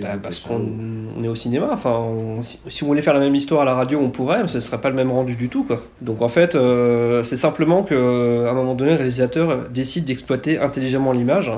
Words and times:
Bah, 0.00 0.08
parce 0.22 0.38
qu'on 0.40 0.60
on 1.18 1.22
est 1.24 1.28
au 1.28 1.36
cinéma. 1.36 1.70
Enfin, 1.72 1.98
on- 1.98 2.42
si, 2.42 2.58
si 2.68 2.82
on 2.82 2.86
voulait 2.86 3.02
faire 3.02 3.14
la 3.14 3.20
même 3.20 3.34
histoire 3.34 3.62
à 3.62 3.64
la 3.64 3.74
radio, 3.74 3.98
on 4.02 4.10
pourrait, 4.10 4.42
mais 4.42 4.48
ce 4.48 4.60
serait 4.60 4.80
pas 4.80 4.88
le 4.90 4.96
même 4.96 5.10
rendu 5.10 5.34
du 5.36 5.48
tout, 5.48 5.64
quoi. 5.64 5.82
Donc 6.00 6.22
en 6.22 6.28
fait, 6.28 6.54
euh, 6.54 7.22
c'est 7.24 7.36
simplement 7.36 7.82
que 7.82 8.46
à 8.46 8.50
un 8.50 8.54
moment 8.54 8.74
donné, 8.74 8.90
le 8.92 8.96
réalisateur 8.96 9.68
décide 9.70 10.04
d'exploiter 10.04 10.58
intelligemment 10.58 11.12
l'image, 11.12 11.50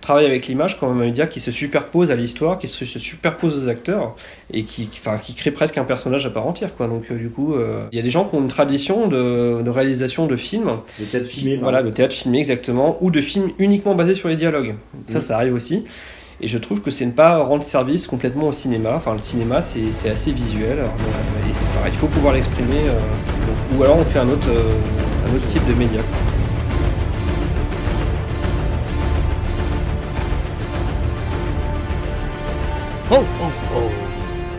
travaille 0.00 0.26
avec 0.26 0.46
l'image 0.46 0.78
comme 0.78 0.90
un 0.90 1.04
média 1.04 1.26
qui 1.26 1.40
se 1.40 1.50
superpose 1.50 2.10
à 2.12 2.14
l'histoire, 2.14 2.58
qui 2.58 2.68
se, 2.68 2.84
se 2.84 2.98
superpose 3.00 3.64
aux 3.64 3.68
acteurs 3.68 4.14
et 4.52 4.64
qui, 4.64 4.88
enfin, 4.94 5.18
qui 5.18 5.34
crée 5.34 5.50
presque 5.50 5.76
un 5.76 5.84
personnage 5.84 6.24
à 6.24 6.30
part 6.30 6.46
entière, 6.46 6.74
quoi. 6.76 6.86
Donc 6.86 7.04
euh, 7.10 7.16
du 7.16 7.28
coup, 7.30 7.54
euh, 7.54 7.82
il 7.92 7.96
y 7.96 7.98
a 8.00 8.04
des 8.04 8.10
gens 8.10 8.24
qui 8.24 8.36
ont 8.36 8.40
une 8.40 8.48
tradition 8.48 9.08
de, 9.08 9.60
de 9.60 9.70
réalisation 9.70 10.26
de 10.26 10.36
films 10.36 10.76
Le 11.00 11.06
théâtre 11.06 11.26
filmé. 11.26 11.56
voilà, 11.56 11.82
le 11.82 11.90
théâtre 11.90 12.14
filmé 12.14 12.38
exactement, 12.38 12.96
ou 13.00 13.10
de 13.10 13.20
films 13.20 13.50
uniquement 13.58 13.94
basés 13.96 14.14
sur 14.14 14.28
les 14.28 14.36
dialogues. 14.36 14.74
Ça, 15.08 15.18
Mm. 15.18 15.20
ça 15.20 15.36
arrive 15.36 15.54
aussi. 15.54 15.84
Et 16.40 16.46
je 16.46 16.56
trouve 16.56 16.80
que 16.80 16.92
c'est 16.92 17.04
ne 17.04 17.10
pas 17.10 17.38
rendre 17.38 17.64
service 17.64 18.06
complètement 18.06 18.48
au 18.48 18.52
cinéma. 18.52 18.94
Enfin, 18.94 19.14
le 19.14 19.20
cinéma, 19.20 19.60
c'est 19.60 19.90
c'est 19.92 20.10
assez 20.10 20.30
visuel. 20.30 20.78
Alors, 20.78 20.94
et 20.94 21.88
il 21.88 21.96
faut 21.96 22.06
pouvoir 22.06 22.34
l'exprimer. 22.34 22.88
euh, 22.88 23.76
ou 23.76 23.82
alors 23.82 23.96
on 23.98 24.04
fait 24.04 24.20
un 24.20 24.28
autre, 24.28 24.48
euh, 24.48 25.28
un 25.28 25.34
autre 25.34 25.46
type 25.46 25.66
de 25.66 25.74
média. 25.74 26.00
Oh, 33.10 33.16
oh, 33.20 33.44
oh. 33.74 33.90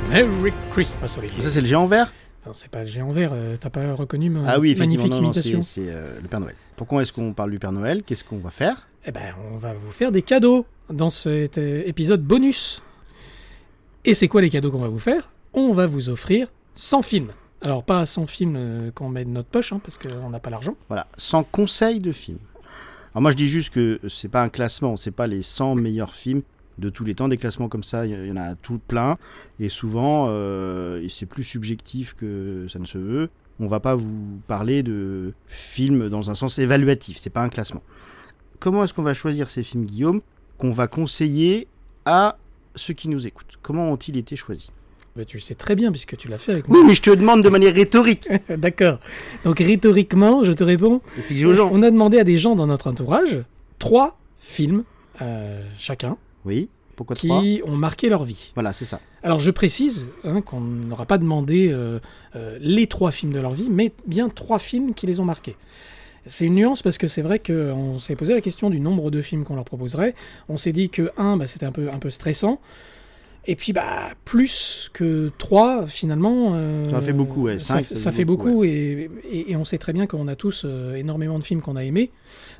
Merry 0.10 0.52
Christmas, 0.72 1.16
Olivier. 1.18 1.44
Ça, 1.44 1.50
c'est 1.52 1.62
le 1.62 1.68
géant 1.68 1.86
vert? 1.86 2.12
Non, 2.46 2.54
c'est 2.54 2.70
pas 2.70 2.82
le 2.82 2.88
géant 2.88 3.10
vert, 3.10 3.32
euh, 3.34 3.58
t'as 3.60 3.70
pas 3.70 3.94
reconnu 3.94 4.30
ma 4.30 4.42
Ah 4.48 4.60
oui, 4.60 4.76
magnifique 4.76 5.12
non, 5.12 5.18
non, 5.18 5.24
imitation 5.28 5.62
c'est 5.62 5.84
c'est, 5.84 5.92
euh, 5.92 6.20
le 6.22 6.28
Père 6.28 6.40
Noël. 6.40 6.56
Pourquoi 6.76 7.04
est-ce 7.04 7.14
qu'on 7.14 7.34
parle 7.34 7.52
du 7.52 7.60
Père 7.60 7.72
Noël? 7.72 8.02
Qu'est-ce 8.04 8.24
qu'on 8.24 8.38
va 8.38 8.50
faire? 8.50 8.88
Eh 9.06 9.12
ben, 9.12 9.36
on 9.54 9.58
va 9.58 9.74
vous 9.74 9.92
faire 9.92 10.12
des 10.12 10.24
cadeaux 10.24 10.66
dans 10.90 11.10
cet 11.10 11.58
euh, 11.58 11.84
épisode 11.86 12.24
bonus. 12.24 12.82
Et 14.06 14.14
c'est 14.14 14.28
quoi 14.28 14.42
les 14.42 14.50
cadeaux 14.50 14.72
qu'on 14.72 14.80
va 14.80 14.88
vous 14.88 15.00
faire? 15.00 15.30
On 15.54 15.74
va 15.74 15.88
vous 15.88 16.10
offrir 16.10 16.48
100 16.76 17.02
films. 17.02 17.32
Alors, 17.62 17.84
pas 17.84 18.06
100 18.06 18.26
films 18.26 18.56
euh, 18.58 18.92
qu'on 18.92 19.10
met 19.10 19.26
de 19.26 19.30
notre 19.30 19.50
poche, 19.50 19.74
hein, 19.74 19.82
parce 19.84 19.98
qu'on 19.98 20.30
n'a 20.30 20.40
pas 20.40 20.50
l'argent. 20.50 20.76
Voilà, 20.88 21.08
100 21.18 21.44
conseils 21.44 22.00
de 22.00 22.12
films. 22.12 22.40
Alors 23.14 23.24
moi 23.24 23.32
je 23.32 23.38
dis 23.38 23.48
juste 23.48 23.74
que 23.74 24.00
c'est 24.08 24.30
pas 24.30 24.44
un 24.44 24.50
classement, 24.50 24.96
c'est 24.96 25.12
pas 25.12 25.26
les 25.26 25.42
100 25.42 25.76
meilleurs 25.76 26.14
films 26.14 26.44
de 26.78 26.90
tous 26.90 27.04
les 27.04 27.16
temps. 27.16 27.28
Des 27.28 27.38
classements 27.38 27.68
comme 27.68 27.84
ça, 27.84 28.06
il 28.06 28.28
y 28.28 28.32
en 28.32 28.38
a 28.38 28.56
tout 28.56 28.80
plein. 28.88 29.18
Et 29.60 29.68
souvent, 29.68 30.28
euh, 30.30 31.06
c'est 31.10 31.26
plus 31.26 31.44
subjectif 31.44 32.14
que 32.14 32.68
ça 32.70 32.80
ne 32.80 32.86
se 32.86 32.98
veut. 32.98 33.30
On 33.60 33.68
va 33.68 33.80
pas 33.80 33.96
vous 33.96 34.40
parler 34.48 34.84
de 34.84 35.34
films 35.48 36.08
dans 36.08 36.30
un 36.30 36.36
sens 36.36 36.60
évaluatif, 36.60 37.18
c'est 37.18 37.30
pas 37.30 37.42
un 37.42 37.50
classement. 37.50 37.82
Comment 38.60 38.84
est-ce 38.84 38.94
qu'on 38.94 39.04
va 39.04 39.14
choisir 39.14 39.50
ces 39.50 39.64
films, 39.64 39.86
Guillaume, 39.86 40.22
qu'on 40.60 40.70
va 40.70 40.88
conseiller 40.88 41.68
à 42.06 42.38
ceux 42.76 42.94
qui 42.94 43.10
nous 43.10 43.26
écoutent 43.26 43.58
Comment 43.64 43.92
ont-ils 43.92 44.16
été 44.18 44.36
choisis? 44.36 44.70
Bah, 45.16 45.26
tu 45.26 45.38
le 45.38 45.42
sais 45.42 45.56
très 45.56 45.76
bien, 45.76 45.92
puisque 45.92 46.16
tu 46.18 46.28
l'as 46.28 46.38
fait 46.38 46.52
avec 46.52 46.68
moi. 46.68 46.78
Oui, 46.78 46.84
mais 46.86 46.94
je 46.94 47.02
te 47.02 47.10
demande 47.10 47.44
de 47.44 47.50
manière 47.50 47.74
rhétorique. 47.74 48.28
D'accord. 48.50 49.00
Donc, 49.44 49.58
rhétoriquement, 49.60 50.44
je 50.44 50.52
te 50.54 50.64
réponds 50.64 51.02
Expliquez 51.18 51.46
aux 51.46 51.54
gens. 51.54 51.70
On 51.74 51.82
a 51.82 51.90
demandé 51.90 52.20
à 52.20 52.24
des 52.24 52.38
gens 52.38 52.56
dans 52.56 52.68
notre 52.68 52.88
entourage 52.88 53.40
trois 53.80 54.18
films, 54.40 54.84
euh, 55.22 55.64
chacun, 55.78 56.16
Oui, 56.46 56.70
pourquoi 56.96 57.16
trois? 57.16 57.42
qui 57.42 57.62
ont 57.66 57.76
marqué 57.76 58.08
leur 58.10 58.24
vie. 58.24 58.52
Voilà, 58.54 58.72
c'est 58.74 58.86
ça. 58.86 59.00
Alors 59.24 59.40
je 59.40 59.52
précise 59.52 60.08
hein, 60.24 60.42
qu'on 60.42 60.62
n'aura 60.62 61.06
pas 61.06 61.18
demandé 61.18 61.70
euh, 61.72 62.00
euh, 62.36 62.58
les 62.62 62.88
trois 62.88 63.12
films 63.12 63.34
de 63.34 63.40
leur 63.40 63.54
vie, 63.54 63.70
mais 63.70 63.92
bien 64.06 64.30
trois 64.30 64.60
films 64.60 64.94
qui 64.94 65.08
les 65.08 65.20
ont 65.20 65.26
marqués. 65.26 65.56
C'est 66.26 66.46
une 66.46 66.56
nuance 66.56 66.82
parce 66.82 66.98
que 66.98 67.08
c'est 67.08 67.22
vrai 67.22 67.40
qu'on 67.40 67.98
s'est 68.00 68.16
posé 68.16 68.34
la 68.34 68.42
question 68.42 68.70
du 68.70 68.80
nombre 68.80 69.10
de 69.12 69.22
films 69.22 69.46
qu'on 69.46 69.56
leur 69.56 69.66
proposerait. 69.66 70.16
On 70.48 70.58
s'est 70.58 70.74
dit 70.74 70.90
que 70.90 71.12
un, 71.18 71.38
bah, 71.38 71.48
c'était 71.48 71.66
un 71.66 71.72
peu, 71.72 71.90
un 71.94 72.00
peu 72.00 72.10
stressant. 72.10 72.60
Et 73.48 73.56
puis, 73.56 73.72
bah, 73.74 74.10
plus 74.26 74.92
que 74.94 75.32
trois, 75.38 75.88
finalement. 75.88 76.52
euh, 76.56 76.92
Ça 76.92 77.02
fait 77.02 77.14
beaucoup, 77.14 77.44
ouais. 77.44 77.58
Ça, 77.58 77.82
ça 77.82 77.96
ça 77.96 78.12
fait 78.12 78.26
beaucoup, 78.26 78.64
et, 78.66 79.10
et- 79.32 79.52
et 79.52 79.56
on 79.56 79.64
sait 79.64 79.78
très 79.80 79.94
bien 79.94 80.06
qu'on 80.08 80.28
a 80.28 80.36
tous 80.36 80.64
euh, 80.66 80.96
énormément 80.96 81.40
de 81.40 81.44
films 81.44 81.62
qu'on 81.62 81.78
a 81.78 81.84
aimés. 81.84 82.12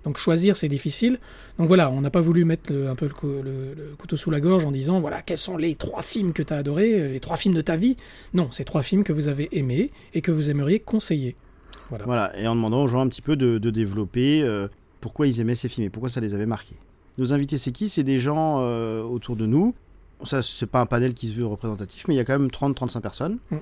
Donc, 0.06 0.18
choisir, 0.18 0.56
c'est 0.58 0.70
difficile. 0.70 1.20
Donc, 1.60 1.68
voilà, 1.68 1.92
on 1.92 2.02
n'a 2.02 2.10
pas 2.10 2.22
voulu 2.22 2.44
mettre 2.46 2.72
le- 2.72 2.88
un 2.90 2.96
peu 2.96 3.08
le, 3.24 3.42
le- 3.42 3.74
le 3.76 3.96
couteau 4.00 4.16
sous 4.16 4.32
la 4.32 4.40
gorge 4.40 4.66
en 4.66 4.72
disant, 4.72 5.00
voilà, 5.02 5.22
quels 5.22 5.38
sont 5.38 5.58
les 5.58 5.76
trois 5.76 6.02
films 6.02 6.32
que 6.34 6.42
tu 6.42 6.54
as 6.54 6.58
adorés, 6.58 6.94
euh, 6.94 7.08
les 7.12 7.20
trois 7.20 7.36
films 7.38 7.56
de 7.56 7.62
ta 7.62 7.76
vie. 7.76 7.98
Non, 8.34 8.48
c'est 8.50 8.64
trois 8.64 8.82
films 8.82 9.04
que 9.04 9.14
vous 9.14 9.28
avez 9.28 9.50
aimés 9.52 9.92
et 10.16 10.22
que 10.22 10.32
vous 10.32 10.50
aimeriez 10.50 10.80
conseiller. 10.80 11.36
Voilà. 11.90 12.06
Voilà, 12.06 12.40
et 12.40 12.48
en 12.48 12.56
demandant 12.56 12.84
aux 12.84 12.88
gens 12.88 13.02
un 13.02 13.08
petit 13.10 13.22
peu 13.22 13.36
de, 13.36 13.58
de 13.58 13.70
développer 13.70 14.42
euh, 14.44 14.68
pourquoi 15.02 15.28
ils 15.28 15.40
aimaient 15.40 15.56
ces 15.56 15.70
films 15.70 15.88
et 15.88 15.90
pourquoi 15.90 16.10
ça 16.10 16.20
les 16.22 16.34
avait 16.34 16.46
marqués. 16.46 16.76
Nos 17.18 17.34
invités, 17.34 17.58
c'est 17.58 17.72
qui? 17.72 17.90
C'est 17.90 18.04
des 18.04 18.18
gens 18.18 18.58
euh, 18.62 19.02
autour 19.04 19.36
de 19.36 19.46
nous. 19.46 19.74
Ça, 20.24 20.42
c'est 20.42 20.66
pas 20.66 20.82
un 20.82 20.86
panel 20.86 21.14
qui 21.14 21.28
se 21.30 21.34
veut 21.36 21.46
représentatif, 21.46 22.08
mais 22.08 22.14
il 22.14 22.18
y 22.18 22.20
a 22.20 22.26
quand 22.26 22.38
même 22.38 22.50
30-35 22.50 23.00
personnes. 23.02 23.38
Mm. 23.52 23.58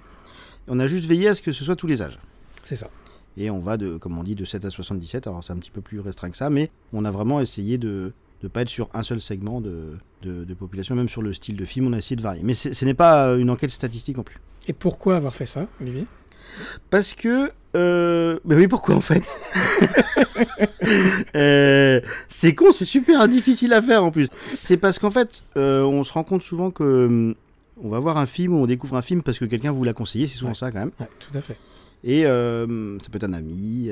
On 0.70 0.80
a 0.80 0.88
juste 0.88 1.06
veillé 1.06 1.30
à 1.30 1.36
ce 1.36 1.42
que 1.42 1.52
ce 1.52 1.64
soit 1.64 1.76
tous 1.76 1.88
les 1.88 2.02
âges. 2.02 2.20
C'est 2.64 2.76
ça. 2.76 2.90
Et 3.38 3.50
on 3.52 3.60
va, 3.60 3.78
de, 3.78 3.98
comme 3.98 4.18
on 4.18 4.24
dit, 4.24 4.36
de 4.36 4.44
7 4.46 4.66
à 4.66 4.70
77. 4.72 5.28
Alors 5.28 5.44
c'est 5.44 5.54
un 5.54 5.58
petit 5.60 5.72
peu 5.72 5.82
plus 5.82 6.00
restreint 6.00 6.30
que 6.30 6.38
ça, 6.38 6.50
mais 6.50 6.70
on 6.94 7.06
a 7.06 7.12
vraiment 7.12 7.40
essayé 7.40 7.78
de 7.78 8.12
ne 8.44 8.48
pas 8.50 8.62
être 8.64 8.70
sur 8.70 8.90
un 8.94 9.04
seul 9.04 9.22
segment 9.22 9.62
de, 9.62 9.94
de- 10.24 10.44
de 10.44 10.54
population, 10.54 10.96
même 10.96 11.10
sur 11.10 11.22
le 11.22 11.34
style 11.34 11.56
de 11.56 11.66
film, 11.66 11.88
on 11.88 11.94
a 11.94 11.98
essayé 12.00 12.16
de 12.16 12.22
varier. 12.22 12.42
Mais 12.44 12.54
ce 12.56 12.84
n'est 12.86 12.94
pas 12.96 13.36
une 13.36 13.50
enquête 13.50 13.70
statistique 13.70 14.18
non 14.18 14.24
plus. 14.24 14.38
Et 14.68 14.74
pourquoi 14.74 15.16
avoir 15.16 15.34
fait 15.34 15.46
ça, 15.46 15.68
Olivier? 15.82 16.06
Parce 16.90 17.14
que. 17.14 17.52
Euh... 17.76 18.40
Ben 18.46 18.58
oui, 18.58 18.68
pourquoi 18.68 18.96
en 18.96 19.02
fait 19.02 19.24
Euh, 21.36 22.02
C'est 22.28 22.56
con, 22.56 22.72
c'est 22.72 22.86
super 22.86 23.28
difficile 23.28 23.74
à 23.74 23.82
faire 23.82 24.04
en 24.04 24.12
plus. 24.12 24.28
C'est 24.46 24.78
parce 24.78 25.00
qu'en 25.00 25.12
fait, 25.12 25.44
euh, 25.58 25.84
on 25.84 26.04
se 26.04 26.14
rend 26.14 26.24
compte 26.24 26.42
souvent 26.42 26.72
que. 26.72 26.84
hum, 27.06 27.36
On 27.84 27.90
va 27.90 28.00
voir 28.00 28.18
un 28.18 28.26
film 28.26 28.54
ou 28.54 28.58
on 28.64 28.66
découvre 28.68 28.96
un 28.96 29.02
film 29.02 29.22
parce 29.22 29.38
que 29.38 29.46
quelqu'un 29.46 29.72
vous 29.72 29.84
l'a 29.84 29.94
conseillé, 29.94 30.28
c'est 30.28 30.38
souvent 30.38 30.52
Ouais. 30.52 30.56
ça 30.56 30.72
quand 30.72 30.80
même. 30.80 30.92
Ouais, 31.00 31.10
tout 31.20 31.38
à 31.38 31.42
fait. 31.42 31.58
Et 32.04 32.26
euh, 32.26 32.98
ça 33.00 33.08
peut 33.12 33.18
être 33.18 33.24
un 33.26 33.34
ami, 33.34 33.90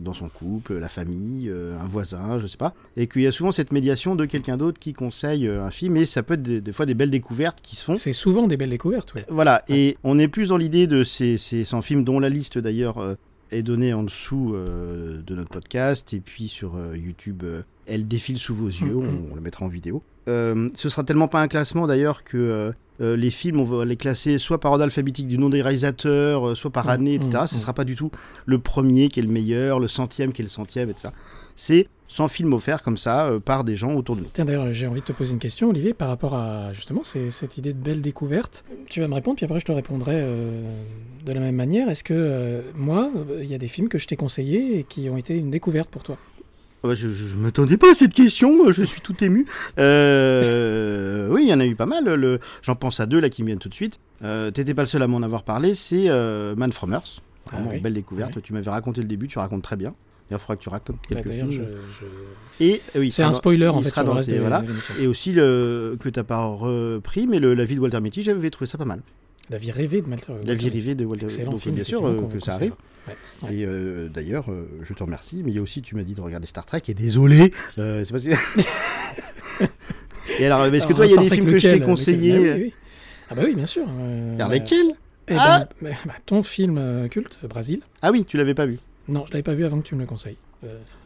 dans 0.00 0.12
son 0.12 0.28
couple, 0.28 0.78
la 0.78 0.88
famille, 0.88 1.48
euh, 1.48 1.78
un 1.78 1.86
voisin, 1.86 2.38
je 2.38 2.46
sais 2.46 2.56
pas. 2.56 2.74
Et 2.96 3.06
qu'il 3.06 3.22
y 3.22 3.26
a 3.26 3.32
souvent 3.32 3.52
cette 3.52 3.72
médiation 3.72 4.16
de 4.16 4.24
quelqu'un 4.24 4.56
d'autre 4.56 4.78
qui 4.78 4.92
conseille 4.92 5.46
euh, 5.46 5.64
un 5.64 5.70
film 5.70 5.96
et 5.96 6.06
ça 6.06 6.22
peut 6.22 6.34
être 6.34 6.42
des, 6.42 6.60
des 6.60 6.72
fois 6.72 6.86
des 6.86 6.94
belles 6.94 7.10
découvertes 7.10 7.60
qui 7.60 7.76
se 7.76 7.84
font. 7.84 7.96
C'est 7.96 8.12
souvent 8.12 8.46
des 8.46 8.56
belles 8.56 8.70
découvertes, 8.70 9.14
ouais. 9.14 9.24
Voilà, 9.28 9.62
et 9.68 9.96
on 10.04 10.18
est 10.18 10.28
plus 10.28 10.48
dans 10.48 10.56
l'idée 10.56 10.86
de 10.86 11.04
ces, 11.04 11.36
ces 11.36 11.64
100 11.64 11.82
films 11.82 12.04
dont 12.04 12.20
la 12.20 12.28
liste 12.28 12.58
d'ailleurs 12.58 12.98
euh, 12.98 13.14
est 13.50 13.62
donnée 13.62 13.92
en 13.92 14.02
dessous 14.02 14.52
euh, 14.54 15.20
de 15.22 15.34
notre 15.34 15.50
podcast 15.50 16.12
et 16.14 16.20
puis 16.20 16.48
sur 16.48 16.76
euh, 16.76 16.96
YouTube, 16.96 17.42
euh, 17.44 17.62
elle 17.88 18.06
défile 18.06 18.38
sous 18.38 18.54
vos 18.54 18.66
yeux, 18.68 18.94
Mhm. 18.94 19.28
on, 19.28 19.32
on 19.32 19.34
la 19.34 19.40
mettra 19.40 19.64
en 19.64 19.68
vidéo. 19.68 20.02
Euh, 20.28 20.68
ce 20.74 20.88
sera 20.88 21.04
tellement 21.04 21.28
pas 21.28 21.40
un 21.40 21.48
classement 21.48 21.86
d'ailleurs 21.86 22.22
que 22.22 22.36
euh, 22.36 22.72
euh, 23.00 23.16
les 23.16 23.30
films, 23.30 23.60
on 23.60 23.64
va 23.64 23.84
les 23.84 23.96
classer 23.96 24.38
soit 24.38 24.60
par 24.60 24.72
ordre 24.72 24.84
alphabétique 24.84 25.26
du 25.26 25.38
nom 25.38 25.48
des 25.48 25.62
réalisateurs, 25.62 26.48
euh, 26.48 26.54
soit 26.54 26.70
par 26.70 26.84
Mhm, 26.86 26.90
année, 26.90 27.14
etc. 27.14 27.44
Ce 27.46 27.54
mhm. 27.54 27.60
sera 27.62 27.72
pas 27.72 27.84
du 27.84 27.94
tout 27.96 28.10
le 28.44 28.58
premier 28.58 29.08
qui 29.08 29.20
est 29.20 29.22
le 29.22 29.28
meilleur, 29.30 29.80
le 29.80 29.88
centième 29.88 30.32
qui 30.32 30.42
est 30.42 30.44
le 30.44 30.48
centième, 30.50 30.90
etc. 30.90 31.08
C'est 31.56 31.86
100 32.08 32.28
films 32.28 32.52
offerts 32.52 32.82
comme 32.82 32.96
ça 32.98 33.26
euh, 33.28 33.38
par 33.40 33.64
des 33.64 33.74
gens 33.76 33.94
autour 33.94 34.16
de 34.16 34.22
nous. 34.22 34.28
Tiens, 34.32 34.44
d'ailleurs, 34.44 34.72
j'ai 34.72 34.86
envie 34.86 35.00
de 35.00 35.06
te 35.06 35.12
poser 35.12 35.32
une 35.32 35.38
question, 35.38 35.70
Olivier, 35.70 35.94
par 35.94 36.08
rapport 36.08 36.34
à 36.34 36.72
justement 36.72 37.02
c'est- 37.04 37.30
cette 37.30 37.56
idée 37.58 37.72
de 37.72 37.78
belle 37.78 38.00
découverte. 38.02 38.64
Tu 38.88 39.00
vas 39.00 39.08
me 39.08 39.14
répondre, 39.14 39.36
puis 39.36 39.44
après 39.46 39.60
je 39.60 39.64
te 39.64 39.72
répondrai 39.72 40.14
euh, 40.16 40.62
de 41.24 41.32
la 41.32 41.40
même 41.40 41.54
manière. 41.56 41.88
Est-ce 41.88 42.04
que 42.04 42.14
euh, 42.14 42.60
moi, 42.74 43.10
il 43.40 43.46
y 43.46 43.54
a 43.54 43.58
des 43.58 43.68
films 43.68 43.88
que 43.88 43.98
je 43.98 44.06
t'ai 44.06 44.16
conseillés 44.16 44.78
et 44.80 44.84
qui 44.84 45.08
ont 45.08 45.16
été 45.16 45.36
une 45.38 45.50
découverte 45.50 45.88
pour 45.90 46.02
toi? 46.02 46.16
Je, 46.84 46.94
je, 46.94 47.08
je 47.08 47.36
m'attendais 47.36 47.76
pas 47.76 47.90
à 47.90 47.94
cette 47.94 48.14
question, 48.14 48.70
je 48.70 48.82
suis 48.84 49.00
tout 49.00 49.22
ému. 49.24 49.46
Euh, 49.78 51.28
oui, 51.30 51.42
il 51.44 51.48
y 51.48 51.54
en 51.54 51.60
a 51.60 51.66
eu 51.66 51.74
pas 51.74 51.86
mal. 51.86 52.04
Le, 52.04 52.40
j'en 52.62 52.74
pense 52.74 53.00
à 53.00 53.06
deux 53.06 53.20
là 53.20 53.28
qui 53.30 53.42
me 53.42 53.48
viennent 53.48 53.58
tout 53.58 53.68
de 53.68 53.74
suite. 53.74 53.98
Euh, 54.22 54.50
T'étais 54.50 54.74
pas 54.74 54.82
le 54.82 54.86
seul 54.86 55.02
à 55.02 55.06
m'en 55.06 55.22
avoir 55.22 55.42
parlé, 55.44 55.74
c'est 55.74 56.04
euh, 56.08 56.54
Man 56.56 56.72
from 56.72 56.92
Earth. 56.92 57.20
Vraiment 57.46 57.66
Ah 57.66 57.70
oui, 57.70 57.76
une 57.78 57.82
belle 57.82 57.94
découverte. 57.94 58.32
oui. 58.36 58.42
Tu 58.42 58.52
m'avais 58.52 58.70
raconté 58.70 59.00
le 59.00 59.08
début, 59.08 59.26
tu 59.28 59.38
racontes 59.38 59.62
très 59.62 59.76
bien. 59.76 59.94
Il 60.30 60.36
faudra 60.36 60.56
que 60.56 60.62
tu 60.62 60.68
racontes 60.68 60.96
Bah, 60.96 61.16
quelques 61.16 61.28
D'ailleurs, 61.28 61.48
films. 61.48 61.66
je- 61.90 62.04
je- 62.06 62.64
Et 62.64 62.82
euh, 62.94 63.00
oui, 63.00 63.10
c'est 63.10 63.22
un 63.22 63.32
spoiler 63.32 63.66
en 63.68 63.80
fait 63.80 63.90
sur 63.90 64.04
le 64.04 64.10
reste 64.10 64.30
voilà. 64.34 64.62
Et 65.00 65.06
aussi 65.06 65.32
le 65.32 65.96
que 65.98 66.10
t'as 66.10 66.22
pas 66.22 66.44
repris, 66.44 67.26
mais 67.26 67.38
le, 67.38 67.54
la 67.54 67.64
vie 67.64 67.76
de 67.76 67.80
Walter 67.80 68.00
Mitty, 68.00 68.22
j'avais 68.22 68.50
trouvé 68.50 68.66
ça 68.68 68.76
pas 68.76 68.84
mal. 68.84 69.00
La 69.50 69.58
vie 69.58 69.70
rêvée 69.70 70.02
de 70.02 70.08
Malter. 70.08 70.32
La 70.44 70.54
vie 70.54 70.68
rêvée 70.68 70.94
de 70.94 71.04
Walter. 71.04 71.24
Excellent 71.24 71.52
Donc 71.52 71.60
film, 71.60 71.74
bien 71.74 71.84
sûr 71.84 72.06
euh, 72.06 72.16
que 72.32 72.40
ça 72.40 72.54
arrive. 72.54 72.74
Ouais. 73.06 73.14
Et 73.54 73.64
euh, 73.64 74.08
d'ailleurs, 74.08 74.50
euh, 74.50 74.68
je 74.82 74.92
te 74.92 75.02
remercie. 75.02 75.42
Mais 75.44 75.50
il 75.52 75.54
y 75.54 75.58
a 75.58 75.62
aussi, 75.62 75.80
tu 75.82 75.94
m'as 75.96 76.02
dit 76.02 76.14
de 76.14 76.20
regarder 76.20 76.46
Star 76.46 76.66
Trek. 76.66 76.82
Et 76.88 76.94
désolé, 76.94 77.52
euh, 77.78 78.04
c'est 78.04 78.12
pas. 78.12 78.18
et 80.38 80.46
alors, 80.46 80.66
est-ce 80.66 80.86
que 80.86 80.92
Alors, 80.92 80.96
toi, 80.96 81.06
il 81.06 81.14
y 81.14 81.18
a 81.18 81.22
des 81.22 81.30
films 81.30 81.46
que 81.50 81.58
je 81.58 81.68
t'ai 81.68 81.80
conseillés 81.80 82.38
lequel 82.38 82.56
oui, 82.56 82.62
oui. 82.64 82.74
Ah 83.30 83.34
bah 83.34 83.42
oui, 83.44 83.54
bien 83.54 83.66
sûr. 83.66 83.86
Vers 84.36 84.48
bah, 84.48 84.54
lesquels 84.54 84.92
eh 85.28 85.34
ben, 85.34 85.40
Ah 85.40 85.68
bah, 85.80 85.90
bah, 86.04 86.12
ton 86.26 86.42
film 86.42 87.08
culte, 87.10 87.38
Brasil. 87.48 87.80
Ah 88.02 88.10
oui, 88.10 88.24
tu 88.24 88.36
l'avais 88.36 88.54
pas 88.54 88.66
vu. 88.66 88.78
Non, 89.08 89.24
je 89.26 89.32
l'avais 89.32 89.42
pas 89.42 89.54
vu 89.54 89.64
avant 89.64 89.78
que 89.80 89.86
tu 89.86 89.94
me 89.94 90.00
le 90.00 90.06
conseilles. 90.06 90.36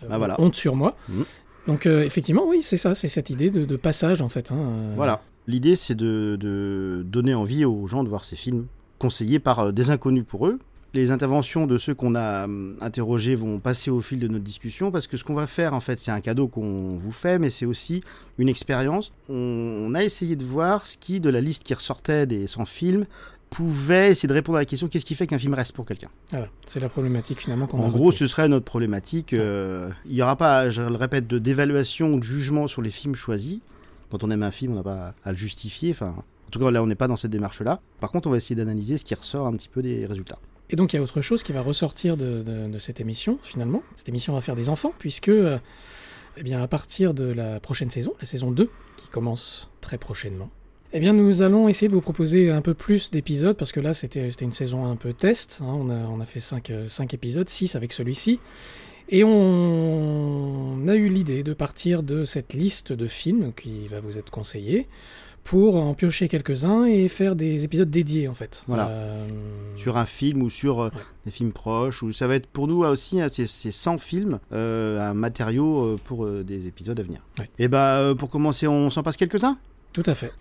Bah 0.08 0.18
voilà. 0.18 0.40
Honte 0.40 0.56
sur 0.56 0.74
moi. 0.74 0.96
Mhm. 1.08 1.24
Donc 1.68 1.86
euh, 1.86 2.02
effectivement, 2.02 2.44
oui, 2.46 2.62
c'est 2.62 2.76
ça, 2.76 2.94
c'est 2.94 3.08
cette 3.08 3.30
idée 3.30 3.50
de, 3.50 3.64
de 3.64 3.76
passage 3.76 4.20
en 4.20 4.28
fait. 4.28 4.50
hein, 4.50 4.56
euh, 4.58 4.92
Voilà. 4.96 5.22
L'idée, 5.46 5.76
c'est 5.76 5.94
de, 5.94 6.36
de 6.40 7.02
donner 7.04 7.34
envie 7.34 7.64
aux 7.64 7.86
gens 7.86 8.04
de 8.04 8.08
voir 8.08 8.24
ces 8.24 8.36
films 8.36 8.66
conseillés 9.02 9.40
par 9.40 9.58
euh, 9.58 9.72
des 9.72 9.90
inconnus 9.90 10.24
pour 10.26 10.46
eux, 10.46 10.58
Les 10.94 11.10
interventions 11.10 11.66
de 11.66 11.76
ceux 11.76 11.94
qu'on 11.94 12.14
a 12.14 12.44
hum, 12.44 12.76
interrogés 12.80 13.34
vont 13.34 13.58
passer 13.58 13.90
au 13.90 14.00
fil 14.00 14.20
de 14.20 14.28
notre 14.28 14.44
discussion 14.44 14.92
parce 14.92 15.06
que 15.08 15.16
ce 15.16 15.24
qu'on 15.24 15.34
va 15.34 15.48
faire, 15.48 15.74
en 15.74 15.80
fait, 15.80 15.98
c'est 15.98 16.12
un 16.12 16.20
cadeau 16.20 16.46
qu'on 16.46 16.96
vous 16.96 17.12
fait, 17.12 17.38
mais 17.38 17.50
c'est 17.50 17.66
aussi 17.66 18.02
une 18.38 18.48
expérience. 18.48 19.12
On, 19.28 19.92
a 19.94 20.04
essayé 20.04 20.36
de 20.36 20.44
voir 20.44 20.86
ce 20.86 20.96
qui, 20.96 21.18
de 21.18 21.30
la 21.30 21.40
liste 21.40 21.64
qui 21.64 21.74
ressortait 21.74 22.26
des 22.26 22.46
100 22.46 22.64
films, 22.66 23.06
pouvait 23.50 24.12
essayer 24.12 24.28
de 24.28 24.32
répondre 24.32 24.56
à 24.56 24.62
la 24.62 24.64
question 24.64 24.88
qu'est-ce 24.88 25.04
qui 25.04 25.14
fait 25.14 25.26
qu'un 25.26 25.38
film 25.38 25.52
reste 25.52 25.72
pour 25.72 25.84
quelqu'un? 25.84 26.08
Voilà, 26.30 26.48
c'est 26.64 26.80
la 26.80 26.88
problématique 26.88 27.40
finalement 27.40 27.66
qu'on 27.66 27.80
En 27.80 27.88
gros, 27.88 28.12
ce 28.12 28.26
serait 28.26 28.48
notre 28.48 28.64
problématique. 28.64 29.34
Euh, 29.34 29.90
il 30.06 30.14
n'y 30.14 30.22
aura 30.22 30.36
pas, 30.36 30.70
je 30.70 30.82
le 30.82 30.96
répète, 30.96 31.26
de 31.26 31.38
d'évaluation, 31.38 32.16
de 32.16 32.22
jugement 32.22 32.68
sur 32.68 32.80
les 32.80 32.90
films 32.90 33.14
choisis. 33.14 33.58
Quand 34.12 34.24
on 34.24 34.30
aime 34.30 34.42
un 34.42 34.50
film, 34.50 34.72
on 34.72 34.74
n'a 34.74 34.82
pas 34.82 35.14
à 35.24 35.30
le 35.30 35.38
justifier. 35.38 35.90
Enfin, 35.92 36.14
en 36.46 36.50
tout 36.50 36.58
cas, 36.58 36.70
là, 36.70 36.82
on 36.82 36.86
n'est 36.86 36.94
pas 36.94 37.08
dans 37.08 37.16
cette 37.16 37.30
démarche-là. 37.30 37.80
Par 37.98 38.10
contre, 38.10 38.28
on 38.28 38.30
va 38.30 38.36
essayer 38.36 38.54
d'analyser 38.54 38.98
ce 38.98 39.04
qui 39.04 39.14
ressort 39.14 39.46
un 39.46 39.54
petit 39.54 39.70
peu 39.70 39.80
des 39.80 40.04
résultats. 40.04 40.38
Et 40.68 40.76
donc, 40.76 40.92
il 40.92 40.96
y 40.96 40.98
a 40.98 41.02
autre 41.02 41.22
chose 41.22 41.42
qui 41.42 41.52
va 41.52 41.62
ressortir 41.62 42.18
de, 42.18 42.78
cette 42.78 43.00
émission, 43.00 43.38
finalement. 43.42 43.82
Cette 43.96 44.10
émission 44.10 44.34
va 44.34 44.42
faire 44.42 44.54
des 44.54 44.68
enfants, 44.68 44.92
puisque, 44.98 45.30
euh, 45.30 45.56
eh 46.36 46.42
bien, 46.42 46.62
à 46.62 46.68
partir 46.68 47.14
de 47.14 47.24
la 47.24 47.58
prochaine 47.58 47.88
saison, 47.88 48.12
la 48.20 48.26
saison 48.26 48.50
2, 48.50 48.68
qui 48.98 49.08
commence 49.08 49.70
très 49.80 49.96
prochainement, 49.96 50.50
eh 50.92 51.00
bien, 51.00 51.14
nous 51.14 51.40
allons 51.40 51.68
essayer 51.68 51.88
de 51.88 51.94
vous 51.94 52.02
proposer 52.02 52.50
un 52.50 52.60
peu 52.60 52.74
plus 52.74 53.10
d'épisodes, 53.10 53.56
parce 53.56 53.72
que 53.72 53.80
là, 53.80 53.94
c'était 53.94 54.28
une 54.28 54.52
saison 54.52 54.84
un 54.84 54.96
peu 54.96 55.14
test. 55.14 55.60
Hein. 55.62 55.72
on, 55.72 56.20
a, 56.20 56.26
fait 56.26 56.40
5, 56.40 56.68
euh, 56.68 56.88
épisodes, 57.12 57.48
6 57.48 57.76
avec 57.76 57.94
celui-ci. 57.94 58.40
Et 59.08 59.24
on 59.24 60.84
a 60.88 60.94
eu 60.94 61.08
l'idée 61.08 61.42
de 61.42 61.52
partir 61.52 62.02
de 62.02 62.24
cette 62.24 62.54
liste 62.54 62.92
de 62.92 63.08
films 63.08 63.52
qui 63.54 63.88
va 63.88 64.00
vous 64.00 64.18
être 64.18 64.30
conseillée 64.30 64.88
pour 65.44 65.76
en 65.76 65.92
piocher 65.94 66.28
quelques-uns 66.28 66.84
et 66.84 67.08
faire 67.08 67.34
des 67.34 67.64
épisodes 67.64 67.90
dédiés 67.90 68.28
en 68.28 68.34
fait. 68.34 68.62
Voilà. 68.68 68.88
Euh, 68.88 69.26
sur 69.76 69.96
un 69.96 70.06
film 70.06 70.42
ou 70.42 70.50
sur 70.50 70.80
euh, 70.80 70.90
des 71.24 71.32
films 71.32 71.52
proches. 71.52 72.02
Ou 72.02 72.12
ça 72.12 72.26
va 72.26 72.36
être 72.36 72.46
pour 72.46 72.68
nous 72.68 72.84
aussi, 72.84 73.20
hein, 73.20 73.26
c'est 73.28 73.46
100 73.46 73.98
films, 73.98 74.38
un 74.52 75.14
matériau 75.14 75.98
pour 76.04 76.26
des 76.26 76.66
épisodes 76.66 76.98
à 76.98 77.02
venir. 77.02 77.22
Et 77.58 77.68
bah 77.68 78.14
pour 78.16 78.30
commencer, 78.30 78.66
on 78.66 78.88
s'en 78.90 79.02
passe 79.02 79.16
quelques-uns? 79.16 79.58
Tout 79.92 80.04
à 80.06 80.14
fait. 80.14 80.32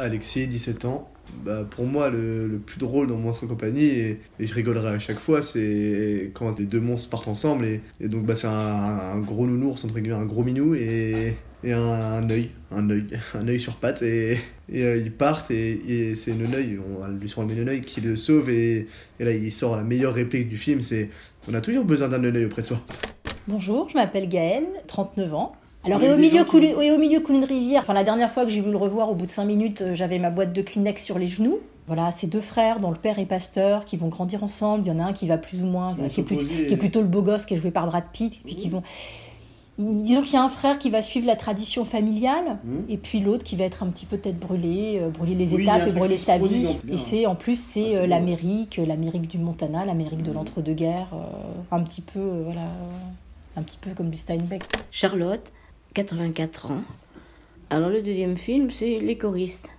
Alexis, 0.00 0.48
17 0.48 0.84
ans. 0.86 1.10
Bah, 1.44 1.64
pour 1.68 1.86
moi, 1.86 2.10
le, 2.10 2.60
plus 2.64 2.78
drôle 2.78 3.06
dans 3.06 3.16
Monstre 3.16 3.46
Compagnie, 3.46 3.88
et, 3.88 4.20
je 4.38 4.52
rigolerai 4.52 4.88
à 4.88 4.98
chaque 4.98 5.18
fois, 5.18 5.42
c'est 5.42 6.30
quand 6.34 6.58
les 6.58 6.66
deux 6.66 6.80
monstres 6.80 7.10
partent 7.10 7.28
ensemble. 7.28 7.66
Et, 8.00 8.08
donc, 8.08 8.24
bah, 8.24 8.34
c'est 8.34 8.48
un, 8.48 9.18
gros 9.18 9.46
nounours, 9.46 9.84
entre 9.84 9.98
guillemets, 9.98 10.16
un 10.16 10.26
gros 10.26 10.42
minou, 10.42 10.74
et, 10.74 11.36
et 11.64 11.72
un, 11.72 12.28
œil, 12.30 12.50
un 12.70 12.88
œil, 12.90 13.04
un 13.34 13.48
œil 13.48 13.60
sur 13.60 13.76
patte. 13.76 14.02
Et, 14.02 14.38
euh, 14.74 14.96
ils 14.98 15.12
partent, 15.12 15.50
et, 15.50 16.14
c'est 16.14 16.32
œil, 16.32 16.78
on 16.98 17.06
lui 17.08 17.28
surnomme 17.28 17.68
œil 17.68 17.80
qui 17.80 18.00
le 18.00 18.16
sauve. 18.16 18.50
Et, 18.50 18.86
là, 19.18 19.32
il 19.32 19.52
sort 19.52 19.76
la 19.76 19.82
meilleure 19.82 20.14
réplique 20.14 20.48
du 20.48 20.56
film 20.56 20.80
c'est 20.80 21.10
On 21.48 21.54
a 21.54 21.60
toujours 21.60 21.84
besoin 21.84 22.08
d'un 22.08 22.22
œil 22.22 22.44
auprès 22.44 22.62
de 22.62 22.66
soi. 22.66 22.80
Bonjour, 23.48 23.88
je 23.88 23.94
m'appelle 23.94 24.28
Gaëlle, 24.28 24.68
39 24.86 25.34
ans. 25.34 25.52
Alors, 25.84 26.02
et 26.02 26.12
au, 26.12 26.18
milieu 26.18 26.44
coule, 26.44 26.64
et 26.64 26.90
au 26.90 26.98
milieu 26.98 27.20
coule 27.20 27.36
une 27.36 27.44
rivière. 27.44 27.80
Enfin, 27.80 27.94
la 27.94 28.04
dernière 28.04 28.30
fois 28.30 28.44
que 28.44 28.50
j'ai 28.50 28.60
voulu 28.60 28.72
le 28.72 28.78
revoir, 28.78 29.10
au 29.10 29.14
bout 29.14 29.26
de 29.26 29.30
5 29.30 29.44
minutes, 29.44 29.80
euh, 29.80 29.94
j'avais 29.94 30.18
ma 30.18 30.30
boîte 30.30 30.52
de 30.52 30.60
Kleenex 30.60 31.02
sur 31.02 31.18
les 31.18 31.26
genoux. 31.26 31.58
Voilà, 31.86 32.12
ces 32.12 32.26
deux 32.26 32.42
frères 32.42 32.80
dont 32.80 32.90
le 32.90 32.96
père 32.96 33.18
est 33.18 33.26
pasteur, 33.26 33.84
qui 33.84 33.96
vont 33.96 34.08
grandir 34.08 34.44
ensemble. 34.44 34.84
Il 34.84 34.88
y 34.88 34.92
en 34.92 35.00
a 35.00 35.04
un 35.04 35.12
qui 35.12 35.26
va 35.26 35.38
plus 35.38 35.62
ou 35.62 35.66
moins, 35.66 35.96
qui 36.08 36.20
est, 36.20 36.76
plutôt 36.76 37.00
le 37.00 37.08
beau 37.08 37.22
gosse, 37.22 37.44
qui 37.44 37.54
est 37.54 37.56
joué 37.56 37.70
par 37.70 37.86
Brad 37.86 38.04
Pitt, 38.12 38.42
puis 38.44 38.54
qui 38.54 38.68
vont. 38.68 38.82
Disons 39.78 40.22
qu'il 40.22 40.34
y 40.34 40.36
a 40.36 40.44
un 40.44 40.50
frère 40.50 40.78
qui 40.78 40.90
va 40.90 41.00
suivre 41.00 41.26
la 41.26 41.36
tradition 41.36 41.86
familiale, 41.86 42.58
mmh. 42.62 42.76
et 42.90 42.96
puis 42.98 43.18
l'autre 43.20 43.44
qui 43.44 43.56
va 43.56 43.64
être 43.64 43.82
un 43.82 43.86
petit 43.86 44.04
peu 44.04 44.18
tête 44.18 44.38
brûlée, 44.38 44.98
euh, 45.00 45.08
brûler 45.08 45.34
les 45.34 45.54
étapes 45.54 45.88
et 45.88 45.90
brûler 45.90 46.18
sa 46.18 46.36
vie. 46.36 46.76
Et 46.92 46.98
c'est 46.98 47.24
en 47.24 47.34
plus 47.34 47.58
c'est 47.58 47.96
ah, 47.96 48.00
euh, 48.00 48.06
l'Amérique, 48.06 48.78
l'Amérique 48.86 49.26
du 49.26 49.38
Montana, 49.38 49.86
l'Amérique 49.86 50.22
de 50.22 50.30
mmh. 50.30 50.34
l'entre-deux-guerres, 50.34 51.14
un 51.72 51.82
petit 51.82 52.02
peu 52.02 52.42
voilà, 52.44 52.68
un 53.56 53.62
petit 53.62 53.78
peu 53.78 53.90
comme 53.92 54.10
du 54.10 54.18
Steinbeck. 54.18 54.62
Charlotte, 54.90 55.50
84 55.94 56.70
ans. 56.70 56.82
Alors 57.68 57.90
le 57.90 58.00
deuxième 58.00 58.36
film, 58.36 58.70
c'est 58.70 59.00
Les 59.00 59.16
choristes. 59.16 59.72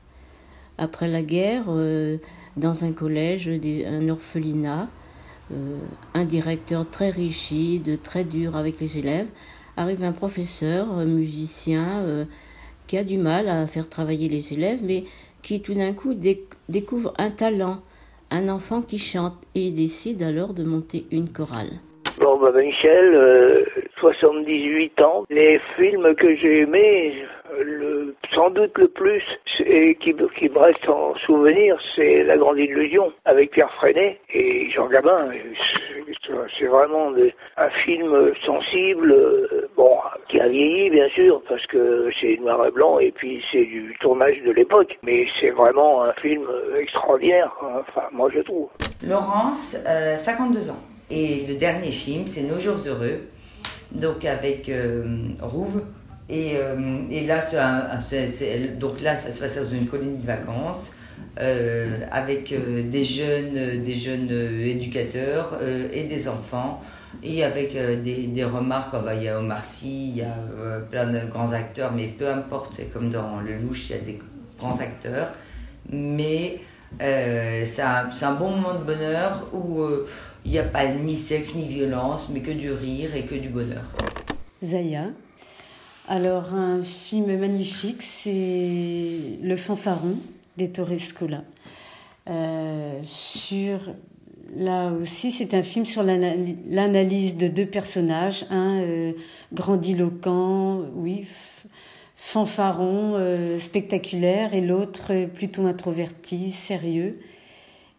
Après 0.77 1.07
la 1.07 1.21
guerre, 1.21 1.65
euh, 1.69 2.17
dans 2.57 2.83
un 2.83 2.91
collège, 2.91 3.49
un 3.49 4.09
orphelinat, 4.09 4.87
euh, 5.51 5.77
un 6.13 6.25
directeur 6.25 6.89
très 6.89 7.09
rigide, 7.09 8.01
très 8.01 8.23
dur 8.23 8.55
avec 8.55 8.79
les 8.79 8.97
élèves, 8.97 9.27
arrive 9.77 10.03
un 10.03 10.11
professeur, 10.11 10.91
un 10.91 11.05
musicien, 11.05 12.01
euh, 12.01 12.25
qui 12.87 12.97
a 12.97 13.03
du 13.03 13.17
mal 13.17 13.47
à 13.47 13.67
faire 13.67 13.87
travailler 13.87 14.27
les 14.27 14.53
élèves, 14.53 14.79
mais 14.83 15.03
qui 15.41 15.61
tout 15.61 15.73
d'un 15.73 15.93
coup 15.93 16.13
découvre 16.67 17.13
un 17.19 17.29
talent, 17.29 17.77
un 18.31 18.49
enfant 18.49 18.81
qui 18.81 18.97
chante, 18.97 19.35
et 19.55 19.71
décide 19.71 20.23
alors 20.23 20.53
de 20.53 20.63
monter 20.63 21.05
une 21.11 21.29
chorale. 21.29 21.71
Bon, 22.19 22.37
bah, 22.39 22.51
Michel, 22.53 23.65
78 24.01 24.99
ans. 25.01 25.25
Les 25.29 25.61
films 25.77 26.15
que 26.15 26.35
j'ai 26.35 26.61
aimés, 26.61 27.23
sans 28.33 28.49
doute 28.49 28.75
le 28.77 28.87
plus, 28.87 29.23
et 29.59 29.95
qui, 29.95 30.13
me 30.13 30.57
reste 30.57 30.89
en 30.89 31.15
souvenir, 31.25 31.77
c'est 31.95 32.23
La 32.23 32.35
Grande 32.35 32.57
Illusion 32.57 33.13
avec 33.25 33.51
Pierre 33.51 33.71
Freinet 33.75 34.19
et 34.33 34.69
Jean 34.71 34.87
Gabin. 34.87 35.29
C'est 36.59 36.65
vraiment 36.65 37.13
un 37.57 37.69
film 37.85 38.33
sensible, 38.43 39.15
bon, 39.77 39.97
qui 40.29 40.39
a 40.39 40.47
vieilli 40.47 40.89
bien 40.89 41.07
sûr, 41.09 41.41
parce 41.47 41.65
que 41.67 42.09
c'est 42.19 42.37
noir 42.37 42.65
et 42.65 42.71
blanc 42.71 42.97
et 42.99 43.11
puis 43.11 43.43
c'est 43.51 43.65
du 43.65 43.95
tournage 44.01 44.41
de 44.41 44.51
l'époque. 44.51 44.97
Mais 45.03 45.27
c'est 45.39 45.51
vraiment 45.51 46.03
un 46.03 46.13
film 46.13 46.43
extraordinaire, 46.79 47.51
enfin, 47.61 48.07
moi 48.11 48.29
je 48.33 48.39
trouve. 48.39 48.69
Laurence, 49.07 49.77
52 50.17 50.57
euh, 50.57 50.71
ans. 50.71 50.79
Et 51.11 51.45
le 51.47 51.59
dernier 51.59 51.91
film, 51.91 52.25
c'est 52.25 52.41
Nos 52.41 52.59
Jours 52.59 52.77
Heureux 52.87 53.19
donc 53.93 54.25
avec 54.25 54.69
euh, 54.69 55.29
Rouve. 55.41 55.83
Et, 56.29 56.53
euh, 56.55 57.01
et 57.09 57.25
là, 57.25 57.41
donc 58.79 59.01
là, 59.01 59.15
ça 59.17 59.31
se 59.31 59.41
passe 59.41 59.57
dans 59.57 59.65
une 59.65 59.87
colonie 59.87 60.17
de 60.17 60.27
vacances. 60.27 60.95
Euh, 61.39 61.99
avec 62.11 62.53
des 62.89 63.03
jeunes, 63.05 63.83
des 63.83 63.95
jeunes 63.95 64.31
éducateurs 64.31 65.59
et 65.93 66.03
des 66.03 66.27
enfants, 66.27 66.81
et 67.23 67.43
avec 67.43 67.73
des, 67.73 68.27
des, 68.27 68.43
remarques. 68.43 68.95
il 69.15 69.23
y 69.23 69.29
a 69.29 69.39
Omar 69.39 69.63
Sy, 69.63 70.09
il 70.09 70.17
y 70.17 70.21
a 70.23 70.35
plein 70.89 71.05
de 71.05 71.19
grands 71.27 71.53
acteurs, 71.53 71.93
mais 71.95 72.07
peu 72.07 72.29
importe, 72.29 72.73
c'est 72.75 72.91
comme 72.91 73.09
dans 73.09 73.39
Le 73.39 73.57
Louche, 73.57 73.89
il 73.89 73.95
y 73.95 73.99
a 73.99 74.01
des 74.01 74.19
grands 74.57 74.79
acteurs. 74.79 75.31
Mais 75.89 76.59
c'est 76.99 77.81
un, 77.81 78.09
un, 78.21 78.33
bon 78.33 78.49
moment 78.49 78.73
de 78.73 78.83
bonheur 78.83 79.47
où 79.53 79.85
il 80.45 80.51
n'y 80.51 80.59
a 80.59 80.63
pas 80.63 80.91
ni 80.91 81.15
sexe 81.15 81.55
ni 81.55 81.67
violence, 81.67 82.29
mais 82.29 82.41
que 82.41 82.51
du 82.51 82.71
rire 82.71 83.15
et 83.15 83.25
que 83.25 83.35
du 83.35 83.49
bonheur. 83.49 83.95
Zaya. 84.63 85.09
Alors, 86.07 86.53
un 86.53 86.81
film 86.81 87.37
magnifique, 87.37 88.01
c'est 88.01 89.39
Le 89.41 89.55
fanfaron 89.55 90.17
d'Ettore 90.57 90.99
Scola. 90.99 91.43
Euh, 92.29 92.99
sur, 93.03 93.79
là 94.55 94.91
aussi, 94.91 95.31
c'est 95.31 95.53
un 95.53 95.63
film 95.63 95.85
sur 95.85 96.03
l'analyse 96.03 97.37
de 97.37 97.47
deux 97.47 97.65
personnages, 97.65 98.45
un 98.49 98.81
euh, 98.81 99.13
grandiloquent, 99.53 100.81
oui, 100.95 101.25
fanfaron, 102.15 103.13
euh, 103.15 103.57
spectaculaire, 103.59 104.53
et 104.53 104.61
l'autre 104.61 105.25
plutôt 105.33 105.65
introverti, 105.65 106.51
sérieux. 106.51 107.19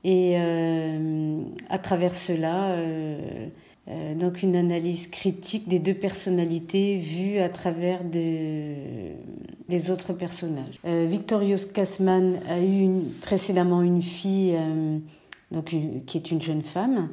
Et 0.05 0.35
euh, 0.37 1.43
à 1.71 1.79
travers 1.79 2.17
cela, 2.17 2.73
euh, 2.73 3.47
euh, 3.89 4.15
donc 4.15 4.43
une 4.43 4.57
analyse 4.57 5.07
critique 5.09 5.69
des 5.69 5.79
deux 5.79 5.95
personnalités 5.95 6.97
vues 6.97 7.39
à 7.39 7.49
travers 7.49 8.03
de, 8.03 8.75
des 9.69 9.91
autres 9.91 10.13
personnages. 10.13 10.81
Victorios 10.85 11.69
Kasman 11.73 12.41
a 12.49 12.61
eu 12.61 12.89
précédemment 13.21 13.83
une 13.83 14.03
fille 14.03 14.57
donc, 15.53 15.75
qui 16.07 16.19
est 16.19 16.31
une 16.31 16.43
jeune 16.43 16.63
femme 16.63 17.09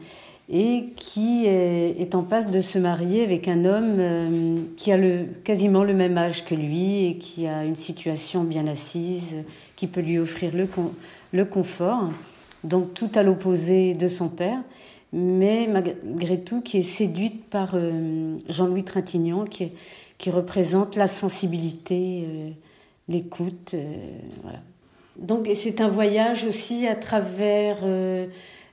et 0.51 0.85
qui 0.95 1.45
est, 1.45 2.15
en 2.15 2.23
passe 2.23 2.49
de 2.49 2.61
se 2.61 2.79
marier 2.79 3.23
avec 3.23 3.47
un 3.47 3.65
homme 3.65 4.65
qui 4.77 4.91
a 4.91 4.97
quasiment 5.43 5.83
le 5.83 5.93
même 5.93 6.17
âge 6.17 6.43
que 6.43 6.55
lui 6.55 7.05
et 7.05 7.17
qui 7.17 7.45
a 7.45 7.65
une 7.65 7.75
situation 7.75 8.43
bien 8.43 8.65
assise, 8.65 9.37
qui 9.75 9.85
peut 9.85 10.01
lui 10.01 10.17
offrir 10.17 10.51
le 11.31 11.45
confort 11.45 12.09
donc 12.63 12.93
tout 12.93 13.09
à 13.15 13.23
l'opposé 13.23 13.93
de 13.93 14.07
son 14.07 14.29
père, 14.29 14.59
mais 15.13 15.67
malgré 15.67 16.39
tout 16.39 16.61
qui 16.61 16.77
est 16.77 16.83
séduite 16.83 17.45
par 17.49 17.71
euh, 17.73 18.37
Jean-Louis 18.49 18.83
Trintignant, 18.83 19.45
qui, 19.45 19.71
qui, 20.17 20.29
représente 20.29 20.95
la 20.95 21.07
sensibilité, 21.07 22.25
euh, 22.27 22.49
l'écoute. 23.07 23.71
Euh, 23.73 23.95
voilà. 24.43 24.59
Donc 25.17 25.49
c'est 25.53 25.81
un 25.81 25.89
voyage 25.89 26.45
aussi 26.45 26.87
à 26.87 26.95
travers 26.95 27.79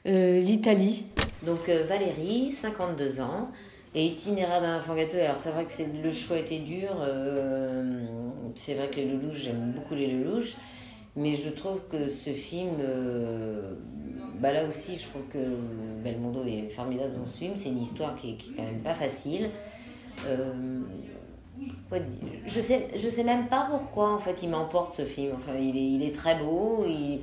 l'Italie. 0.04 1.06
Donc 1.44 1.68
Valérie, 1.68 2.52
52 2.52 3.20
ans, 3.20 3.48
et 3.96 4.06
itinéraire 4.06 4.60
d'un 4.60 4.78
enfant 4.78 4.94
gâteau. 4.94 5.16
Alors 5.16 5.38
c'est 5.38 5.50
vrai 5.50 5.64
que 5.64 5.72
le 6.04 6.12
choix 6.12 6.38
était 6.38 6.60
dur. 6.60 6.90
c'est 8.54 8.74
vrai 8.74 8.88
que 8.88 8.96
les 8.96 9.06
lelouches, 9.06 9.42
j'aime 9.42 9.72
beaucoup 9.74 9.96
les 9.96 10.06
lelouches. 10.06 10.54
Mais 11.16 11.34
je 11.34 11.48
trouve 11.48 11.82
que 11.88 12.08
ce 12.10 12.30
film, 12.30 12.76
euh, 12.78 13.74
bah 14.38 14.52
là 14.52 14.66
aussi, 14.66 14.96
je 14.96 15.08
trouve 15.08 15.22
que 15.32 15.56
Belmondo 16.04 16.44
est 16.44 16.68
formidable 16.68 17.14
dans 17.18 17.26
ce 17.26 17.38
film. 17.38 17.52
C'est 17.56 17.70
une 17.70 17.80
histoire 17.80 18.14
qui 18.14 18.32
est, 18.32 18.36
qui 18.36 18.50
est 18.50 18.56
quand 18.56 18.64
même 18.64 18.82
pas 18.82 18.94
facile. 18.94 19.50
Euh, 20.26 20.52
je 22.46 22.60
sais, 22.60 22.88
je 22.94 23.08
sais 23.08 23.24
même 23.24 23.48
pas 23.48 23.66
pourquoi 23.70 24.12
en 24.12 24.18
fait 24.18 24.42
il 24.42 24.50
m'emporte 24.50 24.94
ce 24.94 25.04
film. 25.04 25.32
Enfin, 25.36 25.56
il 25.58 25.76
est, 25.76 25.90
il 25.92 26.02
est 26.02 26.14
très 26.14 26.36
beau, 26.36 26.84
il, 26.86 27.20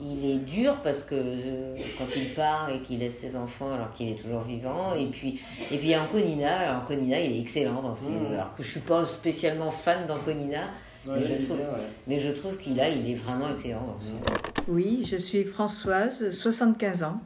il 0.00 0.24
est 0.24 0.38
dur 0.38 0.76
parce 0.84 1.02
que 1.02 1.14
euh, 1.16 1.76
quand 1.98 2.06
il 2.16 2.34
part 2.34 2.70
et 2.70 2.80
qu'il 2.82 3.00
laisse 3.00 3.18
ses 3.18 3.36
enfants 3.36 3.72
alors 3.72 3.90
qu'il 3.90 4.08
est 4.08 4.16
toujours 4.20 4.42
vivant. 4.42 4.94
Et 4.94 5.06
puis, 5.06 5.40
et 5.70 5.78
puis 5.78 5.96
Anconina, 5.96 6.80
Anconina, 6.80 7.20
il 7.20 7.36
est 7.36 7.40
excellent 7.40 7.82
dans 7.82 7.94
ce 7.94 8.04
film. 8.04 8.28
Mhm. 8.28 8.32
Alors 8.34 8.54
que 8.54 8.62
je 8.62 8.70
suis 8.70 8.80
pas 8.80 9.04
spécialement 9.06 9.70
fan 9.70 10.06
d'Anconina, 10.06 10.70
mais, 11.14 11.24
je 11.24 11.34
trouve, 11.44 11.56
bien, 11.56 11.66
ouais. 11.66 11.86
mais 12.06 12.18
je 12.18 12.30
trouve 12.30 12.56
qu'il 12.58 12.78
a, 12.80 12.88
il 12.88 13.10
est 13.10 13.14
vraiment 13.14 13.52
excellent 13.52 13.96
film. 13.98 14.18
Oui, 14.68 15.06
je 15.08 15.16
suis 15.16 15.44
Françoise, 15.44 16.30
75 16.30 17.02
ans. 17.02 17.20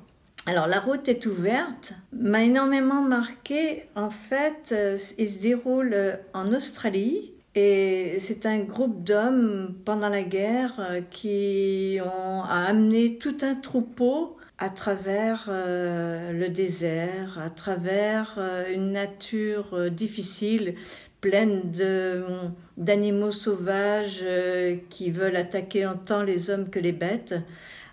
Alors, 0.46 0.66
La 0.66 0.80
route 0.80 1.08
est 1.08 1.26
ouverte 1.26 1.94
m'a 2.12 2.42
énormément 2.42 3.00
marqué. 3.02 3.84
En 3.94 4.10
fait, 4.10 4.72
euh, 4.72 4.98
il 5.18 5.28
se 5.28 5.40
déroule 5.40 5.92
euh, 5.94 6.16
en 6.34 6.52
Australie 6.52 7.32
et 7.54 8.16
c'est 8.18 8.46
un 8.46 8.58
groupe 8.58 9.04
d'hommes 9.04 9.74
pendant 9.84 10.08
la 10.08 10.22
guerre 10.22 10.74
euh, 10.78 11.00
qui 11.10 11.98
ont 12.02 12.42
a 12.42 12.64
amené 12.66 13.18
tout 13.18 13.36
un 13.42 13.54
troupeau 13.54 14.36
à 14.62 14.70
travers 14.70 15.46
euh, 15.48 16.30
le 16.30 16.48
désert, 16.48 17.36
à 17.44 17.50
travers 17.50 18.36
euh, 18.38 18.72
une 18.72 18.92
nature 18.92 19.74
euh, 19.74 19.90
difficile, 19.90 20.76
pleine 21.23 21.73
d'animaux 22.76 23.31
sauvages 23.31 24.21
euh, 24.23 24.76
qui 24.91 25.11
veulent 25.11 25.37
attaquer 25.37 25.87
autant 25.87 26.23
les 26.23 26.50
hommes 26.50 26.69
que 26.69 26.81
les 26.81 26.93
bêtes, 26.93 27.35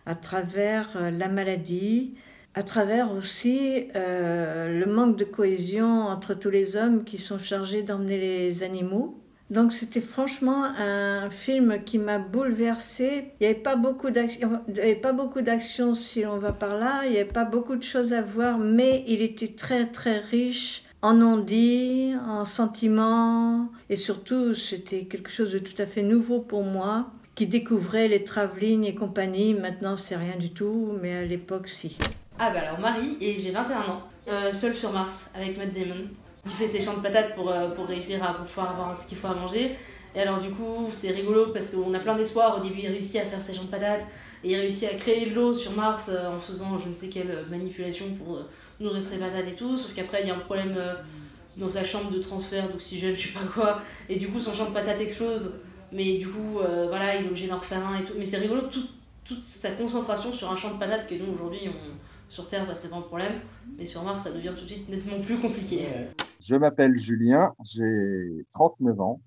à 0.05 0.15
travers 0.15 0.89
euh, 0.97 1.11
la 1.11 1.29
maladie, 1.29 2.15
à 2.55 2.63
travers 2.63 3.13
aussi 3.13 3.87
euh, 3.95 4.79
le 4.79 4.85
manque 4.91 5.15
de 5.15 5.23
cohésion 5.23 6.01
entre 6.01 6.33
tous 6.33 6.49
les 6.49 6.75
hommes 6.75 7.03
qui 7.03 7.19
sont 7.19 7.37
chargés 7.37 7.83
d'emmener 7.83 8.19
les 8.19 8.63
animaux. 8.63 9.15
Donc 9.51 9.73
c'était 9.73 10.01
franchement 10.01 10.63
un 10.63 11.29
film 11.29 11.83
qui 11.83 11.97
m'a 11.97 12.19
bouleversée. 12.19 13.25
Il 13.39 13.43
n'y 13.43 13.47
avait 13.47 13.55
pas 13.55 13.75
beaucoup 13.75 14.11
d'action, 14.11 14.61
pas 15.01 15.13
beaucoup 15.13 15.41
d'action 15.41 15.95
si 15.95 16.23
on 16.25 16.37
va 16.37 16.51
par 16.51 16.77
là. 16.77 17.01
Il 17.05 17.11
n'y 17.11 17.17
avait 17.17 17.25
pas 17.25 17.45
beaucoup 17.45 17.75
de 17.75 17.83
choses 17.83 18.13
à 18.13 18.21
voir, 18.21 18.59
mais 18.59 19.03
il 19.07 19.23
était 19.23 19.47
très 19.47 19.87
très 19.87 20.19
riche 20.19 20.83
en 21.01 21.13
non-dit, 21.13 22.13
en 22.27 22.45
sentiments, 22.45 23.69
et 23.89 23.95
surtout 23.95 24.53
c'était 24.53 25.05
quelque 25.05 25.29
chose 25.29 25.53
de 25.53 25.59
tout 25.59 25.79
à 25.81 25.85
fait 25.85 26.03
nouveau 26.03 26.39
pour 26.39 26.63
moi, 26.63 27.07
qui 27.35 27.47
découvrait 27.47 28.09
les 28.09 28.23
travelling 28.23 28.83
et 28.83 28.95
compagnie. 28.95 29.53
Maintenant 29.53 29.95
c'est 29.95 30.17
rien 30.17 30.35
du 30.35 30.51
tout, 30.51 30.93
mais 31.01 31.15
à 31.15 31.25
l'époque 31.25 31.69
si. 31.69 31.97
Ah 32.37 32.51
bah 32.51 32.61
alors 32.61 32.79
Marie, 32.79 33.17
et 33.21 33.37
j'ai 33.39 33.51
21 33.51 33.77
ans, 33.77 34.01
euh, 34.29 34.51
seule 34.51 34.75
sur 34.75 34.91
Mars 34.91 35.31
avec 35.35 35.57
Matt 35.57 35.71
Damon, 35.71 36.07
qui 36.45 36.53
fait 36.53 36.67
ses 36.67 36.81
champs 36.81 36.97
de 36.97 37.01
patates 37.01 37.35
pour, 37.35 37.49
euh, 37.49 37.69
pour 37.69 37.85
réussir 37.85 38.21
à 38.23 38.33
pouvoir 38.33 38.71
avoir 38.71 38.97
ce 38.97 39.07
qu'il 39.07 39.17
faut 39.17 39.27
à 39.27 39.35
manger. 39.35 39.75
Et 40.15 40.19
alors 40.19 40.39
du 40.39 40.49
coup 40.49 40.89
c'est 40.91 41.11
rigolo 41.11 41.47
parce 41.53 41.69
qu'on 41.69 41.93
a 41.93 41.99
plein 41.99 42.15
d'espoir, 42.15 42.59
au 42.59 42.63
début 42.63 42.79
il 42.79 42.87
réussit 42.87 43.17
à 43.17 43.25
faire 43.25 43.41
ses 43.41 43.53
champs 43.53 43.63
de 43.63 43.69
patates, 43.69 44.05
et 44.43 44.51
il 44.51 44.55
réussit 44.57 44.89
à 44.89 44.95
créer 44.95 45.29
de 45.29 45.35
l'eau 45.35 45.53
sur 45.53 45.71
Mars 45.71 46.09
euh, 46.09 46.35
en 46.35 46.39
faisant 46.39 46.77
je 46.77 46.89
ne 46.89 46.93
sais 46.93 47.07
quelle 47.07 47.45
manipulation 47.49 48.05
pour 48.15 48.39
euh, 48.79 48.83
nourrir 48.83 49.01
ses 49.01 49.17
patates 49.17 49.47
et 49.47 49.55
tout, 49.55 49.77
sauf 49.77 49.93
qu'après 49.93 50.21
il 50.21 50.27
y 50.27 50.31
a 50.31 50.35
un 50.35 50.39
problème 50.39 50.73
euh, 50.77 50.93
dans 51.57 51.69
sa 51.69 51.83
chambre 51.83 52.11
de 52.11 52.19
transfert 52.19 52.69
d'oxygène, 52.69 53.15
je 53.15 53.27
sais 53.27 53.33
pas 53.33 53.45
quoi, 53.45 53.81
et 54.07 54.17
du 54.17 54.29
coup 54.29 54.39
son 54.39 54.53
champ 54.53 54.69
de 54.69 54.73
patates 54.73 55.01
explose, 55.01 55.59
mais 55.91 56.17
du 56.17 56.27
coup 56.27 56.59
euh, 56.59 56.87
voilà 56.87 57.15
il 57.15 57.25
est 57.25 57.29
obligé 57.29 57.47
d'en 57.47 57.59
refaire 57.59 57.85
un 57.85 57.99
et 57.99 58.03
tout. 58.03 58.13
Mais 58.17 58.25
c'est 58.25 58.37
rigolo 58.37 58.61
toute, 58.63 58.95
toute 59.23 59.43
sa 59.43 59.71
concentration 59.71 60.33
sur 60.33 60.51
un 60.51 60.55
champ 60.55 60.73
de 60.73 60.79
patates 60.79 61.07
que 61.07 61.15
nous 61.15 61.33
aujourd'hui 61.33 61.61
on 61.67 61.97
sur 62.29 62.47
Terre, 62.47 62.67
bah, 62.67 62.75
c'est 62.75 62.89
pas 62.89 62.97
un 62.97 63.01
problème, 63.01 63.33
mais 63.75 63.85
sur 63.85 64.03
Mars, 64.03 64.23
ça 64.23 64.31
devient 64.31 64.53
tout 64.55 64.63
de 64.63 64.69
suite 64.69 64.87
nettement 64.87 65.19
plus 65.19 65.39
compliqué. 65.39 65.87
Je 66.39 66.55
m'appelle 66.55 66.95
Julien, 66.95 67.53
j'ai 67.65 68.45
39 68.53 69.01
ans, 69.01 69.19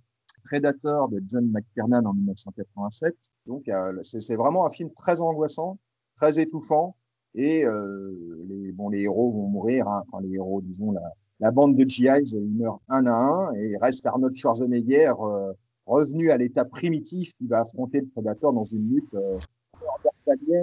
Predator 0.45 1.09
de 1.09 1.21
John 1.27 1.51
McTiernan 1.51 2.05
en 2.05 2.15
1987. 2.15 3.15
Donc 3.47 3.69
euh, 3.69 3.99
c'est 4.03 4.37
vraiment 4.37 4.67
un 4.67 4.71
film 4.71 4.91
très 4.95 5.21
angoissant, 5.21 5.79
très 6.17 6.39
étouffant, 6.39 6.97
et 7.35 7.65
euh, 7.65 8.12
les, 8.49 8.73
bon, 8.73 8.89
les 8.89 9.01
héros 9.03 9.31
vont 9.33 9.47
mourir, 9.49 9.89
hein. 9.89 10.03
enfin 10.09 10.23
les 10.23 10.35
héros, 10.35 10.61
disons, 10.62 10.93
la, 10.93 11.03
la 11.41 11.51
bande 11.51 11.77
de 11.77 11.85
GIs, 11.89 12.35
ils 12.35 12.55
meurent 12.57 12.81
un 12.89 13.07
à 13.07 13.12
un, 13.15 13.55
et 13.55 13.71
il 13.71 13.77
reste 13.79 14.05
Arnold 14.07 14.37
Schwarzenegger 14.37 15.12
euh, 15.21 15.53
revenu 15.87 16.31
à 16.31 16.37
l'état 16.37 16.65
primitif 16.65 17.33
qui 17.39 17.47
va 17.47 17.61
affronter 17.61 18.01
le 18.01 18.07
Predator 18.07 18.53
dans 18.53 18.65
une 18.65 18.89
lutte 18.95 19.15
euh, 19.15 19.37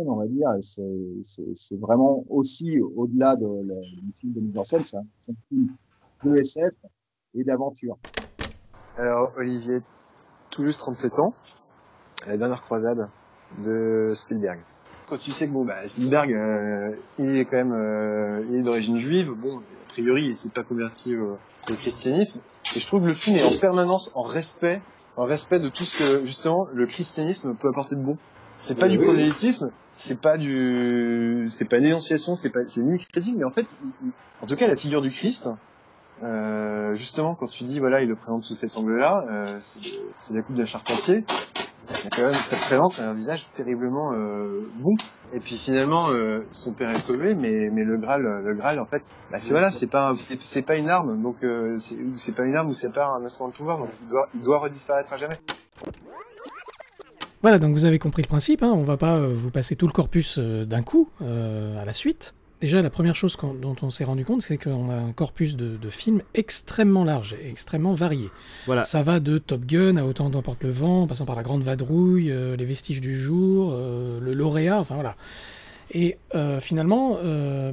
on 0.08 0.16
va 0.16 0.28
dire. 0.28 0.50
C'est 0.62 1.80
vraiment 1.80 2.24
aussi 2.30 2.80
au-delà 2.80 3.36
de, 3.36 3.46
le- 3.46 4.02
du 4.02 4.12
film 4.16 4.34
de 4.34 4.40
mise 4.40 4.58
en 4.58 4.64
scène, 4.64 4.84
c'est 4.86 4.98
un 4.98 5.36
film 5.50 5.68
de 6.24 6.38
SF 6.38 6.74
et 7.36 7.44
d'aventure. 7.44 7.98
Alors, 8.98 9.32
Olivier, 9.38 9.80
tout 10.50 10.64
juste 10.64 10.80
37 10.80 11.20
ans, 11.20 11.32
la 12.28 12.38
dernière 12.38 12.62
croisade 12.64 13.08
de 13.64 14.12
Spielberg. 14.16 14.60
Quand 15.10 15.18
tu 15.18 15.32
sais 15.32 15.48
que 15.48 15.52
bon, 15.54 15.66
bah, 15.66 15.88
Spielberg, 15.88 16.32
euh, 16.32 16.92
il 17.18 17.36
est 17.36 17.46
quand 17.46 17.58
même, 17.58 17.74
euh, 17.74 18.46
il 18.52 18.58
est 18.60 18.62
d'origine 18.64 18.98
juive, 18.98 19.32
bon, 19.32 19.58
a 19.58 19.90
priori, 19.90 20.26
il 20.28 20.38
s'est 20.38 20.50
pas 20.50 20.64
converti 20.64 21.16
au, 21.16 21.38
au 21.70 21.74
christianisme, 21.76 22.40
et 22.76 22.80
je 22.80 22.86
trouve 22.86 23.02
que 23.02 23.08
le 23.08 23.14
film 23.16 23.36
est 23.38 23.44
en 23.44 23.60
permanence 23.60 24.12
en 24.14 24.22
respect, 24.22 24.82
en 25.18 25.24
respect 25.26 25.60
de 25.60 25.70
tout 25.70 25.84
ce 25.84 25.98
que, 26.20 26.26
justement, 26.26 26.68
le 26.74 26.86
christianisme 26.86 27.56
peut 27.56 27.70
apporter 27.70 27.96
de 27.96 28.02
bon. 28.02 28.18
C'est 28.60 28.78
pas 28.78 28.86
Oui, 28.86 28.92
du 28.94 28.98
oui. 29.00 29.06
prosélytisme, 29.06 29.72
c'est 29.98 30.20
pas 30.22 30.38
du, 30.38 31.48
c'est 31.50 31.66
pas 31.66 31.78
une 31.80 31.86
énonciation, 31.86 32.36
c'est 32.36 32.50
pas, 32.52 32.62
c'est 32.64 32.82
ni 32.82 33.00
critique, 33.12 33.36
mais 33.38 33.46
en 33.46 33.52
fait, 33.52 33.76
il- 34.04 34.12
en 34.42 34.46
tout 34.46 34.56
cas, 34.56 34.68
la 34.68 34.76
figure 34.76 35.02
du 35.02 35.10
Christ, 35.10 35.50
euh, 36.24 36.94
justement, 36.94 37.34
quand 37.36 37.48
tu 37.48 37.64
dis, 37.64 37.80
voilà, 37.80 38.02
il 38.02 38.10
le 38.10 38.16
présente 38.16 38.44
sous 38.44 38.56
cet 38.56 38.78
angle-là, 38.78 39.26
euh, 39.32 39.58
c'est 40.18 40.34
la 40.36 40.42
coupe 40.44 40.56
de 40.56 40.66
Charpentier, 40.66 41.24
il 41.90 42.04
y 42.04 42.08
a 42.08 42.10
quand 42.16 42.24
même, 42.24 42.34
ça 42.34 42.56
présente 42.58 43.00
un 43.00 43.14
visage 43.14 43.48
terriblement 43.54 44.14
euh, 44.14 44.62
bon. 44.76 44.96
Et 45.34 45.40
puis 45.40 45.58
finalement, 45.58 46.10
euh, 46.10 46.42
son 46.52 46.74
père 46.74 46.90
est 46.90 47.00
sauvé, 47.00 47.36
mais, 47.36 47.70
mais 47.72 47.84
le 47.84 47.98
Graal, 47.98 48.24
le 48.44 48.54
Graal, 48.56 48.80
en 48.80 48.86
fait, 48.86 49.04
bah, 49.32 49.38
c'est 49.40 49.52
voilà, 49.52 49.70
c'est 49.70 49.86
pas, 49.88 50.16
c'est- 50.40 50.62
pas 50.64 50.76
une 50.76 50.90
arme, 50.90 51.22
donc 51.22 51.44
euh, 51.44 51.78
c'est 52.18 52.36
pas 52.36 52.44
une 52.46 52.56
arme 52.56 52.70
ou 52.70 52.74
c'est 52.74 52.92
pas 52.92 53.06
un 53.08 53.24
instrument 53.24 53.50
de 53.50 53.54
pouvoir, 53.54 53.78
donc 53.78 53.90
il 54.02 54.08
doit, 54.08 54.28
il 54.34 54.42
doit 54.42 54.60
redisparaître 54.60 55.14
à 55.14 55.18
jamais. 55.18 55.36
Voilà, 57.42 57.58
donc 57.60 57.74
vous 57.74 57.86
avez 57.86 58.00
compris 58.00 58.22
le 58.22 58.28
principe, 58.28 58.64
hein, 58.64 58.74
on 58.76 58.84
va 58.84 58.98
pas 58.98 59.16
euh, 59.16 59.34
vous 59.34 59.50
passer 59.52 59.76
tout 59.76 59.88
le 59.88 59.94
corpus 59.94 60.38
euh, 60.40 60.66
d'un 60.66 60.82
coup, 60.84 61.10
euh, 61.22 61.82
à 61.82 61.86
la 61.86 61.94
suite. 61.94 62.34
Déjà, 62.62 62.82
la 62.82 62.90
première 62.90 63.16
chose 63.16 63.38
dont 63.62 63.76
on 63.82 63.90
s'est 63.90 64.04
rendu 64.04 64.26
compte, 64.26 64.42
c'est 64.42 64.58
qu'on 64.58 64.90
a 64.90 64.96
un 64.96 65.12
corpus 65.14 65.56
de, 65.56 65.78
de 65.78 65.90
films 65.90 66.22
extrêmement 66.34 67.06
large 67.06 67.36
et 67.42 67.50
extrêmement 67.50 67.94
varié. 67.94 68.30
Voilà. 68.66 68.84
Ça 68.84 69.02
va 69.02 69.22
de 69.22 69.38
Top 69.38 69.66
Gun 69.66 69.96
à 69.96 70.04
Autant 70.04 70.30
d'emporte 70.30 70.64
le 70.64 70.72
vent, 70.72 71.04
en 71.04 71.08
passant 71.08 71.26
par 71.26 71.38
La 71.38 71.44
Grande 71.44 71.64
Vadrouille, 71.64 72.32
euh, 72.32 72.58
Les 72.58 72.66
Vestiges 72.66 73.00
du 73.00 73.18
Jour, 73.18 73.72
euh, 73.74 74.20
Le 74.20 74.34
Lauréat, 74.34 74.80
enfin 74.80 74.96
voilà. 74.96 75.16
Et 75.92 76.18
euh, 76.36 76.60
finalement, 76.60 77.18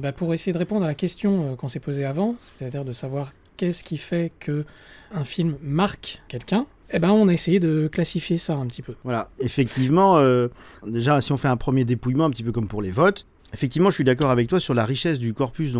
bah, 0.01 0.11
pour 0.11 0.33
essayer 0.33 0.53
de 0.53 0.57
répondre 0.57 0.85
à 0.85 0.87
la 0.87 0.95
question 0.95 1.55
qu'on 1.55 1.67
s'est 1.67 1.79
posée 1.79 2.05
avant, 2.05 2.35
c'est-à-dire 2.39 2.83
de 2.85 2.93
savoir 2.93 3.33
qu'est-ce 3.57 3.83
qui 3.83 3.97
fait 3.97 4.31
que 4.39 4.65
un 5.13 5.23
film 5.23 5.55
marque 5.61 6.21
quelqu'un, 6.27 6.65
eh 6.91 6.99
ben 6.99 7.11
on 7.11 7.27
a 7.27 7.33
essayé 7.33 7.59
de 7.59 7.89
classifier 7.91 8.37
ça 8.37 8.55
un 8.55 8.65
petit 8.67 8.81
peu. 8.81 8.93
Voilà, 9.03 9.29
effectivement, 9.39 10.17
euh, 10.17 10.47
déjà, 10.85 11.19
si 11.21 11.31
on 11.31 11.37
fait 11.37 11.47
un 11.47 11.57
premier 11.57 11.83
dépouillement, 11.83 12.25
un 12.25 12.29
petit 12.29 12.43
peu 12.43 12.51
comme 12.51 12.67
pour 12.67 12.81
les 12.81 12.91
votes, 12.91 13.25
effectivement, 13.53 13.89
je 13.89 13.95
suis 13.95 14.03
d'accord 14.03 14.29
avec 14.31 14.47
toi 14.47 14.59
sur 14.59 14.73
la 14.73 14.85
richesse 14.85 15.19
du 15.19 15.33
corpus 15.33 15.73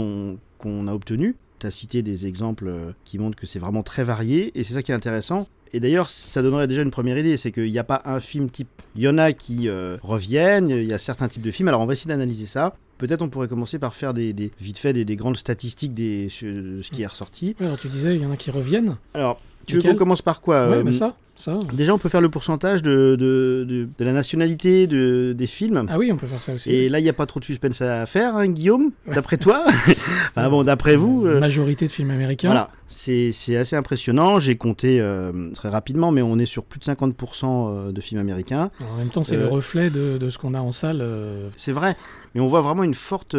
qu'on 0.58 0.88
a 0.88 0.94
obtenu. 0.94 1.36
Tu 1.60 1.68
as 1.68 1.72
cité 1.72 2.02
des 2.04 2.28
exemples 2.28 2.68
euh, 2.68 2.92
qui 3.04 3.18
montrent 3.18 3.38
que 3.38 3.48
c'est 3.48 3.60
vraiment 3.60 3.82
très 3.84 4.04
varié, 4.04 4.52
et 4.54 4.64
c'est 4.64 4.74
ça 4.76 4.84
qui 4.84 4.92
est 4.92 4.96
intéressant. 4.96 5.48
Et 5.74 5.80
d'ailleurs, 5.80 6.10
ça 6.10 6.42
donnerait 6.42 6.68
déjà 6.68 6.82
une 6.82 6.92
première 6.92 7.18
idée, 7.18 7.36
c'est 7.36 7.52
qu'il 7.52 7.72
n'y 7.72 7.80
a 7.80 7.84
pas 7.84 8.02
un 8.06 8.20
film 8.20 8.50
type. 8.50 8.70
Il 8.96 9.02
y 9.02 9.08
en 9.08 9.18
a 9.18 9.34
qui 9.34 9.68
euh, 9.68 9.98
reviennent, 10.02 10.70
il 10.70 10.86
y 10.86 10.94
a 10.94 10.98
certains 10.98 11.28
types 11.28 11.42
de 11.42 11.52
films, 11.52 11.68
alors 11.68 11.82
on 11.82 11.86
va 11.86 11.94
essayer 11.94 12.08
d'analyser 12.10 12.46
ça. 12.46 12.76
Peut-être 13.00 13.22
on 13.22 13.30
pourrait 13.30 13.48
commencer 13.48 13.78
par 13.80 13.94
faire 13.94 14.14
des, 14.14 14.34
des- 14.34 14.52
vite 14.60 14.78
fait 14.78 14.94
des, 14.94 15.04
des 15.04 15.16
grandes 15.16 15.38
statistiques 15.38 15.94
de 15.94 16.28
ce 16.30 16.90
qui 16.92 17.02
est 17.02 17.08
ressorti. 17.08 17.56
Ouais, 17.60 17.66
alors 17.66 17.78
tu 17.78 17.90
disais, 17.90 18.16
il 18.16 18.22
y 18.22 18.26
en 18.26 18.32
a 18.32 18.38
qui 18.38 18.50
reviennent. 18.50 18.96
Alors, 19.14 19.40
tu 19.66 19.76
veux 19.78 19.82
qu'on 19.82 19.96
commence 19.96 20.22
par 20.22 20.42
quoi 20.42 20.70
Ouais, 20.70 20.78
euh, 20.78 20.84
bah 20.84 20.92
ça, 20.92 21.18
ça. 21.38 21.58
Déjà, 21.74 21.94
on 21.94 21.98
peut 21.98 22.10
faire 22.10 22.22
le 22.22 22.30
pourcentage 22.30 22.82
de, 22.82 23.16
de, 23.20 23.66
de, 23.68 23.88
de 23.98 24.06
la 24.06 24.12
nationalité 24.14 24.88
de, 24.88 25.34
des 25.38 25.48
films. 25.48 25.86
Ah 25.90 25.98
oui, 25.98 26.12
on 26.12 26.18
peut 26.18 26.28
faire 26.28 26.42
ça 26.44 26.54
aussi. 26.54 26.72
Et 26.72 26.90
là, 26.90 27.00
il 27.00 27.04
n'y 27.04 27.10
a 27.10 27.14
pas 27.14 27.26
trop 27.26 27.40
de 27.40 27.46
suspense 27.46 27.82
à 27.82 28.06
faire, 28.06 28.36
hein, 28.36 28.48
Guillaume, 28.48 28.92
d'après 29.14 29.38
toi 29.38 29.64
Enfin 30.36 30.50
bon, 30.50 30.64
d'après 30.64 30.96
vous. 30.96 31.26
euh, 31.26 31.40
Majorité 31.40 31.86
de 31.88 31.92
films 31.92 32.12
américains. 32.12 32.48
Voilà, 32.50 32.70
c'est 32.88 33.32
assez 33.56 33.76
impressionnant. 33.76 34.40
J'ai 34.40 34.56
compté 34.58 35.00
euh, 35.00 35.52
très 35.54 35.70
rapidement, 35.70 36.12
mais 36.12 36.22
on 36.22 36.38
est 36.40 36.46
sur 36.46 36.64
plus 36.64 36.80
de 36.80 36.86
50% 36.86 37.92
de 37.92 38.02
films 38.02 38.20
américains. 38.22 38.70
En 38.94 38.98
même 38.98 39.10
temps, 39.10 39.24
c'est 39.24 39.36
Euh, 39.36 39.42
le 39.42 39.48
reflet 39.48 39.90
de, 39.90 40.18
de 40.18 40.30
ce 40.30 40.38
qu'on 40.38 40.54
a 40.54 40.60
en 40.60 40.72
salle. 40.72 41.00
euh, 41.02 41.50
C'est 41.56 41.72
vrai, 41.72 41.96
mais 42.36 42.42
on 42.42 42.48
voit 42.48 42.62
vraiment 42.62 42.84
une 42.84 42.94
forte. 42.94 43.36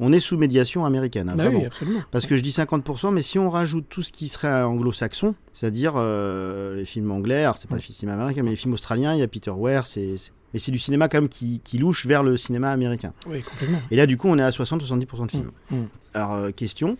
On 0.00 0.12
est 0.12 0.20
sous 0.20 0.36
médiation 0.36 0.84
américaine, 0.84 1.28
hein, 1.28 1.34
Bah 1.36 1.44
oui, 1.46 1.52
vraiment. 1.52 1.66
absolument. 1.66 2.00
Parce 2.10 2.26
que 2.26 2.36
je 2.36 2.42
dis 2.42 2.50
50%, 2.50 3.12
mais 3.12 3.22
si 3.22 3.38
on 3.38 3.50
rajoute 3.50 3.86
tout 3.88 4.02
ce 4.02 4.12
qui 4.12 4.28
serait 4.28 4.62
anglo-saxon, 4.62 5.34
c'est-à-dire 5.52 5.94
euh, 5.96 6.76
les 6.76 6.84
films 6.84 7.10
anglais, 7.10 7.44
alors 7.44 7.56
c'est 7.56 7.68
pas 7.68 7.76
les 7.76 7.80
films 7.80 8.10
américains, 8.10 8.42
mais 8.42 8.50
les 8.50 8.56
films 8.56 8.74
australiens, 8.74 9.14
il 9.14 9.20
y 9.20 9.22
a 9.22 9.28
Peter 9.28 9.52
Weir, 9.56 9.86
c'est. 9.86 10.14
mais 10.52 10.58
c'est 10.58 10.72
du 10.72 10.78
cinéma 10.78 11.08
quand 11.08 11.18
même 11.20 11.28
qui, 11.28 11.60
qui 11.64 11.78
louche 11.78 12.06
vers 12.06 12.22
le 12.22 12.36
cinéma 12.36 12.70
américain. 12.70 13.12
Oui, 13.26 13.42
complètement. 13.42 13.78
Et 13.90 13.96
là, 13.96 14.06
du 14.06 14.16
coup, 14.16 14.28
on 14.28 14.38
est 14.38 14.42
à 14.42 14.50
60-70% 14.50 15.26
de 15.26 15.30
films. 15.30 15.50
Mm. 15.70 15.76
Alors, 16.14 16.32
euh, 16.34 16.50
question 16.50 16.96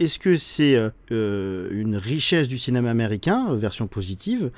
est-ce 0.00 0.18
que 0.18 0.34
c'est 0.34 0.74
euh, 1.12 1.68
une 1.70 1.96
richesse 1.96 2.48
du 2.48 2.58
cinéma 2.58 2.90
américain, 2.90 3.54
version 3.54 3.86
positive 3.86 4.50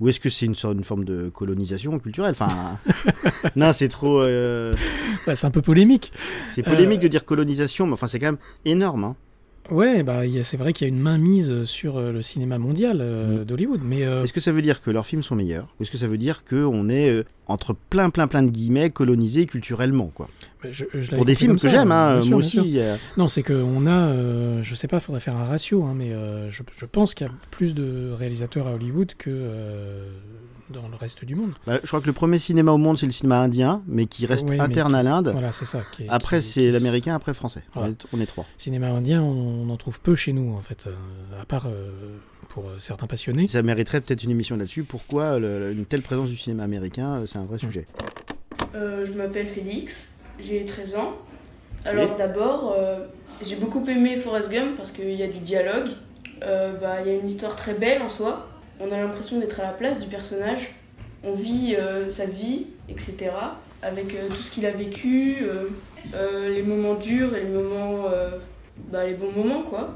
ou 0.00 0.08
est-ce 0.08 0.20
que 0.20 0.30
c'est 0.30 0.46
une, 0.46 0.54
une 0.72 0.84
forme 0.84 1.04
de 1.04 1.28
colonisation 1.28 1.98
culturelle? 1.98 2.30
Enfin, 2.38 2.78
non, 3.56 3.72
c'est 3.72 3.88
trop. 3.88 4.20
euh, 4.20 4.72
c'est 5.34 5.44
un 5.46 5.50
peu 5.50 5.62
polémique. 5.62 6.12
c'est 6.50 6.62
polémique 6.62 7.00
Euh, 7.00 7.02
de 7.04 7.08
dire 7.08 7.24
colonisation, 7.24 7.86
mais 7.86 7.94
enfin, 7.94 8.06
c'est 8.06 8.18
quand 8.18 8.26
même 8.26 8.38
énorme. 8.64 9.04
hein. 9.04 9.16
Ouais, 9.70 10.02
bah, 10.02 10.20
c'est 10.42 10.56
vrai 10.56 10.72
qu'il 10.72 10.86
y 10.86 10.90
a 10.90 10.94
une 10.94 11.00
mainmise 11.00 11.64
sur 11.64 11.98
euh, 11.98 12.10
le 12.12 12.22
cinéma 12.22 12.58
mondial 12.58 12.98
euh, 13.00 13.44
d'Hollywood, 13.44 13.80
mais 13.84 14.04
euh, 14.06 14.24
Est-ce 14.24 14.32
que 14.32 14.40
ça 14.40 14.50
veut 14.52 14.62
dire 14.62 14.80
que 14.80 14.90
leurs 14.90 15.06
films 15.06 15.22
sont 15.22 15.34
meilleurs 15.36 15.68
Ou 15.78 15.82
est-ce 15.82 15.90
que 15.90 15.98
ça 15.98 16.06
veut 16.06 16.16
dire 16.16 16.44
qu'on 16.44 16.88
est, 16.88 17.10
euh, 17.10 17.24
entre 17.48 17.74
plein, 17.90 18.08
plein, 18.10 18.26
plein 18.28 18.42
de 18.42 18.50
guillemets, 18.50 18.88
colonisé 18.88 19.44
culturellement 19.46 20.10
quoi? 20.14 20.28
Je- 20.70 20.84
je 20.94 20.98
l'avais 21.10 21.16
Pour 21.16 21.24
des 21.26 21.34
films 21.34 21.56
que 21.56 21.68
j'aime, 21.68 21.92
hein, 21.92 22.20
moi 22.30 22.36
aussi. 22.38 22.78
Non, 23.18 23.28
c'est 23.28 23.42
qu'on 23.42 23.86
a, 23.86 24.62
je 24.62 24.74
sais 24.74 24.88
pas, 24.88 25.00
faudrait 25.00 25.20
faire 25.20 25.36
un 25.36 25.44
ratio, 25.44 25.84
hein, 25.84 25.92
mais 25.94 26.12
je, 26.48 26.62
je 26.76 26.84
pense 26.86 27.14
qu'il 27.14 27.26
y 27.26 27.30
a 27.30 27.32
plus 27.50 27.74
de 27.74 28.10
réalisateurs 28.18 28.66
à 28.68 28.72
Hollywood 28.74 29.12
que 29.18 29.30
dans 30.70 30.88
le 30.88 30.96
reste 30.96 31.24
du 31.24 31.34
monde. 31.34 31.52
Bah, 31.66 31.78
je 31.82 31.86
crois 31.88 32.00
que 32.00 32.06
le 32.06 32.12
premier 32.12 32.38
cinéma 32.38 32.72
au 32.72 32.76
monde, 32.76 32.98
c'est 32.98 33.06
le 33.06 33.12
cinéma 33.12 33.38
indien, 33.40 33.82
mais 33.86 34.06
qui 34.06 34.26
reste 34.26 34.48
Oui, 34.50 34.60
interne 34.60 34.92
qui- 34.92 34.98
à 34.98 35.02
l'Inde. 35.02 35.30
Voilà, 35.32 35.52
c'est 35.52 35.64
ça. 35.64 35.82
qui 35.96 36.04
est- 36.04 36.08
Après, 36.08 36.40
qui- 36.40 36.46
c'est 36.46 36.60
qui- 36.60 36.70
l'américain, 36.70 37.14
après 37.14 37.34
français. 37.34 37.62
Voilà. 37.74 37.92
On, 38.12 38.20
est, 38.20 38.26
trois. 38.26 38.46
Cinéma 38.58 38.88
indien, 38.88 39.22
on, 39.22 39.66
on 39.66 39.70
en 39.70 39.76
trouve 39.76 40.00
peu 40.00 40.14
chez 40.14 40.32
nous, 40.32 40.54
en 40.54 40.60
fait, 40.60 40.86
euh, 40.86 40.92
à 41.40 41.44
part 41.44 41.66
euh, 41.66 41.90
pour 42.48 42.68
euh, 42.68 42.76
certains 42.78 43.06
passionnés. 43.06 43.46
Ça 43.48 43.62
mériterait 43.62 44.00
peut-être 44.00 44.22
une 44.24 44.30
émission 44.30 44.56
là-dessus. 44.56 44.84
Pourquoi 44.84 45.38
le- 45.38 45.72
une 45.72 45.86
telle 45.86 46.02
présence 46.02 46.28
du 46.28 46.36
cinéma 46.36 46.64
américain 46.64 47.22
C'est 47.26 47.38
un 47.38 47.44
vrai 47.44 47.58
sujet. 47.58 47.86
Euh, 48.74 49.06
je 49.06 49.12
m'appelle 49.14 49.48
Félix, 49.48 50.04
j'ai 50.40 50.64
13 50.66 50.94
ans. 50.96 51.16
Alors 51.84 52.16
d'abord, 52.16 52.74
euh, 52.78 53.06
j'ai 53.42 53.56
beaucoup 53.56 53.84
aimé 53.88 54.16
Forrest 54.16 54.50
Gump 54.50 54.76
parce 54.76 54.90
qu'il 54.90 55.10
y 55.12 55.22
a 55.22 55.28
du 55.28 55.38
dialogue. 55.38 55.88
Euh, 56.42 56.74
bah, 56.80 56.96
Il 57.04 57.10
y 57.10 57.14
a 57.14 57.18
une 57.18 57.26
histoire 57.26 57.56
très 57.56 57.74
belle 57.74 58.02
en 58.02 58.08
soi. 58.08 58.46
On 58.80 58.92
a 58.92 58.98
l'impression 58.98 59.38
d'être 59.40 59.58
à 59.60 59.64
la 59.64 59.72
place 59.72 59.98
du 59.98 60.06
personnage. 60.06 60.74
On 61.24 61.32
vit 61.34 61.74
euh, 61.76 62.08
sa 62.10 62.26
vie, 62.26 62.66
etc. 62.88 63.30
Avec 63.82 64.14
euh, 64.14 64.28
tout 64.28 64.42
ce 64.42 64.50
qu'il 64.50 64.66
a 64.66 64.70
vécu, 64.70 65.38
euh, 65.42 65.64
euh, 66.14 66.48
les 66.48 66.62
moments 66.62 66.94
durs 66.94 67.34
et 67.36 67.42
les 67.42 67.48
moments, 67.48 68.06
euh, 68.12 68.30
bah, 68.90 69.04
les 69.04 69.14
bons 69.14 69.32
moments 69.32 69.62
quoi. 69.62 69.94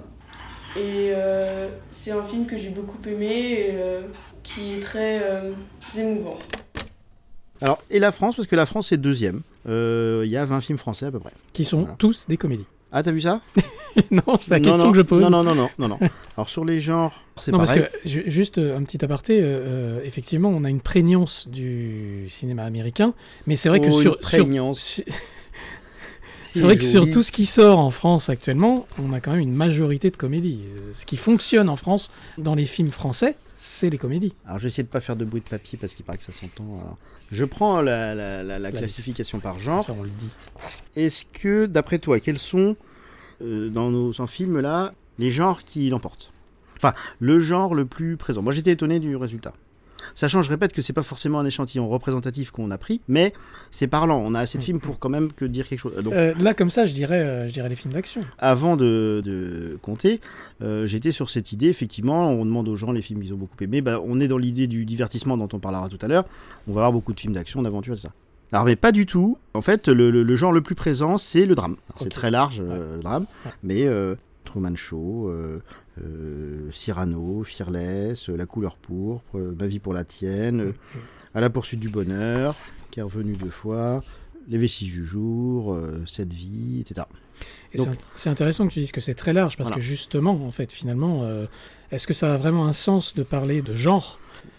Et 0.77 1.13
euh, 1.15 1.69
c'est 1.91 2.13
un 2.13 2.25
film 2.25 2.47
que 2.47 2.57
j'ai 2.57 2.71
beaucoup 2.71 2.97
aimé 3.07 3.27
et 3.27 3.71
euh, 3.73 4.03
qui 4.43 4.75
est 4.75 4.81
très 4.81 5.23
euh, 5.23 5.53
émouvant. 5.97 6.39
Alors, 7.61 7.81
et 7.91 8.01
la 8.01 8.11
France, 8.11 8.35
parce 8.37 8.49
que 8.49 8.57
la 8.57 8.67
France 8.67 8.91
est 8.91 8.97
deuxième. 8.97 9.43
Euh, 9.69 10.23
Il 10.25 10.31
y 10.31 10.37
a 10.37 10.45
20 10.45 10.61
films 10.61 10.79
français 10.79 11.07
à 11.07 11.13
peu 11.13 11.21
près. 11.21 11.31
Qui 11.53 11.65
sont 11.65 11.87
tous 11.99 12.27
des 12.27 12.37
comédies. 12.37 12.67
Ah, 12.93 13.03
t'as 13.03 13.11
vu 13.11 13.21
ça 13.23 13.41
Non, 14.11 14.23
c'est 14.43 14.51
la 14.51 14.59
Non, 14.59 14.65
question 14.65 14.85
non, 14.87 14.91
que 14.93 14.97
je 14.99 15.03
pose. 15.03 15.23
Non, 15.23 15.31
non, 15.31 15.43
non, 15.43 15.55
non, 15.55 15.69
non, 15.79 15.89
non. 15.89 15.99
Alors, 16.37 16.49
sur 16.49 16.65
les 16.65 16.79
genres, 16.81 17.13
c'est 17.39 17.53
Non, 17.53 17.59
parce 17.59 17.71
pareil. 17.73 17.87
que, 18.03 18.09
ju- 18.09 18.25
juste 18.27 18.59
euh, 18.59 18.77
un 18.77 18.83
petit 18.85 19.03
aparté, 19.05 19.41
euh, 19.41 19.45
euh, 19.45 20.01
effectivement, 20.05 20.49
on 20.51 20.65
a 20.65 20.71
une 20.71 20.81
prégnance 20.81 21.49
du 21.49 22.27
cinéma 22.29 22.65
américain, 22.65 23.15
mais 23.47 23.57
c'est 23.57 23.69
vrai 23.69 23.81
que 23.81 23.89
Oh, 23.91 24.01
sur. 24.01 24.19
sur-. 24.27 24.47
C'est 26.55 26.61
vrai 26.61 26.77
que 26.77 26.85
sur 26.85 27.11
tout 27.11 27.23
ce 27.23 27.33
qui 27.33 27.47
sort 27.47 27.79
en 27.79 27.91
France 27.91 28.29
actuellement, 28.29 28.87
on 29.03 29.15
a 29.15 29.21
quand 29.21 29.31
même 29.31 29.41
une 29.41 29.55
majorité 29.55 30.11
de 30.11 30.17
comédies. 30.19 30.61
Ce 30.93 31.07
qui 31.07 31.17
fonctionne 31.17 31.71
en 31.71 31.77
France 31.77 32.11
dans 32.37 32.55
les 32.55 32.67
films 32.67 32.91
français, 32.91 33.37
c'est 33.65 33.91
les 33.91 33.99
comédies. 33.99 34.35
Alors, 34.45 34.59
je 34.59 34.65
vais 34.65 34.69
essayer 34.69 34.83
de 34.83 34.89
pas 34.89 35.01
faire 35.01 35.15
de 35.15 35.25
bruit 35.25 35.41
de 35.41 35.49
papier 35.49 35.79
parce 35.81 35.95
qu'il 35.95 36.05
paraît 36.05 36.19
que 36.19 36.25
ça 36.25 36.33
s'entend. 36.33 36.81
Alors, 36.81 36.99
je 37.31 37.45
prends 37.45 37.81
la, 37.81 38.13
la- 38.15 38.43
la- 38.43 38.59
la 38.59 38.59
La 38.59 38.73
classification 38.73 39.39
par 39.39 39.61
genre. 39.61 39.85
Ça, 39.85 39.95
on 39.97 40.03
le 40.03 40.09
dit. 40.11 40.29
Est-ce 40.97 41.25
que, 41.33 41.67
d'après 41.67 41.99
toi, 42.01 42.19
quels 42.19 42.39
sont, 42.39 42.77
euh, 43.41 43.69
dans 43.69 43.91
nos 43.91 44.13
100 44.13 44.27
films 44.27 44.59
là, 44.61 44.95
les 45.19 45.31
genres 45.31 45.63
qui 45.63 45.89
l'emportent? 45.91 46.33
Enfin, 46.77 46.93
le 47.21 47.39
genre 47.39 47.75
le 47.77 47.87
plus 47.87 48.17
présent. 48.17 48.43
Moi, 48.43 48.53
j'étais 48.53 48.73
étonné 48.73 48.99
du 48.99 49.15
résultat. 49.15 49.55
Sachant, 50.15 50.43
je 50.43 50.51
répète 50.51 50.73
que 50.73 50.83
c'est 50.83 50.93
pas 50.93 51.03
forcément 51.03 51.39
un 51.41 51.45
échantillon 51.47 51.89
représentatif 51.89 52.51
qu'on 52.51 52.71
a 52.71 52.79
pris, 52.79 53.01
mais 53.09 53.33
c'est 53.71 53.87
parlant. 53.87 54.23
On 54.25 54.35
a 54.35 54.41
assez 54.41 54.59
de 54.59 54.63
films 54.63 54.81
pour 54.81 54.99
quand 54.99 55.09
même 55.09 55.33
que 55.33 55.45
dire 55.45 55.67
quelque 55.69 55.79
chose. 55.81 55.95
Donc, 56.03 56.13
Euh, 56.15 56.35
là, 56.39 56.55
comme 56.55 56.71
ça, 56.71 56.85
je 56.87 56.95
dirais, 56.95 57.21
euh, 57.21 57.49
je 57.49 57.53
dirais 57.53 57.69
les 57.69 57.77
films 57.77 57.95
d'action. 57.95 58.21
avant 58.39 58.77
de, 58.77 59.23
de 59.25 59.79
compter, 59.83 60.21
euh, 60.63 60.87
j'étais 60.87 61.13
sur 61.13 61.31
cette 61.31 61.53
idée, 61.53 61.69
effectivement, 61.69 62.31
on 62.31 62.45
demande 62.45 62.69
aux 62.69 62.77
gens 62.77 62.93
les 62.93 63.03
films 63.03 63.21
qu'ils 63.21 63.33
ont 63.33 63.37
beaucoup 63.39 63.57
aimés, 63.63 63.81
bah, 63.81 64.01
on 64.05 64.21
est 64.21 64.29
dans 64.29 64.39
l'idée 64.39 64.67
du 64.67 64.85
divertissement 64.85 65.37
dont 65.37 65.49
on 65.53 65.59
parlera 65.59 65.89
tout 65.89 65.99
à 66.03 66.09
l'heure, 66.09 66.25
on 66.69 66.73
va 66.73 66.81
avoir 66.83 66.93
beaucoup 66.93 67.13
de 67.13 67.21
films 67.21 67.35
d'action, 67.35 67.63
d'aventure, 67.63 67.95
etc. 67.95 68.09
Alors 68.53 68.67
mais 68.67 68.77
pas 68.77 68.93
du 68.93 69.07
tout, 69.07 69.39
en 69.55 69.63
fait 69.63 69.89
le, 69.89 70.11
le- 70.11 70.23
le 70.23 70.37
genre 70.37 70.53
le 70.53 70.61
plus 70.61 70.75
présent 70.75 71.17
c'est 71.17 71.47
le 71.47 71.55
drame. 71.55 71.77
C'est 71.99 72.11
très 72.11 72.31
large 72.31 72.61
le 72.61 73.01
drame, 73.03 73.25
mais 73.63 73.87
Truman 74.45 74.77
Show, 74.77 75.29
euh, 75.31 75.61
euh, 76.01 76.71
Cyrano, 76.73 77.43
Fearless, 77.45 78.31
euh, 78.31 78.37
La 78.37 78.47
couleur 78.47 78.77
pourpre, 78.77 79.37
euh, 79.39 79.55
Ma 79.59 79.67
vie 79.67 79.79
pour 79.79 79.93
la 79.95 80.05
tienne, 80.05 80.73
À 81.35 81.41
la 81.41 81.51
poursuite 81.51 81.81
du 81.81 81.89
bonheur, 81.89 82.55
qui 82.91 83.01
est 83.01 83.03
revenu 83.03 83.35
deux 83.35 83.51
fois, 83.51 84.03
Les 84.49 84.59
vestiges 84.59 84.93
du 84.93 85.05
jour, 85.07 85.79
Cette 86.07 86.33
vie, 86.33 86.81
etc. 86.81 87.07
C'est 87.75 87.81
int- 87.89 87.97
c'est 88.15 88.29
intéressant 88.31 88.69
que 88.69 88.73
tu 88.73 88.81
dises 88.81 88.93
que 88.93 89.01
c'est 89.01 89.15
très 89.15 89.33
large, 89.33 89.57
parce 89.57 89.69
Voilà. 89.71 89.81
que 89.81 89.83
justement, 89.87 90.45
en 90.47 90.51
fait, 90.51 90.71
finalement, 90.71 91.23
euh, 91.25 91.47
est-ce 91.91 92.07
que 92.07 92.13
ça 92.15 92.35
a 92.35 92.37
vraiment 92.37 92.67
un 92.67 92.73
sens 92.73 93.15
de 93.15 93.23
parler 93.23 93.63
de 93.63 93.75
genre? 93.75 94.19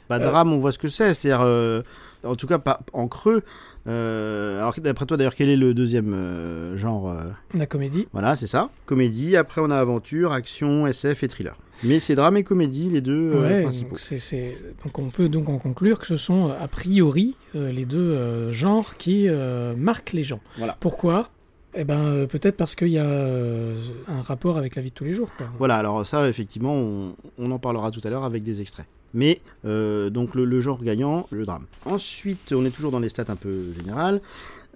Bah, 0.10 0.16
Euh, 0.18 0.20
drame, 0.30 0.52
on 0.52 0.58
voit 0.60 0.72
ce 0.72 0.80
que 0.80 0.88
c'est. 0.90 1.14
C'est-à-dire, 1.14 1.84
en 2.24 2.36
tout 2.36 2.48
cas, 2.48 2.60
pas 2.60 2.82
en 2.94 3.08
creux. 3.08 3.44
Euh, 3.88 4.60
alors, 4.60 4.74
d'après 4.80 5.06
toi, 5.06 5.18
d'ailleurs, 5.18 5.36
quel 5.36 5.50
est 5.50 5.58
le 5.58 5.74
deuxième 5.74 6.14
euh, 6.14 6.78
genre 6.78 7.10
euh, 7.12 7.24
La 7.54 7.66
comédie. 7.66 8.08
Voilà, 8.14 8.36
c'est 8.36 8.48
ça. 8.48 8.70
Comédie. 8.86 9.36
Après, 9.36 9.60
on 9.62 9.70
a 9.70 9.76
aventure, 9.78 10.32
action, 10.32 10.88
SF 10.88 11.24
et 11.24 11.28
thriller. 11.28 11.58
Mais 11.84 12.00
c'est 12.00 12.16
drame 12.16 12.38
et 12.38 12.44
comédie, 12.44 12.90
les 12.90 13.02
deux 13.02 13.34
Ouais, 13.42 13.64
principaux. 13.64 13.90
donc, 13.90 14.00
c'est- 14.00 14.20
c'est- 14.20 14.58
donc 14.86 14.98
on 15.00 15.10
peut 15.10 15.28
donc 15.28 15.50
en 15.50 15.58
conclure 15.58 16.00
que 16.00 16.06
ce 16.08 16.16
sont 16.16 16.50
a 16.50 16.68
priori 16.70 17.36
les 17.54 17.84
deux 17.86 18.54
genres 18.54 18.96
qui 18.96 19.28
marquent 19.76 20.14
les 20.14 20.24
gens. 20.24 20.40
Voilà. 20.58 20.78
Pourquoi? 20.80 21.30
Eh 21.76 21.84
ben 21.84 22.28
peut-être 22.28 22.56
parce 22.56 22.76
qu'il 22.76 22.90
y 22.90 23.00
a 23.00 23.04
un 23.10 24.22
rapport 24.22 24.58
avec 24.58 24.76
la 24.76 24.82
vie 24.82 24.92
de 24.92 24.94
tous 24.96 25.04
les 25.06 25.14
jours. 25.14 25.30
quoi. 25.38 25.48
Voilà, 25.58 25.76
alors 25.76 26.06
ça, 26.06 26.30
effectivement, 26.30 26.74
on, 26.76 27.16
on 27.38 27.52
en 27.52 27.60
parlera 27.60 27.90
tout 27.92 28.02
à 28.04 28.10
l'heure 28.10 28.24
avec 28.24 28.44
des 28.44 28.62
extraits. 28.62 28.86
Mais, 29.14 29.42
euh, 29.66 30.10
donc, 30.10 30.36
le, 30.36 30.46
le 30.46 30.60
genre 30.60 30.82
gagnant, 30.82 31.28
le 31.32 31.46
drame. 31.46 31.66
Ensuite, 31.86 32.52
on 32.52 32.66
est 32.66 32.72
toujours 32.72 32.92
dans 32.92 33.00
les 33.00 33.10
stats 33.10 33.26
un 33.28 33.36
peu 33.36 33.74
générales. 33.78 34.22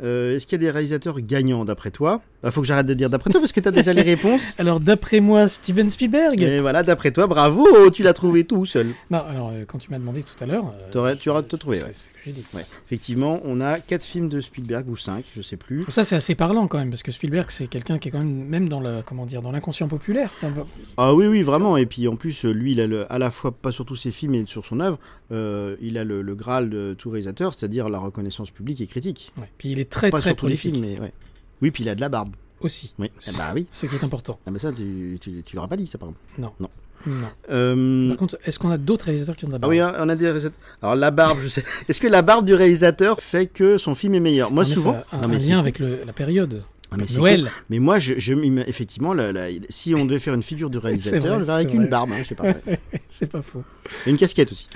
Euh, 0.04 0.36
Est-ce 0.36 0.46
qu'il 0.46 0.54
y 0.62 0.62
a 0.64 0.66
des 0.68 0.72
réalisateurs 0.72 1.20
gagnants 1.22 1.66
d'après 1.66 1.92
toi? 1.92 2.22
Il 2.44 2.52
faut 2.52 2.62
que 2.62 2.68
j'arrête 2.68 2.86
de 2.86 2.94
dire 2.94 3.10
d'après 3.10 3.32
toi 3.32 3.40
parce 3.42 3.52
que 3.52 3.60
tu 3.60 3.68
as 3.68 3.72
déjà 3.72 3.94
les 3.94 4.02
réponses. 4.04 4.42
Alors 4.60 4.80
d'après 4.80 5.20
moi, 5.20 5.48
Steven 5.48 5.90
Spielberg. 5.90 6.40
Et 6.40 6.60
voilà, 6.60 6.84
d'après 6.84 7.10
toi, 7.12 7.26
bravo, 7.26 7.90
tu 7.90 8.04
l'as 8.04 8.14
trouvé 8.14 8.44
tout 8.44 8.66
seul. 8.66 8.94
Non, 9.10 9.24
alors 9.28 9.50
euh, 9.54 9.66
quand 9.66 9.80
tu 9.80 9.90
m'as 9.90 9.98
demandé 9.98 10.22
tout 10.22 10.42
à 10.44 10.46
l'heure, 10.46 10.72
euh, 10.96 11.16
tu 11.16 11.30
auras 11.30 11.42
te 11.42 11.56
trouvé. 11.56 11.78
Ouais. 11.82 11.90
c'est 11.94 12.00
ce 12.00 12.04
que 12.06 12.10
j'ai 12.26 12.32
dit. 12.34 12.46
Ouais. 12.54 12.64
Effectivement, 12.86 13.42
on 13.44 13.60
a 13.60 13.80
4 13.80 14.04
films 14.04 14.30
de 14.30 14.40
Spielberg 14.40 14.88
ou 14.88 14.96
5, 14.96 15.26
je 15.36 15.42
sais 15.42 15.58
plus. 15.58 15.84
Ça 15.90 16.04
c'est 16.04 16.16
assez 16.16 16.36
parlant 16.36 16.68
quand 16.68 16.78
même 16.78 16.92
parce 16.92 17.02
que 17.04 17.12
Spielberg 17.12 17.48
c'est 17.50 17.66
quelqu'un 17.68 17.98
qui 17.98 18.10
est 18.10 18.12
quand 18.12 18.20
même 18.20 18.46
même 18.46 18.70
dans 18.70 18.80
le 18.82 19.02
comment 19.04 19.26
dire 19.26 19.42
dans 19.42 19.52
l'inconscient 19.52 19.88
populaire. 19.88 20.32
Bah, 20.44 20.50
Ah 20.98 21.16
oui, 21.16 21.26
oui, 21.26 21.42
vraiment. 21.42 21.76
Et 21.76 21.88
puis 21.88 22.08
en 22.08 22.16
plus, 22.16 22.44
lui, 22.46 22.74
il 22.74 22.82
a 22.82 22.86
le- 22.88 23.12
à 23.12 23.18
la 23.18 23.32
fois, 23.32 23.52
pas 23.52 23.72
sur 23.72 23.84
tous 23.86 23.96
ses 23.96 24.12
films, 24.12 24.34
mais 24.34 24.44
sur 24.46 24.64
son 24.64 24.80
œuvre, 24.80 25.00
euh, 25.32 25.76
il 25.82 25.98
a 25.98 26.04
le, 26.04 26.22
le 26.22 26.36
graal 26.36 26.70
de 26.70 26.94
tout 26.94 27.10
réalisateur, 27.10 27.56
c'est-à-dire 27.56 27.90
la 27.90 27.98
reconnaissance 27.98 28.52
publique 28.52 28.80
et 28.80 28.86
critique. 28.88 29.34
ouais. 29.40 29.50
Puis 29.58 29.72
il 29.72 29.80
est 29.80 29.87
très 29.90 30.10
pas 30.10 30.20
très 30.20 30.30
sur 30.32 30.36
tous 30.36 30.48
les 30.48 30.56
prolifique 30.56 30.74
films, 30.76 30.86
mais 30.86 31.00
ouais. 31.00 31.14
Oui, 31.62 31.72
puis 31.72 31.84
il 31.84 31.90
a 31.90 31.96
de 31.96 32.02
la 32.02 32.10
barbe. 32.10 32.36
aussi. 32.62 32.94
Oui, 33.00 33.10
Ah 33.28 33.32
bah 33.38 33.52
oui. 33.56 33.68
Ce 33.72 33.86
qui 33.86 33.96
est 33.96 34.04
important. 34.04 34.40
Ah, 34.46 34.52
mais 34.52 34.60
ça, 34.60 34.72
tu, 34.72 35.18
tu, 35.20 35.42
tu 35.46 35.56
l'auras 35.56 35.68
pas 35.68 35.78
dit, 35.78 35.88
ça, 35.88 35.98
par 35.98 36.10
exemple. 36.10 36.26
Non. 36.38 36.52
Non. 36.60 36.70
Non. 37.06 37.28
Euh, 37.52 38.10
Par 38.10 38.18
contre, 38.18 38.38
est-ce 38.44 38.60
qu'on 38.60 38.72
a 38.72 38.78
d'autres 38.78 39.06
réalisateurs 39.06 39.36
qui 39.38 39.46
ont 39.46 39.48
de 39.50 39.54
la 39.54 39.58
Ah 39.58 39.60
barbe? 39.60 39.72
oui, 39.72 39.82
on 39.82 40.10
a 40.10 40.16
des 40.16 40.26
réalisateurs. 40.26 40.58
Alors 40.82 40.96
la 40.96 41.12
barbe, 41.12 41.38
je 41.42 41.48
sais. 41.48 41.64
Est-ce 41.88 42.02
que 42.02 42.08
la 42.08 42.22
barbe 42.22 42.46
du 42.46 42.54
réalisateur 42.54 43.22
fait 43.22 43.46
que 43.48 43.78
son 43.78 43.96
film 43.96 44.16
est 44.16 44.20
meilleur? 44.20 44.52
Moi, 44.52 44.64
Non, 44.64 44.70
mais 44.70 44.76
souvent. 44.76 44.94
ça 44.94 45.06
a 45.12 45.18
un, 45.18 45.22
Non, 45.22 45.28
mais 45.30 45.36
un 45.36 45.48
lien 45.50 45.60
avec 45.60 45.80
le- 45.80 46.00
la 46.06 46.12
période. 46.12 46.64
Ah, 46.92 46.96
mais 46.98 47.06
Noël. 47.16 47.44
con. 47.46 47.50
Mais 47.70 47.80
moi, 47.80 48.00
je, 48.00 48.16
je 48.18 48.34
effectivement, 48.68 49.14
la- 49.14 49.32
la- 49.32 49.48
si 49.70 49.94
on 49.94 50.06
devait 50.06 50.20
faire 50.20 50.34
une 50.34 50.44
figure 50.44 50.70
du 50.70 50.78
réalisateur, 50.80 51.36
je 51.36 51.40
le 51.40 51.46
verrais 51.46 51.60
avec 51.62 51.74
une 51.74 51.82
vrai. 51.82 51.88
barbe, 51.90 52.12
hein, 52.12 52.24
pas. 52.36 52.54
c'est 53.10 53.28
pas 53.28 53.42
faux. 53.42 53.64
Et 54.06 54.10
une 54.10 54.18
casquette 54.18 54.52
aussi. 54.52 54.68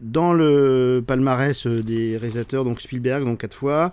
Dans 0.00 0.32
le 0.32 1.02
palmarès 1.06 1.66
euh, 1.66 1.82
des 1.82 2.16
réalisateurs, 2.16 2.64
donc 2.64 2.80
Spielberg, 2.80 3.24
donc 3.24 3.38
quatre 3.40 3.56
fois, 3.56 3.92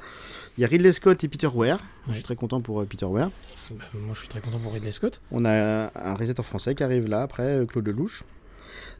il 0.57 0.61
y 0.61 0.63
a 0.65 0.67
Ridley 0.67 0.91
Scott 0.91 1.23
et 1.23 1.27
Peter 1.27 1.49
Weir. 1.53 1.77
Je 2.09 2.13
suis 2.15 2.23
très 2.23 2.35
content 2.35 2.61
pour 2.61 2.81
euh, 2.81 2.85
Peter 2.85 3.05
Weir. 3.05 3.29
Bah, 3.71 3.83
moi, 3.93 4.13
je 4.13 4.19
suis 4.19 4.27
très 4.29 4.39
content 4.41 4.59
pour 4.59 4.73
Ridley 4.73 4.91
Scott. 4.91 5.21
On 5.31 5.45
a 5.45 5.91
un 5.95 6.13
réalisateur 6.13 6.45
français 6.45 6.73
qui 6.75 6.83
arrive 6.83 7.07
là, 7.07 7.21
après, 7.21 7.43
euh, 7.59 7.65
Claude 7.65 7.87
Lelouch. 7.87 8.23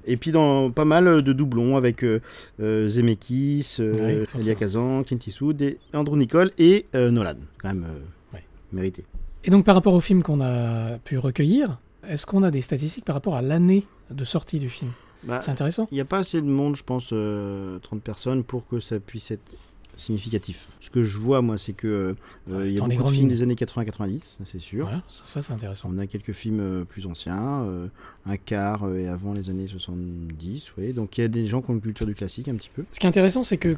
Et 0.06 0.16
puis 0.16 0.32
dans 0.32 0.72
pas 0.72 0.86
mal 0.86 1.22
de 1.22 1.34
doublons 1.34 1.76
avec 1.76 2.04
euh, 2.04 2.22
euh, 2.62 2.88
Zemeckis, 2.88 3.76
euh, 3.80 4.26
Oui, 4.36 4.56
Kazan, 4.56 5.04
Clint 5.04 5.18
Eastwood, 5.26 5.62
et 5.62 5.80
Andrew 5.94 6.16
Nicole 6.16 6.52
et 6.58 6.86
euh, 6.96 7.12
Nolan. 7.12 7.36
Quand 7.62 7.70
même 7.70 7.86
euh, 7.86 8.34
Ouais. 8.36 8.44
mérité. 8.72 9.04
Et 9.44 9.50
donc 9.50 9.66
par 9.66 9.76
rapport 9.76 9.94
au 9.94 10.00
film 10.00 10.24
qu'on 10.24 10.40
a 10.42 10.98
pu 11.00 11.18
recueillir, 11.18 11.80
est-ce 12.08 12.26
qu'on 12.26 12.44
a 12.44 12.52
des 12.52 12.62
statistiques 12.62 13.04
par 13.04 13.16
rapport 13.16 13.36
à 13.36 13.42
l'année 13.42 13.86
de 14.10 14.24
sortie 14.24 14.60
du 14.60 14.70
film? 14.70 14.92
Bah, 15.24 15.42
C'est 15.42 15.52
intéressant. 15.52 15.88
Il 15.92 15.96
n'y 15.96 16.02
a 16.02 16.06
pas 16.06 16.20
assez 16.20 16.40
de 16.40 16.46
monde, 16.48 16.76
je 16.78 16.84
pense, 16.84 17.10
euh, 17.12 17.78
30 17.80 18.02
personnes, 18.02 18.44
pour 18.46 18.66
que 18.68 18.80
ça 18.80 19.00
puisse 19.02 19.32
être 19.32 19.42
significatif. 20.00 20.68
Ce 20.80 20.90
que 20.90 21.04
je 21.04 21.18
vois, 21.18 21.42
moi, 21.42 21.58
c'est 21.58 21.74
que 21.74 22.16
euh, 22.50 22.68
il 22.68 22.74
y 22.74 22.78
a 22.78 22.82
Dans 22.82 22.88
beaucoup 22.88 23.10
de 23.10 23.16
films 23.16 23.28
des 23.28 23.42
années 23.42 23.56
80-90, 23.56 24.38
c'est 24.46 24.60
sûr. 24.60 24.86
Voilà, 24.86 25.04
ça, 25.10 25.24
ça, 25.26 25.42
c'est 25.42 25.54
intéressant. 25.54 25.90
On 25.92 25.98
a 25.98 26.08
quelques 26.08 26.34
films 26.34 26.60
euh, 26.60 26.84
plus 26.84 27.06
anciens, 27.06 27.64
euh, 27.64 27.88
un 28.26 28.38
quart 28.38 28.90
et 28.94 29.08
avant 29.08 29.34
les 29.34 29.50
années 29.50 29.68
70, 29.68 30.74
oui. 30.78 30.94
Donc 30.94 31.18
il 31.18 31.22
y 31.22 31.24
a 31.24 31.28
des 31.28 31.48
gens 31.48 31.62
qui 31.62 31.72
ont 31.72 31.74
une 31.74 31.82
culture 31.82 32.06
du 32.06 32.16
classique 32.16 32.48
un 32.48 32.56
petit 32.56 32.72
peu. 32.74 32.84
Ce 32.92 33.00
qui 33.00 33.06
est 33.06 33.10
intéressant, 33.10 33.44
c'est 33.44 33.58
que, 33.58 33.78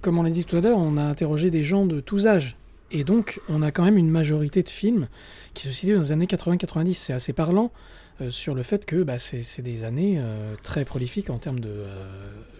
comme 0.00 0.18
on 0.18 0.22
l'a 0.22 0.30
dit 0.30 0.44
tout 0.44 0.56
à 0.56 0.60
l'heure, 0.60 0.78
on 0.78 0.96
a 0.96 1.02
interrogé 1.02 1.50
des 1.50 1.62
gens 1.62 1.86
de 1.86 2.00
tous 2.00 2.26
âges. 2.26 2.56
Et 2.92 3.04
donc, 3.04 3.40
on 3.48 3.62
a 3.62 3.70
quand 3.70 3.84
même 3.84 3.96
une 3.96 4.10
majorité 4.10 4.62
de 4.62 4.68
films 4.68 5.08
qui 5.54 5.66
se 5.66 5.72
situent 5.72 5.94
dans 5.94 6.02
les 6.02 6.12
années 6.12 6.26
80-90. 6.26 6.92
C'est 6.92 7.12
assez 7.14 7.32
parlant 7.32 7.72
euh, 8.20 8.30
sur 8.30 8.54
le 8.54 8.62
fait 8.62 8.84
que 8.84 9.02
bah, 9.02 9.18
c'est 9.18 9.42
c'est 9.42 9.62
des 9.62 9.84
années 9.84 10.16
euh, 10.18 10.54
très 10.62 10.84
prolifiques 10.84 11.30
en 11.30 11.38
termes 11.38 11.60
de 11.60 11.70
euh, 11.70 12.06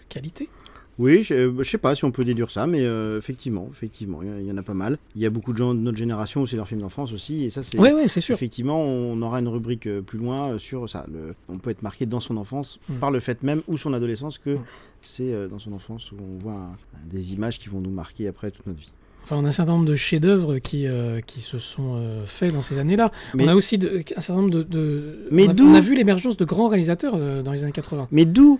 qualité. 0.09 0.48
Oui, 0.98 1.22
je, 1.22 1.52
je 1.59 1.68
sais 1.70 1.78
pas 1.78 1.94
si 1.94 2.05
on 2.05 2.11
peut 2.11 2.22
déduire 2.22 2.50
ça, 2.50 2.66
mais 2.66 2.81
euh, 2.83 3.16
effectivement, 3.18 3.66
effectivement, 3.70 4.20
il 4.22 4.44
y 4.46 4.52
en 4.52 4.57
a 4.59 4.62
pas 4.62 4.74
mal. 4.74 4.98
Il 5.16 5.22
y 5.22 5.26
a 5.26 5.31
beaucoup 5.31 5.52
de 5.52 5.57
gens 5.59 5.74
de 5.74 5.81
notre 5.81 5.96
génération 5.96 6.42
où 6.42 6.46
c'est 6.46 6.57
leur 6.57 6.68
film 6.68 6.81
d'enfance 6.83 7.12
aussi, 7.12 7.44
et 7.44 7.50
ça 7.50 7.62
c'est. 7.62 7.78
Ouais, 7.78 8.07
c'est 8.09 8.20
sûr. 8.20 8.35
Effectivement, 8.35 8.78
on 8.81 9.20
aura 9.22 9.38
une 9.40 9.48
rubrique 9.48 9.87
euh, 9.87 10.02
plus 10.02 10.18
loin 10.18 10.50
euh, 10.52 10.59
sur 10.59 10.88
ça. 10.88 11.07
Le- 11.11 11.35
on 11.48 11.59
peut 11.59 11.70
être 11.70 11.83
marqué 11.83 12.05
dans 12.07 12.20
son 12.20 12.37
enfance 12.37 12.78
Mm. 12.88 12.94
par 12.96 13.11
le 13.11 13.20
fait 13.20 13.42
même 13.42 13.62
ou 13.68 13.76
son 13.76 13.92
adolescence 13.94 14.38
que 14.38 14.57
c'est 15.00 15.33
euh, 15.33 15.48
dans 15.48 15.59
son 15.59 15.72
enfance 15.72 16.12
où 16.12 16.16
on 16.20 16.38
voit 16.42 16.52
un- 16.52 16.76
des 17.11 17.33
images 17.33 17.59
qui 17.59 17.68
vont 17.68 17.81
nous 17.81 17.90
marquer 17.90 18.28
après 18.28 18.50
toute 18.50 18.66
notre 18.66 18.78
vie. 18.81 18.92
Enfin, 19.24 19.37
on 19.37 19.44
a 19.44 19.48
un 19.48 19.52
certain 19.52 19.72
nombre 19.72 19.85
de 19.85 19.94
chefs-d'œuvre 19.94 20.58
qui, 20.58 20.87
euh, 20.87 21.20
qui 21.20 21.40
se 21.40 21.58
sont 21.58 21.94
euh, 21.96 22.24
faits 22.26 22.52
dans 22.52 22.62
ces 22.62 22.78
années-là. 22.78 23.11
On 23.38 23.46
a 23.48 23.54
aussi 23.54 23.78
de- 23.78 24.02
un 24.16 24.20
certain 24.20 24.40
nombre 24.42 24.50
de. 24.54 24.62
de- 24.62 25.28
Mais 25.30 25.46
on, 25.46 25.50
a, 25.50 25.54
d'où- 25.54 25.68
on 25.70 25.74
a 25.74 25.80
vu 25.80 25.94
l'émergence 25.94 26.37
de 26.37 26.44
grands 26.44 26.68
réalisateurs 26.68 27.14
euh, 27.16 27.42
dans 27.42 27.52
les 27.52 27.62
années 27.62 27.72
80. 27.72 28.08
Mais 28.11 28.24
d'où 28.24 28.58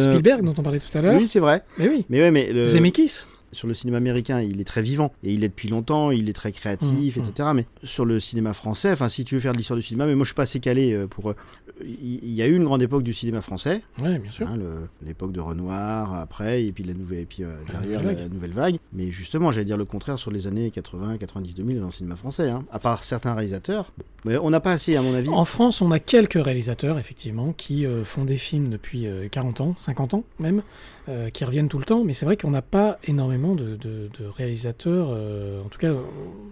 Spielberg, 0.00 0.42
dont 0.44 0.54
on 0.58 0.62
parlait 0.62 0.80
tout 0.80 0.96
à 0.96 1.00
l'heure. 1.00 1.16
Oui, 1.18 1.26
c'est 1.28 1.40
vrai. 1.40 1.62
Mais 1.78 1.88
oui. 1.88 2.04
Mais 2.08 2.20
ouais, 2.20 2.30
mais 2.30 2.52
le- 2.52 2.66
Zemeckis. 2.66 3.26
Sur 3.52 3.68
le 3.68 3.74
cinéma 3.74 3.98
américain, 3.98 4.40
il 4.40 4.60
est 4.60 4.64
très 4.64 4.82
vivant 4.82 5.12
et 5.22 5.32
il 5.32 5.44
est 5.44 5.48
depuis 5.48 5.68
longtemps, 5.68 6.10
il 6.10 6.28
est 6.28 6.32
très 6.32 6.50
créatif, 6.50 7.16
Mm, 7.16 7.20
etc. 7.20 7.48
Mais 7.54 7.66
sur 7.84 8.04
le 8.04 8.18
cinéma 8.18 8.52
français, 8.52 8.90
enfin, 8.90 9.08
si 9.08 9.22
tu 9.24 9.36
veux 9.36 9.40
faire 9.40 9.52
de 9.52 9.58
l'histoire 9.58 9.76
du 9.76 9.82
cinéma, 9.84 10.06
mais 10.06 10.16
moi 10.16 10.24
je 10.24 10.30
suis 10.30 10.34
pas 10.34 10.42
assez 10.42 10.58
calé 10.58 11.04
pour. 11.08 11.34
Il 11.82 12.32
y, 12.32 12.40
a 12.40 12.46
eu 12.46 12.54
une 12.54 12.64
grande 12.64 12.82
époque 12.82 13.02
du 13.02 13.12
cinéma 13.12 13.42
français. 13.42 13.82
Ouais, 14.00 14.18
bien 14.18 14.30
sûr. 14.30 14.46
Hein, 14.46 14.58
L'époque 15.04 15.32
de 15.32 15.40
Renoir, 15.40 16.14
après, 16.14 16.64
et 16.64 16.70
puis 16.72 16.84
la 16.84 16.94
nouvelle, 16.94 17.20
et 17.20 17.26
puis 17.26 17.42
euh, 17.42 17.56
derrière 17.68 18.02
la 18.04 18.28
nouvelle 18.28 18.52
vague. 18.52 18.76
Mais 18.92 19.10
justement, 19.10 19.50
j'allais 19.50 19.64
dire 19.64 19.76
le 19.76 19.84
contraire 19.84 20.18
sur 20.18 20.30
les 20.30 20.46
années 20.46 20.70
80, 20.70 21.18
90, 21.18 21.54
2000 21.54 21.80
dans 21.80 21.86
le 21.86 21.90
cinéma 21.92 22.14
français. 22.16 22.48
hein. 22.48 22.64
À 22.70 22.78
part 22.78 23.02
certains 23.02 23.34
réalisateurs, 23.34 23.92
mais 24.24 24.36
on 24.36 24.50
n'a 24.50 24.60
pas 24.60 24.72
assez, 24.72 24.94
à 24.96 25.02
mon 25.02 25.14
avis. 25.14 25.28
En 25.28 25.44
France, 25.44 25.82
on 25.82 25.90
a 25.90 25.98
quelques 25.98 26.42
réalisateurs, 26.42 26.98
effectivement, 26.98 27.52
qui 27.52 27.86
euh, 27.86 28.04
font 28.04 28.24
des 28.24 28.36
films 28.36 28.68
depuis 28.68 29.06
euh, 29.06 29.28
40 29.28 29.60
ans, 29.60 29.74
50 29.76 30.14
ans 30.14 30.24
même, 30.38 30.62
euh, 31.08 31.28
qui 31.30 31.44
reviennent 31.44 31.68
tout 31.68 31.78
le 31.78 31.84
temps, 31.84 32.02
mais 32.04 32.14
c'est 32.14 32.24
vrai 32.24 32.36
qu'on 32.36 32.50
n'a 32.50 32.62
pas 32.62 32.98
énormément 33.04 33.54
de, 33.54 33.76
de- 33.76 34.08
de 34.18 34.26
réalisateurs. 34.36 35.08
euh, 35.10 35.60
en 35.62 35.68
tout 35.68 35.78
cas, 35.78 35.92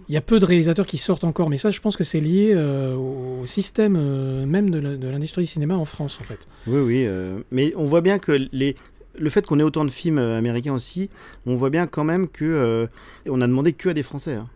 il 0.07 0.13
y 0.13 0.17
a 0.17 0.21
peu 0.21 0.39
de 0.39 0.45
réalisateurs 0.45 0.85
qui 0.85 0.97
sortent 0.97 1.23
encore, 1.23 1.49
mais 1.49 1.57
ça, 1.57 1.71
je 1.71 1.79
pense 1.81 1.97
que 1.97 2.03
c'est 2.03 2.19
lié 2.19 2.51
euh, 2.53 2.95
au 2.95 3.45
système 3.45 3.93
même 4.45 4.69
de 4.69 5.07
l'industrie 5.07 5.43
du 5.43 5.47
cinéma 5.47 5.75
en 5.75 5.85
France, 5.85 6.19
en 6.21 6.23
fait. 6.23 6.47
Oui, 6.67 6.79
oui. 6.79 7.07
mais 7.51 7.73
on 7.75 7.85
voit 7.85 8.01
bien 8.01 8.19
que 8.19 8.31
les. 8.51 8.75
Le 9.19 9.29
fait 9.29 9.45
qu'on 9.45 9.59
ait 9.59 9.63
autant 9.63 9.85
de 9.85 9.91
films 9.91 10.17
américains 10.17 10.73
aussi, 10.73 11.09
on 11.45 11.55
voit 11.55 11.69
bien 11.69 11.85
quand 11.85 12.03
même 12.03 12.27
que 12.27 12.87
on 13.27 13.41
a 13.41 13.47
demandé 13.47 13.73
que 13.73 13.89
à 13.89 13.93
des 13.93 14.01
Français. 14.01 14.33
hein. 14.33 14.49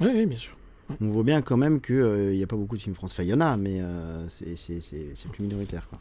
Oui, 0.00 0.08
oui, 0.14 0.26
bien 0.26 0.38
sûr. 0.38 0.56
On 1.00 1.08
voit 1.08 1.22
bien 1.22 1.42
quand 1.42 1.56
même 1.56 1.80
qu'il 1.80 2.30
n'y 2.32 2.42
a 2.42 2.46
pas 2.46 2.56
beaucoup 2.56 2.76
de 2.76 2.82
films 2.82 2.94
français. 2.94 3.14
Enfin, 3.14 3.22
il 3.24 3.28
y 3.30 3.34
en 3.34 3.40
a, 3.40 3.56
mais 3.56 3.80
euh, 3.80 4.26
c'est- 4.28 5.28
plus 5.32 5.42
minoritaire. 5.42 5.88
Quoi. 5.88 5.98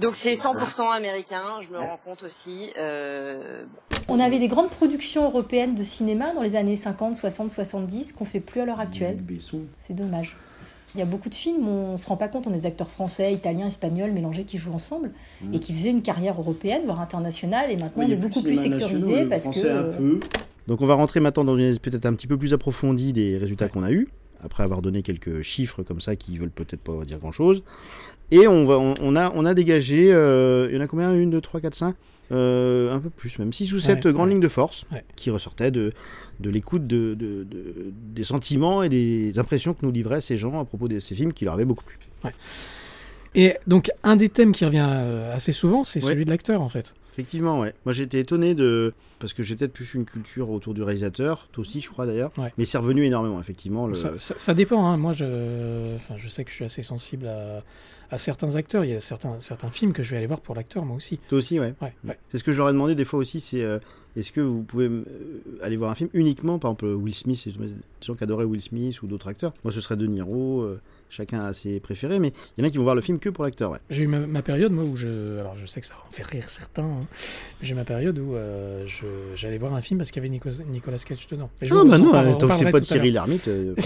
Donc 0.00 0.14
c'est 0.14 0.34
100% 0.34 0.90
américain, 0.90 1.42
je 1.60 1.68
me 1.72 1.78
rends 1.78 1.98
compte 2.04 2.22
aussi. 2.22 2.70
Euh, 2.78 3.64
On 4.08 4.18
avait 4.20 4.38
des 4.38 4.48
grandes 4.48 4.70
productions 4.70 5.24
européennes 5.24 5.74
de 5.74 5.82
cinéma 5.82 6.32
dans 6.34 6.42
les 6.42 6.56
années 6.56 6.76
50, 6.76 7.14
60, 7.16 7.50
70 7.50 8.12
qu'on 8.12 8.24
fait 8.24 8.40
plus 8.40 8.60
à 8.60 8.64
l'heure 8.64 8.80
actuelle. 8.80 9.18
C'est 9.78 9.94
dommage. 9.94 10.36
Il 10.94 10.98
y 10.98 11.02
a 11.02 11.06
beaucoup 11.06 11.28
de 11.28 11.34
films 11.34 11.68
où 11.68 11.70
on 11.70 11.96
se 11.98 12.06
rend 12.08 12.16
pas 12.16 12.26
compte, 12.26 12.48
on 12.48 12.52
a 12.52 12.56
des 12.56 12.66
acteurs 12.66 12.88
français, 12.90 13.32
italiens, 13.32 13.68
espagnols 13.68 14.10
mélangés 14.10 14.42
qui 14.44 14.58
jouent 14.58 14.72
ensemble 14.72 15.12
Mm. 15.40 15.54
et 15.54 15.60
qui 15.60 15.72
faisaient 15.72 15.90
une 15.90 16.02
carrière 16.02 16.38
européenne, 16.40 16.82
voire 16.84 17.00
internationale, 17.00 17.70
et 17.70 17.76
maintenant 17.76 18.02
y 18.02 18.06
on 18.06 18.10
est 18.12 18.16
beaucoup 18.16 18.42
plus 18.42 18.56
sectorisé 18.60 19.24
parce 19.26 19.44
que. 19.44 19.52
français 19.52 19.70
un 19.70 19.74
euh, 19.76 19.96
peu. 19.96 20.20
Donc 20.66 20.80
on 20.80 20.86
va 20.86 20.94
rentrer 20.94 21.20
maintenant 21.20 21.44
dans 21.44 21.56
une 21.56 21.78
peut-être 21.78 22.06
un 22.06 22.14
petit 22.14 22.26
peu 22.26 22.36
plus 22.36 22.52
approfondie 22.52 23.12
des 23.12 23.38
résultats 23.38 23.68
qu'on 23.68 23.82
a 23.84 23.90
eus, 23.92 24.08
après 24.42 24.62
avoir 24.62 24.82
donné 24.82 25.02
quelques 25.02 25.42
chiffres 25.42 25.82
comme 25.82 26.00
ça 26.00 26.16
qui 26.16 26.38
veulent 26.38 26.50
peut-être 26.50 26.80
pas 26.80 27.04
dire 27.04 27.18
grand-chose. 27.18 27.62
Et 28.30 28.46
on, 28.46 28.64
va, 28.64 28.78
on, 28.78 28.94
on 29.00 29.16
a, 29.16 29.32
on 29.34 29.44
a 29.44 29.54
dégagé, 29.54 30.12
euh, 30.12 30.68
il 30.70 30.74
y 30.76 30.78
en 30.78 30.82
a 30.82 30.86
combien? 30.86 31.12
Une, 31.14 31.30
deux, 31.30 31.40
trois, 31.40 31.60
quatre, 31.60 31.74
cinq? 31.74 31.94
Euh, 32.32 32.94
Un 32.94 33.00
peu 33.00 33.10
plus, 33.10 33.40
même 33.40 33.52
6 33.52 33.72
ou 33.74 33.80
7 33.80 34.04
Ouais, 34.04 34.12
grandes 34.12 34.26
ouais. 34.28 34.34
lignes 34.34 34.40
de 34.42 34.46
force 34.46 34.84
Ouais. 34.92 35.02
qui 35.16 35.30
ressortaient 35.30 35.72
de, 35.72 35.92
de 36.38 36.48
l'écoute 36.50 36.86
de, 36.86 37.14
de- 37.14 37.42
de- 37.42 37.92
des 38.14 38.22
sentiments 38.22 38.84
et 38.84 38.88
des 38.88 39.36
impressions 39.40 39.74
que 39.74 39.84
nous 39.84 39.90
livraient 39.90 40.20
ces 40.20 40.36
gens 40.36 40.60
à 40.60 40.64
propos 40.64 40.86
de 40.86 41.00
ces 41.00 41.16
films 41.16 41.32
qui 41.32 41.44
leur 41.44 41.54
avaient 41.54 41.64
beaucoup 41.64 41.82
plu. 41.84 41.98
Et 43.34 43.54
donc, 43.66 43.90
un 44.02 44.16
des 44.16 44.28
thèmes 44.28 44.52
qui 44.52 44.64
revient 44.64 44.86
euh, 44.88 45.34
assez 45.34 45.52
souvent, 45.52 45.84
c'est 45.84 46.00
celui 46.00 46.24
de 46.24 46.30
l'acteur, 46.30 46.62
en 46.62 46.68
fait. 46.68 46.94
Effectivement, 47.12 47.60
ouais. 47.60 47.74
Moi 47.84 47.92
j'étais 47.92 48.20
étonné 48.20 48.54
de. 48.54 48.92
Parce 49.18 49.34
que 49.34 49.42
j'ai 49.42 49.54
peut-être 49.54 49.72
plus 49.74 49.92
une 49.94 50.06
culture 50.06 50.48
autour 50.48 50.72
du 50.72 50.82
réalisateur, 50.82 51.46
toi 51.52 51.60
aussi 51.60 51.80
je 51.80 51.90
crois 51.90 52.06
d'ailleurs. 52.06 52.30
Ouais. 52.38 52.52
Mais 52.56 52.64
c'est 52.64 52.78
revenu 52.78 53.04
énormément, 53.04 53.38
effectivement. 53.38 53.86
Le... 53.86 53.94
Ça, 53.94 54.16
ça- 54.16 54.34
ça 54.38 54.54
dépend. 54.54 54.86
hein. 54.86 54.96
Moi, 54.96 55.12
je, 55.12 55.94
enfin, 55.96 56.14
je 56.16 56.28
sais 56.30 56.42
que 56.44 56.50
je 56.50 56.54
suis 56.54 56.64
assez 56.64 56.80
sensible 56.80 57.26
à, 57.26 57.62
à 58.10 58.16
certains 58.18 58.56
acteurs. 58.56 58.84
Il 58.86 58.92
y 58.92 58.94
a 58.94 59.00
certains, 59.00 59.38
certains 59.40 59.68
films 59.70 59.92
que 59.92 60.02
je 60.02 60.12
vais 60.12 60.16
aller 60.16 60.26
voir 60.26 60.40
pour 60.40 60.54
l'acteur, 60.54 60.86
moi 60.86 60.96
aussi. 60.96 61.18
Toi 61.28 61.36
aussi, 61.38 61.60
ouais. 61.60 61.74
Ouais, 61.82 61.92
ouais. 62.06 62.18
C'est 62.30 62.38
ce 62.38 62.44
que 62.44 62.52
je 62.52 62.58
leur 62.58 62.70
ai 62.70 62.72
demandé 62.72 62.94
des 62.94 63.04
fois 63.04 63.18
aussi, 63.18 63.40
c'est 63.40 63.62
euh, 63.62 63.78
est-ce 64.16 64.32
que 64.32 64.40
vous 64.40 64.62
pouvez 64.62 64.86
euh, 64.86 65.04
aller 65.62 65.76
voir 65.76 65.90
un 65.90 65.94
film 65.94 66.08
uniquement, 66.14 66.58
par 66.58 66.70
exemple 66.70 66.86
Will 66.86 67.14
Smith, 67.14 67.46
des 67.46 67.74
gens 68.06 68.14
qui 68.14 68.24
adoraient 68.24 68.44
Will 68.46 68.62
Smith 68.62 69.02
ou 69.02 69.06
d'autres 69.06 69.28
acteurs. 69.28 69.52
Moi 69.64 69.72
ce 69.72 69.82
serait 69.82 69.96
De 69.98 70.06
Niro, 70.06 70.62
euh, 70.62 70.80
chacun 71.10 71.44
a 71.44 71.52
ses 71.52 71.80
préférés, 71.80 72.18
mais 72.18 72.32
il 72.56 72.62
y 72.62 72.64
en 72.64 72.68
a 72.68 72.70
qui 72.70 72.76
vont 72.78 72.84
voir 72.84 72.94
le 72.94 73.00
film 73.02 73.18
que 73.18 73.28
pour 73.28 73.44
l'acteur, 73.44 73.72
ouais. 73.72 73.78
J'ai 73.90 74.04
eu 74.04 74.06
ma, 74.06 74.20
ma 74.20 74.40
période, 74.42 74.72
moi, 74.72 74.84
où 74.84 74.96
je. 74.96 75.38
Alors, 75.38 75.56
je 75.58 75.66
sais 75.66 75.80
que 75.80 75.86
ça 75.86 75.94
va 75.94 76.00
en 76.08 76.12
faire 76.12 76.26
rire 76.26 76.48
certains. 76.48 76.84
hein, 76.84 77.06
J'ai 77.62 77.74
ma 77.74 77.84
période 77.84 78.18
où 78.18 78.34
euh, 78.34 78.86
j'allais 79.34 79.58
voir 79.58 79.74
un 79.74 79.82
film 79.82 79.98
parce 79.98 80.10
qu'il 80.10 80.22
y 80.22 80.26
avait 80.26 80.30
Nico- 80.34 80.48
Nicolas 80.68 80.98
Cage 80.98 81.26
dedans. 81.28 81.50
Mais 81.60 81.66
je 81.68 81.74
Ah 81.74 81.84
bah 81.84 81.96
on 81.96 81.98
non, 81.98 82.10
parle- 82.12 82.28
euh, 82.28 82.34
tant 82.34 82.48
que 82.48 82.54
c'est 82.56 82.70
pas. 82.70 82.80
Thierry 82.80 83.10
Lhermitte, 83.10 83.48
euh. 83.48 83.74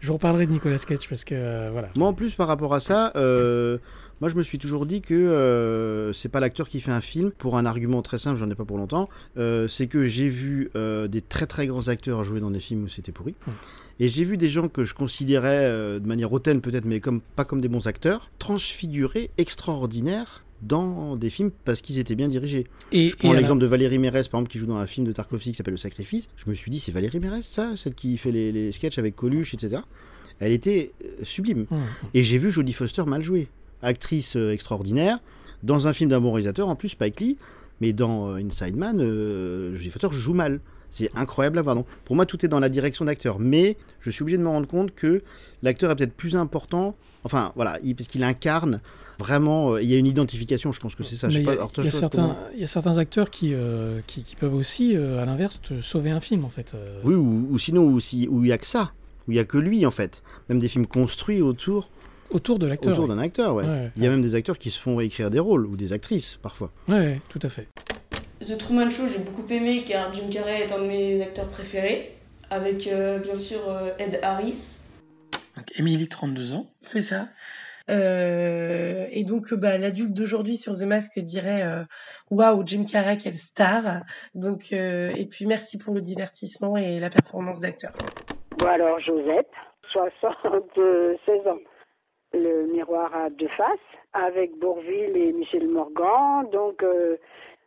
Je 0.00 0.08
vous 0.08 0.14
reparlerai 0.14 0.46
de 0.46 0.52
Nicolas 0.52 0.78
Cage 0.78 1.08
parce 1.08 1.24
que, 1.24 1.34
euh, 1.36 1.68
voilà. 1.72 1.88
Moi 1.94 2.08
en 2.08 2.12
plus 2.12 2.34
par 2.34 2.48
rapport 2.48 2.74
à 2.74 2.80
ça, 2.80 3.12
euh, 3.14 3.78
moi 4.20 4.28
je 4.28 4.34
me 4.36 4.42
suis 4.42 4.58
toujours 4.58 4.84
dit 4.84 5.00
que 5.00 5.14
euh, 5.14 6.12
c'est 6.12 6.28
pas 6.28 6.40
l'acteur 6.40 6.66
qui 6.66 6.80
fait 6.80 6.90
un 6.90 7.00
film 7.00 7.30
pour 7.30 7.56
un 7.56 7.64
argument 7.66 8.02
très 8.02 8.18
simple, 8.18 8.38
j'en 8.40 8.50
ai 8.50 8.56
pas 8.56 8.64
pour 8.64 8.78
longtemps. 8.78 9.08
C'est 9.36 9.86
que 9.86 10.06
j'ai 10.06 10.28
vu 10.28 10.70
des 11.08 11.20
très 11.22 11.46
très 11.46 11.66
grands 11.68 11.86
acteurs 11.88 12.24
jouer 12.24 12.40
dans 12.40 12.50
des 12.50 12.60
films 12.60 12.84
où 12.84 12.88
c'était 12.88 13.12
pourri. 13.12 13.34
Et 14.00 14.08
j'ai 14.08 14.24
vu 14.24 14.36
des 14.36 14.48
gens 14.48 14.68
que 14.68 14.84
je 14.84 14.94
considérais 14.94 15.64
euh, 15.64 15.98
de 16.00 16.06
manière 16.06 16.32
hautaine 16.32 16.60
peut-être, 16.60 16.84
mais 16.84 17.00
comme, 17.00 17.20
pas 17.20 17.44
comme 17.44 17.60
des 17.60 17.68
bons 17.68 17.86
acteurs, 17.86 18.30
transfigurés, 18.38 19.30
extraordinaires 19.38 20.44
dans 20.62 21.16
des 21.16 21.28
films 21.30 21.50
parce 21.64 21.80
qu'ils 21.80 21.98
étaient 21.98 22.14
bien 22.14 22.28
dirigés. 22.28 22.66
Et- 22.92 23.10
je 23.10 23.16
prends 23.16 23.32
l'exemple 23.32 23.60
de 23.60 23.66
Valérie 23.66 23.98
Mérès, 23.98 24.28
par 24.28 24.40
exemple, 24.40 24.52
qui 24.52 24.58
joue 24.58 24.66
dans 24.66 24.76
un 24.76 24.86
film 24.86 25.06
de 25.06 25.12
Tarkovsky 25.12 25.50
qui 25.50 25.56
s'appelle 25.56 25.74
Le 25.74 25.78
Sacrifice. 25.78 26.28
Je 26.36 26.48
me 26.48 26.54
suis 26.54 26.70
dit, 26.70 26.78
c'est 26.80 26.92
Valérie 26.92 27.18
Mérès, 27.20 27.44
ça, 27.44 27.76
celle 27.76 27.94
qui 27.94 28.16
fait 28.16 28.30
les, 28.32 28.52
les 28.52 28.72
sketchs 28.72 28.98
avec 28.98 29.16
Coluche, 29.16 29.54
etc. 29.54 29.82
Elle 30.38 30.52
était 30.52 30.92
euh, 31.04 31.08
sublime. 31.24 31.66
Mmh. 31.70 31.76
Et 32.14 32.22
j'ai 32.22 32.38
vu 32.38 32.50
Jodie 32.50 32.72
Foster 32.72 33.04
mal 33.06 33.22
jouer. 33.22 33.48
Actrice 33.82 34.36
euh, 34.36 34.52
extraordinaire, 34.52 35.18
dans 35.64 35.88
un 35.88 35.92
film 35.92 36.10
d'un 36.10 36.20
bon 36.20 36.32
réalisateur, 36.32 36.68
en 36.68 36.76
plus 36.76 36.90
Spike 36.90 37.20
Lee, 37.20 37.38
mais 37.80 37.92
dans 37.92 38.34
Inside 38.34 38.76
Man, 38.76 39.00
euh, 39.00 39.74
Jodie 39.74 39.90
Foster 39.90 40.08
joue 40.12 40.34
mal. 40.34 40.60
C'est 40.92 41.10
incroyable 41.16 41.58
à 41.58 41.62
voir. 41.62 41.74
Donc, 41.74 41.86
pour 42.04 42.14
moi, 42.14 42.24
tout 42.26 42.44
est 42.44 42.48
dans 42.48 42.60
la 42.60 42.68
direction 42.68 43.04
d'acteur. 43.04 43.40
Mais 43.40 43.76
je 44.00 44.10
suis 44.10 44.22
obligé 44.22 44.38
de 44.38 44.42
me 44.44 44.48
rendre 44.48 44.68
compte 44.68 44.94
que 44.94 45.22
l'acteur 45.62 45.90
est 45.90 45.96
peut-être 45.96 46.12
plus 46.14 46.36
important. 46.36 46.94
Enfin, 47.24 47.52
voilà, 47.56 47.78
il- 47.82 47.94
parce 47.96 48.08
qu'il 48.08 48.22
incarne 48.24 48.80
vraiment. 49.18 49.74
euh, 49.74 49.82
il 49.82 49.88
y 49.88 49.94
a 49.94 49.96
une 49.98 50.06
identification, 50.06 50.70
je 50.72 50.80
pense 50.80 50.94
que 50.94 51.02
c'est 51.04 51.16
ça. 51.16 51.28
Je 51.28 51.38
Mais 51.38 51.44
sais 51.44 51.50
il 51.52 51.54
y 51.56 51.58
a- 51.58 51.68
il 51.82 51.86
y, 51.86 51.90
certains, 51.92 52.36
il 52.54 52.60
y 52.60 52.64
a 52.64 52.66
certains 52.66 52.98
acteurs 52.98 53.30
qui, 53.30 53.54
euh, 53.54 54.00
qui, 54.06 54.22
qui 54.22 54.36
peuvent 54.36 54.54
aussi, 54.54 54.96
euh, 54.96 55.22
à 55.22 55.24
l'inverse, 55.26 55.60
te 55.62 55.80
sauver 55.80 56.10
un 56.10 56.20
film, 56.20 56.44
en 56.44 56.50
fait. 56.50 56.76
Oui, 57.04 57.14
ou, 57.14 57.46
ou 57.50 57.58
sinon, 57.58 57.84
où 57.86 57.98
il 58.10 58.28
n'y 58.30 58.52
a 58.52 58.58
que 58.58 58.66
ça. 58.66 58.92
Où 59.28 59.30
il 59.30 59.34
n'y 59.34 59.40
a 59.40 59.44
que 59.44 59.56
lui, 59.58 59.86
en 59.86 59.90
fait. 59.92 60.22
Même 60.48 60.58
des 60.58 60.68
films 60.68 60.86
construits 60.86 61.40
autour. 61.40 61.88
Autour 62.30 62.58
de 62.58 62.66
l'acteur, 62.66 62.92
Autour 62.92 63.08
d'un 63.08 63.18
acteur, 63.18 63.54
ouais. 63.54 63.64
Ouais, 63.64 63.90
il 63.96 64.02
y 64.02 64.06
a 64.06 64.10
même 64.10 64.22
des 64.22 64.34
acteurs 64.34 64.58
qui 64.58 64.70
se 64.70 64.80
font 64.80 64.96
réécrire 64.96 65.30
des 65.30 65.38
rôles, 65.38 65.66
ou 65.66 65.76
des 65.76 65.92
actrices, 65.92 66.38
parfois. 66.42 66.70
Ouais, 66.88 67.20
tout 67.28 67.38
à 67.42 67.48
fait. 67.50 67.68
The 68.42 68.58
Truman 68.58 68.90
Show, 68.90 69.06
j'ai 69.06 69.20
beaucoup 69.20 69.46
aimé 69.52 69.84
car 69.86 70.12
Jim 70.12 70.28
Carrey 70.30 70.62
est 70.62 70.72
un 70.72 70.78
de 70.78 70.88
mes 70.88 71.22
acteurs 71.22 71.48
préférés, 71.48 72.12
avec 72.50 72.88
euh, 72.88 73.18
bien 73.20 73.36
sûr 73.36 73.60
euh, 73.68 73.90
Ed 73.98 74.18
Harris. 74.22 74.80
Donc, 75.56 75.78
Émilie, 75.78 76.08
32 76.08 76.52
ans. 76.54 76.66
C'est 76.82 77.02
ça. 77.02 77.28
Euh, 77.88 79.06
et 79.12 79.22
donc, 79.22 79.54
bah, 79.54 79.78
l'adulte 79.78 80.12
d'aujourd'hui 80.12 80.56
sur 80.56 80.72
The 80.72 80.82
Mask 80.82 81.18
dirait 81.20 81.62
Waouh, 82.30 82.62
Jim 82.66 82.84
Carrey, 82.90 83.16
quelle 83.16 83.36
star 83.36 84.02
Donc, 84.34 84.72
euh, 84.72 85.12
Et 85.16 85.26
puis, 85.26 85.46
merci 85.46 85.78
pour 85.78 85.94
le 85.94 86.00
divertissement 86.00 86.76
et 86.76 86.98
la 86.98 87.10
performance 87.10 87.60
d'acteur. 87.60 87.92
Bon 88.58 88.68
alors 88.68 88.98
Josette, 89.00 89.50
76 89.92 91.46
ans. 91.48 91.58
Le 92.32 92.66
miroir 92.72 93.14
à 93.14 93.30
deux 93.30 93.48
faces 93.56 93.78
avec 94.12 94.58
Bourville 94.58 95.16
et 95.16 95.32
Michel 95.32 95.68
Morgan. 95.68 96.48
Donc 96.52 96.82
euh, 96.82 97.16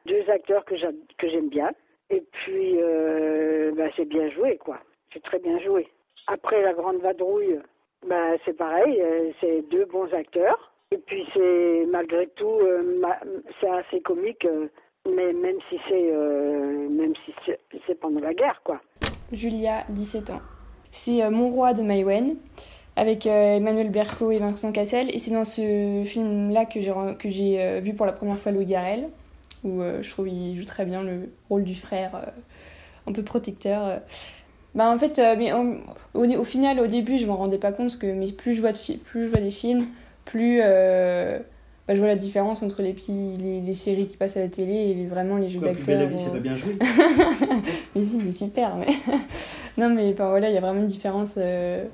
deux 0.06 0.30
acteurs 0.30 0.66
que 0.66 0.76
j'aime 0.78 1.50
bien. 1.50 1.72
Et 2.10 2.24
puis, 2.32 2.76
euh, 2.78 3.72
bah, 3.76 3.86
c'est 3.96 4.06
bien 4.06 4.30
joué, 4.30 4.58
quoi. 4.58 4.80
C'est 5.14 5.24
très 5.24 5.40
bien 5.40 5.60
joué. 5.60 5.88
Après 6.28 6.62
La 6.62 6.74
Grande 6.74 6.98
Vadrouille, 6.98 7.60
bah, 8.08 8.38
c'est 8.46 8.56
pareil, 8.56 9.02
euh, 9.02 9.32
c'est 9.42 9.64
deux 9.70 9.86
bons 9.86 10.12
acteurs. 10.14 10.72
Et 10.92 10.98
puis, 10.98 11.26
c'est 11.34 11.86
malgré 11.92 12.28
tout, 12.36 12.60
euh, 12.62 13.02
c'est 13.60 13.70
assez 13.70 14.02
comique, 14.02 14.48
mais 15.08 15.34
même 15.34 15.58
si 15.70 15.80
c'est 15.90 16.12
même 16.90 17.14
si 17.26 17.94
pendant 17.96 18.20
la 18.20 18.34
guerre, 18.34 18.62
quoi. 18.64 18.80
Julia, 19.32 19.84
17 19.90 20.30
ans. 20.30 20.42
C'est 20.92 21.28
Mon 21.30 21.50
roi 21.50 21.74
de 21.74 21.82
Maïwen 21.82 22.38
avec 22.96 23.26
Emmanuel 23.26 23.90
Berco 23.90 24.32
et 24.32 24.40
Vincent 24.40 24.72
Cassel. 24.72 25.14
Et 25.14 25.20
c'est 25.20 25.34
dans 25.34 25.44
ce 25.44 26.04
film-là 26.06 26.66
que 26.66 26.80
j'ai 26.80 27.82
vu 27.82 27.96
pour 27.96 28.06
la 28.06 28.14
première 28.14 28.38
fois 28.38 28.52
Louis 28.52 28.66
Garrel, 28.66 29.10
où 29.66 29.82
euh, 29.82 30.02
je 30.02 30.10
trouve 30.10 30.28
qu'il 30.30 30.58
joue 30.58 30.64
très 30.66 30.86
bien 30.86 31.04
le 31.04 31.30
rôle 31.50 31.64
du 31.66 31.76
frère 31.76 32.16
euh, 32.16 32.30
un 33.08 33.12
peu 33.12 33.24
protecteur. 33.24 33.86
euh. 33.86 33.98
Bah, 34.76 34.90
en 34.92 34.98
fait, 34.98 35.22
mais 35.38 35.52
au, 35.54 35.78
au 36.14 36.44
final, 36.44 36.80
au 36.80 36.88
début, 36.88 37.18
je 37.18 37.26
m'en 37.28 37.36
rendais 37.38 37.58
pas 37.58 37.72
compte, 37.72 37.88
parce 37.88 37.96
que 37.96 38.08
mais 38.08 38.32
plus 38.32 38.54
je 38.56 38.62
vois, 38.62 38.72
de 38.74 38.78
plus 39.06 39.24
je 39.26 39.30
vois 39.30 39.40
des 39.40 39.52
films, 39.52 39.86
plus 40.26 40.60
euh, 40.62 41.40
bah, 41.88 41.94
je 41.96 42.00
vois 42.00 42.08
la 42.10 42.16
différence 42.18 42.62
entre 42.62 42.82
les, 42.82 42.92
petits- 42.94 43.38
les, 43.40 43.62
les 43.62 43.74
séries 43.74 44.06
qui 44.08 44.18
passent 44.18 44.36
à 44.36 44.42
la 44.42 44.50
télé 44.50 44.74
et 44.74 44.94
les- 44.94 45.06
vraiment 45.08 45.38
les 45.38 45.48
jeux 45.50 45.62
d'acteurs. 45.62 46.00
la 46.00 46.06
vie, 46.08 46.18
c'est 46.20 46.32
pas 46.32 46.40
bien 46.40 46.56
joué 46.58 46.76
mais 47.96 48.02
si, 48.04 48.20
c'est 48.22 48.32
super. 48.46 48.76
Mais... 48.76 48.88
non, 49.78 49.90
mais 49.90 50.14
voilà, 50.14 50.50
il 50.50 50.54
y 50.54 50.58
a 50.58 50.62
vraiment 50.62 50.82
une 50.82 50.88
différence. 50.88 51.36
euh, 51.38 51.86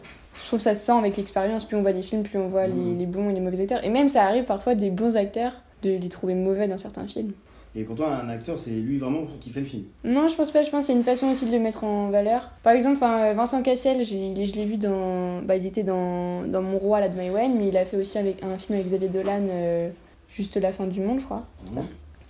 Je 0.41 0.47
trouve 0.47 0.57
que 0.57 0.63
ça 0.63 0.73
se 0.75 0.83
sent 0.85 0.93
avec 0.93 1.17
l'expérience. 1.17 1.65
Plus 1.65 1.77
on 1.77 1.81
voit 1.83 1.93
des 1.93 2.01
films, 2.01 2.23
plus 2.23 2.39
on 2.39 2.47
voit 2.47 2.65
les, 2.67 2.95
les 2.95 3.05
bons 3.05 3.29
et 3.29 3.33
les 3.33 3.41
mauvais 3.41 3.61
acteurs. 3.61 3.83
Et 3.85 3.89
même, 3.89 4.09
ça 4.09 4.23
arrive 4.23 4.45
parfois 4.45 4.73
des 4.75 4.89
bons 4.89 5.17
acteurs 5.17 5.53
de 5.83 5.91
les 5.91 6.09
trouver 6.09 6.33
mauvais 6.35 6.67
dans 6.67 6.77
certains 6.79 7.05
films. 7.07 7.33
Et 7.75 7.83
pour 7.83 7.95
toi, 7.95 8.13
un 8.15 8.27
acteur, 8.29 8.59
c'est 8.59 8.71
lui 8.71 8.97
vraiment 8.97 9.21
qui 9.39 9.49
fait 9.49 9.61
le 9.61 9.65
film. 9.65 9.83
Non, 10.03 10.27
je 10.27 10.35
pense 10.35 10.51
pas. 10.51 10.61
Je 10.63 10.69
pense 10.69 10.81
que 10.81 10.87
c'est 10.87 10.97
une 10.97 11.03
façon 11.05 11.27
aussi 11.29 11.45
de 11.45 11.51
le 11.51 11.59
mettre 11.59 11.83
en 11.85 12.09
valeur. 12.09 12.51
Par 12.63 12.73
exemple, 12.73 12.97
enfin, 12.97 13.33
Vincent 13.33 13.61
Cassel, 13.63 14.03
je, 14.03 14.13
l'ai- 14.13 14.45
je 14.45 14.55
l'ai 14.55 14.65
vu 14.65 14.77
dans. 14.77 15.41
Bah, 15.41 15.55
il 15.55 15.65
était 15.65 15.83
dans, 15.83 16.41
dans 16.47 16.61
Mon 16.61 16.77
Roi, 16.77 16.99
là, 16.99 17.07
de 17.07 17.15
Maïwen, 17.15 17.55
mais 17.57 17.69
il 17.69 17.77
a 17.77 17.85
fait 17.85 17.95
aussi 17.97 18.17
avec 18.17 18.43
un 18.43 18.57
film 18.57 18.75
avec 18.77 18.87
Xavier 18.87 19.07
Dolan, 19.09 19.45
euh, 19.49 19.89
Juste 20.29 20.55
la 20.57 20.71
fin 20.71 20.85
du 20.87 21.01
monde, 21.01 21.19
je 21.19 21.25
crois. 21.25 21.43
c'est 21.65 21.75
ça. 21.75 21.81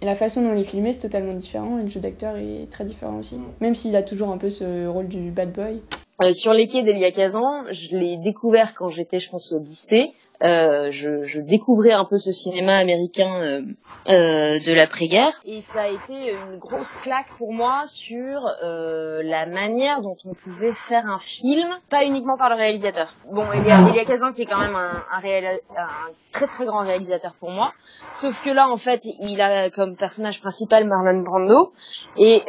Et 0.01 0.06
la 0.06 0.15
façon 0.15 0.41
dont 0.41 0.54
il 0.56 0.62
est 0.62 0.63
filmé, 0.63 0.91
c'est 0.93 0.99
totalement 0.99 1.34
différent. 1.34 1.77
Et 1.77 1.84
le 1.84 1.89
jeu 1.89 1.99
d'acteur 1.99 2.36
est 2.38 2.67
très 2.71 2.84
différent 2.86 3.17
aussi. 3.19 3.38
Même 3.62 3.75
s'il 3.75 3.95
a 3.95 4.01
toujours 4.01 4.30
un 4.30 4.38
peu 4.39 4.49
ce 4.49 4.88
rôle 4.88 5.08
du 5.08 5.30
bad 5.30 5.51
boy. 5.51 5.82
Euh, 6.23 6.32
sur 6.34 6.54
les 6.54 6.65
quais 6.67 6.82
d'Elia 6.84 7.12
Kazan, 7.12 7.65
je 7.71 7.95
l'ai 7.95 8.17
découvert 8.17 8.73
quand 8.75 8.88
j'étais, 8.89 9.19
je 9.19 9.30
pense, 9.30 9.51
au 9.51 9.60
lycée. 9.60 10.12
Euh, 10.43 10.89
je, 10.89 11.39
découvrais 11.39 11.91
un 11.91 12.06
peu 12.06 12.17
ce 12.17 12.32
cinéma 12.32 12.77
américain 12.77 13.41
euh, 13.41 13.62
euh, 14.10 14.60
de 14.60 14.73
l'après-guerre. 14.73 15.34
Et 15.45 15.62
ça 15.62 15.84
a 15.84 15.88
été 15.88 16.34
une 16.34 16.58
grosse 16.58 16.95
claque 16.97 17.30
pour 17.38 17.54
moi 17.54 17.82
sur 17.86 18.41
la 18.62 19.45
manière 19.45 20.01
dont 20.01 20.17
on 20.25 20.34
pouvait 20.34 20.71
faire 20.71 21.06
un 21.06 21.19
film, 21.19 21.69
pas 21.89 22.04
uniquement 22.06 22.38
par 22.38 22.49
le 22.49 22.56
réalisateur. 22.56 23.13
Bon, 23.32 23.51
Elia, 23.51 23.80
Elia 23.89 24.06
Kazan 24.06 24.32
qui 24.32 24.43
est 24.43 24.45
quand 24.45 24.60
même 24.60 24.75
un, 24.75 25.04
très 26.32 26.47
très 26.47 26.65
grand 26.65 26.86
réalisateur 26.86 27.36
pour 27.39 27.51
moi. 27.51 27.73
Sauf 28.13 28.41
que 28.43 28.49
là, 28.49 28.69
en 28.69 28.77
fait, 28.77 29.01
il 29.19 29.41
a 29.41 29.69
comme 29.69 29.95
personnage 29.95 30.41
principal 30.41 30.88
Marlon 30.88 31.21
Brando. 31.21 31.73
Et 32.17 32.41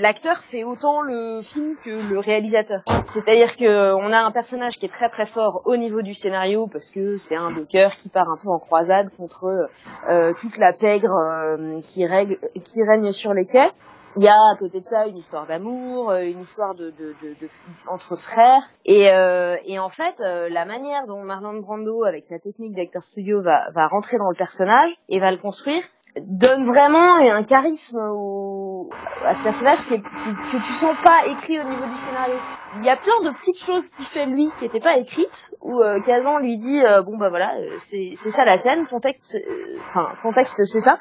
l'acteur 0.00 0.38
fait 0.38 0.64
autant 0.64 1.00
le 1.02 1.40
film 1.42 1.74
que 1.84 1.90
le 1.90 2.18
réalisateur. 2.18 2.80
C'est-à-dire 3.06 3.56
que 3.56 3.94
on 3.94 4.12
a 4.12 4.20
un 4.20 4.30
personnage 4.30 4.78
qui 4.78 4.86
est 4.86 4.92
très 4.92 5.08
très 5.08 5.26
fort 5.26 5.62
au 5.64 5.76
niveau 5.76 6.02
du 6.02 6.14
scénario 6.14 6.66
parce 6.78 6.90
que 6.90 7.16
c'est 7.16 7.34
un 7.34 7.50
docker 7.50 7.90
qui 7.90 8.08
part 8.08 8.28
un 8.30 8.36
peu 8.36 8.48
en 8.48 8.60
croisade 8.60 9.10
contre 9.16 9.68
euh, 10.08 10.32
toute 10.40 10.58
la 10.58 10.72
pègre 10.72 11.10
euh, 11.12 11.80
qui, 11.82 12.06
règle, 12.06 12.38
qui 12.62 12.84
règne 12.84 13.10
sur 13.10 13.34
les 13.34 13.44
quais. 13.46 13.68
Il 14.16 14.22
y 14.22 14.28
a 14.28 14.32
à 14.32 14.56
côté 14.56 14.78
de 14.78 14.84
ça 14.84 15.06
une 15.08 15.16
histoire 15.16 15.46
d'amour, 15.48 16.10
euh, 16.12 16.22
une 16.22 16.38
histoire 16.38 16.76
de, 16.76 16.90
de, 16.90 17.14
de, 17.22 17.34
de- 17.40 17.48
entre 17.88 18.16
frères, 18.16 18.62
et, 18.84 19.10
euh, 19.10 19.56
et 19.66 19.80
en 19.80 19.88
fait 19.88 20.20
euh, 20.20 20.48
la 20.48 20.64
manière 20.66 21.06
dont 21.08 21.20
Marlon 21.24 21.60
Brando, 21.60 22.04
avec 22.04 22.24
sa 22.24 22.38
technique 22.38 22.74
d'acteur 22.76 23.02
studio, 23.02 23.42
va, 23.42 23.70
va 23.74 23.88
rentrer 23.88 24.18
dans 24.18 24.30
le 24.30 24.36
personnage 24.36 24.90
et 25.08 25.18
va 25.18 25.32
le 25.32 25.36
construire, 25.38 25.82
donne 26.20 26.64
vraiment 26.64 27.16
un 27.16 27.42
charisme 27.44 27.98
au, 28.14 28.90
à 29.24 29.34
ce 29.34 29.42
personnage 29.42 29.78
qui 29.84 29.94
qui- 30.02 30.34
que 30.36 30.56
tu 30.56 30.72
sens 30.72 30.94
pas 31.02 31.26
écrit 31.26 31.60
au 31.60 31.64
niveau 31.64 31.86
du 31.86 31.96
scénario. 31.96 32.36
Il 32.76 32.84
y 32.84 32.90
a 32.90 32.96
plein 32.96 33.30
de 33.30 33.30
petites 33.36 33.58
choses 33.58 33.88
qu'il 33.88 34.04
fait 34.04 34.26
lui 34.26 34.50
qui 34.58 34.64
n'étaient 34.64 34.80
pas 34.80 34.98
écrites, 34.98 35.50
où 35.62 35.80
euh, 35.80 36.00
Kazan 36.00 36.38
lui 36.38 36.58
dit 36.58 36.80
euh, 36.84 37.02
bon 37.02 37.16
bah 37.16 37.28
voilà 37.30 37.54
euh, 37.56 37.74
c'est 37.76 38.10
c'est 38.14 38.30
ça 38.30 38.44
la 38.44 38.58
scène, 38.58 38.86
ton 38.86 39.00
texte, 39.00 39.36
euh, 39.36 39.78
enfin 39.84 40.08
ton 40.22 40.32
texte 40.32 40.64
c'est 40.64 40.80
ça. 40.80 40.98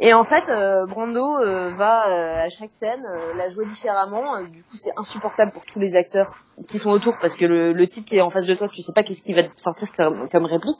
Et 0.00 0.14
en 0.14 0.22
fait, 0.22 0.48
euh, 0.48 0.86
Brando 0.86 1.38
euh, 1.38 1.72
va 1.74 2.42
à 2.44 2.46
chaque 2.46 2.72
scène 2.72 3.02
la 3.34 3.48
jouer 3.48 3.66
différemment. 3.66 4.40
Du 4.44 4.62
coup, 4.62 4.76
c'est 4.76 4.92
insupportable 4.96 5.50
pour 5.50 5.66
tous 5.66 5.80
les 5.80 5.96
acteurs 5.96 6.36
qui 6.68 6.78
sont 6.78 6.90
autour 6.90 7.18
parce 7.20 7.36
que 7.36 7.44
le, 7.44 7.72
le 7.72 7.86
type 7.88 8.04
qui 8.06 8.16
est 8.16 8.20
en 8.20 8.30
face 8.30 8.46
de 8.46 8.54
toi, 8.54 8.68
tu 8.68 8.80
sais 8.80 8.92
pas 8.92 9.02
qu'est-ce 9.02 9.24
qu'il 9.24 9.34
va 9.34 9.42
te 9.42 9.60
sortir 9.60 9.88
comme, 9.96 10.28
comme 10.28 10.44
réplique. 10.44 10.78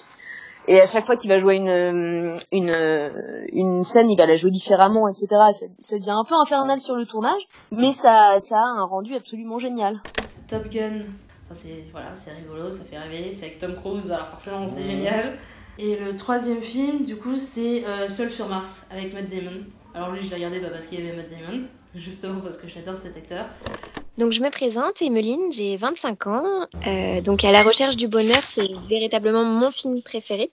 Et 0.70 0.80
à 0.80 0.86
chaque 0.86 1.06
fois 1.06 1.16
qu'il 1.16 1.30
va 1.30 1.38
jouer 1.38 1.54
une, 1.56 2.38
une, 2.52 3.12
une 3.52 3.82
scène, 3.82 4.10
il 4.10 4.18
va 4.18 4.26
la 4.26 4.34
jouer 4.34 4.50
différemment, 4.50 5.08
etc. 5.08 5.26
Ça, 5.52 5.66
ça 5.78 5.98
devient 5.98 6.10
un 6.10 6.24
peu 6.28 6.34
infernal 6.34 6.78
sur 6.78 6.94
le 6.94 7.06
tournage, 7.06 7.40
mais 7.70 7.92
ça, 7.92 8.38
ça 8.38 8.56
a 8.56 8.80
un 8.80 8.84
rendu 8.84 9.14
absolument 9.14 9.56
génial. 9.56 10.02
Top 10.46 10.68
Gun, 10.68 11.00
enfin, 11.46 11.54
c'est 11.54 11.84
voilà, 11.90 12.14
c'est 12.14 12.32
rigolo, 12.32 12.70
ça 12.70 12.84
fait 12.84 12.98
rêver, 12.98 13.32
c'est 13.32 13.46
avec 13.46 13.58
Tom 13.58 13.76
Cruise, 13.76 14.12
alors 14.12 14.26
forcément 14.26 14.66
c'est 14.66 14.84
génial. 14.84 15.38
Et 15.78 15.96
le 15.96 16.14
troisième 16.16 16.60
film, 16.60 17.04
du 17.04 17.16
coup, 17.16 17.36
c'est 17.36 17.86
euh, 17.86 18.08
Seul 18.10 18.30
sur 18.30 18.48
Mars 18.48 18.86
avec 18.90 19.14
Matt 19.14 19.28
Damon. 19.28 19.64
Alors 19.94 20.10
lui, 20.10 20.22
je 20.22 20.28
l'ai 20.28 20.36
regardé 20.36 20.60
bah, 20.60 20.68
parce 20.70 20.86
qu'il 20.86 21.00
y 21.00 21.02
avait 21.02 21.16
Matt 21.16 21.30
Damon, 21.30 21.62
justement 21.94 22.40
parce 22.40 22.58
que 22.58 22.68
j'adore 22.68 22.96
cet 22.96 23.16
acteur. 23.16 23.46
Donc 24.18 24.32
je 24.32 24.42
me 24.42 24.50
présente, 24.50 25.00
Emeline, 25.00 25.50
j'ai 25.50 25.76
25 25.76 26.26
ans. 26.26 26.66
Euh, 26.86 27.20
donc 27.20 27.44
à 27.44 27.52
la 27.52 27.62
recherche 27.62 27.96
du 27.96 28.08
bonheur, 28.08 28.42
c'est 28.42 28.68
véritablement 28.88 29.44
mon 29.44 29.70
film 29.70 30.02
préféré. 30.02 30.50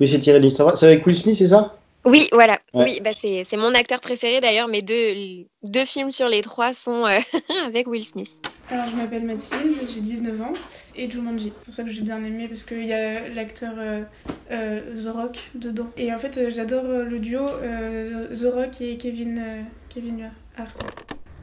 Oui, 0.00 0.08
c'est 0.08 0.18
tiré 0.18 0.38
de 0.38 0.44
l'histoire. 0.44 0.76
C'est 0.76 0.86
avec 0.86 1.06
Will 1.06 1.14
Smith, 1.14 1.36
c'est 1.36 1.48
ça? 1.48 1.76
Oui, 2.04 2.28
voilà. 2.32 2.58
Ouais. 2.74 2.84
Oui, 2.84 3.00
bah 3.02 3.12
c'est 3.16 3.44
c'est 3.44 3.56
mon 3.56 3.74
acteur 3.74 4.00
préféré 4.00 4.40
d'ailleurs. 4.40 4.68
Mes 4.68 4.82
deux, 4.82 5.46
deux 5.62 5.84
films 5.86 6.10
sur 6.10 6.28
les 6.28 6.42
trois 6.42 6.74
sont 6.74 7.06
euh, 7.06 7.18
avec 7.66 7.86
Will 7.86 8.04
Smith. 8.04 8.30
Alors, 8.70 8.86
je 8.90 8.96
m'appelle 8.96 9.24
Mathilde, 9.24 9.74
j'ai 9.86 10.00
19 10.00 10.40
ans, 10.40 10.52
et 10.96 11.10
Jumanji. 11.10 11.52
C'est 11.54 11.64
pour 11.64 11.74
ça 11.74 11.82
que 11.84 11.90
j'ai 11.90 12.00
bien 12.02 12.22
aimé, 12.24 12.48
parce 12.48 12.64
qu'il 12.64 12.84
y 12.86 12.92
a 12.94 13.28
l'acteur 13.28 13.74
euh, 13.78 14.02
euh, 14.50 14.80
The 15.02 15.14
Rock 15.14 15.38
dedans. 15.54 15.90
Et 15.98 16.12
en 16.12 16.18
fait, 16.18 16.38
euh, 16.38 16.50
j'adore 16.50 16.84
le 16.84 17.18
duo 17.18 17.40
euh, 17.40 18.26
The 18.34 18.52
Rock 18.54 18.80
et 18.80 18.96
Kevin, 18.96 19.38
euh, 19.38 19.60
Kevin 19.90 20.30
Hart. 20.56 20.74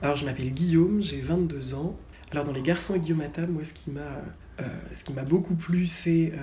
Alors, 0.01 0.15
je 0.15 0.25
m'appelle 0.25 0.51
Guillaume, 0.51 1.01
j'ai 1.03 1.21
22 1.21 1.75
ans. 1.75 1.95
Alors, 2.31 2.43
dans 2.43 2.53
Les 2.53 2.61
Garçons 2.61 2.95
et 2.95 2.99
Guillaume 2.99 3.21
Attal, 3.21 3.47
moi, 3.47 3.63
ce 3.63 3.73
qui 3.73 3.91
m'a 3.91 4.01
euh, 4.59 4.63
ce 4.93 5.03
qui 5.03 5.13
m'a 5.13 5.23
beaucoup 5.23 5.55
plu, 5.55 5.85
c'est 5.85 6.31
euh, 6.33 6.37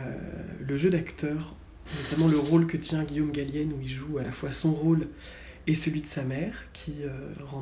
le 0.67 0.77
jeu 0.77 0.91
d'acteur, 0.91 1.55
notamment 1.97 2.29
le 2.29 2.39
rôle 2.39 2.67
que 2.67 2.77
tient 2.77 3.03
Guillaume 3.05 3.31
Gallienne, 3.33 3.73
où 3.73 3.81
il 3.81 3.89
joue 3.89 4.19
à 4.19 4.23
la 4.23 4.33
fois 4.33 4.51
son 4.51 4.73
rôle 4.73 5.07
et 5.67 5.75
celui 5.75 6.01
de 6.01 6.07
sa 6.07 6.23
mère, 6.23 6.55
qui 6.73 6.95
euh, 7.03 7.11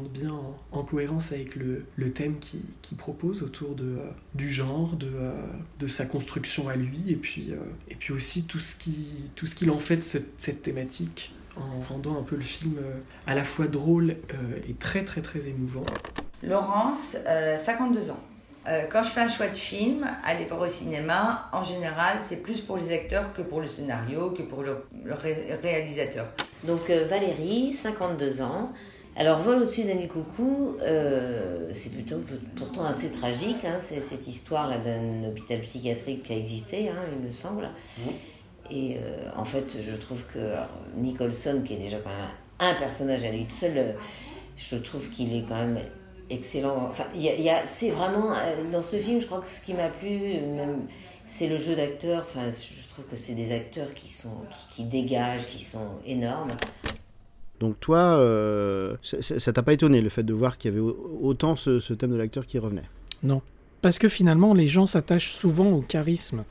bien 0.09 0.31
en, 0.31 0.57
en 0.71 0.85
cohérence 0.85 1.33
avec 1.33 1.57
le, 1.57 1.85
le 1.97 2.12
thème 2.12 2.39
qu'il 2.39 2.61
qu'il 2.83 2.97
propose 2.97 3.43
autour 3.43 3.75
de, 3.75 3.85
euh, 3.85 4.11
du 4.35 4.49
genre, 4.49 4.95
de, 4.95 5.09
euh, 5.12 5.33
de 5.81 5.87
sa 5.89 6.07
construction 6.07 6.69
à 6.69 6.77
lui, 6.77 7.03
et 7.09 7.17
puis, 7.17 7.49
euh, 7.51 7.57
et 7.89 7.97
puis 7.97 8.12
aussi 8.12 8.45
tout 8.47 8.61
ce 8.61 8.77
qui- 8.77 9.31
qu'il 9.57 9.71
en 9.73 9.79
fait 9.81 9.97
de 9.97 10.03
ce- 10.03 10.19
cette 10.39 10.62
thématique, 10.62 11.33
en 11.57 11.81
rendant 11.81 12.17
un 12.19 12.23
peu 12.23 12.37
le 12.37 12.43
film 12.43 12.77
à 13.27 13.35
la 13.35 13.43
fois 13.43 13.67
drôle 13.67 14.17
et 14.69 14.75
très 14.75 15.05
très 15.05 15.23
très 15.23 15.49
émouvant. 15.49 15.85
Laurence, 16.45 17.17
euh, 17.27 17.59
52 17.59 18.11
ans. 18.11 18.21
Euh, 18.68 18.85
quand 18.90 19.02
je 19.02 19.11
fais 19.11 19.20
un 19.20 19.29
choix 19.29 19.46
de 19.48 19.57
film, 19.57 20.07
aller 20.24 20.44
voir 20.46 20.62
au 20.62 20.68
cinéma, 20.68 21.48
en 21.52 21.62
général, 21.62 22.18
c'est 22.20 22.42
plus 22.42 22.61
pour 22.62 22.76
les 22.76 22.92
acteurs 22.92 23.33
que 23.33 23.42
pour 23.42 23.61
le 23.61 23.68
scénario, 23.68 24.31
que 24.31 24.42
pour 24.42 24.62
le, 24.62 24.85
le 25.05 25.14
ré- 25.14 25.55
réalisateur. 25.62 26.26
Donc 26.64 26.90
euh, 26.90 27.05
Valérie, 27.05 27.72
52 27.72 28.42
ans. 28.42 28.72
Alors 29.18 29.38
Vol 29.38 29.62
au-dessus 29.62 29.85
d'un 29.85 29.94
nid 29.94 30.09
coucou, 30.09 30.76
euh, 30.83 31.70
c'est 31.72 31.90
plutôt 31.92 32.20
pourtant 32.57 32.85
assez 32.85 33.11
tragique. 33.11 33.64
hein, 33.64 33.76
c'est 33.81 34.00
cette 34.00 34.26
histoire-là 34.26 34.79
d'un 34.79 35.29
hôpital 35.29 35.61
psychiatrique 35.61 36.24
qui 36.24 36.33
a 36.33 36.37
existé, 36.37 36.88
hein, 36.90 36.96
il 37.18 37.24
me 37.26 37.31
semble. 37.33 37.68
Et 38.70 38.96
euh, 38.96 39.31
en 39.37 39.44
fait, 39.44 39.76
je 39.81 39.94
trouve 39.94 40.24
que 40.26 40.38
alors, 40.40 40.68
Nicholson, 40.96 41.62
qui 41.64 41.74
est 41.74 41.79
déjà 41.79 41.98
quand 41.98 42.11
même 42.11 42.72
un 42.72 42.74
personnage 42.74 43.22
à 43.24 43.31
lui 43.31 43.46
tout 43.46 43.57
seul, 43.57 43.94
je 44.57 44.76
trouve 44.76 45.09
qu'il 45.11 45.35
est 45.37 45.44
quand 45.48 45.55
même 45.55 45.79
excellent. 46.31 46.89
Enfin, 46.91 47.05
il 47.15 47.23
y 47.23 47.29
a, 47.29 47.35
il 47.35 47.43
y 47.43 47.51
a- 47.51 47.67
c'est 47.67 47.91
vraiment 47.91 48.33
euh, 48.33 48.71
dans 48.71 48.83
ce 48.83 48.97
film, 48.97 49.21
je 49.21 49.27
crois 49.27 49.41
que 49.41 49.47
ce 49.47 49.61
qui 49.61 49.75
m'a 49.75 49.89
plu, 49.89 50.09
euh, 50.11 50.57
même, 50.57 50.87
c'est 51.27 51.49
le 51.49 51.57
jeu 51.57 51.75
d'acteurs. 51.77 52.25
Enfin, 52.27 52.51
je 52.51 52.89
trouve 52.89 53.05
que 53.11 53.17
c'est 53.17 53.35
des 53.35 53.53
acteurs 53.55 53.93
qui 53.95 54.09
sont 54.09 54.37
qui, 54.51 54.77
qui 54.77 54.85
dégagent, 54.85 55.47
qui 55.47 55.62
sont 55.62 55.89
énormes. 56.07 56.51
Donc 57.61 57.81
toi, 57.81 57.99
euh, 57.99 58.97
ça- 59.03 59.53
t'a 59.53 59.62
pas 59.62 59.73
étonné 59.73 60.01
le 60.03 60.09
fait 60.11 60.23
de 60.23 60.35
voir 60.35 60.59
qu'il 60.59 60.71
y 60.71 60.75
avait 60.75 60.81
au- 60.83 61.19
autant 61.23 61.57
ce, 61.57 61.81
ce 61.81 61.95
thème 61.95 62.11
de 62.11 62.17
l'acteur 62.17 62.45
qui 62.45 62.59
revenait? 62.59 62.83
Non. 63.23 63.41
Parce 63.81 63.99
que 63.99 64.09
finalement, 64.09 64.53
les 64.53 64.69
gens 64.69 64.85
s'attachent 64.87 65.33
souvent 65.33 65.71
au 65.71 65.81
charisme 65.81 66.45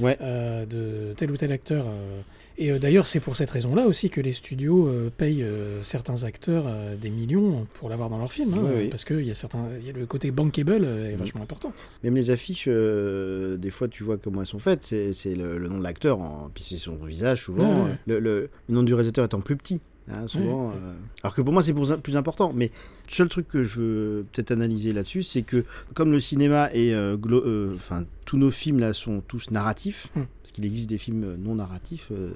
Ouais. 0.00 0.16
euh, 0.20 0.66
de 0.66 1.12
tel 1.14 1.30
ou 1.30 1.36
tel 1.36 1.52
acteur. 1.52 1.84
euh. 1.86 2.20
Et 2.58 2.70
euh, 2.72 2.78
d'ailleurs, 2.78 3.06
c'est 3.06 3.20
pour 3.20 3.36
cette 3.36 3.50
raison-là 3.50 3.86
aussi 3.86 4.10
que 4.10 4.20
les 4.20 4.32
studios 4.32 4.90
payent 5.16 5.46
certains 5.82 6.24
acteurs 6.24 6.66
des 7.00 7.08
millions 7.10 7.66
pour 7.74 7.88
l'avoir 7.88 8.10
dans 8.10 8.18
leur 8.18 8.32
film, 8.32 8.52
hein, 8.54 8.60
Oui, 8.62 8.70
oui. 8.76 8.88
parce 8.88 9.04
qu'il 9.06 9.22
y 9.24 9.30
a 9.30 9.34
certains, 9.34 9.64
y 9.84 9.88
a 9.88 9.92
le 9.92 10.04
côté 10.04 10.30
bankable 10.30 10.84
est 10.84 11.16
vachement 11.16 11.42
important. 11.42 11.72
Même 12.04 12.16
les 12.16 12.30
affiches, 12.30 12.66
euh, 12.68 13.56
des 13.56 13.70
fois, 13.70 13.88
tu 13.88 14.02
vois 14.04 14.18
comment 14.18 14.40
elles 14.42 14.46
sont 14.46 14.58
faites. 14.58 14.82
C'est 14.84 15.34
le, 15.34 15.56
le 15.58 15.68
nom 15.68 15.78
de 15.78 15.82
l'acteur, 15.84 16.18
puis 16.54 16.62
c'est 16.68 16.76
son 16.76 16.96
visage, 16.96 17.42
souvent. 17.42 17.84
Ouais, 17.84 17.90
ouais. 17.90 17.96
Le, 18.06 18.18
le- 18.20 18.50
le 18.68 18.74
nom 18.74 18.82
du 18.82 18.92
réalisateur 18.92 19.24
étant 19.24 19.40
plus 19.40 19.56
petit. 19.56 19.80
Hein, 20.08 20.26
souvent, 20.28 20.68
Ouais. 20.70 20.74
euh, 20.76 20.92
alors 21.22 21.34
que 21.34 21.42
pour 21.42 21.52
moi 21.52 21.62
c'est 21.62 21.74
plus 22.02 22.16
important. 22.16 22.52
Mais 22.54 22.66
le 23.08 23.12
seul 23.12 23.28
truc 23.28 23.48
que 23.48 23.64
je 23.64 23.80
veux 23.80 24.26
peut-être 24.32 24.50
analyser 24.52 24.92
là-dessus, 24.92 25.22
c'est 25.22 25.42
que 25.42 25.64
comme 25.94 26.12
le 26.12 26.20
cinéma 26.20 26.70
et 26.72 26.94
euh, 26.94 27.16
euh, 27.30 27.72
enfin 27.76 28.04
tous 28.24 28.36
nos 28.38 28.50
films 28.50 28.78
là 28.78 28.92
sont 28.92 29.20
tous 29.26 29.50
narratifs, 29.50 30.08
Hmm. 30.14 30.22
parce 30.42 30.52
qu'il 30.52 30.64
existe 30.64 30.88
des 30.90 30.98
films 30.98 31.36
non 31.38 31.56
narratifs. 31.56 32.08
euh, 32.12 32.30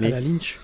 Mais- 0.00 0.06
à 0.08 0.10
la 0.10 0.20
Lynch. 0.20 0.58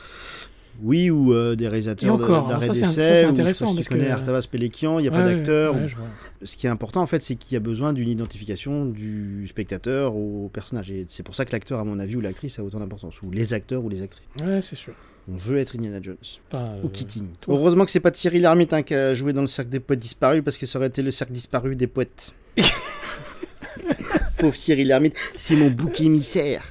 Oui, 0.81 1.11
ou 1.11 1.33
euh, 1.35 1.57
des 1.57 1.66
réalisateurs 1.66 2.16
d'arrêt 2.18 2.68
d'essai. 2.68 2.85
c'est 2.85 3.26
ou 3.26 3.31
je 3.35 3.52
sais 3.52 3.64
pas 3.64 3.83
si 3.83 3.85
connais 3.88 4.11
Artavas 4.11 4.46
Pélékian, 4.48 5.00
il 5.00 5.02
n'y 5.02 5.09
a 5.09 5.11
Ouais, 5.11 5.18
pas 5.18 5.24
d'acteur. 5.24 5.74
ouais, 5.74 5.87
ou-. 5.87 6.46
Ce 6.46 6.57
qui 6.57 6.68
est 6.68 6.70
important, 6.70 7.02
en 7.02 7.07
fait, 7.07 7.20
c'est 7.20 7.35
qu'il 7.35 7.54
y 7.54 7.57
a 7.57 7.61
besoin 7.61 7.92
d'une 7.92 8.09
identification 8.09 8.87
du 8.87 9.44
spectateur 9.48 10.14
au 10.14 10.48
personnage. 10.52 10.92
Et 10.92 11.04
c'est 11.09 11.24
pour 11.24 11.35
ça 11.35 11.44
que 11.44 11.50
l'acteur, 11.50 11.81
à 11.81 11.85
mon 11.85 11.98
avis, 11.98 12.14
ou 12.14 12.20
l'actrice 12.20 12.61
a 12.61 12.62
autant 12.62 12.78
d'importance. 12.78 13.20
Ou 13.22 13.33
les 13.33 13.54
acteurs 13.54 13.83
ou 13.83 13.88
les 13.88 14.02
actrices. 14.02 14.28
Ouais, 14.40 14.61
c'est 14.61 14.76
sûr. 14.76 14.94
On 15.30 15.36
veut 15.36 15.58
être 15.58 15.76
Indiana 15.76 16.00
Jones. 16.02 16.16
Enfin, 16.50 16.76
ou 16.82 16.86
euh, 16.86 16.90
Keating. 16.90 17.26
toi. 17.40 17.54
Heureusement 17.54 17.84
que 17.84 17.90
c'est 17.90 18.00
pas 18.00 18.10
Thierry 18.10 18.40
Lhermitte 18.40 18.72
hein, 18.72 18.82
qui 18.82 18.94
a 18.94 19.12
joué 19.14 19.32
dans 19.32 19.42
le 19.42 19.46
cercle 19.46 19.70
des 19.70 19.80
poètes 19.80 19.98
disparus, 20.00 20.42
parce 20.44 20.56
que 20.58 20.64
ça 20.66 20.78
aurait 20.78 20.88
été 20.88 21.02
le 21.02 21.10
cercle 21.10 21.32
disparu 21.34 21.76
des 21.76 21.86
poètes. 21.86 22.34
Pauvre 24.38 24.56
Thierry 24.56 24.84
Lhermitte, 24.84 25.14
c'est 25.36 25.56
mon 25.56 25.68
bouc 25.70 26.00
émissaire. 26.00 26.62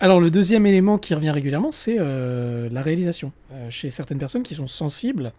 Alors 0.00 0.20
le 0.20 0.30
deuxième 0.30 0.66
élément 0.66 0.98
qui 0.98 1.14
revient 1.14 1.30
régulièrement, 1.30 1.72
c'est 1.72 1.96
euh, 1.98 2.68
la 2.72 2.82
réalisation. 2.82 3.32
Euh, 3.52 3.68
chez 3.70 3.90
certaines 3.90 4.18
personnes 4.18 4.42
qui 4.42 4.54
sont 4.54 4.66
sensibles 4.66 5.32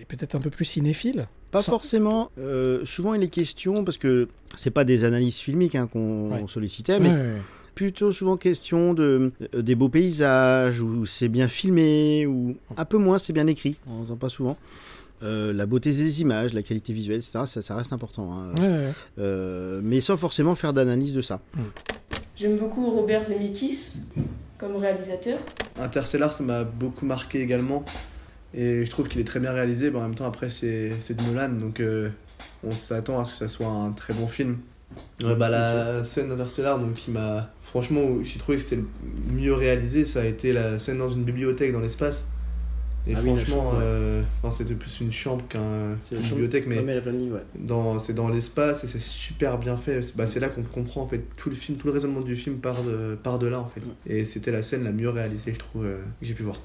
et 0.00 0.04
peut-être 0.04 0.34
un 0.34 0.40
peu 0.40 0.50
plus 0.50 0.64
cinéphiles. 0.64 1.26
Pas 1.52 1.62
Sans- 1.62 1.72
forcément. 1.72 2.30
euh, 2.38 2.84
souvent, 2.84 3.14
il 3.14 3.22
est 3.22 3.28
question, 3.28 3.84
parce 3.84 3.96
que 3.98 4.28
c'est 4.56 4.70
pas 4.70 4.84
des 4.84 5.04
analyses 5.04 5.36
filmiques 5.36 5.74
hein, 5.74 5.88
qu'on 5.90 6.30
Ouais. 6.32 6.44
sollicitait, 6.48 6.98
mais 7.00 7.08
Ouais, 7.10 7.14
ouais, 7.14 7.20
ouais. 7.20 7.40
Plutôt 7.76 8.10
souvent 8.10 8.36
question 8.36 8.92
de 8.94 9.30
euh, 9.54 9.62
des 9.62 9.76
beaux 9.76 9.88
paysages 9.88 10.80
où 10.80 11.06
c'est 11.06 11.28
bien 11.28 11.46
filmé 11.46 12.26
ou 12.26 12.56
un 12.76 12.84
peu 12.84 12.96
moins 12.98 13.18
c'est 13.18 13.32
bien 13.32 13.46
écrit 13.46 13.76
on 13.86 14.00
n'entend 14.00 14.16
pas 14.16 14.28
souvent 14.30 14.56
Euh, 15.22 15.50
la 15.54 15.64
beauté 15.64 15.90
des 15.92 16.20
images 16.20 16.52
la 16.52 16.62
qualité 16.62 16.92
visuelle 16.92 17.20
etc 17.20 17.44
ça, 17.46 17.62
ça 17.62 17.74
reste 17.74 17.92
important 17.94 18.26
hein. 18.34 18.52
Ouais, 18.54 18.60
ouais. 18.68 18.92
Euh, 19.18 19.80
mais 19.82 20.00
sans 20.00 20.18
forcément 20.18 20.54
faire 20.54 20.74
d'analyse 20.74 21.14
de 21.14 21.22
ça 21.22 21.40
J'aime 22.36 22.58
beaucoup 22.58 22.90
Robert 22.90 23.24
Zemeckis 23.24 23.94
comme 24.58 24.76
réalisateur. 24.76 25.38
Interstellar, 25.78 26.32
ça 26.32 26.44
m'a 26.44 26.64
beaucoup 26.64 27.06
marqué 27.06 27.40
également. 27.40 27.82
Et 28.54 28.84
je 28.84 28.90
trouve 28.90 29.08
qu'il 29.08 29.20
est 29.22 29.24
très 29.32 29.40
bien 29.40 29.52
réalisé. 29.52 29.90
mais 29.90 29.98
en 29.98 30.02
même 30.02 30.14
temps, 30.14 30.26
après, 30.26 30.50
c'est 30.50 30.92
c'est 31.00 31.14
de 31.14 31.22
Nolan. 31.22 31.50
Donc, 31.54 31.80
euh, 31.80 32.10
on 32.62 32.72
s'attend 32.72 33.20
à 33.20 33.24
ce 33.24 33.32
que 33.32 33.36
ça 33.38 33.48
soit 33.48 33.68
un 33.68 33.92
très 33.92 34.12
bon 34.14 34.26
film. 34.26 34.58
Ouais, 35.22 35.34
bah, 35.34 35.48
la 35.48 36.04
scène 36.04 36.28
d'Interstellar, 36.28 36.78
donc, 36.78 36.94
qui 36.94 37.10
m'a. 37.10 37.50
Franchement, 37.62 38.02
où 38.02 38.24
j'ai 38.24 38.38
trouvé 38.38 38.56
que 38.56 38.62
c'était 38.62 38.76
le 38.76 39.32
mieux 39.32 39.52
réalisé, 39.52 40.04
ça 40.04 40.22
a 40.22 40.24
été 40.24 40.52
la 40.52 40.78
scène 40.78 40.98
dans 40.98 41.08
une 41.08 41.24
bibliothèque 41.24 41.72
dans 41.72 41.80
l'espace. 41.80 42.28
Et 43.08 43.12
Ah 43.14 43.20
oui, 43.22 43.36
franchement, 43.36 43.70
ouais. 43.70 43.78
euh, 43.82 44.22
enfin, 44.38 44.50
c'était 44.50 44.74
plus 44.74 45.00
une 45.00 45.12
chambre 45.12 45.44
qu'une 45.48 46.18
bibliothèque, 46.18 46.66
mais, 46.66 46.80
ouais. 46.80 47.42
dans, 47.56 47.98
c'est 48.00 48.14
dans 48.14 48.28
l'espace 48.28 48.82
et 48.82 48.88
c'est 48.88 49.00
super 49.00 49.58
bien 49.58 49.76
fait. 49.76 50.02
C'est 50.02 50.16
bah, 50.16 50.26
c'est 50.26 50.40
là 50.40 50.48
qu'on 50.48 50.62
comprend 50.62 51.02
en 51.02 51.06
fait 51.06 51.22
tout 51.36 51.48
le 51.48 51.54
film, 51.54 51.78
tout 51.78 51.86
le 51.86 51.92
raisonnement 51.92 52.20
du 52.20 52.34
film 52.34 52.56
part 52.56 52.82
de, 52.82 53.16
part 53.22 53.38
de 53.38 53.46
là 53.46 53.60
en 53.60 53.66
fait. 53.66 53.82
Et 54.06 54.24
c'était 54.24 54.50
la 54.50 54.62
scène 54.64 54.82
la 54.82 54.90
mieux 54.90 55.10
réalisée, 55.10 55.52
je 55.54 55.58
trouve, 55.58 55.84
euh, 55.84 55.98
que 56.20 56.26
j'ai 56.26 56.34
pu 56.34 56.42
voir. 56.42 56.60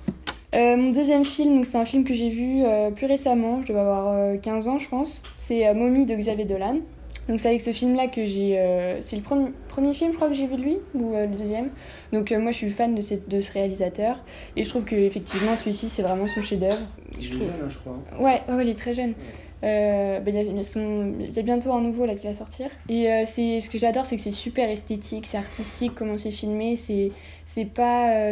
Euh, 0.54 0.76
mon 0.76 0.92
deuxième 0.92 1.24
film, 1.24 1.56
donc 1.56 1.66
c'est 1.66 1.78
un 1.78 1.86
film 1.86 2.04
que 2.04 2.14
j'ai 2.14 2.30
vu 2.30 2.64
euh, 2.66 2.92
plus 2.92 3.06
récemment, 3.06 3.62
je 3.62 3.68
devais 3.68 3.80
avoir 3.80 4.10
euh, 4.10 4.38
15 4.38 4.68
ans 4.68 4.80
je 4.80 4.90
pense, 4.90 5.24
c'est 5.38 5.66
euh, 5.66 5.74
Mommy 5.74 6.06
de 6.06 6.14
Xavier 6.16 6.44
Dolan. 6.44 6.80
Donc 7.30 7.40
c'est 7.40 7.50
avec 7.50 7.62
ce 7.62 7.72
film-là 7.72 8.08
que 8.08 8.26
j'ai... 8.26 8.60
euh, 8.60 9.02
c'est 9.02 9.16
le 9.16 9.22
premier, 9.22 9.52
premier 9.68 9.94
film 9.94 10.12
je 10.12 10.18
crois 10.18 10.28
que 10.28 10.34
j'ai 10.34 10.48
vu 10.48 10.56
de 10.56 10.62
lui, 10.62 10.78
ou 10.96 11.14
euh, 11.14 11.28
le 11.28 11.36
deuxième. 11.36 11.70
Donc 12.12 12.32
euh, 12.32 12.40
moi 12.40 12.52
je 12.52 12.58
suis 12.58 12.70
fan 12.70 12.94
de, 12.96 13.02
cette- 13.02 13.30
de 13.30 13.40
ce 13.42 13.52
réalisateur, 13.54 14.24
et 14.56 14.64
je 14.64 14.70
trouve 14.70 14.84
que 14.86 14.96
effectivement 14.96 15.56
celui-ci 15.56 15.88
c'est 15.90 16.02
vraiment 16.02 16.28
son 16.28 16.42
chef-d'œuvre. 16.42 16.82
Je 17.20 17.30
trouve... 17.30 17.48
je 17.70 17.78
crois 17.78 17.98
Ouais, 18.20 18.42
ouais, 18.54 18.66
il 18.66 18.70
est 18.70 18.76
très 18.78 18.94
jeune. 18.94 19.14
Bah, 19.62 19.68
il, 20.26 20.34
y 20.34 20.38
a, 20.40 20.42
il 20.42 20.58
y 20.58 20.60
a 20.60 20.64
son- 20.64 21.14
il 21.20 21.32
y 21.34 21.38
a 21.40 21.44
bientôt 21.44 21.72
un 21.72 21.82
nouveau 21.82 22.08
là 22.08 22.16
qui 22.16 22.26
va 22.26 22.34
sortir. 22.34 22.68
Et 22.90 23.08
c'est 23.28 23.62
ce 23.62 23.70
que 23.70 23.78
j'adore, 23.78 24.08
c'est 24.08 24.16
que 24.16 24.22
c'est 24.24 24.32
super 24.32 24.68
esthétique, 24.70 25.28
c'est 25.28 25.38
artistique, 25.38 25.92
comment 25.96 26.18
c'est 26.18 26.32
filmé. 26.32 26.76
C'est 26.76 27.12
c'est 27.46 27.66
pas, 27.66 28.32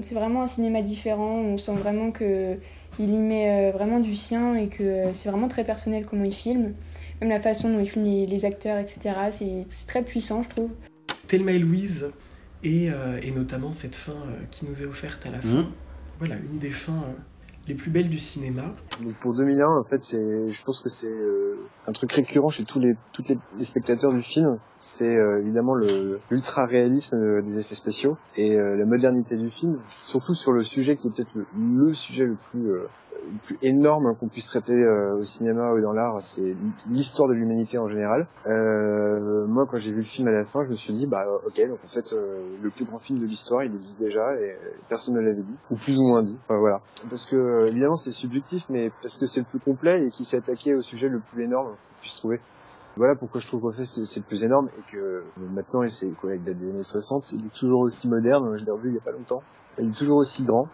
c'est 0.00 0.14
vraiment 0.14 0.40
un 0.42 0.46
cinéma 0.46 0.80
différent. 0.80 1.34
On 1.36 1.58
sent 1.58 1.72
vraiment 1.74 2.10
que 2.12 2.56
il 2.98 3.10
y 3.10 3.18
met 3.18 3.70
vraiment 3.72 4.00
du 4.00 4.16
sien 4.16 4.54
et 4.54 4.68
que 4.68 5.08
c'est 5.12 5.28
vraiment 5.28 5.48
très 5.48 5.64
personnel 5.64 6.06
comment 6.06 6.24
il 6.24 6.32
filme. 6.34 6.72
Même 7.20 7.30
la 7.30 7.40
façon 7.40 7.70
dont 7.70 7.80
il 7.80 7.88
filme 7.88 8.04
les, 8.04 8.26
les 8.26 8.44
acteurs, 8.44 8.78
etc. 8.78 9.14
C'est 9.30 9.86
très 9.86 10.02
puissant, 10.02 10.42
je 10.42 10.48
trouve. 10.48 10.70
Thelma 11.26 11.52
et 11.52 11.58
Louise, 11.58 12.10
et, 12.64 12.90
euh, 12.90 13.20
et 13.22 13.30
notamment 13.30 13.72
cette 13.72 13.94
fin 13.94 14.12
euh, 14.12 14.44
qui 14.50 14.66
nous 14.66 14.82
est 14.82 14.86
offerte 14.86 15.26
à 15.26 15.30
la 15.30 15.40
fin. 15.40 15.62
Mhm. 15.62 15.72
Voilà, 16.18 16.36
une 16.36 16.58
des 16.58 16.70
fins 16.70 17.02
euh, 17.02 17.12
les 17.68 17.74
plus 17.74 17.90
belles 17.90 18.08
du 18.08 18.18
cinéma. 18.18 18.74
Donc 19.02 19.14
pour 19.14 19.34
2001, 19.34 19.66
en 19.66 19.84
fait, 19.84 20.02
c'est, 20.02 20.48
je 20.48 20.64
pense 20.64 20.80
que 20.80 20.88
c'est 20.88 21.10
euh, 21.10 21.56
un 21.86 21.92
truc 21.92 22.12
récurrent 22.12 22.48
chez 22.48 22.64
tous 22.64 22.80
les, 22.80 22.94
toutes 23.12 23.28
les, 23.28 23.38
les 23.58 23.64
spectateurs 23.64 24.12
du 24.12 24.22
film. 24.22 24.58
C'est 24.82 25.14
euh, 25.14 25.40
évidemment 25.40 25.74
l'ultra 26.30 26.64
réalisme 26.64 27.16
euh, 27.16 27.42
des 27.42 27.58
effets 27.58 27.74
spéciaux 27.74 28.16
et 28.36 28.56
euh, 28.56 28.76
la 28.76 28.86
modernité 28.86 29.36
du 29.36 29.50
film, 29.50 29.78
surtout 29.88 30.32
sur 30.32 30.52
le 30.52 30.62
sujet 30.62 30.96
qui 30.96 31.08
est 31.08 31.10
peut-être 31.10 31.34
le, 31.34 31.46
le 31.54 31.92
sujet 31.92 32.24
le 32.24 32.36
plus 32.50 32.62
le 32.62 33.36
plus 33.42 33.58
énorme 33.60 34.06
hein, 34.06 34.16
qu'on 34.18 34.28
puisse 34.28 34.46
traiter 34.46 34.74
au 35.14 35.20
cinéma 35.20 35.74
ou 35.74 35.80
dans 35.82 35.92
l'art, 35.92 36.18
c'est 36.20 36.56
l'histoire 36.90 37.28
de 37.28 37.34
l'humanité 37.34 37.76
en 37.76 37.86
général. 37.86 38.26
Euh, 38.46 39.46
moi, 39.46 39.66
quand 39.70 39.76
j'ai 39.76 39.90
vu 39.90 39.98
le 39.98 40.02
film 40.02 40.26
à 40.28 40.32
la 40.32 40.46
fin, 40.46 40.64
je 40.64 40.70
me 40.70 40.76
suis 40.76 40.94
dit, 40.94 41.06
bah 41.06 41.26
ok, 41.46 41.68
donc 41.68 41.78
en 41.84 41.88
fait, 41.88 42.16
le 42.62 42.70
plus 42.70 42.86
grand 42.86 42.98
film 42.98 43.18
de 43.18 43.26
l'histoire, 43.26 43.62
il 43.62 43.74
existe 43.74 44.00
déjà 44.00 44.34
et 44.40 44.56
personne 44.88 45.16
ne 45.16 45.20
l'avait 45.20 45.42
dit, 45.42 45.56
ou 45.70 45.76
plus 45.76 45.98
ou 45.98 46.02
moins 46.02 46.22
dit. 46.22 46.38
Enfin 46.48 46.58
voilà, 46.58 46.80
parce 47.10 47.26
que 47.26 47.66
évidemment 47.68 47.96
c'est 47.96 48.12
subjectif, 48.12 48.64
mais 48.70 48.90
parce 49.02 49.18
que 49.18 49.26
c'est 49.26 49.40
le 49.40 49.46
plus 49.46 49.60
complet 49.60 50.06
et 50.06 50.10
qui 50.10 50.24
s'est 50.24 50.38
attaqué 50.38 50.74
au 50.74 50.80
sujet 50.80 51.08
le 51.08 51.20
plus 51.20 51.44
énorme 51.44 51.68
qu'on 51.68 52.00
puisse 52.00 52.16
trouver. 52.16 52.40
Voilà 52.96 53.14
pourquoi 53.16 53.40
je 53.40 53.46
trouve 53.46 53.62
qu'en 53.62 53.72
fait 53.72 53.84
c'est 53.84 54.20
le 54.20 54.26
plus 54.26 54.44
énorme 54.44 54.68
et 54.76 54.92
que 54.92 54.98
euh, 54.98 55.22
maintenant 55.36 55.86
c'est 55.88 56.10
quoi 56.10 56.30
avec 56.30 56.44
date 56.44 56.58
des 56.58 56.70
années 56.70 56.82
60, 56.82 57.32
il 57.32 57.46
est 57.46 57.54
toujours 57.54 57.80
aussi 57.80 58.08
moderne. 58.08 58.56
Je 58.56 58.64
l'ai 58.64 58.70
revu 58.70 58.90
il 58.90 58.94
y 58.94 58.98
a 58.98 59.02
pas 59.02 59.12
longtemps. 59.12 59.42
Il 59.78 59.88
est 59.88 59.98
toujours 59.98 60.18
aussi 60.18 60.42
grand. 60.42 60.68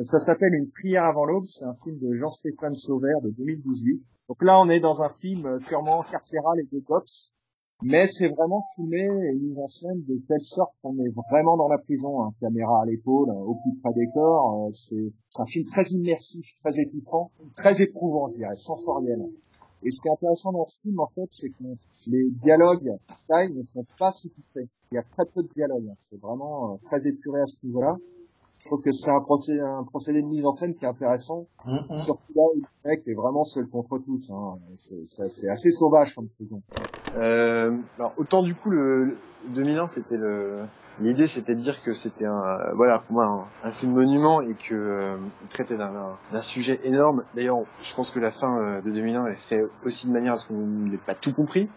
Ça 0.00 0.20
s'appelle 0.20 0.54
Une 0.54 0.70
prière 0.70 1.04
avant 1.04 1.24
l'aube, 1.24 1.44
c'est 1.44 1.64
un 1.64 1.74
film 1.82 1.98
de 1.98 2.14
Jean-Stéphane 2.14 2.72
Sauvert 2.72 3.20
de 3.22 3.30
2018. 3.30 4.02
Donc 4.28 4.42
là, 4.42 4.60
on 4.60 4.68
est 4.68 4.80
dans 4.80 5.02
un 5.02 5.08
film 5.08 5.46
euh, 5.46 5.58
purement 5.58 6.02
carcéral 6.10 6.58
et 6.60 6.68
de 6.70 6.80
boxe, 6.86 7.36
mais 7.82 8.06
c'est 8.06 8.28
vraiment 8.28 8.62
filmé 8.74 9.04
et 9.04 9.34
mis 9.34 9.58
en 9.58 9.68
scène 9.68 10.02
de 10.06 10.20
telle 10.28 10.40
sorte 10.40 10.74
qu'on 10.82 10.98
est 10.98 11.12
vraiment 11.30 11.56
dans 11.56 11.68
la 11.68 11.78
prison, 11.78 12.22
hein, 12.22 12.32
caméra 12.40 12.82
à 12.82 12.84
l'épaule, 12.86 13.30
euh, 13.30 13.34
au 13.34 13.54
plus 13.54 13.78
près 13.82 13.94
des 13.94 14.08
corps. 14.12 14.66
c'est 14.70 15.12
c'est 15.28 15.42
un 15.42 15.46
film 15.46 15.64
très 15.64 15.84
immersif, 15.90 16.46
très 16.62 16.78
étouffant, 16.80 17.30
très 17.54 17.80
éprouvant, 17.82 18.26
je 18.28 18.34
dirais, 18.34 18.54
sensoriel. 18.54 19.22
Et 19.82 19.90
ce 19.90 20.00
qui 20.00 20.08
est 20.08 20.12
intéressant 20.12 20.52
dans 20.52 20.64
ce 20.64 20.80
film, 20.80 20.98
en 21.00 21.06
fait, 21.06 21.26
c'est 21.30 21.50
que 21.50 21.64
les 22.06 22.30
dialogues 22.30 22.96
taille 23.28 23.52
ne 23.52 23.62
sont 23.74 23.86
pas 23.98 24.10
sous-titrés. 24.10 24.68
Il 24.90 24.94
y 24.94 24.98
a 24.98 25.02
très 25.02 25.26
peu 25.26 25.42
de 25.42 25.48
dialogues. 25.54 25.88
hein. 25.90 25.94
C'est 25.98 26.20
vraiment 26.20 26.74
euh, 26.74 26.76
très 26.82 27.06
épuré 27.06 27.40
à 27.40 27.46
ce 27.46 27.64
niveau-là. 27.66 27.96
Je 28.58 28.66
trouve 28.66 28.82
que 28.82 28.90
c'est 28.90 29.10
un 29.10 29.20
procédé, 29.20 29.60
un 29.60 29.84
procédé 29.84 30.22
de 30.22 30.26
mise 30.26 30.46
en 30.46 30.50
scène 30.50 30.74
qui 30.74 30.84
est 30.84 30.88
intéressant. 30.88 31.46
Surtout 31.98 32.32
là 32.34 32.42
où 32.54 32.60
le 32.60 32.90
mec 32.90 33.02
est 33.06 33.14
vraiment 33.14 33.44
seul 33.44 33.66
contre 33.68 33.98
tous. 33.98 34.30
Hein. 34.30 34.58
C'est, 34.76 35.48
assez 35.48 35.70
sauvage 35.70 36.14
comme 36.14 36.28
prison. 36.28 36.62
Euh, 37.16 37.76
alors 37.98 38.12
autant 38.16 38.42
du 38.42 38.54
coup 38.54 38.70
le 38.70 39.16
2001 39.48 39.86
c'était 39.86 40.16
le 40.16 40.64
l'idée 41.00 41.26
c'était 41.26 41.54
de 41.54 41.60
dire 41.60 41.82
que 41.82 41.92
c'était 41.92 42.26
un 42.26 42.72
voilà 42.74 42.98
pour 42.98 43.14
moi 43.14 43.48
un, 43.62 43.68
un 43.68 43.72
film 43.72 43.92
monument 43.92 44.40
et 44.40 44.54
que 44.54 44.74
euh, 44.74 45.16
il 45.42 45.48
traitait 45.48 45.76
d'un 45.76 46.40
sujet 46.40 46.80
énorme. 46.84 47.24
D'ailleurs 47.34 47.58
je 47.82 47.94
pense 47.94 48.10
que 48.10 48.18
la 48.18 48.30
fin 48.30 48.58
euh, 48.58 48.80
de 48.80 48.90
2001 48.90 49.26
est 49.26 49.36
fait 49.36 49.62
aussi 49.84 50.08
de 50.08 50.12
manière 50.12 50.34
à 50.34 50.36
ce 50.36 50.48
qu'on 50.48 50.54
n'ait 50.54 50.96
pas 50.98 51.14
tout 51.14 51.32
compris. 51.32 51.68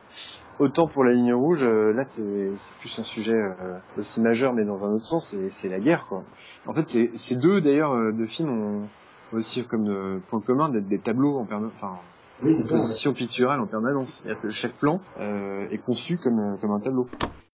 Autant 0.59 0.87
pour 0.87 1.05
la 1.05 1.13
ligne 1.13 1.33
rouge, 1.33 1.63
euh, 1.63 1.93
là 1.93 2.03
c'est 2.03 2.51
plus 2.81 2.99
un 2.99 3.03
sujet 3.03 3.33
euh, 3.33 3.53
aussi 3.97 4.19
majeur, 4.19 4.53
mais 4.53 4.65
dans 4.65 4.83
un 4.83 4.91
autre 4.91 5.05
sens, 5.05 5.33
c'est 5.49 5.69
la 5.69 5.79
guerre 5.79 6.05
quoi. 6.07 6.23
En 6.67 6.73
fait, 6.73 6.83
ces 7.13 7.35
deux 7.37 7.61
d'ailleurs 7.61 7.93
euh, 7.93 8.11
deux 8.11 8.25
films 8.25 8.49
ont 8.49 8.87
aussi 9.31 9.63
comme 9.63 9.87
euh, 9.87 10.19
point 10.27 10.41
commun 10.41 10.67
d'être 10.67 10.87
des 10.87 10.99
tableaux 10.99 11.37
en 11.37 11.45
permanence, 11.45 11.71
enfin 11.77 11.97
une 12.43 12.65
position 12.65 13.13
picturale 13.13 13.61
en 13.61 13.67
permanence. 13.67 14.21
C'est-à-dire 14.21 14.41
que 14.41 14.49
chaque 14.49 14.73
plan 14.73 14.99
euh, 15.19 15.67
est 15.71 15.77
conçu 15.77 16.17
comme 16.17 16.57
comme 16.59 16.71
un 16.71 16.79
tableau. 16.79 17.07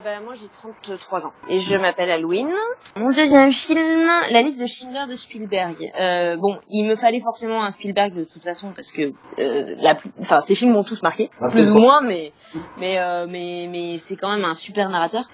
Bah, 0.05 0.19
moi 0.23 0.33
j'ai 0.35 0.47
33 0.49 1.25
ans 1.25 1.33
et 1.49 1.57
je 1.57 1.75
m'appelle 1.75 2.11
Halloween. 2.11 2.51
Mon 2.95 3.09
deuxième 3.09 3.49
film, 3.49 4.05
La 4.29 4.43
liste 4.43 4.61
de 4.61 4.67
Schindler 4.67 5.07
de 5.09 5.15
Spielberg. 5.15 5.77
Euh, 5.99 6.37
bon, 6.37 6.59
il 6.69 6.87
me 6.87 6.95
fallait 6.95 7.21
forcément 7.21 7.63
un 7.63 7.71
Spielberg 7.71 8.13
de 8.13 8.23
toute 8.23 8.43
façon 8.43 8.71
parce 8.71 8.91
que 8.91 9.13
euh, 9.39 9.75
la 9.79 9.95
plus... 9.95 10.11
enfin 10.19 10.41
ces 10.41 10.53
films 10.53 10.73
m'ont 10.73 10.83
tous 10.83 11.01
marqué, 11.01 11.31
Ah, 11.41 11.49
plus 11.49 11.71
ou 11.71 11.79
moins, 11.79 12.01
mais 12.01 12.33
mais 12.77 12.99
euh, 12.99 13.25
mais 13.27 13.67
mais 13.67 13.97
c'est 13.97 14.15
quand 14.15 14.29
même 14.29 14.45
un 14.45 14.53
super 14.53 14.89
narrateur. 14.89 15.27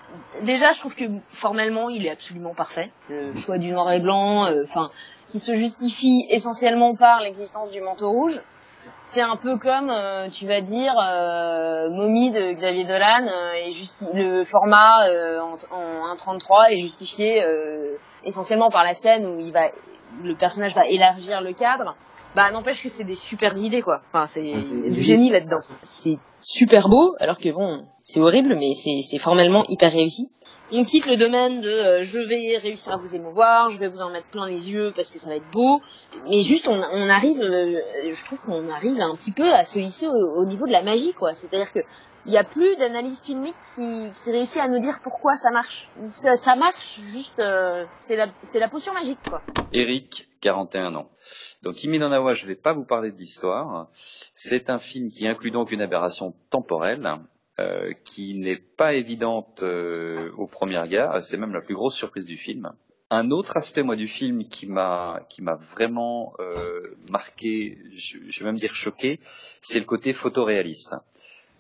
déjà, 0.44 0.72
je 0.72 0.80
trouve 0.80 0.96
que 0.96 1.04
formellement, 1.28 1.90
il 1.90 2.06
est 2.06 2.12
absolument 2.12 2.54
parfait. 2.54 2.92
Le 3.10 3.36
choix 3.36 3.58
du 3.58 3.74
noir 3.74 3.92
et 3.92 4.00
blanc, 4.00 4.46
euh, 4.46 4.64
enfin, 4.64 4.90
qui 5.28 5.40
se 5.40 5.54
justifie 5.54 6.26
essentiellement 6.30 6.96
par 6.96 7.20
l'existence 7.20 7.72
du 7.72 7.82
manteau 7.82 8.10
rouge. 8.10 8.40
C'est 9.14 9.22
un 9.22 9.36
peu 9.36 9.58
comme, 9.58 9.90
euh, 9.90 10.30
tu 10.30 10.48
vas 10.48 10.62
dire, 10.62 10.94
euh, 10.98 11.90
Mommy 11.90 12.32
de 12.32 12.54
Xavier 12.54 12.86
Dolan, 12.86 13.28
euh, 13.28 13.52
et 13.56 13.74
le 14.14 14.46
format 14.46 15.06
en, 15.42 15.58
en 15.76 16.16
1.33 16.16 16.72
est 16.72 16.80
justifié 16.80 17.44
essentiellement 18.24 18.70
par 18.70 18.86
la 18.86 18.94
scène 18.94 19.26
où 19.26 19.42
il 19.42 19.52
va, 19.52 19.68
le 20.24 20.34
personnage 20.36 20.74
va 20.76 20.88
élargir 20.88 21.42
le 21.42 21.52
cadre. 21.52 21.98
Bah 22.36 22.50
n'empêche 22.52 22.82
que 22.82 22.90
c'est 22.90 23.04
des 23.04 23.16
super 23.16 23.58
idées 23.58 23.82
quoi. 23.82 24.02
Enfin 24.14 24.26
c'est 24.26 24.42
du 24.42 25.02
génie 25.02 25.30
là-dedans. 25.30 25.62
C'est 25.82 26.18
super 26.40 26.88
beau 26.88 27.16
alors 27.20 27.38
que 27.38 27.50
bon 27.50 27.86
c'est 28.04 28.20
horrible 28.20 28.56
mais 28.58 28.74
c'est 28.74 29.18
formellement 29.18 29.66
hyper 29.68 29.92
réussi. 29.92 30.30
On 30.74 30.86
quitte 30.86 31.06
le 31.06 31.18
domaine 31.18 31.60
de 31.60 31.68
euh, 31.68 32.02
je 32.02 32.20
vais 32.20 32.58
réussir 32.58 32.94
à 32.94 32.98
vous 32.98 33.14
émouvoir, 33.14 33.68
je 33.68 33.78
vais 33.78 33.90
vous 33.90 34.02
en 34.02 34.10
mettre 34.10 34.28
plein 34.28 34.48
les 34.48 34.72
yeux 34.72 34.94
parce 34.96 35.12
que 35.12 35.20
ça 35.20 35.28
va 35.28 35.36
être 35.36 35.52
beau, 35.52 35.82
mais 36.30 36.44
juste 36.44 36.70
on, 36.70 36.82
on 36.82 37.10
arrive, 37.10 37.42
euh, 37.42 37.82
je 38.10 38.24
trouve 38.24 38.40
qu'on 38.40 38.70
arrive 38.70 39.02
un 39.02 39.14
petit 39.16 39.34
peu 39.34 39.54
à 39.54 39.66
se 39.66 39.80
hisser 39.80 40.08
au, 40.08 40.46
niveau 40.46 40.66
de 40.66 40.72
la 40.72 40.82
magie 40.82 41.14
quoi. 41.14 41.34
C'est-à-dire 41.34 41.74
que 41.74 41.80
il 42.26 42.32
n'y 42.32 42.38
a 42.38 42.46
plus 42.46 42.78
d'analyse 42.78 43.22
filmique 43.22 43.56
qui, 43.76 44.12
qui, 44.12 44.32
réussit 44.32 44.62
à 44.62 44.70
nous 44.70 44.80
dire 44.80 45.00
pourquoi 45.04 45.34
ça 45.36 45.50
marche. 45.52 45.90
Ça, 46.04 46.38
ça 46.38 46.56
marche 46.56 47.02
juste, 47.02 47.40
euh, 47.40 47.84
c'est 47.98 48.16
la, 48.16 48.28
la 48.28 48.70
potion 48.70 48.94
magique 48.94 49.20
quoi. 49.28 49.42
Eric, 49.74 50.30
41 50.40 50.96
ans. 50.96 51.10
Donc 51.62 51.76
Kimi 51.76 52.00
no 52.00 52.10
Nawa, 52.10 52.34
je 52.34 52.44
ne 52.44 52.48
vais 52.48 52.56
pas 52.56 52.74
vous 52.74 52.86
parler 52.86 53.12
de 53.12 53.18
l'histoire. 53.18 53.88
C'est 53.94 54.70
un 54.70 54.80
film 54.80 55.10
qui 55.10 55.28
inclut 55.28 55.52
donc 55.52 55.72
une 55.72 55.82
aberration 55.82 56.34
temporelle 56.50 57.20
euh, 57.60 57.94
qui 58.04 58.34
n'est 58.36 58.58
pas 58.58 58.96
évidente 58.96 59.62
euh, 59.62 60.32
au 60.38 60.48
premier 60.48 60.80
regard. 60.80 61.20
C'est 61.20 61.38
même 61.38 61.54
la 61.54 61.62
plus 61.62 61.76
grosse 61.76 61.96
surprise 61.96 62.26
du 62.26 62.38
film. 62.38 62.72
Un 63.12 63.30
autre 63.30 63.58
aspect 63.58 63.84
moi 63.84 63.96
du 63.96 64.08
film 64.08 64.48
qui 64.48 64.66
m'a 64.66 65.20
qui 65.30 65.44
m'a 65.44 65.56
vraiment 65.56 66.34
euh, 66.40 66.96
marqué, 67.10 67.78
je, 67.96 68.18
je, 68.28 68.40
vais 68.40 68.46
même 68.46 68.58
dire 68.58 68.74
choqué, 68.74 69.20
c'est 69.62 69.80
le 69.80 69.86
côté 69.86 70.14
photoréaliste. 70.14 70.96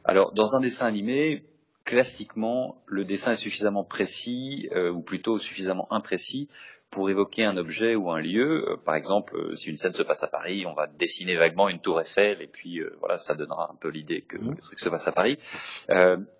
Alors 0.03 0.31
dans 0.31 0.55
un 0.55 0.61
dessin 0.61 0.87
animé, 0.87 1.43
classiquement, 1.83 2.81
le 2.87 3.05
dessin 3.05 3.33
est 3.33 3.35
suffisamment 3.35 3.83
précis, 3.83 4.69
ou 4.93 5.01
plutôt 5.01 5.39
suffisamment 5.39 5.91
imprécis, 5.91 6.47
pour 6.91 7.09
évoquer 7.09 7.45
un 7.45 7.55
objet 7.57 7.95
ou 7.95 8.11
un 8.11 8.19
lieu. 8.19 8.69
Euh, 8.69 8.77
par 8.77 8.95
exemple, 8.95 9.35
euh, 9.35 9.55
si 9.55 9.69
une 9.69 9.77
scène 9.77 9.93
se 9.93 10.03
passe 10.03 10.23
à 10.23 10.27
Paris, 10.27 10.65
on 10.67 10.73
va 10.73 10.87
dessiner 10.87 11.37
vaguement 11.37 11.69
une 11.69 11.79
tour 11.79 11.99
Eiffel 12.01 12.41
et 12.41 12.47
puis 12.47 12.79
euh, 12.79 12.95
voilà, 12.99 13.15
ça 13.15 13.33
donnera 13.33 13.71
un 13.71 13.75
peu 13.75 13.87
l'idée 13.87 14.21
que 14.21 14.37
mmh. 14.37 14.51
le 14.51 14.57
truc 14.57 14.79
se 14.79 14.89
passe 14.89 15.07
à 15.07 15.13
Paris. 15.13 15.37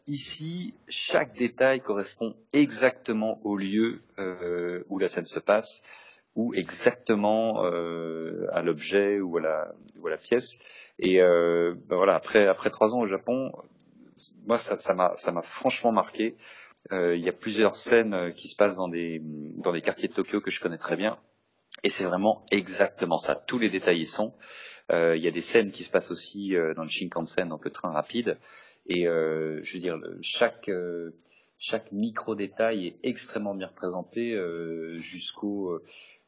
ici, 0.07 0.75
chaque 0.87 1.33
détail 1.33 1.79
correspond 1.79 2.35
exactement 2.53 3.39
au 3.43 3.55
lieu 3.55 4.01
où 4.89 4.99
la 4.99 5.07
scène 5.07 5.25
se 5.25 5.39
passe 5.39 5.81
ou 6.35 6.53
exactement 6.53 7.61
à 7.61 8.61
l'objet 8.61 9.19
ou 9.19 9.37
à 9.37 9.41
la, 9.41 9.73
ou 9.97 10.07
à 10.07 10.09
la 10.09 10.17
pièce. 10.17 10.59
Et 10.99 11.19
ben 11.19 11.95
voilà, 11.95 12.15
après 12.15 12.47
après 12.47 12.69
trois 12.69 12.93
ans 12.93 12.99
au 12.99 13.07
Japon, 13.07 13.51
moi 14.45 14.57
ça 14.57 14.93
m'a 14.93 15.11
ça 15.15 15.31
m'a 15.31 15.41
franchement 15.41 15.91
marqué. 15.91 16.35
Euh, 16.91 17.15
il 17.15 17.23
y 17.23 17.29
a 17.29 17.33
plusieurs 17.33 17.75
scènes 17.75 18.13
euh, 18.13 18.31
qui 18.31 18.47
se 18.47 18.55
passent 18.55 18.75
dans 18.75 18.87
des, 18.87 19.21
dans 19.23 19.71
des 19.71 19.81
quartiers 19.81 20.07
de 20.07 20.13
Tokyo 20.13 20.41
que 20.41 20.51
je 20.51 20.59
connais 20.59 20.77
très 20.77 20.97
bien. 20.97 21.17
Et 21.83 21.89
c'est 21.89 22.03
vraiment 22.03 22.45
exactement 22.51 23.17
ça. 23.17 23.35
Tous 23.35 23.59
les 23.59 23.69
détails 23.69 23.99
y 23.99 24.05
sont. 24.05 24.33
Euh, 24.91 25.15
il 25.15 25.23
y 25.23 25.27
a 25.27 25.31
des 25.31 25.41
scènes 25.41 25.71
qui 25.71 25.83
se 25.83 25.89
passent 25.89 26.11
aussi 26.11 26.53
dans 26.75 26.83
le 26.83 26.89
Shinkansen, 26.89 27.47
donc 27.47 27.63
le 27.63 27.71
train 27.71 27.91
rapide. 27.91 28.37
Et 28.87 29.03
je 29.05 29.73
veux 29.73 29.79
dire, 29.79 29.97
chaque, 30.21 30.69
chaque 31.57 31.91
micro 31.93 32.35
détail 32.35 32.87
est 32.87 32.99
extrêmement 33.03 33.55
bien 33.55 33.67
représenté 33.67 34.37
jusqu'au 34.95 35.79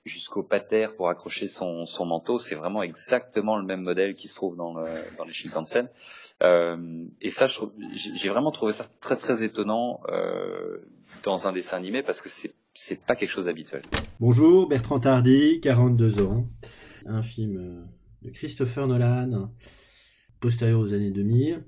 jusqu'au 0.06 0.44
pater 0.44 0.88
pour 0.98 1.10
accrocher 1.10 1.48
son, 1.48 1.86
son 1.86 2.06
manteau. 2.06 2.40
C'est 2.40 2.56
vraiment 2.56 2.84
exactement 2.84 3.58
le 3.58 3.64
même 3.64 3.82
modèle 3.82 4.16
qui 4.16 4.28
se 4.28 4.36
trouve 4.36 4.56
dans, 4.56 4.74
dans 4.74 5.24
les 5.26 5.34
Shinkansen. 5.34 5.88
Euh, 6.42 7.06
et 7.22 7.32
ça, 7.32 7.48
j'ai 7.94 8.30
vraiment 8.30 8.52
trouvé 8.52 8.74
ça 8.74 8.86
très 9.00 9.16
très 9.16 9.44
étonnant 9.44 10.02
euh, 10.10 10.80
dans 11.24 11.48
un 11.48 11.54
dessin 11.54 11.78
animé 11.78 12.04
parce 12.04 12.22
que 12.22 12.30
c'est 12.74 13.06
pas 13.06 13.16
quelque 13.16 13.30
chose 13.30 13.46
d'habituel. 13.46 13.82
Bonjour, 14.20 14.68
Bertrand 14.68 15.00
Tardy, 15.00 15.60
42 15.62 16.22
ans. 16.22 16.48
Un 17.06 17.22
film 17.22 17.58
euh, 17.58 17.84
de 18.24 18.32
Christopher 18.32 18.88
Nolan, 18.88 19.52
postérieur 20.40 20.80
aux 20.80 20.94
années 20.94 21.12
2000. 21.12 21.64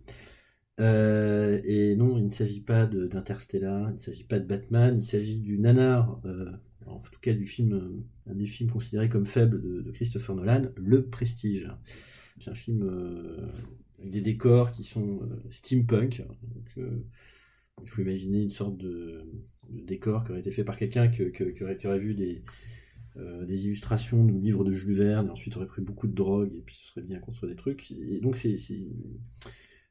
Euh, 0.81 1.61
et 1.63 1.95
non, 1.95 2.17
il 2.17 2.25
ne 2.25 2.29
s'agit 2.29 2.59
pas 2.59 2.85
d'Interstellar, 2.85 3.91
il 3.91 3.93
ne 3.93 3.99
s'agit 3.99 4.25
pas 4.25 4.39
de 4.39 4.45
Batman, 4.45 4.97
il 4.99 5.05
s'agit 5.05 5.39
du 5.39 5.57
nanar, 5.57 6.19
en 6.85 6.99
tout 6.99 7.19
cas 7.21 7.33
du 7.33 7.47
film, 7.47 8.03
un 8.27 8.35
des 8.35 8.45
films 8.45 8.69
considérés 8.69 9.09
comme 9.09 9.25
faibles 9.25 9.61
de, 9.61 9.91
Christopher 9.91 10.35
Nolan, 10.35 10.69
Le 10.75 11.05
Prestige. 11.05 11.69
C'est 12.39 12.51
un 12.51 12.55
film 12.55 12.83
avec 13.99 14.11
des 14.11 14.21
décors 14.21 14.71
qui 14.71 14.83
sont 14.83 15.21
euh, 15.23 15.49
steampunk. 15.49 16.23
Euh, 16.77 17.03
il 17.81 17.89
faut 17.89 18.01
imaginer 18.01 18.41
une 18.41 18.51
sorte 18.51 18.77
de, 18.77 19.25
décor 19.69 20.23
qui 20.23 20.31
aurait 20.31 20.39
été 20.39 20.51
fait 20.51 20.63
par 20.63 20.77
quelqu'un 20.77 21.09
qui, 21.09 21.23
aurait, 21.63 21.99
vu 21.99 22.13
des, 22.13 22.41
euh, 23.17 23.45
des 23.45 23.65
illustrations 23.65 24.23
de 24.23 24.31
livres 24.31 24.63
de 24.63 24.71
Jules 24.71 24.95
Verne, 24.95 25.27
et 25.27 25.29
ensuite 25.29 25.57
aurait 25.57 25.67
pris 25.67 25.81
beaucoup 25.81 26.07
de 26.07 26.13
drogue, 26.13 26.53
et 26.55 26.61
puis 26.61 26.75
ce 26.75 26.87
serait 26.87 27.01
bien 27.01 27.19
construire 27.19 27.51
des 27.51 27.57
trucs. 27.57 27.91
Et 27.91 28.19
donc 28.21 28.37
c'est 28.37 28.55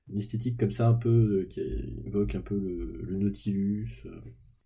une 0.08 0.16
esthétique 0.16 0.58
comme 0.58 0.70
ça, 0.70 0.88
un 0.88 0.94
peu, 0.94 1.46
qui 1.50 1.60
évoque 2.06 2.34
un 2.34 2.40
peu 2.40 2.58
le, 2.58 3.16
Nautilus. 3.18 4.06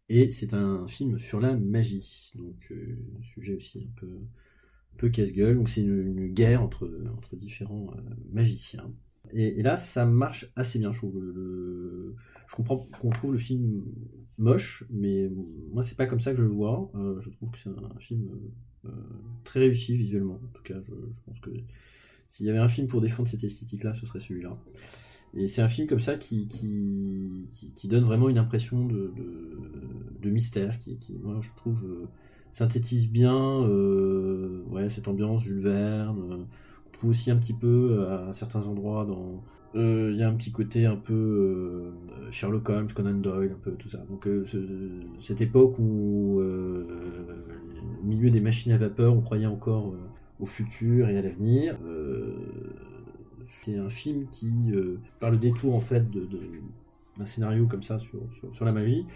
Et 0.09 0.31
c'est 0.31 0.55
un 0.55 0.87
film 0.89 1.19
sur 1.19 1.41
la 1.41 1.57
magie, 1.57 2.33
donc 2.35 2.73
un 2.73 3.23
sujet 3.23 3.55
aussi 3.55 3.87
un 3.87 4.01
peu, 4.97 5.09
casse-gueule. 5.11 5.57
Donc 5.57 5.69
c'est 5.69 5.83
une, 5.83 6.33
guerre 6.33 6.63
entre, 6.63 6.91
entre 7.17 7.37
différents 7.37 7.93
magiciens. 8.33 8.91
Et, 9.33 9.63
là, 9.63 9.77
ça 9.77 10.07
marche 10.07 10.51
assez 10.57 10.79
bien, 10.79 10.93
je 10.93 10.99
trouve. 10.99 11.21
Je 12.47 12.57
comprends 12.57 12.89
qu'on 13.01 13.11
trouve 13.11 13.33
le 13.33 13.39
film 13.39 13.85
moche, 14.39 14.85
mais 14.91 15.31
moi, 15.73 15.83
c'est 15.83 15.97
pas 15.97 16.07
comme 16.07 16.21
ça 16.21 16.31
que 16.31 16.39
je 16.39 16.43
le 16.43 16.49
vois. 16.49 16.91
Euh, 16.95 17.21
je 17.21 17.31
trouve 17.31 17.51
que 17.51 17.59
c'est 17.59 17.69
un 17.69 17.99
film 17.99 18.31
euh, 18.87 18.91
très 19.45 19.61
réussi 19.61 19.97
visuellement. 19.97 20.35
En 20.43 20.53
tout 20.55 20.63
cas, 20.63 20.81
je, 20.83 20.93
pense 21.27 21.41
que 21.41 21.51
s'il 22.31 22.47
y 22.47 22.51
avait 22.51 22.59
un 22.59 22.69
film 22.69 22.87
pour 22.87 23.01
défendre 23.01 23.29
cette 23.29 23.45
esthétique-là, 23.45 23.95
ce 23.95 24.07
serait 24.07 24.21
celui-là. 24.21 24.57
Et 25.35 25.47
c'est 25.49 25.63
un 25.63 25.69
film 25.69 25.87
comme 25.87 26.01
ça 26.01 26.17
qui, 26.17 26.49
qui, 26.49 27.89
donne 27.89 28.05
vraiment 28.05 28.29
une 28.29 28.39
impression 28.39 28.85
de, 28.87 29.13
de, 30.21 30.31
mystère, 30.31 30.79
qui, 30.79 30.99
moi, 31.23 31.39
je 31.41 31.51
trouve, 31.57 31.85
euh, 31.85 32.07
synthétise 32.53 33.09
bien 33.09 33.61
ouais, 34.71 34.89
cette 34.89 35.09
ambiance 35.09 35.43
Jules 35.43 35.63
Verne 35.63 36.47
trouve 36.99 37.11
aussi 37.11 37.31
un 37.31 37.37
petit 37.37 37.53
peu 37.53 37.99
euh, 38.01 38.29
à 38.29 38.33
certains 38.33 38.63
endroits 38.63 39.05
dans 39.05 39.43
euh, 39.75 40.11
il 40.13 40.19
y 40.19 40.23
a 40.23 40.29
un 40.29 40.35
petit 40.35 40.51
côté 40.51 40.87
un 40.87 40.97
peu 40.97 41.13
euh, 41.13 42.31
Sherlock 42.31 42.69
Holmes, 42.71 42.89
Conan 42.95 43.15
Doyle, 43.15 43.53
un 43.53 43.63
peu 43.63 43.73
tout 43.73 43.89
ça. 43.89 43.99
Donc 44.09 44.27
cette 45.21 45.41
époque 45.41 45.79
où 45.79 46.41
au 46.41 48.05
milieu 48.05 48.31
des 48.31 48.41
machines 48.41 48.73
à 48.73 48.79
vapeur, 48.79 49.15
on 49.15 49.21
croyait 49.21 49.47
encore 49.47 49.95
au 50.41 50.47
futur 50.47 51.09
et 51.09 51.19
à 51.19 51.23
l'avenir. 51.23 51.77
C'est 53.65 53.77
un 53.77 53.91
film 53.91 54.27
qui, 54.31 54.51
par 55.21 55.31
le 55.31 55.37
détour 55.37 55.75
en 55.75 55.81
fait 55.81 56.05
d'un 56.11 57.27
scénario 57.27 57.67
comme 57.67 57.83
ça 57.83 57.99
sur, 57.99 58.65
la 58.65 58.73
magie, 58.73 59.07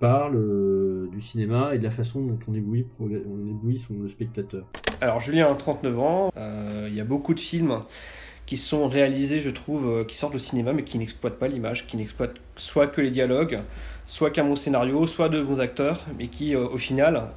parle 0.00 0.36
euh, 0.36 1.08
du 1.12 1.20
cinéma 1.20 1.74
et 1.74 1.78
de 1.78 1.84
la 1.84 1.90
façon 1.90 2.20
dont 2.20 2.38
on 2.48 2.54
éblouit, 2.54 2.86
on 2.98 3.08
éblouit 3.08 3.78
son, 3.78 3.94
le 4.02 4.08
spectateur. 4.08 4.66
Alors 5.00 5.20
Julien 5.20 5.50
a 5.50 5.54
39 5.54 5.98
ans, 5.98 6.32
euh, 6.36 6.88
il 6.88 6.96
y 6.96 7.00
a 7.00 7.04
beaucoup 7.04 7.34
de 7.34 7.40
films 7.40 7.82
qui 8.46 8.56
sont 8.56 8.88
réalisés, 8.88 9.40
je 9.40 9.50
trouve, 9.50 9.86
euh, 9.86 10.04
qui 10.04 10.16
sortent 10.16 10.32
du 10.32 10.38
cinéma 10.40 10.72
mais 10.72 10.82
qui 10.82 10.98
n'exploitent 10.98 11.38
pas 11.38 11.48
l'image, 11.48 11.86
qui 11.86 11.96
n'exploitent 11.96 12.36
soit 12.56 12.88
que 12.88 13.00
les 13.00 13.10
dialogues, 13.10 13.60
soit 14.06 14.30
qu'un 14.30 14.44
bon 14.44 14.56
scénario, 14.56 15.06
soit 15.06 15.28
de 15.28 15.42
bons 15.42 15.60
acteurs, 15.60 16.06
mais 16.18 16.28
qui 16.28 16.56
au 16.56 16.78
final 16.78 17.30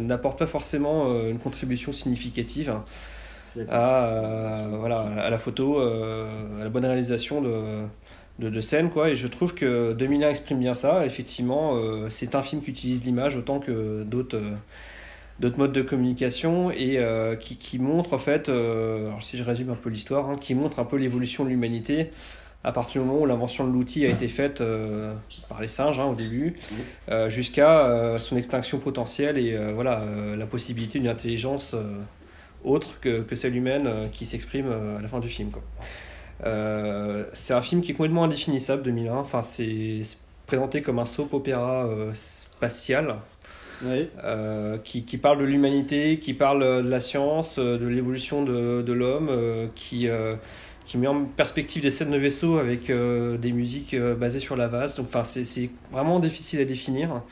n'apportent 0.00 0.38
pas 0.38 0.46
forcément 0.46 1.26
une 1.26 1.38
contribution 1.38 1.92
significative 1.92 2.74
à, 3.70 4.66
voilà, 4.70 5.00
à 5.00 5.30
la 5.30 5.38
photo, 5.38 5.80
à 5.80 6.62
la 6.62 6.68
bonne 6.68 6.84
réalisation 6.84 7.40
de 7.40 7.86
de, 8.38 8.60
scène 8.60 8.90
quoi. 8.90 9.10
Et 9.10 9.16
je 9.16 9.26
trouve 9.26 9.54
que 9.54 9.92
2001 9.92 10.30
exprime 10.30 10.58
bien 10.58 10.74
ça. 10.74 11.06
Effectivement 11.06 11.76
euh, 11.76 12.08
c'est 12.10 12.34
un 12.34 12.42
film 12.42 12.62
qui 12.62 12.70
utilise 12.70 13.04
l'image 13.04 13.36
autant 13.36 13.60
que 13.60 14.02
d'autres 14.02 14.36
euh, 14.36 14.54
d'autres 15.40 15.58
modes 15.58 15.72
de 15.72 15.82
communication 15.82 16.70
et 16.70 16.98
euh, 16.98 17.34
qui, 17.34 17.56
qui, 17.56 17.80
montre 17.80 18.12
en 18.12 18.18
fait 18.18 18.50
si 19.20 19.36
je 19.36 19.42
résume 19.42 19.70
un 19.70 19.74
peu 19.74 19.90
l'histoire 19.90 20.30
hein, 20.30 20.36
qui 20.40 20.54
montre 20.54 20.78
un 20.78 20.84
peu 20.84 20.96
l'évolution 20.96 21.44
de 21.44 21.48
l'humanité. 21.48 22.10
À 22.66 22.72
partir 22.72 23.02
du 23.02 23.08
moment 23.08 23.20
où 23.20 23.26
l'invention 23.26 23.66
de 23.66 23.72
l'outil 23.72 24.06
a 24.06 24.08
été 24.08 24.26
faite 24.26 24.62
par 25.50 25.60
les 25.60 25.68
singes 25.68 26.00
hein, 26.00 26.06
au 26.06 26.14
début 26.14 26.54
jusqu'à 27.28 28.16
son 28.16 28.38
extinction 28.38 28.78
potentielle 28.78 29.36
et 29.36 29.54
voilà 29.74 30.02
la 30.34 30.46
possibilité 30.46 30.98
d'une 30.98 31.08
intelligence 31.08 31.76
autre 32.64 33.00
que, 33.00 33.22
que, 33.22 33.36
celle 33.36 33.56
humaine 33.56 34.08
qui 34.12 34.26
s'exprime 34.26 34.70
à 34.70 35.00
la 35.00 35.08
fin 35.08 35.20
du 35.20 35.28
film 35.28 35.50
quoi. 35.50 35.62
Euh, 36.44 37.24
c'est 37.32 37.54
un 37.54 37.62
film 37.62 37.82
qui 37.82 37.92
est 37.92 37.94
complètement 37.94 38.24
indéfinissable, 38.24 38.82
2001. 38.82 39.16
Enfin, 39.16 39.42
c'est 39.42 40.02
présenté 40.46 40.82
comme 40.82 40.98
un 40.98 41.06
soap 41.06 41.32
opéra 41.32 41.88
spatial. 42.14 43.16
qui, 44.84 45.04
qui, 45.04 45.18
parle 45.18 45.38
de 45.38 45.44
l'humanité, 45.44 46.18
qui 46.18 46.34
parle 46.34 46.84
de 46.84 46.88
la 46.88 47.00
science, 47.00 47.58
de 47.58 47.86
l'évolution 47.86 48.42
de, 48.42 48.82
de 48.82 48.92
l'homme, 48.92 49.30
qui, 49.74 50.08
qui 50.86 50.98
met 50.98 51.06
en 51.06 51.24
perspective 51.24 51.82
des 51.82 51.90
scènes 51.90 52.10
de 52.10 52.18
vaisseau 52.18 52.58
avec 52.58 52.90
des 52.90 53.52
musiques 53.52 53.96
basées 53.96 54.40
sur 54.40 54.56
la 54.56 54.66
vase. 54.68 54.96
Donc, 54.96 55.06
enfin, 55.06 55.24
c'est 55.24 55.70
vraiment 55.92 56.20
difficile 56.20 56.60
à 56.60 56.64
définir. 56.64 57.22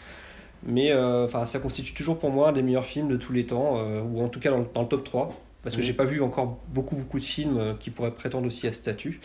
Mais 0.64 0.94
enfin, 0.94 1.44
ça 1.44 1.58
constitue 1.58 1.92
toujours 1.92 2.18
pour 2.18 2.30
moi 2.30 2.50
un 2.50 2.52
des 2.52 2.62
meilleurs 2.62 2.84
films 2.84 3.08
de 3.08 3.16
tous 3.16 3.32
les 3.32 3.46
temps, 3.46 3.82
ou 4.02 4.22
en 4.22 4.28
tout 4.28 4.38
cas 4.38 4.50
dans, 4.50 4.64
dans 4.74 4.82
le 4.82 4.88
top 4.88 5.02
3 5.04 5.30
parce 5.62 5.76
que 5.76 5.82
j'ai 5.82 5.92
pas 5.92 6.04
vu 6.04 6.20
encore 6.22 6.58
beaucoup 6.68 6.96
beaucoup 6.96 7.18
de 7.18 7.24
films 7.24 7.58
euh, 7.58 7.74
qui 7.78 7.90
pourraient 7.90 8.14
prétendre 8.14 8.46
aussi 8.46 8.66
à 8.66 8.72
ce 8.72 8.78
statut, 8.78 9.20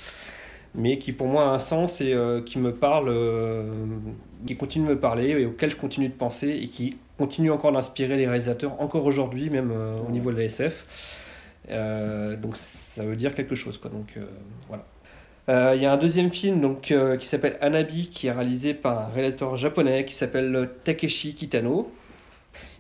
mais 0.76 0.98
qui 0.98 1.12
pour 1.12 1.28
moi 1.28 1.50
a 1.50 1.54
un 1.54 1.60
sens 1.60 2.02
et 2.02 2.14
euh, 2.14 2.42
qui 2.42 2.60
me 2.60 2.74
parle, 2.74 3.10
euh, 3.10 3.72
qui 4.46 4.56
continue 4.56 4.86
de 4.88 4.92
me 4.92 5.00
parler 5.00 5.30
et 5.30 5.46
auquel 5.46 5.70
je 5.70 5.76
continue 5.76 6.10
de 6.10 6.14
penser 6.14 6.50
et 6.50 6.68
qui 6.68 6.98
continue 7.18 7.52
encore 7.52 7.72
d'inspirer 7.72 8.18
les 8.18 8.28
réalisateurs 8.28 8.80
encore 8.80 9.06
aujourd'hui 9.06 9.50
même 9.50 9.74
au 10.08 10.12
niveau 10.12 10.32
de 10.32 10.38
la 10.38 10.44
SF. 10.44 11.18
donc 11.68 12.56
ça 12.56 13.04
veut 13.04 13.16
dire 13.16 13.34
quelque 13.34 13.56
chose 13.56 13.80
quoi. 13.80 13.90
Donc 13.90 14.20
voilà. 14.68 14.86
Il 15.50 15.82
y 15.82 15.86
a 15.86 15.94
un 15.94 15.98
deuxième 15.98 16.30
film 16.30 16.60
donc, 16.60 16.94
qui 17.20 17.26
s'appelle 17.26 17.58
Anabi, 17.62 18.10
qui 18.10 18.28
est 18.28 18.32
réalisé 18.32 18.74
par 18.74 19.00
un 19.00 19.08
réalisateur 19.08 19.56
japonais 19.56 20.04
qui 20.04 20.14
s'appelle 20.14 20.70
Takeshi 20.84 21.36
Kitano, 21.36 21.90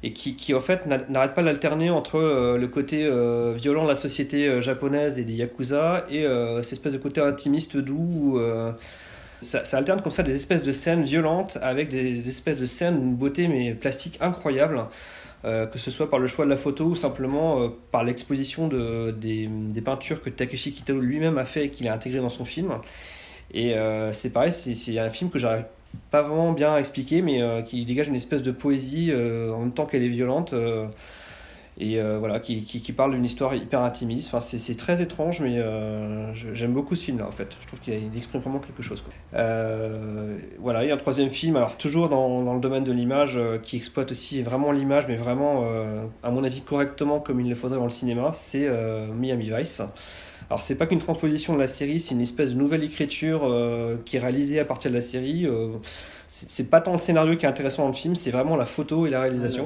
et 0.03 0.13
qui, 0.13 0.36
qui 0.36 0.53
en 0.53 0.59
fait 0.59 0.86
n'arrête 1.09 1.34
pas 1.34 1.43
d'alterner 1.43 1.89
entre 1.89 2.18
euh, 2.18 2.57
le 2.57 2.68
côté 2.68 3.05
euh, 3.05 3.53
violent 3.55 3.84
de 3.84 3.89
la 3.89 3.95
société 3.95 4.47
euh, 4.47 4.61
japonaise 4.61 5.18
et 5.18 5.24
des 5.24 5.34
yakuza 5.34 6.05
et 6.09 6.26
cette 6.63 6.74
espèce 6.74 6.93
de 6.93 6.97
côté 6.97 7.22
intimiste 7.22 7.78
doux 7.78 8.39
ça, 9.41 9.61
alterne 9.74 10.01
comme 10.01 10.11
ça 10.11 10.24
des 10.24 10.36
espèces 10.36 10.63
de 10.63 10.72
scènes 10.72 11.03
violentes 11.03 11.57
avec 11.61 11.89
des, 11.89 12.28
espèces 12.28 12.57
de 12.57 12.65
scènes 12.65 12.99
d'une 12.99 13.15
beauté 13.15 13.47
mais 13.47 13.74
plastique 13.74 14.18
incroyable 14.22 14.86
que 15.43 15.77
ce 15.77 15.91
soit 15.91 16.09
par 16.09 16.19
le 16.19 16.27
choix 16.27 16.43
de 16.43 16.49
la 16.49 16.57
photo 16.57 16.85
ou 16.85 16.95
simplement 16.95 17.69
par 17.91 18.03
l'exposition 18.03 18.67
de, 18.67 19.11
des, 19.11 19.49
peintures 19.81 20.21
que 20.21 20.29
Takeshi 20.29 20.73
Kitano 20.73 20.99
lui-même 20.99 21.38
a 21.38 21.45
fait 21.45 21.65
et 21.65 21.69
qu'il 21.69 21.88
a 21.88 21.93
intégré 21.93 22.19
dans 22.19 22.29
son 22.29 22.43
film 22.43 22.73
et 23.53 23.73
c'est 24.11 24.33
pareil 24.33 24.51
c'est 24.51 24.99
un 24.99 25.09
film 25.09 25.29
que 25.29 25.39
j'arrive 25.39 25.63
pas 26.11 26.21
vraiment 26.21 26.53
bien 26.53 26.77
expliqué, 26.77 27.21
mais 27.21 27.41
euh, 27.41 27.61
qui 27.61 27.85
dégage 27.85 28.07
une 28.07 28.15
espèce 28.15 28.41
de 28.41 28.51
poésie 28.51 29.11
euh, 29.11 29.53
en 29.53 29.59
même 29.59 29.71
temps 29.71 29.85
qu'elle 29.85 30.03
est 30.03 30.09
violente. 30.09 30.53
Euh, 31.80 32.15
et 32.15 32.19
voilà, 32.19 32.39
qui, 32.39 32.63
qui, 32.63 32.93
parle 32.93 33.11
d'une 33.11 33.25
histoire 33.25 33.53
hyper 33.55 33.82
intimiste. 33.82 34.30
Enfin, 34.34 34.39
c'est 34.39 34.78
très 34.78 35.01
étrange, 35.01 35.41
mais 35.41 35.61
j'aime 36.53 36.73
beaucoup 36.73 36.95
ce 36.95 37.03
film-là, 37.03 37.28
en 37.28 37.32
fait. 37.32 37.55
Je 37.61 37.67
trouve 37.67 37.80
qu'il 37.80 38.15
exprime 38.15 38.41
vraiment 38.41 38.59
quelque 38.59 38.84
chose. 38.84 39.03
voilà, 39.32 40.84
il 40.84 40.88
y 40.88 40.91
a 40.91 40.93
un 40.93 40.97
troisième 40.97 41.30
film, 41.30 41.55
alors 41.55 41.78
toujours 41.78 42.09
dans, 42.09 42.43
dans 42.43 42.53
le 42.53 42.59
domaine 42.59 42.84
de 42.84 42.91
l'image, 42.91 43.39
qui 43.63 43.78
exploite 43.78 44.11
aussi 44.11 44.41
vraiment 44.41 44.71
l'image, 44.71 45.07
mais 45.07 45.15
vraiment, 45.15 45.65
à 46.23 46.32
mon 46.32 46.43
avis, 46.43 46.61
correctement 46.61 47.19
comme 47.19 47.39
il 47.39 47.49
le 47.49 47.55
faudrait 47.55 47.78
dans 47.78 47.86
le 47.86 47.91
cinéma, 47.91 48.32
c'est 48.34 48.69
Miami 49.13 49.51
Vice. 49.55 49.82
Alors 50.49 50.61
c'est 50.61 50.75
pas 50.75 50.87
qu'une 50.87 50.99
transposition 50.99 51.55
de 51.55 51.59
la 51.59 51.67
série, 51.67 51.99
c'est 51.99 52.15
une 52.15 52.21
espèce 52.21 52.53
de 52.53 52.57
nouvelle 52.57 52.83
écriture 52.83 53.41
euh, 53.43 53.97
qui 54.05 54.15
est 54.15 54.19
réalisée 54.19 54.59
à 54.59 54.65
partir 54.65 54.89
de 54.89 54.95
la 54.95 55.01
série. 55.01 55.45
Euh, 55.45 55.73
c'est 56.29 56.69
pas 56.69 56.79
tant 56.79 56.93
le 56.93 56.99
scénario 56.99 57.35
qui 57.35 57.45
est 57.45 57.49
intéressant 57.49 57.83
dans 57.83 57.89
le 57.89 57.93
film, 57.93 58.15
c'est 58.15 58.31
vraiment 58.31 58.55
la 58.55 58.65
photo 58.65 59.05
et 59.05 59.09
la 59.09 59.21
réalisation. 59.21 59.65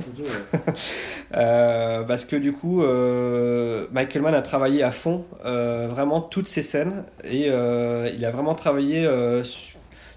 euh, 1.35 2.03
parce 2.03 2.25
que 2.25 2.35
du 2.35 2.51
coup, 2.51 2.83
euh, 2.83 3.87
Michael 3.91 4.23
Mann 4.23 4.35
a 4.35 4.41
travaillé 4.41 4.83
à 4.83 4.91
fond 4.91 5.25
vraiment 5.43 6.21
toutes 6.21 6.47
ces 6.47 6.61
scènes 6.61 7.03
et 7.23 7.45
il 7.47 8.25
a 8.25 8.31
vraiment 8.31 8.55
travaillé 8.55 9.09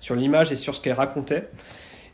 sur 0.01 0.15
l'image 0.15 0.53
et 0.53 0.57
sur 0.57 0.75
ce 0.75 0.81
qu'elle 0.81 0.95
racontait. 0.95 1.49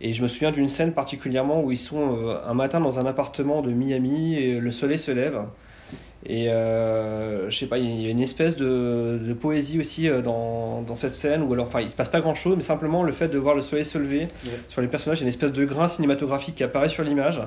Et 0.01 0.13
je 0.13 0.23
me 0.23 0.29
souviens 0.29 0.53
d'une 0.53 0.69
scène 0.69 0.93
particulièrement 0.93 1.61
où 1.61 1.73
ils 1.73 1.79
sont 1.79 2.39
un 2.47 2.55
matin 2.55 2.81
dans 2.81 3.01
un 3.01 3.07
appartement 3.07 3.63
de 3.63 3.71
Miami 3.71 4.37
et 4.37 4.61
le 4.61 4.71
soleil 4.71 4.99
se 4.99 5.11
lève. 5.11 5.41
Et 6.27 6.51
euh, 6.51 7.49
je 7.49 7.57
sais 7.57 7.67
pas, 7.67 7.79
il 7.79 8.03
y 8.03 8.07
a 8.07 8.11
une 8.11 8.21
espèce 8.21 8.57
de, 8.57 9.19
de 9.25 9.33
poésie 9.33 9.81
aussi 9.81 10.07
euh, 10.07 10.21
dans, 10.21 10.83
dans, 10.83 10.97
cette 10.97 11.15
scène 11.15 11.43
où 11.43 11.53
alors, 11.55 11.67
enfin, 11.67 11.81
il 11.81 11.89
se 11.89 11.97
passe 11.97 12.11
pas 12.11 12.21
grand 12.21 12.35
chose, 12.35 12.57
mais 12.57 12.63
simplement 12.63 13.03
le 13.03 13.13
fait 13.13 13.29
de 13.29 13.39
voir 13.39 13.55
le 13.55 13.63
soleil 13.63 13.87
se 13.87 13.97
lever 13.97 14.29
sur 14.69 14.83
les 14.83 14.89
personnages, 14.89 15.19
il 15.19 15.23
y 15.23 15.25
a 15.25 15.27
une 15.27 15.31
espèce 15.31 15.53
de 15.53 15.65
grain 15.65 15.89
cinématographique 15.89 16.57
qui 16.57 16.65
apparaît 16.65 16.91
sur 16.91 17.05
l'image. 17.05 17.41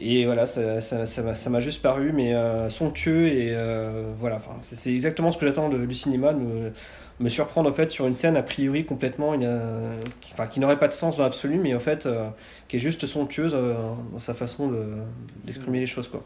Et 0.00 0.24
voilà, 0.24 0.46
ça, 0.46 0.80
ça, 0.80 1.06
ça, 1.06 1.50
m'a 1.50 1.60
juste 1.60 1.80
paru, 1.82 2.12
mais 2.12 2.34
euh, 2.34 2.70
somptueux 2.70 3.28
et 3.28 3.50
euh, 3.52 4.10
voilà, 4.18 4.36
enfin, 4.36 4.56
c'est 4.60 4.92
exactement 4.92 5.30
ce 5.30 5.38
que 5.38 5.46
j'attends 5.46 5.68
du 5.68 5.94
cinéma, 5.94 6.32
de 6.32 6.40
me, 6.40 6.72
me, 7.20 7.28
surprendre 7.28 7.70
en 7.70 7.72
fait 7.72 7.88
sur 7.90 8.08
une 8.08 8.16
scène 8.16 8.36
a 8.36 8.42
priori 8.42 8.84
complètement, 8.84 9.38
qui, 9.38 10.32
enfin, 10.32 10.46
qui 10.48 10.58
n'aurait 10.58 10.78
pas 10.78 10.88
de 10.88 10.92
sens 10.92 11.18
dans 11.18 11.22
l'absolu, 11.22 11.58
mais 11.58 11.74
en 11.74 11.80
fait, 11.80 12.08
qui 12.66 12.76
est 12.76 12.80
juste 12.80 13.06
somptueuse 13.06 13.52
dans 13.52 14.18
sa 14.18 14.34
façon 14.34 14.72
d'exprimer 15.44 15.78
les 15.78 15.86
choses 15.86 16.08
quoi. 16.08 16.24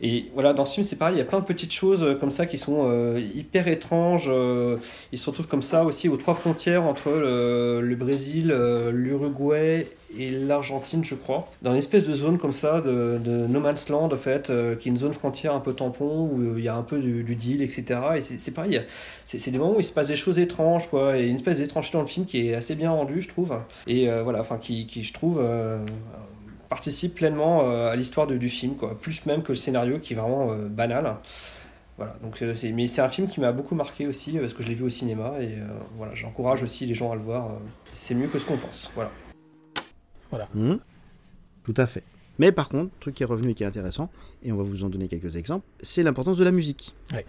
Et 0.00 0.26
voilà, 0.34 0.52
dans 0.52 0.64
ce 0.64 0.74
film, 0.74 0.84
c'est 0.84 0.96
pareil, 0.96 1.16
il 1.16 1.18
y 1.18 1.22
a 1.22 1.24
plein 1.24 1.40
de 1.40 1.44
petites 1.44 1.72
choses 1.72 2.02
euh, 2.02 2.14
comme 2.14 2.30
ça 2.30 2.46
qui 2.46 2.58
sont 2.58 2.88
euh, 2.88 3.20
hyper 3.34 3.68
étranges. 3.68 4.28
Euh, 4.28 4.76
ils 5.12 5.18
se 5.18 5.28
retrouvent 5.28 5.46
comme 5.46 5.62
ça 5.62 5.84
aussi 5.84 6.08
aux 6.08 6.16
trois 6.16 6.34
frontières 6.34 6.84
entre 6.84 7.10
le, 7.10 7.94
Brésil, 7.94 8.52
l'Uruguay 8.92 9.86
et 10.18 10.30
l'Argentine, 10.30 11.04
je 11.04 11.14
crois. 11.14 11.48
Dans 11.62 11.72
une 11.72 11.78
espèce 11.78 12.08
de 12.08 12.14
zone 12.14 12.38
comme 12.38 12.52
ça, 12.52 12.80
de, 12.80 13.18
de 13.18 13.46
no 13.46 13.60
man's 13.60 13.88
land, 13.88 14.10
en 14.12 14.16
fait, 14.16 14.46
qui 14.80 14.88
est 14.88 14.90
une 14.90 14.98
zone 14.98 15.12
frontière 15.12 15.54
un 15.54 15.60
peu 15.60 15.72
tampon, 15.72 16.28
où 16.32 16.58
il 16.58 16.64
y 16.64 16.68
a 16.68 16.74
un 16.74 16.82
peu 16.82 16.98
du, 16.98 17.34
deal, 17.34 17.62
etc. 17.62 18.00
Et 18.16 18.20
c'est 18.20 18.52
pareil, 18.52 18.82
c'est 19.24 19.50
des 19.50 19.58
moments 19.58 19.76
où 19.76 19.80
il 19.80 19.84
se 19.84 19.92
passe 19.92 20.08
des 20.08 20.16
choses 20.16 20.38
étranges, 20.38 20.88
quoi, 20.88 21.16
et 21.16 21.26
une 21.26 21.36
espèce 21.36 21.58
d'étrangeté 21.58 21.96
dans 21.96 22.02
le 22.02 22.08
film 22.08 22.26
qui 22.26 22.48
est 22.48 22.54
assez 22.54 22.74
bien 22.74 22.90
rendue, 22.90 23.22
je 23.22 23.28
trouve. 23.28 23.56
Et 23.86 24.08
voilà, 24.22 24.40
enfin, 24.40 24.58
qui, 24.58 24.86
qui, 24.86 25.04
je 25.04 25.12
trouve 25.12 25.40
participe 26.74 27.14
pleinement 27.14 27.70
euh, 27.70 27.92
à 27.92 27.94
l'histoire 27.94 28.26
du 28.26 28.48
film, 28.48 28.74
quoi. 28.74 28.98
plus 28.98 29.26
même 29.26 29.44
que 29.44 29.52
le 29.52 29.56
scénario 29.56 30.00
qui 30.00 30.12
est 30.12 30.16
vraiment 30.16 30.50
euh, 30.50 30.66
banal. 30.66 31.14
Voilà, 31.96 32.16
donc 32.20 32.42
euh, 32.42 32.56
c'est, 32.56 32.72
mais 32.72 32.88
c'est 32.88 33.00
un 33.00 33.08
film 33.08 33.28
qui 33.28 33.38
m'a 33.38 33.52
beaucoup 33.52 33.76
marqué 33.76 34.08
aussi 34.08 34.32
parce 34.38 34.52
que 34.52 34.64
je 34.64 34.68
l'ai 34.68 34.74
vu 34.74 34.82
au 34.82 34.90
cinéma 34.90 35.34
et 35.40 35.58
voilà, 35.96 36.12
j'encourage 36.14 36.64
aussi 36.64 36.84
les 36.84 36.94
gens 36.96 37.12
à 37.12 37.14
le 37.14 37.20
voir. 37.20 37.52
c'est 37.86 38.16
mieux 38.16 38.26
que 38.26 38.40
ce 38.40 38.44
qu'on 38.44 38.56
pense. 38.56 38.90
Voilà. 38.96 39.12
Voilà. 40.30 40.48
Mmh. 40.52 40.78
tout 41.62 41.74
à 41.76 41.86
fait. 41.86 42.02
Mais 42.40 42.50
par 42.50 42.68
contre, 42.68 42.90
truc 42.98 43.14
qui 43.14 43.22
est 43.22 43.26
revenu 43.26 43.50
et 43.50 43.54
qui 43.54 43.62
est 43.62 43.66
intéressant, 43.66 44.10
et 44.42 44.50
on 44.50 44.56
va 44.56 44.64
vous 44.64 44.82
en 44.82 44.88
donner 44.88 45.06
quelques 45.06 45.36
exemples, 45.36 45.64
c'est 45.80 46.02
l'importance 46.02 46.38
de 46.38 46.44
la 46.44 46.50
musique. 46.50 46.92
Ouais. 47.12 47.24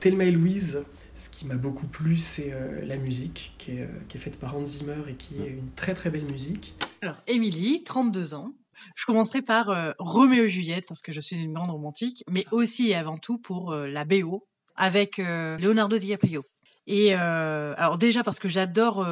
Thelma 0.00 0.24
et 0.24 0.32
Louise, 0.32 0.82
ce 1.14 1.28
qui 1.28 1.46
m'a 1.46 1.54
beaucoup 1.54 1.86
plu, 1.86 2.16
c'est 2.16 2.52
la 2.84 2.96
musique 2.96 3.54
qui 3.58 3.78
est, 3.78 3.88
qui 4.08 4.16
est, 4.16 4.20
faite 4.20 4.40
par 4.40 4.56
Hans 4.56 4.66
Zimmer 4.66 5.04
et 5.08 5.14
qui 5.14 5.36
est 5.36 5.50
une 5.50 5.70
très 5.76 5.94
très 5.94 6.10
belle 6.10 6.24
musique. 6.24 6.74
Alors, 7.00 7.16
Émilie, 7.28 7.84
32 7.84 8.34
ans. 8.34 8.54
Je 8.96 9.04
commencerai 9.06 9.42
par 9.42 9.70
euh, 9.70 9.92
Roméo 9.98 10.44
et 10.44 10.48
Juliette 10.48 10.86
parce 10.88 11.00
que 11.00 11.12
je 11.12 11.20
suis 11.20 11.36
une 11.36 11.52
grande 11.52 11.70
romantique, 11.70 12.24
mais 12.28 12.44
aussi 12.50 12.88
et 12.88 12.94
avant 12.94 13.18
tout 13.18 13.38
pour 13.38 13.72
euh, 13.72 13.86
la 13.86 14.04
BO 14.04 14.46
avec 14.74 15.18
euh, 15.18 15.56
Leonardo 15.58 15.98
DiCaprio. 15.98 16.42
Et 16.90 17.12
alors 17.12 17.98
déjà 17.98 18.24
parce 18.24 18.38
que 18.38 18.48
j'adore 18.48 19.06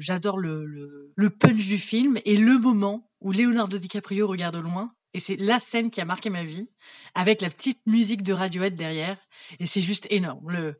j'adore 0.00 0.36
le, 0.36 0.66
le, 0.66 1.12
le, 1.16 1.30
punch 1.30 1.66
du 1.66 1.78
film 1.78 2.18
et 2.26 2.36
le 2.36 2.58
moment 2.58 3.08
où 3.22 3.32
Leonardo 3.32 3.78
DiCaprio 3.78 4.26
regarde 4.26 4.56
loin 4.56 4.90
et 5.14 5.18
c'est 5.18 5.36
la 5.36 5.60
scène 5.60 5.90
qui 5.90 6.02
a 6.02 6.04
marqué 6.04 6.28
ma 6.28 6.44
vie 6.44 6.68
avec 7.14 7.40
la 7.40 7.48
petite 7.48 7.80
musique 7.86 8.22
de 8.22 8.34
Radiohead 8.34 8.74
derrière 8.74 9.16
et 9.58 9.64
c'est 9.64 9.80
juste 9.80 10.08
énorme 10.10 10.50
le 10.50 10.78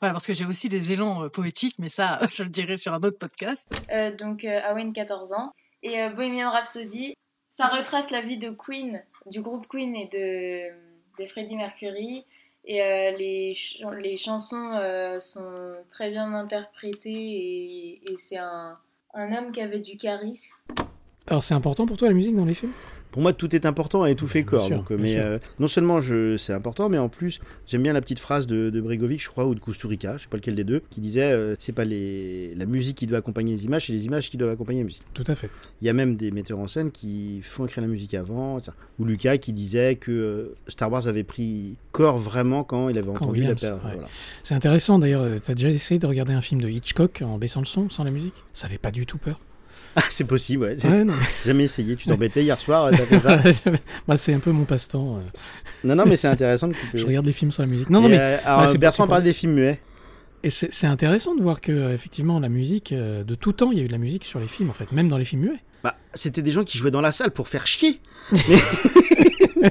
voilà, 0.00 0.12
parce 0.12 0.26
que 0.26 0.34
j'ai 0.34 0.44
aussi 0.44 0.68
des 0.68 0.92
élans 0.92 1.24
euh, 1.24 1.28
poétiques, 1.28 1.76
mais 1.78 1.88
ça, 1.88 2.18
je 2.32 2.42
le 2.42 2.48
dirai 2.48 2.76
sur 2.76 2.92
un 2.92 2.98
autre 2.98 3.18
podcast. 3.18 3.66
Euh, 3.92 4.14
donc, 4.14 4.44
euh, 4.44 4.60
Owen, 4.72 4.92
14 4.92 5.32
ans. 5.32 5.52
Et 5.82 6.02
euh, 6.02 6.10
Bohemian 6.10 6.50
Rhapsody, 6.50 7.14
ça 7.50 7.68
retrace 7.68 8.10
la 8.10 8.22
vie 8.22 8.38
de 8.38 8.50
Queen, 8.50 9.02
du 9.26 9.40
groupe 9.40 9.66
Queen 9.68 9.94
et 9.96 10.06
de, 10.06 11.22
de 11.22 11.28
Freddie 11.28 11.56
Mercury. 11.56 12.26
Et 12.66 12.76
les, 13.18 13.56
les 13.98 14.16
chansons 14.18 14.78
sont 15.18 15.72
très 15.88 16.10
bien 16.10 16.34
interprétées 16.34 17.08
et, 17.10 18.12
et 18.12 18.16
c'est 18.18 18.36
un, 18.36 18.76
un 19.14 19.32
homme 19.32 19.50
qui 19.50 19.62
avait 19.62 19.80
du 19.80 19.96
charisme. 19.96 20.54
Alors, 21.26 21.42
c'est 21.42 21.54
important 21.54 21.86
pour 21.86 21.96
toi 21.96 22.08
la 22.08 22.14
musique 22.14 22.36
dans 22.36 22.44
les 22.44 22.52
films? 22.54 22.72
Pour 23.10 23.22
moi, 23.22 23.32
tout 23.32 23.54
est 23.54 23.66
important 23.66 24.04
et 24.06 24.14
tout 24.14 24.28
fait 24.28 24.42
corps. 24.42 24.68
donc, 24.68 24.90
mais 24.90 25.16
euh, 25.16 25.38
non 25.58 25.68
seulement 25.68 26.00
je, 26.00 26.36
c'est 26.36 26.52
important, 26.52 26.88
mais 26.88 26.98
en 26.98 27.08
plus, 27.08 27.40
j'aime 27.66 27.82
bien 27.82 27.92
la 27.92 28.00
petite 28.00 28.18
phrase 28.18 28.46
de, 28.46 28.70
de 28.70 28.80
Bregovic, 28.80 29.22
je 29.22 29.28
crois, 29.28 29.46
ou 29.46 29.54
de 29.54 29.60
Kusturica, 29.60 30.16
je 30.16 30.22
sais 30.22 30.28
pas 30.28 30.36
lequel 30.36 30.54
des 30.54 30.64
deux, 30.64 30.82
qui 30.90 31.00
disait 31.00 31.32
euh, 31.32 31.54
c'est 31.58 31.72
pas 31.72 31.84
les, 31.84 32.54
la 32.54 32.66
musique 32.66 32.96
qui 32.96 33.06
doit 33.06 33.18
accompagner 33.18 33.52
les 33.52 33.64
images, 33.64 33.86
c'est 33.86 33.92
les 33.92 34.06
images 34.06 34.30
qui 34.30 34.36
doivent 34.36 34.52
accompagner 34.52 34.80
la 34.80 34.86
musique. 34.86 35.02
Tout 35.14 35.24
à 35.26 35.34
fait. 35.34 35.50
Il 35.80 35.86
y 35.86 35.90
a 35.90 35.92
même 35.92 36.16
des 36.16 36.30
metteurs 36.30 36.58
en 36.58 36.68
scène 36.68 36.90
qui 36.90 37.40
font 37.42 37.66
écrire 37.66 37.82
la 37.82 37.88
musique 37.88 38.14
avant, 38.14 38.58
ou 38.98 39.04
Lucas 39.04 39.38
qui 39.38 39.52
disait 39.52 39.96
que 39.96 40.10
euh, 40.10 40.54
Star 40.68 40.90
Wars 40.90 41.06
avait 41.08 41.24
pris 41.24 41.76
corps 41.92 42.18
vraiment 42.18 42.64
quand 42.64 42.88
il 42.88 42.98
avait 42.98 43.10
entendu 43.10 43.42
la 43.42 43.54
paire. 43.54 43.80
C'est 44.42 44.54
intéressant 44.54 44.98
d'ailleurs, 44.98 45.26
tu 45.44 45.50
as 45.50 45.54
déjà 45.54 45.68
essayé 45.68 45.98
de 45.98 46.06
regarder 46.06 46.32
un 46.32 46.42
film 46.42 46.60
de 46.60 46.68
Hitchcock 46.68 47.22
en 47.24 47.38
baissant 47.38 47.60
le 47.60 47.66
son 47.66 47.90
sans 47.90 48.04
la 48.04 48.10
musique? 48.10 48.34
Ça 48.52 48.68
fait 48.68 48.78
pas 48.78 48.90
du 48.90 49.06
tout 49.06 49.18
peur. 49.18 49.40
Ah, 49.96 50.02
c'est 50.08 50.24
possible, 50.24 50.64
ouais. 50.64 50.76
Jamais 51.44 51.64
essayé. 51.64 51.96
Tu 51.96 52.06
t'embêtais 52.06 52.42
hier 52.42 52.58
soir, 52.58 52.90
t'as 52.90 52.98
fait 52.98 53.18
ça 53.18 53.38
Moi, 54.08 54.16
c'est 54.16 54.32
un 54.32 54.38
peu 54.38 54.52
mon 54.52 54.64
passe-temps. 54.64 55.16
Euh. 55.16 55.20
Non, 55.84 55.96
non, 55.96 56.04
mais 56.06 56.16
c'est 56.16 56.28
intéressant 56.28 56.68
de 56.68 56.74
couper. 56.74 56.98
Je 56.98 57.06
regarde 57.06 57.26
les 57.26 57.32
films 57.32 57.50
sans 57.50 57.64
la 57.64 57.68
musique. 57.68 57.90
Non, 57.90 58.00
non, 58.00 58.08
mais. 58.08 58.18
Euh, 58.18 58.38
alors, 58.44 58.78
Bertrand 58.78 59.06
parlait 59.06 59.24
des 59.24 59.32
films 59.32 59.54
muets. 59.54 59.80
Et 60.42 60.48
c'est 60.48 60.86
intéressant 60.86 61.34
de 61.34 61.42
voir 61.42 61.60
que 61.60 61.92
effectivement 61.92 62.40
la 62.40 62.48
musique 62.48 62.92
euh, 62.92 63.24
de 63.24 63.34
tout 63.34 63.52
temps, 63.52 63.72
il 63.72 63.78
y 63.78 63.80
a 63.82 63.84
eu 63.84 63.88
de 63.88 63.92
la 63.92 63.98
musique 63.98 64.24
sur 64.24 64.40
les 64.40 64.46
films 64.46 64.70
en 64.70 64.72
fait, 64.72 64.90
même 64.90 65.06
dans 65.06 65.18
les 65.18 65.26
films 65.26 65.42
muets. 65.42 65.60
Bah, 65.84 65.96
c'était 66.14 66.40
des 66.40 66.50
gens 66.50 66.64
qui 66.64 66.78
jouaient 66.78 66.90
dans 66.90 67.02
la 67.02 67.12
salle 67.12 67.30
pour 67.30 67.48
faire 67.48 67.66
chier. 67.66 68.00
Mais, 68.32 68.40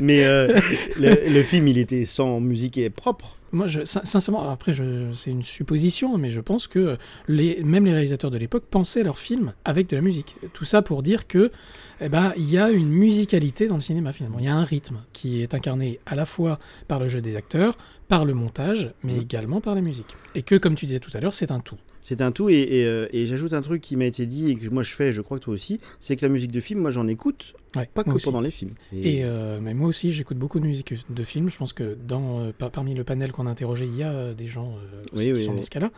Mais, 0.00 0.24
euh, 0.24 0.58
le, 0.98 1.30
le 1.30 1.42
film, 1.42 1.68
il 1.68 1.76
était 1.76 2.06
sans 2.06 2.40
musique 2.40 2.78
et 2.78 2.88
propre. 2.88 3.36
Moi, 3.54 3.68
je, 3.68 3.84
sincèrement, 3.84 4.50
après, 4.50 4.74
je, 4.74 5.12
c'est 5.12 5.30
une 5.30 5.44
supposition, 5.44 6.18
mais 6.18 6.28
je 6.28 6.40
pense 6.40 6.66
que 6.66 6.98
les, 7.28 7.62
même 7.62 7.86
les 7.86 7.92
réalisateurs 7.92 8.32
de 8.32 8.36
l'époque 8.36 8.64
pensaient 8.68 9.04
leurs 9.04 9.18
films 9.18 9.52
avec 9.64 9.88
de 9.88 9.96
la 9.96 10.02
musique. 10.02 10.36
Tout 10.52 10.64
ça 10.64 10.82
pour 10.82 11.04
dire 11.04 11.28
que, 11.28 11.52
eh 12.00 12.08
ben, 12.08 12.32
il 12.36 12.50
y 12.50 12.58
a 12.58 12.70
une 12.70 12.90
musicalité 12.90 13.68
dans 13.68 13.76
le 13.76 13.80
cinéma 13.80 14.12
finalement. 14.12 14.40
Il 14.40 14.44
y 14.44 14.48
a 14.48 14.56
un 14.56 14.64
rythme 14.64 14.96
qui 15.12 15.40
est 15.40 15.54
incarné 15.54 16.00
à 16.04 16.16
la 16.16 16.26
fois 16.26 16.58
par 16.88 16.98
le 16.98 17.08
jeu 17.08 17.20
des 17.20 17.36
acteurs, 17.36 17.76
par 18.08 18.24
le 18.24 18.34
montage, 18.34 18.92
mais 19.04 19.18
également 19.18 19.60
par 19.60 19.76
la 19.76 19.80
musique. 19.80 20.16
Et 20.34 20.42
que, 20.42 20.56
comme 20.56 20.74
tu 20.74 20.86
disais 20.86 21.00
tout 21.00 21.12
à 21.14 21.20
l'heure, 21.20 21.34
c'est 21.34 21.52
un 21.52 21.60
tout. 21.60 21.78
C'est 22.06 22.20
un 22.20 22.30
tout, 22.32 22.50
et, 22.50 22.54
et, 22.60 22.84
euh, 22.86 23.06
et 23.14 23.24
j'ajoute 23.24 23.54
un 23.54 23.62
truc 23.62 23.80
qui 23.80 23.96
m'a 23.96 24.04
été 24.04 24.26
dit 24.26 24.50
et 24.50 24.56
que 24.56 24.68
moi 24.68 24.82
je 24.82 24.94
fais, 24.94 25.10
je 25.10 25.22
crois 25.22 25.38
que 25.38 25.44
toi 25.44 25.54
aussi, 25.54 25.80
c'est 26.00 26.16
que 26.16 26.22
la 26.22 26.28
musique 26.28 26.52
de 26.52 26.60
film, 26.60 26.80
moi 26.80 26.90
j'en 26.90 27.08
écoute, 27.08 27.54
Ouais, 27.76 27.88
pas 27.92 28.04
que 28.04 28.10
aussi. 28.10 28.26
pendant 28.26 28.42
les 28.42 28.50
films. 28.52 28.74
Et, 28.92 29.24
euh, 29.24 29.58
mais 29.60 29.72
moi 29.74 29.88
aussi, 29.88 30.12
j'écoute 30.12 30.36
beaucoup 30.36 30.60
de 30.60 30.66
musique 30.66 30.94
de 31.08 31.24
film. 31.24 31.48
Je 31.50 31.56
pense 31.56 31.72
que 31.72 31.96
dans, 32.06 32.40
euh, 32.40 32.52
par- 32.56 32.70
parmi 32.70 32.94
le 32.94 33.02
panel 33.04 33.32
qu'on 33.32 33.46
a 33.46 33.50
interrogé, 33.50 33.86
il 33.86 33.96
y 33.96 34.02
a 34.04 34.32
des 34.34 34.46
gens 34.46 34.76
euh, 34.76 35.02
aussi 35.12 35.24
Oui, 35.28 35.32
qui 35.32 35.38
oui, 35.38 35.44
sont 35.44 35.50
oui. 35.52 35.56
dans 35.56 35.62
ce 35.64 35.70
cas-là. 35.70 35.90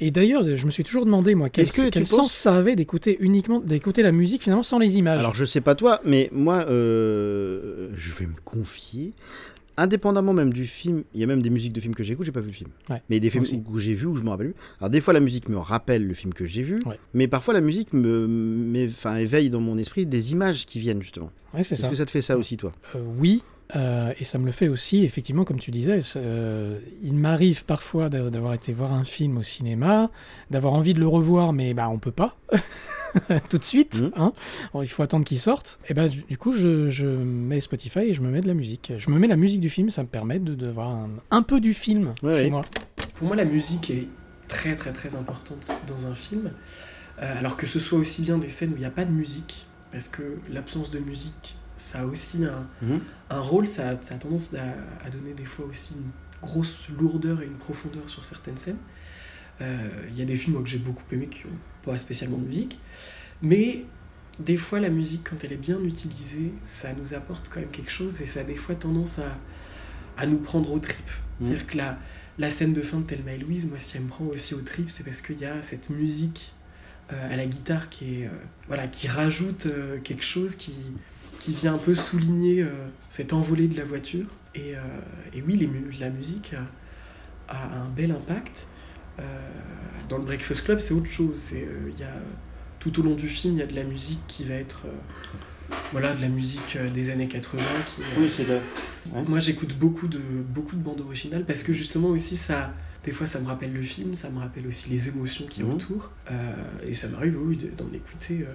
Et 0.00 0.10
d'ailleurs, 0.10 0.42
je 0.56 0.66
me 0.66 0.70
suis 0.70 0.82
toujours 0.84 1.06
demandé, 1.06 1.34
moi, 1.36 1.48
quel, 1.48 1.70
que 1.70 1.90
penses- 2.00 2.08
sens 2.08 2.32
ça 2.32 2.56
avait 2.56 2.74
d'écouter 2.76 3.16
uniquement 3.20 3.60
d'écouter 3.60 4.02
la 4.02 4.12
musique 4.12 4.42
finalement 4.42 4.64
sans 4.64 4.78
les 4.80 4.98
images? 4.98 5.20
Alors 5.20 5.34
je 5.36 5.44
sais 5.46 5.60
pas 5.62 5.74
toi, 5.76 6.00
mais 6.04 6.28
moi, 6.32 6.66
euh, 6.68 7.88
je 7.94 8.12
vais 8.14 8.26
me 8.26 8.34
confier. 8.44 9.12
Indépendamment 9.78 10.32
même 10.32 10.52
du 10.52 10.64
film, 10.66 11.04
il 11.14 11.20
y 11.20 11.24
a 11.24 11.26
même 11.26 11.42
des 11.42 11.50
musiques 11.50 11.72
de 11.74 11.80
films 11.80 11.94
que 11.94 12.02
j'écoute, 12.02 12.24
j'ai 12.24 12.32
pas 12.32 12.40
vu 12.40 12.46
le 12.48 12.52
film. 12.52 12.70
Ouais, 12.88 13.02
mais 13.10 13.20
des 13.20 13.28
films 13.30 13.42
aussi. 13.44 13.62
où, 13.68 13.72
où 13.74 13.78
j'ai 13.78 13.92
vu, 13.94 14.06
où 14.06 14.16
je 14.16 14.22
me 14.22 14.30
rappelle 14.30 14.52
plus. 14.52 14.60
Alors 14.80 14.88
des 14.90 15.00
fois 15.00 15.12
la 15.12 15.20
musique 15.20 15.48
me 15.48 15.58
rappelle 15.58 16.06
le 16.06 16.14
film 16.14 16.32
que 16.32 16.44
j'ai 16.46 16.62
vu, 16.62 16.80
mais 17.14 17.28
parfois 17.28 17.52
la 17.54 17.60
musique 17.60 17.92
me, 17.92 18.86
enfin, 18.88 19.16
éveille 19.16 19.50
dans 19.50 19.60
mon 19.60 19.76
esprit 19.78 20.06
des 20.06 20.32
images 20.32 20.64
qui 20.66 20.78
viennent 20.80 21.02
justement. 21.02 21.30
Ouais, 21.52 21.62
c'est 21.62 21.74
Est-ce 21.74 21.82
ça. 21.82 21.88
que 21.88 21.94
ça 21.96 22.04
te 22.06 22.10
fait 22.10 22.22
ça 22.22 22.36
aussi 22.38 22.56
toi? 22.56 22.72
Euh, 22.94 23.00
oui, 23.18 23.42
euh, 23.76 24.12
et 24.18 24.24
ça 24.24 24.38
me 24.38 24.46
le 24.46 24.52
fait 24.52 24.68
aussi, 24.68 25.04
effectivement, 25.04 25.44
comme 25.44 25.58
tu 25.58 25.70
disais. 25.70 26.00
euh, 26.16 26.78
il 27.02 27.14
m'arrive 27.14 27.64
parfois 27.64 28.08
d'a- 28.08 28.30
d'avoir 28.30 28.54
été 28.54 28.72
voir 28.72 28.92
un 28.94 29.04
film 29.04 29.38
au 29.38 29.42
cinéma, 29.42 30.10
d'avoir 30.50 30.72
envie 30.74 30.94
de 30.94 31.00
le 31.00 31.06
revoir, 31.08 31.52
mais 31.52 31.74
bah, 31.74 31.88
on 31.90 31.98
peut 31.98 32.12
pas. 32.12 32.36
tout 33.50 33.58
de 33.58 33.64
suite, 33.64 34.00
Mmh. 34.02 34.10
hein. 34.16 34.32
Alors, 34.72 34.84
il 34.84 34.88
faut 34.88 35.02
attendre 35.02 35.24
qu'il 35.24 35.38
sorte. 35.40 35.78
Et 35.88 35.94
ben 35.94 36.08
du 36.08 36.36
coup, 36.38 36.52
je, 36.52 36.90
je 36.90 37.06
mets 37.06 37.60
Spotify 37.60 38.00
et 38.00 38.14
je 38.14 38.22
me 38.22 38.30
mets 38.30 38.40
de 38.40 38.46
la 38.48 38.54
musique. 38.54 38.92
Je 38.98 39.10
me 39.10 39.18
mets 39.18 39.28
la 39.28 39.36
musique 39.36 39.60
du 39.60 39.68
film, 39.70 39.90
ça 39.90 40.02
me 40.02 40.08
permet 40.08 40.38
de, 40.38 40.54
de 40.54 40.66
voir 40.68 40.88
un, 40.90 41.10
un 41.30 41.42
peu 41.42 41.60
du 41.60 41.74
film 41.74 42.14
chez 42.20 42.26
ouais. 42.26 42.50
moi. 42.50 42.62
Pour 43.16 43.26
moi, 43.28 43.36
la 43.36 43.44
musique 43.44 43.90
est 43.90 44.08
très 44.48 44.74
très 44.74 44.92
très 44.92 45.14
importante 45.16 45.68
dans 45.88 46.06
un 46.06 46.14
film. 46.14 46.50
Euh, 47.22 47.38
alors 47.38 47.56
que 47.56 47.66
ce 47.66 47.80
soit 47.80 47.98
aussi 47.98 48.22
bien 48.22 48.36
des 48.38 48.48
scènes 48.50 48.72
où 48.72 48.76
il 48.76 48.80
n'y 48.80 48.84
a 48.84 48.90
pas 48.90 49.06
de 49.06 49.10
musique, 49.12 49.66
parce 49.90 50.08
que 50.08 50.22
l'absence 50.50 50.90
de 50.90 50.98
musique, 50.98 51.56
ça 51.78 52.00
a 52.00 52.04
aussi 52.04 52.44
un, 52.44 52.66
Mhm. 52.82 53.00
un 53.30 53.40
rôle, 53.40 53.66
ça, 53.66 53.88
a- 53.90 54.02
ça 54.02 54.16
a 54.16 54.18
tendance 54.18 54.52
à, 54.54 55.06
à 55.06 55.10
donner 55.10 55.32
des 55.32 55.44
fois 55.46 55.64
aussi 55.64 55.94
une 55.94 56.10
grosse 56.46 56.88
lourdeur 56.98 57.40
et 57.40 57.46
une 57.46 57.54
profondeur 57.54 58.06
sur 58.08 58.24
certaines 58.26 58.58
scènes. 58.58 58.76
Euh, 59.60 59.88
Il 60.10 60.18
y 60.18 60.22
a 60.22 60.24
des 60.24 60.36
films 60.36 60.54
moi, 60.54 60.62
que 60.62 60.68
j'ai 60.68 60.78
beaucoup 60.78 61.04
aimés 61.12 61.28
qui 61.28 61.46
n'ont 61.46 61.52
pas 61.84 61.98
spécialement 61.98 62.38
de 62.38 62.46
musique, 62.46 62.78
mais 63.42 63.84
des 64.38 64.56
fois 64.56 64.80
la 64.80 64.90
musique, 64.90 65.28
quand 65.30 65.42
elle 65.44 65.52
est 65.52 65.56
bien 65.56 65.80
utilisée, 65.82 66.52
ça 66.64 66.92
nous 66.94 67.14
apporte 67.14 67.48
quand 67.48 67.60
même 67.60 67.70
quelque 67.70 67.90
chose 67.90 68.20
et 68.20 68.26
ça 68.26 68.40
a 68.40 68.44
des 68.44 68.54
fois 68.54 68.74
tendance 68.74 69.18
à, 69.18 69.38
à 70.18 70.26
nous 70.26 70.38
prendre 70.38 70.70
aux 70.72 70.78
tripes. 70.78 71.10
Mhm. 71.40 71.46
C'est-à-dire 71.46 71.66
que 71.66 71.76
la, 71.78 71.98
la 72.38 72.50
scène 72.50 72.74
de 72.74 72.82
fin 72.82 72.98
de 72.98 73.04
Thelma 73.04 73.32
et 73.32 73.38
Louise, 73.38 73.66
moi, 73.66 73.78
si 73.78 73.96
elle 73.96 74.02
me 74.02 74.08
prend 74.08 74.26
aussi 74.26 74.54
aux 74.54 74.60
tripes, 74.60 74.90
c'est 74.90 75.04
parce 75.04 75.22
qu'il 75.22 75.40
y 75.40 75.46
a 75.46 75.62
cette 75.62 75.88
musique 75.88 76.52
euh, 77.12 77.32
à 77.32 77.36
la 77.36 77.46
guitare 77.46 77.88
qui, 77.88 78.20
est, 78.20 78.26
euh, 78.26 78.30
voilà, 78.66 78.88
qui 78.88 79.08
rajoute 79.08 79.66
euh, 79.66 79.98
quelque 80.02 80.24
chose 80.24 80.54
qui, 80.56 80.74
qui 81.38 81.54
vient 81.54 81.74
un 81.74 81.78
peu 81.78 81.94
souligner 81.94 82.62
euh, 82.62 82.88
cette 83.08 83.32
envolée 83.32 83.68
de 83.68 83.76
la 83.76 83.84
voiture. 83.84 84.26
Et, 84.54 84.76
euh, 84.76 84.80
et 85.32 85.42
oui, 85.42 85.56
les 85.56 85.68
la 85.98 86.10
musique 86.10 86.54
a, 87.48 87.54
a 87.54 87.78
un 87.78 87.88
bel 87.88 88.10
impact. 88.10 88.66
Euh, 89.18 89.22
dans 90.08 90.18
le 90.18 90.24
Breakfast 90.24 90.64
Club, 90.64 90.78
c'est 90.78 90.94
autre 90.94 91.10
chose. 91.10 91.50
Euh, 91.54 91.90
il 91.94 91.98
y 92.00 92.04
a, 92.04 92.12
tout 92.78 93.00
au 93.00 93.02
long 93.02 93.14
du 93.14 93.28
film, 93.28 93.54
il 93.54 93.58
y 93.60 93.62
a 93.62 93.66
de 93.66 93.74
la 93.74 93.84
musique 93.84 94.20
qui 94.28 94.44
va 94.44 94.54
être 94.54 94.82
euh, 94.86 95.74
voilà, 95.92 96.12
de 96.14 96.20
la 96.20 96.28
musique 96.28 96.76
des 96.94 97.10
années 97.10 97.28
80. 97.28 97.62
Qui, 97.94 98.02
Oui, 98.20 98.30
c'est 98.34 98.48
ouais. 98.48 98.60
Moi, 99.26 99.38
j'écoute 99.40 99.76
beaucoup 99.76 100.06
de, 100.08 100.18
beaucoup 100.18 100.76
de 100.76 100.82
bandes 100.82 101.00
originales 101.00 101.44
parce 101.44 101.62
que 101.62 101.72
justement 101.72 102.08
aussi, 102.08 102.36
ça, 102.36 102.70
des 103.04 103.10
fois, 103.12 103.26
ça 103.26 103.40
me 103.40 103.46
rappelle 103.46 103.72
le 103.72 103.82
film, 103.82 104.14
ça 104.14 104.30
me 104.30 104.38
rappelle 104.38 104.66
aussi 104.66 104.90
les 104.90 105.08
émotions 105.08 105.46
qui 105.46 105.62
Mhm. 105.64 105.72
entourent. 105.72 106.10
Euh, 106.30 106.54
et 106.86 106.92
ça 106.94 107.08
m'arrive, 107.08 107.38
oui, 107.40 107.56
de- 107.56 107.68
d'en 107.68 107.90
écouter. 107.92 108.44
euh, 108.48 108.52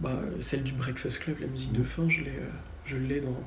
bah, 0.00 0.18
celle 0.40 0.62
du 0.62 0.72
Breakfast 0.72 1.18
Club, 1.18 1.36
la 1.42 1.46
musique 1.46 1.72
de 1.72 1.84
fin, 1.84 2.08
je 2.08 2.20
l'ai, 2.20 2.30
euh, 2.30 2.48
je 2.86 2.96
l'ai 2.96 3.20
dans, 3.20 3.38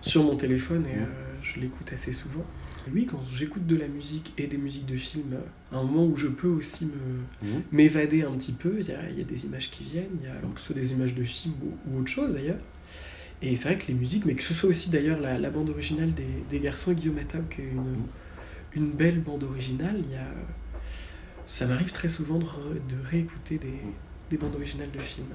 sur 0.00 0.22
mon 0.22 0.36
téléphone 0.36 0.86
et 0.86 0.98
euh, 1.00 1.04
je 1.42 1.58
l'écoute 1.58 1.92
assez 1.92 2.12
souvent. 2.12 2.44
Oui, 2.94 3.06
quand 3.06 3.22
j'écoute 3.24 3.66
de 3.66 3.76
la 3.76 3.88
musique 3.88 4.32
et 4.38 4.46
des 4.46 4.56
musiques 4.56 4.86
de 4.86 4.96
films, 4.96 5.36
à 5.72 5.78
un 5.78 5.82
moment 5.82 6.06
où 6.06 6.16
je 6.16 6.28
peux 6.28 6.48
aussi 6.48 6.86
me, 6.86 6.92
Mhm. 7.42 7.62
m'évader 7.72 8.22
un 8.22 8.36
petit 8.36 8.52
peu, 8.52 8.76
il 8.80 8.86
y 8.86 8.92
a, 8.92 9.10
il 9.10 9.18
y 9.18 9.20
a 9.20 9.24
des 9.24 9.44
images 9.46 9.70
qui 9.70 9.84
viennent, 9.84 10.16
il 10.20 10.26
y 10.26 10.28
a, 10.28 10.34
alors 10.34 10.54
que 10.54 10.60
ce 10.60 10.66
soit 10.66 10.74
des 10.76 10.92
images 10.92 11.14
de 11.14 11.22
films 11.24 11.54
ou, 11.62 11.90
ou 11.90 12.00
autre 12.00 12.08
chose 12.10 12.32
d'ailleurs. 12.34 12.58
Et 13.42 13.56
c'est 13.56 13.68
vrai 13.70 13.78
que 13.78 13.88
les 13.88 13.94
musiques, 13.94 14.24
mais 14.24 14.34
que 14.34 14.42
ce 14.42 14.54
soit 14.54 14.68
aussi 14.70 14.88
d'ailleurs 14.90 15.20
la, 15.20 15.36
la 15.38 15.50
bande 15.50 15.68
originale 15.70 16.14
des, 16.14 16.24
des 16.48 16.60
Garçons 16.60 16.92
et 16.92 16.94
Guillaume 16.94 17.18
Attab, 17.18 17.48
qui 17.48 17.60
est 17.62 17.64
une, 17.64 18.04
une 18.74 18.90
belle 18.92 19.20
bande 19.20 19.42
originale, 19.44 20.00
il 20.04 20.12
y 20.12 20.16
a, 20.16 20.26
ça 21.46 21.66
m'arrive 21.66 21.92
très 21.92 22.08
souvent 22.08 22.38
de, 22.38 22.44
re- 22.44 22.86
de 22.88 23.08
réécouter 23.08 23.58
des, 23.58 23.74
des 24.30 24.36
bandes 24.36 24.54
originales 24.54 24.90
de 24.92 24.98
films. 25.00 25.26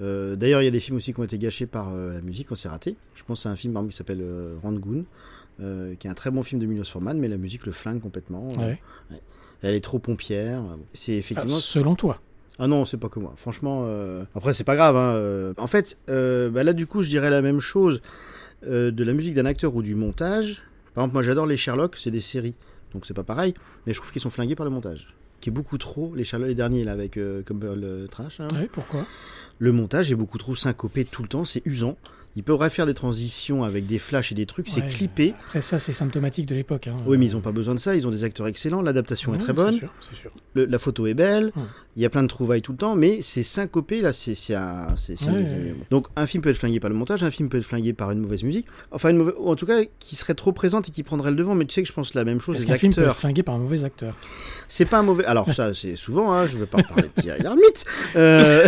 Euh, 0.00 0.36
D'ailleurs, 0.36 0.62
il 0.62 0.66
y 0.66 0.68
a 0.68 0.70
des 0.72 0.78
films 0.80 0.96
aussi 0.98 1.12
qui 1.12 1.18
ont 1.20 1.24
été 1.24 1.38
gâchés 1.38 1.66
par 1.66 1.88
euh, 1.92 2.14
la 2.14 2.20
musique 2.20 2.48
quand 2.48 2.54
c'est 2.54 2.68
raté. 2.68 2.96
Je 3.16 3.24
pense 3.24 3.44
à 3.46 3.50
un 3.50 3.56
film 3.56 3.72
par 3.72 3.82
exemple, 3.82 3.92
qui 3.92 3.96
s'appelle 3.96 4.20
euh, 4.22 4.56
Rangoon, 4.62 5.04
euh, 5.60 5.94
qui 5.96 6.06
est 6.06 6.10
un 6.10 6.14
très 6.14 6.30
bon 6.30 6.42
film 6.42 6.60
de 6.60 6.66
Milos 6.66 6.84
Forman, 6.84 7.18
mais 7.18 7.28
la 7.28 7.36
musique 7.36 7.66
le 7.66 7.72
flingue 7.72 8.00
complètement. 8.00 8.48
Ah 8.56 8.60
ouais. 8.60 8.80
Ouais. 9.10 9.20
Elle 9.62 9.74
est 9.74 9.80
trop 9.80 9.98
pompière. 9.98 10.62
C'est 10.92 11.14
effectivement. 11.14 11.56
Ah, 11.56 11.60
selon 11.60 11.94
toi 11.96 12.20
Ah 12.60 12.66
non, 12.68 12.84
c'est 12.84 12.96
pas 12.96 13.08
que 13.08 13.18
moi. 13.18 13.32
Franchement, 13.36 13.82
euh, 13.86 14.24
après 14.34 14.54
c'est 14.54 14.64
pas 14.64 14.76
grave. 14.76 14.96
hein, 14.96 15.14
euh. 15.14 15.54
En 15.58 15.66
fait, 15.66 15.96
euh, 16.08 16.48
bah 16.50 16.62
là 16.64 16.72
du 16.72 16.86
coup, 16.86 17.02
je 17.02 17.08
dirais 17.08 17.30
la 17.30 17.42
même 17.42 17.60
chose 17.60 18.00
euh, 18.66 18.90
de 18.92 19.02
la 19.04 19.12
musique 19.12 19.34
d'un 19.34 19.46
acteur 19.46 19.74
ou 19.74 19.82
du 19.82 19.94
montage. 19.94 20.62
Par 20.94 21.02
exemple, 21.04 21.14
moi 21.14 21.22
j'adore 21.22 21.46
les 21.46 21.56
Sherlock, 21.56 21.96
c'est 21.96 22.10
des 22.10 22.20
séries, 22.20 22.54
donc 22.92 23.04
c'est 23.06 23.14
pas 23.14 23.24
pareil. 23.24 23.54
Mais 23.86 23.92
je 23.92 23.98
trouve 23.98 24.12
qu'ils 24.12 24.22
sont 24.22 24.30
flingués 24.30 24.54
par 24.56 24.64
le 24.64 24.70
montage, 24.70 25.08
qui 25.40 25.50
est 25.50 25.52
beaucoup 25.52 25.78
trop. 25.78 26.12
Les 26.14 26.24
Sherlock, 26.24 26.48
les 26.48 26.54
derniers 26.54 26.84
là 26.84 26.92
avec 26.92 27.16
euh, 27.16 27.42
euh, 27.50 28.06
Trash. 28.06 28.40
hein. 28.40 28.48
Ouais, 28.54 28.68
pourquoi? 28.72 29.04
Le 29.60 29.72
montage 29.72 30.12
est 30.12 30.16
beaucoup 30.16 30.38
trop 30.38 30.54
syncopé 30.54 31.04
tout 31.04 31.22
le 31.22 31.28
temps, 31.28 31.44
c'est 31.44 31.62
usant. 31.66 31.96
Ils 32.36 32.44
pourraient 32.44 32.70
faire 32.70 32.86
des 32.86 32.94
transitions 32.94 33.64
avec 33.64 33.86
des 33.86 33.98
flashs 33.98 34.30
et 34.30 34.34
des 34.36 34.46
trucs, 34.46 34.68
c'est 34.68 34.86
clippé. 34.86 35.34
Après 35.48 35.60
ça, 35.60 35.78
c'est 35.80 35.92
symptomatique 35.92 36.46
de 36.46 36.54
l'époque. 36.54 36.86
hein. 36.86 36.96
Oui, 37.06 37.18
mais 37.18 37.26
ils 37.26 37.32
n'ont 37.34 37.40
pas 37.40 37.50
besoin 37.52 37.74
de 37.74 37.80
ça, 37.80 37.96
ils 37.96 38.06
ont 38.06 38.10
des 38.10 38.22
acteurs 38.24 38.46
excellents, 38.46 38.80
l'adaptation 38.82 39.34
est 39.34 39.38
très 39.38 39.52
bonne, 39.52 39.74
sûr, 39.74 39.92
c'est 40.08 40.16
sûr. 40.16 40.30
Le- 40.54 40.66
la 40.66 40.78
photo 40.78 41.06
est 41.08 41.14
belle, 41.14 41.46
Ouais. 41.56 41.62
il 41.96 42.02
y 42.02 42.04
a 42.04 42.10
plein 42.10 42.22
de 42.22 42.28
trouvailles 42.28 42.62
tout 42.62 42.72
le 42.72 42.78
temps, 42.78 42.94
mais 42.94 43.22
c'est 43.22 43.42
syncopé, 43.42 44.00
là, 44.02 44.12
c'est. 44.12 44.34
Donc 45.90 46.06
un 46.16 46.26
film 46.26 46.42
peut 46.42 46.50
être 46.50 46.56
flingué 46.58 46.80
par 46.80 46.90
le 46.90 46.96
montage, 46.96 47.22
un 47.24 47.30
film 47.30 47.48
peut 47.48 47.58
être 47.58 47.64
flingué 47.64 47.92
par 47.92 48.10
une 48.12 48.20
mauvaise 48.20 48.42
musique, 48.42 48.66
enfin 48.92 49.10
une 49.10 49.16
mauvaise... 49.18 49.34
en 49.44 49.56
tout 49.56 49.66
cas 49.66 49.80
qui 49.98 50.14
serait 50.16 50.34
trop 50.34 50.52
présente 50.52 50.88
et 50.88 50.90
qui 50.92 51.02
prendrait 51.02 51.30
le 51.30 51.36
devant, 51.36 51.54
mais 51.54 51.64
tu 51.64 51.74
sais 51.74 51.82
que 51.82 51.88
je 51.88 51.92
pense 51.92 52.14
la 52.14 52.24
même 52.24 52.40
chose 52.40 52.56
Est-ce 52.56 52.66
qu'un 52.66 52.76
film 52.76 52.94
peut 52.94 53.02
être 53.02 53.16
flingué 53.16 53.42
par 53.42 53.54
un 53.56 53.58
mauvais 53.58 53.84
acteur? 53.84 54.14
C'est 54.68 54.84
pas 54.84 54.98
un 54.98 55.02
mauvais... 55.02 55.24
Alors 55.24 55.50
ça, 55.52 55.72
c'est 55.74 55.96
souvent, 55.96 56.32
hein, 56.32 56.46
je 56.46 56.58
veux 56.58 56.66
pas 56.66 56.82
parler 56.82 57.10
de 57.14 57.20
Thierry 57.20 57.42
Lhermitte. 57.42 57.84
Euh... 58.16 58.66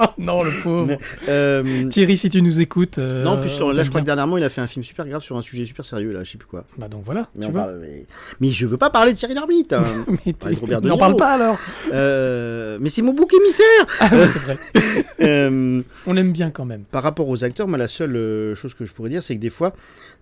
Oh 0.00 0.04
non, 0.18 0.42
le 0.42 0.50
pauvre. 0.62 0.96
Euh, 1.28 1.88
Thierry, 1.88 2.16
si 2.16 2.28
tu 2.28 2.42
nous 2.42 2.60
écoutes. 2.60 2.98
Euh, 3.00 3.24
Non, 3.24 3.30
en 3.32 3.36
plus, 3.38 3.58
là, 3.60 3.82
je 3.82 3.88
crois 3.88 4.00
que 4.00 4.06
dernièrement, 4.06 4.36
il 4.38 4.44
a 4.44 4.48
fait 4.48 4.60
un 4.60 4.66
film 4.66 4.84
super 4.84 5.06
grave 5.06 5.22
sur 5.22 5.36
un 5.36 5.42
sujet 5.42 5.64
super 5.64 5.84
sérieux, 5.84 6.12
là, 6.12 6.22
je 6.24 6.30
sais 6.32 6.38
plus 6.38 6.46
quoi. 6.46 6.64
Bah 6.78 6.88
donc 6.88 7.02
voilà, 7.04 7.28
Mais, 7.34 7.42
tu 7.44 7.48
on 7.48 7.52
vois. 7.52 7.64
parle- 7.64 7.78
mais... 7.80 8.06
mais 8.40 8.50
je 8.50 8.66
veux 8.66 8.76
pas 8.76 8.90
parler 8.90 9.12
de 9.12 9.16
Thierry 9.18 9.34
Lhermitte. 9.34 9.72
hein. 9.72 9.82
Mais 10.26 10.34
Robert 10.60 10.80
n'en 10.82 10.96
parle 10.98 11.16
pas, 11.16 11.32
alors. 11.34 11.58
Euh, 11.92 12.78
Mais 12.80 12.90
c'est 12.90 13.02
mon 13.02 13.12
bouc 13.14 13.32
émissaire 13.34 13.86
Ah 14.00 14.08
oui, 14.12 14.26
c'est 14.26 14.38
vrai. 14.40 14.58
Euh, 15.20 15.82
On 16.06 16.16
aime 16.16 16.32
bien 16.32 16.50
quand 16.50 16.64
même. 16.64 16.84
Par 16.84 17.02
rapport 17.02 17.28
aux 17.28 17.44
acteurs, 17.44 17.68
moi, 17.68 17.76
la 17.76 17.88
seule 17.88 18.54
chose 18.54 18.72
que 18.74 18.84
je 18.86 18.92
pourrais 18.92 19.10
dire, 19.10 19.22
c'est 19.22 19.36
que 19.36 19.40
des 19.40 19.50
fois, 19.50 19.74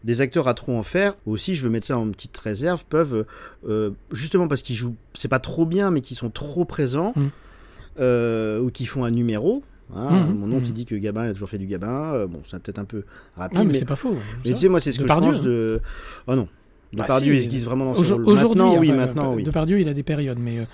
des 0.02 0.20
acteurs 0.20 0.48
à 0.48 0.54
trop 0.54 0.76
en 0.76 0.82
faire, 0.82 1.14
aussi, 1.24 1.54
je 1.54 1.62
veux 1.62 1.70
mettre 1.70 1.86
ça 1.86 1.96
en 1.98 2.08
petite 2.10 2.36
réserve, 2.36 2.84
peuvent, 2.88 3.24
euh, 3.68 3.90
justement 4.10 4.48
parce 4.48 4.62
qu'ils 4.62 4.74
jouent, 4.74 4.96
c'est 5.14 5.28
pas 5.28 5.38
trop 5.38 5.66
bien, 5.66 5.90
mais 5.92 6.00
qu'ils 6.00 6.16
sont 6.16 6.30
trop 6.30 6.64
présents, 6.64 7.12
Mm. 7.16 8.60
ou 8.60 8.70
qui 8.72 8.86
font 8.86 9.04
un 9.04 9.10
numéro. 9.10 9.62
Hein. 9.95 10.26
Mm, 10.26 10.39
Mon 10.39 10.57
oncle, 10.57 10.66
il 10.66 10.72
dit 10.72 10.84
que 10.84 10.95
Gabin 10.95 11.26
il 11.26 11.30
a 11.30 11.32
toujours 11.32 11.49
fait 11.49 11.59
du 11.59 11.66
Gabin. 11.66 12.12
euh, 12.14 12.26
bon, 12.26 12.41
c'est 12.49 12.61
peut-être 12.62 12.78
un 12.78 12.84
peu 12.84 13.05
rapide. 13.36 13.59
Ah, 13.61 13.64
mais 13.64 13.72
c'est 13.72 13.84
pas 13.84 13.97
faux, 13.97 14.14
Mais 14.45 14.51
ça. 14.51 14.55
tu 14.55 14.61
sais, 14.61 14.68
moi, 14.68 14.80
c'est 14.80 14.93
ce 14.93 14.99
que 14.99 15.07
je 15.07 15.12
pense 15.12 15.36
hein. 15.36 15.41
de. 15.43 15.80
Oh 16.26 16.34
non. 16.34 16.49
Bah, 16.93 17.03
Depardieu, 17.03 17.34
si, 17.34 17.39
il 17.41 17.45
se 17.45 17.49
glisse 17.51 17.64
vraiment 17.64 17.84
dans 17.86 17.95
son 17.95 18.14
rôle. 18.14 18.24
Aujourd'hui, 18.26 18.62
Maintenant, 18.62 18.78
oui, 18.80 18.89
enfin, 18.89 18.97
maintenant, 18.97 19.34
oui. 19.34 19.43
Depardieu, 19.43 19.80
il 19.80 19.89
a 19.91 19.95
des 19.95 20.03
périodes, 20.03 20.39
mais 20.41 20.59
euh, 20.61 20.64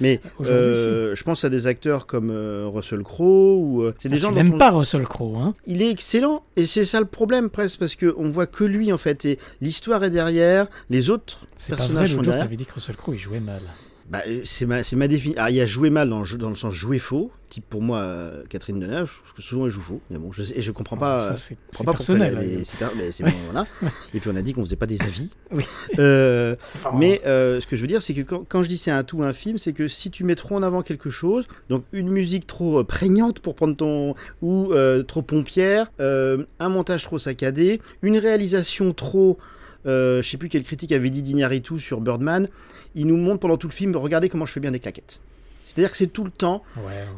Mais 0.00 0.20
euh, 0.42 1.16
je 1.16 1.24
pense 1.24 1.44
à 1.44 1.50
des 1.50 1.66
acteurs 1.66 2.06
comme 2.06 2.30
euh, 2.30 2.68
Russell 2.72 3.02
Crowe 3.02 3.56
ou 3.58 3.82
euh, 3.82 3.92
c'est 3.98 4.08
des 4.08 4.16
Ah, 4.24 4.30
gens 4.30 4.36
on- 4.36 4.58
pas 4.58 4.70
Russell 4.70 5.02
Crowe, 5.02 5.36
hein 5.36 5.54
Il 5.66 5.82
est 5.82 5.90
excellent 5.90 6.44
et 6.56 6.66
c'est 6.66 6.84
ça 6.84 7.00
le 7.00 7.06
problème 7.06 7.50
presque 7.50 7.80
parce 7.80 7.96
que 7.96 8.14
on 8.18 8.28
voit 8.30 8.46
que 8.46 8.62
lui 8.62 8.92
en 8.92 8.98
fait 8.98 9.24
et 9.24 9.38
l'histoire 9.60 10.04
est 10.04 10.10
derrière, 10.10 10.68
les 10.90 11.10
autres 11.10 11.40
C'est 11.56 11.70
pas 11.72 11.76
vrai, 11.78 11.86
personnages 11.86 12.10
sont 12.10 12.16
l'autre 12.18 12.24
jour, 12.26 12.34
derrière. 12.34 12.56
dit 12.56 12.66
que 12.66 12.74
Russell 12.74 12.94
Crowe, 12.96 13.14
il 13.14 13.18
jouait 13.18 13.40
mal. 13.40 13.62
Bah, 14.10 14.20
euh, 14.26 14.42
c'est 14.44 14.66
ma, 14.66 14.80
ma 14.96 15.08
définition. 15.08 15.42
Ah, 15.42 15.50
il 15.50 15.56
y 15.56 15.60
a 15.62 15.66
joué 15.66 15.88
mal 15.88 16.10
dans 16.10 16.18
le, 16.18 16.24
jeu- 16.24 16.36
dans 16.36 16.50
le 16.50 16.54
sens 16.56 16.74
jouer 16.74 16.98
faux. 16.98 17.30
Type 17.48 17.64
pour 17.70 17.80
moi, 17.80 17.98
euh, 18.00 18.42
Catherine 18.50 18.78
Deneuve, 18.78 19.10
trouve 19.24 19.32
que 19.34 19.42
souvent 19.42 19.64
elle 19.64 19.70
joue 19.70 19.80
faux. 19.80 20.00
Mais 20.10 20.18
bon, 20.18 20.30
je, 20.32 20.42
et 20.54 20.60
je 20.60 20.72
comprends 20.72 20.96
pas. 20.98 21.18
ça, 21.20 21.32
euh, 21.32 21.36
c'est- 21.36 21.56
pas 21.84 21.92
personnel, 21.92 22.36
mais 22.38 22.56
hein. 22.56 22.62
c'est 22.64 22.96
mais 22.96 23.12
c'est 23.12 23.22
bon, 23.24 23.30
voilà. 23.50 23.66
Et 24.12 24.20
puis 24.20 24.28
on 24.30 24.36
a 24.36 24.42
dit 24.42 24.52
qu'on 24.52 24.62
faisait 24.64 24.76
pas 24.76 24.86
des 24.86 25.00
avis. 25.02 25.30
Oui. 25.52 25.62
Euh, 25.98 26.56
Enfin, 26.74 26.90
mais 26.98 27.22
euh, 27.26 27.60
ce 27.60 27.66
que 27.66 27.76
je 27.76 27.80
veux 27.80 27.86
dire, 27.86 28.02
c'est 28.02 28.12
que 28.12 28.22
quand, 28.22 28.44
quand 28.48 28.62
je 28.62 28.68
dis 28.68 28.76
c'est 28.76 28.90
un 28.90 29.04
tout 29.04 29.22
un 29.22 29.32
film, 29.32 29.56
c'est 29.56 29.72
que 29.72 29.86
si 29.88 30.10
tu 30.10 30.24
mets 30.24 30.34
trop 30.34 30.56
en 30.56 30.62
avant 30.62 30.82
quelque 30.82 31.10
chose, 31.10 31.46
donc 31.70 31.84
une 31.92 32.10
musique 32.10 32.46
trop 32.46 32.82
prégnante 32.84 33.38
pour 33.40 33.54
prendre 33.54 33.76
ton. 33.76 34.14
ou 34.42 34.72
euh, 34.72 35.02
trop 35.02 35.22
pompière, 35.22 35.90
un 35.98 36.68
montage 36.68 37.04
trop 37.04 37.18
saccadé, 37.18 37.80
une 38.02 38.18
réalisation 38.18 38.92
trop. 38.92 39.38
Euh, 39.86 40.22
je 40.22 40.28
sais 40.28 40.36
plus 40.36 40.48
quelle 40.48 40.62
critique 40.62 40.92
avait 40.92 41.10
dit 41.10 41.22
d'Iñárritu 41.22 41.78
sur 41.80 42.00
Birdman. 42.00 42.48
Il 42.94 43.06
nous 43.06 43.16
montre 43.16 43.40
pendant 43.40 43.56
tout 43.56 43.68
le 43.68 43.72
film, 43.72 43.94
regardez 43.96 44.28
comment 44.28 44.46
je 44.46 44.52
fais 44.52 44.60
bien 44.60 44.70
des 44.72 44.78
claquettes. 44.80 45.20
C'est-à-dire 45.66 45.90
que 45.90 45.96
c'est 45.96 46.08
tout 46.12 46.24
le 46.24 46.30
temps 46.30 46.62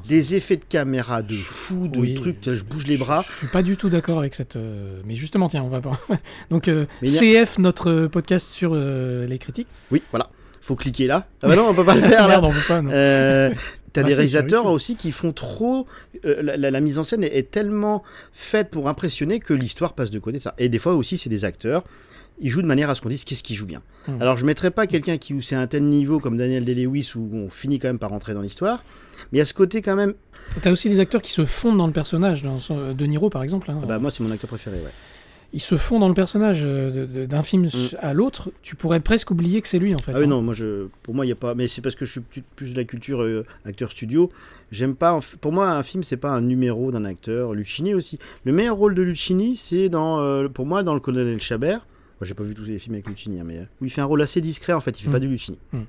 des 0.08 0.36
effets 0.36 0.56
de 0.56 0.62
caméra 0.68 1.20
de 1.20 1.34
fou, 1.34 1.88
de 1.88 1.98
Oui, 1.98 2.14
trucs, 2.14 2.36
je 2.44 2.62
bouge 2.62 2.86
les 2.86 2.96
bras. 2.96 3.24
Je 3.32 3.38
suis 3.38 3.46
pas 3.48 3.62
du 3.62 3.76
tout 3.76 3.88
d'accord 3.90 4.18
avec 4.20 4.34
cette. 4.34 4.54
euh, 4.56 5.00
Mais 5.04 5.16
justement, 5.16 5.48
tiens, 5.48 5.64
on 5.64 5.68
va 5.68 5.80
pas. 5.80 5.98
Donc, 6.50 6.68
euh, 6.68 6.86
CF, 7.04 7.58
notre 7.58 8.06
podcast 8.06 8.48
sur 8.48 8.70
euh, 8.74 9.26
les 9.26 9.38
critiques. 9.38 9.66
Oui, 9.90 10.00
voilà. 10.12 10.30
Faut 10.62 10.76
cliquer 10.76 11.06
là. 11.08 11.26
Ah 11.42 11.48
bah 11.48 11.56
non, 11.56 11.66
on 11.68 11.74
peut 11.74 11.84
pas 11.84 11.96
le 11.96 12.00
faire 12.02 12.28
là. 12.28 12.40
Merde, 12.40 12.44
on 12.44 12.52
peut 12.52 12.66
pas, 12.68 12.82
non. 12.82 12.90
T'as 12.90 14.02
Ah, 14.02 14.04
des 14.04 14.14
réalisateurs 14.14 14.66
aussi 14.66 14.94
qui 14.94 15.10
font 15.10 15.32
trop. 15.32 15.86
euh, 16.24 16.40
la, 16.42 16.56
la- 16.56 16.70
la 16.70 16.80
mise 16.80 16.98
en 16.98 17.04
scène 17.04 17.24
est, 17.24 17.36
est 17.36 17.50
tellement 17.50 18.02
faite 18.32 18.70
pour 18.70 18.88
impressionner 18.88 19.40
que 19.40 19.54
l'histoire 19.54 19.92
passe 19.94 20.10
de 20.10 20.18
côté 20.18 20.38
ça. 20.38 20.54
Et 20.58 20.68
des 20.68 20.78
fois 20.78 20.94
aussi, 20.94 21.18
c'est 21.18 21.30
des 21.30 21.44
acteurs. 21.44 21.82
Ils 22.40 22.50
jouent 22.50 22.62
de 22.62 22.66
manière 22.66 22.90
à 22.90 22.94
ce 22.94 23.00
qu'on 23.00 23.08
dise 23.08 23.24
qu'est-ce 23.24 23.42
qu'ils 23.42 23.56
jouent 23.56 23.66
bien. 23.66 23.82
Hmm. 24.08 24.20
Alors, 24.20 24.36
je 24.36 24.44
mettrais 24.44 24.70
pas 24.70 24.86
quelqu'un 24.86 25.16
qui 25.16 25.32
où 25.34 25.40
c'est 25.40 25.54
un 25.56 25.66
tel 25.66 25.84
niveau 25.84 26.18
comme 26.20 26.36
Daniel 26.36 26.64
Day-Lewis 26.64 27.12
où 27.16 27.28
on 27.32 27.48
finit 27.48 27.78
quand 27.78 27.88
même 27.88 27.98
par 27.98 28.10
rentrer 28.10 28.34
dans 28.34 28.42
l'histoire. 28.42 28.82
Mais 29.32 29.36
il 29.36 29.38
y 29.38 29.42
a 29.42 29.46
ce 29.46 29.54
côté 29.54 29.80
quand 29.82 29.96
même. 29.96 30.12
T'as 30.62 30.70
aussi 30.70 30.88
des 30.90 31.00
acteurs 31.00 31.22
qui 31.22 31.32
se 31.32 31.44
fondent 31.46 31.78
dans 31.78 31.86
le 31.86 31.92
personnage. 31.94 32.42
Dans 32.42 32.60
son- 32.60 32.78
euh, 32.78 32.92
De 32.92 33.06
Niro, 33.06 33.30
par 33.30 33.42
exemple. 33.42 33.70
hein. 33.70 33.80
Ah 33.82 33.86
bah, 33.86 33.98
moi, 33.98 34.10
c'est 34.10 34.22
mon 34.22 34.30
acteur 34.30 34.48
préféré, 34.48 34.76
ouais. 34.76 34.90
Ils 35.52 35.60
se 35.60 35.76
font 35.78 35.98
dans 36.00 36.08
le 36.08 36.14
personnage 36.14 36.60
euh, 36.62 37.26
d'un 37.26 37.42
film 37.42 37.68
à 38.00 38.12
l'autre. 38.12 38.50
Tu 38.62 38.76
pourrais 38.76 39.00
presque 39.00 39.30
oublier 39.30 39.62
que 39.62 39.68
c'est 39.68 39.78
lui, 39.78 39.94
en 39.94 39.98
fait. 39.98 40.12
Ah 40.14 40.18
oui, 40.18 40.24
hein. 40.24 40.28
non, 40.28 40.42
moi, 40.42 40.52
je, 40.52 40.88
pour 41.02 41.14
moi, 41.14 41.24
il 41.24 41.28
n'y 41.28 41.32
a 41.32 41.36
pas. 41.36 41.54
Mais 41.54 41.68
c'est 41.68 41.80
parce 41.80 41.94
que 41.94 42.04
je 42.04 42.10
suis 42.12 42.20
plus- 42.56 42.72
de 42.72 42.76
la 42.76 42.84
culture 42.84 43.22
euh, 43.22 43.46
acteur 43.64 43.90
studio. 43.90 44.28
J'aime 44.72 44.94
pas. 44.94 45.18
Pour 45.40 45.52
moi, 45.52 45.70
un 45.70 45.82
film, 45.82 46.02
c'est 46.04 46.16
pas 46.18 46.30
un 46.30 46.42
numéro 46.42 46.90
d'un 46.90 47.04
acteur. 47.06 47.54
Lucchini 47.54 47.94
aussi. 47.94 48.18
Le 48.44 48.52
meilleur 48.52 48.76
rôle 48.76 48.94
de 48.94 49.02
Lucchini, 49.02 49.56
c'est 49.56 49.88
dans, 49.88 50.20
euh, 50.20 50.48
pour 50.48 50.66
moi, 50.66 50.82
dans 50.82 50.92
Le 50.94 51.00
Colonel 51.00 51.40
Chabert. 51.40 51.86
Moi, 52.20 52.26
j'ai 52.26 52.34
pas 52.34 52.42
vu 52.44 52.54
tous 52.54 52.64
les 52.64 52.78
films 52.78 52.94
avec 52.94 53.06
Lucchini, 53.08 53.40
hein, 53.40 53.44
mais 53.44 53.58
euh, 53.58 53.64
où 53.80 53.84
il 53.84 53.90
fait 53.90 54.00
un 54.00 54.06
rôle 54.06 54.22
assez 54.22 54.40
discret. 54.40 54.72
En 54.72 54.80
fait, 54.80 54.98
il 54.98 55.02
fait 55.02 55.08
Mm. 55.08 55.12
pas 55.12 55.18
du 55.20 55.28
Lucchini. 55.28 55.58
Mm, 55.72 55.78
mm. 55.78 55.84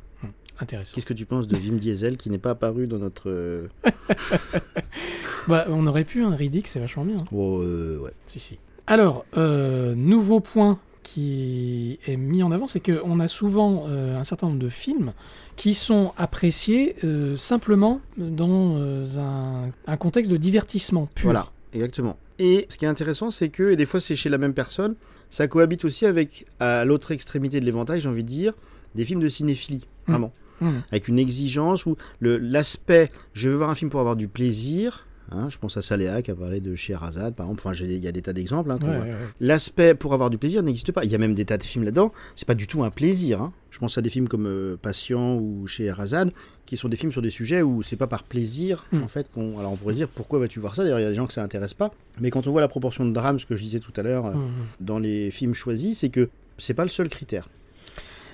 Intéressant. 0.60 0.96
Qu'est-ce 0.96 1.06
que 1.06 1.14
tu 1.14 1.26
penses 1.26 1.48
de 1.48 1.56
Vim 1.58 1.76
Diesel 1.76 2.18
qui 2.18 2.30
n'est 2.30 2.38
pas 2.40 2.50
apparu 2.52 2.88
dans 2.88 2.98
notre. 2.98 3.30
euh, 3.30 3.68
Bah, 5.48 5.66
on 5.70 5.88
aurait 5.88 6.04
pu, 6.04 6.24
un 6.24 6.36
Riddick, 6.36 6.68
c'est 6.68 6.80
vachement 6.80 7.06
bien. 7.06 7.18
hein. 7.18 7.26
Oh, 7.32 7.62
euh, 7.62 8.00
ouais. 8.00 8.12
Si, 8.26 8.40
si. 8.40 8.58
Alors, 8.86 9.26
euh, 9.38 9.96
nouveau 9.96 10.40
point 10.40 10.80
qui 11.04 12.00
est 12.06 12.18
mis 12.18 12.44
en 12.44 12.52
avant, 12.52 12.68
c'est 12.68 12.82
qu'on 12.82 13.20
a 13.22 13.28
souvent 13.30 13.86
euh, 13.88 14.20
un 14.20 14.24
certain 14.26 14.48
nombre 14.48 14.60
de 14.60 14.68
films 14.70 15.14
qui 15.56 15.74
sont 15.74 16.12
appréciés 16.18 16.96
simplement 17.38 18.02
dans 18.18 18.78
un, 19.18 19.72
un 19.88 19.98
contexte 19.98 20.30
de 20.30 20.38
divertissement 20.38 21.08
pur. 21.16 21.26
Voilà, 21.26 21.48
exactement. 21.74 22.18
Et 22.40 22.66
ce 22.70 22.78
qui 22.78 22.86
est 22.86 22.90
intéressant, 22.90 23.32
c'est 23.32 23.50
que, 23.50 23.72
et 23.72 23.76
des 23.78 23.86
fois 23.86 24.02
c'est 24.02 24.16
chez 24.16 24.30
la 24.30 24.38
même 24.38 24.54
personne, 24.54 24.96
ça 25.30 25.48
cohabite 25.48 25.86
aussi 25.86 26.06
avec, 26.06 26.46
à 26.60 26.86
l'autre 26.86 27.12
extrémité 27.12 27.60
de 27.60 27.66
l'éventail, 27.66 28.02
j'ai 28.02 28.10
envie 28.10 28.24
de 28.24 28.30
dire, 28.30 28.54
des 28.96 29.06
films 29.06 29.20
de 29.22 29.30
cinéphilie, 29.30 29.82
Mm. 30.08 30.12
vraiment. 30.12 30.34
Mm. 30.62 30.70
Avec 30.92 31.08
une 31.08 31.20
exigence 31.20 31.86
où 31.86 31.98
le- 32.20 32.38
l'aspect, 32.38 33.12
je 33.34 33.50
veux 33.50 33.56
voir 33.56 33.70
un 33.70 33.76
film 33.76 33.90
pour 33.92 34.00
avoir 34.00 34.16
du 34.16 34.28
plaisir, 34.28 35.06
hein, 35.32 35.50
je 35.50 35.58
pense 35.58 35.78
à 35.78 35.82
Saléa 35.82 36.22
qui 36.22 36.32
a 36.32 36.36
parlé 36.36 36.60
de 36.62 36.76
Scheherazade, 36.76 37.36
par 37.36 37.46
exemple, 37.48 37.62
enfin, 37.66 37.74
il 37.84 38.04
y 38.04 38.08
a 38.08 38.12
des 38.12 38.22
tas 38.22 38.34
d'exemples. 38.34 38.72
hein, 38.72 38.78
qu'on 38.80 38.88
Ouais, 38.90 38.96
voit. 38.98 39.06
ouais, 39.06 39.12
ouais. 39.12 39.18
L'aspect 39.40 39.94
pour 39.96 40.14
avoir 40.14 40.30
du 40.30 40.38
plaisir 40.38 40.64
n'existe 40.64 40.92
pas. 40.92 41.04
Il 41.06 41.12
y 41.12 41.16
a 41.16 41.18
même 41.18 41.34
des 41.36 41.46
tas 41.46 41.58
de 41.58 41.64
films 41.64 41.86
là-dedans, 41.86 42.12
c'est 42.36 42.48
pas 42.48 42.56
du 42.56 42.68
tout 42.68 42.84
un 42.84 42.90
plaisir. 42.90 43.42
hein. 43.42 43.54
Je 43.72 43.80
pense 43.80 43.98
à 43.98 44.02
des 44.02 44.10
films 44.10 44.28
comme 44.28 44.48
euh, 44.48 44.76
Patient 44.82 45.36
ou 45.36 45.68
Scheherazade, 45.68 46.32
qui 46.66 46.78
sont 46.78 46.90
des 46.90 46.98
films 46.98 47.12
sur 47.12 47.22
des 47.22 47.30
sujets 47.30 47.62
où 47.62 47.84
c'est 47.84 47.96
pas 47.96 48.08
par 48.08 48.24
plaisir, 48.24 48.86
Mm. 48.92 49.04
en 49.04 49.08
fait, 49.08 49.30
qu'on. 49.32 49.60
Alors 49.60 49.72
on 49.72 49.76
pourrait 49.76 49.94
dire 49.94 50.08
pourquoi 50.08 50.40
vas-tu 50.40 50.60
voir 50.60 50.74
ça? 50.76 50.84
D'ailleurs, 50.84 51.00
il 51.00 51.04
y 51.04 51.06
a 51.06 51.10
des 51.10 51.16
gens 51.16 51.28
que 51.28 51.34
ça 51.34 51.44
intéresse 51.44 51.74
pas. 51.74 51.92
Mais 52.20 52.32
quand 52.32 52.48
on 52.48 52.52
voit 52.52 52.62
la 52.62 52.68
proportion 52.68 53.06
de 53.06 53.12
drame, 53.12 53.40
ce 53.40 53.46
que 53.46 53.56
je 53.56 53.62
disais 53.62 53.80
tout 53.80 53.94
à 53.98 54.02
l'heure, 54.04 54.26
euh, 54.28 54.34
Mhm. 54.34 54.50
dans 54.80 54.98
les 55.00 55.30
films 55.32 55.54
choisis, 55.54 56.00
c'est 56.00 56.10
que 56.10 56.30
c'est 56.58 56.74
pas 56.74 56.84
le 56.84 56.90
seul 56.90 57.10
critère. 57.10 57.50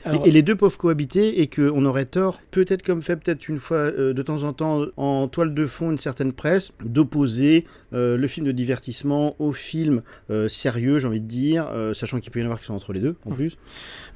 Alors- 0.05 0.27
et, 0.27 0.31
les 0.31 0.41
deux 0.41 0.55
peuvent 0.55 0.77
cohabiter 0.77 1.41
et 1.41 1.47
qu'on 1.47 1.85
aurait 1.85 2.05
tort, 2.05 2.41
peut-être 2.51 2.83
comme 2.83 3.01
fait 3.01 3.15
peut-être 3.15 3.47
une 3.47 3.59
fois 3.59 3.77
euh, 3.77 4.13
de 4.13 4.21
temps 4.21 4.43
en 4.43 4.53
temps 4.53 4.85
en 4.97 5.27
toile 5.27 5.53
de 5.53 5.65
fond 5.65 5.91
une 5.91 5.97
certaine 5.97 6.33
presse, 6.33 6.71
d'opposer 6.83 7.65
euh, 7.93 8.17
le 8.17 8.27
film 8.27 8.45
de 8.45 8.51
divertissement 8.51 9.35
au 9.39 9.51
film 9.53 10.01
euh, 10.29 10.47
sérieux, 10.47 10.99
j'ai 10.99 11.07
envie 11.07 11.21
de 11.21 11.27
dire, 11.27 11.69
sachant 11.93 12.19
qu'il 12.19 12.31
peut 12.31 12.39
y 12.39 12.43
en 12.43 12.45
avoir 12.45 12.59
qui 12.59 12.65
sont 12.65 12.73
entre 12.73 12.93
les 12.93 12.99
deux 12.99 13.15
en 13.25 13.31
plus. 13.31 13.57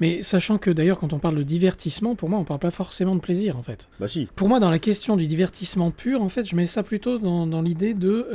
Mais 0.00 0.22
sachant 0.22 0.58
que 0.58 0.70
d'ailleurs, 0.70 0.98
quand 0.98 1.12
on 1.12 1.18
parle 1.18 1.36
de 1.36 1.42
divertissement, 1.42 2.14
pour 2.14 2.28
moi, 2.28 2.38
on 2.38 2.44
parle 2.44 2.60
pas 2.60 2.70
forcément 2.70 3.14
de 3.14 3.20
plaisir, 3.20 3.56
en 3.56 3.62
fait. 3.62 3.88
Bah 4.00 4.08
si. 4.08 4.28
Pour 4.36 4.48
moi, 4.48 4.60
dans 4.60 4.70
la 4.70 4.78
question 4.78 5.16
du 5.16 5.26
divertissement 5.26 5.90
pur, 5.90 6.22
en 6.22 6.28
fait, 6.28 6.44
je 6.44 6.54
mets 6.56 6.66
ça 6.66 6.82
plutôt 6.82 7.18
dans, 7.18 7.46
dans 7.46 7.62
l'idée 7.62 7.94
de 7.94 8.26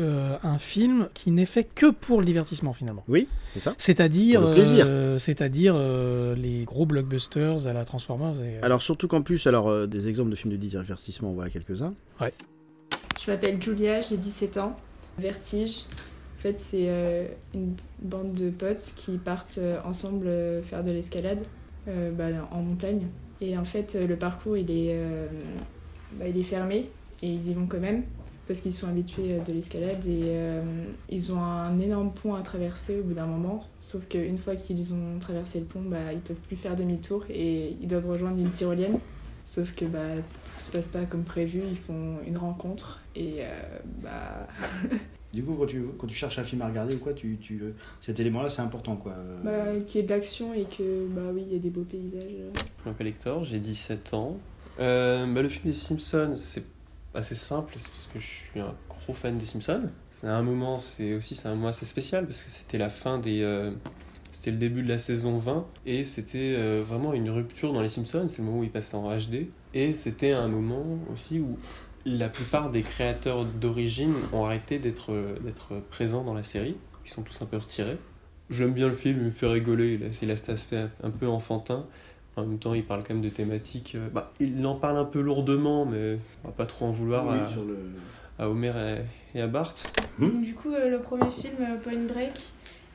un 0.44 0.58
film 0.58 1.08
qui 1.14 1.32
n'est 1.32 1.46
fait 1.46 1.64
que 1.64 1.92
pour 1.92 2.20
le 2.20 2.26
divertissement, 2.26 2.74
finalement. 2.74 3.04
Oui, 3.08 3.28
c'est 3.54 3.60
ça. 3.60 3.76
C'est-à-dire, 3.78 4.40
Pour 4.42 4.50
le 4.50 4.56
plaisir. 4.56 4.88
c'est-à-dire 5.18 5.76
les 6.36 6.64
gros 6.66 6.86
blockbusters 6.86 7.43
à 7.68 7.74
la 7.74 7.86
Transformers. 7.86 8.36
Et, 8.42 8.58
euh, 8.58 8.60
Alors 8.62 8.82
surtout 8.82 9.08
qu'en 9.08 9.22
plus, 9.22 9.46
alors 9.48 9.70
euh, 9.70 9.88
des 9.88 10.08
exemples 10.08 10.32
de 10.32 10.36
films 10.36 10.52
de 10.54 10.58
divertissement, 10.58 11.30
on 11.30 11.34
voit 11.34 11.50
quelques-uns. 11.50 11.94
Ouais. 12.20 12.34
Je 13.24 13.32
m'appelle 13.32 13.62
Julia, 13.62 14.02
j'ai 14.02 14.18
17 14.18 14.58
ans. 14.58 14.76
Vertige. 15.18 15.86
En 16.38 16.42
fait, 16.42 16.60
c'est 16.60 16.86
euh, 16.90 17.26
une 17.54 17.76
bande 18.02 18.34
de 18.34 18.50
potes 18.50 18.94
qui 18.98 19.18
partent 19.18 19.60
euh, 19.60 19.78
ensemble 19.86 20.28
euh, 20.28 20.62
faire 20.62 20.84
de 20.84 20.92
l'escalade 20.92 21.40
euh, 21.88 22.12
bah, 22.12 22.26
en 22.52 22.62
montagne. 22.62 23.08
Et 23.40 23.58
en 23.58 23.64
fait, 23.66 23.96
euh, 23.96 24.08
le 24.08 24.18
parcours, 24.18 24.58
il 24.58 24.70
est, 24.72 24.94
euh, 24.94 25.28
bah, 26.20 26.28
il 26.28 26.38
est 26.38 26.44
fermé 26.44 26.90
et 27.22 27.30
ils 27.30 27.50
y 27.50 27.54
vont 27.54 27.68
quand 27.68 27.80
même 27.80 28.04
parce 28.48 28.60
qu'ils 28.60 28.74
sont 28.74 28.88
habitués 28.88 29.34
euh, 29.34 29.40
de 29.40 29.54
l'escalade 29.54 30.06
et 30.06 30.22
euh, 30.26 30.62
ils 31.10 31.34
ont 31.34 31.42
un 31.42 31.80
énorme 31.80 32.12
pont 32.12 32.36
à 32.36 32.42
traverser 32.42 33.00
au 33.00 33.04
bout 33.04 33.14
d'un 33.14 33.26
moment. 33.26 33.62
Sauf 33.80 34.08
qu'une 34.08 34.38
fois 34.38 34.56
qu'ils 34.56 34.94
ont 34.94 35.20
traversé 35.20 35.60
le 35.60 35.66
pont, 35.66 35.82
bah, 35.82 36.12
ils 36.14 36.20
peuvent 36.20 36.36
plus 36.48 36.56
faire 36.56 36.76
demi-tour 36.76 37.26
et 37.30 37.76
ils 37.82 37.88
doivent 37.88 38.10
rejoindre 38.10 38.38
une 38.40 38.52
tyrolienne. 38.52 39.00
Sauf 39.46 39.76
que 39.76 39.86
bah, 39.86 40.16
tout 40.16 40.62
se 40.62 40.72
passe 40.72 40.88
pas 40.88 41.06
comme 41.06 41.24
prévu, 41.24 41.62
ils 41.70 41.78
font 41.78 42.18
une 42.26 42.38
rencontre 42.38 43.02
et 43.16 43.36
euh, 43.40 43.80
bah, 44.02 44.48
Du 45.34 45.44
coup, 45.44 45.56
quand 45.56 45.66
tu, 45.66 45.84
quand 45.98 46.06
tu 46.06 46.14
cherches 46.14 46.38
un 46.38 46.44
film 46.44 46.62
à 46.62 46.68
regarder 46.68 46.94
ou 46.94 47.00
quoi, 47.00 47.12
tu, 47.14 47.38
tu, 47.42 47.60
cet 48.02 48.20
élément-là, 48.20 48.52
c'est 48.52 48.62
important 48.62 48.96
quoi. 48.96 49.16
bah, 49.44 49.80
qu'il 49.84 50.00
y 50.00 50.04
ait 50.04 50.08
de 50.08 50.14
l'action 50.14 50.54
et 50.54 50.66
que 50.66 51.08
bah 51.08 51.32
oui, 51.34 51.44
il 51.48 51.54
y 51.54 51.56
a 51.56 51.60
des 51.60 51.72
beaux 51.72 51.82
paysages. 51.82 52.22
Je 52.84 52.90
m'appelle 52.90 53.08
Hector, 53.08 53.44
j'ai 53.44 53.58
17 53.58 54.14
ans. 54.14 54.38
Euh, 54.80 55.26
bah, 55.34 55.42
le 55.42 55.50
film 55.50 55.66
des 55.66 55.74
Simpsons, 55.74 56.34
c'est 56.36 56.64
assez 57.16 57.36
simple, 57.36 57.74
c'est 57.78 57.90
parce 57.90 58.10
que 58.14 58.20
je 58.20 58.26
suis 58.26 58.60
un 58.60 58.74
gros 58.90 59.14
fan 59.14 59.38
des 59.38 59.46
Simpsons. 59.46 59.90
C'est 60.10 60.28
un 60.28 60.42
moment, 60.44 60.78
c'est 60.78 61.14
aussi 61.14 61.36
c'est 61.36 61.48
un 61.48 61.56
mois 61.56 61.70
assez 61.70 61.86
spécial 61.86 62.26
parce 62.26 62.42
que 62.42 62.50
c'était 62.50 62.78
la 62.78 62.90
fin 62.90 63.20
des. 63.20 63.42
euh, 63.42 63.72
c'était 64.32 64.52
le 64.52 64.58
début 64.58 64.82
de 64.82 64.90
la 64.90 64.98
saison 64.98 65.38
20 65.38 65.66
et 65.86 66.04
c'était 66.04 66.56
euh, 66.58 66.84
vraiment 66.86 67.14
une 67.14 67.30
rupture 67.30 67.72
dans 67.72 67.82
les 67.82 67.90
Simpsons. 67.90 68.28
C'est 68.28 68.40
le 68.40 68.46
moment 68.46 68.60
où 68.60 68.64
ils 68.64 68.72
passaient 68.72 68.98
en 68.98 69.16
HD 69.16 69.48
et 69.74 69.94
c'était 69.94 70.32
un 70.32 70.48
moment 70.48 70.86
aussi 71.14 71.40
où 71.40 71.58
la 72.06 72.30
plupart 72.30 72.70
des 72.72 72.82
créateurs 72.82 73.46
d'origine 73.46 74.14
ont 74.34 74.46
arrêté 74.46 74.80
d'être 74.80 75.14
d'être 75.42 75.76
présents 75.90 76.24
dans 76.24 76.34
la 76.34 76.44
série. 76.44 76.76
Ils 77.06 77.12
sont 77.12 77.22
tous 77.22 77.42
un 77.42 77.46
peu 77.46 77.58
retirés. 77.58 77.98
J'aime 78.50 78.74
bien 78.74 78.88
le 78.88 78.94
film, 78.94 79.20
il 79.20 79.26
me 79.26 79.32
fait 79.32 79.48
rigoler. 79.48 79.94
Il 79.94 80.04
a, 80.04 80.08
il 80.22 80.32
a 80.32 80.38
cet 80.38 80.50
aspect 80.50 80.86
un 81.02 81.10
peu 81.12 81.28
enfantin. 81.28 81.86
En 82.36 82.44
même 82.46 82.58
temps, 82.58 82.74
il 82.74 82.84
parle 82.84 83.04
quand 83.04 83.14
même 83.14 83.24
de 83.24 83.30
thématiques. 83.30 83.94
euh, 83.96 84.10
bah, 84.12 84.32
il 84.40 84.66
en 84.66 84.76
parle 84.76 84.98
un 84.98 85.06
peu 85.06 85.22
lourdement, 85.22 85.86
mais 85.86 86.18
on 86.44 86.48
va 86.48 86.54
pas 86.54 86.66
trop 86.66 86.86
en 86.86 86.92
vouloir 86.92 87.28
Oui, 87.28 87.40
à, 87.40 87.46
sur 87.46 87.64
le- 87.64 87.78
à 88.40 88.50
Homer 88.50 88.72
et, 89.36 89.38
et 89.38 89.42
à 89.42 89.48
Bart. 89.48 89.74
Du 90.20 90.54
coup, 90.56 90.74
euh, 90.74 90.90
le 90.90 91.00
premier 91.00 91.30
film, 91.30 91.54
euh, 91.60 91.76
Point 91.78 92.08
Break, 92.12 92.32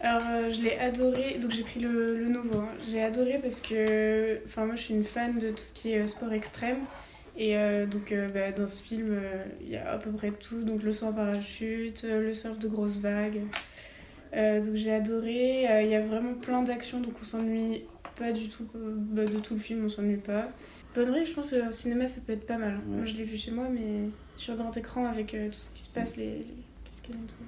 alors 0.01 0.22
euh, 0.28 0.51
je 0.51 0.62
l'ai 0.62 0.76
adoré, 0.78 1.39
donc 1.41 1.53
j'ai 1.53 1.62
pris 1.62 1.78
le, 1.80 2.16
le 2.18 2.28
nouveau. 2.28 2.59
hein. 2.61 2.68
J'ai 2.89 3.01
adoré 3.03 3.39
parce 3.41 3.61
que, 3.61 4.41
enfin 4.45 4.66
moi 4.66 4.74
je 4.74 4.82
suis 4.82 4.95
une 4.95 5.05
fan 5.05 5.39
de 5.39 5.51
tout 5.51 5.59
ce 5.59 5.72
qui 5.72 5.93
est 5.93 6.01
euh, 6.01 6.07
sport 6.07 6.32
extrême. 6.32 6.78
Et 7.36 7.57
euh, 7.57 7.86
donc 7.86 8.11
euh, 8.11 8.28
bah, 8.28 8.51
dans 8.51 8.66
ce 8.66 8.82
film, 8.82 9.09
euh, 9.12 9.45
il 9.61 9.68
y 9.70 9.76
a 9.76 9.93
à 9.93 9.99
peu 9.99 10.11
près 10.11 10.32
tout, 10.32 10.62
donc 10.64 10.82
le 10.82 10.91
saut 10.93 11.07
en 11.07 11.12
parachute, 11.12 12.03
le 12.09 12.34
surf 12.34 12.59
de 12.59 12.66
grosses 12.66 12.99
vagues. 12.99 13.43
Euh, 14.34 14.61
donc 14.61 14.74
j'ai 14.74 14.93
adoré, 14.93 15.66
Euh, 15.70 15.82
il 15.82 15.89
y 15.89 15.95
a 15.95 16.01
vraiment 16.01 16.34
plein 16.34 16.62
d'actions, 16.62 17.01
donc 17.01 17.14
on 17.20 17.24
s'ennuie 17.24 17.84
pas 18.18 18.32
du 18.32 18.48
tout 18.48 18.64
euh, 18.74 18.94
bah, 18.96 19.24
de 19.24 19.38
tout 19.38 19.54
le 19.54 19.60
film, 19.60 19.84
on 19.84 19.88
s'ennuie 19.88 20.16
pas. 20.16 20.48
Bonne 20.94 21.12
nuit, 21.12 21.24
je 21.24 21.34
pense 21.34 21.50
qu'au 21.52 21.70
cinéma 21.70 22.06
ça 22.06 22.20
peut 22.26 22.32
être 22.32 22.46
pas 22.46 22.58
mal. 22.58 22.78
Moi 22.86 23.04
je 23.04 23.14
l'ai 23.14 23.24
vu 23.24 23.36
chez 23.36 23.52
moi, 23.52 23.66
mais 23.70 24.10
sur 24.36 24.54
grand 24.56 24.76
écran 24.76 25.06
avec 25.06 25.34
euh, 25.34 25.46
tout 25.48 25.54
ce 25.54 25.70
qui 25.70 25.82
se 25.82 25.92
passe, 25.92 26.16
les, 26.16 26.38
les 26.38 26.64
cascades 26.84 27.16
et 27.16 27.26
tout, 27.26 27.44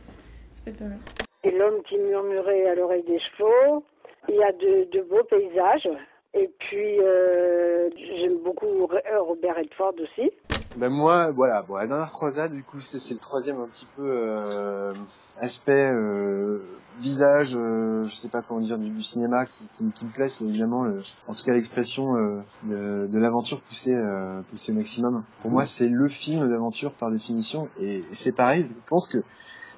ça 0.53 0.63
peut 0.65 0.71
être 0.71 0.79
pas 0.79 0.85
mal. 0.85 0.99
Et 1.43 1.51
l'homme 1.51 1.83
qui 1.89 1.97
murmurait 1.99 2.69
à 2.69 2.75
l'oreille 2.75 3.05
des 3.05 3.19
chevaux. 3.19 3.85
Il 4.29 4.35
y 4.35 4.43
a 4.43 4.53
de, 4.53 4.91
de 4.93 5.01
beaux 5.03 5.25
paysages. 5.25 5.89
Et 6.35 6.49
puis, 6.59 7.01
euh, 7.01 7.89
j'aime 7.97 8.39
beaucoup 8.45 8.87
Robert 8.87 9.57
Redford 9.57 9.95
aussi. 9.99 10.31
Ben 10.77 10.89
moi, 10.89 11.31
voilà, 11.33 11.63
bon, 11.63 11.77
la 11.77 11.87
dernière 11.87 12.13
croisade, 12.13 12.53
du 12.53 12.63
coup, 12.63 12.79
c'est 12.81 13.13
le 13.13 13.19
troisième 13.19 13.61
un 13.61 13.67
petit 13.67 13.87
peu 13.97 14.03
euh, 14.09 14.93
aspect 15.41 15.91
euh, 15.93 16.61
visage, 17.01 17.57
euh, 17.57 18.05
je 18.05 18.15
sais 18.15 18.29
pas 18.29 18.41
comment 18.43 18.61
dire, 18.61 18.79
du, 18.79 18.89
du 18.89 19.03
cinéma 19.03 19.47
qui, 19.47 19.65
qui, 19.77 19.85
qui 19.91 20.05
me 20.07 20.11
plaît, 20.11 20.29
c'est 20.29 20.45
évidemment, 20.45 20.85
le- 20.85 21.03
en 21.27 21.35
tout 21.35 21.45
cas, 21.45 21.53
l'expression 21.53 22.17
euh, 22.17 22.41
de, 22.63 23.09
de 23.09 23.19
l'aventure 23.19 23.61
poussée, 23.63 23.95
euh, 23.95 24.41
poussée 24.51 24.71
au 24.73 24.77
maximum. 24.77 25.25
Pour 25.43 25.51
moi, 25.51 25.67
c'est 25.67 25.89
le 25.89 26.09
film 26.09 26.49
d'aventure 26.49 26.93
par 26.93 27.11
définition, 27.11 27.69
et, 27.81 27.99
et 27.99 28.15
c'est 28.15 28.33
pareil. 28.33 28.65
Je 28.69 28.73
pense 28.89 29.09
que 29.09 29.19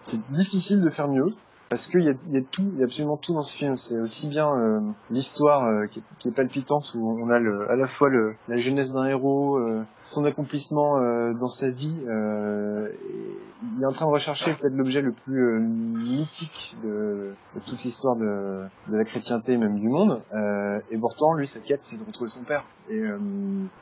c'est 0.02 0.20
difficile 0.30 0.82
de 0.82 0.90
faire 0.90 1.08
mieux. 1.08 1.32
Parce 1.72 1.86
qu'il 1.86 2.02
y 2.02 2.08
a, 2.10 2.14
y 2.28 2.36
a 2.36 2.42
tout, 2.42 2.70
il 2.74 2.78
y 2.78 2.82
a 2.82 2.84
absolument 2.84 3.16
tout 3.16 3.32
dans 3.32 3.40
ce 3.40 3.56
film. 3.56 3.78
C'est 3.78 3.98
aussi 3.98 4.28
bien 4.28 4.54
euh, 4.54 4.80
l'histoire 5.10 5.64
euh, 5.64 5.86
qui, 5.86 6.02
est, 6.28 6.30
palpitante, 6.30 6.92
où 6.94 7.18
on 7.18 7.30
a 7.30 7.38
le, 7.38 7.70
à 7.70 7.76
la 7.76 7.86
fois 7.86 8.10
le, 8.10 8.34
la 8.48 8.58
jeunesse 8.58 8.92
d'un 8.92 9.06
héros, 9.06 9.56
euh, 9.56 9.82
son 10.02 10.26
accomplissement 10.26 10.98
euh, 10.98 11.32
dans 11.32 11.46
sa 11.48 11.70
vie. 11.70 11.98
euh, 12.06 12.88
et 12.88 13.38
il 13.76 13.82
est 13.82 13.86
en 13.86 13.92
train 13.92 14.06
de 14.06 14.10
rechercher 14.10 14.52
peut-être 14.52 14.74
l'objet 14.74 15.00
le 15.00 15.12
plus 15.12 15.40
euh, 15.40 15.60
mythique 15.60 16.76
de, 16.82 17.32
de 17.54 17.60
toute 17.66 17.82
l'histoire 17.84 18.16
de, 18.16 18.64
de 18.88 18.96
la 18.98 19.04
chrétienté, 19.04 19.56
même 19.56 19.78
du 19.78 19.88
monde. 19.88 20.20
Et 20.90 20.98
pourtant, 20.98 21.34
lui, 21.34 21.46
sa 21.46 21.60
quête, 21.60 21.82
c'est 21.82 21.96
de 21.96 22.04
retrouver 22.04 22.28
son 22.28 22.42
père. 22.42 22.64
Et 22.90 23.02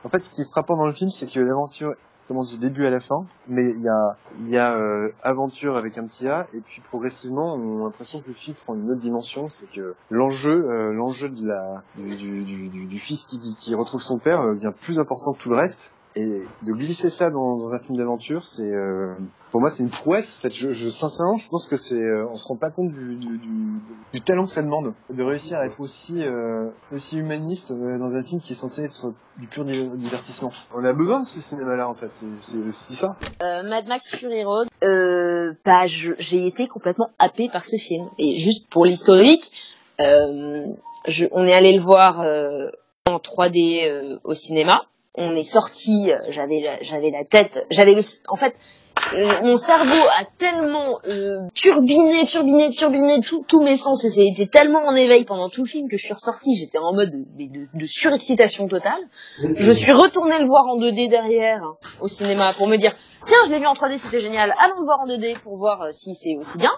en 0.04 0.08
fait, 0.08 0.20
ce 0.20 0.30
qui 0.30 0.42
est 0.42 0.48
frappant 0.50 0.76
dans 0.76 0.86
le 0.86 0.92
film, 0.92 1.10
c'est 1.10 1.26
que 1.26 1.40
l'aventure 1.40 1.94
commence 2.30 2.52
du 2.52 2.58
début 2.58 2.86
à 2.86 2.90
la 2.90 3.00
fin, 3.00 3.26
mais 3.48 3.72
il 3.74 3.82
y 3.82 3.88
a, 3.88 4.16
y 4.46 4.56
a 4.56 4.76
euh, 4.78 5.10
aventure 5.20 5.76
avec 5.76 5.98
un 5.98 6.04
petit 6.04 6.28
A, 6.28 6.46
et 6.52 6.60
puis 6.60 6.80
progressivement, 6.80 7.56
on 7.56 7.80
a 7.80 7.84
l'impression 7.86 8.20
que 8.22 8.28
le 8.28 8.34
film 8.34 8.54
prend 8.56 8.76
une 8.76 8.88
autre 8.88 9.00
dimension, 9.00 9.48
c'est 9.48 9.66
que 9.66 9.96
l'enjeu, 10.10 10.52
euh, 10.70 10.92
l'enjeu 10.92 11.28
de 11.28 11.44
la, 11.44 11.82
du, 11.96 12.16
du, 12.16 12.44
du, 12.44 12.86
du- 12.86 12.98
fils 12.98 13.24
qui, 13.24 13.40
qui- 13.40 13.56
qui 13.56 13.74
retrouve 13.74 14.00
son 14.00 14.20
père 14.20 14.42
euh, 14.42 14.54
devient 14.54 14.72
plus 14.80 15.00
important 15.00 15.32
que 15.32 15.42
tout 15.42 15.50
le 15.50 15.56
reste, 15.56 15.98
et 16.16 16.42
de 16.62 16.72
glisser 16.72 17.08
ça 17.08 17.30
dans, 17.30 17.56
dans 17.56 17.72
un 17.72 17.78
film 17.78 17.96
d'aventure, 17.96 18.42
c'est, 18.42 18.68
euh, 18.68 19.14
pour 19.52 19.60
moi, 19.60 19.70
c'est 19.70 19.82
une 19.84 19.90
prouesse. 19.90 20.38
En 20.38 20.42
fait, 20.42 20.50
je, 20.54 20.68
je 20.70 20.88
sincèrement, 20.88 21.36
je 21.36 21.48
pense 21.48 21.68
que 21.68 21.76
c'est, 21.76 22.00
euh, 22.02 22.26
on 22.28 22.34
se 22.34 22.48
rend 22.48 22.56
pas 22.56 22.70
compte 22.70 22.90
du, 22.92 23.14
du, 23.14 23.38
du, 23.38 23.48
du 24.12 24.20
talent 24.20 24.42
que 24.42 24.48
ça 24.48 24.62
demande 24.62 24.92
de 25.08 25.22
réussir 25.22 25.58
à 25.58 25.66
être 25.66 25.80
aussi, 25.80 26.22
euh, 26.22 26.68
aussi 26.92 27.18
humaniste 27.18 27.70
euh, 27.70 27.96
dans 27.98 28.16
un 28.16 28.24
film 28.24 28.40
qui 28.40 28.52
est 28.52 28.56
censé 28.56 28.82
être 28.82 29.12
du 29.38 29.46
pur 29.46 29.64
di- 29.64 29.88
divertissement. 29.98 30.50
On 30.74 30.84
a 30.84 30.92
besoin 30.92 31.20
de 31.20 31.26
ce 31.26 31.40
cinéma-là, 31.40 31.88
en 31.88 31.94
fait. 31.94 32.10
C'est 32.10 32.56
aussi 32.68 32.94
ça. 32.96 33.16
Euh, 33.42 33.62
Mad 33.62 33.86
Max 33.86 34.08
Fury 34.08 34.42
Road, 34.44 34.66
euh, 34.82 35.52
bah, 35.64 35.86
j'ai 35.86 36.46
été 36.46 36.66
complètement 36.66 37.10
happée 37.20 37.48
par 37.52 37.64
ce 37.64 37.76
film. 37.76 38.08
Et 38.18 38.36
juste 38.36 38.68
pour 38.68 38.84
l'historique, 38.84 39.52
on 40.00 41.44
est 41.44 41.52
allé 41.52 41.76
le 41.76 41.80
voir 41.82 42.20
en 43.08 43.16
3D 43.18 43.88
euh, 43.88 44.18
au 44.24 44.32
cinéma. 44.32 44.82
On 45.14 45.34
est 45.34 45.42
sorti, 45.42 46.10
euh, 46.10 46.18
j'avais 46.28 46.60
la, 46.60 46.80
j'avais 46.80 47.10
la 47.10 47.24
tête, 47.24 47.66
j'avais 47.70 47.94
le, 47.94 48.02
en 48.28 48.36
fait, 48.36 48.54
euh, 49.14 49.24
mon 49.42 49.56
cerveau 49.56 50.06
a 50.16 50.24
tellement 50.38 51.00
euh, 51.08 51.48
turbiné, 51.52 52.24
turbiné, 52.24 52.70
turbiné 52.70 53.18
tous 53.20 53.60
mes 53.60 53.74
sens 53.74 54.04
et 54.04 54.10
c'était 54.10 54.46
tellement 54.46 54.86
en 54.86 54.94
éveil 54.94 55.24
pendant 55.24 55.48
tout 55.48 55.64
le 55.64 55.68
film 55.68 55.88
que 55.88 55.96
je 55.96 56.04
suis 56.04 56.14
ressortie, 56.14 56.54
j'étais 56.54 56.78
en 56.78 56.92
mode 56.92 57.10
de, 57.10 57.44
de, 57.44 57.66
de 57.74 57.84
surexcitation 57.84 58.68
totale. 58.68 59.00
Je 59.42 59.72
suis 59.72 59.92
retournée 59.92 60.38
le 60.38 60.46
voir 60.46 60.64
en 60.68 60.78
2D 60.78 61.10
derrière 61.10 61.60
hein, 61.64 61.76
au 62.00 62.06
cinéma 62.06 62.52
pour 62.56 62.68
me 62.68 62.76
dire 62.76 62.92
tiens 63.26 63.38
je 63.46 63.50
l'ai 63.50 63.58
vu 63.58 63.66
en 63.66 63.74
3D 63.74 63.98
c'était 63.98 64.20
génial, 64.20 64.54
allons 64.58 64.82
voir 64.82 65.00
en 65.00 65.06
2D 65.06 65.38
pour 65.40 65.56
voir 65.56 65.82
euh, 65.82 65.88
si 65.90 66.14
c'est 66.14 66.36
aussi 66.36 66.58
bien. 66.58 66.72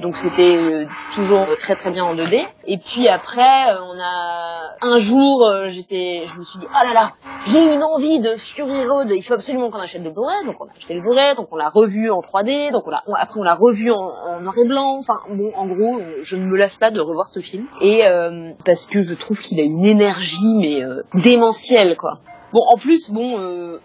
Donc 0.00 0.16
c'était 0.16 0.56
euh, 0.56 0.86
toujours 1.14 1.46
très 1.58 1.74
très 1.74 1.90
bien 1.90 2.04
en 2.04 2.14
2D. 2.14 2.44
Et 2.66 2.78
puis 2.78 3.08
après 3.08 3.40
euh, 3.40 3.78
on 3.82 3.98
a 4.00 4.76
un 4.82 4.98
jour 4.98 5.46
euh, 5.46 5.66
j'étais 5.68 6.22
je 6.26 6.38
me 6.38 6.42
suis 6.42 6.58
dit 6.58 6.66
oh 6.68 6.86
là 6.86 6.92
là 6.94 7.12
j'ai 7.46 7.60
une 7.60 7.82
envie 7.82 8.18
de 8.18 8.34
Fury 8.36 8.86
Road 8.86 9.08
il 9.10 9.22
faut 9.22 9.34
absolument 9.34 9.70
qu'on 9.70 9.78
achète 9.78 10.02
le 10.02 10.10
Blu-ray 10.10 10.46
donc 10.46 10.56
on 10.60 10.64
a 10.64 10.70
acheté 10.74 10.94
le 10.94 11.02
Blu-ray 11.02 11.36
donc 11.36 11.48
on 11.52 11.56
l'a 11.56 11.68
revu 11.68 12.10
en 12.10 12.20
3D 12.20 12.72
donc 12.72 12.82
on 12.86 12.90
l'a 12.90 13.02
après 13.18 13.40
on 13.40 13.42
l'a 13.42 13.54
revu 13.54 13.90
en, 13.90 14.40
noir 14.40 14.58
et 14.58 14.66
blanc 14.66 14.96
enfin 14.98 15.20
bon 15.30 15.52
en 15.54 15.66
gros 15.66 16.00
je 16.22 16.36
ne 16.36 16.46
me 16.46 16.56
lasse 16.56 16.78
pas 16.78 16.90
de 16.90 17.00
revoir 17.00 17.28
ce 17.28 17.40
film 17.40 17.66
et 17.80 18.02
parce 18.64 18.86
que 18.86 19.02
je 19.02 19.14
trouve 19.14 19.38
qu'il 19.40 19.60
a 19.60 19.64
une 19.64 19.84
énergie 19.84 20.54
mais 20.56 20.80
démentielle 21.22 21.96
quoi. 21.96 22.20
Bon 22.52 22.62
en 22.72 22.76
plus 22.76 23.10
bon 23.12 23.38
euh, 23.38 23.78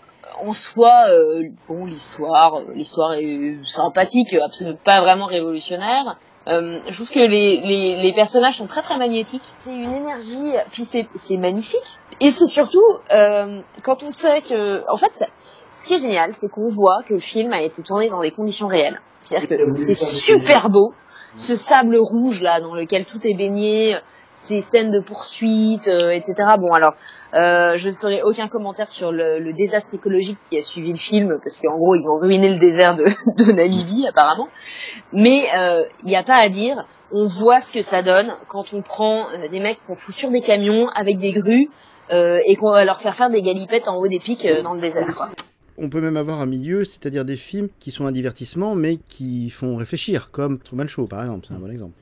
en 0.44 0.52
soi, 0.52 0.92
euh, 1.10 1.44
bon, 1.68 1.86
l'histoire, 1.86 2.56
euh, 2.56 2.74
l'histoire 2.74 3.14
est 3.14 3.56
sympathique, 3.66 4.34
absolument 4.34 4.78
pas 4.84 5.02
vraiment 5.02 5.26
révolutionnaire. 5.26 6.18
Euh, 6.48 6.80
je 6.88 6.94
trouve 6.94 7.10
que 7.12 7.20
les, 7.20 7.60
les, 7.62 8.02
les 8.04 8.14
personnages 8.14 8.56
sont 8.58 8.68
très 8.68 8.82
très 8.82 8.98
magnétiques. 8.98 9.42
C'est 9.58 9.72
une 9.72 9.94
énergie, 9.94 10.54
puis 10.72 10.86
c'est 10.86 11.08
c'est 11.16 11.38
magnifique. 11.38 12.00
Et 12.22 12.30
c'est 12.30 12.48
surtout 12.48 12.84
euh, 13.12 13.62
quand 13.84 14.04
on 14.04 14.12
sait 14.12 14.42
que, 14.42 14.84
en 14.92 14.96
fait, 14.98 15.12
ça- 15.14 15.26
ce 15.72 15.88
qui 15.88 15.96
est 15.96 16.00
génial, 16.00 16.32
c'est 16.34 16.48
qu'on 16.48 16.68
voit 16.68 17.02
que 17.08 17.14
le 17.14 17.20
film 17.20 17.52
a 17.52 17.62
été 17.62 17.82
tourné 17.82 18.10
dans 18.10 18.22
des 18.22 18.32
conditions 18.32 18.68
réelles. 18.68 19.02
C'est-à-dire 19.24 19.50
que 19.50 19.74
c'est 19.74 19.96
super 19.96 20.70
beau, 20.70 20.94
ce 21.34 21.56
sable 21.56 21.98
rouge 21.98 22.42
là 22.44 22.62
dans 22.62 22.76
lequel 22.76 23.06
tout 23.06 23.26
est 23.28 23.34
baigné, 23.34 23.98
ces 24.36 24.62
scènes 24.62 24.92
de 24.92 25.00
poursuite, 25.00 25.88
euh, 25.88 26.12
etc. 26.12 26.36
Bon 26.60 26.74
alors, 26.74 26.94
euh, 27.34 27.76
je 27.76 27.90
ne 27.90 27.96
ferai 27.96 28.22
aucun 28.22 28.48
commentaire 28.48 28.88
sur 28.88 29.12
le, 29.12 29.40
le 29.40 29.54
désastre 29.54 29.94
écologique 29.94 30.38
qui 30.50 30.58
a 30.58 30.62
suivi 30.62 30.90
le 30.90 30.98
film, 30.98 31.40
parce 31.44 31.60
qu'en 31.60 31.78
gros 31.78 31.96
ils 31.96 32.08
ont 32.08 32.20
ruiné 32.20 32.54
le 32.54 32.60
désert 32.60 32.96
de, 32.96 33.04
de 33.44 33.52
Namibie 33.52 34.06
apparemment. 34.08 34.48
Mais 35.12 35.48
euh, 35.58 35.84
il 36.04 36.10
n'y 36.10 36.16
a 36.16 36.24
pas 36.24 36.38
à 36.38 36.50
dire, 36.50 36.86
on 37.12 37.28
voit 37.28 37.62
ce 37.62 37.72
que 37.72 37.82
ça 37.82 38.02
donne 38.02 38.34
quand 38.48 38.74
on 38.74 38.82
prend 38.82 39.28
euh, 39.30 39.48
des 39.50 39.60
mecs 39.60 39.80
qu'on 39.88 39.96
fout 39.96 40.14
sur 40.14 40.30
des 40.30 40.42
camions 40.42 40.88
avec 40.90 41.18
des 41.18 41.32
grues 41.32 41.70
euh, 42.12 42.40
et 42.46 42.56
qu'on 42.56 42.72
va 42.72 42.86
leur 42.86 43.00
faire 43.00 43.16
faire 43.16 43.30
des 43.30 43.42
galipettes 43.42 43.88
en 43.88 43.96
haut 43.96 44.08
des 44.08 44.20
pics 44.20 44.46
euh, 44.46 44.62
dans 44.62 44.74
le 44.74 44.82
désert. 44.82 45.08
Quoi. 45.16 45.30
On 45.78 45.90
peut 45.90 46.00
même 46.02 46.18
avoir 46.18 46.40
un 46.42 46.46
milieu, 46.46 46.84
c'est-à-dire 46.86 47.26
des 47.26 47.36
films 47.36 47.68
qui 47.80 47.92
sont 47.92 48.06
un 48.06 48.12
divertissement, 48.12 48.76
mais 48.76 48.98
qui 49.10 49.50
font 49.50 49.76
réfléchir, 49.76 50.32
comme 50.32 50.60
Truman 50.60 50.88
Show, 50.88 51.06
par 51.08 51.22
exemple. 51.22 51.46
C'est 51.48 51.54
un 51.54 51.60
bon 51.60 51.70
exemple. 51.70 51.94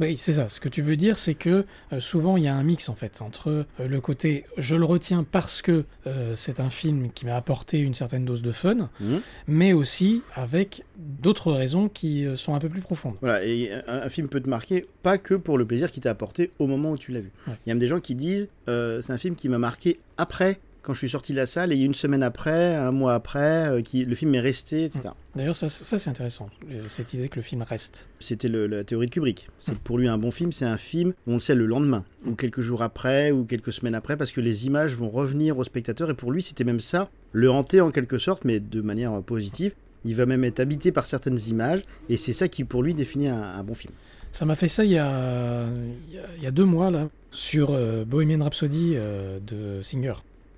Oui, 0.00 0.16
c'est 0.18 0.34
ça. 0.34 0.48
Ce 0.48 0.60
que 0.60 0.68
tu 0.68 0.82
veux 0.82 0.96
dire, 0.96 1.16
c'est 1.18 1.34
que 1.34 1.64
euh, 1.92 2.00
souvent 2.00 2.36
il 2.36 2.44
y 2.44 2.48
a 2.48 2.54
un 2.54 2.62
mix 2.62 2.88
en 2.88 2.94
fait 2.94 3.22
entre 3.22 3.48
euh, 3.80 3.88
le 3.88 4.00
côté 4.00 4.44
je 4.58 4.76
le 4.76 4.84
retiens 4.84 5.24
parce 5.30 5.62
que 5.62 5.84
euh, 6.06 6.34
c'est 6.36 6.60
un 6.60 6.68
film 6.70 7.10
qui 7.12 7.24
m'a 7.26 7.36
apporté 7.36 7.78
une 7.80 7.94
certaine 7.94 8.24
dose 8.24 8.42
de 8.42 8.52
fun, 8.52 8.90
Mhm. 9.00 9.20
mais 9.48 9.72
aussi 9.72 10.22
avec 10.34 10.84
d'autres 10.96 11.52
raisons 11.52 11.88
qui 11.88 12.26
sont 12.36 12.54
un 12.54 12.58
peu 12.58 12.68
plus 12.68 12.80
profondes. 12.80 13.14
Voilà, 13.20 13.44
et 13.44 13.72
un, 13.86 14.02
un 14.02 14.08
film 14.08 14.28
peut 14.28 14.40
te 14.40 14.48
marquer 14.48 14.84
pas 15.02 15.18
que 15.18 15.34
pour 15.34 15.56
le 15.58 15.64
plaisir 15.64 15.90
qu'il 15.90 16.02
t'a 16.02 16.10
apporté 16.10 16.50
au 16.58 16.66
moment 16.66 16.90
où 16.92 16.98
tu 16.98 17.12
l'as 17.12 17.20
vu. 17.20 17.30
Ouais. 17.46 17.54
Il 17.64 17.68
y 17.68 17.72
a 17.72 17.74
même 17.74 17.80
des 17.80 17.88
gens 17.88 18.00
qui 18.00 18.14
disent 18.14 18.48
c'est 18.66 19.10
un 19.10 19.18
film 19.18 19.34
qui 19.34 19.48
m'a 19.48 19.58
marqué 19.58 19.98
après, 20.18 20.60
quand 20.82 20.92
je 20.94 20.98
suis 20.98 21.08
sorti 21.08 21.32
de 21.32 21.36
la 21.38 21.46
salle, 21.46 21.72
et 21.72 21.76
une 21.80 21.94
semaine 21.94 22.22
après, 22.22 22.74
un 22.74 22.90
mois 22.90 23.14
après, 23.14 23.68
euh, 23.70 23.82
qui, 23.82 24.04
le 24.04 24.14
film 24.14 24.34
est 24.34 24.40
resté, 24.40 24.84
etc. 24.84 25.10
D'ailleurs, 25.36 25.54
ça, 25.56 25.68
ça 25.68 25.98
c'est 25.98 26.10
intéressant, 26.10 26.50
euh, 26.72 26.84
cette 26.88 27.14
idée 27.14 27.28
que 27.28 27.36
le 27.36 27.42
film 27.42 27.62
reste. 27.62 28.08
C'était 28.18 28.48
la 28.48 28.82
théorie 28.84 29.06
de 29.06 29.12
Kubrick. 29.12 29.48
C'est 29.58 29.72
que 29.74 29.80
pour 29.80 29.96
lui, 29.98 30.08
un 30.08 30.18
bon 30.18 30.30
film, 30.30 30.52
c'est 30.52 30.64
un 30.64 30.76
film, 30.76 31.12
on 31.26 31.34
le 31.34 31.40
sait, 31.40 31.54
le 31.54 31.66
lendemain, 31.66 32.04
ou 32.26 32.34
quelques 32.34 32.60
jours 32.60 32.82
après, 32.82 33.30
ou 33.30 33.44
quelques 33.44 33.72
semaines 33.72 33.94
après, 33.94 34.16
parce 34.16 34.32
que 34.32 34.40
les 34.40 34.66
images 34.66 34.94
vont 34.94 35.08
revenir 35.08 35.56
au 35.58 35.64
spectateur. 35.64 36.10
Et 36.10 36.14
pour 36.14 36.32
lui, 36.32 36.42
c'était 36.42 36.64
même 36.64 36.80
ça, 36.80 37.08
le 37.32 37.50
hanter 37.50 37.80
en 37.80 37.90
quelque 37.90 38.18
sorte, 38.18 38.44
mais 38.44 38.58
de 38.60 38.80
manière 38.80 39.12
euh, 39.12 39.20
positive. 39.20 39.74
Il 40.04 40.16
va 40.16 40.26
même 40.26 40.42
être 40.42 40.58
habité 40.58 40.90
par 40.90 41.06
certaines 41.06 41.38
images, 41.48 41.82
et 42.08 42.16
c'est 42.16 42.32
ça 42.32 42.48
qui, 42.48 42.64
pour 42.64 42.82
lui, 42.82 42.92
définit 42.92 43.28
un, 43.28 43.40
un 43.40 43.62
bon 43.62 43.74
film. 43.74 43.94
Ça 44.32 44.44
m'a 44.46 44.54
fait 44.56 44.66
ça 44.66 44.82
il 44.84 44.90
y 44.90 44.98
a, 44.98 45.66
il 46.08 46.14
y 46.14 46.18
a- 46.18 46.22
il 46.38 46.42
y 46.42 46.46
a 46.46 46.50
deux 46.50 46.64
mois, 46.64 46.90
là, 46.90 47.08
sur 47.30 47.68
euh, 47.70 48.04
Bohemian 48.04 48.42
Rhapsody 48.42 48.94
euh, 48.96 49.38
de 49.46 49.80
Singer. 49.82 50.14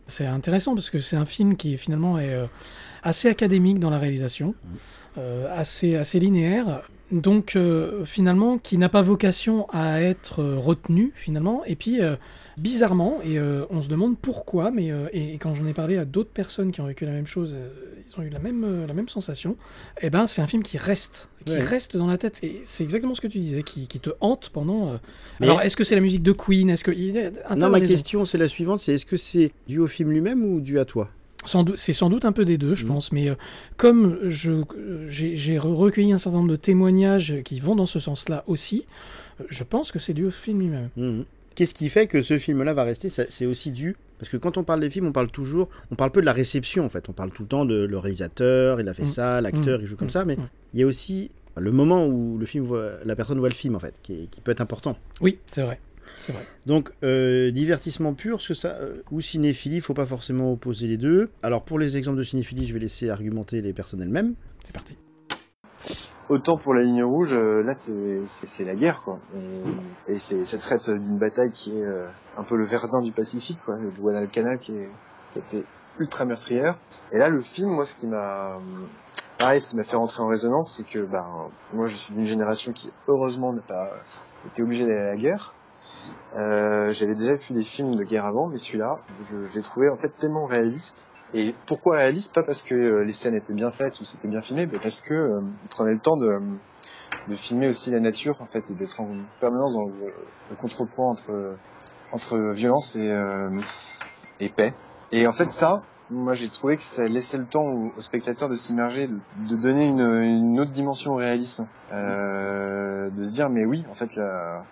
C'est 0.07 0.27
intéressant 0.27 0.75
parce 0.75 0.91
que 0.91 0.99
c'est 0.99 1.17
un 1.17 1.25
film 1.25 1.57
qui 1.57 1.77
finalement 1.77 2.19
est 2.19 2.35
euh, 2.35 2.47
assez 3.03 3.29
académique 3.29 3.79
dans 3.79 3.91
la 3.91 3.99
réalisation, 3.99 4.55
euh, 5.19 5.47
assez, 5.59 5.97
assez 5.97 6.19
linéaire, 6.21 6.83
donc 7.15 7.57
euh, 7.57 8.05
finalement 8.05 8.59
qui 8.59 8.77
n'a 8.77 8.89
pas 8.89 9.01
vocation 9.03 9.67
à 9.71 10.03
être 10.03 10.41
euh, 10.43 10.59
retenu 10.59 11.13
finalement, 11.15 11.65
et 11.65 11.77
puis 11.77 12.03
euh, 12.03 12.17
bizarrement, 12.59 13.19
et 13.25 13.39
on 13.71 13.83
se 13.83 13.89
demande 13.89 14.17
pourquoi, 14.19 14.71
mais 14.71 14.91
et, 15.13 15.35
et 15.35 15.39
quand 15.39 15.55
j'en 15.55 15.67
ai 15.67 15.73
parlé 15.73 15.97
à 15.97 16.05
d'autres 16.05 16.31
personnes 16.31 16.71
qui 16.71 16.81
ont 16.81 16.87
vécu 16.87 17.05
la 17.05 17.11
même 17.13 17.27
chose, 17.27 17.55
ils 18.09 18.21
ont 18.21 18.23
eu 18.23 18.29
la 18.29 18.39
même, 18.39 18.87
la 18.87 18.95
même 18.95 19.09
sensation, 19.09 19.57
et 20.01 20.09
ben 20.09 20.29
c'est 20.29 20.41
un 20.41 20.47
film 20.47 20.63
qui 20.63 20.79
reste, 20.79 21.29
qui 21.47 21.55
Ouais. 21.55 21.61
reste 21.61 21.97
dans 21.97 22.07
la 22.07 22.17
tête, 22.17 22.39
et 22.45 22.61
c'est 22.65 22.85
exactement 22.85 23.15
ce 23.15 23.21
que 23.21 23.27
tu 23.27 23.39
disais, 23.39 23.65
qui, 23.65 23.89
qui 23.89 23.99
te 23.99 24.11
hante 24.21 24.51
pendant... 24.53 25.01
Mais- 25.41 25.47
Alors 25.49 25.63
est-ce 25.63 25.77
que 25.77 25.83
c'est 25.83 25.97
la 25.97 26.01
musique 26.01 26.23
de 26.23 26.31
Queen? 26.33 26.71
Est-ce 26.71 26.85
que... 26.85 26.93
Non, 27.57 27.71
ma 27.71 27.81
question, 27.81 28.25
c'est 28.25 28.39
la 28.39 28.49
suivante, 28.49 28.79
c'est 28.79 28.95
est-ce 28.95 29.07
que 29.07 29.17
c'est 29.17 29.51
dû 29.67 29.81
au 29.81 29.89
film 29.89 30.13
lui-même 30.13 30.45
ou 30.45 30.61
dû 30.61 30.79
à 30.79 30.85
toi? 30.85 31.11
C'est 31.77 31.93
sans 31.93 32.09
doute 32.09 32.25
un 32.25 32.33
peu 32.33 32.45
des 32.45 32.59
deux, 32.59 32.73
Mmh. 32.73 32.77
je 32.77 32.87
pense, 32.87 33.13
mais 33.13 33.29
euh, 33.29 33.35
comme 33.77 34.19
j'ai 34.29 35.37
j'ai 35.37 35.57
re- 35.59 35.75
recueilli 35.75 36.13
un 36.13 36.19
certain 36.19 36.39
nombre 36.39 36.51
de 36.51 36.57
témoignages 36.57 37.35
qui 37.45 37.61
vont 37.61 37.77
dans 37.77 37.87
ce 37.87 37.99
sens-là 37.99 38.45
aussi, 38.47 38.87
euh, 39.41 39.45
je 39.51 39.65
pense 39.65 39.93
que 39.93 39.99
c'est 39.99 40.15
dû 40.15 40.25
au 40.27 40.31
film 40.31 40.61
lui-même. 40.61 40.89
Mhm. 40.97 41.25
Qu'est-ce 41.55 41.75
qui 41.75 41.89
fait 41.89 42.07
que 42.09 42.23
ce 42.23 42.39
film-là 42.39 42.75
va 42.75 42.83
rester 42.85 43.09
C'est 43.09 43.47
aussi 43.47 43.71
dû 43.71 43.97
Parce 44.19 44.29
que 44.31 44.37
quand 44.37 44.57
on 44.59 44.65
parle 44.65 44.81
des 44.81 44.91
films, 44.91 45.07
on 45.07 45.13
parle 45.13 45.31
toujours, 45.31 45.69
on 45.91 45.97
parle 45.97 46.11
peu 46.11 46.21
de 46.21 46.27
la 46.27 46.33
réception 46.33 46.85
en 46.85 46.89
fait. 46.89 47.09
On 47.09 47.13
parle 47.13 47.31
tout 47.31 47.43
le 47.43 47.49
temps 47.49 47.65
de 47.65 47.75
le 47.85 47.99
réalisateur, 47.99 48.81
il 48.81 48.89
a 48.89 48.95
fait 48.95 49.03
Mm. 49.05 49.07
ça, 49.09 49.41
l'acteur, 49.41 49.79
Mm. 49.79 49.83
il 49.83 49.87
joue 49.87 49.97
comme 49.97 50.07
Mm. 50.09 50.11
ça, 50.11 50.25
mais 50.25 50.37
Mm. 50.37 50.49
il 50.73 50.81
y 50.81 50.83
a 50.83 50.87
aussi 50.87 51.31
le 51.57 51.71
moment 51.73 52.07
où 52.07 52.39
le 52.39 52.47
film 52.47 52.65
voit, 52.65 52.93
la 53.05 53.15
personne 53.17 53.39
voit 53.39 53.49
le 53.49 53.55
film 53.55 53.75
en 53.77 53.81
fait, 53.81 53.95
qui, 54.03 54.13
est- 54.15 54.27
qui 54.31 54.41
peut 54.41 54.51
être 54.53 54.61
important. 54.63 54.97
Oui, 55.21 55.39
c'est 55.53 55.63
vrai. 55.63 55.79
C'est 56.21 56.33
vrai. 56.33 56.43
Donc, 56.67 56.91
euh, 57.03 57.51
divertissement 57.51 58.15
pur, 58.15 58.41
ce 58.41 58.49
que 58.49 58.55
ça, 58.55 58.77
euh, 58.81 59.03
ou 59.11 59.21
cinéphilie, 59.21 59.77
il 59.77 59.83
faut 59.83 59.95
pas 59.95 60.07
forcément 60.07 60.53
opposer 60.53 60.87
les 60.87 60.97
deux. 60.97 61.27
Alors, 61.43 61.65
pour 61.65 61.79
les 61.79 61.97
exemples 61.97 62.19
de 62.19 62.23
cinéphilie, 62.23 62.67
je 62.67 62.75
vais 62.75 62.81
laisser 62.81 63.11
argumenter 63.11 63.61
les 63.61 63.73
personnes 63.73 64.03
elles-mêmes. 64.03 64.35
C'est 64.65 64.73
parti. 64.73 64.97
Autant 66.31 66.57
pour 66.57 66.73
la 66.73 66.83
ligne 66.83 67.05
rouge, 67.05 67.35
euh, 67.35 67.63
là 67.63 67.75
c'est 67.75 68.65
la 68.65 68.75
guerre 68.75 69.03
quoi. 69.05 69.19
Et, 69.37 70.13
et 70.13 70.15
c'est 70.15 70.43
ça 70.47 70.57
traite 70.57 70.89
d'une 70.89 71.19
bataille 71.19 71.51
qui 71.53 71.77
est 71.77 71.83
euh, 71.85 72.07
un 72.39 72.45
peu 72.45 72.57
le 72.57 72.65
Verdun 72.65 73.03
du 73.03 73.13
Pacifique 73.13 73.59
quoi, 73.63 73.77
le 73.77 73.91
Guadalcanal 73.91 74.59
qui, 74.59 74.73
est, 74.73 74.89
qui 75.35 75.39
était 75.39 75.67
ultra 75.99 76.25
meurtrière. 76.25 76.79
Et 77.13 77.19
là 77.19 77.29
le 77.29 77.41
film, 77.41 77.69
moi 77.69 77.85
ce 77.85 77.95
qui 77.95 78.07
m'a 78.07 78.59
pareil, 79.37 79.61
ce 79.61 79.69
qui 79.69 79.77
m'a 79.77 79.83
fait 79.83 79.97
rentrer 79.97 80.23
en 80.23 80.27
résonance, 80.29 80.73
c'est 80.75 80.89
que 80.89 81.01
ben 81.01 81.51
moi 81.75 81.89
je 81.89 81.95
suis 81.97 82.15
d'une 82.15 82.25
génération 82.25 82.73
qui 82.73 82.91
heureusement 83.07 83.53
n'a 83.53 83.61
pas 83.61 83.91
été 84.47 84.63
obligée 84.63 84.87
d'aller 84.87 85.01
à 85.01 85.11
la 85.11 85.17
guerre. 85.17 85.55
Euh, 86.37 86.93
J'avais 86.93 87.15
déjà 87.15 87.37
vu 87.37 87.55
des 87.55 87.63
films 87.63 87.97
de 87.97 88.05
guerre 88.05 88.27
avant, 88.27 88.49
mais 88.49 88.57
celui-là, 88.57 88.99
je, 89.29 89.37
l'ai 89.55 89.63
trouvé 89.63 89.89
en 89.89 89.97
fait 89.97 90.09
tellement 90.09 90.47
réaliste. 90.47 91.09
Et 91.33 91.55
pourquoi 91.67 91.97
réaliste? 91.97 92.35
Pas 92.35 92.43
parce 92.43 92.63
que 92.63 92.75
euh, 92.75 93.05
les 93.05 93.13
scènes 93.13 93.35
étaient 93.35 93.55
bien 93.55 93.71
faites 93.71 94.01
ou 94.01 94.05
c'était 94.05 94.29
bien 94.29 94.41
filmé, 94.41 94.67
mais 94.67 94.79
parce 94.79 95.01
que 95.01 95.15
euh, 95.15 95.41
prenait 95.71 95.93
le 95.93 95.99
temps 95.99 96.17
de, 96.17 96.39
filmer 97.37 97.67
aussi 97.67 97.91
la 97.91 98.01
nature 98.01 98.37
en 98.41 98.47
fait 98.47 98.71
et 98.71 98.75
d'être 98.75 99.01
en 99.01 99.09
permanence 99.41 99.73
dans 99.73 99.87
le, 99.87 100.13
le 100.51 100.57
contrepoint 100.57 101.11
entre 101.11 101.57
entre 102.13 102.39
violence 102.53 102.97
et 102.97 103.11
euh, 103.11 103.51
et 104.41 104.49
paix. 104.49 104.75
Et 105.13 105.27
en 105.27 105.33
fait 105.33 105.51
ça, 105.51 105.83
moi 106.11 106.35
j'ai 106.35 106.49
trouvé 106.49 106.77
que 106.77 106.83
ça 106.83 107.07
laissait 107.07 107.39
le 107.39 107.47
temps 107.47 107.65
au, 107.65 107.93
au 107.97 108.01
spectateur 108.01 108.49
de 108.49 108.57
s'immerger, 108.57 109.09
de, 109.09 109.57
donner 109.57 109.87
une, 109.87 110.01
une 110.01 110.61
autre 110.61 110.71
dimension 110.71 111.13
au 111.13 111.17
réalisme, 111.17 111.67
euh, 111.93 113.09
de 113.11 113.23
se 113.23 113.33
dire 113.33 113.49
mais 113.49 113.65
oui 113.65 113.85
en 113.91 113.95
fait 113.95 114.17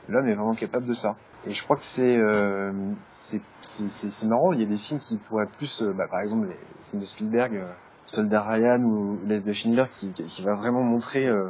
l'homme 0.09 0.29
est 0.29 0.35
vraiment 0.35 0.55
capable 0.55 0.87
de 0.87 0.93
ça. 0.93 1.17
Et 1.47 1.51
je 1.51 1.63
crois 1.65 1.77
que 1.77 1.83
c'est 1.83 2.17
euh, 2.17 2.73
c'est 3.09 4.27
marrant. 4.27 4.53
Il 4.53 4.61
y 4.61 4.63
a 4.63 4.67
des 4.67 4.77
films 4.77 5.01
qui 5.01 5.17
pourraient 5.17 5.47
plus, 5.47 5.83
euh, 5.83 5.93
bah, 5.93 6.07
par 6.09 6.21
exemple 6.21 6.47
les 6.47 6.57
films 6.91 7.01
de 7.01 7.07
Spielberg, 7.07 7.57
euh, 7.57 7.67
Soldat 8.05 8.43
Ryan 8.43 8.83
ou 8.85 9.19
Les 9.27 9.41
de 9.41 9.53
Schindler, 9.53 9.87
qui, 9.91 10.11
qui, 10.13 10.25
qui 10.25 10.43
va 10.43 10.55
vraiment 10.55 10.83
montrer 10.83 11.27
euh, 11.27 11.49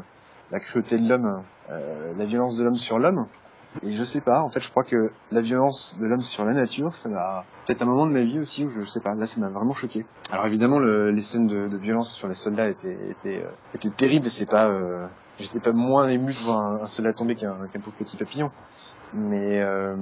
la 0.50 0.60
cruauté 0.60 0.98
de 0.98 1.06
l'homme, 1.08 1.42
euh, 1.70 2.12
la 2.16 2.24
violence 2.24 2.56
de 2.56 2.64
l'homme 2.64 2.74
sur 2.74 2.98
l'homme. 2.98 3.26
Et 3.82 3.90
je 3.92 4.04
sais 4.04 4.20
pas. 4.20 4.42
En 4.42 4.50
fait, 4.50 4.60
je 4.60 4.70
crois 4.70 4.84
que 4.84 5.10
la 5.30 5.40
violence 5.40 5.96
de 5.98 6.06
l'homme 6.06 6.20
sur 6.20 6.44
la 6.44 6.52
nature, 6.52 6.94
ça 6.94 7.08
m'a 7.08 7.44
peut-être 7.66 7.82
un 7.82 7.86
moment 7.86 8.06
de 8.06 8.12
ma 8.12 8.22
vie 8.22 8.38
aussi 8.38 8.64
où 8.64 8.68
je, 8.68 8.82
sais 8.82 9.00
pas. 9.00 9.14
Là, 9.14 9.26
ça 9.26 9.40
m'a 9.40 9.48
vraiment 9.48 9.74
choqué. 9.74 10.04
Alors 10.30 10.46
évidemment, 10.46 10.78
le, 10.78 11.10
les 11.10 11.22
scènes 11.22 11.46
de, 11.46 11.68
de 11.68 11.76
violence 11.76 12.12
sur 12.12 12.28
les 12.28 12.34
soldats 12.34 12.68
étaient 12.68 12.98
étaient, 13.10 13.42
euh, 13.42 13.74
étaient 13.74 13.90
terribles. 13.90 14.28
C'est 14.28 14.46
pas, 14.46 14.68
euh, 14.68 15.06
j'étais 15.38 15.60
pas 15.60 15.72
moins 15.72 16.08
ému 16.08 16.32
de 16.32 16.38
voir 16.38 16.82
un, 16.82 16.84
soldat 16.84 17.12
tomber 17.12 17.34
qu'un 17.34 17.56
qu'un 17.72 17.80
pauvre 17.80 17.96
petit 17.96 18.16
papillon 18.16 18.50
mais 19.14 19.60
euh, 19.60 19.94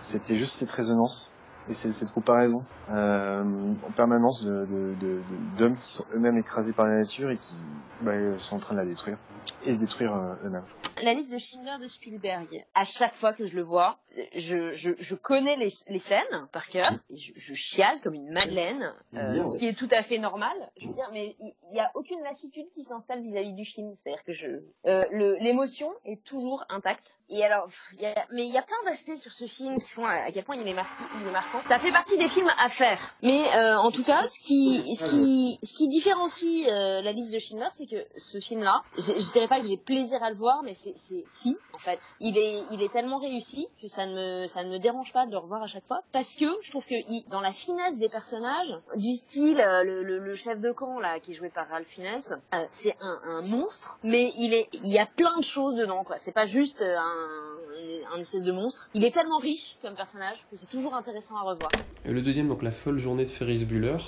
c'était 0.00 0.36
juste 0.36 0.56
cette 0.56 0.70
résonance 0.70 1.31
et 1.68 1.74
c'est- 1.74 1.92
cette 1.92 2.12
comparaison 2.12 2.64
euh, 2.90 3.42
en 3.86 3.90
permanence 3.92 4.44
de 4.44 4.64
de- 4.66 4.94
de- 5.00 5.22
de- 5.22 5.58
d'hommes 5.58 5.76
qui 5.76 5.86
sont 5.88 6.04
eux-mêmes 6.14 6.38
écrasés 6.38 6.72
par 6.72 6.86
la 6.86 6.96
nature 6.98 7.30
et 7.30 7.36
qui 7.36 7.54
bah, 8.00 8.12
sont 8.38 8.56
en 8.56 8.60
train 8.60 8.74
de 8.74 8.80
la 8.80 8.86
détruire 8.86 9.18
et 9.64 9.74
se 9.74 9.80
détruire 9.80 10.14
euh, 10.14 10.34
eux-mêmes. 10.44 10.64
La 11.02 11.14
liste 11.14 11.32
de 11.32 11.38
Schindler 11.38 11.78
de 11.80 11.88
Spielberg, 11.88 12.64
à 12.74 12.84
chaque 12.84 13.14
fois 13.16 13.32
que 13.32 13.46
je 13.46 13.56
le 13.56 13.62
vois, 13.62 13.98
je, 14.36 14.70
je, 14.72 14.90
je 14.98 15.14
connais 15.14 15.56
les, 15.56 15.68
les 15.88 15.98
scènes 15.98 16.46
par 16.52 16.66
cœur, 16.66 16.92
et 17.10 17.16
je, 17.16 17.32
je 17.34 17.54
chiale 17.54 17.98
comme 18.02 18.12
une 18.14 18.30
madeleine, 18.30 18.92
euh, 19.14 19.32
Bien, 19.32 19.44
ce 19.46 19.52
ouais. 19.52 19.58
qui 19.58 19.68
est 19.68 19.72
tout 19.72 19.88
à 19.90 20.02
fait 20.02 20.18
normal, 20.18 20.52
je 20.78 20.86
veux 20.86 20.92
dire, 20.92 21.08
mais 21.12 21.34
il 21.40 21.54
n'y 21.72 21.80
a 21.80 21.90
aucune 21.94 22.22
lassitude 22.22 22.66
qui 22.74 22.84
s'installe 22.84 23.22
vis-à-vis 23.22 23.54
du 23.54 23.64
film, 23.64 23.94
c'est-à-dire 23.96 24.22
que 24.22 24.34
je, 24.34 24.46
euh, 24.86 25.04
l'émotion 25.40 25.90
est 26.04 26.22
toujours 26.22 26.64
intacte. 26.68 27.18
Et 27.30 27.42
alors, 27.42 27.68
y 27.98 28.04
a, 28.06 28.26
mais 28.30 28.46
il 28.46 28.52
y 28.52 28.58
a 28.58 28.62
plein 28.62 28.76
d'aspects 28.84 29.16
sur 29.16 29.32
ce 29.32 29.46
film 29.46 29.76
qui 29.78 29.90
font 29.90 30.04
à, 30.04 30.12
à 30.26 30.30
quel 30.30 30.44
point 30.44 30.56
il 30.56 30.68
est, 30.68 30.74
marquant, 30.74 31.04
il 31.20 31.26
est 31.26 31.32
marquant. 31.32 31.51
Ça 31.64 31.78
fait 31.78 31.92
partie 31.92 32.16
des 32.18 32.28
films 32.28 32.50
à 32.58 32.68
faire. 32.68 32.98
Mais 33.22 33.44
euh, 33.54 33.78
en 33.78 33.90
tout 33.90 34.02
cas, 34.04 34.26
ce 34.26 34.38
qui, 34.40 34.94
ce 34.94 35.04
qui, 35.10 35.58
ce 35.62 35.74
qui 35.74 35.88
différencie 35.88 36.66
euh, 36.68 37.02
la 37.02 37.12
liste 37.12 37.32
de 37.32 37.38
Schindler, 37.38 37.68
c'est 37.70 37.86
que 37.86 37.96
ce 38.16 38.40
film-là, 38.40 38.82
je, 38.96 39.00
je 39.20 39.32
dirais 39.32 39.48
pas 39.48 39.60
que 39.60 39.66
j'ai 39.66 39.76
plaisir 39.76 40.22
à 40.22 40.30
le 40.30 40.36
voir, 40.36 40.62
mais 40.62 40.74
c'est, 40.74 40.94
si, 40.96 41.56
en 41.72 41.78
fait, 41.78 42.00
il 42.20 42.36
est, 42.38 42.64
il 42.70 42.82
est 42.82 42.92
tellement 42.92 43.18
réussi 43.18 43.66
que 43.80 43.86
ça 43.88 44.06
ne 44.06 44.14
me, 44.42 44.46
ça 44.46 44.64
ne 44.64 44.70
me 44.70 44.78
dérange 44.78 45.12
pas 45.12 45.26
de 45.26 45.30
le 45.30 45.38
revoir 45.38 45.62
à 45.62 45.66
chaque 45.66 45.86
fois, 45.86 46.00
parce 46.12 46.34
que 46.36 46.46
je 46.62 46.70
trouve 46.70 46.84
que 46.86 46.94
il- 47.08 47.24
dans 47.28 47.40
la 47.40 47.52
finesse 47.52 47.96
des 47.98 48.08
personnages, 48.08 48.76
du 48.96 49.12
style 49.12 49.60
euh, 49.60 49.82
le, 49.84 50.02
le, 50.02 50.18
le 50.18 50.34
chef 50.34 50.58
de 50.60 50.72
camp 50.72 50.98
là, 51.00 51.20
qui 51.20 51.32
est 51.32 51.34
joué 51.34 51.50
par 51.50 51.68
Ralph 51.68 51.86
Fiennes, 51.86 52.20
euh, 52.54 52.58
c'est 52.70 52.96
un, 53.00 53.20
un 53.26 53.42
monstre, 53.42 53.98
mais 54.02 54.32
il 54.36 54.54
est, 54.54 54.68
il 54.72 54.88
y 54.88 54.98
a 54.98 55.06
plein 55.06 55.36
de 55.36 55.44
choses 55.44 55.74
dedans, 55.76 56.04
quoi. 56.04 56.18
C'est 56.18 56.32
pas 56.32 56.46
juste 56.46 56.80
euh, 56.82 56.96
un, 56.96 58.16
un 58.16 58.20
espèce 58.20 58.42
de 58.42 58.52
monstre. 58.52 58.90
Il 58.94 59.04
est 59.04 59.10
tellement 59.12 59.38
riche 59.38 59.76
comme 59.82 59.94
personnage 59.94 60.38
que 60.50 60.56
c'est 60.56 60.68
toujours 60.70 60.94
intéressant 60.94 61.36
à 61.36 61.41
revoir. 61.44 61.70
Et 62.04 62.12
le 62.12 62.22
deuxième, 62.22 62.48
donc 62.48 62.62
La 62.62 62.72
folle 62.72 62.98
journée 62.98 63.24
de 63.24 63.28
Ferris 63.28 63.64
Bueller. 63.64 63.98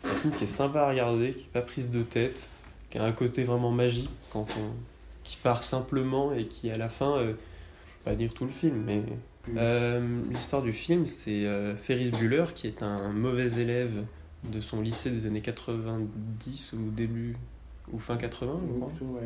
C'est 0.00 0.08
un 0.08 0.14
film 0.14 0.32
qui 0.32 0.44
est 0.44 0.46
sympa 0.46 0.82
à 0.82 0.88
regarder, 0.88 1.32
qui 1.32 1.40
n'est 1.40 1.52
pas 1.52 1.62
prise 1.62 1.90
de 1.90 2.02
tête, 2.02 2.48
qui 2.90 2.98
a 2.98 3.04
un 3.04 3.12
côté 3.12 3.44
vraiment 3.44 3.70
magique, 3.70 4.10
quand 4.32 4.46
on... 4.58 4.72
qui 5.24 5.36
part 5.36 5.62
simplement 5.62 6.32
et 6.32 6.46
qui, 6.46 6.70
à 6.70 6.76
la 6.76 6.88
fin, 6.88 7.16
euh, 7.16 7.22
je 7.22 7.28
ne 7.28 7.32
vais 7.32 7.36
pas 8.04 8.14
dire 8.14 8.32
tout 8.32 8.44
le 8.44 8.50
film, 8.50 8.82
mais 8.84 9.02
euh, 9.56 10.22
l'histoire 10.30 10.62
du 10.62 10.72
film, 10.72 11.06
c'est 11.06 11.44
euh, 11.44 11.76
Ferris 11.76 12.10
Bueller, 12.10 12.46
qui 12.54 12.66
est 12.66 12.82
un 12.82 13.10
mauvais 13.10 13.60
élève 13.60 14.04
de 14.44 14.60
son 14.60 14.80
lycée 14.80 15.10
des 15.10 15.26
années 15.26 15.42
90 15.42 16.72
ou 16.72 16.90
début 16.90 17.36
ou 17.92 17.98
fin 17.98 18.16
80, 18.16 18.60
je 18.94 19.04
crois, 19.04 19.20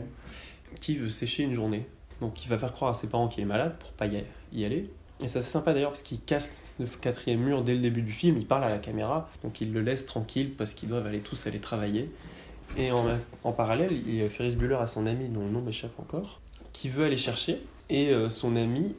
qui 0.81 0.97
veut 0.97 1.09
sécher 1.09 1.43
une 1.45 1.53
journée. 1.53 1.87
Donc 2.21 2.45
il 2.45 2.49
va 2.49 2.59
faire 2.59 2.73
croire 2.73 2.93
à 2.93 2.95
ses 2.95 3.09
parents 3.11 3.29
qu'il 3.29 3.43
est 3.43 3.47
malade 3.47 3.77
pour 3.79 3.93
pas 3.93 4.07
y 4.07 4.65
aller. 4.65 4.91
Et 5.23 5.29
c'est 5.29 5.39
assez 5.39 5.51
sympa 5.51 5.73
d'ailleurs 5.73 5.91
parce 5.91 6.03
qu'il 6.03 6.21
casse 6.21 6.67
le 6.81 6.87
quatrième 6.87 7.41
mur 7.41 7.63
dès 7.63 7.75
le 7.75 7.81
début 7.81 8.03
du 8.03 8.13
film, 8.13 8.37
il 8.37 8.47
parle 8.47 8.65
à 8.65 8.69
la 8.69 8.79
caméra, 8.79 9.31
donc 9.43 9.61
il 9.61 9.73
le 9.73 9.81
laisse 9.81 10.07
tranquille 10.07 10.53
parce 10.57 10.75
qu'ils 10.75 10.89
doivent 10.89 11.07
aller 11.07 11.21
tous 11.21 11.47
aller 11.47 11.61
travailler. 11.61 12.11
Et 12.77 12.91
en, 12.91 13.05
en 13.45 13.53
parallèle, 13.53 13.93
il 13.93 14.17
y 14.17 14.23
a 14.23 14.29
Ferris 14.29 14.57
son 14.87 15.07
ami 15.07 15.29
dont 15.29 15.45
le 15.45 15.51
nom 15.51 15.61
m'échappe 15.61 15.99
encore, 16.01 16.41
qui 16.73 16.89
veut 16.89 17.05
aller 17.05 17.17
chercher. 17.17 17.61
Et 17.91 18.11
euh, 18.11 18.29
son 18.29 18.57
ami, 18.57 18.95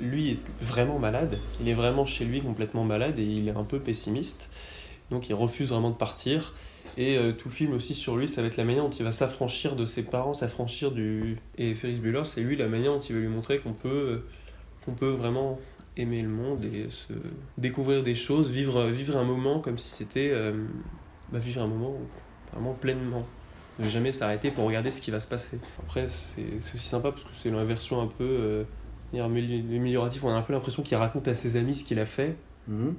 lui, 0.00 0.30
est 0.30 0.38
vraiment 0.62 0.98
malade. 0.98 1.38
Il 1.60 1.68
est 1.68 1.74
vraiment 1.74 2.06
chez 2.06 2.24
lui 2.24 2.40
complètement 2.40 2.84
malade 2.84 3.18
et 3.18 3.24
il 3.24 3.48
est 3.48 3.56
un 3.56 3.64
peu 3.64 3.80
pessimiste. 3.80 4.50
Donc 5.10 5.28
il 5.28 5.34
refuse 5.34 5.68
vraiment 5.70 5.90
de 5.90 5.96
partir. 5.96 6.54
Et 6.96 7.16
euh, 7.16 7.32
tout 7.32 7.48
le 7.48 7.54
film 7.54 7.72
aussi 7.74 7.94
sur 7.94 8.16
lui, 8.16 8.28
ça 8.28 8.40
va 8.42 8.48
être 8.48 8.56
la 8.56 8.64
manière 8.64 8.84
dont 8.84 8.90
il 8.90 9.04
va 9.04 9.12
s'affranchir 9.12 9.76
de 9.76 9.84
ses 9.84 10.02
parents, 10.02 10.34
s'affranchir 10.34 10.90
du... 10.90 11.38
Et 11.58 11.74
Ferris 11.74 11.96
Bueller, 11.96 12.24
c'est 12.24 12.40
lui 12.40 12.56
la 12.56 12.68
manière 12.68 12.92
dont 12.92 13.00
il 13.00 13.14
va 13.14 13.20
lui 13.20 13.28
montrer 13.28 13.58
qu'on 13.58 13.72
peut, 13.72 13.88
euh, 13.88 14.24
qu'on 14.84 14.92
peut 14.92 15.10
vraiment 15.10 15.58
aimer 15.96 16.22
le 16.22 16.28
monde 16.28 16.64
et 16.64 16.86
se 16.90 17.12
découvrir 17.58 18.02
des 18.02 18.14
choses, 18.14 18.50
vivre, 18.50 18.86
vivre 18.86 19.16
un 19.16 19.24
moment 19.24 19.60
comme 19.60 19.78
si 19.78 19.90
c'était... 19.90 20.30
euh, 20.32 20.66
bah, 21.32 21.38
vivre 21.38 21.62
un 21.62 21.66
moment 21.66 21.94
vraiment 22.52 22.74
pleinement. 22.74 23.26
Ne 23.78 23.88
jamais 23.88 24.12
s'arrêter 24.12 24.50
pour 24.50 24.66
regarder 24.66 24.90
ce 24.90 25.00
qui 25.00 25.10
va 25.10 25.18
se 25.18 25.26
passer. 25.26 25.58
Après, 25.78 26.06
c'est 26.08 26.44
aussi 26.58 26.78
sympa 26.78 27.10
parce 27.10 27.24
que 27.24 27.30
c'est 27.32 27.50
la 27.50 27.64
version 27.64 28.02
un 28.02 28.06
peu 28.06 28.24
euh, 28.24 28.64
améliorative. 29.14 30.24
On 30.26 30.28
a 30.28 30.34
un 30.34 30.42
peu 30.42 30.52
l'impression 30.52 30.82
qu'il 30.82 30.96
raconte 30.98 31.26
à 31.26 31.34
ses 31.34 31.56
amis 31.56 31.74
ce 31.74 31.84
qu'il 31.84 31.98
a 31.98 32.06
fait. 32.06 32.36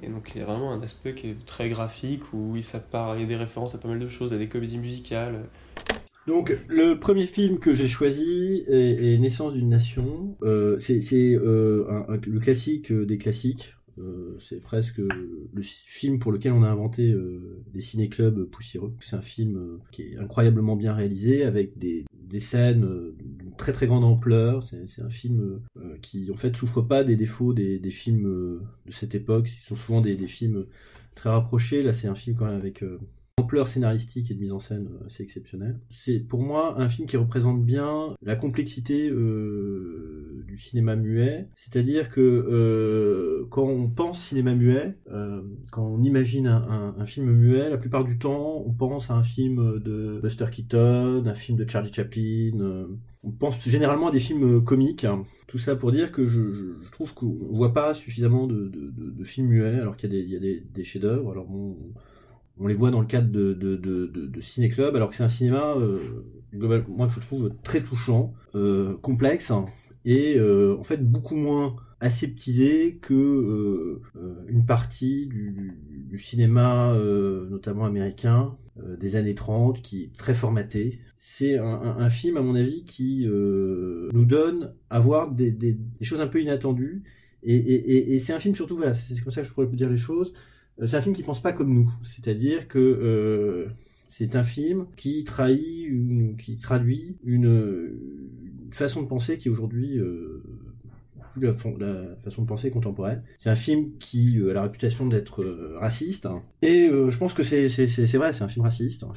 Et 0.02 0.08
donc 0.08 0.30
il 0.34 0.40
y 0.40 0.42
a 0.42 0.46
vraiment 0.46 0.72
un 0.72 0.82
aspect 0.82 1.14
qui 1.14 1.30
est 1.30 1.46
très 1.46 1.70
graphique 1.70 2.20
où 2.34 2.54
il, 2.54 2.62
ça 2.62 2.80
part, 2.80 3.16
il 3.16 3.22
y 3.22 3.24
a 3.24 3.26
des 3.26 3.36
références 3.36 3.74
à 3.74 3.78
pas 3.78 3.88
mal 3.88 3.98
de 3.98 4.08
choses, 4.08 4.34
à 4.34 4.36
des 4.36 4.48
comédies 4.48 4.76
musicales. 4.76 5.40
Donc, 6.26 6.56
le 6.68 6.94
premier 6.98 7.26
film 7.26 7.58
que 7.58 7.74
j'ai 7.74 7.88
choisi 7.88 8.64
est, 8.66 9.18
Naissance 9.18 9.52
d'une 9.52 9.68
nation. 9.68 10.36
Euh, 10.42 10.78
c'est 10.78 11.34
euh, 11.34 12.18
le 12.26 12.40
classique 12.40 12.90
euh, 12.92 13.04
des 13.04 13.18
classiques. 13.18 13.74
C'est 14.40 14.60
presque 14.60 14.98
le 14.98 15.62
film 15.62 16.18
pour 16.18 16.32
lequel 16.32 16.50
on 16.50 16.64
a 16.64 16.68
inventé 16.68 17.14
les 17.72 17.80
ciné-clubs 17.80 18.42
poussiéreux. 18.46 18.92
C'est 18.98 19.14
un 19.14 19.22
film 19.22 19.78
qui 19.92 20.02
est 20.02 20.16
incroyablement 20.18 20.74
bien 20.74 20.92
réalisé 20.92 21.44
avec 21.44 21.78
des, 21.78 22.04
des 22.12 22.40
scènes 22.40 23.12
d'une 23.16 23.54
très 23.56 23.70
très 23.70 23.86
grande 23.86 24.02
ampleur. 24.02 24.68
C'est 24.88 25.00
un 25.00 25.10
film 25.10 25.60
qui 26.02 26.28
en 26.32 26.36
fait 26.36 26.56
souffre 26.56 26.82
pas 26.82 27.04
des 27.04 27.14
défauts 27.14 27.52
des, 27.52 27.78
des 27.78 27.92
films 27.92 28.60
de 28.84 28.92
cette 28.92 29.14
époque. 29.14 29.46
Ce 29.46 29.64
sont 29.68 29.76
souvent 29.76 30.00
des, 30.00 30.16
des 30.16 30.26
films 30.26 30.66
très 31.14 31.30
rapprochés. 31.30 31.84
Là, 31.84 31.92
c'est 31.92 32.08
un 32.08 32.16
film 32.16 32.36
quand 32.36 32.46
même 32.46 32.56
avec 32.56 32.82
ampleur 33.54 33.68
scénaristique 33.68 34.30
et 34.30 34.34
de 34.34 34.40
mise 34.40 34.52
en 34.52 34.60
scène 34.60 34.88
euh, 34.90 35.06
assez 35.06 35.22
exceptionnelle. 35.22 35.78
C'est 35.90 36.20
pour 36.20 36.40
moi 36.40 36.80
un 36.80 36.88
film 36.88 37.06
qui 37.06 37.16
représente 37.16 37.64
bien 37.64 38.14
la 38.22 38.36
complexité 38.36 39.08
euh, 39.08 40.44
du 40.46 40.56
cinéma 40.56 40.96
muet. 40.96 41.48
C'est-à-dire 41.54 42.10
que 42.10 42.20
euh, 42.20 43.46
quand 43.50 43.66
on 43.66 43.88
pense 43.88 44.22
cinéma 44.22 44.54
muet, 44.54 44.96
quand 45.70 45.84
on 45.84 46.02
imagine 46.02 46.46
un, 46.46 47.06
film 47.06 47.30
muet, 47.30 47.68
la 47.70 47.76
plupart 47.76 48.04
du 48.04 48.18
temps, 48.18 48.62
on 48.66 48.72
pense 48.72 49.10
à 49.10 49.14
un 49.14 49.24
film 49.24 49.80
de 49.80 50.20
Buster 50.22 50.46
Keaton, 50.50 51.24
un 51.26 51.34
film 51.34 51.58
de 51.58 51.68
Charlie 51.68 51.92
Chaplin. 51.92 52.86
On 53.22 53.30
pense 53.30 53.62
généralement 53.68 54.08
à 54.08 54.10
des 54.10 54.20
films 54.20 54.62
comiques. 54.64 55.06
Tout 55.46 55.58
ça 55.58 55.76
pour 55.76 55.92
dire 55.92 56.12
que 56.12 56.26
je, 56.26 56.90
trouve 56.92 57.14
qu'on 57.14 57.36
voit 57.50 57.72
pas 57.72 57.94
suffisamment 57.94 58.46
de, 58.46 58.70
films 59.24 59.48
muets, 59.48 59.80
alors 59.80 59.96
qu'il 59.96 60.12
y 60.14 60.36
a 60.36 60.40
des, 60.40 60.84
chefs-d'œuvre. 60.84 61.32
Alors 61.32 61.46
bon, 61.46 61.76
on 62.13 62.13
les 62.60 62.74
voit 62.74 62.90
dans 62.90 63.00
le 63.00 63.06
cadre 63.06 63.30
de, 63.30 63.52
de, 63.52 63.76
de, 63.76 64.06
de 64.06 64.40
ciné-club, 64.40 64.94
alors 64.96 65.10
que 65.10 65.16
c'est 65.16 65.24
un 65.24 65.28
cinéma, 65.28 65.74
euh, 65.76 66.24
global, 66.56 66.84
moi 66.88 67.08
je 67.08 67.20
trouve 67.20 67.52
très 67.62 67.80
touchant, 67.80 68.34
euh, 68.54 68.96
complexe, 68.98 69.52
et 70.04 70.36
euh, 70.38 70.76
en 70.78 70.84
fait 70.84 70.98
beaucoup 70.98 71.36
moins 71.36 71.76
aseptisé 72.00 72.98
que 73.00 73.14
euh, 73.14 74.02
une 74.48 74.66
partie 74.66 75.26
du, 75.26 76.18
cinéma, 76.18 76.96
notamment 77.50 77.86
américain, 77.86 78.56
des 79.00 79.16
années 79.16 79.34
30, 79.34 79.82
qui 79.82 80.04
est 80.04 80.16
très 80.16 80.32
formaté. 80.32 81.00
C'est 81.18 81.58
un, 81.58 82.08
film, 82.08 82.36
à 82.36 82.40
mon 82.40 82.54
avis, 82.54 82.84
qui 82.84 83.26
nous 83.26 84.24
donne 84.24 84.74
à 84.90 85.00
voir 85.00 85.32
des, 85.32 85.76
choses 86.02 86.20
un 86.20 86.28
peu 86.28 86.40
inattendues. 86.40 87.02
Et, 87.42 88.14
et 88.14 88.18
c'est 88.20 88.32
un 88.32 88.38
film 88.38 88.54
surtout, 88.54 88.76
voilà, 88.76 88.94
c'est 88.94 89.20
comme 89.24 89.32
ça 89.32 89.42
que 89.42 89.48
je 89.48 89.52
pourrais 89.52 89.66
vous 89.66 89.74
dire 89.74 89.90
les 89.90 89.96
choses. 89.96 90.32
C'est 90.86 90.96
un 90.96 91.00
film 91.00 91.14
qui 91.14 91.22
pense 91.22 91.40
pas 91.40 91.52
comme 91.52 91.72
nous, 91.72 91.92
c'est-à-dire 92.02 92.66
que 92.68 92.78
euh, 92.78 93.68
c'est 94.08 94.36
un 94.36 94.44
film 94.44 94.86
qui 94.96 95.24
trahit, 95.24 96.36
qui 96.38 96.56
traduit 96.56 97.16
une, 97.24 97.90
façon 98.72 99.02
de 99.02 99.06
penser 99.06 99.38
qui 99.38 99.48
aujourd'hui 99.48 99.98
euh, 99.98 100.42
la, 101.40 101.48
la, 101.78 102.16
façon 102.22 102.42
de 102.42 102.46
penser 102.46 102.70
contemporaine. 102.70 103.22
C'est 103.38 103.50
un 103.50 103.56
film 103.56 103.90
qui 103.98 104.38
euh, 104.38 104.50
a 104.50 104.54
la 104.54 104.62
réputation 104.62 105.06
d'être 105.06 105.42
euh, 105.42 105.76
raciste, 105.78 106.26
hein. 106.26 106.42
et 106.62 106.88
euh, 106.88 107.10
je 107.10 107.18
pense 107.18 107.34
que 107.34 107.42
c'est 107.42 107.68
vrai, 108.16 108.32
c'est 108.32 108.44
un 108.44 108.48
film 108.48 108.64
raciste, 108.64 109.04
hein. 109.04 109.12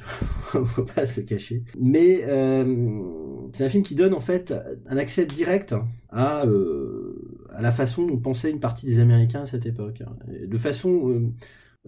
faut 0.64 0.84
pas 0.84 1.06
se 1.06 1.20
le 1.20 1.26
cacher. 1.26 1.62
Mais 1.78 2.22
c'est 3.52 3.64
un 3.64 3.68
film 3.68 3.82
qui 3.82 3.94
donne 3.94 4.14
en 4.14 4.20
fait 4.20 4.54
un 4.86 4.96
accès 4.96 5.26
direct 5.26 5.74
à 6.10 6.44
à 7.58 7.60
la 7.60 7.72
façon 7.72 8.06
dont 8.06 8.18
pensait 8.18 8.52
une 8.52 8.60
partie 8.60 8.86
des 8.86 9.00
Américains 9.00 9.42
à 9.42 9.46
cette 9.46 9.66
époque, 9.66 10.04
de 10.28 10.58
façon 10.58 11.10
euh, 11.10 11.32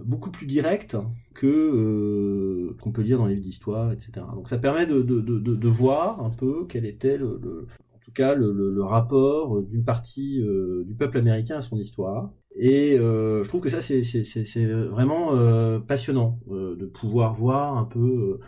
beaucoup 0.03 0.33
plus 0.33 0.47
directe 0.47 0.97
que 1.33 1.47
euh, 1.47 2.77
qu'on 2.83 2.91
peut 2.91 3.03
lire 3.03 3.19
dans 3.19 3.27
les 3.27 3.35
livres 3.35 3.47
d'histoire, 3.47 3.93
etc. 3.93 4.27
Donc 4.35 4.49
ça 4.49 4.59
permet 4.59 4.85
de, 4.87 5.01
de, 5.01 5.21
de, 5.21 5.39
de, 5.39 5.69
voir 5.69 6.25
un 6.25 6.31
peu 6.31 6.67
quel 6.69 6.87
était 6.87 7.17
le, 7.17 7.69
en 7.95 7.99
tout 8.05 8.11
cas 8.11 8.35
le, 8.35 8.53
le, 8.53 8.83
rapport 8.83 9.63
d'une 9.63 9.85
partie 9.85 10.43
euh, 10.43 10.83
du 10.85 10.97
peuple 10.97 11.19
américain 11.19 11.59
à 11.59 11.63
son 11.63 11.77
histoire. 11.79 12.33
Et 12.57 12.97
je 12.97 13.47
trouve 13.47 13.61
que 13.61 13.71
ça 13.71 13.81
c'est 13.81 14.67
vraiment 14.67 15.81
passionnant 15.83 16.41
de 16.49 16.85
pouvoir 16.85 17.33
voir 17.35 17.79
un 17.79 17.85
peu 17.85 18.41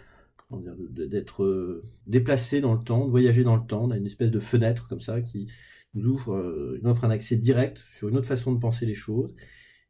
d'être 0.50 1.82
déplacé 2.08 2.60
dans 2.60 2.74
le 2.74 2.80
temps, 2.80 3.06
de 3.06 3.10
voyager 3.12 3.44
dans 3.44 3.54
le 3.54 3.64
temps, 3.64 3.84
on 3.84 3.90
a 3.92 3.96
une 3.96 4.06
espèce 4.06 4.32
de 4.32 4.40
fenêtre 4.40 4.88
comme 4.88 5.00
ça 5.00 5.20
qui 5.20 5.46
nous 5.94 6.20
euh, 6.28 6.78
nous 6.82 6.90
offre 6.90 7.04
un 7.04 7.10
accès 7.10 7.36
direct 7.36 7.84
sur 7.96 8.08
une 8.08 8.16
autre 8.16 8.28
façon 8.28 8.52
de 8.52 8.58
penser 8.58 8.86
les 8.86 8.94
choses. 8.94 9.34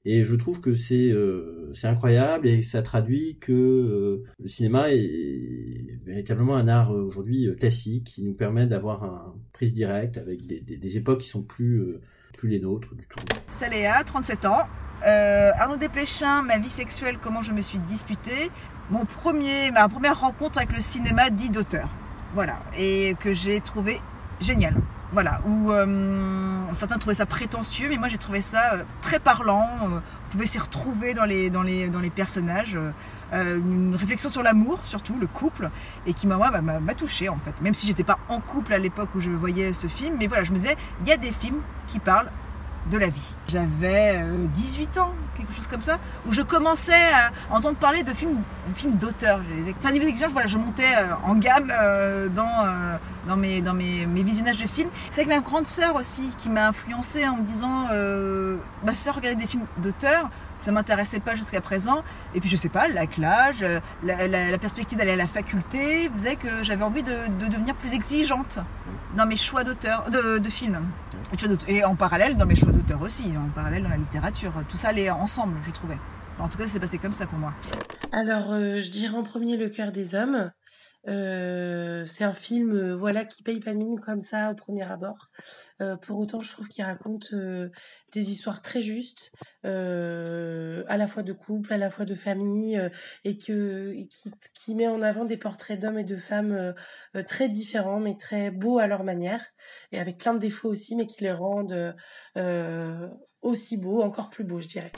Et 0.04 0.24
je 0.24 0.34
trouve 0.34 0.60
que 0.60 0.74
c'est 0.74 1.10
euh, 1.10 1.72
incroyable 1.84 2.48
et 2.48 2.62
ça 2.62 2.82
traduit 2.82 3.38
que 3.38 3.52
euh, 3.52 4.24
le 4.42 4.48
cinéma 4.48 4.90
est 4.90 6.00
véritablement 6.04 6.56
un 6.56 6.66
art 6.66 6.90
aujourd'hui 6.90 7.48
classique 7.56 8.04
qui 8.04 8.24
nous 8.24 8.34
permet 8.34 8.66
d'avoir 8.66 9.04
un 9.04 9.34
prise 9.52 9.72
directe 9.72 10.16
avec 10.16 10.44
des, 10.44 10.96
époques 10.96 11.20
qui 11.20 11.28
sont 11.28 11.42
plus 11.42 11.84
plus 12.36 12.48
les 12.48 12.58
nôtres 12.58 12.96
du 12.96 13.06
tout. 13.06 13.24
Saléa, 13.48 14.02
37 14.02 14.46
ans. 14.46 14.64
Arnaud 15.04 15.76
Desplechin, 15.76 16.42
ma 16.42 16.58
vie 16.58 16.70
sexuelle, 16.70 17.18
comment 17.22 17.42
je 17.42 17.52
me 17.52 17.60
suis 17.60 17.78
disputée. 17.80 18.50
Mon 18.90 19.04
premier, 19.04 19.70
ma 19.70 19.88
première 19.88 20.20
rencontre 20.20 20.58
avec 20.58 20.72
le 20.72 20.80
cinéma 20.80 21.30
dit 21.30 21.50
d'auteur. 21.50 21.88
Voilà. 22.34 22.58
Et 22.76 23.14
que 23.20 23.32
j'ai 23.32 23.60
trouvé 23.60 23.98
génial 24.40 24.74
voilà, 25.12 25.42
où 25.46 25.70
euh, 25.70 26.64
certains 26.72 26.98
trouvaient 26.98 27.14
ça 27.14 27.26
prétentieux, 27.26 27.88
mais 27.90 27.98
moi 27.98 28.08
j'ai 28.08 28.18
trouvé 28.18 28.40
ça 28.40 28.74
euh, 28.74 28.82
très 29.02 29.18
parlant. 29.18 29.68
Euh, 29.82 29.98
on 30.26 30.32
pouvait 30.32 30.46
s'y 30.46 30.58
retrouver 30.58 31.12
dans 31.12 31.26
les, 31.26 31.50
dans 31.50 31.62
les, 31.62 31.88
dans 31.88 32.00
les 32.00 32.10
personnages. 32.10 32.78
Une 33.34 33.94
réflexion 33.94 34.28
sur 34.28 34.42
l'amour, 34.42 34.78
surtout 34.84 35.14
le 35.18 35.26
couple, 35.26 35.70
et 36.06 36.12
qui 36.12 36.26
m'a 36.26 36.36
bah, 36.36 36.94
touché 36.94 37.30
en 37.30 37.38
fait. 37.38 37.62
Même 37.62 37.72
si 37.72 37.86
j'étais 37.86 38.02
pas 38.02 38.18
en 38.28 38.40
couple 38.40 38.74
à 38.74 38.78
l'époque 38.78 39.08
où 39.14 39.20
je 39.20 39.30
voyais 39.30 39.72
ce 39.72 39.86
film, 39.86 40.16
mais 40.18 40.26
voilà, 40.26 40.44
je 40.44 40.52
me 40.52 40.58
disais, 40.58 40.76
il 41.00 41.08
y 41.08 41.12
a 41.12 41.16
des 41.16 41.32
films 41.32 41.62
qui 41.88 41.98
parlent 41.98 42.30
de 42.90 42.98
la 42.98 43.08
vie. 43.08 43.34
J'avais 43.48 44.20
18 44.54 44.98
ans, 44.98 45.12
quelque 45.36 45.54
chose 45.54 45.66
comme 45.66 45.82
ça, 45.82 45.98
où 46.26 46.32
je 46.32 46.42
commençais 46.42 47.10
à 47.12 47.54
entendre 47.54 47.76
parler 47.76 48.02
de 48.02 48.12
films, 48.12 48.42
films 48.74 48.96
d'auteurs. 48.96 49.40
Enfin, 49.78 49.92
niveau 49.92 50.06
d'exigence, 50.06 50.32
voilà, 50.32 50.48
je 50.48 50.58
montais 50.58 50.94
en 51.24 51.34
gamme 51.34 51.72
dans, 52.34 52.98
dans, 53.26 53.36
mes, 53.36 53.60
dans 53.60 53.74
mes, 53.74 54.06
mes 54.06 54.22
visionnages 54.22 54.58
de 54.58 54.66
films. 54.66 54.88
C'est 55.10 55.22
avec 55.22 55.34
ma 55.34 55.40
grande 55.40 55.66
sœur 55.66 55.96
aussi 55.96 56.30
qui 56.38 56.48
m'a 56.48 56.68
influencée 56.68 57.26
en 57.26 57.36
me 57.36 57.42
disant 57.42 57.86
euh, 57.92 58.56
ma 58.84 58.94
sœur 58.94 59.14
regardait 59.14 59.40
des 59.40 59.46
films 59.46 59.64
d'auteurs, 59.78 60.30
ça 60.62 60.72
m'intéressait 60.72 61.20
pas 61.20 61.34
jusqu'à 61.34 61.60
présent. 61.60 62.02
Et 62.34 62.40
puis 62.40 62.48
je 62.48 62.56
sais 62.56 62.68
pas, 62.68 62.88
la 62.88 63.04
l'âge, 63.18 63.64
la, 64.02 64.28
la, 64.28 64.58
perspective 64.58 64.96
d'aller 64.96 65.12
à 65.12 65.16
la 65.16 65.26
faculté 65.26 66.08
faisait 66.14 66.36
que 66.36 66.62
j'avais 66.62 66.84
envie 66.84 67.02
de, 67.02 67.16
de, 67.40 67.46
devenir 67.46 67.74
plus 67.74 67.92
exigeante 67.92 68.58
dans 69.16 69.26
mes 69.26 69.36
choix 69.36 69.64
d'auteur, 69.64 70.08
de, 70.10 70.38
de 70.38 70.50
films. 70.50 70.80
Et 71.66 71.84
en 71.84 71.94
parallèle 71.94 72.36
dans 72.36 72.46
mes 72.46 72.54
choix 72.54 72.72
d'auteur 72.72 73.00
aussi, 73.02 73.32
en 73.36 73.48
parallèle 73.50 73.82
dans 73.82 73.88
la 73.88 73.96
littérature. 73.96 74.52
Tout 74.68 74.76
ça 74.76 74.88
allait 74.88 75.10
ensemble, 75.10 75.56
je 75.66 75.70
trouvais. 75.72 75.98
En 76.38 76.48
tout 76.48 76.58
cas, 76.58 76.66
ça 76.66 76.74
s'est 76.74 76.80
passé 76.80 76.98
comme 76.98 77.12
ça 77.12 77.26
pour 77.26 77.38
moi. 77.38 77.52
Alors, 78.12 78.52
euh, 78.52 78.80
je 78.80 78.90
dirais 78.90 79.16
en 79.16 79.22
premier 79.22 79.56
Le 79.56 79.68
cœur 79.68 79.92
des 79.92 80.14
hommes. 80.14 80.50
Euh, 81.08 82.06
c'est 82.06 82.24
un 82.24 82.32
film 82.32 82.76
euh, 82.76 82.94
voilà 82.94 83.24
qui 83.24 83.42
paye 83.42 83.58
pas 83.58 83.72
de 83.72 83.78
mine 83.78 83.98
comme 83.98 84.20
ça 84.20 84.50
au 84.50 84.54
premier 84.54 84.82
abord. 84.82 85.30
Euh, 85.80 85.96
pour 85.96 86.18
autant, 86.18 86.40
je 86.40 86.50
trouve 86.52 86.68
qu'il 86.68 86.84
raconte 86.84 87.30
euh, 87.32 87.70
des 88.12 88.30
histoires 88.30 88.60
très 88.60 88.82
justes, 88.82 89.32
à 89.64 90.96
la 90.96 91.06
fois 91.06 91.22
de 91.22 91.32
couple, 91.32 91.72
à 91.72 91.78
la 91.78 91.90
fois 91.90 92.04
de 92.04 92.14
famille, 92.14 92.80
et 93.24 93.38
que 93.38 93.92
qui, 94.04 94.30
qui, 94.54 94.74
met 94.74 94.88
en 94.88 95.02
avant 95.02 95.24
des 95.24 95.36
portraits 95.36 95.78
d'hommes 95.78 95.98
et 95.98 96.04
de 96.04 96.16
femmes 96.16 96.74
très 97.26 97.48
différents, 97.48 98.00
mais 98.00 98.16
très 98.16 98.50
beaux 98.50 98.78
à 98.78 98.86
leur 98.86 99.04
manière, 99.04 99.44
et 99.92 100.00
avec 100.00 100.18
plein 100.18 100.34
de 100.34 100.38
défauts 100.38 100.68
aussi, 100.68 100.96
mais 100.96 101.06
qui 101.06 101.24
les 101.24 101.32
rendent 101.32 101.94
aussi 103.42 103.76
beau, 103.76 104.02
encore 104.02 104.30
plus 104.30 104.44
beau, 104.44 104.60
je 104.60 104.68
dirais. 104.68 104.92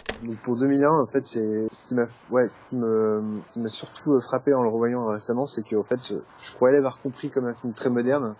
Pour 0.45 0.57
2001, 0.57 0.90
en 0.90 1.07
fait, 1.07 1.22
c'est 1.22 1.66
ce 1.72 1.88
qui 1.88 1.95
m'a, 1.95 2.07
ouais, 2.30 2.47
ce 2.49 2.61
qui 2.70 3.59
m'a 3.61 3.68
surtout 3.68 4.20
frappé 4.20 4.55
en 4.55 4.62
le 4.62 4.68
revoyant 4.68 5.07
récemment, 5.07 5.47
c'est 5.47 5.62
que 5.62 5.76
en 5.76 5.82
fait, 5.82 6.07
je, 6.07 6.16
je 6.42 6.53
croyais 6.53 6.74
l'avoir 6.74 7.01
compris 7.01 7.30
comme 7.30 7.47
un 7.47 7.55
film 7.55 7.72
très 7.72 7.90
moderne, 7.90 8.34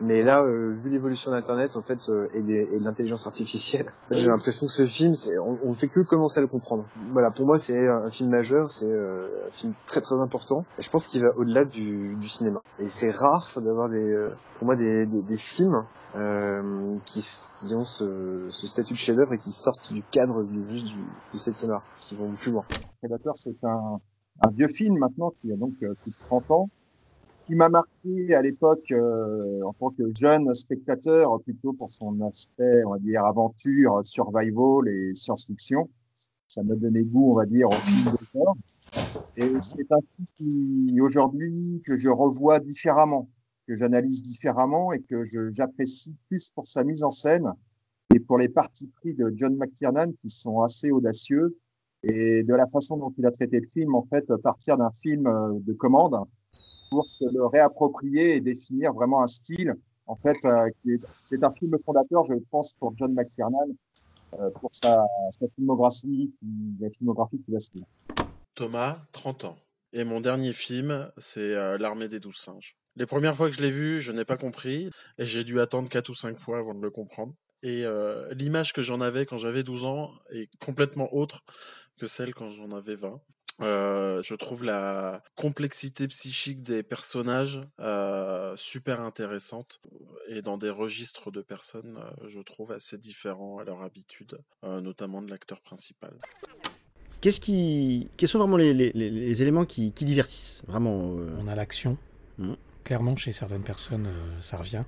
mais 0.00 0.22
là, 0.22 0.44
euh, 0.44 0.76
vu 0.82 0.90
l'évolution 0.90 1.32
d'Internet, 1.32 1.76
en 1.76 1.82
fait, 1.82 2.08
euh, 2.08 2.28
et, 2.32 2.40
des, 2.40 2.68
et, 2.72 2.78
de 2.78 2.84
l'intelligence 2.84 3.26
artificielle, 3.26 3.92
j'ai 4.10 4.28
l'impression 4.28 4.66
que 4.66 4.72
ce 4.72 4.86
film, 4.86 5.14
c'est, 5.14 5.38
on, 5.38 5.58
on 5.64 5.74
fait 5.74 5.88
que 5.88 6.00
commencer 6.00 6.38
à 6.38 6.40
le 6.40 6.46
comprendre. 6.46 6.88
Voilà, 7.12 7.30
pour 7.30 7.46
moi, 7.46 7.58
c'est 7.58 7.88
un 7.88 8.10
film 8.10 8.30
majeur, 8.30 8.70
c'est 8.70 8.90
euh, 8.90 9.48
un 9.48 9.50
film 9.50 9.72
très 9.86 10.00
très 10.00 10.16
important. 10.16 10.64
Et 10.78 10.82
je 10.82 10.90
pense 10.90 11.08
qu'il 11.08 11.22
va 11.22 11.30
au-delà 11.36 11.64
du, 11.64 12.14
du, 12.16 12.28
cinéma. 12.28 12.60
Et 12.78 12.88
c'est 12.88 13.10
rare 13.10 13.50
d'avoir 13.56 13.88
des, 13.88 14.12
euh, 14.12 14.30
pour 14.58 14.66
moi, 14.66 14.76
des, 14.76 15.06
des, 15.06 15.22
des 15.22 15.36
films 15.36 15.82
euh, 16.14 16.96
qui, 17.04 17.20
qui 17.20 17.74
ont 17.74 17.84
ce, 17.84 18.46
ce 18.48 18.66
statut 18.66 18.92
de 18.92 18.98
chef-d'œuvre 18.98 19.32
et 19.32 19.38
qui 19.38 19.52
sortent 19.52 19.92
du 19.92 20.02
cadre 20.10 20.44
du, 20.44 20.62
juste 20.70 20.86
du, 20.86 20.94
du 21.32 21.38
7 21.38 21.70
art, 21.70 21.82
qui 22.00 22.14
vont 22.14 22.32
plus 22.32 22.52
loin. 22.52 22.64
Predator, 23.00 23.36
c'est 23.36 23.64
un, 23.64 23.98
un 24.46 24.50
vieux 24.52 24.68
film 24.68 24.94
maintenant 25.00 25.32
qui 25.40 25.52
a 25.52 25.56
donc 25.56 25.74
plus 25.74 26.10
de 26.12 26.26
30 26.28 26.50
ans 26.52 26.68
qui 27.48 27.54
m'a 27.54 27.70
marqué 27.70 28.34
à 28.34 28.42
l'époque 28.42 28.92
euh, 28.92 29.62
en 29.62 29.72
tant 29.72 29.90
que 29.90 30.02
jeune 30.14 30.52
spectateur, 30.52 31.40
plutôt 31.40 31.72
pour 31.72 31.88
son 31.88 32.20
aspect, 32.20 32.84
on 32.84 32.90
va 32.90 32.98
dire, 32.98 33.24
aventure, 33.24 34.04
survival 34.04 34.86
et 34.86 35.14
science-fiction. 35.14 35.88
Ça 36.46 36.62
me 36.62 36.76
donnait 36.76 37.04
goût, 37.04 37.32
on 37.32 37.34
va 37.36 37.46
dire, 37.46 37.70
au 37.70 37.80
film 37.80 38.10
d'auteur. 38.10 38.54
Et 39.36 39.50
c'est 39.62 39.90
un 39.90 40.00
film 40.14 40.26
qui, 40.36 41.00
aujourd'hui, 41.00 41.82
que 41.86 41.96
je 41.96 42.10
revois 42.10 42.58
différemment, 42.58 43.30
que 43.66 43.76
j'analyse 43.76 44.22
différemment 44.22 44.92
et 44.92 45.00
que 45.00 45.24
j'apprécie 45.50 46.14
plus 46.28 46.50
pour 46.50 46.66
sa 46.66 46.84
mise 46.84 47.02
en 47.02 47.10
scène 47.10 47.50
et 48.14 48.20
pour 48.20 48.36
les 48.36 48.50
parties 48.50 48.88
pris 49.00 49.14
de 49.14 49.32
John 49.34 49.56
McTiernan 49.56 50.12
qui 50.20 50.28
sont 50.28 50.60
assez 50.60 50.90
audacieux 50.90 51.56
et 52.02 52.42
de 52.42 52.54
la 52.54 52.66
façon 52.66 52.98
dont 52.98 53.12
il 53.16 53.24
a 53.24 53.30
traité 53.30 53.58
le 53.58 53.66
film, 53.68 53.94
en 53.94 54.06
fait, 54.06 54.26
partir 54.42 54.76
d'un 54.76 54.90
film 54.90 55.26
euh, 55.26 55.58
de 55.60 55.72
commande 55.72 56.18
pour 56.90 57.06
se 57.06 57.24
le 57.24 57.46
réapproprier 57.46 58.36
et 58.36 58.40
définir 58.40 58.92
vraiment 58.92 59.22
un 59.22 59.26
style. 59.26 59.74
En 60.06 60.16
fait, 60.16 60.36
euh, 60.44 60.68
c'est 61.16 61.42
un 61.44 61.50
film 61.50 61.76
fondateur, 61.84 62.24
je 62.24 62.34
pense, 62.50 62.74
pour 62.74 62.94
John 62.96 63.12
McTiernan, 63.12 63.68
euh, 64.38 64.50
pour 64.60 64.74
sa, 64.74 65.04
sa 65.30 65.46
filmographie, 65.54 66.32
la 66.80 66.90
filmographie 66.90 67.40
qu'il 67.44 67.54
a 67.56 67.60
suivie. 67.60 67.84
Thomas, 68.54 68.98
30 69.12 69.44
ans. 69.44 69.56
Et 69.92 70.04
mon 70.04 70.20
dernier 70.20 70.52
film, 70.52 71.10
c'est 71.18 71.54
euh, 71.54 71.78
L'armée 71.78 72.08
des 72.08 72.20
douze 72.20 72.36
singes. 72.36 72.76
Les 72.96 73.06
premières 73.06 73.36
fois 73.36 73.48
que 73.48 73.54
je 73.54 73.62
l'ai 73.62 73.70
vu, 73.70 74.00
je 74.00 74.12
n'ai 74.12 74.24
pas 74.24 74.36
compris 74.36 74.90
et 75.18 75.24
j'ai 75.24 75.44
dû 75.44 75.60
attendre 75.60 75.88
quatre 75.88 76.08
ou 76.08 76.14
cinq 76.14 76.36
fois 76.36 76.58
avant 76.58 76.74
de 76.74 76.82
le 76.82 76.90
comprendre. 76.90 77.32
Et 77.62 77.84
l'image 78.32 78.72
que 78.72 78.82
j'en 78.82 79.00
avais 79.00 79.26
quand 79.26 79.36
j'avais 79.36 79.64
12 79.64 79.84
ans 79.84 80.12
est 80.30 80.48
complètement 80.64 81.12
autre 81.12 81.42
que 81.98 82.06
celle 82.06 82.34
quand 82.34 82.50
j'en 82.50 82.70
avais 82.70 82.94
20. 82.94 83.20
Euh, 83.60 84.22
je 84.22 84.34
trouve 84.36 84.62
la 84.64 85.22
complexité 85.34 86.06
psychique 86.06 86.62
des 86.62 86.82
personnages 86.84 87.60
euh, 87.80 88.54
super 88.56 89.00
intéressante 89.00 89.80
et 90.28 90.42
dans 90.42 90.58
des 90.58 90.70
registres 90.70 91.30
de 91.32 91.40
personnes, 91.40 91.98
euh, 91.98 92.28
je 92.28 92.38
trouve 92.40 92.70
assez 92.72 92.98
différents 92.98 93.58
à 93.58 93.64
leur 93.64 93.82
habitude, 93.82 94.38
euh, 94.64 94.80
notamment 94.80 95.22
de 95.22 95.30
l'acteur 95.30 95.60
principal. 95.60 96.12
Qu'est-ce 97.20 97.40
qui, 97.40 98.08
quels 98.16 98.28
sont 98.28 98.38
vraiment 98.38 98.56
les, 98.56 98.72
les- 98.72 98.92
les- 98.94 99.10
les 99.10 99.42
éléments 99.42 99.64
qui, 99.64 99.90
qui 99.92 100.04
divertissent 100.04 100.62
vraiment 100.68 101.16
euh, 101.18 101.28
On 101.40 101.48
a 101.48 101.54
l'action. 101.56 101.96
Mhm. 102.38 102.56
Clairement, 102.84 103.16
chez 103.16 103.32
certaines 103.32 103.64
personnes, 103.64 104.06
euh, 104.06 104.40
ça 104.40 104.56
revient. 104.56 104.84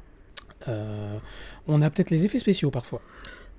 Euh, 0.68 1.18
on 1.66 1.82
a 1.82 1.90
peut-être 1.90 2.10
les 2.10 2.24
effets 2.24 2.38
spéciaux 2.38 2.70
parfois. 2.70 3.02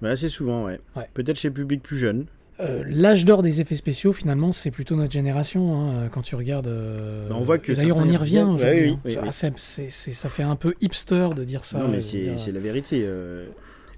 Assez 0.04 0.30
souvent, 0.30 0.66
ouais. 0.66 0.80
Peut-être 1.14 1.38
chez 1.38 1.50
le 1.50 1.54
public 1.54 1.84
plus 1.84 1.98
jeune. 1.98 2.26
Euh, 2.62 2.84
L'âge 2.88 3.26
d'or 3.26 3.42
des 3.42 3.60
effets 3.62 3.76
spéciaux, 3.76 4.14
finalement, 4.14 4.52
c'est 4.52 4.72
plutôt 4.72 4.96
notre 4.96 5.12
génération. 5.12 5.74
hein, 5.90 6.10
quand 6.12 6.22
tu 6.22 6.36
regardes. 6.36 6.68
euh, 6.68 7.28
Bah, 7.28 7.36
on 7.38 7.44
voit 7.44 7.58
que 7.58 7.72
et 7.72 7.76
D'ailleurs, 7.76 7.98
on 7.98 8.08
y 8.08 8.16
revient 8.18 8.46
aujourd'hui. 8.48 8.66
Ouais, 8.66 8.82
oui, 8.84 8.90
hein. 8.94 9.00
oui, 9.06 9.12
Ça- 9.14 9.22
oui. 9.50 10.14
fait 10.30 10.44
un 10.44 10.56
peu 10.56 10.74
hipster 10.82 11.30
de 11.36 11.44
dire 11.44 11.64
ça. 11.66 11.80
non, 11.80 11.88
mais 11.88 11.98
euh, 11.98 12.02
c'est 12.02 12.36
dire- 12.36 12.54
la 12.54 12.60
vérité. 12.60 13.06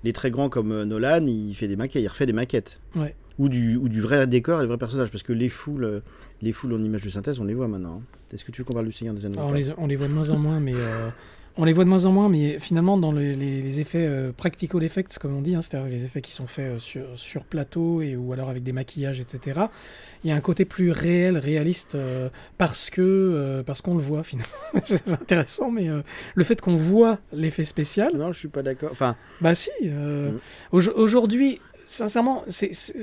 les 0.04 0.14
très 0.14 0.32
grands 0.32 0.50
comme 0.50 0.84
Nolan, 0.84 1.26
il 1.28 1.54
fait 1.56 1.68
des 1.68 1.76
maquettes, 1.78 2.04
il 2.04 2.08
refait 2.08 2.26
des 2.26 2.34
maquettes. 2.34 2.80
Ouais. 2.96 3.16
Ou 3.40 3.50
du, 3.50 3.78
ou 3.78 3.90
du 3.90 4.00
vrai 4.02 4.28
décor 4.28 4.60
et 4.60 4.64
des 4.64 4.68
vrais 4.68 4.78
personnages. 4.78 5.10
Parce 5.10 5.24
que 5.24 5.34
les 5.34 5.50
foules, 5.50 6.02
les 6.42 6.52
foules 6.52 6.74
en 6.74 6.84
images 6.84 7.02
de 7.02 7.10
synthèse, 7.10 7.40
on 7.40 7.46
les 7.46 7.54
voit 7.56 7.68
maintenant. 7.68 8.02
hein. 8.02 8.18
Est-ce 8.34 8.44
que 8.46 8.52
tu 8.52 8.62
veux 8.62 8.66
qu'on 8.66 8.74
parle 8.74 8.86
du 8.86 8.92
Seigneur 8.92 9.14
des 9.16 9.26
Anneaux 9.26 9.40
Ah, 9.40 9.46
on, 9.48 9.54
les, 9.54 9.72
on 9.78 9.88
les 9.88 9.96
voit 9.96 10.08
de 10.08 10.14
moins 10.14 10.30
en 10.32 10.38
moins, 10.38 10.60
mais 10.60 10.74
on 11.58 11.66
les 11.66 11.74
voit 11.74 11.84
de 11.84 11.90
moins 11.90 12.06
en 12.06 12.12
moins, 12.12 12.30
mais 12.30 12.58
finalement 12.60 12.98
dans 12.98 13.12
les, 13.12 13.36
les- 13.36 13.62
les 13.62 13.80
effets 13.80 14.06
euh, 14.08 14.32
practical 14.32 14.82
effects, 14.84 15.18
comme 15.20 15.36
on 15.36 15.42
dit, 15.42 15.54
hein, 15.56 15.62
c'est-à-dire 15.62 15.88
les 15.90 16.04
effets 16.04 16.22
qui 16.22 16.32
sont 16.32 16.48
faits 16.48 16.66
euh, 16.76 16.80
sur, 16.80 17.04
sur 17.16 17.44
plateau 17.44 18.02
et 18.02 18.16
ou 18.16 18.34
alors 18.34 18.50
avec 18.50 18.64
des 18.64 18.72
maquillages, 18.72 19.20
etc. 19.20 19.62
Il 20.24 20.30
y 20.30 20.34
a 20.34 20.36
un 20.36 20.42
côté 20.42 20.66
plus 20.66 20.92
réel, 20.92 21.38
réaliste, 21.38 21.96
euh, 21.96 22.30
parce 22.58 22.90
que 22.90 23.62
parce 23.66 23.82
qu'on 23.82 23.94
le 23.96 24.02
voit 24.02 24.24
finalement. 24.24 24.52
c'est 24.84 25.12
intéressant, 25.12 25.70
mais 25.70 25.88
le 26.36 26.44
fait 26.44 26.60
qu'on 26.62 26.76
voit 26.76 27.20
l'effet 27.34 27.64
spécial. 27.64 28.14
Non, 28.16 28.32
je 28.32 28.40
suis 28.40 28.48
pas 28.48 28.64
d'accord. 28.64 28.90
Enfin, 28.92 29.16
bah 29.42 29.54
si. 29.56 29.70
Mm. 29.84 30.40
aujo- 30.72 30.94
Aujourd'hui. 30.96 31.60
Sincèrement, 31.86 32.44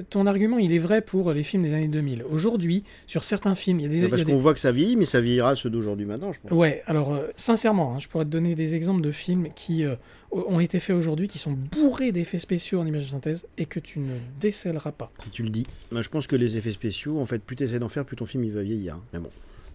ton 0.09 0.27
argument, 0.27 0.59
il 0.59 0.73
est 0.73 0.79
vrai 0.79 1.03
pour 1.03 1.33
les 1.33 1.43
films 1.43 1.63
des 1.65 1.75
années 1.75 1.89
2000. 1.89 2.23
Aujourd'hui, 2.31 2.83
sur 3.07 3.25
certains 3.25 3.55
films, 3.55 3.81
il 3.81 3.83
y 3.83 3.87
a 3.87 3.89
des, 4.03 4.09
parce 4.09 4.25
des- 4.25 4.33
qu'on 4.33 4.39
voit 4.39 4.55
que 4.55 4.61
ça 4.61 4.73
vieillit, 4.73 4.97
mais 4.97 5.05
ça 5.05 5.21
vieillira 5.21 5.55
ceux 5.57 5.69
d'aujourd'hui 5.71 6.07
maintenant, 6.07 6.33
je 6.33 6.41
pense. 6.41 6.51
Ouais, 6.53 6.83
alors 6.87 7.13
euh, 7.13 7.27
sincèrement, 7.37 7.95
hein, 7.95 7.99
je 7.99 8.09
pourrais 8.09 8.25
te 8.25 8.31
donner 8.31 8.55
des 8.55 8.75
exemples 8.75 9.03
de 9.03 9.13
films 9.13 9.49
qui 9.55 9.85
euh, 9.85 9.97
ont 10.33 10.61
été 10.61 10.81
faits 10.81 10.97
aujourd'hui, 10.97 11.29
qui 11.29 11.39
sont 11.39 11.53
bourrés 11.53 12.13
d'effets 12.13 12.39
spéciaux 12.39 12.81
en 12.81 12.87
images 12.87 13.05
de 13.05 13.11
synthèse 13.11 13.47
et 13.59 13.67
que 13.67 13.81
tu 13.81 13.99
ne 14.01 14.15
décèleras 14.41 14.93
pas. 14.93 15.13
Si 15.25 15.31
tu 15.31 15.43
le 15.43 15.51
dis. 15.51 15.67
Moi, 15.93 16.03
je 16.03 16.09
pense 16.09 16.27
que 16.27 16.37
les 16.37 16.57
effets 16.57 16.73
spéciaux, 16.73 17.19
en 17.19 17.27
fait, 17.27 17.41
plus 17.43 17.57
tu 17.57 17.65
essaies 17.65 17.79
d'en 17.79 17.89
faire, 17.89 18.05
plus 18.05 18.17
ton 18.17 18.27
film 18.27 18.45
il 18.45 18.53
va 18.53 18.63
vieillir. 18.63 18.95
hein. 18.95 19.03
Mais 19.13 19.19
bon, 19.19 19.31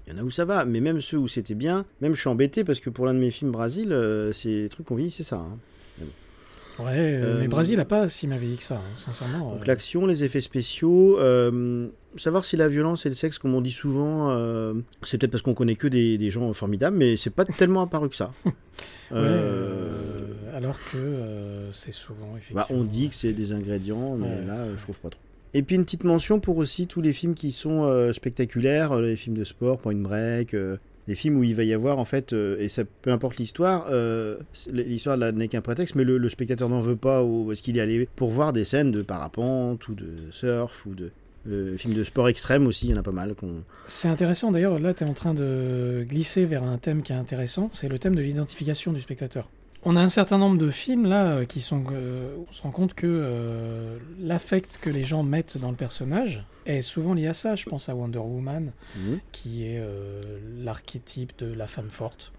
il 0.08 0.14
y 0.14 0.16
en 0.16 0.20
a 0.20 0.24
où 0.24 0.32
ça 0.32 0.46
va. 0.46 0.66
Mais 0.66 0.80
même 0.80 1.00
ceux 1.02 1.18
où 1.18 1.28
c'était 1.28 1.54
bien, 1.56 1.86
même 2.02 2.16
je 2.16 2.20
suis 2.22 2.30
embêté 2.30 2.64
parce 2.64 2.80
que 2.80 2.90
pour 2.90 3.06
l'un 3.06 3.14
de 3.14 3.20
mes 3.20 3.32
films 3.32 3.52
Brasil, 3.52 3.92
euh, 3.92 4.34
c'est 4.34 4.68
trucs 4.72 4.86
qu'on 4.88 4.96
vieillit, 4.96 5.12
c'est 5.12 5.24
ça. 5.24 5.38
hein. 5.38 5.58
Ouais, 6.80 6.94
euh, 6.98 7.36
Euh, 7.36 7.40
mais 7.40 7.48
Brasil 7.48 7.78
n'a 7.78 7.86
pas 7.86 8.10
si 8.10 8.28
vieilli 8.28 8.58
que 8.58 8.64
ça, 8.64 8.76
hein, 8.76 8.94
sincèrement. 8.98 9.54
Donc 9.54 9.62
euh. 9.62 9.66
l'action, 9.66 10.06
les 10.06 10.24
effets 10.24 10.42
spéciaux, 10.42 11.18
savoir 12.18 12.46
si 12.46 12.56
la 12.58 12.68
violence 12.70 13.06
et 13.06 13.10
le 13.10 13.16
sexe, 13.16 13.38
comme 13.40 13.54
on 13.56 13.62
dit 13.62 13.72
souvent, 13.72 14.32
euh, 14.32 14.74
c'est 15.04 15.18
peut-être 15.18 15.32
parce 15.32 15.42
qu'on 15.42 15.54
connaît 15.54 15.76
que 15.76 15.88
des, 15.88 16.18
des 16.18 16.30
gens 16.32 16.52
formidables, 16.54 16.96
mais 16.98 17.18
c'est 17.18 17.30
pas 17.30 17.46
tellement 17.46 17.82
apparu 17.82 18.10
que 18.10 18.16
ça. 18.16 18.34
Ouais, 19.12 19.18
euh, 19.20 20.34
alors 20.54 20.78
que 20.92 21.70
c'est 21.72 21.94
souvent 21.94 22.32
effectivement. 22.36 22.62
Bah, 22.68 22.76
on 22.76 22.84
dit 22.84 23.08
que 23.10 23.16
c'est 23.16 23.34
des 23.34 23.52
ingrédients, 23.52 24.16
mais 24.16 24.28
Ouais. 24.28 24.46
là, 24.46 24.66
je 24.76 24.82
trouve 24.82 24.98
pas 25.00 25.10
trop. 25.12 25.22
Et 25.54 25.62
puis 25.62 25.76
une 25.76 25.86
petite 25.86 26.04
mention 26.04 26.40
pour 26.40 26.58
aussi 26.58 26.88
tous 26.88 27.02
les 27.02 27.14
films 27.14 27.36
qui 27.36 27.52
sont 27.52 28.12
spectaculaires, 28.14 29.00
les 29.00 29.16
films 29.16 29.38
de 29.38 29.44
sport, 29.44 29.78
Point 29.78 29.96
Break, 30.02 30.56
des 31.08 31.16
films 31.16 31.38
où 31.38 31.44
il 31.44 31.56
va 31.56 31.64
y 31.64 31.74
avoir 31.74 32.00
en 32.00 32.06
fait, 32.06 32.34
euh, 32.34 32.58
et 32.60 32.70
ça 32.70 32.84
peu 33.02 33.12
importe 33.12 33.38
l'histoire, 33.38 33.88
euh, 33.90 34.38
l'histoire 34.72 35.18
n'est 35.18 35.48
qu'un 35.48 35.62
prétexte, 35.62 35.96
mais 35.96 36.04
le, 36.04 36.18
le 36.18 36.30
spectateur 36.30 36.70
n'en 36.70 36.80
veut 36.80 36.96
pas 36.96 37.24
ou 37.24 37.52
est-ce 37.52 37.62
qu'il 37.62 37.78
est 37.78 37.82
allé 37.82 38.08
pour 38.16 38.30
voir 38.30 38.54
des 38.54 38.64
scènes 38.64 38.92
de 38.92 39.02
parapente 39.02 39.88
ou 39.88 39.96
de 39.96 40.08
surf 40.32 40.86
ou 40.86 40.96
de 40.96 41.12
euh, 41.48 41.78
films 41.78 41.94
de 41.94 42.04
sport 42.04 42.28
extrême 42.28 42.66
aussi, 42.66 42.88
il 42.88 42.92
y 42.92 42.94
en 42.94 42.98
a 42.98 43.04
pas 43.04 43.12
mal. 43.12 43.36
qu'on 43.36 43.64
C'est 43.88 44.08
intéressant 44.08 44.52
d'ailleurs, 44.52 44.80
là 44.80 44.94
tu 44.94 45.04
es 45.04 45.08
en 45.08 45.14
train 45.14 45.34
de 45.34 46.04
glisser 46.08 46.46
vers 46.46 46.64
un 46.64 46.78
thème 46.78 47.04
qui 47.04 47.12
est 47.12 47.16
intéressant, 47.16 47.70
c'est 47.72 47.90
le 47.90 48.00
thème 48.00 48.16
de 48.16 48.22
l'identification 48.22 48.92
du 48.92 49.02
spectateur. 49.02 49.48
On 49.88 49.96
a 49.96 50.02
un 50.02 50.10
certain 50.10 50.40
nombre 50.40 50.58
de 50.58 50.72
films 50.72 51.06
là 51.06 51.26
euh, 51.28 51.46
qui 51.46 51.62
sont. 51.62 51.84
euh, 51.92 52.36
on 52.50 52.52
se 52.54 52.62
rend 52.64 52.72
compte 52.72 52.96
que 52.96 53.06
euh, 53.08 53.98
l'affect 54.20 54.80
que 54.82 54.90
les 54.90 55.04
gens 55.04 55.22
mettent 55.22 55.58
dans 55.60 55.70
le 55.70 55.76
personnage 55.76 56.44
est 56.66 56.82
souvent 56.82 57.14
lié 57.14 57.28
à 57.28 57.36
ça. 57.36 57.56
Je 57.56 57.66
pense 57.66 57.88
à 57.88 57.96
Wonder 57.96 58.18
Woman, 58.20 58.72
Mhm. 58.98 59.20
qui 59.32 59.66
est 59.66 59.80
euh, 59.80 60.22
l'archétype 60.64 61.34
de 61.38 61.54
la 61.54 61.68
femme 61.68 61.90
forte, 61.92 62.32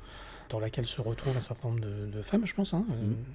dans 0.50 0.58
laquelle 0.58 0.86
se 0.86 1.00
retrouvent 1.00 1.36
un 1.36 1.40
certain 1.40 1.68
nombre 1.68 1.80
de, 1.82 2.16
de 2.16 2.22
femmes, 2.22 2.46
je 2.46 2.54
pense. 2.54 2.74
hein. 2.74 2.84
Euh, 2.90 2.94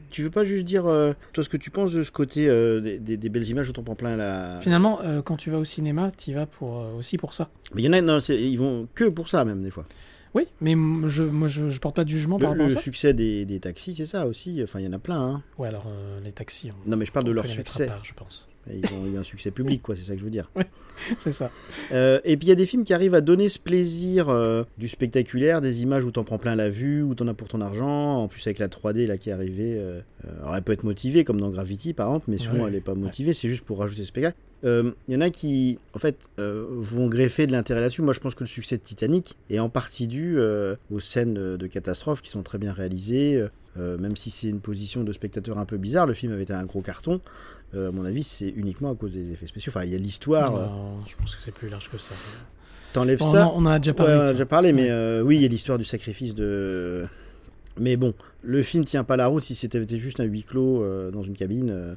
Tu 0.09 0.23
veux 0.23 0.29
pas 0.29 0.43
juste 0.43 0.65
dire, 0.65 0.87
euh, 0.87 1.13
toi, 1.31 1.43
ce 1.45 1.49
que 1.49 1.57
tu 1.57 1.69
penses 1.69 1.93
de 1.93 2.03
ce 2.03 2.11
côté 2.11 2.49
euh, 2.49 2.81
des, 2.81 2.99
des- 2.99 3.15
des 3.17 3.29
belles 3.29 3.47
images 3.47 3.71
dont 3.71 3.79
on 3.79 3.83
prend 3.85 3.95
plein 3.95 4.17
la. 4.17 4.59
Finalement, 4.61 4.99
quand 5.23 5.37
tu 5.37 5.51
vas 5.51 5.57
au 5.57 5.65
cinéma, 5.65 6.11
tu 6.17 6.31
y 6.31 6.33
vas 6.33 6.45
pour, 6.47 6.71
aussi 6.97 7.15
pour 7.17 7.33
ça. 7.33 7.49
Mais 7.73 7.81
il 7.81 7.85
y 7.85 7.87
en 7.89 7.93
a, 7.93 8.01
non, 8.01 8.19
ils 8.19 8.57
vont 8.57 8.89
que 8.93 9.05
pour 9.05 9.29
ça 9.29 9.45
même 9.45 9.63
des 9.63 9.71
fois. 9.71 9.85
Oui, 10.33 10.47
mais 10.61 10.71
je, 11.07 11.23
moi 11.23 11.47
je, 11.47 11.69
je 11.69 11.79
porte 11.79 11.95
pas 11.95 12.03
de 12.05 12.09
jugement 12.09 12.37
par 12.39 12.49
Le, 12.53 12.59
rapport 12.61 12.67
le 12.67 12.73
à 12.73 12.75
ça. 12.77 12.81
succès 12.81 13.13
des, 13.13 13.43
des 13.45 13.59
taxis, 13.59 13.93
c'est 13.95 14.05
ça 14.05 14.27
aussi. 14.27 14.61
Enfin, 14.63 14.79
il 14.79 14.85
y 14.85 14.87
en 14.87 14.93
a 14.93 14.99
plein. 14.99 15.19
Hein. 15.19 15.43
Ouais, 15.57 15.67
alors 15.67 15.85
euh, 15.87 16.19
les 16.23 16.31
taxis. 16.31 16.69
on- 16.85 16.89
Non, 16.89 16.95
mais 16.97 17.05
je 17.05 17.11
parle 17.11 17.25
de 17.25 17.31
leur 17.31 17.45
succès. 17.47 17.87
part, 17.87 18.03
je 18.05 18.13
pense. 18.13 18.47
Ils 18.71 18.93
ont 18.93 19.05
eu 19.11 19.17
un 19.17 19.23
succès 19.23 19.49
public, 19.49 19.81
quoi. 19.81 19.95
C'est 19.95 20.03
ça 20.03 20.13
que 20.13 20.19
je 20.19 20.23
veux 20.23 20.29
dire. 20.29 20.49
c'est 21.19 21.31
ça. 21.31 21.49
Euh, 21.91 22.19
et 22.23 22.37
puis 22.37 22.45
il 22.45 22.49
y 22.49 22.53
a 22.53 22.55
des 22.55 22.67
films 22.67 22.83
qui 22.83 22.93
arrivent 22.93 23.15
à 23.15 23.21
donner 23.21 23.49
ce 23.49 23.57
plaisir 23.57 24.29
euh, 24.29 24.63
du 24.77 24.87
spectaculaire, 24.87 25.61
des 25.61 25.81
images 25.81 26.05
où 26.05 26.11
t'en 26.11 26.23
prends 26.23 26.37
plein 26.37 26.55
la 26.55 26.69
vue, 26.69 27.01
où 27.01 27.15
t'en 27.15 27.27
as 27.27 27.33
pour 27.33 27.47
ton 27.47 27.59
argent. 27.59 28.21
En 28.23 28.27
plus 28.27 28.45
avec 28.45 28.59
la 28.59 28.67
3D 28.67 29.07
là 29.07 29.17
qui 29.17 29.29
est 29.31 29.33
arrivée, 29.33 29.81
alors 30.41 30.55
elle 30.55 30.61
peut 30.61 30.73
être 30.73 30.83
motivée 30.83 31.23
comme 31.23 31.41
dans 31.41 31.49
Gravity 31.49 31.93
par 31.93 32.07
exemple, 32.09 32.25
mais 32.29 32.37
souvent 32.37 32.63
Ouais, 32.63 32.69
elle 32.69 32.75
est 32.75 32.81
pas 32.81 32.93
motivée. 32.93 33.33
C'est 33.33 33.49
juste 33.49 33.63
pour 33.65 33.79
rajouter 33.79 34.03
ce 34.03 34.07
spectacle. 34.09 34.37
Euh, 34.63 34.91
Il 35.07 35.13
y 35.13 35.17
en 35.17 35.21
a 35.21 35.29
qui, 35.29 35.79
en 35.93 35.99
fait, 35.99 36.17
euh, 36.39 36.65
vont 36.69 37.07
greffer 37.07 37.47
de 37.47 37.51
l'intérêt 37.51 37.81
là-dessus. 37.81 38.01
Moi, 38.01 38.13
je 38.13 38.19
pense 38.19 38.35
que 38.35 38.43
le 38.43 38.47
succès 38.47 38.77
de 38.77 38.83
Titanic 38.83 39.35
est 39.49 39.59
en 39.59 39.69
partie 39.69 40.07
dû 40.07 40.35
euh, 40.37 40.75
aux 40.91 40.99
scènes 40.99 41.33
de, 41.33 41.57
de 41.57 41.67
catastrophe 41.67 42.21
qui 42.21 42.29
sont 42.29 42.43
très 42.43 42.57
bien 42.57 42.71
réalisées. 42.73 43.45
Euh, 43.77 43.97
même 43.97 44.17
si 44.17 44.29
c'est 44.31 44.47
une 44.47 44.59
position 44.59 45.03
de 45.05 45.13
spectateur 45.13 45.57
un 45.57 45.65
peu 45.65 45.77
bizarre, 45.77 46.05
le 46.05 46.13
film 46.13 46.33
avait 46.33 46.43
été 46.43 46.53
un 46.53 46.65
gros 46.65 46.81
carton. 46.81 47.21
Euh, 47.73 47.87
à 47.87 47.91
mon 47.91 48.03
avis, 48.03 48.23
c'est 48.23 48.49
uniquement 48.49 48.91
à 48.91 48.95
cause 48.95 49.13
des 49.13 49.31
effets 49.31 49.47
spéciaux. 49.47 49.71
Enfin, 49.73 49.85
il 49.85 49.91
y 49.91 49.95
a 49.95 49.97
l'histoire. 49.97 50.55
euh, 50.55 50.65
Non, 50.65 51.05
je 51.07 51.15
pense 51.15 51.35
que 51.35 51.41
c'est 51.43 51.53
plus 51.53 51.69
large 51.69 51.89
que 51.89 51.97
ça. 51.97 52.13
T'enlèves 52.91 53.19
Bon, 53.19 53.31
ça. 53.31 53.47
On 53.55 53.59
en, 53.59 53.65
a 53.67 53.79
déjà 53.79 53.93
parlé. 53.93 54.13
Ouais, 54.13 54.19
on 54.19 54.25
a 54.25 54.31
déjà 54.33 54.45
parlé, 54.45 54.73
mais 54.73 54.91
euh, 54.91 55.21
oui, 55.21 55.37
il 55.37 55.41
y 55.41 55.45
a 55.45 55.47
l'histoire 55.47 55.77
du 55.77 55.85
sacrifice 55.85 56.35
de. 56.35 57.05
Mais 57.79 57.95
bon, 57.95 58.13
le 58.43 58.61
film 58.61 58.83
tient 58.83 59.05
pas 59.05 59.15
la 59.15 59.27
route 59.27 59.43
si 59.43 59.55
c'était 59.55 59.81
juste 59.97 60.19
un 60.19 60.25
huis 60.25 60.43
clos 60.43 60.83
euh, 60.83 61.09
dans 61.09 61.23
une 61.23 61.37
cabine. 61.37 61.95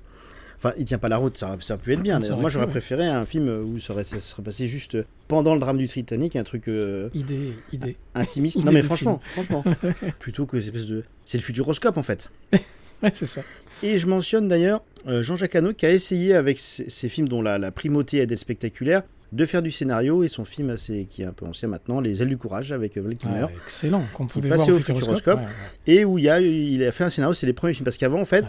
Enfin, 0.64 0.74
il 0.78 0.86
tient 0.86 0.98
pas 0.98 1.10
la 1.10 1.18
route, 1.18 1.36
ça, 1.36 1.56
ça 1.60 1.76
peut 1.76 1.90
être 1.90 2.00
bien. 2.00 2.20
Moi, 2.20 2.44
pu, 2.48 2.50
j'aurais 2.54 2.68
préféré 2.68 3.06
un 3.06 3.26
film 3.26 3.48
où 3.48 3.78
ça, 3.78 3.92
aurait, 3.92 4.04
ça 4.04 4.18
serait 4.18 4.42
passé 4.42 4.66
juste 4.66 4.96
pendant 5.28 5.52
le 5.52 5.60
drame 5.60 5.76
du 5.76 5.86
Titanic, 5.88 6.36
un 6.36 6.44
truc 6.44 6.68
euh, 6.68 7.10
Idée, 7.12 7.52
idée. 7.72 7.96
intimiste. 8.14 8.56
Idée 8.56 8.64
non, 8.66 8.72
mais 8.72 8.80
franchement, 8.82 9.20
film. 9.32 9.44
franchement, 9.44 9.64
plutôt 10.18 10.46
que 10.46 10.56
espèce 10.56 10.86
de. 10.86 11.04
C'est 11.26 11.36
le 11.36 11.42
futuroscope 11.42 11.96
en 11.96 12.02
fait. 12.02 12.30
Ouais, 13.02 13.10
c'est 13.12 13.26
ça. 13.26 13.42
Et 13.82 13.98
je 13.98 14.06
mentionne 14.06 14.48
d'ailleurs 14.48 14.82
euh, 15.08 15.22
Jean-Jacques 15.22 15.56
Hano 15.56 15.74
qui 15.74 15.84
a 15.84 15.90
essayé 15.90 16.32
avec 16.32 16.58
ces, 16.58 16.88
ces 16.88 17.10
films 17.10 17.28
dont 17.28 17.42
la, 17.42 17.58
la 17.58 17.70
primauté 17.70 18.18
est 18.18 18.26
d'être 18.26 18.38
spectaculaire 18.38 19.02
de 19.34 19.44
faire 19.44 19.62
du 19.62 19.70
scénario 19.70 20.22
et 20.22 20.28
son 20.28 20.44
film 20.44 20.70
assez, 20.70 21.06
qui 21.10 21.22
est 21.22 21.24
un 21.24 21.32
peu 21.32 21.44
ancien 21.44 21.68
maintenant, 21.68 22.00
Les 22.00 22.22
ailes 22.22 22.28
du 22.28 22.36
courage 22.38 22.70
avec 22.72 22.96
euh, 22.96 23.02
Val 23.02 23.16
Kilmer. 23.16 23.44
Ouais, 23.44 23.54
excellent, 23.64 24.04
qu'on 24.14 24.26
pouvait 24.26 24.48
voir 24.48 24.60
au 24.68 24.78
Futuroscope, 24.78 25.16
Futuroscope, 25.16 25.40
ouais, 25.40 25.92
et 25.92 26.04
où 26.04 26.18
il, 26.18 26.24
y 26.24 26.28
a, 26.28 26.40
il 26.40 26.82
a 26.84 26.92
fait 26.92 27.04
un 27.04 27.10
scénario, 27.10 27.34
c'est 27.34 27.46
les 27.46 27.52
premiers 27.52 27.74
films 27.74 27.84
parce 27.84 27.98
qu'avant 27.98 28.20
en 28.20 28.24
fait, 28.24 28.44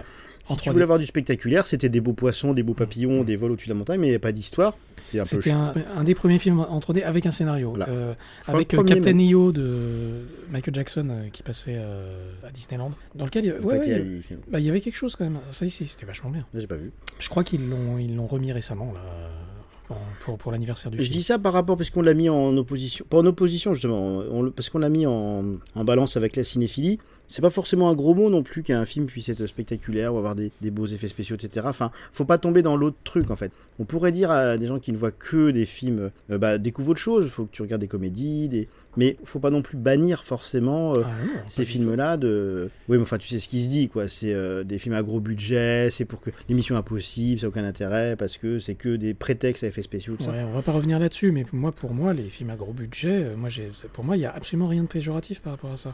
si 0.46 0.56
tu 0.58 0.70
3D. 0.70 0.72
voulais 0.72 0.84
avoir 0.84 1.00
du 1.00 1.06
spectaculaire, 1.06 1.66
c'était 1.68 1.90
des 1.90 2.02
beaux 2.02 2.14
poissons, 2.14 2.54
des 2.54 2.64
beaux 2.64 2.74
papillons, 2.74 3.24
des 3.24 3.36
vols 3.36 3.52
au-dessus 3.52 3.68
de 3.68 3.74
la 3.74 3.78
montagne, 3.78 4.00
mais 4.00 4.08
il 4.08 4.10
n'y 4.10 4.16
avait 4.16 4.20
pas 4.20 4.32
d'histoire. 4.32 4.78
C'était 5.24 5.52
un 5.52 6.04
des 6.04 6.16
premiers 6.16 6.40
films 6.40 6.60
en 6.62 6.80
3D 6.80 7.04
avec 7.04 7.26
un 7.26 7.32
scénario. 7.32 7.76
Euh, 7.88 8.14
Je 8.46 8.52
avec 8.52 8.74
euh, 8.74 8.78
premier, 8.78 8.96
Captain. 8.96 9.18
EO 9.20 9.52
de 9.52 10.24
Michael 10.52 10.74
Jackson 10.74 11.08
euh, 11.10 11.30
qui 11.32 11.44
passait 11.44 11.76
euh, 11.78 12.32
à 12.46 12.52
Disneyland. 12.52 12.92
Dans 13.14 13.26
lequel 13.26 13.46
il 13.46 13.48
y, 13.50 13.52
ouais, 13.52 13.78
ouais, 13.78 14.22
bah, 14.50 14.58
avait 14.58 14.82
quelque 14.82 14.96
chose 14.96 15.16
quand 15.16 15.24
même. 15.26 15.38
Ça, 15.52 15.66
c'était 15.70 16.06
vachement 16.06 16.32
bien. 16.32 16.46
J'ai 16.56 16.68
pas 16.68 16.76
vu. 16.76 16.92
Je 17.20 17.30
crois 17.30 17.44
qu'ils 17.44 17.70
l'ont 17.70 17.98
ils 18.00 18.16
l'ont 18.16 18.26
remis 18.28 18.52
récemment 18.52 18.92
là, 18.94 19.96
pour, 20.22 20.38
pour 20.38 20.52
l'anniversaire 20.52 20.90
du 20.92 20.98
Je 20.98 21.04
film. 21.04 21.16
dis 21.18 21.24
ça 21.24 21.38
par 21.38 21.54
rapport 21.54 21.78
parce 21.78 21.92
qu'on 21.92 22.02
l'a 22.02 22.16
mis 22.16 22.28
en 22.28 22.58
opposition, 22.58 23.06
pas 23.08 23.20
en 23.20 23.26
opposition 23.26 23.74
justement, 23.74 24.18
on 24.32 24.50
parce 24.50 24.70
qu'on 24.70 24.80
l'a 24.80 24.90
mis 24.90 25.06
en, 25.06 25.44
en 25.76 25.84
balance 25.86 26.18
avec 26.18 26.36
la 26.36 26.44
cinéphilie. 26.44 26.98
C'est 27.28 27.42
pas 27.42 27.50
forcément 27.50 27.90
un 27.90 27.94
gros 27.96 28.14
mot 28.14 28.30
non 28.30 28.44
plus 28.44 28.64
qu'un 28.64 28.86
film 28.86 29.06
puisse 29.06 29.30
être 29.30 29.46
spectaculaire 29.46 30.14
ou 30.14 30.18
avoir 30.18 30.36
des, 30.36 30.52
des 30.62 30.72
beaux 30.72 30.86
effets 30.86 31.08
spéciaux, 31.08 31.36
etc. 31.36 31.66
Enfin, 31.70 31.92
faut 32.12 32.26
pas 32.26 32.38
tomber 32.38 32.62
dans 32.62 32.78
l'autre 32.78 32.98
truc 33.04 33.32
en 33.32 33.36
fait. 33.36 33.52
On 33.80 33.86
pourrait 33.86 34.12
dire 34.12 34.32
à 34.32 34.58
des 34.58 34.68
gens 34.68 34.80
qui 34.80 34.92
ne 34.92 34.98
voient 34.98 35.12
que 35.12 35.52
des 35.52 35.66
films, 35.66 36.12
euh, 36.32 36.38
bah, 36.38 36.58
découvre 36.58 36.92
autre 36.92 37.00
chose. 37.00 37.30
Faut 37.30 37.46
que 37.46 37.52
tu 37.52 37.62
regardes 37.62 37.82
des 37.82 37.88
comédies, 37.88 38.48
des... 38.48 38.68
mais 38.98 39.18
faut 39.24 39.40
pas 39.40 39.50
non 39.50 39.62
plus 39.62 39.78
bannir 39.78 40.24
forcément 40.24 40.94
euh, 40.96 41.02
Ah 41.04 41.10
non, 41.26 41.42
ces 41.50 41.66
films-là 41.66 42.18
de. 42.18 42.70
Oui, 42.90 42.98
mais 42.98 43.04
enfin, 43.04 43.18
tu 43.18 43.28
sais 43.28 43.40
ce 43.40 43.48
qui 43.48 43.64
se 43.64 43.70
dit, 43.70 43.90
quoi. 43.90 44.08
C'est 44.08 44.34
euh, 44.34 44.64
des 44.64 44.80
films 44.80 44.96
à 44.96 45.04
gros 45.04 45.20
budget, 45.20 45.90
c'est 45.92 46.06
pour 46.06 46.22
que 46.22 46.30
l'émission 46.50 46.78
impossible, 46.78 47.40
ça 47.40 47.48
n'a 47.48 47.50
aucun 47.50 47.64
intérêt 47.64 48.16
parce 48.16 48.38
que 48.38 48.60
c'est 48.60 48.76
que 48.76 48.96
des 48.96 49.14
prétextes 49.14 49.64
à 49.64 49.68
effets 49.68 49.82
spéciaux, 49.82 50.16
tout 50.18 50.24
ça. 50.24 50.32
Ouais, 50.32 50.44
on 50.44 50.54
va 50.54 50.62
pas 50.62 50.72
revenir 50.72 51.00
là-dessus, 51.00 51.32
mais 51.32 51.46
moi, 51.52 51.72
pour 51.72 51.94
moi, 51.94 52.14
les 52.14 52.24
films 52.24 52.50
à 52.50 52.56
gros 52.56 52.74
budget, 52.74 53.24
euh, 53.24 53.36
moi, 53.36 53.50
pour 53.94 54.04
moi, 54.04 54.18
il 54.18 54.22
y 54.22 54.26
a 54.26 54.34
absolument 54.34 54.68
rien 54.68 54.84
de 54.84 54.88
péjoratif 54.88 55.42
par 55.42 55.54
rapport 55.54 55.72
à 55.72 55.78
ça. 55.78 55.94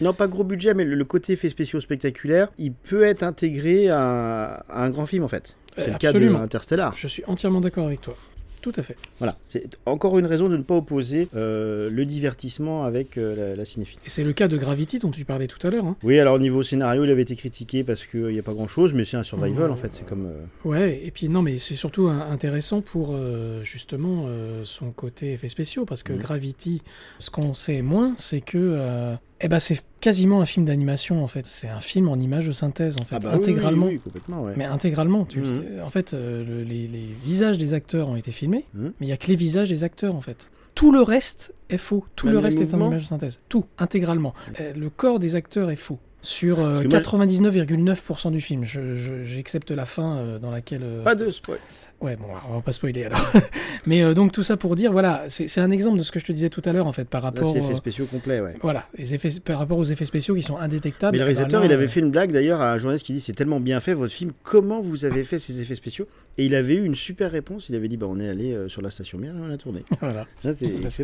Non, 0.00 0.12
pas 0.12 0.26
gros 0.26 0.44
budget, 0.44 0.74
mais 0.74 0.84
le, 0.84 1.04
côté 1.04 1.32
effets 1.34 1.48
spéciaux 1.48 1.80
spectaculaires, 1.80 2.48
il 2.58 2.72
peut 2.72 3.02
être 3.04 3.22
intégré 3.22 3.88
à, 3.88 4.64
à 4.68 4.84
un 4.84 4.90
grand 4.90 5.06
film 5.06 5.24
en 5.24 5.28
fait. 5.28 5.56
C'est 5.76 5.88
Euh, 5.88 5.92
le 5.92 5.98
cas 5.98 6.12
de. 6.12 6.26
Interstellar. 6.34 6.94
Je 6.96 7.06
suis 7.08 7.22
entièrement 7.26 7.60
d'accord 7.60 7.86
avec 7.86 8.00
toi. 8.00 8.16
Tout 8.62 8.72
à 8.76 8.82
fait. 8.82 8.96
Voilà, 9.18 9.36
c'est 9.46 9.76
encore 9.86 10.18
une 10.18 10.26
raison 10.26 10.48
de 10.48 10.56
ne 10.56 10.62
pas 10.62 10.74
opposer 10.74 11.28
euh, 11.36 11.88
le 11.88 12.04
divertissement 12.04 12.82
avec 12.82 13.16
euh, 13.16 13.50
la, 13.50 13.56
la 13.56 13.64
cinéphilie. 13.64 14.00
Et 14.04 14.08
c'est 14.10 14.24
le 14.24 14.32
cas 14.32 14.48
de 14.48 14.56
Gravity 14.56 14.98
dont 14.98 15.12
tu 15.12 15.24
parlais 15.24 15.46
tout 15.46 15.64
à 15.64 15.70
l'heure. 15.70 15.84
hein. 15.84 15.94
Oui, 16.02 16.18
alors 16.18 16.34
au 16.34 16.38
niveau 16.40 16.64
scénario, 16.64 17.04
il 17.04 17.10
avait 17.10 17.22
été 17.22 17.36
critiqué 17.36 17.84
parce 17.84 18.06
qu'il 18.06 18.26
n'y 18.26 18.38
a 18.40 18.42
pas 18.42 18.54
grand 18.54 18.66
chose, 18.66 18.92
mais 18.92 19.04
c'est 19.04 19.16
un 19.18 19.22
survival 19.22 19.70
en 19.70 19.76
fait. 19.76 19.92
C'est 19.92 20.04
comme. 20.04 20.26
euh, 20.26 20.44
Ouais, 20.68 21.00
et 21.04 21.12
puis 21.12 21.28
non, 21.28 21.42
mais 21.42 21.58
c'est 21.58 21.76
surtout 21.76 22.08
un- 22.08 22.28
intéressant 22.30 22.80
pour 22.80 23.10
euh, 23.14 23.62
justement 23.62 24.24
euh, 24.26 24.62
son 24.64 24.90
côté 24.90 25.34
effets 25.34 25.48
spéciaux, 25.50 25.84
parce 25.84 26.02
que 26.02 26.12
Mhm. 26.14 26.18
Gravity, 26.18 26.82
ce 27.20 27.30
qu'on 27.30 27.54
sait 27.54 27.82
moins, 27.82 28.14
c'est 28.16 28.40
que 28.40 28.58
euh, 28.58 29.14
eh 29.40 29.48
ben, 29.48 29.58
c'est 29.58 29.82
quasiment 30.00 30.40
un 30.40 30.46
film 30.46 30.64
d'animation 30.66 31.22
en 31.22 31.26
fait. 31.26 31.46
C'est 31.46 31.68
un 31.68 31.80
film 31.80 32.08
en 32.08 32.16
image 32.16 32.46
de 32.46 32.52
synthèse 32.52 32.96
en 33.00 33.04
fait, 33.04 33.16
Ah 33.16 33.20
bah 33.20 33.32
intégralement. 33.32 33.86
oui, 33.86 33.92
oui, 33.94 34.00
complètement, 34.00 34.42
ouais. 34.42 34.52
Mais 34.56 34.64
intégralement. 34.64 35.24
Tu, 35.24 35.40
Mhm. 35.40 35.82
En 35.84 35.90
fait, 35.90 36.14
euh, 36.14 36.44
le- 36.44 36.62
les, 36.62 36.86
les 36.88 37.06
visages 37.24 37.58
des 37.58 37.74
acteurs 37.74 38.08
ont 38.08 38.16
été 38.16 38.32
filmés, 38.32 38.64
Mhm. 38.74 38.92
mais 39.00 39.06
il 39.06 39.08
y 39.10 39.12
a 39.12 39.16
que 39.16 39.26
les 39.26 39.36
visages 39.36 39.68
des 39.68 39.84
acteurs 39.84 40.14
en 40.14 40.20
fait. 40.20 40.50
Tout 40.74 40.92
le 40.92 41.00
reste 41.00 41.54
est 41.70 41.76
faux. 41.78 42.04
Tout 42.16 42.26
Même 42.26 42.34
le 42.34 42.38
reste 42.40 42.60
est 42.60 42.74
en 42.74 42.86
image 42.86 43.02
de 43.02 43.06
synthèse. 43.08 43.38
Tout, 43.48 43.64
intégralement. 43.78 44.34
Euh, 44.60 44.72
le 44.74 44.90
corps 44.90 45.18
des 45.18 45.34
acteurs 45.34 45.70
est 45.70 45.76
faux. 45.76 45.98
Sur 46.26 46.58
euh, 46.58 46.82
Parce 46.82 47.04
que 47.04 47.16
moi- 47.16 47.22
99,9% 47.28 48.32
du 48.32 48.40
film. 48.40 48.64
J'accepte 48.64 49.70
la 49.70 49.84
fin 49.84 50.16
euh, 50.16 50.38
dans 50.40 50.50
laquelle. 50.50 50.82
euh, 50.82 51.04
Pas 51.04 51.14
de 51.14 51.30
spoil. 51.30 51.58
Ouais, 52.00 52.14
bon, 52.16 52.26
on 52.50 52.56
va 52.56 52.60
pas 52.60 52.72
spoiler 52.72 53.04
alors. 53.04 53.32
Mais 53.86 54.02
euh, 54.02 54.12
donc 54.12 54.30
tout 54.32 54.42
ça 54.42 54.58
pour 54.58 54.76
dire, 54.76 54.92
voilà, 54.92 55.24
c'est 55.28 55.58
un 55.60 55.70
exemple 55.70 55.96
de 55.96 56.02
ce 56.02 56.12
que 56.12 56.18
je 56.20 56.26
te 56.26 56.32
disais 56.32 56.50
tout 56.50 56.60
à 56.66 56.72
l'heure 56.72 56.86
en 56.86 56.92
fait 56.92 57.08
par 57.08 57.22
Là, 57.22 57.26
rapport. 57.28 57.50
c'est 57.50 57.58
effets 57.60 57.72
euh, 57.72 57.76
spéciaux 57.76 58.04
complets, 58.04 58.40
ouais. 58.40 58.54
Voilà, 58.60 58.86
les 58.98 59.14
effets, 59.14 59.30
par 59.42 59.58
rapport 59.60 59.78
aux 59.78 59.84
effets 59.84 60.04
spéciaux 60.04 60.34
qui 60.34 60.42
sont 60.42 60.58
indétectables. 60.58 61.12
Mais 61.16 61.18
le 61.18 61.24
ben 61.24 61.32
réalisateur, 61.32 61.60
là, 61.60 61.66
il 61.66 61.72
avait 61.72 61.84
euh, 61.84 61.88
fait 61.88 62.00
une 62.00 62.10
blague 62.10 62.32
d'ailleurs 62.32 62.60
à 62.60 62.72
un 62.72 62.78
journaliste 62.78 63.06
qui 63.06 63.14
dit 63.14 63.20
c'est 63.20 63.32
tellement 63.32 63.60
bien 63.60 63.80
fait 63.80 63.94
votre 63.94 64.12
film, 64.12 64.32
comment 64.42 64.82
vous 64.82 65.06
avez 65.06 65.24
fait 65.24 65.38
ces 65.38 65.60
effets 65.62 65.74
spéciaux? 65.76 66.06
Et 66.36 66.44
il 66.44 66.54
avait 66.54 66.74
eu 66.74 66.84
une 66.84 66.94
super 66.96 67.30
réponse. 67.30 67.68
Il 67.70 67.74
avait 67.76 67.88
dit 67.88 67.96
bah 67.96 68.08
on 68.10 68.20
est 68.20 68.28
allé 68.28 68.52
euh, 68.52 68.68
sur 68.68 68.82
la 68.82 68.90
station 68.90 69.16
mère 69.16 69.34
et 69.34 69.40
on 69.40 69.50
a 69.50 69.56
tourné. 69.56 69.82
Voilà. 70.00 70.26
Là, 70.44 70.52
c'est 70.54 70.66
Bah, 70.82 70.90
ça. 70.90 71.02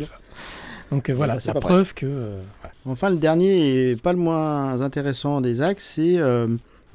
Donc 0.93 1.09
euh, 1.09 1.13
voilà, 1.15 1.33
Bah, 1.35 1.39
c'est 1.39 1.53
la 1.53 1.59
preuve 1.59 1.93
que. 1.93 2.05
euh, 2.05 2.41
Enfin, 2.85 3.09
le 3.09 3.15
dernier 3.17 3.91
et 3.91 3.95
pas 3.95 4.11
le 4.11 4.19
moins 4.19 4.81
intéressant 4.81 5.39
des 5.41 5.61
axes, 5.61 5.93
c'est, 5.95 6.17
euh, 6.17 6.47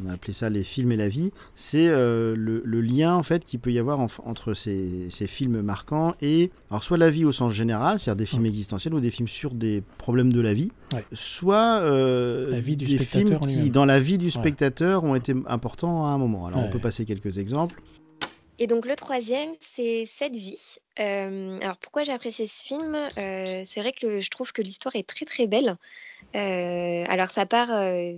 on 0.04 0.08
a 0.10 0.12
appelé 0.12 0.34
ça 0.34 0.50
les 0.50 0.62
films 0.62 0.92
et 0.92 0.96
la 0.96 1.08
vie, 1.08 1.32
c'est 1.56 1.86
le, 1.88 2.60
le 2.62 2.80
lien 2.82 3.14
en 3.14 3.22
fait 3.22 3.42
qu'il 3.42 3.58
peut 3.58 3.72
y 3.72 3.78
avoir 3.78 3.98
en- 3.98 4.06
entre 4.26 4.52
ces, 4.52 5.06
ces 5.08 5.26
films 5.26 5.62
marquants 5.62 6.14
et, 6.20 6.50
alors 6.70 6.84
soit 6.84 6.98
la 6.98 7.08
vie 7.08 7.24
au 7.24 7.32
sens 7.32 7.52
général, 7.54 7.98
c'est-à-dire 7.98 8.18
des 8.18 8.26
films 8.26 8.44
existentiels 8.46 8.92
ou 8.92 9.00
des 9.00 9.10
films 9.10 9.28
sur 9.28 9.54
des 9.54 9.82
problèmes 9.96 10.30
de 10.32 10.40
la 10.42 10.52
vie, 10.52 10.70
Ouais. 10.92 11.04
soit 11.14 11.80
La 11.80 12.60
vie 12.60 12.76
du 12.76 12.84
des 12.84 12.98
films 12.98 13.38
qui, 13.40 13.70
dans 13.70 13.86
la 13.86 13.98
vie 13.98 14.18
du 14.18 14.26
Ouais. 14.26 14.30
spectateur, 14.30 15.04
ont 15.04 15.14
été 15.14 15.34
importants 15.48 16.04
à 16.06 16.10
un 16.10 16.18
moment. 16.18 16.46
Alors, 16.46 16.60
on 16.60 16.68
peut 16.68 16.78
passer 16.78 17.06
quelques 17.06 17.38
exemples. 17.38 17.80
Et 18.60 18.66
donc 18.66 18.86
le 18.86 18.96
troisième, 18.96 19.52
c'est 19.60 20.04
Cette 20.06 20.34
vie. 20.34 20.76
Euh, 20.98 21.60
alors 21.60 21.76
pourquoi 21.76 22.02
j'ai 22.02 22.12
apprécié 22.12 22.48
ce 22.48 22.64
film? 22.64 22.94
Euh, 22.94 23.62
C'est 23.64 23.80
vrai 23.80 23.92
que 23.92 24.20
je 24.20 24.30
trouve 24.30 24.52
que 24.52 24.62
l'histoire 24.62 24.96
est 24.96 25.08
très 25.08 25.24
très 25.24 25.46
belle. 25.46 25.76
Euh, 26.36 27.04
alors 27.08 27.28
ça 27.28 27.46
part 27.46 27.68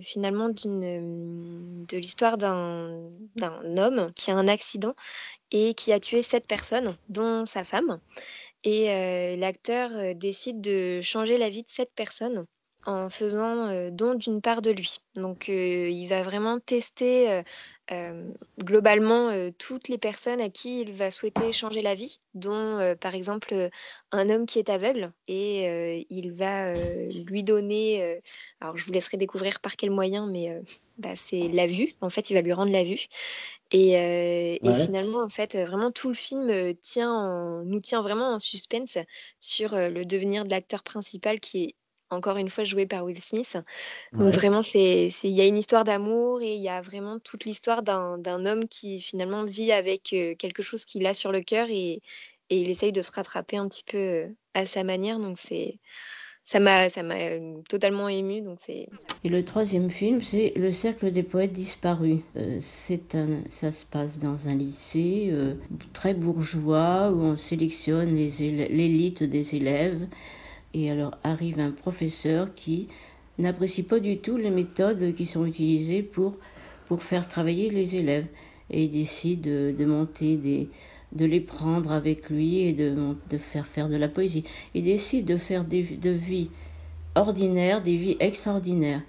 finalement 0.02 0.48
de 0.48 1.96
l'histoire 1.96 2.38
d'un 2.38 3.10
d'un 3.36 3.76
homme 3.76 4.12
qui 4.16 4.30
a 4.30 4.34
un 4.34 4.48
accident 4.48 4.94
et 5.52 5.74
qui 5.74 5.92
a 5.92 6.00
tué 6.00 6.22
sept 6.22 6.46
personnes, 6.46 6.96
dont 7.08 7.44
sa 7.44 7.62
femme. 7.62 8.00
Et 8.64 9.36
l'acteur 9.36 10.14
décide 10.14 10.60
de 10.62 11.00
changer 11.02 11.36
la 11.36 11.50
vie 11.50 11.62
de 11.62 11.68
sept 11.68 11.92
personnes 11.94 12.46
en 12.86 13.10
faisant 13.10 13.66
euh, 13.66 13.90
don 13.90 14.14
d'une 14.14 14.40
part 14.40 14.62
de 14.62 14.70
lui. 14.70 14.96
Donc 15.14 15.48
euh, 15.48 15.88
il 15.88 16.06
va 16.06 16.22
vraiment 16.22 16.60
tester 16.60 17.42
euh, 17.92 18.32
globalement 18.58 19.30
toutes 19.58 19.88
les 19.88 19.98
personnes 19.98 20.40
à 20.40 20.48
qui 20.48 20.80
il 20.82 20.92
va 20.92 21.10
souhaiter 21.10 21.52
changer 21.52 21.82
la 21.82 21.94
vie, 21.94 22.18
dont 22.34 22.96
par 23.00 23.14
exemple 23.14 23.70
un 24.12 24.30
homme 24.30 24.46
qui 24.46 24.60
est 24.60 24.70
aveugle 24.70 25.12
et 25.26 26.06
il 26.08 26.32
va 26.32 26.72
lui 27.26 27.42
donner, 27.42 28.20
alors 28.60 28.78
je 28.78 28.84
vous 28.86 28.92
laisserai 28.92 29.16
découvrir 29.16 29.58
par 29.58 29.74
quel 29.74 29.90
moyen, 29.90 30.30
mais 30.32 30.62
bah, 30.98 31.16
c'est 31.16 31.48
la 31.48 31.66
vue. 31.66 31.88
En 32.00 32.10
fait, 32.10 32.30
il 32.30 32.34
va 32.34 32.42
lui 32.42 32.52
rendre 32.52 32.70
la 32.70 32.84
vue. 32.84 33.06
Et, 33.72 34.60
finalement, 34.84 35.24
en 35.24 35.28
fait, 35.28 35.56
vraiment 35.56 35.90
tout 35.90 36.08
le 36.08 36.14
film 36.14 36.74
tient 36.82 37.10
en- 37.12 37.64
nous 37.64 37.80
tient 37.80 38.02
vraiment 38.02 38.34
en 38.34 38.38
suspense 38.38 38.98
sur 39.40 39.74
le 39.74 40.04
devenir 40.04 40.44
de 40.44 40.50
l'acteur 40.50 40.84
principal 40.84 41.40
qui 41.40 41.64
est 41.64 41.74
encore 42.10 42.36
une 42.36 42.48
fois 42.50 42.64
joué 42.64 42.86
par 42.86 43.04
Will 43.04 43.22
Smith. 43.22 43.56
Donc 44.18 44.32
Ouais. 44.32 44.32
vraiment, 44.32 44.62
c'est, 44.62 45.10
il 45.24 45.30
y 45.30 45.40
a 45.40 45.46
une 45.46 45.56
histoire 45.58 45.84
d'amour 45.84 46.42
et 46.42 46.54
il 46.54 46.62
y 46.62 46.68
a 46.68 46.80
vraiment 46.80 47.18
toute 47.20 47.44
l'histoire 47.44 47.82
d'un, 47.82 48.44
homme 48.46 48.68
qui 48.68 49.00
finalement 49.00 49.44
vit 49.44 49.72
avec 49.72 50.12
euh, 50.12 50.34
quelque 50.36 50.62
chose 50.62 50.84
qu'il 50.84 51.06
a 51.06 51.14
sur 51.14 51.32
le 51.32 51.40
cœur 51.42 51.68
et, 51.70 52.02
et 52.50 52.60
il 52.60 52.70
essaye 52.70 52.92
de 52.92 53.02
se 53.02 53.12
rattraper 53.12 53.56
un 53.56 53.68
petit 53.68 53.84
peu 53.84 53.98
euh, 53.98 54.28
à 54.54 54.66
sa 54.66 54.84
manière. 54.84 55.18
Donc 55.18 55.38
c'est, 55.38 55.78
ça 56.44 56.60
m'a, 56.60 56.90
ça 56.90 57.02
m'a 57.02 57.16
euh, 57.16 57.62
totalement 57.68 58.08
ému. 58.08 58.42
Donc 58.42 58.58
c'est, 58.66 58.88
Et 59.24 59.28
le 59.28 59.44
troisième 59.44 59.90
film, 59.90 60.20
c'est 60.22 60.52
Le 60.56 60.72
Cercle 60.72 61.10
des 61.12 61.22
poètes 61.22 61.52
disparus. 61.52 62.20
Euh, 62.36 62.58
c'est 62.62 63.14
un, 63.14 63.42
ça 63.48 63.70
se 63.72 63.84
passe 63.84 64.18
dans 64.18 64.48
un 64.48 64.54
lycée 64.54 65.28
euh, 65.30 65.54
très 65.92 66.14
bourgeois 66.14 67.10
où 67.12 67.20
on 67.22 67.36
sélectionne 67.36 68.14
l'élite 68.14 69.22
des 69.22 69.54
élèves. 69.56 70.06
Et 70.74 70.90
alors 70.90 71.18
arrive 71.24 71.58
un 71.60 71.70
professeur 71.70 72.54
qui 72.54 72.88
n'apprécie 73.38 73.82
pas 73.82 74.00
du 74.00 74.18
tout 74.18 74.36
les 74.36 74.50
méthodes 74.50 75.14
qui 75.14 75.26
sont 75.26 75.46
utilisées 75.46 76.02
pour, 76.02 76.36
pour 76.86 77.02
faire 77.02 77.26
travailler 77.26 77.70
les 77.70 77.96
élèves. 77.96 78.26
Et 78.70 78.84
il 78.84 78.90
décide 78.90 79.40
de, 79.40 79.74
de 79.76 79.84
monter 79.84 80.36
des 80.36 80.68
de 81.12 81.24
les 81.24 81.40
prendre 81.40 81.90
avec 81.90 82.30
lui 82.30 82.60
et 82.60 82.72
de, 82.72 82.94
de 83.28 83.38
faire 83.38 83.66
faire 83.66 83.88
de 83.88 83.96
la 83.96 84.08
poésie. 84.08 84.44
Il 84.74 84.84
décide 84.84 85.26
de 85.26 85.36
faire 85.36 85.64
des 85.64 85.82
de 85.82 86.10
vies 86.10 86.50
ordinaires, 87.14 87.82
des 87.82 87.96
vies 87.96 88.16
extraordinaires. 88.20 89.02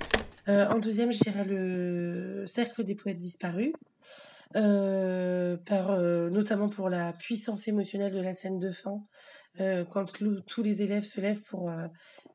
Euh, 0.48 0.68
en 0.70 0.80
deuxième, 0.80 1.12
je 1.12 1.20
dirais 1.20 1.46
le 1.46 2.44
Cercle 2.48 2.84
des 2.84 2.96
poètes 2.96 3.18
disparus, 3.18 3.74
euh, 4.56 5.56
euh, 5.72 6.30
notamment 6.30 6.68
pour 6.68 6.90
la 6.90 7.14
puissance 7.14 7.68
émotionnelle 7.68 8.14
de 8.14 8.20
la 8.20 8.34
scène 8.34 8.58
de 8.58 8.72
fin, 8.72 9.04
quand 9.90 10.20
le- 10.20 10.42
tous 10.42 10.64
les 10.64 10.82
élèves 10.82 11.04
se 11.04 11.20
lèvent 11.22 11.44
pour 11.44 11.70
euh, 11.70 11.88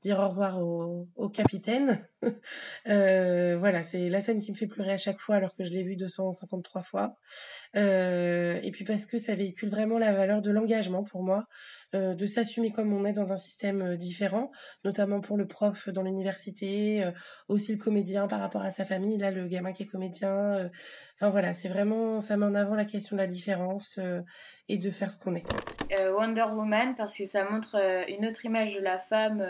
dire 0.02 0.18
au 0.18 0.28
revoir 0.28 0.58
au, 0.60 1.08
au 1.16 1.28
capitaine. 1.28 2.06
Euh, 2.88 3.56
voilà, 3.58 3.82
c'est 3.82 4.08
la 4.08 4.20
scène 4.20 4.40
qui 4.40 4.52
me 4.52 4.56
fait 4.56 4.68
pleurer 4.68 4.92
à 4.92 4.96
chaque 4.96 5.18
fois 5.18 5.36
alors 5.36 5.56
que 5.56 5.64
je 5.64 5.72
l'ai 5.72 5.82
vue 5.82 5.96
253 5.96 6.82
fois. 6.82 7.16
Euh, 7.74 8.60
et 8.62 8.70
puis 8.70 8.84
parce 8.84 9.06
que 9.06 9.18
ça 9.18 9.34
véhicule 9.34 9.68
vraiment 9.68 9.98
la 9.98 10.12
valeur 10.12 10.40
de 10.40 10.50
l'engagement 10.52 11.02
pour 11.02 11.24
moi, 11.24 11.46
euh, 11.94 12.14
de 12.14 12.26
s'assumer 12.26 12.70
comme 12.70 12.92
on 12.92 13.04
est 13.04 13.12
dans 13.12 13.32
un 13.32 13.36
système 13.36 13.96
différent, 13.96 14.52
notamment 14.84 15.20
pour 15.20 15.36
le 15.36 15.48
prof 15.48 15.88
dans 15.88 16.02
l'université, 16.02 17.04
aussi 17.48 17.72
le 17.72 17.78
comédien 17.78 18.28
par 18.28 18.40
rapport 18.40 18.62
à 18.62 18.70
sa 18.70 18.84
famille, 18.84 19.18
là 19.18 19.32
le 19.32 19.48
gamin 19.48 19.72
qui 19.72 19.82
est 19.82 19.86
comédien. 19.86 20.70
Enfin 21.14 21.30
voilà, 21.30 21.52
c'est 21.52 21.68
vraiment, 21.68 22.20
ça 22.20 22.36
met 22.36 22.46
en 22.46 22.54
avant 22.54 22.76
la 22.76 22.84
question 22.84 23.16
de 23.16 23.20
la 23.22 23.26
différence 23.26 23.98
et 24.68 24.78
de 24.78 24.90
faire 24.90 25.10
ce 25.10 25.18
qu'on 25.18 25.34
est. 25.34 25.44
Wonder 26.16 26.46
Woman 26.54 26.94
parce 26.96 27.16
que 27.16 27.26
ça 27.26 27.48
montre 27.50 27.76
une 28.08 28.26
autre 28.26 28.44
image 28.44 28.74
de 28.74 28.80
la 28.80 29.00
femme 29.00 29.44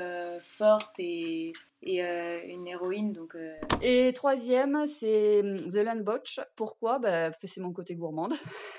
forte 0.56 0.94
et, 0.98 1.52
et 1.86 2.04
euh, 2.04 2.40
une 2.46 2.66
héroïne. 2.66 3.12
Donc, 3.12 3.34
euh, 3.36 3.54
Et 3.80 4.12
troisième, 4.12 4.86
c'est 4.86 5.40
hum, 5.40 5.68
The 5.70 5.76
Land 5.76 6.00
Botch. 6.00 6.40
Pourquoi? 6.56 6.98
Bah, 6.98 7.30
C'est 7.44 7.60
mon 7.60 7.72
côté 7.72 7.94
gourmande. 7.94 8.34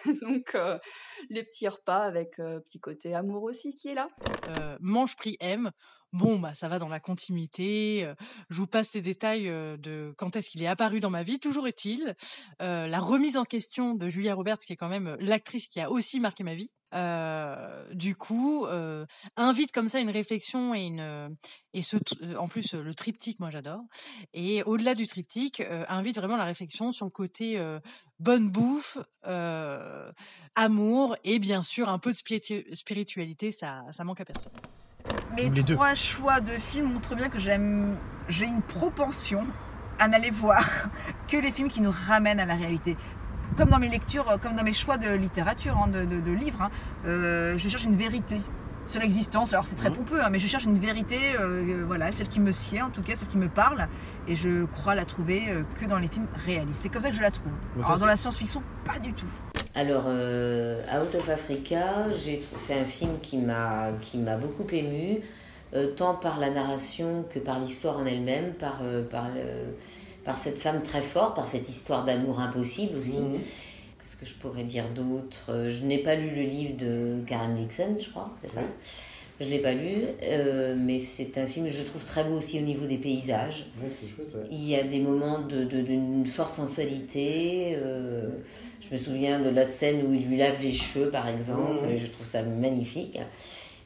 Donc, 0.21 0.53
euh, 0.53 0.77
les 1.29 1.43
petits 1.43 1.67
repas 1.67 2.03
avec 2.03 2.39
euh, 2.39 2.59
petit 2.59 2.79
côté 2.79 3.15
amour 3.15 3.43
aussi 3.43 3.75
qui 3.75 3.87
est 3.89 3.95
là. 3.95 4.09
Euh, 4.59 4.77
Mange 4.81 5.15
Prix 5.15 5.37
M, 5.39 5.71
Bon, 6.13 6.39
bah 6.39 6.53
ça 6.55 6.67
va 6.69 6.79
dans 6.79 6.87
la 6.87 6.99
continuité. 6.99 8.09
Je 8.49 8.55
vous 8.55 8.67
passe 8.67 8.93
les 8.93 9.01
détails 9.01 9.45
de 9.45 10.13
quand 10.17 10.35
est-ce 10.35 10.49
qu'il 10.49 10.63
est 10.63 10.67
apparu 10.67 10.99
dans 10.99 11.09
ma 11.09 11.23
vie. 11.23 11.39
Toujours 11.39 11.67
est-il, 11.67 12.15
la 12.59 12.99
remise 12.99 13.37
en 13.37 13.43
question 13.43 13.93
de 13.93 14.09
Julia 14.09 14.33
Roberts, 14.33 14.59
qui 14.59 14.73
est 14.73 14.77
quand 14.77 14.89
même 14.89 15.17
l'actrice 15.19 15.67
qui 15.67 15.81
a 15.81 15.91
aussi 15.91 16.19
marqué 16.19 16.43
ma 16.43 16.55
vie. 16.55 16.71
du 17.93 18.15
coup, 18.15 18.65
invite 19.35 19.71
comme 19.73 19.89
ça 19.89 19.99
une 19.99 20.09
réflexion 20.09 20.73
et 20.73 20.85
une 20.85 21.35
et 21.73 21.81
en 22.37 22.47
plus 22.47 22.73
le 22.73 22.93
triptyque, 22.95 23.39
moi 23.39 23.51
j'adore. 23.51 23.81
Et 24.33 24.63
au-delà 24.63 24.95
du 24.95 25.07
triptyque, 25.07 25.61
invite 25.89 26.15
vraiment 26.15 26.37
la 26.37 26.45
réflexion 26.45 26.91
sur 26.93 27.05
le 27.05 27.11
côté 27.11 27.61
bonne 28.19 28.49
bouffe, 28.49 28.97
amour 30.55 31.17
et 31.25 31.39
bien 31.39 31.61
sûr 31.61 31.89
un 31.89 31.99
peu 31.99 32.13
de 32.13 32.17
spiritu- 32.17 32.65
spiritualité. 32.73 33.51
Ça, 33.51 33.83
ça 33.91 34.03
manque 34.05 34.21
à 34.21 34.25
personne. 34.25 34.53
Mes 35.35 35.49
trois 35.75 35.93
choix 35.95 36.39
de 36.41 36.51
films 36.53 36.93
montrent 36.93 37.15
bien 37.15 37.29
que 37.29 37.39
j'aime, 37.39 37.95
j'ai 38.29 38.45
une 38.45 38.61
propension 38.61 39.45
à 39.99 40.07
n'aller 40.07 40.31
voir 40.31 40.63
que 41.27 41.37
les 41.37 41.51
films 41.51 41.69
qui 41.69 41.81
nous 41.81 41.93
ramènent 42.07 42.39
à 42.39 42.45
la 42.45 42.55
réalité. 42.55 42.97
Comme 43.55 43.69
dans 43.69 43.79
mes 43.79 43.89
lectures, 43.89 44.29
euh, 44.29 44.37
comme 44.37 44.53
dans 44.53 44.63
mes 44.63 44.73
choix 44.73 44.97
de 44.97 45.09
littérature, 45.13 45.77
hein, 45.77 45.87
de, 45.87 46.05
de- 46.05 46.19
de 46.19 46.31
livres, 46.31 46.61
hein, 46.63 46.69
euh, 47.05 47.57
je 47.57 47.69
cherche 47.69 47.85
une 47.85 47.95
vérité 47.95 48.41
sur 48.85 49.01
l'existence. 49.01 49.53
Alors 49.53 49.65
c'est 49.65 49.75
très 49.75 49.89
pompeux, 49.91 50.23
hein, 50.23 50.29
mais 50.31 50.39
je 50.39 50.47
cherche 50.47 50.65
une 50.65 50.79
vérité, 50.79 51.17
euh, 51.39 51.83
voilà, 51.87 52.11
celle 52.11 52.27
qui 52.29 52.39
me 52.39 52.51
sied 52.51 52.81
en 52.81 52.89
tout 52.89 53.01
cas, 53.01 53.15
celle 53.15 53.27
qui 53.27 53.37
me 53.37 53.47
parle, 53.49 53.87
et 54.27 54.35
je 54.35 54.65
crois 54.65 54.95
la 54.95 55.05
trouver 55.05 55.45
euh, 55.49 55.63
que 55.79 55.85
dans 55.85 55.97
les 55.97 56.07
films 56.07 56.27
réalistes. 56.45 56.81
C'est 56.83 56.89
comme 56.89 57.01
ça 57.01 57.09
que 57.09 57.15
je 57.15 57.21
la 57.21 57.31
trouve. 57.31 57.51
Donc 57.75 57.85
Alors 57.85 57.97
dans 57.97 58.05
la 58.05 58.15
science-fiction, 58.17 58.61
pas 58.85 58.99
du 58.99 59.13
tout. 59.13 59.25
Alors, 59.77 60.05
euh, 60.07 60.81
Out 60.91 61.13
of 61.13 61.29
Africa, 61.29 62.07
c'est 62.57 62.73
un 62.73 62.85
film 62.85 63.19
qui 63.21 63.37
m'a 63.37 63.91
qui 64.01 64.17
m'a 64.17 64.35
beaucoup 64.35 64.65
ému, 64.73 65.19
euh, 65.75 65.91
tant 65.95 66.15
par 66.15 66.39
la 66.39 66.49
narration 66.49 67.23
que 67.31 67.37
par 67.37 67.59
l'histoire 67.59 67.99
en 67.99 68.05
elle-même, 68.07 68.53
par 68.53 68.79
euh, 68.83 69.03
par 69.03 69.27
le- 69.29 69.75
par 70.25 70.35
cette 70.37 70.57
femme 70.57 70.81
très 70.81 71.01
forte, 71.03 71.35
par 71.35 71.47
cette 71.47 71.69
histoire 71.69 72.05
d'amour 72.05 72.39
impossible 72.39 72.97
aussi. 72.97 73.19
Mhm. 73.19 73.33
Qu'est-ce 73.99 74.15
que 74.17 74.25
je 74.25 74.33
pourrais 74.33 74.63
dire 74.63 74.85
d'autre? 74.95 75.45
Euh, 75.49 75.69
Je 75.69 75.83
n'ai 75.83 75.99
pas 75.99 76.15
lu 76.15 76.31
le 76.35 76.41
livre 76.41 76.75
de 76.77 77.17
Karen 77.27 77.53
Nixon, 77.53 77.97
je 77.99 78.09
crois, 78.09 78.31
c'est 78.43 78.51
ça? 78.55 78.61
Je 79.39 79.47
l'ai 79.47 79.59
pas 79.59 79.73
lu, 79.73 79.97
euh, 80.23 80.75
mais 80.75 80.97
c'est 80.97 81.37
un 81.37 81.45
film 81.45 81.67
que 81.67 81.71
je 81.71 81.83
trouve 81.83 82.03
très 82.03 82.23
beau 82.23 82.37
aussi 82.37 82.57
au 82.57 82.63
niveau 82.63 82.87
des 82.87 82.97
paysages. 82.97 83.67
Ouais, 83.79 83.87
c'est 83.91 84.07
chouette, 84.07 84.33
ouais. 84.33 84.47
Il 84.49 84.67
y 84.67 84.75
a 84.75 84.81
des 84.83 84.99
moments 84.99 85.37
de- 85.39 85.63
de- 85.63 85.81
d'une 85.81 86.25
forte 86.25 86.55
sensualité. 86.55 87.75
euh, 87.75 88.29
je 88.87 88.95
me 88.95 88.99
souviens 88.99 89.39
de 89.39 89.49
la 89.49 89.65
scène 89.65 90.05
où 90.07 90.13
il 90.13 90.27
lui 90.27 90.37
lave 90.37 90.61
les 90.61 90.73
cheveux, 90.73 91.09
par 91.09 91.27
exemple. 91.27 91.87
Et 91.89 91.97
je 91.97 92.07
trouve 92.07 92.25
ça 92.25 92.43
magnifique. 92.43 93.19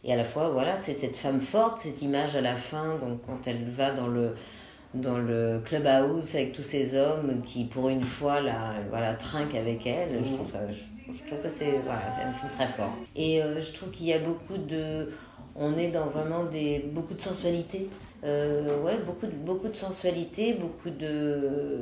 Et 0.03 0.14
à 0.14 0.18
la 0.18 0.26
fois, 0.26 0.49
voilà, 0.49 0.78
c'est 0.78 0.94
cette 0.94 1.15
femme 1.15 1.41
forte, 1.41 1.78
cette 1.78 2.02
image 2.02 2.36
à 2.36 2.41
la 2.41 2.56
fin, 2.56 2.98
donc 2.98 3.22
quand 3.26 3.48
elle 3.48 3.69
va 3.69 3.91
dans 3.91 4.07
le 4.07 4.34
dans 4.94 5.18
le 5.18 5.61
clubhouse 5.64 6.36
avec 6.36 6.52
tous 6.52 6.64
ces 6.64 6.98
hommes 6.98 7.41
qui, 7.45 7.64
pour 7.64 7.88
une 7.88 8.03
fois, 8.03 8.41
la, 8.41 8.73
voilà, 8.90 9.14
trinquent 9.14 9.56
avec 9.56 9.88
elle. 9.88 10.19
Je 10.22 10.34
trouve 10.34 10.48
ça, 10.48 10.69
je, 10.69 10.82
je 11.14 11.23
trouve 11.28 11.41
que 11.41 11.49
c'est 11.49 11.80
voilà, 11.86 12.02
un 12.07 12.34
film 12.34 12.52
très 12.52 12.68
fort. 12.68 12.94
Et 13.15 13.41
euh, 13.41 13.61
je 13.61 13.72
trouve 13.72 13.90
qu'il 13.91 14.07
y 14.07 14.14
a 14.14 14.19
beaucoup 14.19 14.57
de, 14.57 15.07
on 15.56 15.78
est 15.78 15.91
dans 15.91 16.07
vraiment 16.07 16.44
des 16.44 16.80
beaucoup 16.94 17.14
de 17.14 17.22
sensualité. 17.22 17.90
Euh, 18.23 18.81
ouais, 18.84 18.99
beaucoup 18.99 19.26
de, 19.26 19.31
beaucoup 19.31 19.68
de 19.68 19.76
sensualité, 19.76 20.53
beaucoup 20.53 20.91
de, 20.91 21.80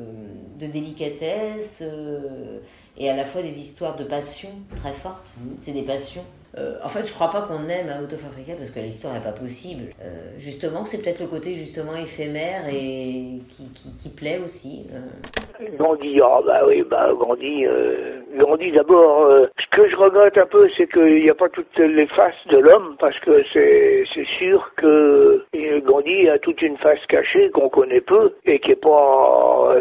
de 0.58 0.68
délicatesse 0.68 1.80
euh, 1.82 2.60
et 2.98 3.10
à 3.10 3.16
la 3.16 3.26
fois 3.26 3.42
des 3.42 3.60
histoires 3.60 3.98
de 3.98 4.06
passion 4.06 4.50
très 4.78 4.94
fortes. 4.94 5.34
C'est 5.60 5.74
des 5.74 5.84
passions. 5.84 6.24
Euh, 6.58 6.74
en 6.84 6.90
fait, 6.90 7.06
je 7.08 7.14
crois 7.14 7.30
pas 7.30 7.42
qu'on 7.44 7.70
aime 7.70 7.88
Out 8.04 8.14
of 8.14 8.24
parce 8.58 8.72
que 8.72 8.80
l'histoire 8.80 9.14
n'est 9.14 9.20
pas 9.22 9.32
possible. 9.32 9.84
Euh, 10.02 10.34
justement, 10.38 10.84
c'est 10.86 10.98
peut-être 11.02 11.20
le 11.20 11.28
côté 11.28 11.54
justement 11.54 11.96
éphémère 11.96 12.68
et 12.68 13.40
qui, 13.50 13.72
qui, 13.74 13.96
qui 13.96 14.10
plaît 14.10 14.40
aussi. 14.44 14.88
euh. 14.94 15.78
Gandhi, 15.78 16.20
ah 16.24 16.40
bah 16.46 16.62
oui, 16.66 16.84
bah 16.90 17.12
Gandhi, 17.20 17.66
euh, 17.66 18.22
Gandhi 18.38 18.72
d'abord, 18.72 19.28
ce 19.60 19.76
que 19.76 19.90
je 19.90 19.96
regrette 19.96 20.38
un 20.38 20.46
peu, 20.48 20.70
c'est 20.78 20.88
qu'il 20.92 21.22
n'y 21.22 21.30
a 21.30 21.36
pas 21.36 21.50
toutes 21.50 21.78
les 21.78 22.08
faces 22.08 22.34
de 22.50 22.58
l'homme, 22.58 22.96
parce 23.00 23.20
que 23.20 23.44
c'est 23.54 24.06
sûr 24.40 24.72
que 24.78 25.44
Gandhi 25.86 26.30
a 26.30 26.40
toute 26.40 26.62
une 26.62 26.78
face 26.78 27.06
cachée 27.10 27.50
qu'on 27.52 27.70
connaît 27.70 28.02
peu, 28.02 28.34
et 28.46 28.60
qui 28.60 28.72
est 28.72 28.76
pas, 28.82 29.76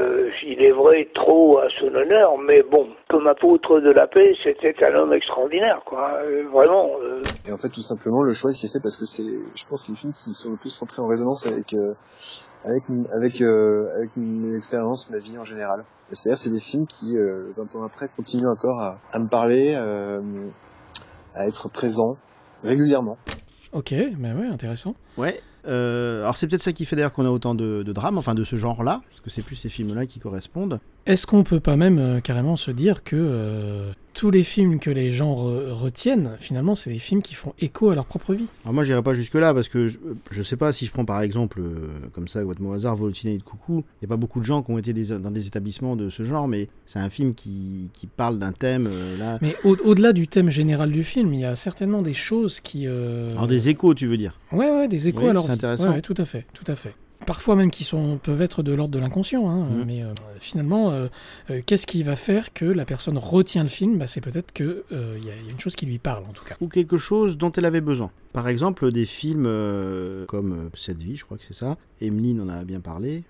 il 0.44 0.62
est 0.62 0.72
vrai, 0.72 1.08
trop 1.14 1.58
à 1.58 1.68
son 1.78 1.94
honneur, 1.94 2.36
mais 2.38 2.62
bon, 2.62 2.88
comme 3.08 3.26
apôtre 3.26 3.80
de 3.80 3.90
la 3.90 4.06
paix, 4.06 4.34
c'était 4.42 4.74
un 4.84 4.94
homme 4.94 5.12
extraordinaire, 5.12 5.80
quoi, 5.86 6.18
euh, 6.22 6.44
vraiment. 6.52 6.90
euh, 7.02 7.22
Et 7.46 7.52
en 7.52 7.56
fait, 7.58 7.68
tout 7.70 7.80
simplement, 7.80 8.22
le 8.22 8.34
choix 8.34 8.50
il 8.50 8.54
s'est 8.54 8.68
fait 8.68 8.80
parce 8.80 8.96
que 8.96 9.06
c'est, 9.06 9.22
je 9.54 9.64
pense, 9.66 9.88
les 9.88 9.94
films 9.94 10.12
qui 10.12 10.30
sont 10.30 10.50
le 10.50 10.56
plus 10.56 10.76
rentrés 10.78 11.00
en 11.02 11.06
résonance 11.06 11.46
avec 11.50 11.72
euh, 11.74 11.94
avec 12.64 12.84
avec 13.14 13.40
euh, 13.40 13.88
avec 13.96 14.10
mes 14.16 14.54
expériences, 14.56 15.08
ma 15.10 15.18
vie 15.18 15.38
en 15.38 15.44
général. 15.44 15.84
C'est-à-dire, 16.12 16.38
c'est 16.38 16.50
des 16.50 16.60
films 16.60 16.86
qui, 16.86 17.16
euh, 17.18 17.52
20 17.56 17.76
ans 17.76 17.84
après, 17.84 18.08
continuent 18.16 18.48
encore 18.48 18.80
à, 18.80 18.98
à 19.12 19.18
me 19.18 19.28
parler, 19.28 19.74
euh, 19.76 20.20
à 21.34 21.46
être 21.46 21.68
présents 21.70 22.16
régulièrement. 22.62 23.18
Ok, 23.72 23.92
mais 24.18 24.32
ouais, 24.32 24.46
intéressant. 24.46 24.94
Ouais. 25.18 25.40
euh, 25.66 26.20
alors 26.22 26.36
c'est 26.36 26.46
peut-être 26.46 26.62
ça 26.62 26.72
qui 26.72 26.86
fait 26.86 26.96
d'ailleurs 26.96 27.12
qu'on 27.12 27.26
a 27.26 27.30
autant 27.30 27.54
de, 27.54 27.82
de 27.82 27.92
drames, 27.92 28.16
enfin 28.16 28.34
de 28.34 28.42
ce 28.44 28.56
genre-là, 28.56 29.02
parce 29.10 29.20
que 29.20 29.28
c'est 29.28 29.42
plus 29.42 29.56
ces 29.56 29.68
films-là 29.68 30.06
qui 30.06 30.18
correspondent. 30.18 30.80
Est-ce 31.06 31.26
qu'on 31.26 31.42
peut 31.42 31.60
pas 31.60 31.76
même 31.76 31.98
euh, 31.98 32.20
carrément 32.20 32.56
se 32.56 32.70
dire 32.70 33.02
que 33.02 33.16
euh, 33.16 33.92
tous 34.12 34.30
les 34.30 34.42
films 34.42 34.78
que 34.78 34.90
les 34.90 35.10
gens 35.10 35.34
re- 35.34 35.70
retiennent, 35.70 36.32
finalement, 36.38 36.74
c'est 36.74 36.90
des 36.90 36.98
films 36.98 37.22
qui 37.22 37.34
font 37.34 37.54
écho 37.60 37.88
à 37.88 37.94
leur 37.94 38.04
propre 38.04 38.34
vie? 38.34 38.44
Alors 38.64 38.74
moi 38.74 38.84
j'irai 38.84 39.02
pas 39.02 39.14
jusque 39.14 39.32
là 39.34 39.54
parce 39.54 39.68
que 39.70 39.88
je, 39.88 39.96
je 40.30 40.42
sais 40.42 40.56
pas 40.56 40.70
si 40.74 40.84
je 40.84 40.90
prends 40.90 41.06
par 41.06 41.22
exemple 41.22 41.60
euh, 41.62 41.88
comme 42.12 42.28
ça 42.28 42.44
au 42.44 42.72
hasard 42.72 42.94
Voltiné 42.96 43.38
de 43.38 43.42
Coucou, 43.42 43.84
il 44.00 44.04
y 44.04 44.04
a 44.04 44.08
pas 44.08 44.18
beaucoup 44.18 44.40
de 44.40 44.44
gens 44.44 44.62
qui 44.62 44.70
ont 44.70 44.76
été 44.76 44.92
des- 44.92 45.18
dans 45.18 45.30
des 45.30 45.46
établissements 45.46 45.96
de 45.96 46.10
ce 46.10 46.24
genre 46.24 46.46
mais 46.46 46.68
c'est 46.84 46.98
un 46.98 47.08
film 47.10 47.34
qui, 47.34 47.88
qui 47.94 48.06
parle 48.06 48.38
d'un 48.38 48.52
thème 48.52 48.90
là. 49.18 49.38
Mais 49.40 49.56
au- 49.64 49.76
au-delà 49.84 50.12
du 50.12 50.28
thème 50.28 50.50
général 50.50 50.90
du 50.90 51.04
film, 51.04 51.32
il 51.32 51.40
y 51.40 51.44
a 51.46 51.56
certainement 51.56 52.02
des 52.02 52.12
choses 52.14 52.60
qui... 52.60 52.86
Alors 52.86 53.46
des 53.46 53.70
échos 53.70 53.94
tu 53.94 54.06
veux 54.06 54.18
dire? 54.18 54.38
Ouais, 54.52 54.70
ouais, 54.70 54.88
des 54.88 55.08
échos 55.08 55.22
Oui, 55.22 55.30
à 55.30 55.32
leur 55.32 55.44
c'est 55.46 55.52
intéressant. 55.52 55.90
Ouais, 55.90 56.02
tout 56.02 56.14
à 56.18 56.26
fait, 56.26 56.44
tout 56.52 56.70
à 56.70 56.74
fait. 56.74 56.94
Parfois 57.26 57.56
même 57.56 57.70
qui 57.70 57.84
sont, 57.84 58.18
peuvent 58.22 58.40
être 58.40 58.62
de 58.62 58.72
l'ordre 58.72 58.94
de 58.94 58.98
l'inconscient, 58.98 59.48
hein, 59.50 59.66
Mhm. 59.70 59.84
mais 59.86 60.02
euh, 60.02 60.14
finalement, 60.40 60.90
euh, 60.92 61.08
euh, 61.50 61.60
qu'est-ce 61.66 61.86
qui 61.86 62.02
va 62.02 62.16
faire 62.16 62.52
que 62.54 62.64
la 62.64 62.84
personne 62.84 63.18
retient 63.18 63.62
le 63.64 63.68
film? 63.68 63.98
Bah, 63.98 64.06
C'est 64.06 64.20
peut-être 64.20 64.52
qu'il 64.52 64.82
y, 64.90 65.26
y 65.26 65.30
a 65.30 65.50
une 65.50 65.60
chose 65.60 65.76
qui 65.76 65.84
lui 65.84 65.98
parle, 65.98 66.24
en 66.28 66.32
tout 66.32 66.44
cas. 66.44 66.56
ou 66.60 66.68
quelque 66.68 66.96
chose 66.96 67.36
dont 67.36 67.52
elle 67.52 67.64
avait 67.66 67.80
besoin. 67.82 68.10
Par 68.32 68.48
exemple, 68.48 68.90
des 68.92 69.04
films 69.04 69.44
comme 70.26 70.70
Cette 70.74 71.02
vie, 71.02 71.16
je 71.16 71.24
crois 71.24 71.36
que 71.36 71.44
c'est 71.44 71.54
ça. 71.54 71.76
Emeline 72.00 72.40
en 72.40 72.48
a 72.48 72.64
bien 72.64 72.80
parlé. 72.80 73.24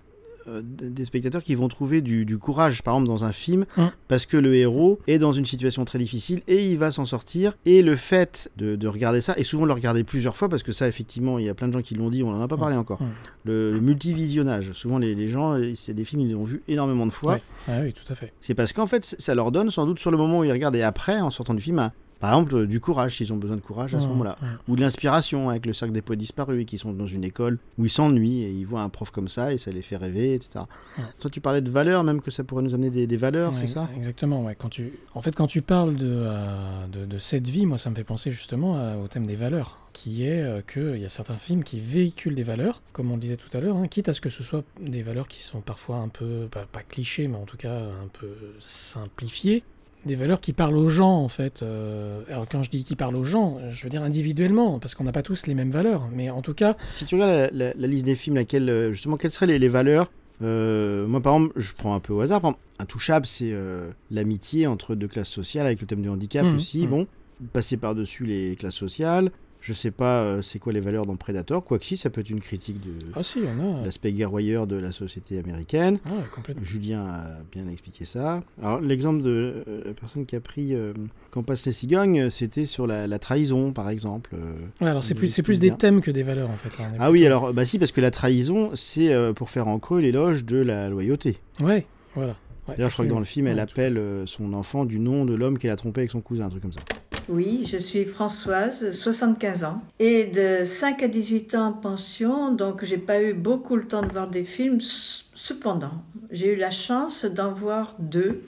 Euh, 0.49 0.61
des 0.63 1.05
spectateurs 1.05 1.43
qui 1.43 1.53
vont 1.55 1.67
trouver 1.67 2.01
du, 2.01 2.25
du 2.25 2.37
courage, 2.37 2.81
par 2.81 2.95
exemple, 2.95 3.07
dans 3.07 3.23
un 3.23 3.31
film, 3.31 3.65
Hum. 3.77 3.91
parce 4.07 4.25
que 4.25 4.35
le 4.37 4.55
héros 4.55 4.99
est 5.07 5.19
dans 5.19 5.31
une 5.31 5.45
situation 5.45 5.85
très 5.85 5.99
difficile 5.99 6.41
et 6.47 6.65
il 6.65 6.77
va 6.77 6.89
s'en 6.91 7.05
sortir. 7.05 7.53
Et 7.65 7.81
le 7.83 7.95
fait 7.95 8.49
de, 8.57 8.75
de 8.75 8.87
regarder 8.87 9.21
ça, 9.21 9.33
et 9.37 9.43
souvent 9.43 9.63
de 9.63 9.67
le 9.67 9.73
regarder 9.73 10.03
plusieurs 10.03 10.35
fois, 10.35 10.49
parce 10.49 10.63
que 10.63 10.71
ça, 10.71 10.87
effectivement, 10.87 11.37
il 11.39 11.45
y 11.45 11.49
a 11.49 11.53
plein 11.53 11.67
de 11.67 11.73
gens 11.73 11.81
qui 11.81 11.93
l'ont 11.95 12.09
dit, 12.09 12.23
on 12.23 12.31
n'en 12.31 12.41
a 12.41 12.47
pas 12.47 12.57
parlé 12.57 12.75
encore. 12.75 13.01
Hum. 13.01 13.09
Le, 13.45 13.71
le 13.71 13.79
multivisionnage. 13.81 14.71
Souvent, 14.73 14.97
les, 14.97 15.13
les 15.15 15.27
gens, 15.27 15.55
c'est 15.75 15.93
des 15.93 16.05
films, 16.05 16.21
ils 16.21 16.31
l'ont 16.33 16.43
vu 16.43 16.61
énormément 16.67 17.05
de 17.05 17.11
fois. 17.11 17.33
Ouais. 17.33 17.41
Ah 17.67 17.79
oui, 17.83 17.93
tout 17.93 18.11
à 18.11 18.15
fait. 18.15 18.33
C'est 18.41 18.55
parce 18.55 18.73
qu'en 18.73 18.87
fait, 18.87 19.03
ça 19.19 19.35
leur 19.35 19.51
donne 19.51 19.69
sans 19.71 19.85
doute 19.85 19.99
sur 19.99 20.11
le 20.11 20.17
moment 20.17 20.39
où 20.39 20.43
ils 20.43 20.51
regardent 20.51 20.75
et 20.75 20.81
après, 20.83 21.19
en 21.21 21.29
sortant 21.29 21.53
du 21.53 21.61
film, 21.61 21.79
un- 21.79 21.91
par 22.19 22.33
exemple, 22.33 22.55
euh, 22.55 22.67
du 22.67 22.79
courage, 22.79 23.15
s'ils 23.17 23.31
ont 23.33 23.37
besoin 23.37 23.55
de 23.55 23.61
courage 23.61 23.95
à 23.95 23.99
ce 23.99 24.07
moment-là. 24.07 24.37
ouais. 24.41 24.47
Ou 24.67 24.75
de 24.75 24.81
l'inspiration 24.81 25.49
avec 25.49 25.65
le 25.65 25.73
cercle 25.73 25.93
des 25.93 26.01
poètes 26.01 26.19
disparus 26.19 26.61
et 26.61 26.65
qui 26.65 26.77
sont 26.77 26.91
dans 26.93 27.07
une 27.07 27.23
école 27.23 27.59
où 27.77 27.85
ils 27.85 27.89
s'ennuient 27.89 28.43
et 28.43 28.51
ils 28.51 28.65
voient 28.65 28.81
un 28.81 28.89
prof 28.89 29.09
comme 29.11 29.29
ça 29.29 29.53
et 29.53 29.57
ça 29.57 29.71
les 29.71 29.81
fait 29.81 29.97
rêver, 29.97 30.33
etc. 30.33 30.65
Ouais. 30.97 31.03
Toi, 31.19 31.29
tu 31.29 31.39
parlais 31.41 31.61
de 31.61 31.69
valeurs, 31.69 32.03
même 32.03 32.21
que 32.21 32.31
ça 32.31 32.43
pourrait 32.43 32.63
nous 32.63 32.73
amener 32.73 32.89
des, 32.89 33.07
des 33.07 33.17
valeurs, 33.17 33.55
c'est 33.55 33.67
ça? 33.67 33.89
Exactement, 33.95 34.43
ouais. 34.43 34.55
Quand 34.57 34.69
tu... 34.69 34.93
En 35.13 35.21
fait, 35.21 35.33
quand 35.35 35.47
tu 35.47 35.61
parles 35.61 35.95
de, 35.95 36.07
euh, 36.09 36.87
de, 36.91 37.05
de 37.05 37.19
cette 37.19 37.47
vie, 37.47 37.65
moi, 37.65 37.77
ça 37.77 37.89
me 37.89 37.95
fait 37.95 38.03
penser 38.03 38.31
justement 38.31 38.75
à- 38.77 38.97
au 38.97 39.07
thème 39.07 39.25
des 39.25 39.35
valeurs, 39.35 39.79
qui 39.93 40.25
est 40.25 40.41
euh, 40.43 40.61
qu'il 40.61 41.01
y 41.01 41.05
a 41.05 41.09
certains 41.09 41.37
films 41.37 41.63
qui 41.63 41.79
véhiculent 41.79 42.35
des 42.35 42.43
valeurs, 42.43 42.81
comme 42.93 43.11
on 43.11 43.15
le 43.15 43.21
disait 43.21 43.37
tout 43.37 43.55
à 43.57 43.59
l'heure, 43.61 43.75
hein, 43.77 43.87
quitte 43.87 44.07
à 44.09 44.13
ce 44.13 44.21
que 44.21 44.29
ce 44.29 44.43
soit 44.43 44.63
des 44.79 45.03
valeurs 45.03 45.27
qui 45.27 45.41
sont 45.41 45.61
parfois 45.61 45.97
un 45.97 46.09
peu, 46.09 46.47
pas, 46.51 46.65
pas 46.71 46.83
clichés, 46.83 47.27
mais 47.27 47.37
en 47.37 47.45
tout 47.45 47.57
cas 47.57 47.75
un 47.77 48.07
peu 48.13 48.27
simplifiées. 48.59 49.63
Des 50.05 50.15
valeurs 50.15 50.39
qui 50.39 50.53
parlent 50.53 50.77
aux 50.77 50.89
gens, 50.89 51.17
en 51.17 51.27
fait. 51.27 51.61
Euh, 51.61 52.21
alors, 52.29 52.47
quand 52.49 52.63
je 52.63 52.69
dis 52.69 52.83
qui 52.85 52.95
parlent 52.95 53.17
aux 53.17 53.25
gens, 53.25 53.59
je 53.69 53.83
veux 53.83 53.89
dire 53.89 54.01
individuellement, 54.01 54.79
parce 54.79 54.95
qu'on 54.95 55.03
n'a 55.03 55.11
pas 55.11 55.21
tous 55.23 55.45
les 55.45 55.53
mêmes 55.55 55.71
valeurs. 55.71 56.07
Mais 56.13 56.29
en 56.29 56.41
tout 56.41 56.53
cas, 56.53 56.77
Si 56.89 57.03
tu 57.05 57.15
regardes 57.15 57.31
la, 57.31 57.49
la- 57.51 57.73
la 57.75 57.87
liste 57.87 58.05
des 58.05 58.15
films, 58.15 58.37
laquelle, 58.37 58.69
euh, 58.69 58.91
justement, 58.93 59.17
quelles 59.17 59.31
seraient 59.31 59.47
les, 59.47 59.59
les 59.59 59.67
valeurs 59.69 60.09
Euh, 60.41 61.05
Moi, 61.05 61.19
par 61.21 61.35
exemple, 61.35 61.53
je 61.57 61.73
prends 61.73 61.93
un 61.95 61.99
peu 61.99 62.13
au 62.13 62.21
hasard. 62.21 62.39
Par 62.39 62.51
exemple, 62.51 62.63
Intouchable, 62.79 63.25
c'est 63.25 63.51
euh, 63.51 63.91
l'amitié 64.09 64.67
entre 64.67 64.95
deux 64.95 65.09
classes 65.09 65.27
sociales 65.29 65.65
avec 65.65 65.81
le 65.81 65.85
thème 65.87 66.01
du 66.01 66.07
handicap 66.07 66.45
Mhm, 66.45 66.55
aussi. 66.55 66.83
mhm. 66.83 66.89
Bon, 66.89 67.07
passer 67.51 67.75
par-dessus 67.75 68.25
les 68.25 68.55
classes 68.55 68.75
sociales. 68.75 69.31
Je 69.61 69.73
sais 69.73 69.91
pas 69.91 70.21
euh, 70.21 70.41
c'est 70.41 70.57
quoi 70.57 70.71
les 70.71 70.79
valeurs 70.79 71.05
dans 71.05 71.15
Predator, 71.17 71.63
quoique 71.63 71.83
si 71.83 71.97
ça 71.97 72.09
peut 72.09 72.21
être 72.21 72.29
une 72.29 72.39
critique 72.39 72.79
de 72.81 72.93
Ah 73.13 73.23
si, 73.23 73.39
a. 73.39 73.83
l'aspect 73.85 74.13
guerroyeur 74.13 74.67
de 74.67 74.77
la 74.77 74.91
société 74.91 75.37
américaine. 75.37 75.99
Ah 76.05 76.11
complètement. 76.33 76.63
Julien 76.63 77.05
a 77.05 77.25
bien 77.51 77.67
expliqué 77.67 78.05
ça. 78.05 78.41
Alors 78.61 78.79
l'exemple 78.79 79.21
de 79.21 79.63
euh, 79.67 79.81
la 79.85 79.93
personne 79.93 80.25
qui 80.25 80.35
a 80.35 80.39
pris 80.39 80.73
euh, 80.73 80.93
Quand 81.31 81.43
passe 81.43 81.65
les 81.65 81.71
cigognes, 81.73 82.21
euh, 82.21 82.29
c'était 82.29 82.65
sur 82.65 82.87
la, 82.87 83.05
la 83.05 83.19
trahison 83.19 83.73
par 83.73 83.89
exemple. 83.89 84.35
Ouais, 84.81 84.87
alors 84.87 85.03
c'est 85.03 85.13
plus, 85.13 85.41
plus 85.41 85.59
des 85.59 85.71
thèmes 85.71 86.01
que 86.01 86.11
des 86.11 86.23
valeurs 86.23 86.49
en 86.49 86.55
fait. 86.55 86.69
là, 86.81 86.89
est 86.89 86.97
Ah 86.99 87.11
oui, 87.11 87.25
alors 87.25 87.53
bah 87.53 87.65
si 87.65 87.79
parce 87.79 87.91
que 87.91 88.01
la 88.01 88.11
trahison 88.11 88.71
c'est 88.75 89.13
pour 89.33 89.49
faire 89.49 89.67
en 89.67 89.77
creux 89.79 89.99
l'éloge 89.99 90.45
de 90.45 90.57
la 90.57 90.89
loyauté. 90.89 91.37
Ouais, 91.61 91.85
voilà. 92.15 92.35
D'ailleurs, 92.75 92.89
je 92.89 92.95
crois 92.95 93.05
que 93.05 93.09
dans 93.09 93.19
le 93.19 93.25
film, 93.25 93.47
elle 93.47 93.59
appelle 93.59 93.97
euh, 93.97 94.25
son 94.25 94.53
enfant 94.53 94.85
du 94.85 94.99
nom 94.99 95.25
de 95.25 95.33
l'homme 95.33 95.57
qu'elle 95.57 95.71
a 95.71 95.75
trompé 95.75 96.01
avec 96.01 96.11
son 96.11 96.21
cousin, 96.21 96.45
un 96.45 96.49
truc 96.49 96.61
comme 96.61 96.73
ça. 96.73 96.81
Oui, 97.27 97.67
je 97.69 97.77
suis 97.77 98.05
Françoise, 98.05 98.91
75 98.91 99.63
ans, 99.63 99.83
et 99.99 100.25
de 100.25 100.65
5 100.65 101.03
à 101.03 101.07
18 101.07 101.55
ans 101.55 101.67
en 101.67 101.73
pension, 101.73 102.51
donc 102.51 102.83
j'ai 102.83 102.97
pas 102.97 103.21
eu 103.21 103.33
beaucoup 103.33 103.75
le 103.75 103.85
temps 103.85 104.01
de 104.01 104.11
voir 104.11 104.27
des 104.27 104.43
films. 104.43 104.79
Cependant, 104.81 106.03
j'ai 106.31 106.53
eu 106.53 106.55
la 106.55 106.71
chance 106.71 107.25
d'en 107.25 107.51
voir 107.53 107.95
deux. 107.99 108.41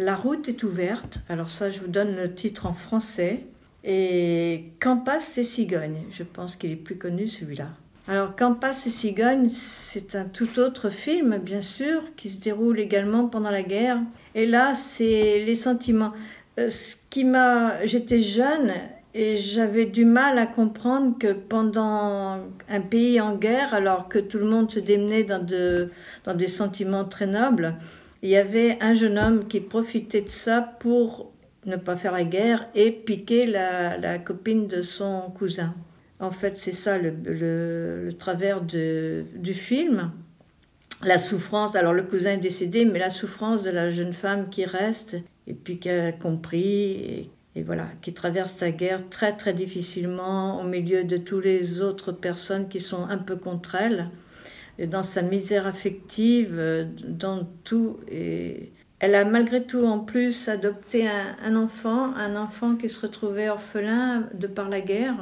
La 0.00 0.16
route 0.16 0.48
est 0.48 0.64
ouverte, 0.64 1.20
alors 1.28 1.48
ça 1.48 1.70
je 1.70 1.78
vous 1.80 1.86
donne 1.86 2.16
le 2.16 2.34
titre 2.34 2.66
en 2.66 2.72
français, 2.72 3.44
et 3.84 4.64
Quand 4.80 4.96
passent 4.96 5.36
les 5.36 5.44
cigognes, 5.44 6.04
je 6.10 6.22
pense 6.22 6.56
qu'il 6.56 6.70
est 6.70 6.76
plus 6.76 6.96
connu 6.96 7.28
celui-là. 7.28 7.68
Alors, 8.06 8.36
Quand 8.36 8.52
passent 8.52 8.84
les 8.84 8.90
cigognes, 8.90 9.48
c'est 9.48 10.14
un 10.14 10.24
tout 10.24 10.58
autre 10.58 10.90
film, 10.90 11.38
bien 11.38 11.62
sûr, 11.62 12.02
qui 12.16 12.28
se 12.28 12.42
déroule 12.42 12.78
également 12.78 13.28
pendant 13.28 13.50
la 13.50 13.62
guerre. 13.62 13.98
Et 14.34 14.44
là, 14.44 14.74
c'est 14.74 15.42
les 15.42 15.54
sentiments. 15.54 16.12
Euh, 16.58 16.68
ce 16.68 16.96
qui 17.08 17.24
m'a, 17.24 17.86
j'étais 17.86 18.20
jeune 18.20 18.72
et 19.14 19.38
j'avais 19.38 19.86
du 19.86 20.04
mal 20.04 20.38
à 20.38 20.44
comprendre 20.44 21.16
que 21.18 21.32
pendant 21.32 22.40
un 22.68 22.80
pays 22.80 23.22
en 23.22 23.36
guerre, 23.36 23.72
alors 23.72 24.08
que 24.10 24.18
tout 24.18 24.38
le 24.38 24.46
monde 24.46 24.70
se 24.70 24.80
démenait 24.80 25.24
dans, 25.24 25.42
de, 25.42 25.90
dans 26.24 26.34
des 26.34 26.48
sentiments 26.48 27.06
très 27.06 27.26
nobles, 27.26 27.74
il 28.22 28.28
y 28.28 28.36
avait 28.36 28.76
un 28.82 28.92
jeune 28.92 29.18
homme 29.18 29.46
qui 29.46 29.60
profitait 29.60 30.20
de 30.20 30.28
ça 30.28 30.60
pour 30.60 31.32
ne 31.64 31.76
pas 31.76 31.96
faire 31.96 32.12
la 32.12 32.24
guerre 32.24 32.68
et 32.74 32.90
piquer 32.90 33.46
la 33.46 34.18
copine 34.18 34.66
de 34.66 34.82
son 34.82 35.32
cousin. 35.38 35.74
En 36.20 36.30
fait, 36.30 36.58
c'est 36.58 36.72
ça 36.72 36.98
le, 36.98 37.10
le, 37.10 38.12
travers 38.12 38.60
de, 38.60 39.24
du 39.36 39.54
film. 39.54 40.12
La 41.02 41.18
souffrance, 41.18 41.76
alors 41.76 41.92
le 41.92 42.02
cousin 42.02 42.32
est 42.32 42.38
décédé, 42.38 42.84
mais 42.84 42.98
la 42.98 43.10
souffrance 43.10 43.62
de 43.62 43.70
la 43.70 43.90
jeune 43.90 44.12
femme 44.12 44.48
qui 44.48 44.64
reste 44.64 45.16
et 45.46 45.54
puis 45.54 45.78
qui 45.78 45.90
a 45.90 46.12
compris 46.12 47.30
et, 47.56 47.62
voilà, 47.62 47.88
qui 48.02 48.12
traverse 48.12 48.52
sa 48.52 48.70
guerre 48.70 49.08
très 49.08 49.36
très 49.36 49.52
difficilement 49.52 50.60
au 50.60 50.64
milieu 50.64 51.04
de 51.04 51.16
toutes 51.16 51.44
les 51.44 51.82
autres 51.82 52.10
personnes 52.12 52.68
qui 52.68 52.80
sont 52.80 53.04
un 53.08 53.18
peu 53.18 53.36
contre 53.36 53.76
elle, 53.76 54.08
et 54.78 54.86
dans 54.88 55.04
sa 55.04 55.22
misère 55.22 55.66
affective, 55.66 56.56
euh, 56.58 56.84
dans 57.06 57.44
tout. 57.62 57.98
Et 58.10 58.72
elle 58.98 59.14
a 59.14 59.24
malgré 59.24 59.62
tout 59.62 59.84
en 59.84 60.00
plus 60.00 60.48
adopté 60.48 61.06
un 61.44 61.54
enfant, 61.54 62.12
un 62.16 62.34
enfant 62.34 62.74
qui 62.74 62.88
se 62.88 63.00
retrouvait 63.00 63.48
orphelin 63.48 64.28
de 64.34 64.48
par 64.48 64.68
la 64.68 64.80
guerre, 64.80 65.14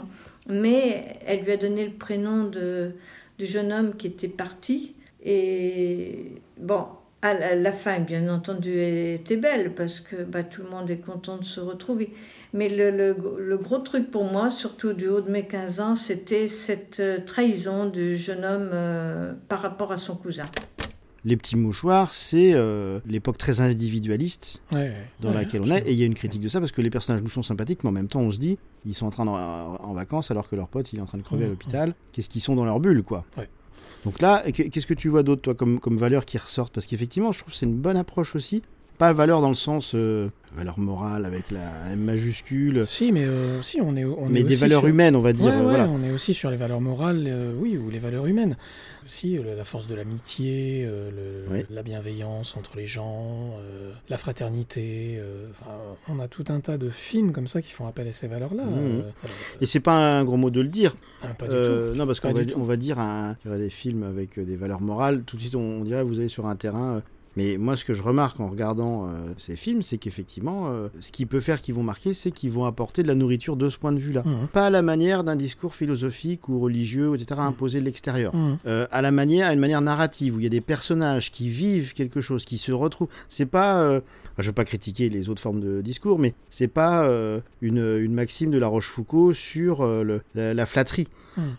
mais 0.48 1.18
elle 1.26 1.42
lui 1.42 1.52
a 1.52 1.56
donné 1.56 1.84
le 1.84 1.92
prénom 1.92 2.44
de, 2.44 2.92
du 3.38 3.46
jeune 3.46 3.72
homme 3.72 3.96
qui 3.96 4.06
était 4.08 4.28
parti. 4.28 4.94
Et 5.24 6.32
bon, 6.58 6.86
à 7.22 7.54
la, 7.54 7.70
fin, 7.70 8.00
bien 8.00 8.28
entendu, 8.28 8.76
elle 8.76 9.14
était 9.14 9.36
belle 9.36 9.74
parce 9.74 10.00
que 10.00 10.24
bah, 10.24 10.42
tout 10.42 10.62
le 10.62 10.68
monde 10.68 10.90
est 10.90 10.98
content 10.98 11.36
de 11.36 11.44
se 11.44 11.60
retrouver. 11.60 12.12
Mais 12.52 12.68
le, 12.68 12.90
le, 12.90 13.16
le 13.38 13.56
gros 13.58 13.78
truc 13.78 14.10
pour 14.10 14.24
moi, 14.24 14.50
surtout 14.50 14.92
du 14.92 15.06
haut 15.06 15.20
de 15.20 15.30
mes 15.30 15.46
15 15.46 15.80
ans, 15.80 15.94
c'était 15.94 16.48
cette 16.48 16.98
euh, 16.98 17.18
trahison 17.24 17.86
du 17.86 18.16
jeune 18.16 18.44
homme 18.44 18.70
euh, 18.72 19.32
par 19.48 19.62
rapport 19.62 19.92
à 19.92 19.96
son 19.96 20.16
cousin. 20.16 20.42
Les 21.24 21.36
petits 21.36 21.56
mouchoirs, 21.56 22.12
c'est 22.12 22.52
euh, 22.54 22.98
l'époque 23.06 23.38
très 23.38 23.60
individualiste 23.60 24.60
Ouais, 24.72 24.78
ouais. 24.78 24.94
dans 25.20 25.28
Ouais, 25.28 25.34
laquelle 25.36 25.62
on 25.62 25.70
est. 25.70 25.86
Et 25.86 25.92
il 25.92 25.98
y 25.98 26.02
a 26.02 26.06
une 26.06 26.14
critique 26.14 26.40
de 26.40 26.48
ça 26.48 26.58
parce 26.58 26.72
que 26.72 26.82
les 26.82 26.90
personnages 26.90 27.22
nous 27.22 27.28
sont 27.30 27.42
sympathiques, 27.42 27.84
mais 27.84 27.90
en 27.90 27.92
même 27.92 28.08
temps, 28.08 28.20
on 28.20 28.30
se 28.32 28.38
dit, 28.38 28.58
ils 28.86 28.94
sont 28.94 29.06
en 29.06 29.10
train 29.10 29.24
d'en- 29.24 29.36
en, 29.36 29.92
vacances 29.94 30.30
alors 30.32 30.48
que 30.48 30.56
leur 30.56 30.68
pote, 30.68 30.92
il 30.92 30.98
est 30.98 31.02
en 31.02 31.06
train 31.06 31.18
de 31.18 31.22
crever 31.22 31.44
à 31.44 31.48
l'hôpital. 31.48 31.94
Qu'est-ce 32.12 32.28
qu'ils 32.28 32.40
sont 32.40 32.56
dans 32.56 32.64
leur 32.64 32.80
bulle, 32.80 33.02
quoi. 33.04 33.24
Donc 34.04 34.20
là, 34.20 34.42
qu- 34.50 34.68
qu'est-ce 34.68 34.86
que 34.86 34.94
tu 34.94 35.08
vois 35.08 35.22
d'autre, 35.22 35.42
toi, 35.42 35.54
comme, 35.54 35.78
comme 35.78 35.96
valeur 35.96 36.24
qui 36.24 36.36
ressortent 36.38 36.74
Parce 36.74 36.86
qu'effectivement, 36.88 37.30
je 37.30 37.38
trouve 37.38 37.52
que 37.52 37.58
c'est 37.58 37.66
une 37.66 37.76
bonne 37.78 37.96
approche 37.96 38.34
aussi. 38.34 38.62
Pas 38.98 39.12
valeur 39.12 39.40
dans 39.40 39.48
le 39.48 39.54
sens 39.56 39.92
euh, 39.96 40.28
valeur 40.54 40.78
morale 40.78 41.24
avec 41.24 41.50
la 41.50 41.90
M 41.92 42.00
majuscule. 42.04 42.86
Si, 42.86 43.10
mais 43.10 43.24
euh, 43.24 43.60
si, 43.62 43.80
on 43.80 43.96
est. 43.96 44.04
On 44.04 44.28
Mais 44.28 44.40
est 44.40 44.44
des 44.44 44.54
valeurs 44.54 44.80
sur- 44.80 44.88
humaines, 44.88 45.16
on 45.16 45.20
va 45.20 45.32
dire, 45.32 45.46
Ouais, 45.52 45.56
ouais, 45.56 45.62
voilà. 45.62 45.88
on 45.88 46.02
est 46.04 46.12
aussi 46.12 46.34
sur 46.34 46.50
les 46.50 46.56
valeurs 46.56 46.80
morales, 46.80 47.24
euh, 47.26 47.52
oui, 47.58 47.76
ou 47.76 47.90
les 47.90 47.98
valeurs 47.98 48.26
humaines. 48.26 48.56
Aussi, 49.04 49.36
euh, 49.38 49.56
la 49.56 49.64
force 49.64 49.88
de 49.88 49.96
l'amitié, 49.96 50.84
euh, 50.86 51.10
Oui. 51.50 51.64
la 51.70 51.82
bienveillance 51.82 52.56
entre 52.56 52.76
les 52.76 52.86
gens, 52.86 53.50
la 54.08 54.18
fraternité. 54.18 55.20
on 56.08 56.20
a 56.20 56.28
tout 56.28 56.44
un 56.50 56.60
tas 56.60 56.78
de 56.78 56.88
films 56.90 57.32
comme 57.32 57.48
ça 57.48 57.60
qui 57.60 57.72
font 57.72 57.86
appel 57.88 58.06
à 58.06 58.12
ces 58.12 58.28
valeurs-là. 58.28 58.62
Mhm. 58.64 58.72
euh, 58.74 59.02
Et 59.60 59.66
c'est 59.66 59.80
pas 59.80 59.94
un 60.18 60.22
gros 60.24 60.36
mot 60.36 60.50
de 60.50 60.60
le 60.60 60.68
dire. 60.68 60.94
Ah, 61.22 61.28
pas 61.36 61.46
du 61.48 61.54
tout. 61.54 61.98
Non, 61.98 62.06
parce 62.06 62.20
qu'on 62.20 62.32
va, 62.32 62.42
va 62.64 62.76
dire 62.76 63.00
un, 63.00 63.36
il 63.44 63.48
y 63.48 63.50
aurait 63.50 63.58
des 63.60 63.70
films 63.70 64.04
avec 64.04 64.38
des 64.38 64.56
valeurs 64.56 64.80
morales. 64.80 65.22
Tout 65.24 65.34
de 65.36 65.40
suite, 65.40 65.56
on, 65.56 65.80
on 65.80 65.84
dirait 65.84 66.04
vous 66.04 66.20
allez 66.20 66.28
sur 66.28 66.46
un 66.46 66.54
terrain. 66.54 67.02
Mais 67.36 67.56
moi, 67.58 67.76
ce 67.76 67.84
que 67.84 67.94
je 67.94 68.02
remarque 68.02 68.40
en 68.40 68.48
regardant 68.48 69.06
euh, 69.06 69.10
ces 69.38 69.56
films, 69.56 69.82
c'est 69.82 69.98
qu'effectivement, 69.98 70.68
euh, 70.68 70.88
ce 71.00 71.10
qui 71.12 71.26
peut 71.26 71.40
faire 71.40 71.60
qu'ils 71.60 71.74
vont 71.74 71.82
marquer, 71.82 72.14
c'est 72.14 72.30
qu'ils 72.30 72.50
vont 72.50 72.64
apporter 72.66 73.02
de 73.02 73.08
la 73.08 73.14
nourriture 73.14 73.56
de 73.56 73.68
ce 73.68 73.78
point 73.78 73.92
de 73.92 73.98
vue-là. 73.98 74.22
Mhm. 74.24 74.48
Pas 74.52 74.66
à 74.66 74.70
la 74.70 74.82
manière 74.82 75.24
d'un 75.24 75.36
discours 75.36 75.74
philosophique 75.74 76.48
ou 76.48 76.60
religieux, 76.60 77.14
etc., 77.14 77.40
imposé 77.40 77.80
de 77.80 77.84
l'extérieur. 77.84 78.34
Mhm. 78.34 78.58
Euh, 78.66 78.86
à 78.90 79.02
la 79.02 79.10
manière, 79.10 79.48
à 79.48 79.52
une 79.52 79.60
manière 79.60 79.80
narrative, 79.80 80.36
où 80.36 80.40
il 80.40 80.44
y 80.44 80.46
a 80.46 80.50
des 80.50 80.60
personnages 80.60 81.30
qui 81.30 81.48
vivent 81.48 81.94
quelque 81.94 82.20
chose, 82.20 82.44
qui 82.44 82.58
se 82.58 82.72
retrouvent. 82.72 83.08
C'est 83.28 83.46
pas, 83.46 84.00
je 84.38 84.46
veux 84.46 84.52
pas 84.52 84.64
critiquer 84.64 85.08
les 85.08 85.28
autres 85.28 85.40
formes 85.42 85.60
de 85.60 85.80
discours, 85.80 86.18
mais 86.18 86.34
c'est 86.50 86.68
pas 86.68 87.08
une, 87.60 87.78
une 88.00 88.12
maxime 88.12 88.50
de 88.50 88.58
La 88.58 88.66
Rochefoucauld 88.68 89.34
sur 89.34 89.84
le- 89.86 90.22
la, 90.34 90.54
la 90.54 90.66
flatterie. 90.66 91.08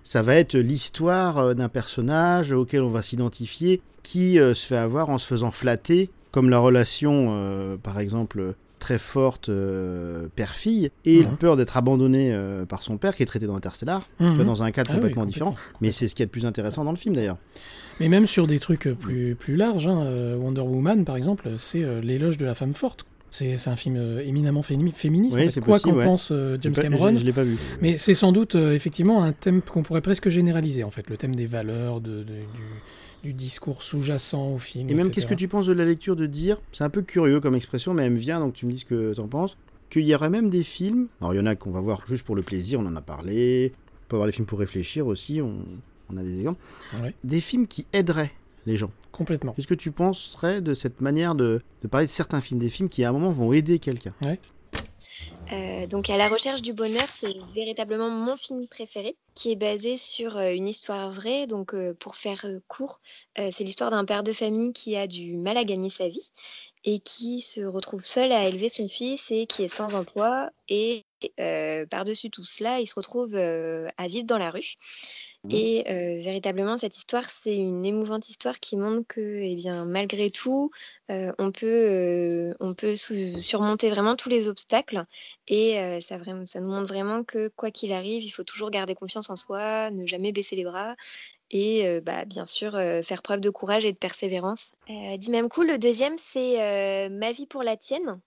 Ça 0.04 0.22
va 0.22 0.36
être 0.36 0.56
l'histoire 0.58 1.56
d'un 1.56 1.70
personnage 1.70 2.52
auquel 2.52 2.82
on 2.82 2.90
va 2.90 3.02
s'identifier, 3.02 3.82
qui 4.04 4.38
euh, 4.40 4.54
se 4.54 4.68
fait 4.68 4.78
avoir 4.78 5.10
en 5.10 5.18
se 5.18 5.26
faisant 5.28 5.52
flatter, 5.52 6.10
comme 6.32 6.50
la 6.50 6.60
relation, 6.60 7.30
euh, 7.32 7.78
par 7.78 8.00
exemple, 8.00 8.54
très 8.80 8.98
forte 9.00 9.48
euh, 9.50 10.28
père-fille, 10.36 10.92
et 11.06 11.24
la 11.24 11.30
peur 11.30 11.56
d'être 11.56 11.78
abandonné 11.78 12.38
par 12.68 12.82
son 12.84 12.98
père, 12.98 13.16
qui 13.16 13.24
est 13.24 13.26
traité 13.26 13.48
dans 13.48 13.56
Interstellar, 13.56 14.10
Mhm. 14.20 14.44
dans 14.44 14.62
un 14.62 14.72
cadre 14.72 14.90
Ah 14.92 14.96
oui, 14.96 15.00
complètement 15.00 15.22
complètement, 15.24 15.52
différent. 15.52 15.56
Mais 15.82 15.92
c'est 15.92 16.08
ce 16.10 16.16
qui 16.16 16.22
est 16.22 16.26
le 16.26 16.32
plus 16.32 16.46
intéressant 16.46 16.84
dans 16.84 16.92
le 16.92 16.98
film 16.98 17.16
d'ailleurs. 17.16 17.38
Mais 18.00 18.10
même 18.10 18.28
sur 18.28 18.46
des 18.48 18.60
trucs 18.60 18.90
plus, 19.00 19.36
plus 19.36 19.56
larges, 19.56 19.88
hein, 19.88 20.36
Wonder 20.38 20.62
Woman 20.62 21.06
par 21.06 21.16
exemple, 21.16 21.50
c'est 21.58 22.02
l'éloge 22.02 22.38
de 22.38 22.46
la 22.46 22.56
femme 22.56 22.74
forte. 22.74 23.06
C'est 23.32 23.56
un 23.68 23.76
film 23.76 23.96
euh, 23.98 24.22
éminemment 24.24 24.62
fémi- 24.62 24.92
féministe, 24.94 25.36
Oui, 25.38 25.48
en 25.48 25.50
fait, 25.50 25.60
quoi 25.62 25.80
qu'en 25.80 25.94
ouais. 25.94 26.04
pense 26.06 26.30
euh, 26.32 26.56
James 26.62 26.74
pas- 26.74 26.84
Cameron. 26.84 27.14
je- 27.16 27.22
je 27.22 27.26
l'ai 27.26 27.32
pas 27.32 27.42
vu. 27.44 27.58
Mais 27.82 27.98
c'est 27.98 28.14
sans 28.14 28.32
doute 28.32 28.54
euh, 28.56 28.74
effectivement 28.74 29.24
un 29.24 29.32
thème 29.32 29.62
qu'on 29.64 29.82
pourrait 29.82 30.02
presque 30.02 30.30
généraliser, 30.30 30.84
en 30.84 30.92
fait, 30.92 31.10
le 31.10 31.18
thème 31.18 31.36
des 31.36 31.48
valeurs, 31.48 32.00
de, 32.00 32.18
de- 32.20 32.24
du, 32.26 32.36
du 33.24 33.34
discours 33.34 33.82
sous-jacent 33.84 34.52
au 34.54 34.58
film. 34.58 34.90
Et 34.90 34.94
même, 34.94 35.10
qu'est-ce 35.10 35.28
que 35.28 35.34
tu 35.34 35.48
penses 35.48 35.66
de 35.66 35.74
la 35.74 35.86
lecture 35.86 36.16
de 36.16 36.26
dire, 36.26 36.62
c'est 36.72 36.84
un 36.84 36.90
peu 36.90 37.02
curieux 37.02 37.40
comme 37.40 37.56
expression, 37.56 37.94
mais 37.94 38.04
elle 38.04 38.12
me 38.14 38.18
vient, 38.20 38.40
donc 38.40 38.54
tu 38.54 38.66
me 38.66 38.72
dis 38.72 38.80
ce 38.80 38.86
que 38.86 39.14
t'en 39.14 39.28
penses, 39.28 39.58
qu'il 39.90 40.04
y 40.04 40.14
aurait 40.14 40.30
même 40.30 40.50
des 40.50 40.64
films, 40.64 41.08
alors 41.22 41.34
il 41.34 41.38
y 41.38 41.40
en 41.40 41.46
a 41.46 41.56
qu'on 41.56 41.72
va 41.72 41.80
voir 41.80 42.04
juste 42.08 42.24
pour 42.24 42.36
le 42.36 42.42
plaisir, 42.42 42.80
on 42.80 42.86
en 42.86 42.96
a 42.96 43.02
parlé, 43.02 43.74
on 44.06 44.08
peut 44.10 44.16
voir 44.18 44.26
les 44.28 44.34
films 44.34 44.46
pour 44.48 44.60
réfléchir 44.60 45.08
aussi, 45.08 45.40
on, 45.42 45.60
on 46.10 46.18
a 46.18 46.24
des 46.24 46.40
exemples, 46.40 46.60
Ouais. 47.02 47.14
des 47.24 47.40
films 47.40 47.68
qui 47.68 47.86
aideraient 47.94 48.32
les 48.66 48.76
gens. 48.78 48.92
Complètement. 49.12 49.54
Qu'est-ce 49.54 49.68
que 49.68 49.74
tu 49.76 49.92
penserais 49.92 50.62
de 50.62 50.74
cette 50.74 51.00
manière 51.00 51.36
de, 51.36 51.62
de 51.84 51.88
parler 51.88 52.08
de 52.08 52.12
certains 52.12 52.42
films, 52.42 52.60
des 52.60 52.70
films 52.70 52.90
qui 52.90 53.04
à 53.06 53.10
un 53.10 53.12
moment 53.12 53.30
vont 53.32 53.54
aider 53.54 53.78
quelqu'un 53.80 54.14
Euh, 55.52 55.88
donc 55.88 56.10
à 56.10 56.18
la 56.18 56.30
recherche 56.30 56.62
du 56.62 56.74
bonheur, 56.74 57.08
c'est 57.14 57.36
véritablement 57.54 58.10
mon 58.10 58.38
film 58.38 58.66
préféré, 58.68 59.18
qui 59.36 59.52
est 59.52 59.56
basé 59.56 59.98
sur 59.98 60.38
euh, 60.38 60.54
une 60.54 60.68
histoire 60.68 61.12
vraie. 61.12 61.48
Donc 61.48 61.74
euh, 61.74 61.94
pour 61.94 62.16
faire 62.16 62.46
euh, 62.46 62.60
court, 62.68 63.02
c'est 63.36 63.64
l'histoire 63.64 63.92
d'un 63.92 64.06
père 64.06 64.24
de 64.24 64.34
famille 64.34 64.74
qui 64.74 64.96
a 64.96 65.08
du 65.08 65.36
mal 65.38 65.58
à 65.58 65.66
gagner 65.66 65.90
sa 65.90 66.08
vie 66.08 66.32
et 66.86 67.00
qui 67.00 67.42
se 67.42 67.62
retrouve 67.62 68.06
seul 68.06 68.32
à 68.32 68.48
élever 68.48 68.70
son 68.70 68.88
fils 68.88 69.32
et 69.32 69.48
qui 69.48 69.64
est 69.64 69.68
sans 69.68 69.96
emploi. 69.96 70.50
Et 70.70 71.06
par-dessus 71.90 72.30
tout 72.30 72.44
cela, 72.44 72.80
il 72.80 72.88
se 72.88 72.96
retrouve 72.96 73.36
à 73.36 74.08
vivre 74.08 74.26
dans 74.26 74.38
la 74.38 74.50
rue. 74.50 74.76
Et 75.50 75.84
euh, 75.90 76.22
véritablement, 76.22 76.78
cette 76.78 76.96
histoire, 76.96 77.30
c'est 77.30 77.58
une 77.58 77.86
émouvante 77.86 78.30
histoire 78.30 78.60
qui 78.62 78.78
montre 78.78 79.06
que, 79.08 79.20
eh 79.20 79.56
bien, 79.56 79.84
malgré 79.86 80.32
tout, 80.32 80.72
euh, 81.12 81.34
on 81.38 81.52
peut, 81.52 81.68
euh, 81.68 82.54
on 82.62 82.74
peut 82.74 82.96
surmonter 82.96 83.90
vraiment 83.90 84.16
tous 84.16 84.30
les 84.30 84.48
obstacles. 84.48 85.06
Et 85.50 85.80
euh, 85.80 86.00
ça, 86.00 86.18
ça 86.46 86.62
nous 86.62 86.70
montre 86.70 86.88
vraiment 86.88 87.26
que, 87.26 87.50
quoi 87.50 87.72
qu'il 87.72 87.92
arrive, 87.92 88.24
il 88.24 88.30
faut 88.30 88.46
toujours 88.46 88.72
garder 88.72 88.96
confiance 88.96 89.30
en 89.30 89.36
soi, 89.36 89.92
ne 89.92 90.08
jamais 90.08 90.32
baisser 90.32 90.56
les 90.56 90.64
bras. 90.64 90.96
Et 91.52 91.86
euh, 91.88 92.00
bah, 92.02 92.26
bien 92.26 92.46
sûr, 92.46 92.76
euh, 92.76 93.02
faire 93.04 93.22
preuve 93.22 93.42
de 93.42 93.50
courage 93.50 93.86
et 93.86 93.92
de 93.92 93.98
persévérance. 93.98 94.72
Euh, 94.90 95.18
du 95.18 95.30
même 95.30 95.50
coup, 95.50 95.64
le 95.64 95.78
deuxième, 95.78 96.16
c'est 96.18 96.62
euh, 96.62 97.10
Ma 97.10 97.34
vie 97.34 97.48
pour 97.48 97.64
la 97.64 97.76
tienne. 97.76 98.22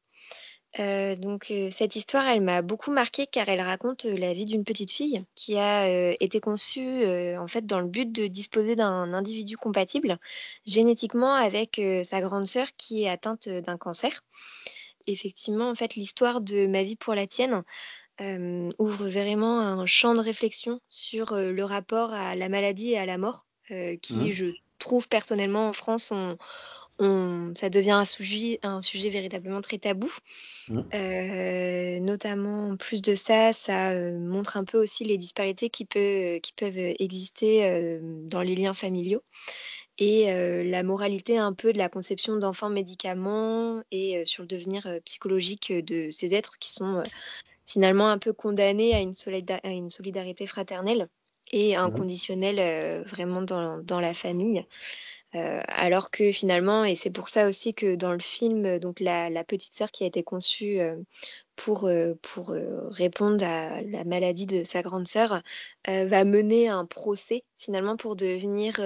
Euh, 0.79 1.17
donc 1.17 1.51
euh, 1.51 1.71
cette 1.71 1.97
histoire, 1.97 2.27
elle 2.27 2.43
m'a 2.43 2.61
beaucoup 2.63 2.91
marquée 2.91 3.27
car 3.27 3.49
elle 3.49 3.61
raconte 3.61 4.05
euh, 4.05 4.17
la 4.17 4.33
vie 4.33 4.45
d'une 4.45 4.65
petite 4.65 4.91
fille 4.91 5.25
qui 5.35 5.57
a 5.57 5.89
été 6.21 6.41
conçue 6.41 7.07
en 7.37 7.47
fait 7.47 7.67
dans 7.67 7.81
le 7.81 7.87
but 7.87 8.11
de 8.11 8.27
disposer 8.27 8.77
d'un 8.77 9.13
individu 9.13 9.57
compatible 9.57 10.19
génétiquement 10.67 11.35
avec 11.35 11.81
sa 12.05 12.21
grande 12.21 12.47
sœur 12.47 12.69
qui 12.77 13.05
est 13.05 13.09
atteinte 13.09 13.49
d'un 13.49 13.77
cancer. 13.77 14.23
Effectivement, 15.07 15.71
en 15.71 15.75
fait, 15.75 15.95
l'histoire 15.95 16.41
de 16.41 16.67
Ma 16.67 16.83
vie 16.83 16.97
pour 16.97 17.15
la 17.15 17.27
tienne 17.27 17.63
ouvre 18.21 19.09
vraiment 19.09 19.61
un 19.61 19.87
champ 19.87 20.15
de 20.15 20.21
réflexion 20.21 20.81
sur 20.89 21.35
le 21.37 21.65
rapport 21.65 22.13
à 22.13 22.35
la 22.35 22.49
maladie 22.49 22.93
et 22.93 22.99
à 22.99 23.07
la 23.07 23.19
mort 23.19 23.47
qui, 23.69 24.17
Mhm. 24.17 24.33
je 24.33 24.47
trouve 24.79 25.09
personnellement 25.09 25.69
en 25.69 25.73
France, 25.73 26.11
on, 26.13 26.37
on- 26.99 27.53
ça 27.57 27.69
devient 27.71 27.91
un 27.93 28.05
sujet, 28.05 28.59
un 28.63 28.81
sujet 28.81 29.09
véritablement 29.11 29.61
très 29.61 29.79
tabou. 29.79 30.11
Euh, 30.95 32.01
notamment, 32.01 32.71
en 32.71 32.77
plus 32.77 33.03
de 33.03 33.15
ça, 33.15 33.53
ça 33.53 33.91
euh, 33.91 34.19
montre 34.19 34.57
un 34.57 34.65
peu 34.65 34.79
aussi 34.83 35.05
les 35.05 35.19
disparités 35.19 35.69
qui, 35.71 35.85
peut- 35.85 36.39
qui 36.43 36.53
peuvent 36.55 36.77
exister 36.99 37.65
euh, 37.67 38.01
dans 38.03 38.41
les 38.43 38.55
liens 38.55 38.75
familiaux 38.75 39.23
et 39.99 40.31
euh, 40.31 40.63
la 40.65 40.83
moralité 40.83 41.39
un 41.39 41.53
peu 41.55 41.73
de 41.73 41.79
la 41.79 41.89
conception 41.89 42.37
d'enfants 42.37 42.69
médicaments 42.71 43.83
et 43.91 44.19
euh, 44.19 44.25
sur 44.27 44.43
le 44.43 44.47
devenir 44.49 44.87
euh, 44.87 45.01
psychologique 45.05 45.73
de 45.73 46.11
ces 46.11 46.35
êtres 46.35 46.59
qui 46.59 46.73
sont 46.73 46.97
euh, 46.97 47.03
finalement 47.67 48.09
un 48.09 48.19
peu 48.19 48.33
condamnés 48.33 48.95
à 48.95 49.01
une, 49.01 49.15
solida- 49.15 49.61
à 49.63 49.71
une 49.71 49.91
solidarité 49.91 50.47
fraternelle 50.47 51.09
et 51.53 51.77
inconditionnelle 51.77 52.59
euh, 52.61 53.03
vraiment 53.07 53.43
dans, 53.43 53.79
dans 53.83 54.01
la 54.01 54.15
famille. 54.15 54.65
Euh, 55.35 55.61
alors 55.67 56.11
que 56.11 56.31
finalement, 56.33 56.85
et 56.85 56.95
c'est 56.95 57.11
pour 57.11 57.29
ça 57.29 57.49
aussi 57.49 57.75
que 57.75 57.97
dans 57.97 58.13
le 58.13 58.21
film, 58.21 58.65
euh, 58.65 58.79
donc 58.79 59.01
la, 59.01 59.29
la 59.29 59.45
petite 59.45 59.75
sœur 59.75 59.91
qui 59.91 60.05
a 60.05 60.07
été 60.07 60.23
conçue 60.23 60.79
euh, 60.79 60.97
pour, 61.57 61.87
euh, 61.87 62.15
pour 62.23 62.55
répondre 62.91 63.45
à 63.45 63.83
la 63.83 64.05
maladie 64.05 64.47
de 64.47 64.63
sa 64.63 64.83
grande 64.83 65.09
sœur, 65.09 65.43
va 65.87 66.25
mener 66.25 66.69
un 66.69 66.85
procès 66.85 67.45
finalement 67.59 67.97
pour 67.97 68.15
devenir 68.15 68.79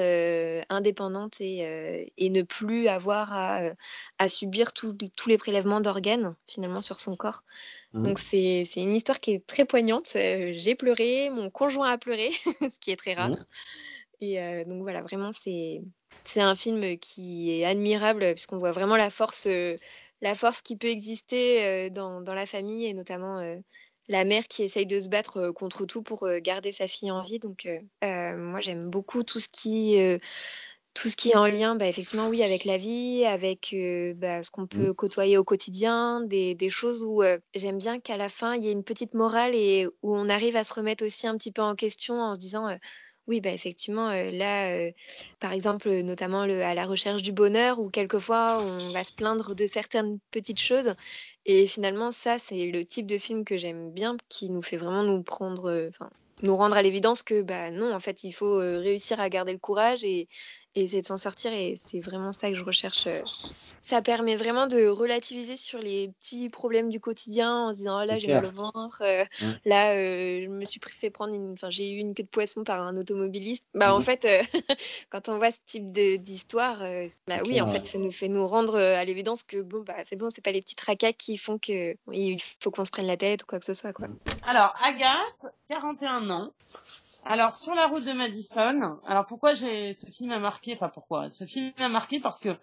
indépendante 0.68 1.40
et, 1.40 2.12
et 2.16 2.30
ne 2.30 2.42
plus 2.42 2.86
avoir 2.86 3.32
à, 3.32 3.62
à 4.18 4.28
subir 4.28 4.72
tous 4.72 4.94
les 5.26 5.38
prélèvements 5.38 5.80
d'organes 5.80 6.36
finalement 6.46 6.80
sur 6.80 7.00
son 7.00 7.16
corps. 7.16 7.42
Mhm. 7.92 8.04
Donc 8.04 8.20
c'est 8.20 8.64
une 8.76 8.94
histoire 8.94 9.18
qui 9.18 9.32
est 9.32 9.46
très 9.46 9.64
poignante. 9.64 10.10
J'ai 10.14 10.76
pleuré, 10.76 11.28
mon 11.30 11.50
conjoint 11.50 11.90
a 11.90 11.98
pleuré, 11.98 12.30
ce 12.70 12.78
qui 12.78 12.92
est 12.92 12.96
très 12.96 13.14
rare. 13.14 13.30
Mhm. 13.30 13.46
Et 14.20 14.64
donc 14.64 14.82
voilà, 14.82 15.02
vraiment, 15.02 15.32
c'est 15.32 15.82
c'est 16.24 16.40
un 16.40 16.54
film 16.54 16.98
qui 16.98 17.52
est 17.52 17.64
admirable 17.64 18.34
puisqu'on 18.34 18.58
voit 18.58 18.72
vraiment 18.72 18.96
la 18.96 19.10
force, 19.10 19.46
euh, 19.46 19.76
la 20.20 20.34
force 20.34 20.62
qui 20.62 20.76
peut 20.76 20.88
exister 20.88 21.64
euh, 21.64 21.90
dans, 21.90 22.20
dans 22.20 22.34
la 22.34 22.46
famille 22.46 22.86
et 22.86 22.94
notamment 22.94 23.38
euh, 23.38 23.56
la 24.08 24.24
mère 24.24 24.48
qui 24.48 24.62
essaye 24.62 24.86
de 24.86 25.00
se 25.00 25.08
battre 25.08 25.38
euh, 25.38 25.52
contre 25.52 25.86
tout 25.86 26.02
pour 26.02 26.24
euh, 26.24 26.40
garder 26.40 26.72
sa 26.72 26.86
fille 26.86 27.10
en 27.10 27.22
vie. 27.22 27.38
Donc 27.38 27.66
euh, 27.66 27.78
euh, 28.04 28.36
moi, 28.36 28.60
j'aime 28.60 28.90
beaucoup 28.90 29.22
tout 29.22 29.38
ce 29.38 29.48
qui 29.48 30.00
euh, 30.00 30.18
tout 30.92 31.08
ce 31.08 31.16
qui 31.16 31.30
est 31.30 31.36
en 31.36 31.46
lien, 31.46 31.76
bah, 31.76 31.86
effectivement, 31.86 32.28
oui, 32.28 32.42
avec 32.42 32.64
la 32.64 32.76
vie, 32.76 33.24
avec 33.24 33.70
euh, 33.72 34.12
bah, 34.14 34.42
ce 34.42 34.50
qu'on 34.50 34.66
peut 34.66 34.92
côtoyer 34.92 35.38
au 35.38 35.44
quotidien, 35.44 36.20
des, 36.22 36.56
des 36.56 36.68
choses 36.68 37.04
où 37.04 37.22
euh, 37.22 37.38
j'aime 37.54 37.78
bien 37.78 38.00
qu'à 38.00 38.16
la 38.16 38.28
fin, 38.28 38.56
il 38.56 38.64
y 38.64 38.68
ait 38.68 38.72
une 38.72 38.82
petite 38.82 39.14
morale 39.14 39.54
et 39.54 39.86
où 40.02 40.16
on 40.16 40.28
arrive 40.28 40.56
à 40.56 40.64
se 40.64 40.74
remettre 40.74 41.04
aussi 41.06 41.28
un 41.28 41.36
petit 41.36 41.52
peu 41.52 41.62
en 41.62 41.76
question 41.76 42.20
en 42.20 42.34
se 42.34 42.40
disant, 42.40 42.68
euh, 42.68 42.76
oui, 43.30 43.40
bah, 43.40 43.52
effectivement, 43.52 44.10
euh, 44.10 44.32
là, 44.32 44.70
euh, 44.70 44.90
par 45.38 45.52
exemple, 45.52 45.88
euh, 45.88 46.02
notamment 46.02 46.46
le, 46.46 46.64
à 46.64 46.74
la 46.74 46.84
recherche 46.84 47.22
du 47.22 47.30
bonheur, 47.30 47.78
où 47.78 47.88
quelquefois 47.88 48.60
on 48.60 48.90
va 48.90 49.04
se 49.04 49.12
plaindre 49.12 49.54
de 49.54 49.68
certaines 49.68 50.18
petites 50.32 50.58
choses. 50.58 50.94
Et 51.46 51.68
finalement, 51.68 52.10
ça, 52.10 52.38
c'est 52.40 52.66
le 52.66 52.84
type 52.84 53.06
de 53.06 53.18
film 53.18 53.44
que 53.44 53.56
j'aime 53.56 53.92
bien, 53.92 54.16
qui 54.28 54.50
nous 54.50 54.62
fait 54.62 54.76
vraiment 54.76 55.04
nous 55.04 55.22
prendre, 55.22 55.90
nous 56.42 56.56
rendre 56.56 56.76
à 56.76 56.82
l'évidence 56.82 57.22
que 57.22 57.40
bah 57.42 57.70
non, 57.70 57.94
en 57.94 58.00
fait, 58.00 58.24
il 58.24 58.32
faut 58.32 58.56
réussir 58.56 59.20
à 59.20 59.28
garder 59.28 59.52
le 59.52 59.58
courage 59.58 60.02
et, 60.04 60.26
et 60.74 60.84
essayer 60.84 61.02
de 61.02 61.06
s'en 61.06 61.16
sortir. 61.16 61.52
Et 61.52 61.78
c'est 61.84 62.00
vraiment 62.00 62.32
ça 62.32 62.50
que 62.50 62.56
je 62.56 62.64
recherche. 62.64 63.06
euh. 63.06 63.22
Ça 63.82 64.02
permet 64.02 64.36
vraiment 64.36 64.66
de 64.66 64.86
relativiser 64.86 65.56
sur 65.56 65.78
les 65.78 66.08
petits 66.20 66.50
problèmes 66.50 66.90
du 66.90 67.00
quotidien 67.00 67.68
en 67.68 67.72
se 67.72 67.78
disant 67.78 68.00
oh 68.02 68.04
là 68.04 68.18
j'ai 68.18 68.28
mal 68.28 68.44
au 68.44 68.50
ventre, 68.50 69.00
euh, 69.02 69.24
là 69.64 69.94
euh, 69.94 70.42
je 70.44 70.48
me 70.48 70.64
suis 70.66 70.78
pris- 70.78 70.92
fait 70.92 71.08
prendre 71.10 71.32
une, 71.34 71.52
enfin 71.52 71.70
j'ai 71.70 71.90
eu 71.90 71.96
une 71.98 72.14
queue 72.14 72.22
de 72.22 72.28
poisson 72.28 72.62
par 72.62 72.82
un 72.82 72.96
automobiliste. 72.98 73.64
Bah 73.74 73.94
en 73.94 73.98
Mhm. 73.98 74.04
fait, 74.04 74.24
euh, 74.26 74.42
quand 75.10 75.28
on 75.30 75.38
voit 75.38 75.50
ce 75.50 75.56
type 75.66 75.92
de- 75.92 76.16
d'histoire, 76.16 76.82
euh, 76.82 77.08
bah 77.26 77.38
oui 77.42 77.52
clair, 77.52 77.66
en 77.66 77.70
fait 77.70 77.86
ça 77.86 77.98
nous 77.98 78.12
fait 78.12 78.28
nous 78.28 78.46
rendre 78.46 78.76
à 78.78 79.04
l'évidence 79.06 79.42
que 79.44 79.62
bon 79.62 79.80
bah 79.82 79.96
c'est 80.04 80.16
bon, 80.16 80.28
c'est 80.30 80.44
pas 80.44 80.52
les 80.52 80.60
petits 80.60 80.76
tracas 80.76 81.14
qui 81.14 81.38
font 81.38 81.58
que 81.58 81.96
il 82.12 82.38
faut 82.62 82.70
qu'on 82.70 82.84
se 82.84 82.90
prenne 82.90 83.06
la 83.06 83.16
tête 83.16 83.42
ou 83.44 83.46
quoi 83.46 83.58
que 83.60 83.64
ce 83.66 83.74
soit 83.74 83.94
quoi. 83.94 84.08
Alors, 84.46 84.74
Agathe, 84.84 85.52
41 85.70 86.28
ans. 86.30 86.52
Alors, 87.24 87.52
sur 87.52 87.74
la 87.74 87.86
route 87.86 88.04
de 88.04 88.12
Madison. 88.12 88.98
Alors, 89.06 89.26
pourquoi 89.26 89.52
j'ai 89.52 89.92
ce 89.92 90.06
film 90.10 90.32
a 90.32 90.38
marqué 90.38 90.74
Enfin, 90.74 90.88
pourquoi? 90.88 91.28
Ce 91.28 91.44
film 91.44 91.72
m'a 91.78 91.88
marqué 91.88 92.18
parce 92.20 92.40
que, 92.40 92.56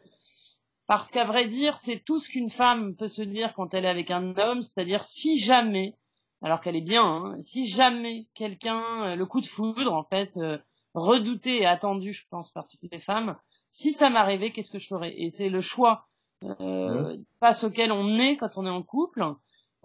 parce 0.88 1.11
qu'à 1.11 1.25
vrai 1.25 1.47
dire, 1.47 1.77
c'est 1.77 2.03
tout 2.03 2.19
ce 2.19 2.29
qu'une 2.29 2.49
femme 2.49 2.95
peut 2.95 3.07
se 3.07 3.21
dire 3.21 3.53
quand 3.55 3.73
elle 3.73 3.85
est 3.85 3.89
avec 3.89 4.11
un 4.11 4.35
homme, 4.38 4.61
c'est-à-dire 4.61 5.03
si 5.03 5.38
jamais, 5.38 5.93
alors 6.41 6.61
qu'elle 6.61 6.75
est 6.75 6.81
bien, 6.81 7.03
hein, 7.03 7.35
si 7.39 7.67
jamais 7.67 8.27
quelqu'un, 8.34 9.11
euh, 9.11 9.15
le 9.15 9.25
coup 9.25 9.41
de 9.41 9.47
foudre, 9.47 9.93
en 9.93 10.03
fait, 10.03 10.38
euh, 10.38 10.57
redouté 10.93 11.61
et 11.61 11.65
attendu, 11.65 12.13
je 12.13 12.25
pense, 12.29 12.51
par 12.51 12.67
toutes 12.67 12.91
les 12.91 12.99
femmes, 12.99 13.38
si 13.71 13.91
ça 13.93 14.09
m'arrivait, 14.09 14.51
qu'est-ce 14.51 14.71
que 14.71 14.79
je 14.79 14.88
ferais? 14.88 15.13
Et 15.17 15.29
c'est 15.29 15.49
le 15.49 15.59
choix 15.59 16.07
euh, 16.43 17.17
face 17.39 17.63
auquel 17.63 17.91
on 17.91 18.17
est 18.17 18.38
quand 18.38 18.57
on 18.57 18.65
est 18.65 18.69
en 18.71 18.84
couple. 18.84 19.23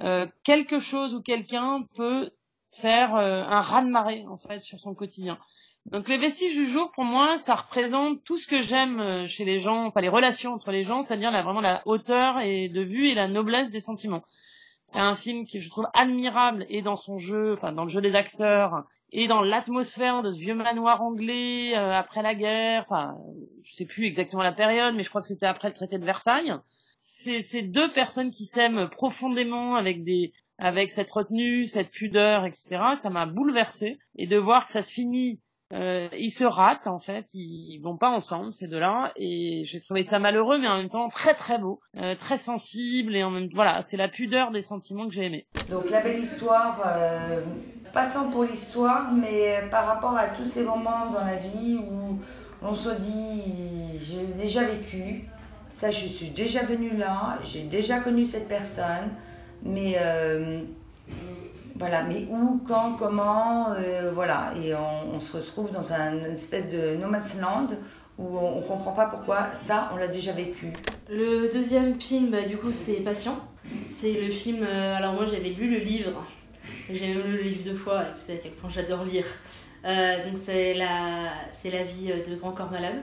Euh, 0.01 0.27
quelque 0.45 0.79
chose 0.79 1.15
ou 1.15 1.23
quelqu'un 1.23 1.83
peut 1.95 2.31
faire 2.73 3.15
euh, 3.15 3.43
un 3.43 3.61
raz-de-marée 3.61 4.25
en 4.29 4.37
fait 4.37 4.59
sur 4.59 4.81
son 4.81 4.95
quotidien. 4.95 5.39
Donc 5.87 6.09
les 6.09 6.19
vestiges 6.19 6.57
du 6.57 6.65
jour 6.65 6.91
pour 6.93 7.05
moi 7.05 7.37
ça 7.39 7.55
représente 7.55 8.23
tout 8.25 8.37
ce 8.37 8.47
que 8.47 8.61
j'aime 8.61 9.01
euh, 9.01 9.25
chez 9.25 9.45
les 9.45 9.59
gens, 9.59 9.87
enfin 9.87 10.01
les 10.01 10.09
relations 10.09 10.53
entre 10.53 10.71
les 10.71 10.85
gens, 10.85 11.03
c'est-à-dire 11.03 11.31
la, 11.31 11.43
vraiment 11.43 11.61
la 11.61 11.83
hauteur 11.87 12.39
et 12.41 12.69
de 12.69 12.83
vue 12.83 13.11
et 13.11 13.15
la 13.15 13.29
noblesse 13.29 13.71
des 13.71 13.81
sentiments. 13.81 14.23
C'est 14.85 15.01
un 15.01 15.15
film 15.15 15.45
qui 15.45 15.61
je 15.61 15.71
trouve 15.71 15.87
admirable 15.95 16.67
et 16.69 16.83
dans 16.83 16.97
son 16.97 17.19
jeu, 17.19 17.55
enfin 17.55 17.73
dans 17.73 17.85
le 17.85 17.91
jeu 17.91 18.01
des 18.01 18.17
acteurs 18.17 18.85
et 19.11 19.27
dans 19.27 19.43
l'atmosphère 19.43 20.23
de 20.23 20.31
ce 20.31 20.41
vieux 20.41 20.55
manoir 20.55 21.03
anglais 21.03 21.77
euh, 21.77 21.93
après 21.93 22.23
la 22.23 22.35
guerre, 22.35 22.83
enfin 22.83 23.15
je 23.63 23.75
sais 23.75 23.85
plus 23.85 24.07
exactement 24.07 24.43
la 24.43 24.53
période 24.53 24.95
mais 24.95 25.03
je 25.03 25.09
crois 25.11 25.21
que 25.21 25.29
c'était 25.29 25.47
après 25.47 25.69
le 25.69 25.75
traité 25.75 25.99
de 25.99 26.05
Versailles. 26.05 26.55
C'est 27.01 27.43
c'est 27.43 27.63
deux 27.63 27.93
personnes 27.93 28.31
qui 28.31 28.45
s'aiment 28.45 28.89
profondément 28.89 29.75
avec 29.75 30.05
des 30.05 30.33
avec 30.63 30.93
cette 30.93 31.11
retenue, 31.11 31.67
cette 31.67 31.91
pudeur, 31.91 32.45
etc. 32.47 32.81
Ça 32.95 33.11
m'a 33.11 33.27
bouleversée 33.27 33.99
et 34.15 34.29
de 34.29 34.39
voir 34.39 34.67
que 34.67 34.73
ça 34.73 34.83
se 34.83 34.93
finit, 34.93 35.41
euh, 35.73 36.09
ils 36.17 36.31
se 36.31 36.45
ratent 36.45 36.87
en 36.87 37.01
fait, 37.01 37.27
ils 37.35 37.81
vont 37.83 37.97
pas 37.97 38.11
ensemble 38.11 38.53
ces 38.53 38.69
deux-là 38.69 39.11
et 39.17 39.63
j'ai 39.65 39.81
trouvé 39.81 40.05
ça 40.05 40.21
malheureux 40.21 40.59
mais 40.61 40.69
en 40.69 40.77
même 40.77 40.89
temps 40.89 41.09
très 41.09 41.35
très 41.35 41.59
beau, 41.59 41.81
euh, 41.97 42.15
très 42.15 42.37
sensible 42.37 43.17
et 43.17 43.25
en 43.25 43.31
même 43.31 43.49
voilà 43.53 43.83
c'est 43.83 43.97
la 43.97 44.07
pudeur 44.07 44.53
des 44.53 44.63
sentiments 44.63 45.09
que 45.09 45.15
j'ai 45.15 45.25
aimé. 45.25 45.47
Donc 45.69 45.91
la 45.91 46.01
belle 46.01 46.21
histoire, 46.21 46.81
euh, 46.87 47.43
pas 47.93 48.07
tant 48.07 48.31
pour 48.31 48.45
l'histoire, 48.45 49.13
mais 49.13 49.65
par 49.69 49.87
rapport 49.87 50.17
à 50.17 50.29
tous 50.29 50.45
ces 50.45 50.63
moments 50.63 51.07
dans 51.13 51.25
la 51.25 51.37
vie 51.37 51.77
où 51.77 52.21
on 52.63 52.75
se 52.77 52.91
dit 52.91 53.99
j'ai 53.99 54.41
déjà 54.41 54.63
vécu, 54.63 55.25
ça 55.71 55.91
je 55.91 56.07
suis 56.07 56.31
déjà 56.31 56.63
venue 56.63 56.97
là, 56.97 57.41
j'ai 57.43 57.65
déjà 57.65 57.99
connu 57.99 58.25
cette 58.25 58.47
personne, 58.47 59.11
mais 59.65 59.97
euh, 59.99 60.61
voilà, 61.77 62.03
mais 62.03 62.27
où, 62.31 62.61
quand, 62.67 62.95
comment, 62.95 63.73
euh, 63.73 64.11
voilà, 64.13 64.53
et 64.63 64.75
on, 64.75 65.19
se 65.21 65.37
retrouve 65.37 65.71
dans 65.73 65.93
un 65.93 66.19
une 66.19 66.35
espèce 66.35 66.69
de 66.69 66.97
no 66.97 67.09
man's 67.09 67.37
land 67.41 67.69
où 68.19 68.37
on, 68.37 68.59
on 68.59 68.63
comprend 68.63 68.93
pas 68.93 69.07
pourquoi 69.07 69.53
ça 69.53 69.89
on 69.93 69.97
l'a 69.97 70.09
déjà 70.09 70.33
vécu. 70.33 70.73
Le 71.09 71.53
deuxième 71.53 72.01
film, 72.01 72.31
bah, 72.31 72.43
du 72.43 72.57
coup, 72.57 72.73
c'est 72.73 73.01
Patient. 73.01 73.39
C'est 73.89 74.13
le 74.13 74.31
film. 74.31 74.63
euh, 74.63 74.97
alors, 74.97 75.15
moi, 75.15 75.25
j'avais 75.25 75.51
lu 75.51 75.71
le 75.71 75.79
livre. 75.79 76.25
J'ai 76.91 77.15
même 77.15 77.27
lu 77.27 77.37
le 77.39 77.43
livre 77.43 77.65
deux 77.65 77.77
fois, 77.77 78.03
et 78.03 78.13
tu 78.15 78.21
sais 78.21 78.35
à 78.35 78.37
quel 78.37 78.53
point 78.53 78.69
j'adore 78.69 79.05
lire. 79.05 79.25
Donc, 79.85 80.37
c'est 80.37 80.75
la, 80.75 81.31
c'est 81.51 81.71
la 81.71 81.85
vie 81.85 82.13
de 82.29 82.37
Grand 82.37 82.53
Corps 82.53 82.71
Malade. 82.71 83.03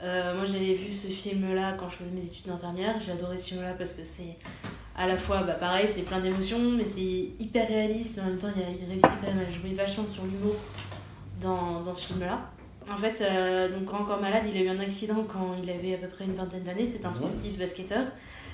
Moi, 0.00 0.44
j'avais 0.44 0.74
vu 0.74 0.90
ce 0.92 1.08
film-là 1.08 1.72
quand 1.78 1.88
je 1.88 1.96
faisais 1.96 2.10
mes 2.10 2.24
études 2.24 2.46
d'infirmière. 2.46 2.94
J'ai 3.00 3.12
adoré 3.12 3.38
ce 3.38 3.48
film-là 3.48 3.74
parce 3.76 3.92
que 3.92 4.04
c'est 4.04 4.36
à 4.96 5.06
la 5.06 5.18
fois, 5.18 5.42
bah, 5.42 5.54
pareil, 5.54 5.86
c'est 5.88 6.02
plein 6.02 6.20
d'émotions, 6.20 6.58
mais 6.58 6.84
c'est 6.84 7.30
hyper 7.38 7.66
réaliste. 7.66 8.16
Mais 8.16 8.22
en 8.22 8.26
même 8.26 8.38
temps, 8.38 8.48
il, 8.54 8.62
a, 8.62 8.66
il 8.70 8.88
réussit 8.88 9.10
quand 9.20 9.34
même 9.34 9.44
à 9.46 9.50
jouer 9.50 9.74
vachement 9.74 10.06
sur 10.06 10.24
l'humour 10.24 10.54
dans, 11.40 11.82
dans 11.82 11.94
ce 11.94 12.06
film-là. 12.08 12.50
En 12.90 12.96
fait, 12.98 13.20
euh, 13.22 13.74
donc 13.74 13.86
Grand 13.86 14.04
Corps 14.04 14.20
Malade, 14.20 14.44
il 14.46 14.56
a 14.56 14.62
eu 14.62 14.68
un 14.68 14.78
accident 14.78 15.24
quand 15.26 15.56
il 15.62 15.68
avait 15.70 15.94
à 15.94 15.98
peu 15.98 16.08
près 16.08 16.26
une 16.26 16.34
vingtaine 16.34 16.64
d'années. 16.64 16.86
C'est 16.86 17.06
un 17.06 17.12
sportif 17.12 17.58
basketteur. 17.58 18.04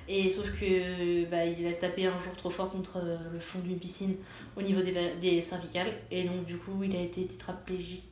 Et 0.09 0.29
sauf 0.29 0.51
que 0.59 1.25
bah, 1.31 1.45
il 1.45 1.67
a 1.67 1.73
tapé 1.73 2.07
un 2.07 2.19
jour 2.19 2.33
trop 2.37 2.51
fort 2.51 2.71
contre 2.71 2.99
euh, 2.99 3.17
le 3.33 3.39
fond 3.41 3.59
d'une 3.61 3.79
piscine 3.79 4.15
au 4.57 4.62
niveau 4.62 4.81
des, 4.83 4.95
des 5.21 5.43
cervicales. 5.43 5.93
Et 6.11 6.25
donc, 6.25 6.45
du 6.47 6.57
coup, 6.57 6.83
il 6.83 6.97
a 6.97 7.01
été 7.01 7.27
tétraplégique. 7.27 8.05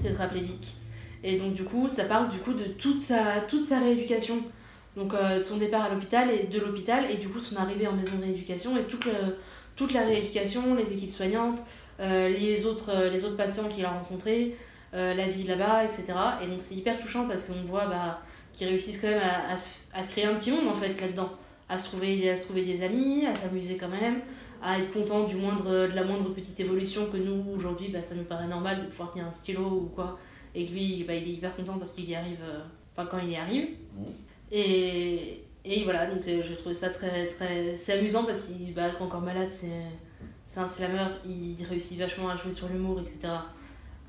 tétraplégique. 0.00 0.76
Et 1.24 1.38
donc, 1.38 1.54
du 1.54 1.64
coup, 1.64 1.88
ça 1.88 2.04
parle 2.04 2.28
du 2.28 2.38
coup 2.38 2.52
de 2.52 2.64
toute 2.64 3.00
sa, 3.00 3.40
toute 3.48 3.64
sa 3.64 3.80
rééducation. 3.80 4.36
Donc 4.98 5.14
euh, 5.14 5.40
son 5.40 5.56
départ 5.58 5.84
à 5.84 5.88
l'hôpital 5.90 6.28
et 6.30 6.44
de 6.46 6.58
l'hôpital 6.58 7.04
et 7.10 7.16
du 7.16 7.28
coup 7.28 7.40
son 7.40 7.56
arrivée 7.56 7.86
en 7.86 7.92
maison 7.92 8.16
de 8.16 8.22
rééducation 8.22 8.76
et 8.76 8.82
toute, 8.84 9.06
toute 9.76 9.92
la 9.92 10.04
rééducation, 10.04 10.74
les 10.74 10.92
équipes 10.92 11.14
soignantes, 11.14 11.60
euh, 12.00 12.28
les, 12.28 12.66
autres, 12.66 12.90
euh, 12.90 13.10
les 13.10 13.24
autres 13.24 13.36
patients 13.36 13.68
qu'il 13.68 13.84
a 13.84 13.90
rencontrés, 13.90 14.56
la 14.92 15.26
vie 15.28 15.44
là-bas, 15.44 15.84
etc. 15.84 16.06
Et 16.42 16.46
donc 16.46 16.60
c'est 16.60 16.74
hyper 16.74 16.98
touchant 16.98 17.28
parce 17.28 17.44
qu'on 17.44 17.62
voit 17.66 17.86
bah, 17.86 18.22
qu'ils 18.52 18.66
réussissent 18.68 19.00
quand 19.00 19.08
même 19.08 19.20
à, 19.22 19.52
à 19.98 20.02
se- 20.02 20.10
créer 20.10 20.24
un 20.24 20.34
petit 20.34 20.50
monde 20.50 20.66
en 20.66 20.74
fait 20.74 20.98
là-dedans, 21.00 21.30
à 21.68 21.78
se 21.78 21.84
trouver, 21.90 22.28
à 22.30 22.36
se 22.36 22.42
trouver 22.44 22.62
des 22.62 22.82
amis, 22.82 23.26
à 23.26 23.34
s'amuser 23.34 23.76
quand 23.76 23.90
même, 23.90 24.20
à 24.62 24.78
être 24.78 24.90
content 24.92 25.24
du 25.24 25.36
moindre, 25.36 25.88
de 25.88 25.94
la 25.94 26.04
moindre 26.04 26.30
petite 26.32 26.58
évolution 26.58 27.06
que 27.12 27.18
nous 27.18 27.44
aujourd'hui, 27.54 27.88
bah, 27.88 28.02
ça 28.02 28.14
nous 28.14 28.24
paraît 28.24 28.48
normal 28.48 28.80
de 28.80 28.86
pouvoir 28.86 29.10
tenir 29.12 29.26
un 29.26 29.32
stylo 29.32 29.62
ou 29.62 29.90
quoi. 29.94 30.18
Et 30.54 30.66
lui, 30.66 31.04
bah, 31.06 31.14
il 31.14 31.28
est 31.28 31.32
hyper 31.34 31.54
content 31.54 31.76
parce 31.78 31.92
qu'il 31.92 32.08
y 32.08 32.14
arrive, 32.14 32.42
enfin 32.96 33.06
quand 33.10 33.18
il 33.18 33.30
y 33.30 33.36
arrive. 33.36 33.68
Et, 34.52 35.44
et 35.64 35.84
voilà, 35.84 36.06
donc 36.06 36.26
euh, 36.26 36.42
j'ai 36.46 36.56
trouvé 36.56 36.74
ça 36.74 36.88
très, 36.88 37.26
très. 37.26 37.76
C'est 37.76 37.98
amusant 37.98 38.24
parce 38.24 38.40
qu'il 38.40 38.72
bah, 38.74 38.88
être 38.88 39.02
encore 39.02 39.20
malade, 39.20 39.48
c'est 39.50 39.70
c'est 40.50 40.60
un 40.60 40.68
slammer, 40.68 41.04
il 41.26 41.56
réussit 41.68 41.98
vachement 41.98 42.30
à 42.30 42.36
jouer 42.36 42.50
sur 42.50 42.68
l'humour, 42.68 42.98
etc. 43.00 43.18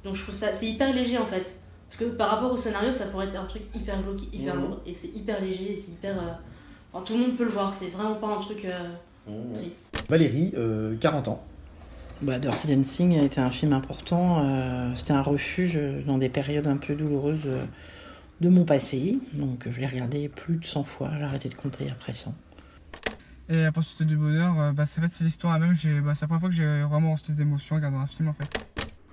Donc 0.06 0.16
je 0.16 0.24
trouve 0.24 0.34
ça. 0.36 0.48
C'est 0.53 0.68
hyper 0.68 0.94
léger 0.94 1.18
en 1.18 1.26
fait. 1.26 1.56
Parce 1.90 1.98
que 1.98 2.06
par 2.16 2.30
rapport 2.30 2.52
au 2.53 2.57
scénario, 2.57 2.91
ça 2.91 3.07
pourrait 3.07 3.26
être 3.28 3.36
un 3.36 3.45
truc 3.45 3.64
hyper 3.76 4.02
glauque, 4.03 4.22
hyper 4.32 4.56
Mhm. 4.56 4.61
lourd. 4.61 4.80
Et 4.86 4.94
c'est 4.94 5.07
hyper 5.10 5.41
léger, 5.41 5.74
et 5.74 5.76
c'est 5.76 5.91
hyper. 5.91 6.18
euh, 6.18 6.32
enfin, 6.94 7.03
tout 7.03 7.14
le 7.14 7.20
monde 7.20 7.36
peut 7.36 7.44
le 7.45 7.49
voir, 7.49 7.74
c'est 7.74 7.88
vraiment 7.90 8.16
pas 8.16 8.28
un 8.28 8.40
truc 8.40 8.64
euh, 8.66 8.88
triste. 9.56 9.82
Valérie, 10.07 10.53
euh, 10.56 10.95
40 11.02 11.28
ans. 11.28 11.44
Bah, 12.22 12.38
Dirty 12.38 12.68
Dancing 12.76 13.18
a 13.20 13.24
été 13.24 13.41
un 13.41 13.49
film 13.49 13.74
important. 13.74 14.45
euh, 14.45 14.91
C'était 14.94 15.14
un 15.14 15.22
refuge 15.24 15.80
dans 16.06 16.18
des 16.18 16.30
périodes 16.30 16.68
un 16.68 16.78
peu 16.78 16.94
douloureuses 16.95 17.40
euh, 17.48 17.64
de 18.41 18.49
mon 18.49 18.66
passé. 18.66 19.18
Donc 19.36 19.68
je 19.70 19.80
l'ai 19.80 19.88
regardé 19.88 20.30
plus 20.30 20.57
de 20.57 20.66
100 20.66 20.84
fois. 20.84 21.11
J'ai 21.18 21.24
arrêté 21.24 21.49
de 21.49 21.56
compter 21.56 21.90
après 21.90 22.14
100. 22.14 22.34
Et 23.49 23.61
la 23.64 23.72
poursuite 23.72 24.03
du 24.07 24.16
bonheur, 24.16 24.60
euh, 24.60 24.72
bah, 24.72 24.86
c'est 24.86 24.99
en 25.02 25.03
fait, 25.06 25.11
c'est 25.14 25.24
l'histoire 25.24 25.60
même. 25.60 25.74
J'ai- 25.76 26.02
Bah, 26.02 26.14
c'est 26.14 26.22
la 26.22 26.28
première 26.28 26.41
fois 26.41 26.49
que 26.49 26.56
j'ai 26.56 26.84
vraiment 26.84 27.11
ressenti 27.14 27.32
des 27.34 27.41
émotions 27.41 27.76
en 27.76 27.80
regardant 27.80 27.99
un 27.99 28.07
film 28.07 28.30
en 28.30 28.34
fait. 28.34 28.48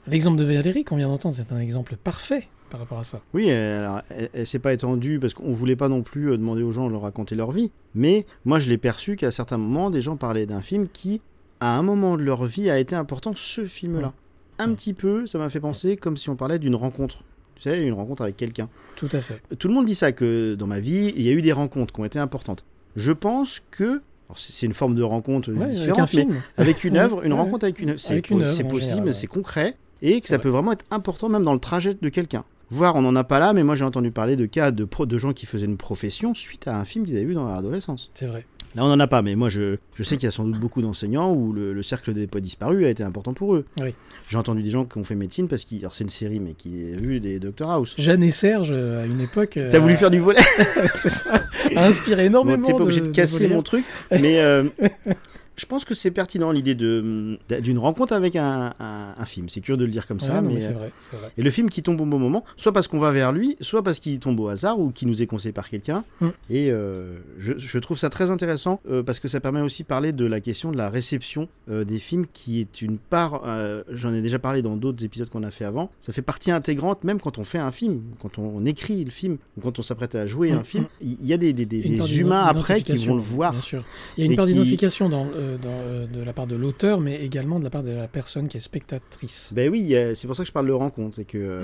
L'exemple 0.08 0.38
de 0.38 0.44
Valérie 0.44 0.84
qu'on 0.84 0.96
vient 0.96 1.08
d'entendre, 1.08 1.34
c'est 1.36 1.50
un 1.52 1.58
exemple 1.58 1.96
parfait 1.96 2.46
par 2.70 2.80
rapport 2.80 2.98
à 2.98 3.04
ça. 3.04 3.20
Oui, 3.32 3.50
alors, 3.50 4.02
elle, 4.10 4.28
elle 4.34 4.46
s'est 4.46 4.58
pas 4.58 4.72
étendue 4.72 5.18
parce 5.18 5.34
qu'on 5.34 5.52
voulait 5.52 5.74
pas 5.76 5.88
non 5.88 6.02
plus 6.02 6.30
euh, 6.30 6.36
demander 6.36 6.62
aux 6.62 6.70
gens 6.72 6.86
de 6.86 6.92
leur 6.92 7.02
raconter 7.02 7.34
leur 7.34 7.50
vie. 7.50 7.70
Mais 7.94 8.26
moi, 8.44 8.58
je 8.60 8.68
l'ai 8.68 8.78
perçu 8.78 9.16
qu'à 9.16 9.30
certains 9.30 9.56
moments, 9.56 9.90
des 9.90 10.00
gens 10.00 10.16
parlaient 10.16 10.46
d'un 10.46 10.60
film 10.62 10.86
qui, 10.88 11.20
à 11.60 11.76
un 11.78 11.82
moment 11.82 12.16
de 12.16 12.22
leur 12.22 12.44
vie, 12.44 12.68
a 12.70 12.78
été 12.78 12.94
important, 12.94 13.32
ce 13.34 13.64
film-là. 13.66 14.12
Un 14.58 14.74
petit 14.74 14.94
peu, 14.94 15.26
ça 15.26 15.38
m'a 15.38 15.48
fait 15.50 15.60
penser 15.60 15.96
comme 15.96 16.16
si 16.16 16.28
on 16.30 16.36
parlait 16.36 16.58
d'une 16.58 16.74
rencontre. 16.76 17.22
Tu 17.56 17.62
sais, 17.62 17.80
une 17.82 17.94
rencontre 17.94 18.22
avec 18.22 18.36
quelqu'un. 18.36 18.68
Tout 18.96 19.08
à 19.12 19.20
fait. 19.20 19.40
Tout 19.58 19.68
le 19.68 19.74
monde 19.74 19.86
dit 19.86 19.94
ça, 19.94 20.12
que 20.12 20.54
dans 20.54 20.66
ma 20.66 20.78
vie, 20.80 21.12
il 21.16 21.22
y 21.22 21.28
a 21.28 21.32
eu 21.32 21.42
des 21.42 21.52
rencontres 21.52 21.92
qui 21.92 22.00
ont 22.00 22.04
été 22.04 22.18
importantes. 22.18 22.64
Je 22.96 23.12
pense 23.12 23.60
que. 23.70 24.00
C'est 24.34 24.66
une 24.66 24.74
forme 24.74 24.96
de 24.96 25.02
rencontre 25.04 25.52
Ouais, 25.52 25.62
avec 25.62 25.74
différente, 25.76 25.98
un 25.98 26.02
mais 26.02 26.06
film. 26.08 26.34
avec 26.56 26.82
une 26.84 26.94
Ouais, 26.94 26.98
œuvre, 27.00 27.24
une 27.24 27.32
ouais. 27.32 27.38
rencontre 27.38 27.64
avec 27.64 27.78
une 27.78 27.90
œuvre. 27.90 28.00
C'est 28.00 28.64
possible, 28.64 29.14
c'est 29.14 29.26
concret, 29.28 29.76
et 30.02 30.20
que 30.20 30.26
ça 30.28 30.38
peut 30.40 30.48
vraiment 30.48 30.72
être 30.72 30.84
important 30.90 31.28
même 31.28 31.44
dans 31.44 31.54
le 31.54 31.60
trajet 31.60 31.94
de 31.94 32.08
quelqu'un. 32.08 32.44
Voire, 32.68 32.96
on 32.96 33.02
n'en 33.02 33.14
a 33.14 33.22
pas 33.22 33.38
là, 33.38 33.52
mais 33.52 33.62
moi 33.62 33.76
j'ai 33.76 33.84
entendu 33.84 34.10
parler 34.10 34.34
de 34.34 34.44
cas 34.46 34.72
de, 34.72 34.84
pro, 34.84 35.06
de 35.06 35.16
gens 35.18 35.32
qui 35.32 35.46
faisaient 35.46 35.66
une 35.66 35.76
profession 35.76 36.34
suite 36.34 36.66
à 36.66 36.76
un 36.76 36.84
film 36.84 37.04
qu'ils 37.06 37.14
avaient 37.16 37.24
vu 37.24 37.34
dans 37.34 37.46
leur 37.46 37.54
adolescence. 37.56 38.10
C'est 38.14 38.26
vrai. 38.26 38.44
Là, 38.74 38.84
on 38.84 38.88
n'en 38.88 39.00
a 39.00 39.06
pas, 39.06 39.22
mais 39.22 39.34
moi 39.36 39.48
je, 39.48 39.76
je 39.94 40.02
sais 40.02 40.16
qu'il 40.16 40.24
y 40.24 40.28
a 40.28 40.30
sans 40.30 40.44
doute 40.44 40.58
beaucoup 40.58 40.82
d'enseignants 40.82 41.32
où 41.32 41.52
le, 41.52 41.72
le 41.72 41.82
cercle 41.82 42.12
des 42.12 42.26
poids 42.26 42.40
disparus 42.42 42.84
a 42.84 42.90
été 42.90 43.02
important 43.02 43.32
pour 43.32 43.54
eux. 43.54 43.64
Oui. 43.80 43.94
J'ai 44.28 44.36
entendu 44.36 44.62
des 44.62 44.70
gens 44.70 44.84
qui 44.84 44.98
ont 44.98 45.04
fait 45.04 45.14
médecine 45.14 45.48
parce 45.48 45.64
qu'ils. 45.64 45.86
C'est 45.92 46.04
une 46.04 46.10
série, 46.10 46.40
mais 46.40 46.52
qui 46.52 46.92
a 46.92 46.96
vu 46.98 47.20
des 47.20 47.38
Doctor 47.38 47.70
House. 47.70 47.94
Jeanne 47.96 48.22
et 48.22 48.30
Serge, 48.32 48.70
euh, 48.72 49.02
à 49.02 49.06
une 49.06 49.20
époque. 49.20 49.56
euh, 49.56 49.70
T'as 49.70 49.78
voulu 49.78 49.94
faire 49.96 50.10
du 50.10 50.18
volet 50.18 50.40
C'est 50.96 51.08
ça. 51.10 51.44
A 51.74 51.86
inspiré 51.86 52.26
énormément. 52.26 52.58
Bon, 52.58 52.66
T'es 52.66 52.72
pas 52.74 52.82
obligé 52.82 53.00
de, 53.00 53.06
de 53.06 53.12
casser 53.12 53.48
mon 53.48 53.62
truc, 53.62 53.84
mais 54.10 54.40
euh, 54.40 54.64
je 55.56 55.66
pense 55.66 55.84
que 55.84 55.94
c'est 55.94 56.10
pertinent 56.10 56.50
l'idée 56.52 56.74
de 56.74 57.38
d'une 57.60 57.78
rencontre 57.78 58.12
avec 58.12 58.36
un, 58.36 58.74
un- 58.78 59.14
un 59.18 59.24
film. 59.24 59.48
C'est 59.48 59.60
curieux 59.60 59.78
de 59.78 59.84
le 59.84 59.90
dire 59.90 60.06
comme 60.06 60.20
ça, 60.20 60.40
non, 60.40 60.48
mais, 60.48 60.54
mais 60.54 60.60
c'est 60.60 60.68
euh, 60.68 60.72
vrai, 60.72 60.92
c'est 61.10 61.16
vrai. 61.16 61.30
Et 61.38 61.42
le 61.42 61.50
film 61.50 61.70
qui 61.70 61.82
tombe 61.82 62.00
au 62.00 62.04
bon 62.06 62.18
moment, 62.18 62.44
soit 62.56 62.72
parce 62.72 62.88
qu'on 62.88 62.98
va 62.98 63.12
vers 63.12 63.32
lui, 63.32 63.56
soit 63.60 63.82
parce 63.82 63.98
qu'il 64.00 64.18
tombe 64.18 64.38
au 64.40 64.48
hasard 64.48 64.78
ou 64.78 64.90
qu'il 64.90 65.08
nous 65.08 65.22
est 65.22 65.26
conseillé 65.26 65.52
par 65.52 65.68
quelqu'un. 65.68 66.04
Mm. 66.20 66.28
Et 66.50 66.70
euh, 66.70 67.16
je, 67.38 67.54
je 67.56 67.78
trouve 67.78 67.98
ça 67.98 68.10
très 68.10 68.30
intéressant 68.30 68.80
euh, 68.90 69.02
parce 69.02 69.18
que 69.20 69.28
ça 69.28 69.40
permet 69.40 69.60
aussi 69.60 69.82
de 69.82 69.88
parler 69.88 70.12
de 70.12 70.26
la 70.26 70.40
question 70.40 70.70
de 70.72 70.76
la 70.76 70.90
réception 70.90 71.48
euh, 71.70 71.84
des 71.84 71.98
films, 71.98 72.26
qui 72.32 72.60
est 72.60 72.82
une 72.82 72.98
part. 72.98 73.42
J'en 73.90 74.12
ai 74.12 74.20
déjà 74.22 74.38
parlé 74.38 74.62
dans 74.62 74.76
d'autres 74.76 75.04
épisodes 75.04 75.28
qu'on 75.30 75.42
a 75.42 75.50
fait 75.50 75.64
avant. 75.64 75.90
Ça 76.00 76.12
fait 76.12 76.22
partie 76.22 76.50
intégrante, 76.50 77.04
même 77.04 77.20
quand 77.20 77.38
on 77.38 77.44
fait 77.44 77.58
un 77.58 77.70
film, 77.70 78.02
quand 78.20 78.38
on, 78.38 78.64
écrit 78.66 79.04
le 79.04 79.10
film, 79.10 79.38
ou 79.56 79.60
quand 79.60 79.78
on 79.78 79.82
s'apprête 79.82 80.14
à 80.14 80.26
jouer 80.26 80.52
Mm, 80.52 80.58
un 80.58 80.64
film. 80.64 80.84
mm. 80.84 81.06
Il 81.20 81.26
y 81.26 81.32
a 81.32 81.36
des, 81.36 81.52
des- 81.52 81.66
des- 81.66 81.80
Une 81.80 81.92
des 81.92 81.98
part 81.98 82.12
humains 82.12 82.42
après 82.42 82.82
qui 82.82 82.94
vont 83.06 83.14
le 83.14 83.20
voir. 83.20 83.52
Bien 83.52 83.60
sûr. 83.60 83.84
Il 84.16 84.24
y 84.24 84.28
a 84.28 84.30
une 84.30 84.36
part 84.36 84.46
qui- 84.46 84.52
d'identification 84.52 85.08
dans, 85.08 85.26
euh, 85.46 85.56
dans, 85.58 85.68
euh, 85.70 86.06
de 86.06 86.22
la 86.22 86.32
part 86.32 86.46
de 86.46 86.56
l'auteur, 86.56 87.00
mais 87.00 87.16
également 87.24 87.58
de 87.58 87.64
la 87.64 87.70
part 87.70 87.82
de 87.82 87.92
la 87.92 88.08
personne 88.08 88.48
qui 88.48 88.56
est 88.56 88.60
spectatrice. 88.60 89.50
Ben 89.54 89.70
oui, 89.70 89.94
c'est 90.14 90.26
pour 90.26 90.36
ça 90.36 90.42
que 90.42 90.48
je 90.48 90.52
parle 90.52 90.66
de 90.68 90.72
rencontre 90.72 91.20
et 91.20 91.24
que. 91.24 91.38
euh, 91.38 91.62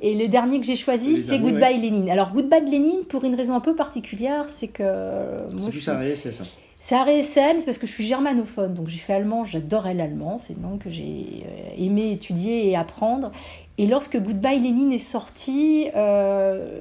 Et 0.00 0.14
le 0.14 0.28
dernier 0.28 0.60
que 0.60 0.66
j'ai 0.66 0.76
choisi, 0.76 1.16
c'est 1.16 1.38
Goodbye 1.38 1.80
Lénine. 1.80 2.08
Alors 2.10 2.32
Goodbye 2.32 2.68
Lénine, 2.70 3.04
pour 3.08 3.24
une 3.24 3.34
raison 3.34 3.54
un 3.54 3.60
peu 3.60 3.74
particulière, 3.74 4.44
c'est 4.48 4.68
que 4.68 4.82
moi 5.52 5.60
C'est 5.60 5.66
je 5.66 5.70
plus 5.70 5.80
suis... 5.80 5.90
arrêté, 5.90 6.16
c'est 6.22 6.32
ça. 6.32 6.44
C'est 6.80 6.94
ARSM, 6.94 7.58
c'est 7.58 7.64
parce 7.64 7.78
que 7.78 7.88
je 7.88 7.92
suis 7.92 8.04
germanophone, 8.04 8.72
donc 8.72 8.86
j'ai 8.86 8.98
fait 8.98 9.12
allemand, 9.12 9.42
j'adorais 9.42 9.94
l'allemand, 9.94 10.38
c'est 10.38 10.52
une 10.52 10.62
langue 10.62 10.78
que 10.78 10.90
j'ai 10.90 11.42
aimé 11.76 12.12
étudier 12.12 12.68
et 12.70 12.76
apprendre. 12.76 13.32
Et 13.78 13.86
lorsque 13.88 14.16
Goodbye 14.16 14.60
Lénine 14.60 14.92
est 14.92 14.98
sorti, 14.98 15.88
euh, 15.96 16.80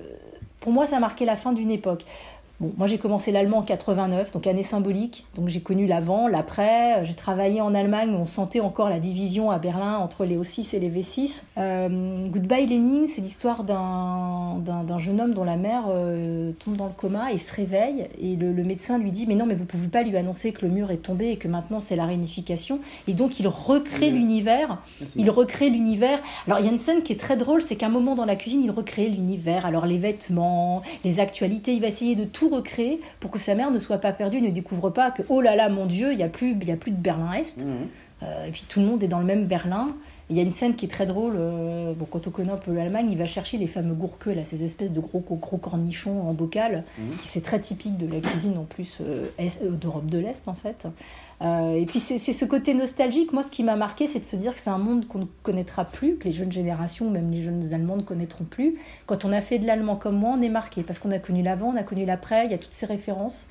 pour 0.60 0.72
moi 0.72 0.86
ça 0.86 0.98
a 0.98 1.00
marqué 1.00 1.26
la 1.26 1.36
fin 1.36 1.52
d'une 1.52 1.72
époque. 1.72 2.06
Bon, 2.60 2.72
moi 2.76 2.88
j'ai 2.88 2.98
commencé 2.98 3.32
l'allemand 3.32 3.60
en 3.60 3.62
89, 3.62 4.32
donc 4.32 4.48
année 4.48 4.64
symbolique, 4.64 5.28
donc 5.36 5.48
j'ai 5.48 5.62
connu 5.62 5.86
l'avant, 5.86 6.28
l'après. 6.28 7.06
J'ai 7.06 7.14
travaillé 7.14 7.62
en 7.62 7.76
Allemagne 7.76 8.10
où 8.16 8.18
on 8.18 8.26
sentait 8.26 8.62
encore 8.62 8.90
la 8.90 8.98
division 8.98 9.52
à 9.52 9.60
Berlin 9.60 9.98
entre 9.98 10.26
les 10.26 10.38
O6 10.38 10.76
et 10.76 10.80
les 10.80 10.90
V6. 10.90 11.44
Euh, 11.60 12.28
Goodbye 12.28 12.66
Lénine, 12.66 13.08
c'est 13.08 13.22
l'histoire 13.22 13.64
d'un 13.64 14.98
jeune 14.98 15.22
homme 15.22 15.36
dont 15.36 15.44
la 15.44 15.56
mère 15.56 15.84
euh, 15.90 16.52
tombe 16.54 16.78
dans 16.78 16.88
le 16.88 16.94
coma 16.94 17.32
et 17.32 17.38
se 17.38 17.54
réveille. 17.54 18.08
Et 18.20 18.36
le, 18.36 18.52
le 18.52 18.64
médecin 18.64 18.98
lui 18.98 19.12
dit 19.12 19.28
Mais 19.28 19.36
non, 19.36 19.46
mais 19.46 19.54
vous 19.54 19.64
ne 19.64 19.68
pouvez 19.68 19.88
pas 19.88 20.02
lui 20.02 20.18
annoncer 20.18 20.52
que 20.52 20.66
le 20.66 20.72
mur 20.72 20.90
est 20.90 20.98
tombé 20.98 21.30
et 21.30 21.38
que 21.38 21.48
maintenant 21.48 21.80
c'est 21.80 21.96
la 21.96 22.06
réunification. 22.06 22.80
Et 23.08 23.14
donc 23.14 23.40
il 23.40 23.48
recrée 23.48 24.10
l'univers. 24.10 24.80
Il 25.16 25.30
recrée 25.30 25.70
l'univers. 25.70 26.20
Alors 26.48 26.60
il 26.60 26.66
y 26.66 26.70
a 26.70 26.72
une 26.72 26.80
scène 26.80 27.04
qui 27.04 27.14
est 27.14 27.20
très 27.20 27.38
drôle 27.38 27.62
c'est 27.62 27.76
qu'à 27.76 27.86
un 27.86 27.90
moment 27.90 28.16
dans 28.16 28.26
la 28.26 28.36
cuisine, 28.36 28.64
il 28.64 28.72
recrée 28.72 29.08
l'univers. 29.10 29.68
Alors 29.68 29.86
les 29.86 30.00
vêtements, 30.00 30.82
les 31.06 31.20
actualités, 31.20 31.74
il 31.74 31.82
va 31.82 31.88
essayer 31.88 32.16
de 32.16 32.24
tout 32.24 32.47
recréer 32.50 33.02
pour 33.20 33.32
que 33.32 33.40
sa 33.40 33.56
mère 33.56 33.72
ne 33.72 33.80
soit 33.80 33.98
pas 34.00 34.12
perdue, 34.12 34.42
ne 34.42 34.50
découvre 34.50 34.90
pas 34.90 35.12
que 35.12 35.22
oh 35.30 35.42
là 35.42 35.56
là, 35.56 35.70
mon 35.70 35.86
Dieu, 35.86 36.12
il 36.12 36.18
n'y 36.18 36.24
a, 36.24 36.30
plus- 36.30 36.56
il 36.62 36.68
y 36.68 36.72
a 36.72 36.78
plus 36.78 36.92
de 36.92 36.98
Berlin-Est. 36.98 37.66
Euh, 38.24 38.46
et 38.48 38.52
puis 38.52 38.66
tout 38.68 38.80
le 38.80 38.86
monde 38.88 39.04
est 39.04 39.08
dans 39.08 39.20
le 39.20 39.26
même 39.26 39.46
Berlin. 39.46 39.90
Il 40.30 40.36
y 40.36 40.40
a 40.40 40.44
une 40.44 40.52
scène 40.52 40.76
qui 40.76 40.86
est 40.86 40.90
très 40.90 41.06
drôle. 41.06 41.36
euh, 41.38 41.94
bon, 41.94 42.06
quand 42.06 42.28
on 42.28 42.32
connaît 42.32 42.52
un 42.52 42.58
peu 42.58 42.74
l'Allemagne, 42.74 43.10
il 43.10 43.18
va 43.18 43.26
chercher 43.26 43.58
les 43.58 43.68
fameux 43.68 43.94
gourqueux, 43.94 44.34
là, 44.34 44.44
ces 44.44 44.64
espèces 44.64 44.92
de 44.92 45.00
gros, 45.00 45.20
gros 45.20 45.58
cornichons 45.58 46.28
en 46.28 46.34
bocal, 46.34 46.84
qui 47.20 47.28
c'est 47.28 47.42
très 47.42 47.60
typique 47.60 47.98
de 47.98 48.08
la 48.12 48.20
cuisine 48.20 48.58
en 48.58 48.64
plus 48.64 49.00
euh, 49.02 49.28
euh, 49.40 49.70
d'Europe 49.72 50.08
de 50.08 50.18
l'Est 50.18 50.48
en 50.48 50.54
fait. 50.54 50.88
Euh, 51.42 51.76
et 51.76 51.86
puis 51.86 52.00
c'est 52.00 52.18
c'est 52.18 52.34
ce 52.34 52.46
côté 52.46 52.74
nostalgique. 52.74 53.32
Moi, 53.32 53.44
ce 53.44 53.52
qui 53.52 53.64
m'a 53.64 53.76
marqué, 53.76 54.08
c'est 54.08 54.20
de 54.20 54.26
se 54.26 54.36
dire 54.36 54.54
que 54.54 54.60
c'est 54.60 54.72
un 54.72 54.80
monde 54.80 55.08
qu'on 55.08 55.20
ne 55.20 55.26
connaîtra 55.44 55.86
plus, 55.86 56.18
que 56.18 56.26
les 56.26 56.32
jeunes 56.32 56.52
générations, 56.52 57.10
même 57.10 57.32
les 57.32 57.42
jeunes 57.42 57.74
Allemands, 57.74 57.98
ne 57.98 58.02
connaîtront 58.02 58.44
plus. 58.44 58.76
Quand 59.06 59.24
on 59.24 59.32
a 59.32 59.42
fait 59.42 59.60
de 59.60 59.68
l'allemand 59.68 59.96
comme 59.96 60.18
moi, 60.18 60.36
on 60.38 60.42
est 60.42 60.50
marqué 60.50 60.84
parce 60.84 61.00
qu'on 61.00 61.12
a 61.12 61.20
connu 61.20 61.44
l'avant, 61.44 61.68
on 61.74 61.78
a 61.78 61.84
connu 61.84 62.06
l'après. 62.06 62.46
Il 62.46 62.52
y 62.52 62.56
a 62.56 62.58
toutes 62.58 62.74
ces 62.74 62.88
références 62.88 63.48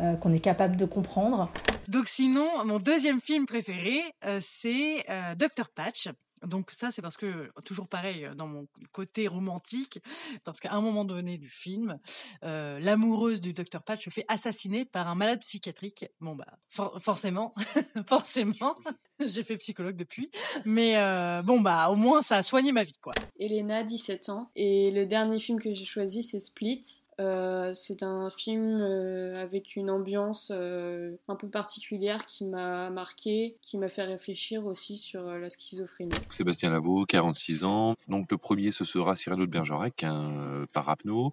euh, 0.00 0.14
qu'on 0.16 0.32
est 0.32 0.40
capable 0.40 0.76
de 0.76 0.84
comprendre. 0.84 1.50
Donc 1.88 2.08
sinon, 2.08 2.64
mon 2.64 2.78
deuxième 2.78 3.20
film 3.20 3.46
préféré, 3.46 4.00
euh, 4.24 4.38
c'est 4.40 5.04
euh, 5.10 5.34
Dr 5.34 5.68
Patch. 5.74 6.08
Donc 6.42 6.72
ça, 6.72 6.90
c'est 6.90 7.00
parce 7.00 7.16
que 7.16 7.50
toujours 7.64 7.88
pareil 7.88 8.26
euh, 8.26 8.34
dans 8.34 8.46
mon 8.46 8.66
côté 8.92 9.28
romantique, 9.28 9.98
parce 10.44 10.60
qu'à 10.60 10.72
un 10.72 10.82
moment 10.82 11.04
donné 11.06 11.38
du 11.38 11.48
film, 11.48 11.98
euh, 12.42 12.78
l'amoureuse 12.80 13.40
du 13.40 13.54
docteur 13.54 13.82
Patch 13.82 14.04
se 14.04 14.10
fait 14.10 14.26
assassiner 14.28 14.84
par 14.84 15.08
un 15.08 15.14
malade 15.14 15.40
psychiatrique. 15.40 16.04
Bon 16.20 16.34
bah 16.34 16.46
for- 16.68 17.00
forcément, 17.00 17.54
forcément, 18.06 18.74
j'ai 19.24 19.42
fait 19.42 19.56
psychologue 19.56 19.96
depuis, 19.96 20.30
mais 20.66 20.96
euh, 20.98 21.40
bon 21.42 21.60
bah 21.62 21.88
au 21.88 21.96
moins 21.96 22.20
ça 22.20 22.36
a 22.36 22.42
soigné 22.42 22.72
ma 22.72 22.82
vie 22.84 22.98
quoi. 23.00 23.14
Elena, 23.38 23.82
17 23.82 24.28
ans. 24.28 24.50
Et 24.54 24.90
le 24.90 25.06
dernier 25.06 25.38
film 25.38 25.58
que 25.60 25.72
j'ai 25.74 25.84
choisi, 25.86 26.22
c'est 26.22 26.40
Split. 26.40 26.82
Euh, 27.20 27.70
c'est 27.74 28.02
un 28.02 28.30
film 28.30 28.80
euh, 28.80 29.40
avec 29.42 29.76
une 29.76 29.90
ambiance 29.90 30.50
euh, 30.54 31.16
un 31.28 31.36
peu 31.36 31.48
particulière 31.48 32.26
qui 32.26 32.44
m'a 32.44 32.90
marqué, 32.90 33.56
qui 33.60 33.78
m'a 33.78 33.88
fait 33.88 34.04
réfléchir 34.04 34.66
aussi 34.66 34.96
sur 34.96 35.22
la 35.22 35.50
schizophrénie. 35.50 36.12
Sébastien 36.30 36.70
Lavaux, 36.70 37.04
46 37.04 37.64
ans. 37.64 37.94
Donc 38.08 38.30
le 38.30 38.38
premier, 38.38 38.72
ce 38.72 38.84
sera 38.84 39.16
Cyrano 39.16 39.46
de 39.46 39.50
Bergerac, 39.50 40.02
un 40.04 40.66
parapno. 40.72 41.32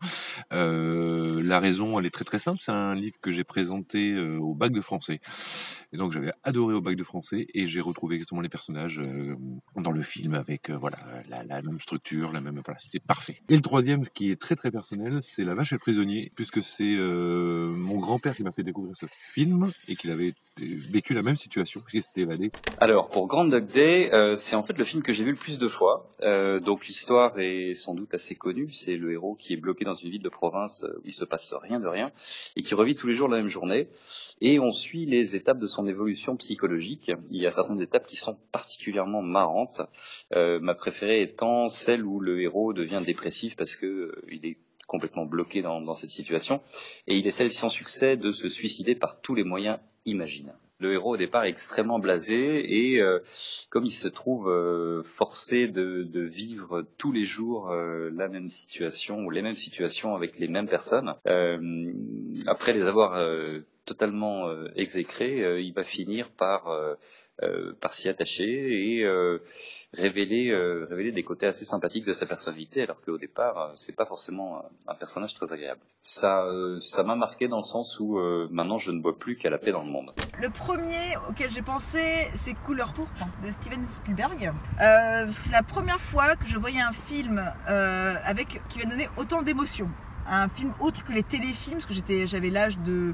La 0.52 1.60
raison, 1.60 2.00
elle 2.00 2.06
est 2.06 2.12
très 2.12 2.26
très 2.26 2.40
simple. 2.40 2.60
C'est 2.62 2.72
un 2.72 2.96
livre 2.96 3.18
que 3.22 3.32
j'ai 3.32 3.44
présenté 3.44 4.20
au 4.38 4.54
bac 4.54 4.72
de 4.72 4.82
français. 4.82 5.20
Et 5.94 5.98
donc 5.98 6.12
j'avais 6.12 6.32
adoré 6.44 6.74
au 6.74 6.82
bac 6.82 6.96
de 6.96 7.04
français 7.04 7.48
et 7.54 7.68
j'ai 7.68 7.82
retrouvé 7.82 8.16
exactement 8.16 8.42
les 8.42 8.50
personnages 8.50 9.02
dans 9.76 9.92
le 9.92 10.04
film 10.04 10.36
avec 10.36 10.70
voilà 10.70 10.98
la, 11.30 11.44
la 11.44 11.62
même 11.62 11.80
structure, 11.80 12.32
la 12.32 12.40
même 12.40 12.62
voilà, 12.64 12.80
c'était 12.80 13.00
parfait. 13.00 13.42
Et 13.50 13.56
le 13.56 13.62
troisième, 13.62 14.08
qui 14.08 14.32
est 14.32 14.40
très 14.40 14.56
très 14.56 14.72
personnel, 14.72 15.20
c'est 15.24 15.44
La 15.44 15.54
Vache 15.54 15.71
prisonnier, 15.78 16.32
puisque 16.36 16.64
c'est 16.64 16.96
euh, 16.96 17.74
mon 17.78 17.98
grand-père 18.00 18.36
qui 18.36 18.44
m'a 18.44 18.52
fait 18.52 18.64
découvrir 18.64 18.96
ce 18.96 19.06
film 19.08 19.66
et 19.88 19.96
qu'il 19.96 20.12
avait 20.12 20.34
vécu 20.58 21.14
la 21.14 21.22
même 21.22 21.36
situation 21.36 21.82
puisqu'il 21.82 22.04
s'était 22.04 22.22
évadé. 22.22 22.52
Alors 22.80 23.10
pour 23.10 23.28
Grand 23.28 23.46
Dog 23.46 23.72
Day, 23.72 24.14
euh, 24.14 24.36
c'est 24.36 24.56
en 24.56 24.64
fait 24.64 24.78
le 24.78 24.84
film 24.84 25.04
que 25.04 25.14
j'ai 25.14 25.24
vu 25.24 25.32
le 25.32 25.38
plus 25.38 25.60
de 25.60 25.68
fois. 25.68 26.08
Euh, 26.22 26.60
donc 26.60 26.88
l'histoire 26.88 27.40
est 27.40 27.74
sans 27.74 27.94
doute 27.94 28.14
assez 28.14 28.36
connue. 28.36 28.70
C'est 28.70 28.98
le 28.98 29.14
héros 29.14 29.36
qui 29.36 29.54
est 29.54 29.58
bloqué 29.58 29.86
dans 29.86 29.94
une 29.94 30.10
ville 30.10 30.22
de 30.22 30.30
province 30.30 30.84
où 30.84 31.02
il 31.06 31.14
se 31.14 31.26
passe 31.26 31.54
rien 31.54 31.80
de 31.80 31.88
rien 31.88 32.12
et 32.56 32.62
qui 32.62 32.76
revit 32.76 32.96
tous 32.96 33.08
les 33.08 33.14
jours 33.14 33.28
la 33.28 33.38
même 33.38 33.48
journée. 33.48 33.88
Et 34.42 34.60
on 34.60 34.70
suit 34.70 35.06
les 35.06 35.36
étapes 35.36 35.60
de 35.60 35.68
son 35.68 35.88
évolution 35.88 36.36
psychologique. 36.38 37.12
Il 37.30 37.42
y 37.42 37.48
a 37.48 37.52
certaines 37.52 37.82
étapes 37.82 38.08
qui 38.08 38.16
sont 38.16 38.38
particulièrement 38.52 39.22
marrantes. 39.22 39.82
ma 40.34 40.76
préférée 40.76 41.22
étant 41.22 41.68
celle 41.68 42.06
où 42.06 42.20
le 42.20 42.42
héros 42.42 42.74
devient 42.74 43.02
dépressif 43.06 43.56
parce 43.56 43.76
que 43.76 44.22
il 44.30 44.46
est 44.46 44.58
complètement 44.92 45.26
bloqué 45.26 45.62
dans, 45.62 45.96
cette 45.96 46.10
situation, 46.10 46.60
et 47.08 47.16
il 47.16 47.26
essaie 47.26 47.50
sans 47.50 47.70
succès 47.70 48.18
de 48.18 48.34
se 48.34 48.50
suicider 48.50 48.94
par 48.94 49.22
tous 49.22 49.36
les 49.36 49.46
moyens 49.46 49.80
imaginables. 50.06 50.60
Le 50.80 50.92
héros 50.92 51.14
au 51.14 51.18
départ 51.18 51.46
est 51.46 51.50
extrêmement 51.50 52.00
blasé 52.00 52.90
et 52.90 53.00
euh, 53.00 53.20
comme 53.70 53.86
il 53.86 53.92
se 53.92 54.10
trouve 54.10 54.50
euh, 54.50 55.02
forcé 55.04 55.68
de, 55.68 56.04
de, 56.04 56.22
vivre 56.22 56.84
tous 56.98 57.14
les 57.14 57.24
jours 57.24 57.70
euh, 57.70 58.10
la 58.14 58.28
même 58.28 58.50
situation 58.50 59.20
ou 59.20 59.30
les 59.30 59.42
mêmes 59.42 59.54
situations 59.54 60.14
avec 60.14 60.40
les 60.40 60.50
mêmes 60.50 60.68
personnes, 60.68 61.14
après 62.48 62.74
les 62.74 62.82
avoir 62.82 63.18
totalement 63.86 64.50
exécrés, 64.76 65.62
il 65.62 65.74
va 65.74 65.84
finir 65.84 66.32
par 66.32 66.68
euh, 67.44 67.74
par 67.82 67.94
s'y 67.94 68.08
attacher 68.08 68.98
et 68.98 69.04
euh, 69.04 69.40
révéler, 69.94 70.50
euh, 70.50 70.86
révéler 70.90 71.12
des 71.12 71.24
côtés 71.24 71.48
assez 71.48 71.66
sympathiques 71.66 72.06
de 72.06 72.14
sa 72.14 72.26
personnalité, 72.26 72.84
alors 72.84 73.02
qu'au 73.02 73.18
départ, 73.18 73.72
c'est 73.76 73.96
pas 73.96 74.06
forcément 74.06 74.64
un 74.88 74.96
personnage 74.96 75.34
très 75.34 75.52
agréable. 75.52 75.82
Ça, 76.02 76.46
ça 76.80 77.04
m'a 77.04 77.16
marqué 77.16 77.48
dans 77.48 77.58
le 77.58 77.64
sens 77.64 78.00
où 78.00 78.20
maintenant 78.50 78.78
je 78.78 78.92
ne 78.92 79.02
vois 79.02 79.18
plus 79.18 79.36
qu'à 79.36 79.50
la 79.50 79.58
paix 79.58 79.72
dans 79.72 79.84
le 79.84 79.90
monde. 79.90 80.12
Le 80.40 80.50
premier 80.50 81.16
auquel 81.30 81.52
j'ai 81.52 81.62
pensé, 81.62 82.28
c'est 82.34 82.54
Couleur 82.66 82.94
pourpre 82.94 83.28
de 83.46 83.52
Steven 83.52 83.86
Spielberg, 83.86 84.52
parce 84.78 85.38
que 85.38 85.44
c'est 85.44 85.52
la 85.52 85.64
première 85.64 86.02
fois 86.02 86.36
que 86.36 86.48
je 86.48 86.58
voyais 86.58 86.82
un 86.82 86.94
film 86.94 87.44
avec 87.66 88.62
qui 88.70 88.80
m'a 88.80 88.86
donné 88.86 89.08
autant 89.18 89.42
d'émotions 89.42 89.90
un 90.28 90.50
film 90.50 90.74
autre 90.80 91.04
que 91.04 91.14
les 91.14 91.24
téléfilms, 91.24 91.80
parce 91.80 91.86
que 91.86 92.26
j'avais 92.26 92.50
l'âge 92.50 92.78
de 92.80 93.14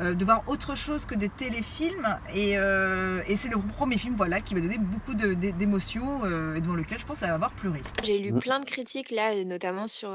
euh, 0.00 0.14
de 0.14 0.24
voir 0.24 0.42
autre 0.46 0.74
chose 0.74 1.06
que 1.06 1.14
des 1.14 1.28
téléfilms. 1.28 2.18
Et, 2.34 2.56
euh, 2.56 3.22
et 3.26 3.36
c'est 3.36 3.48
le 3.48 3.58
premier 3.58 3.98
film 3.98 4.14
voilà, 4.14 4.40
qui 4.40 4.54
m'a 4.54 4.60
donné 4.60 4.78
beaucoup 4.78 5.14
d'émotions 5.14 6.24
euh, 6.24 6.56
et 6.56 6.60
devant 6.60 6.74
lequel 6.74 6.98
je 6.98 7.06
pense 7.06 7.22
avoir 7.22 7.52
pleuré. 7.52 7.80
J'ai 8.04 8.18
lu 8.18 8.32
plein 8.34 8.60
de 8.60 8.64
critiques 8.64 9.10
là, 9.10 9.44
notamment 9.44 9.88
sur, 9.88 10.10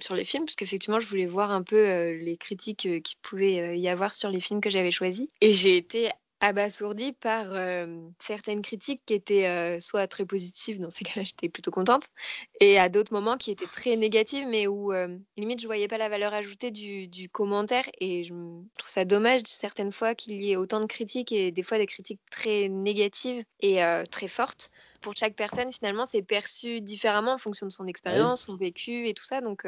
sur 0.00 0.14
les 0.14 0.24
films, 0.24 0.44
parce 0.44 0.56
qu'effectivement 0.56 1.00
je 1.00 1.06
voulais 1.06 1.26
voir 1.26 1.50
un 1.50 1.62
peu 1.62 2.10
les 2.10 2.36
critiques 2.36 2.88
qui 3.02 3.16
pouvait 3.22 3.78
y 3.78 3.88
avoir 3.88 4.12
sur 4.12 4.28
les 4.28 4.40
films 4.40 4.60
que 4.60 4.70
j'avais 4.70 4.90
choisis. 4.90 5.28
Et 5.40 5.52
j'ai 5.52 5.76
été 5.76 6.10
abasourdie 6.42 7.12
par 7.12 7.46
certaines 8.18 8.60
critiques 8.62 9.00
qui 9.06 9.14
étaient 9.14 9.80
soit 9.80 10.06
très 10.08 10.26
positives, 10.26 10.80
dans 10.80 10.90
ces 10.90 11.04
cas-là 11.04 11.22
j'étais 11.22 11.48
plutôt 11.48 11.70
contente, 11.70 12.08
et 12.60 12.78
à 12.78 12.88
d'autres 12.88 13.14
moments 13.14 13.38
qui 13.38 13.52
étaient 13.52 13.64
très 13.64 13.96
négatives, 13.96 14.46
mais 14.48 14.66
où 14.66 14.92
limite 15.36 15.60
je 15.60 15.66
voyais 15.66 15.88
pas 15.88 15.98
la 15.98 16.08
valeur 16.08 16.34
ajoutée 16.34 16.70
du, 16.70 17.06
du 17.06 17.28
commentaire, 17.28 17.84
et 18.00 18.24
je 18.24 18.34
trouve 18.76 18.90
ça 18.90 19.04
dommage 19.04 19.40
certaines 19.46 19.92
fois 19.92 20.14
qu'il 20.14 20.32
y 20.42 20.52
ait 20.52 20.56
autant 20.56 20.80
de 20.80 20.86
critiques, 20.86 21.32
et 21.32 21.52
des 21.52 21.62
fois 21.62 21.78
des 21.78 21.86
critiques 21.86 22.20
très 22.30 22.68
négatives 22.68 23.44
et 23.60 23.80
très 24.10 24.28
fortes. 24.28 24.70
Pour 25.00 25.16
chaque 25.16 25.34
personne, 25.34 25.72
finalement, 25.72 26.06
c'est 26.06 26.22
perçu 26.22 26.80
différemment 26.80 27.34
en 27.34 27.38
fonction 27.38 27.66
de 27.66 27.72
son 27.72 27.86
expérience, 27.86 28.46
son 28.46 28.56
vécu 28.56 29.06
et 29.06 29.14
tout 29.14 29.24
ça, 29.24 29.40
donc 29.40 29.64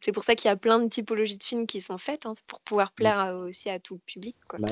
c'est 0.00 0.12
pour 0.12 0.24
ça 0.24 0.34
qu'il 0.34 0.48
y 0.48 0.52
a 0.52 0.56
plein 0.56 0.80
de 0.80 0.88
typologies 0.88 1.36
de 1.36 1.44
films 1.44 1.66
qui 1.68 1.80
sont 1.80 1.98
faites, 1.98 2.26
hein, 2.26 2.34
pour 2.48 2.60
pouvoir 2.60 2.90
plaire 2.90 3.36
aussi 3.36 3.70
à 3.70 3.78
tout 3.78 3.94
le 3.94 4.00
public. 4.00 4.36
Quoi. 4.48 4.58
Bah 4.60 4.68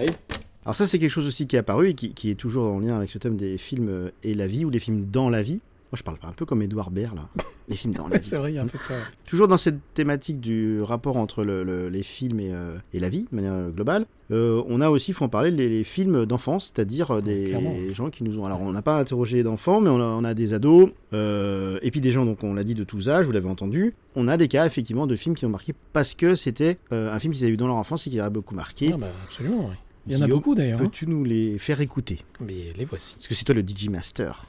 alors 0.67 0.75
ça, 0.75 0.89
c'est 0.89 0.99
quelque 0.99 1.11
chose 1.11 1.29
aussi 1.29 1.47
qui 1.47 1.55
est 1.55 1.61
apparu 1.61 1.91
et 1.91 1.95
qui, 1.95 2.29
est 2.29 2.35
toujours 2.35 2.73
en 2.73 2.81
lien 2.81 2.97
avec 2.97 3.09
ce 3.09 3.19
thème 3.19 3.37
des 3.37 3.57
films 3.57 3.89
euh, 3.89 4.11
et 4.25 4.35
la 4.35 4.49
vie 4.49 4.65
ou 4.65 4.71
des 4.73 4.81
films 4.81 5.07
dans 5.13 5.31
la 5.31 5.41
vie. 5.41 5.61
Moi, 5.93 5.97
je 5.97 6.03
parle 6.03 6.19
un 6.25 6.33
peu 6.33 6.45
comme 6.45 6.61
Edouard 6.61 6.91
Baird, 6.91 7.15
là. 7.15 7.29
Les 7.69 7.77
films 7.77 7.95
dans 7.95 8.09
la 8.09 8.19
vie. 8.19 8.25
c'est 8.25 8.37
vrai, 8.37 8.53
il 8.53 8.57
y 8.57 8.59
a 8.59 8.63
un 8.63 8.67
peu 8.67 8.79
de 8.79 8.83
ça. 8.83 8.95
Toujours 9.27 9.49
dans 9.49 9.57
cette 9.57 9.79
thématique 9.95 10.41
du 10.41 10.83
rapport 10.83 11.17
entre 11.17 11.45
les 11.45 12.03
films 12.05 12.39
et, 12.39 12.53
euh, 12.53 12.77
et, 12.93 13.01
la 13.01 13.09
vie, 13.09 13.27
de 13.31 13.35
manière 13.35 13.71
globale, 13.71 14.07
euh, 14.31 14.63
on 14.69 14.81
a 14.81 14.89
aussi, 14.89 15.11
il 15.11 15.15
faut 15.15 15.25
en 15.25 15.29
parler, 15.29 15.51
les, 15.51 15.83
films 15.83 16.27
d'enfance, 16.27 16.73
c'est-à-dire 16.73 17.23
des 17.23 17.93
gens 17.93 18.11
qui 18.11 18.23
nous 18.23 18.39
ont... 18.39 18.47
Alors, 18.47 18.61
on 18.61 18.71
n'a 18.71 18.83
pas 18.83 18.99
interrogé 18.99 19.43
d'enfants, 19.43 19.81
mais 19.81 19.91
on 19.91 20.25
a, 20.25 20.35
des 20.35 20.55
ados, 20.55 20.91
et 21.13 21.91
puis 21.91 22.01
des 22.01 22.13
gens, 22.13 22.25
donc 22.25 22.45
on 22.45 22.55
l'a 22.55 22.63
dit, 22.63 22.75
de 22.75 22.85
tous 22.85 23.09
âges, 23.09 23.27
vous 23.27 23.33
l'avez 23.33 23.49
entendu. 23.49 23.95
On 24.15 24.29
a 24.29 24.37
des 24.37 24.47
cas, 24.47 24.65
effectivement, 24.65 25.09
de 25.09 25.17
films 25.17 25.35
qui 25.35 25.45
ont 25.45 25.51
marqué 25.51 25.75
parce 25.93 26.15
que 26.15 26.37
c'était 26.37 26.79
un 26.93 27.19
film 27.19 27.33
qu'ils 27.33 27.45
avaient 27.45 27.55
eu 27.55 27.57
dans 27.57 27.69
leur 27.69 27.77
enfance 27.77 28.07
et 28.07 28.11
qui 28.11 28.17
leur 28.17 28.27
a 28.27 28.31
beaucoup 28.31 28.55
marqué. 28.55 28.91
Ah 28.95 28.97
bah, 28.97 29.09
absolument, 29.25 29.67
oui. 29.71 29.77
Il 30.07 30.13
y 30.13 30.17
en 30.17 30.23
a 30.23 30.29
beaucoup 30.29 30.55
d'ailleurs. 30.55 30.79
Peux-tu 30.79 31.05
hein. 31.05 31.09
nous 31.11 31.25
les 31.25 31.59
faire 31.59 31.81
écouter? 31.81 32.25
Mais 32.41 32.73
les 32.77 32.85
voici. 32.85 33.15
Parce 33.15 33.27
que 33.27 33.35
c'est 33.35 33.45
toi 33.45 33.55
le 33.55 33.63
DJ 33.67 33.89
Master. 33.89 34.47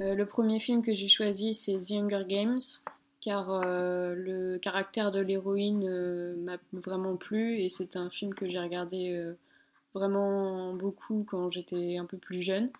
Euh, 0.00 0.14
le 0.14 0.26
premier 0.26 0.58
film 0.58 0.82
que 0.82 0.92
j'ai 0.94 1.08
choisi, 1.08 1.54
c'est 1.54 1.76
The 1.76 1.92
Hunger 1.92 2.24
Games, 2.26 2.60
car 3.20 3.50
euh, 3.50 4.14
le 4.16 4.58
caractère 4.58 5.12
de 5.12 5.20
l'héroïne 5.20 5.86
euh, 5.88 6.34
m'a 6.38 6.58
vraiment 6.72 7.16
plu 7.16 7.60
et 7.60 7.68
c'est 7.68 7.96
un 7.96 8.10
film 8.10 8.34
que 8.34 8.48
j'ai 8.48 8.58
regardé 8.58 9.32
vraiment 9.94 10.74
beaucoup 10.74 11.24
quand 11.28 11.50
j'étais 11.50 11.96
un 11.98 12.06
peu 12.06 12.16
plus 12.16 12.42
jeune. 12.42 12.70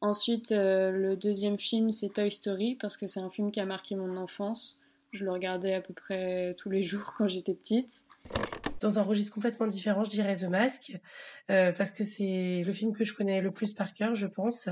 Ensuite, 0.00 0.50
le 0.52 1.16
deuxième 1.16 1.58
film, 1.58 1.90
c'est 1.92 2.12
Toy 2.12 2.30
Story, 2.30 2.76
parce 2.76 2.96
que 2.96 3.06
c'est 3.06 3.20
un 3.20 3.30
film 3.30 3.50
qui 3.50 3.58
a 3.58 3.64
marqué 3.64 3.96
mon 3.96 4.16
enfance. 4.16 4.80
Je 5.12 5.24
le 5.24 5.32
regardais 5.32 5.74
à 5.74 5.80
peu 5.80 5.94
près 5.94 6.54
tous 6.58 6.70
les 6.70 6.82
jours 6.82 7.14
quand 7.18 7.28
j'étais 7.28 7.54
petite. 7.54 8.04
Dans 8.80 8.98
un 8.98 9.02
registre 9.02 9.34
complètement 9.34 9.66
différent, 9.66 10.04
je 10.04 10.10
dirais 10.10 10.36
The 10.36 10.44
Mask, 10.44 10.96
euh, 11.50 11.72
parce 11.72 11.90
que 11.90 12.04
c'est 12.04 12.62
le 12.64 12.72
film 12.72 12.92
que 12.92 13.04
je 13.04 13.12
connais 13.12 13.40
le 13.40 13.50
plus 13.50 13.72
par 13.72 13.92
cœur, 13.92 14.14
je 14.14 14.26
pense, 14.26 14.68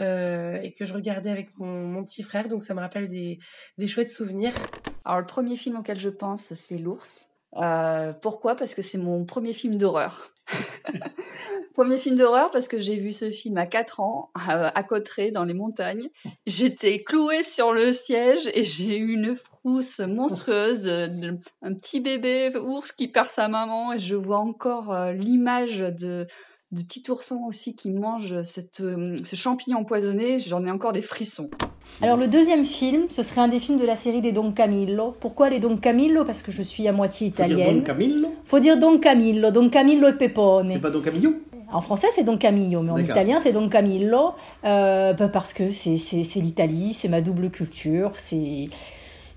euh, 0.00 0.60
et 0.60 0.72
que 0.72 0.84
je 0.84 0.92
regardais 0.92 1.30
avec 1.30 1.56
mon, 1.56 2.04
petit 2.04 2.22
frère, 2.22 2.48
donc 2.48 2.62
ça 2.62 2.74
me 2.74 2.80
rappelle 2.80 3.08
des, 3.08 3.38
chouettes 3.86 4.10
souvenirs. 4.10 4.52
Alors 5.04 5.20
le 5.20 5.26
premier 5.26 5.56
film 5.56 5.76
auquel 5.76 5.98
je 5.98 6.10
pense, 6.10 6.52
c'est 6.54 6.78
L'ours. 6.78 7.26
Euh, 7.56 8.12
pourquoi? 8.12 8.54
Parce 8.54 8.74
que 8.74 8.82
c'est 8.82 8.98
mon 8.98 9.24
premier 9.24 9.52
film 9.52 9.76
d'horreur. 9.76 10.32
Premier 11.74 11.98
film 11.98 12.16
d'horreur 12.16 12.50
parce 12.50 12.66
que 12.66 12.80
j'ai 12.80 12.96
vu 12.96 13.12
ce 13.12 13.30
film 13.30 13.56
à 13.56 13.64
4 13.64 14.00
ans, 14.00 14.32
à, 14.34 14.76
à 14.76 14.82
Cotteret, 14.82 15.30
dans 15.30 15.44
les 15.44 15.54
montagnes. 15.54 16.08
J'étais 16.44 17.04
clouée 17.04 17.44
sur 17.44 17.72
le 17.72 17.92
siège 17.92 18.50
et 18.52 18.64
j'ai 18.64 18.96
eu 18.96 19.12
une 19.12 19.36
frousse 19.68 20.00
monstrueuse, 20.00 20.88
un 21.62 21.74
petit 21.74 22.00
bébé 22.00 22.50
ours 22.56 22.92
qui 22.92 23.08
perd 23.08 23.28
sa 23.28 23.48
maman 23.48 23.92
et 23.92 23.98
je 23.98 24.14
vois 24.14 24.38
encore 24.38 24.92
euh, 24.92 25.12
l'image 25.12 25.78
de 25.78 26.26
de 26.70 26.82
petit 26.82 27.10
ourson 27.10 27.44
aussi 27.48 27.74
qui 27.74 27.88
mange 27.88 28.42
cette, 28.42 28.82
euh, 28.82 29.16
ce 29.24 29.36
champignon 29.36 29.78
empoisonné, 29.78 30.38
j'en 30.38 30.66
ai 30.66 30.70
encore 30.70 30.92
des 30.92 31.00
frissons. 31.00 31.48
Alors 32.02 32.18
le 32.18 32.28
deuxième 32.28 32.66
film, 32.66 33.06
ce 33.08 33.22
serait 33.22 33.40
un 33.40 33.48
des 33.48 33.58
films 33.58 33.78
de 33.78 33.86
la 33.86 33.96
série 33.96 34.20
des 34.20 34.32
Don 34.32 34.52
Camillo. 34.52 35.16
Pourquoi 35.18 35.48
les 35.48 35.60
Don 35.60 35.78
Camillo? 35.78 36.26
Parce 36.26 36.42
que 36.42 36.52
je 36.52 36.60
suis 36.60 36.86
à 36.86 36.92
moitié 36.92 37.28
italienne. 37.28 37.58
Faut 37.58 37.64
dire 37.64 37.72
Don 37.72 37.84
Camillo? 37.86 38.28
Faut 38.44 38.60
dire 38.60 38.78
Don 38.78 38.98
Camillo, 38.98 39.50
Don 39.50 39.70
Camillo 39.70 40.08
et 40.08 40.12
Pepone. 40.12 40.68
C'est 40.70 40.78
pas 40.78 40.90
Don 40.90 41.00
Camillo? 41.00 41.36
En 41.72 41.80
français, 41.80 42.08
c'est 42.12 42.24
Don 42.24 42.36
Camillo, 42.36 42.82
mais 42.82 42.90
en 42.90 42.98
italien, 42.98 43.40
c'est 43.42 43.52
Don 43.52 43.70
Camillo, 43.70 44.32
euh, 44.64 45.14
bah, 45.14 45.28
parce 45.28 45.54
que 45.54 45.70
c'est 45.70 45.96
l'Italie, 46.36 46.92
c'est 46.92 47.08
ma 47.08 47.22
double 47.22 47.48
culture, 47.48 48.12
c'est 48.14 48.66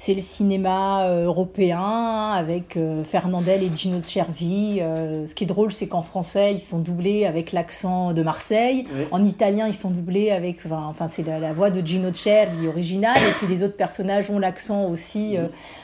c'est 0.02 0.16
le 0.16 0.22
cinéma 0.22 1.04
euh, 1.04 1.26
européen 1.26 2.32
avec 2.32 2.76
euh, 2.76 3.04
Fernandel 3.04 3.62
et 3.62 3.72
Gino 3.72 4.02
Cervi. 4.02 4.80
Euh, 4.82 5.28
ce 5.28 5.36
qui 5.36 5.44
est 5.44 5.48
drôle, 5.48 5.72
c'est 5.72 5.86
qu'en 5.86 6.02
français, 6.02 6.54
ils 6.54 6.60
sont 6.60 6.80
doublés 6.80 7.28
avec 7.28 7.52
l'accent 7.52 8.12
de 8.12 8.24
Marseille. 8.24 8.88
En 9.12 9.24
italien, 9.24 9.68
ils 9.68 9.76
sont 9.76 9.92
doublés 9.92 10.32
avec, 10.32 10.66
enfin, 10.72 11.08
c'est 11.08 11.22
la, 11.22 11.54
voix 11.54 11.70
de 11.70 11.86
Gino 11.86 12.12
Cervi 12.12 12.68
originale. 12.68 13.20
et 13.20 13.32
puis 13.38 13.46
les 13.46 13.62
autres 13.62 13.78
personnages 13.78 14.32
ont 14.32 14.40
l'accent 14.40 14.86
aussi 14.86 15.38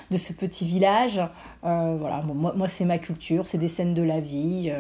de 0.10 0.18
ce 0.18 0.34
petit 0.34 0.66
village. 0.66 1.22
voilà, 1.62 2.24
moi, 2.26 2.54
moi 2.58 2.68
c'est 2.68 2.86
ma 2.86 2.98
culture, 2.98 3.46
c'est 3.46 3.60
des 3.60 3.68
scènes 3.68 3.94
de 3.94 4.02
la 4.02 4.20
vie. 4.20 4.72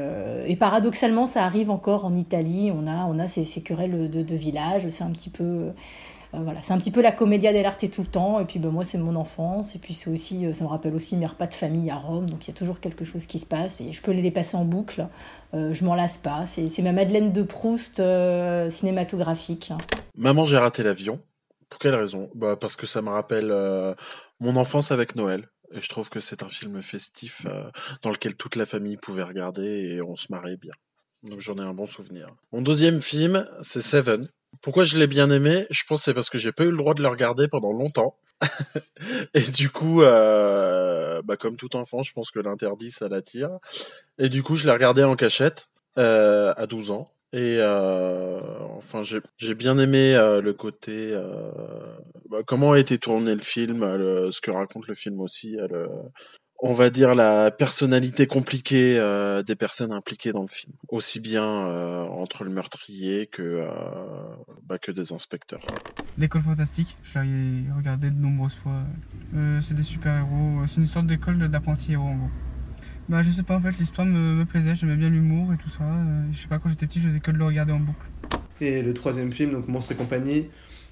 et 0.47 0.55
paradoxalement, 0.55 1.27
ça 1.27 1.43
arrive 1.43 1.69
encore 1.69 2.05
en 2.05 2.15
Italie. 2.15 2.71
On 2.73 2.87
a, 2.87 3.05
on 3.05 3.19
a 3.19 3.27
ces, 3.27 3.43
ces 3.43 3.61
querelles 3.61 4.09
de, 4.09 4.23
de 4.23 4.35
village. 4.35 4.89
C'est 4.89 5.03
un 5.03 5.11
petit 5.11 5.29
peu 5.29 5.73
voilà, 6.33 6.61
c'est 6.61 6.73
un 6.73 6.77
petit 6.77 6.91
peu 6.91 7.01
la 7.01 7.11
commedia 7.11 7.53
dell'arte 7.53 7.89
tout 7.89 8.01
le 8.01 8.07
temps. 8.07 8.39
Et 8.39 8.45
puis 8.45 8.59
ben, 8.59 8.69
moi, 8.69 8.83
c'est 8.83 8.97
mon 8.97 9.15
enfance. 9.15 9.75
Et 9.75 9.79
puis 9.79 9.93
c'est 9.93 10.09
aussi, 10.09 10.45
euh, 10.45 10.53
ça 10.53 10.63
me 10.63 10.69
rappelle 10.69 10.93
aussi 10.95 11.15
mes 11.17 11.25
repas 11.25 11.47
de 11.47 11.53
famille 11.53 11.89
à 11.89 11.95
Rome. 11.95 12.29
Donc 12.29 12.45
il 12.45 12.47
y 12.49 12.51
a 12.51 12.53
toujours 12.53 12.79
quelque 12.79 13.05
chose 13.05 13.25
qui 13.25 13.39
se 13.39 13.45
passe 13.45 13.81
et 13.81 13.91
je 13.91 14.01
peux 14.01 14.11
les 14.11 14.31
passer 14.31 14.57
en 14.57 14.65
boucle. 14.65 15.07
Euh, 15.53 15.73
je 15.73 15.85
m'en 15.85 15.95
lasse 15.95 16.17
pas. 16.17 16.45
C'est 16.45 16.81
ma 16.81 16.91
Madeleine 16.91 17.31
de 17.31 17.43
Proust 17.43 18.01
cinématographique. 18.69 19.71
Maman, 20.15 20.45
j'ai 20.45 20.57
raté 20.57 20.83
l'avion. 20.83 21.21
Pour 21.69 21.79
quelle 21.79 21.95
raison? 21.95 22.29
Bah, 22.35 22.55
Parce 22.55 22.75
que 22.75 22.85
ça 22.87 23.01
me 23.01 23.09
rappelle 23.09 23.53
mon 24.39 24.55
enfance 24.55 24.91
avec 24.91 25.15
Noël. 25.15 25.47
Et 25.73 25.81
je 25.81 25.89
trouve 25.89 26.09
que 26.09 26.21
c'est 26.21 26.43
un 26.43 26.49
film 26.49 26.81
festif 26.81 27.45
dans 28.01 28.11
lequel 28.11 28.35
toute 28.35 28.55
la 28.55 28.65
famille 28.65 28.95
pouvait 28.95 29.23
regarder 29.23 29.65
et 29.65 30.01
on 30.01 30.15
se 30.15 30.27
marrait 30.29 30.55
bien. 30.55 30.73
Donc 31.23 31.39
j'en 31.39 31.57
ai 31.57 31.61
un 31.61 31.73
bon 31.73 31.85
souvenir. 31.85 32.29
Mon 32.51 32.61
deuxième 32.61 33.01
film, 33.01 33.45
c'est 33.61 33.81
Seven 33.81 34.29
Pourquoi 34.67 34.83
je 34.83 34.99
l'ai 34.99 35.07
bien 35.07 35.31
aimé 35.31 35.65
Je 35.69 35.85
pense 35.87 36.03
c'est 36.03 36.13
parce 36.13 36.29
que 36.29 36.37
j'ai 36.37 36.51
pas 36.51 36.65
eu 36.65 36.71
le 36.71 36.75
droit 36.75 36.93
de 36.93 37.01
le 37.01 37.07
regarder 37.07 37.47
pendant 37.47 37.71
longtemps. 37.71 38.17
et 39.33 39.39
du 39.39 39.69
coup, 39.69 40.01
euh, 40.01 41.21
bah 41.21 41.37
comme 41.37 41.55
tout 41.55 41.77
enfant, 41.77 42.03
je 42.03 42.11
pense 42.11 42.31
que 42.31 42.41
l'interdit, 42.41 42.91
ça 42.91 43.07
l'attire. 43.07 43.59
Et 44.17 44.27
du 44.27 44.43
coup, 44.43 44.57
je 44.57 44.65
l'ai 44.65 44.73
regardé 44.73 45.05
en 45.05 45.15
cachette 45.15 45.69
euh, 45.97 46.53
à 46.57 46.67
12 46.67 46.91
ans. 46.91 47.13
Et 47.31 47.59
euh, 47.59 48.41
enfin, 48.75 49.03
j'ai 49.03 49.55
bien 49.55 49.77
aimé 49.77 50.15
le 50.43 50.51
côté 50.51 51.17
bah, 52.29 52.39
comment 52.45 52.73
a 52.73 52.79
été 52.79 52.97
tourné 52.97 53.35
le 53.35 53.41
film, 53.41 53.83
ce 54.33 54.41
que 54.41 54.51
raconte 54.51 54.89
le 54.89 54.95
film 54.95 55.21
aussi, 55.21 55.55
on 56.59 56.73
va 56.73 56.89
dire 56.89 57.13
la 57.15 57.51
personnalité 57.51 58.25
compliquée 58.27 58.97
euh, 58.97 59.43
des 59.43 59.55
personnes 59.55 59.91
impliquées 59.91 60.31
dans 60.31 60.41
le 60.41 60.47
film, 60.47 60.73
aussi 60.89 61.19
bien 61.19 61.43
euh, 61.45 62.03
entre 62.03 62.43
le 62.43 62.49
meurtrier 62.49 63.27
que 63.27 63.41
euh, 63.43 63.67
bah, 64.67 64.77
que 64.79 64.91
des 64.91 65.13
inspecteurs. 65.13 65.61
L'école 66.17 66.41
fantastique, 66.41 66.97
je 67.03 67.19
l'ai 67.19 67.71
regardé 67.75 68.09
de 68.09 68.19
nombreuses 68.19 68.55
fois. 68.55 68.81
Euh, 69.35 69.61
c'est 69.61 69.75
des 69.75 69.83
super-héros, 69.83 70.65
c'est 70.67 70.77
une 70.81 70.87
sorte 70.87 71.07
d'école 71.07 71.37
de- 71.37 71.47
d'apprentis-héros 71.47 72.03
en 72.03 72.15
gros. 72.15 72.29
Bah 73.09 73.23
je 73.23 73.29
sais 73.31 73.43
pas 73.43 73.55
en 73.55 73.61
fait, 73.61 73.71
l'histoire 73.79 74.05
me, 74.07 74.35
me 74.35 74.45
plaisait, 74.45 74.75
j'aimais 74.75 74.95
bien 74.97 75.09
l'humour 75.09 75.53
et 75.53 75.57
tout 75.57 75.69
ça. 75.69 75.83
Euh, 75.83 76.23
je 76.31 76.37
sais 76.39 76.47
pas, 76.47 76.59
quand 76.59 76.69
j'étais 76.69 76.87
petit, 76.87 76.99
je 76.99 77.07
faisais 77.07 77.19
que 77.19 77.31
de 77.31 77.37
le 77.37 77.45
regarder 77.45 77.71
en 77.71 77.79
boucle. 77.79 78.05
Et 78.59 78.81
le 78.81 78.93
troisième 78.93 79.31
film, 79.31 79.51
donc 79.51 79.67
Monstres 79.67 79.91
et 79.91 79.95
compagnie, 79.95 80.47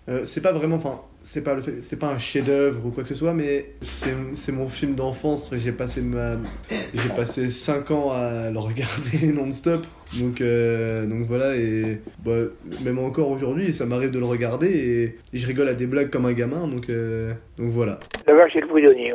euh, 0.08 0.24
c'est 0.24 0.42
pas 0.42 0.52
vraiment, 0.52 0.76
enfin, 0.76 1.02
c'est 1.22 1.44
pas, 1.44 1.56
le 1.56 1.62
c'est 1.80 2.00
pas 2.00 2.10
un 2.10 2.20
chef-d'œuvre 2.20 2.86
ou 2.86 2.92
quoi 2.92 3.02
que 3.02 3.10
ce 3.10 3.16
soit, 3.16 3.34
mais 3.34 3.72
c'est 3.82 4.14
c'est 4.36 4.52
mon 4.52 4.68
film 4.68 4.94
d'enfance. 4.94 5.52
J'ai 5.56 5.72
passé 5.72 6.02
ma, 6.02 6.34
j'ai 6.94 7.10
passé 7.16 7.50
5 7.50 7.90
ans 7.90 8.12
à 8.12 8.52
le 8.52 8.60
regarder 8.60 9.28
non-stop. 9.34 9.84
Donc, 10.22 10.40
euh, 10.40 11.08
donc 11.08 11.26
voilà, 11.26 11.56
et 11.56 12.00
bah, 12.24 12.34
même 12.84 13.00
encore 13.00 13.32
aujourd'hui, 13.32 13.74
ça 13.74 13.88
m'arrive 13.88 14.12
de 14.12 14.20
le 14.20 14.26
regarder 14.26 14.68
et, 14.68 15.16
je 15.34 15.48
rigole 15.48 15.68
à 15.68 15.74
des 15.74 15.88
blagues 15.88 16.12
comme 16.12 16.28
un 16.28 16.34
gamin, 16.34 16.68
donc, 16.68 16.90
euh, 16.90 17.34
donc 17.58 17.72
voilà. 17.72 17.98
La 18.28 18.36
vache 18.36 18.56
et 18.56 18.62
le 18.62 18.68
prisonnier. 18.68 19.12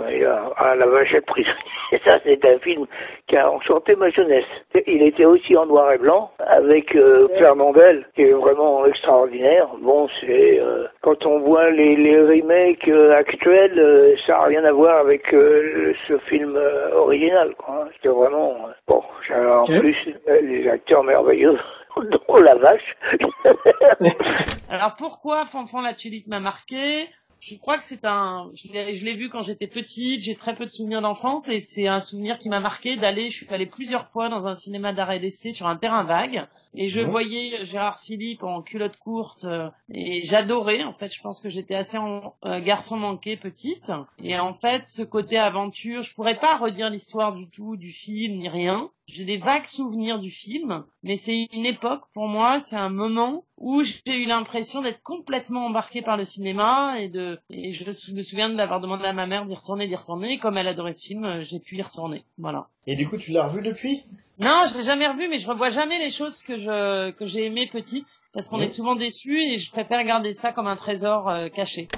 Ah, 0.56 0.74
la 0.74 0.86
vache 0.86 1.12
et 1.12 1.16
le 1.16 1.22
prisonnier. 1.22 1.54
Ça, 2.06 2.18
c'est 2.24 2.44
un 2.44 2.58
film 2.60 2.86
qui 3.26 3.36
a 3.36 3.50
enchanté 3.50 3.96
ma 3.96 4.10
jeunesse. 4.10 4.44
Il 4.86 5.02
était 5.02 5.24
aussi 5.24 5.56
en 5.56 5.66
noir 5.66 5.92
et 5.92 5.98
blanc, 5.98 6.30
avec 6.38 6.94
euh, 6.94 7.28
Fernandel, 7.38 8.06
qui 8.14 8.22
est 8.22 8.32
vraiment 8.32 8.84
extraordinaire. 8.86 9.68
Bon, 9.80 10.08
c'est... 10.20 10.60
euh, 10.60 10.86
quand 11.02 11.26
on 11.26 11.40
voit 11.40 11.70
les, 11.70 11.96
les 11.96 12.20
remakes 12.20 12.88
euh, 12.88 13.12
actuels, 13.16 13.78
euh, 13.78 14.14
ça 14.26 14.32
n'a 14.34 14.42
rien 14.44 14.64
à 14.64 14.72
voir 14.72 14.98
avec 14.98 15.32
euh, 15.34 15.92
ce 16.08 16.18
film 16.18 16.58
original, 16.94 17.54
quoi. 17.56 17.88
C'était 17.96 18.08
vraiment... 18.08 18.54
bon, 18.86 19.02
en 19.34 19.66
plus, 19.66 19.96
les 20.42 20.68
acteurs 20.68 21.02
merveilleux, 21.04 21.58
dont 21.96 22.36
la 22.36 22.54
vache. 22.54 22.96
Alors 24.70 24.94
pourquoi 24.98 25.44
Fanfan 25.44 25.80
la 25.82 25.94
tulipe 25.94 26.28
m'a 26.28 26.40
marqué? 26.40 27.06
Je 27.40 27.56
crois 27.56 27.78
que 27.78 27.82
c'est 27.82 28.04
un, 28.04 28.50
je 28.54 28.70
l'ai 28.70 28.94
je 28.94 29.04
l'ai 29.04 29.14
vu 29.14 29.30
quand 29.30 29.42
j'étais 29.42 29.66
petite, 29.66 30.20
j'ai 30.20 30.34
très 30.34 30.54
peu 30.54 30.66
de 30.66 30.70
souvenirs 30.70 31.00
d'enfance 31.00 31.48
et 31.48 31.60
c'est 31.60 31.88
un 31.88 32.02
souvenir 32.02 32.36
qui 32.36 32.50
m'a 32.50 32.60
marqué 32.60 32.96
d'aller, 32.96 33.30
je 33.30 33.36
suis 33.36 33.48
allée 33.48 33.64
plusieurs 33.64 34.08
fois 34.08 34.28
dans 34.28 34.46
un 34.46 34.54
cinéma 34.54 34.92
d'arrêt 34.92 35.20
d'essai 35.20 35.52
sur 35.52 35.66
un 35.66 35.76
terrain 35.76 36.04
vague 36.04 36.46
et 36.74 36.88
je 36.88 37.00
voyais 37.00 37.64
Gérard 37.64 37.98
Philippe 37.98 38.42
en 38.42 38.60
culotte 38.60 38.98
courte 38.98 39.44
euh, 39.44 39.70
et 39.90 40.20
j'adorais. 40.20 40.84
En 40.84 40.92
fait, 40.92 41.12
je 41.12 41.22
pense 41.22 41.40
que 41.40 41.48
j'étais 41.48 41.74
assez 41.74 41.96
en, 41.96 42.34
euh, 42.44 42.60
garçon 42.60 42.98
manqué 42.98 43.38
petite 43.38 43.90
et 44.22 44.38
en 44.38 44.52
fait 44.52 44.84
ce 44.84 45.02
côté 45.02 45.38
aventure, 45.38 46.02
je 46.02 46.14
pourrais 46.14 46.38
pas 46.38 46.58
redire 46.58 46.90
l'histoire 46.90 47.32
du 47.32 47.48
tout 47.48 47.76
du 47.76 47.90
film 47.90 48.36
ni 48.36 48.50
rien. 48.50 48.90
J'ai 49.12 49.24
des 49.24 49.38
vagues 49.38 49.66
souvenirs 49.66 50.20
du 50.20 50.30
film, 50.30 50.84
mais 51.02 51.16
c'est 51.16 51.48
une 51.52 51.66
époque 51.66 52.02
pour 52.14 52.28
moi, 52.28 52.60
c'est 52.60 52.76
un 52.76 52.90
moment 52.90 53.44
où 53.56 53.82
j'ai 53.82 54.14
eu 54.14 54.24
l'impression 54.24 54.82
d'être 54.82 55.02
complètement 55.02 55.66
embarqué 55.66 56.00
par 56.00 56.16
le 56.16 56.22
cinéma 56.22 57.00
et 57.00 57.08
de 57.08 57.40
et 57.50 57.72
je 57.72 57.84
me 58.14 58.22
souviens 58.22 58.48
de 58.48 58.56
l'avoir 58.56 58.80
demandé 58.80 59.04
à 59.04 59.12
ma 59.12 59.26
mère 59.26 59.42
d'y 59.42 59.54
retourner, 59.54 59.88
d'y 59.88 59.96
retourner. 59.96 60.34
Et 60.34 60.38
comme 60.38 60.56
elle 60.56 60.68
adorait 60.68 60.92
ce 60.92 61.04
film, 61.04 61.24
euh, 61.24 61.40
j'ai 61.40 61.58
pu 61.58 61.76
y 61.76 61.82
retourner. 61.82 62.24
Voilà. 62.38 62.68
Et 62.86 62.94
du 62.94 63.08
coup, 63.08 63.16
tu 63.16 63.32
l'as 63.32 63.48
revu 63.48 63.62
depuis? 63.62 64.04
Non, 64.38 64.60
je 64.70 64.78
l'ai 64.78 64.84
jamais 64.84 65.08
revu, 65.08 65.28
mais 65.28 65.38
je 65.38 65.48
revois 65.48 65.70
jamais 65.70 65.98
les 65.98 66.10
choses 66.10 66.44
que 66.44 66.56
je 66.56 67.10
que 67.10 67.24
j'ai 67.24 67.46
aimées 67.46 67.66
petite 67.66 68.20
parce 68.32 68.48
qu'on 68.48 68.60
est 68.60 68.68
souvent 68.68 68.94
déçus 68.94 69.42
et 69.42 69.56
je 69.56 69.72
préfère 69.72 70.04
garder 70.04 70.34
ça 70.34 70.52
comme 70.52 70.68
un 70.68 70.76
trésor 70.76 71.28
euh, 71.28 71.48
caché. 71.48 71.88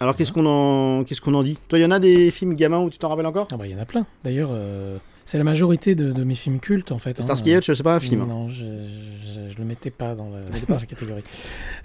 Alors 0.00 0.16
qu'est-ce 0.16 0.32
qu'on 0.32 0.46
en, 0.46 1.04
qu'est-ce 1.04 1.20
qu'on 1.20 1.34
en 1.34 1.42
dit? 1.44 1.56
Toi, 1.68 1.78
il 1.78 1.82
y 1.82 1.84
en 1.84 1.90
a 1.92 2.00
des 2.00 2.30
films 2.32 2.54
gamins 2.54 2.80
où 2.80 2.90
tu 2.90 2.98
t'en 2.98 3.08
rappelles 3.08 3.26
encore? 3.26 3.46
Ah 3.52 3.56
bah 3.56 3.66
il 3.66 3.72
y 3.72 3.74
en 3.76 3.80
a 3.80 3.84
plein. 3.84 4.06
D'ailleurs, 4.24 4.50
euh, 4.52 4.98
c'est 5.30 5.36
la 5.36 5.44
majorité 5.44 5.94
de, 5.94 6.10
de 6.10 6.24
mes 6.24 6.34
films 6.34 6.58
cultes 6.58 6.90
en 6.90 6.96
fait. 6.98 7.20
hein. 7.20 7.22
Starsky 7.22 7.50
Hutch, 7.54 7.70
c'est 7.70 7.82
pas 7.82 7.94
un 7.96 8.00
film. 8.00 8.26
Non, 8.26 8.48
je, 8.48 8.64
je, 8.64 9.52
je 9.52 9.58
le 9.58 9.64
mettais 9.64 9.90
pas 9.90 10.14
dans 10.14 10.30
la, 10.30 10.38
dans 10.68 10.76
la 10.80 10.86
catégorie. 10.86 11.22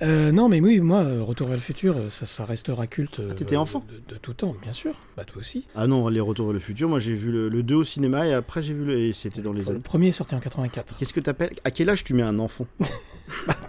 Euh, 0.01 0.31
non, 0.31 0.47
mais 0.47 0.61
oui, 0.61 0.79
moi, 0.79 0.99
euh, 0.99 1.21
Retour 1.23 1.47
vers 1.47 1.57
le 1.57 1.61
futur, 1.61 1.97
euh, 1.97 2.07
ça, 2.07 2.25
ça 2.25 2.45
restera 2.45 2.87
culte. 2.87 3.19
Ah, 3.29 3.33
t'étais 3.33 3.57
enfant 3.57 3.83
de, 4.07 4.13
de 4.13 4.17
tout 4.17 4.33
temps, 4.33 4.55
bien 4.63 4.71
sûr. 4.71 4.93
Bah 5.17 5.25
toi 5.25 5.41
aussi. 5.41 5.65
Ah 5.75 5.87
non, 5.87 6.07
Les 6.07 6.21
Retours 6.21 6.45
vers 6.45 6.53
le 6.53 6.59
futur, 6.59 6.87
moi 6.87 6.99
j'ai 6.99 7.13
vu 7.15 7.31
le, 7.33 7.49
le 7.49 7.63
2 7.63 7.75
au 7.75 7.83
cinéma 7.83 8.25
et 8.27 8.33
après 8.33 8.61
j'ai 8.61 8.73
vu 8.73 8.85
le. 8.85 8.97
et 8.97 9.11
c'était 9.13 9.41
dans 9.41 9.51
les 9.51 9.63
Le 9.63 9.69
années. 9.71 9.79
premier 9.79 10.07
est 10.07 10.11
sorti 10.13 10.35
en 10.35 10.39
84. 10.39 10.97
Qu'est-ce 10.97 11.11
que 11.13 11.19
t'appelles? 11.19 11.51
À 11.65 11.71
quel 11.71 11.89
âge 11.89 12.05
tu 12.05 12.13
mets 12.13 12.23
un 12.23 12.39
enfant? 12.39 12.65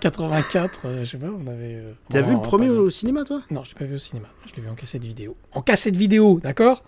84, 0.01 0.81
euh, 0.85 1.05
je 1.05 1.11
sais 1.11 1.17
pas, 1.17 1.27
on 1.37 1.47
avait. 1.47 1.75
euh, 1.77 1.93
T'as 2.11 2.23
vu 2.23 2.35
le 2.35 2.41
premier 2.41 2.69
au 2.69 2.91
cinéma, 2.91 3.25
toi? 3.25 3.41
Non, 3.51 3.65
je 3.65 3.71
l'ai 3.71 3.79
pas 3.79 3.85
vu 3.87 3.95
au 3.95 3.99
cinéma. 3.99 4.29
Je 4.47 4.55
l'ai 4.55 4.63
vu 4.63 4.69
en 4.69 4.75
cassette 4.75 5.05
vidéo. 5.05 5.37
En 5.53 5.63
cassette 5.63 5.97
vidéo, 5.97 6.41
d'accord? 6.43 6.85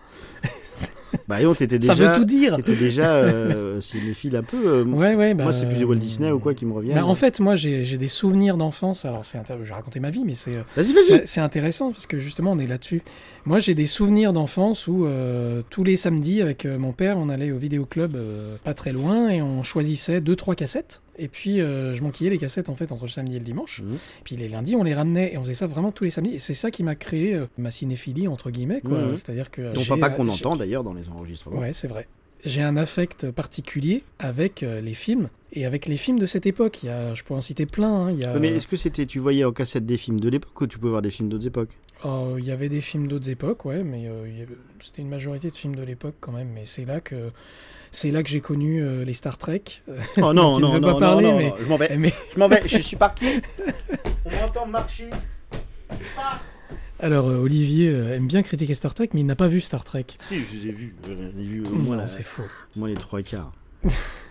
Bah, 1.28 1.40
non, 1.42 1.54
t'étais 1.54 1.78
déjà. 1.78 1.94
Ça 1.94 2.08
veut 2.12 2.14
tout 2.18 2.24
dire. 2.24 2.56
T'étais 2.56 2.74
déjà 2.76 3.14
euh, 3.14 3.80
cinéphile 3.80 4.36
un 4.36 4.42
peu. 4.42 4.56
euh, 4.66 4.84
Ouais, 4.86 5.14
ouais, 5.14 5.34
bah, 5.34 5.44
Moi, 5.44 5.52
c'est 5.52 5.66
plus 5.66 5.82
Walt 5.84 5.96
Disney 5.96 6.30
ou 6.30 6.38
quoi 6.38 6.54
qui 6.54 6.64
me 6.66 6.72
revient. 6.72 6.92
Bah, 6.94 7.04
en 7.04 7.14
fait, 7.14 7.40
moi, 7.40 7.56
j'ai 7.56 7.96
des 7.96 8.08
souvenirs 8.08 8.56
d'enfance. 8.56 9.04
Alors, 9.04 9.24
c'est 9.24 9.38
intér- 9.38 9.58
je 9.62 9.68
vais 9.68 9.74
raconter 9.74 10.00
ma 10.00 10.10
vie, 10.10 10.22
mais 10.24 10.34
c'est. 10.34 10.56
euh, 10.56 10.62
Vas-y, 10.76 10.92
vas-y. 10.92 11.26
c'est- 11.26 11.40
intéressant 11.40 11.90
parce 11.92 12.06
que 12.06 12.18
justement, 12.18 12.52
on 12.52 12.58
est 12.58 12.66
là-dessus. 12.66 13.02
Moi, 13.44 13.60
j'ai 13.60 13.74
des 13.74 13.86
souvenirs 13.86 14.32
d'enfance 14.32 14.86
où 14.88 15.06
euh, 15.06 15.62
tous 15.70 15.84
les 15.84 15.96
samedis, 15.96 16.42
avec 16.42 16.64
euh, 16.66 16.78
mon 16.78 16.92
père, 16.92 17.18
on 17.18 17.28
allait 17.28 17.52
au 17.52 17.58
vidéoclub 17.58 18.16
euh, 18.16 18.56
pas 18.64 18.74
très 18.74 18.92
loin 18.92 19.28
et 19.28 19.42
on 19.42 19.62
choisissait 19.62 20.20
deux, 20.20 20.36
trois 20.36 20.54
cassettes. 20.54 21.00
Et 21.18 21.28
puis, 21.28 21.60
euh, 21.60 21.94
je 21.94 22.02
manquillais 22.02 22.30
les 22.30 22.38
cassettes 22.38 22.68
en 22.68 22.74
fait 22.74 22.92
entre 22.92 23.04
le 23.04 23.10
samedi 23.10 23.36
et 23.36 23.38
le 23.38 23.44
dimanche. 23.44 23.80
Mmh. 23.82 23.94
Puis 24.24 24.36
les 24.36 24.48
lundis, 24.48 24.76
on 24.76 24.82
les 24.82 24.94
ramenait 24.94 25.32
et 25.32 25.38
on 25.38 25.42
faisait 25.42 25.54
ça 25.54 25.66
vraiment 25.66 25.92
tous 25.92 26.04
les 26.04 26.10
samedis. 26.10 26.34
Et 26.34 26.38
c'est 26.38 26.54
ça 26.54 26.70
qui 26.70 26.82
m'a 26.82 26.94
créé 26.94 27.34
euh, 27.34 27.46
ma 27.58 27.70
cinéphilie 27.70 28.28
entre 28.28 28.50
guillemets, 28.50 28.80
quoi. 28.80 28.98
Mhm. 28.98 29.16
C'est-à-dire 29.16 29.50
que 29.50 29.72
Ton 29.74 29.84
papa 29.84 30.10
qu'on 30.10 30.28
entend 30.28 30.56
d'ailleurs 30.56 30.84
dans 30.84 30.94
les 30.94 31.08
enregistrements. 31.08 31.58
Ouais, 31.60 31.72
c'est 31.72 31.88
vrai. 31.88 32.06
J'ai 32.44 32.62
un 32.62 32.76
affect 32.76 33.30
particulier 33.30 34.04
avec 34.18 34.62
euh, 34.62 34.80
les 34.80 34.94
films 34.94 35.28
et 35.52 35.64
avec 35.64 35.86
les 35.86 35.96
films 35.96 36.18
de 36.18 36.26
cette 36.26 36.44
époque. 36.46 36.82
Il 36.82 36.86
y 36.86 36.90
a, 36.90 37.14
je 37.14 37.24
peux 37.24 37.34
en 37.34 37.40
citer 37.40 37.64
plein. 37.66 37.88
hein. 38.06 38.10
Il 38.12 38.18
y 38.18 38.24
a, 38.24 38.34
Ouais, 38.34 38.38
Mais 38.40 38.48
est-ce 38.48 38.68
que 38.68 38.76
c'était, 38.76 39.06
tu 39.06 39.18
voyais 39.18 39.44
en 39.44 39.52
cassette 39.52 39.86
des 39.86 39.96
films 39.96 40.20
de 40.20 40.28
l'époque 40.28 40.60
ou 40.60 40.66
tu 40.66 40.78
peux 40.78 40.88
voir 40.88 41.02
des 41.02 41.10
films 41.10 41.28
d'autres 41.30 41.46
époques? 41.46 41.70
Oh, 42.04 42.34
il 42.38 42.44
y 42.44 42.50
avait 42.50 42.68
des 42.68 42.82
films 42.82 43.08
d'autres 43.08 43.30
époques, 43.30 43.64
ouais, 43.64 43.82
mais 43.82 44.06
c'était 44.80 45.00
une 45.00 45.08
majorité 45.08 45.48
de 45.48 45.54
films 45.54 45.74
de 45.74 45.82
l'époque 45.82 46.16
quand 46.20 46.30
même. 46.30 46.48
Mais 46.54 46.66
c'est 46.66 46.84
là 46.84 47.00
que 47.00 47.32
c'est 47.96 48.10
là 48.10 48.22
que 48.22 48.28
j'ai 48.28 48.40
connu 48.42 48.82
euh, 48.82 49.04
les 49.06 49.14
Star 49.14 49.38
Trek. 49.38 49.62
Oh 50.18 50.32
non, 50.32 50.32
non, 50.60 50.60
non, 50.60 50.80
pas 50.80 50.92
non, 50.92 50.98
parler, 50.98 51.26
non, 51.26 51.36
mais 51.38 51.48
non, 51.48 51.56
je 51.58 51.64
m'en 51.64 51.76
vais. 51.78 51.96
mais- 51.96 52.12
Je 52.34 52.38
m'en 52.38 52.46
vais, 52.46 52.62
je 52.66 52.78
suis 52.78 52.96
parti. 52.96 53.40
On 54.26 54.30
m'entend 54.30 54.66
marcher. 54.66 55.08
Alors 57.00 57.28
euh, 57.28 57.38
Olivier 57.38 57.88
euh, 57.88 58.14
aime 58.16 58.26
bien 58.26 58.42
critiquer 58.42 58.74
Star 58.74 58.92
Trek, 58.92 59.08
mais 59.14 59.20
il 59.20 59.26
n'a 59.26 59.34
pas 59.34 59.48
vu 59.48 59.60
Star 59.62 59.82
Trek. 59.82 60.04
Si, 60.20 60.36
je 60.36 60.56
les 60.56 60.68
ai 60.68 60.72
vus. 60.72 60.94
Vu 61.36 61.64
c'est 62.06 62.22
faux. 62.22 62.42
Au 62.76 62.80
moins 62.80 62.88
les 62.88 62.94
trois 62.96 63.22
quarts. 63.22 63.52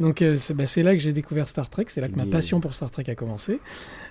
Donc 0.00 0.22
euh, 0.22 0.36
c'est 0.36 0.54
bah, 0.54 0.66
c'est 0.66 0.82
là 0.82 0.92
que 0.92 1.00
j'ai 1.00 1.12
découvert 1.12 1.48
Star 1.48 1.68
Trek, 1.68 1.86
c'est 1.88 2.00
là 2.00 2.08
que 2.08 2.16
ma 2.16 2.26
passion 2.26 2.60
pour 2.60 2.74
Star 2.74 2.90
Trek 2.90 3.04
a 3.08 3.14
commencé. 3.14 3.60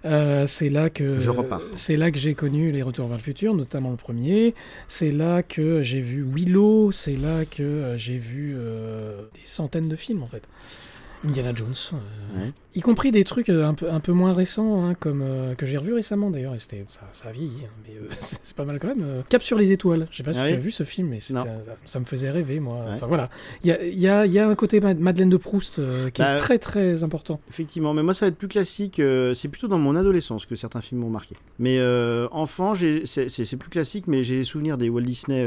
Euh, 0.05 0.47
c'est 0.47 0.69
là 0.69 0.89
que 0.89 1.19
Je 1.19 1.29
repars. 1.29 1.61
C'est 1.75 1.97
là 1.97 2.11
que 2.11 2.17
j'ai 2.17 2.33
connu 2.33 2.71
les 2.71 2.81
Retours 2.81 3.07
vers 3.07 3.17
le 3.17 3.23
futur, 3.23 3.53
notamment 3.53 3.91
le 3.91 3.97
premier. 3.97 4.55
C'est 4.87 5.11
là 5.11 5.43
que 5.43 5.83
j'ai 5.83 6.01
vu 6.01 6.23
Willow. 6.23 6.91
C'est 6.91 7.15
là 7.15 7.45
que 7.45 7.61
euh, 7.61 7.97
j'ai 7.97 8.17
vu 8.17 8.55
euh, 8.55 9.21
des 9.33 9.45
centaines 9.45 9.89
de 9.89 9.95
films 9.95 10.23
en 10.23 10.27
fait. 10.27 10.43
Indiana 11.25 11.51
Jones, 11.53 11.73
euh, 11.93 11.97
Ouais. 12.45 12.53
y 12.75 12.81
compris 12.81 13.11
des 13.11 13.23
trucs 13.23 13.49
euh, 13.49 13.65
un 13.67 13.73
peu 13.73 13.91
un 13.91 13.99
peu 13.99 14.11
moins 14.13 14.33
récents, 14.33 14.83
hein, 14.85 14.93
comme 14.95 15.21
euh, 15.21 15.53
que 15.55 15.65
j'ai 15.65 15.77
revu 15.77 15.93
récemment 15.93 16.29
d'ailleurs. 16.31 16.55
Et 16.55 16.59
c'était 16.59 16.83
ça, 16.87 17.01
ça 17.11 17.29
a 17.29 17.31
vieilli, 17.31 17.51
hein, 17.65 17.69
mais 17.87 17.95
euh, 17.95 18.07
c'est 18.11 18.55
pas 18.55 18.65
mal 18.65 18.79
quand 18.79 18.87
même. 18.87 19.23
Cap 19.29 19.43
sur 19.43 19.57
les 19.57 19.71
étoiles. 19.71 20.07
Je 20.11 20.17
sais 20.17 20.23
pas 20.23 20.33
si 20.33 20.39
Ah 20.39 20.43
tu 20.45 20.49
oui 20.53 20.57
as 20.57 20.59
vu 20.61 20.71
ce 20.71 20.83
film, 20.83 21.09
mais 21.09 21.19
un- 21.35 21.45
ça 21.85 21.99
me 21.99 22.05
faisait 22.05 22.31
rêver 22.31 22.59
moi. 22.59 22.77
Ouais. 22.85 22.91
Enfin 22.95 23.05
voilà, 23.07 23.29
il 23.63 23.67
y 23.67 23.71
a, 23.71 23.83
y, 23.85 24.07
a, 24.07 24.25
y 24.25 24.39
a 24.39 24.47
un 24.47 24.55
côté 24.55 24.79
Ma- 24.79 24.93
Madeleine 24.93 25.29
de 25.29 25.37
Proust 25.37 25.75
qui 26.13 26.21
Bah, 26.21 26.33
est 26.35 26.37
très 26.37 26.57
très 26.57 27.03
important. 27.03 27.39
Effectivement, 27.49 27.93
mais 27.93 28.03
moi 28.03 28.13
ça 28.13 28.25
va 28.25 28.29
être 28.29 28.37
plus 28.37 28.47
classique. 28.47 29.01
c'est 29.35 29.47
plutôt 29.49 29.67
dans 29.67 29.77
mon 29.79 29.95
adolescence 29.95 30.45
que 30.45 30.55
certains 30.55 30.81
films 30.81 31.01
m'ont 31.01 31.09
marqué. 31.09 31.35
Mais 31.59 31.79
enfant, 32.31 32.73
c'est 32.75 33.57
plus 33.57 33.69
classique, 33.69 34.07
mais 34.07 34.23
j'ai 34.23 34.37
les 34.37 34.43
souvenirs 34.43 34.77
des 34.77 34.89
Walt 34.89 35.01
Disney 35.01 35.45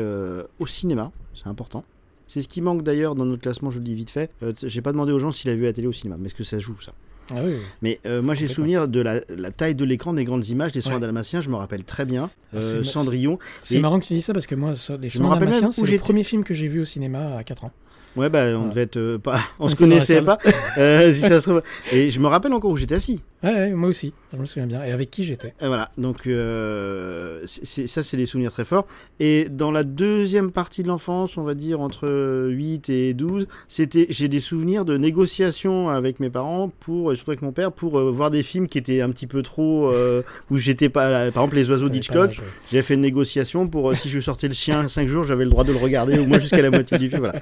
au 0.58 0.66
cinéma. 0.66 1.10
C'est 1.34 1.48
important. 1.48 1.84
C'est 2.26 2.42
ce 2.42 2.48
qui 2.48 2.60
manque 2.60 2.82
d'ailleurs 2.82 3.14
dans 3.14 3.24
notre 3.24 3.42
classement, 3.42 3.70
je 3.70 3.78
le 3.78 3.84
dis 3.84 3.94
vite 3.94 4.10
fait. 4.10 4.30
Euh, 4.42 4.52
j'ai 4.62 4.80
pas 4.80 4.92
demandé 4.92 5.12
aux 5.12 5.18
gens 5.18 5.30
s'il 5.30 5.50
a 5.50 5.54
vu 5.54 5.64
la 5.64 5.72
télé 5.72 5.86
au 5.86 5.92
cinéma, 5.92 6.16
mais 6.18 6.26
est-ce 6.26 6.34
que 6.34 6.44
ça 6.44 6.58
joue 6.58 6.74
ça? 6.80 6.92
Ah 7.30 7.36
oui. 7.42 7.54
Mais 7.80 8.00
euh, 8.04 8.20
moi 8.20 8.34
j'ai 8.34 8.48
souvenir 8.48 8.86
de 8.86 9.00
la, 9.00 9.20
la 9.34 9.50
taille 9.50 9.74
de 9.74 9.84
l'écran, 9.84 10.12
des 10.12 10.24
grandes 10.24 10.46
images, 10.48 10.72
des 10.72 10.82
soins 10.82 10.94
Ouais. 10.94 11.00
dalmatiens, 11.00 11.40
je 11.40 11.48
me 11.48 11.56
rappelle 11.56 11.84
très 11.84 12.04
bien. 12.04 12.30
Ah, 12.52 12.56
Euh, 12.58 12.84
Cendrillon. 12.84 13.38
C'est 13.62 13.76
Et- 13.76 13.80
marrant 13.80 13.98
que 13.98 14.04
tu 14.04 14.12
dis 14.14 14.20
ça 14.22 14.32
parce 14.34 14.46
que 14.46 14.54
moi, 14.54 14.72
les 15.00 15.08
Soins 15.10 15.30
Dalmatiens, 15.38 15.72
c'est 15.72 15.86
le 15.90 15.98
premier 15.98 16.22
film 16.24 16.44
que 16.44 16.52
j'ai 16.54 16.68
vu 16.68 16.80
au 16.80 16.84
cinéma 16.84 17.36
à 17.38 17.44
4 17.44 17.64
ans. 17.64 17.72
Ouais, 18.16 18.28
bah, 18.28 18.44
on 18.50 18.52
Voilà. 18.58 18.68
devait 18.70 18.82
être 18.82 18.96
euh, 18.96 19.18
pas. 19.18 19.40
On 19.58 19.64
On 19.64 19.68
se 19.68 19.74
connaissait 19.74 20.22
pas. 20.22 20.38
Si 20.76 21.20
ça 21.20 21.40
se 21.40 21.48
trouve. 21.50 21.62
Et 21.92 22.10
je 22.10 22.20
me 22.20 22.26
rappelle 22.28 22.52
encore 22.52 22.70
où 22.70 22.76
j'étais 22.76 22.94
assis. 22.94 23.20
Ouais, 23.44 23.52
ouais, 23.52 23.70
moi 23.72 23.90
aussi, 23.90 24.12
je 24.32 24.38
me 24.38 24.46
souviens 24.46 24.66
bien. 24.66 24.82
Et 24.84 24.90
avec 24.90 25.10
qui 25.10 25.22
j'étais 25.24 25.54
Et 25.60 25.66
voilà, 25.66 25.90
donc 25.98 26.26
euh, 26.26 27.40
c'est- 27.44 27.86
ça, 27.86 28.02
c'est 28.02 28.16
des 28.16 28.26
souvenirs 28.26 28.52
très 28.52 28.64
forts. 28.64 28.86
Et 29.20 29.48
dans 29.50 29.70
la 29.70 29.84
deuxième 29.84 30.50
partie 30.50 30.82
de 30.82 30.88
l'enfance, 30.88 31.36
on 31.36 31.42
va 31.42 31.54
dire 31.54 31.80
entre 31.80 32.48
8 32.50 32.88
et 32.88 33.12
12, 33.14 33.46
c'était, 33.68 34.06
j'ai 34.08 34.28
des 34.28 34.40
souvenirs 34.40 34.84
de 34.84 34.96
négociations 34.96 35.88
avec 35.90 36.20
mes 36.20 36.30
parents, 36.30 36.70
pour, 36.80 37.14
surtout 37.14 37.32
avec 37.32 37.42
mon 37.42 37.52
père, 37.52 37.70
pour 37.72 37.98
euh, 37.98 38.10
voir 38.10 38.30
des 38.30 38.42
films 38.42 38.66
qui 38.68 38.78
étaient 38.78 39.00
un 39.02 39.10
petit 39.10 39.26
peu 39.26 39.42
trop. 39.42 39.88
euh, 39.88 40.22
où 40.50 40.56
j'étais 40.56 40.88
pas. 40.88 41.10
là. 41.10 41.30
Par 41.30 41.42
exemple, 41.44 41.56
Les 41.56 41.70
Oiseaux 41.70 41.88
d'Hitchcock, 41.90 42.30
j'ai 42.72 42.82
fait 42.82 42.94
une 42.94 43.00
négociation 43.02 43.68
pour 43.68 43.94
si 43.96 44.08
je 44.08 44.20
sortais 44.20 44.48
le 44.48 44.54
chien 44.54 44.88
5 44.88 45.06
jours, 45.08 45.24
j'avais 45.24 45.44
le 45.44 45.50
droit 45.50 45.64
de 45.64 45.72
le 45.72 45.78
regarder 45.78 46.18
au 46.18 46.26
moins 46.26 46.38
jusqu'à 46.38 46.62
la 46.62 46.70
moitié 46.70 46.98
du 46.98 47.08
film. 47.08 47.20
Voilà. 47.20 47.40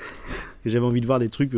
J'avais 0.64 0.84
envie 0.84 1.00
de 1.00 1.06
voir 1.06 1.18
des 1.18 1.28
trucs. 1.28 1.52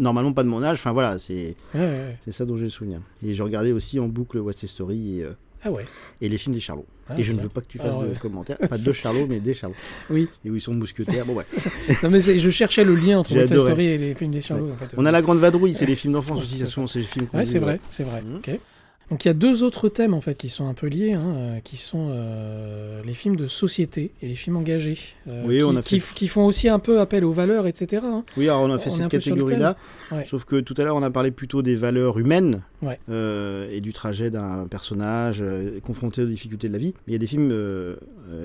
Normalement 0.00 0.32
pas 0.32 0.42
de 0.42 0.48
mon 0.48 0.62
âge, 0.62 0.78
enfin 0.78 0.92
voilà, 0.92 1.18
c'est 1.18 1.54
Ouais, 1.74 1.80
ouais, 1.80 1.86
ouais. 1.86 2.18
c'est 2.24 2.32
ça 2.32 2.44
dont 2.44 2.56
j'ai 2.56 2.64
le 2.64 2.70
souvenir. 2.70 3.00
Et 3.24 3.34
je 3.34 3.42
regardais 3.42 3.70
aussi 3.72 4.00
en 4.00 4.08
boucle 4.08 4.38
West 4.38 4.66
Story 4.66 5.18
et, 5.18 5.24
euh, 5.24 5.32
Ah 5.64 5.70
ouais. 5.70 5.84
et 6.20 6.28
les 6.28 6.38
films 6.38 6.54
des 6.54 6.60
Charlots. 6.60 6.86
Ah, 7.08 7.18
et 7.18 7.22
je 7.22 7.32
ne 7.32 7.40
veux 7.40 7.48
pas 7.48 7.60
que 7.60 7.66
tu 7.66 7.76
fasses 7.78 7.88
Alors, 7.88 8.04
de 8.04 8.18
commentaires. 8.18 8.56
Pas 8.58 8.78
de 8.78 8.92
Charlots, 8.92 9.26
mais 9.28 9.40
des 9.40 9.52
Charlots. 9.54 9.76
Oui. 10.10 10.26
Et 10.44 10.50
où 10.50 10.54
ils 10.56 10.60
sont 10.60 10.72
mousquetaires. 10.74 11.26
Bon, 11.26 11.34
ouais. 11.34 11.44
Non, 12.02 12.10
mais 12.10 12.20
je 12.20 12.50
cherchais 12.50 12.82
le 12.84 12.94
lien 12.94 13.18
entre 13.18 13.34
West. 13.34 13.52
Story 13.56 13.84
et 13.86 13.98
les 13.98 14.14
films 14.14 14.30
des 14.30 14.40
Charlots. 14.40 14.66
Ouais. 14.66 14.72
en 14.72 14.76
fait. 14.76 14.86
On 14.96 15.04
a 15.04 15.10
La 15.10 15.20
Grande 15.22 15.38
Vadrouille, 15.38 15.74
c'est 15.74 15.86
des 15.86 15.96
films 15.96 16.14
d'enfance 16.14 16.40
aussi, 16.40 16.58
ça 16.58 16.66
souvent 16.66 16.86
c'est 16.88 17.00
des 17.00 17.04
films 17.06 17.26
qu'on 17.26 17.38
Ouais, 17.38 17.44
c'est 17.44 17.58
vrai, 17.58 17.78
c'est 17.90 18.04
vrai. 18.04 18.22
Ok. 18.36 18.58
Donc 19.10 19.24
il 19.24 19.28
y 19.28 19.30
a 19.30 19.34
deux 19.34 19.64
autres 19.64 19.88
thèmes 19.88 20.14
en 20.14 20.20
fait 20.20 20.38
qui 20.38 20.48
sont 20.48 20.68
un 20.68 20.74
peu 20.74 20.86
liés, 20.86 21.14
hein, 21.14 21.34
euh, 21.34 21.60
qui 21.64 21.76
sont 21.76 22.10
euh, 22.12 23.02
les 23.04 23.12
films 23.12 23.34
de 23.34 23.48
société 23.48 24.12
et 24.22 24.28
les 24.28 24.36
films 24.36 24.56
engagés, 24.56 24.98
euh, 25.28 25.42
Oui, 25.46 25.58
qui, 25.58 25.64
on 25.64 25.74
a 25.76 25.82
fait- 25.82 26.00
qui 26.14 26.28
font 26.28 26.44
aussi 26.46 26.68
un 26.68 26.78
peu 26.78 27.00
appel 27.00 27.24
aux 27.24 27.32
valeurs, 27.32 27.66
etc. 27.66 28.02
hein. 28.04 28.24
Oui, 28.36 28.48
alors 28.48 28.62
on 28.62 28.70
a 28.70 28.78
fait 28.78 28.88
est 28.88 28.92
cette 28.92 29.08
catégorie-là. 29.08 29.76
Ouais. 30.12 30.24
Sauf 30.30 30.44
que 30.44 30.60
tout 30.60 30.74
à 30.78 30.84
l'heure, 30.84 30.94
on 30.94 31.02
a 31.02 31.10
parlé 31.10 31.32
plutôt 31.32 31.60
des 31.60 31.74
valeurs 31.74 32.18
humaines 32.20 32.62
Ouais. 32.82 33.00
euh, 33.08 33.68
et 33.72 33.80
du 33.80 33.92
trajet 33.92 34.30
d'un 34.30 34.68
personnage 34.70 35.42
confronté 35.82 36.22
aux 36.22 36.26
difficultés 36.28 36.68
de 36.68 36.72
la 36.72 36.78
vie. 36.78 36.94
Mais 37.06 37.08
il 37.08 37.12
y 37.12 37.16
a 37.16 37.18
des 37.18 37.26
films, 37.26 37.52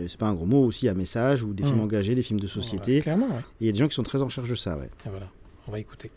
c'est 0.08 0.18
pas 0.18 0.28
un 0.28 0.34
gros 0.34 0.46
mot, 0.48 0.66
aussi 0.66 0.90
à 0.90 0.96
message 0.96 1.44
ou 1.44 1.54
des 1.54 1.62
Mm. 1.64 1.68
films 1.68 1.80
engagés, 1.82 2.16
des 2.16 2.22
films 2.24 2.40
de 2.40 2.48
société. 2.48 3.02
clairement, 3.02 3.28
ouais. 3.28 3.34
Et 3.62 3.66
il 3.66 3.66
y 3.68 3.70
a 3.70 3.72
des 3.72 3.78
gens 3.80 3.88
qui 3.88 3.96
sont 3.96 4.04
très 4.04 4.22
en 4.22 4.26
recherche 4.26 4.50
de 4.50 4.56
ça, 4.56 4.76
ouais. 4.78 4.90
Et 5.06 5.10
voilà, 5.10 5.28
on 5.68 5.72
va 5.72 5.80
écouter. 5.80 6.10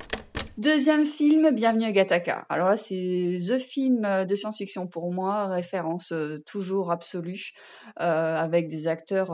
Deuxième 0.59 1.07
film, 1.07 1.53
Bienvenue 1.53 1.85
à 1.85 1.93
Gattaca. 1.93 2.45
Alors 2.49 2.69
là, 2.69 2.77
c'est 2.77 3.39
the 3.39 3.61
film 3.61 4.05
euh, 4.05 4.25
de 4.25 4.35
science-fiction 4.35 4.89
pour 4.89 5.13
moi, 5.13 5.47
référence 5.47 6.11
euh, 6.11 6.43
toujours 6.47 6.91
absolue, 6.91 7.53
euh, 8.01 8.35
avec 8.35 8.67
des 8.67 8.89
acteurs 8.89 9.31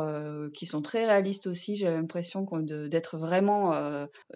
qui 0.52 0.66
sont 0.66 0.82
très 0.82 1.06
réalistes 1.06 1.46
aussi. 1.46 1.76
J'ai 1.76 1.86
l'impression 1.86 2.46
d'être 2.60 3.16
vraiment 3.16 3.70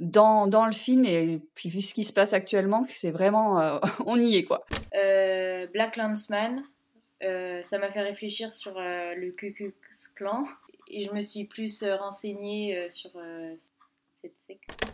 dans, 0.01 0.65
le 0.65 0.73
film 0.73 1.05
et 1.05 1.43
puis 1.55 1.69
vu 1.69 1.83
ce 1.83 1.93
qui 1.93 2.05
se 2.05 2.13
passe 2.15 2.33
actuellement, 2.33 2.87
c'est 2.89 3.11
vraiment, 3.11 3.81
on 4.07 4.19
y 4.19 4.37
est 4.37 4.45
quoi. 4.45 4.65
Black 4.95 5.97
Landsman, 5.97 6.65
ça 7.21 7.79
m'a 7.79 7.93
fait 7.93 8.03
réfléchir 8.03 8.55
sur 8.55 8.81
le 8.81 9.31
Ku 9.33 9.53
Klux 9.53 9.75
Klan 10.17 10.47
et 10.91 11.05
je 11.05 11.13
me 11.13 11.21
suis 11.21 11.45
plus 11.45 11.85
renseignée 11.85 12.89
sur 12.89 13.11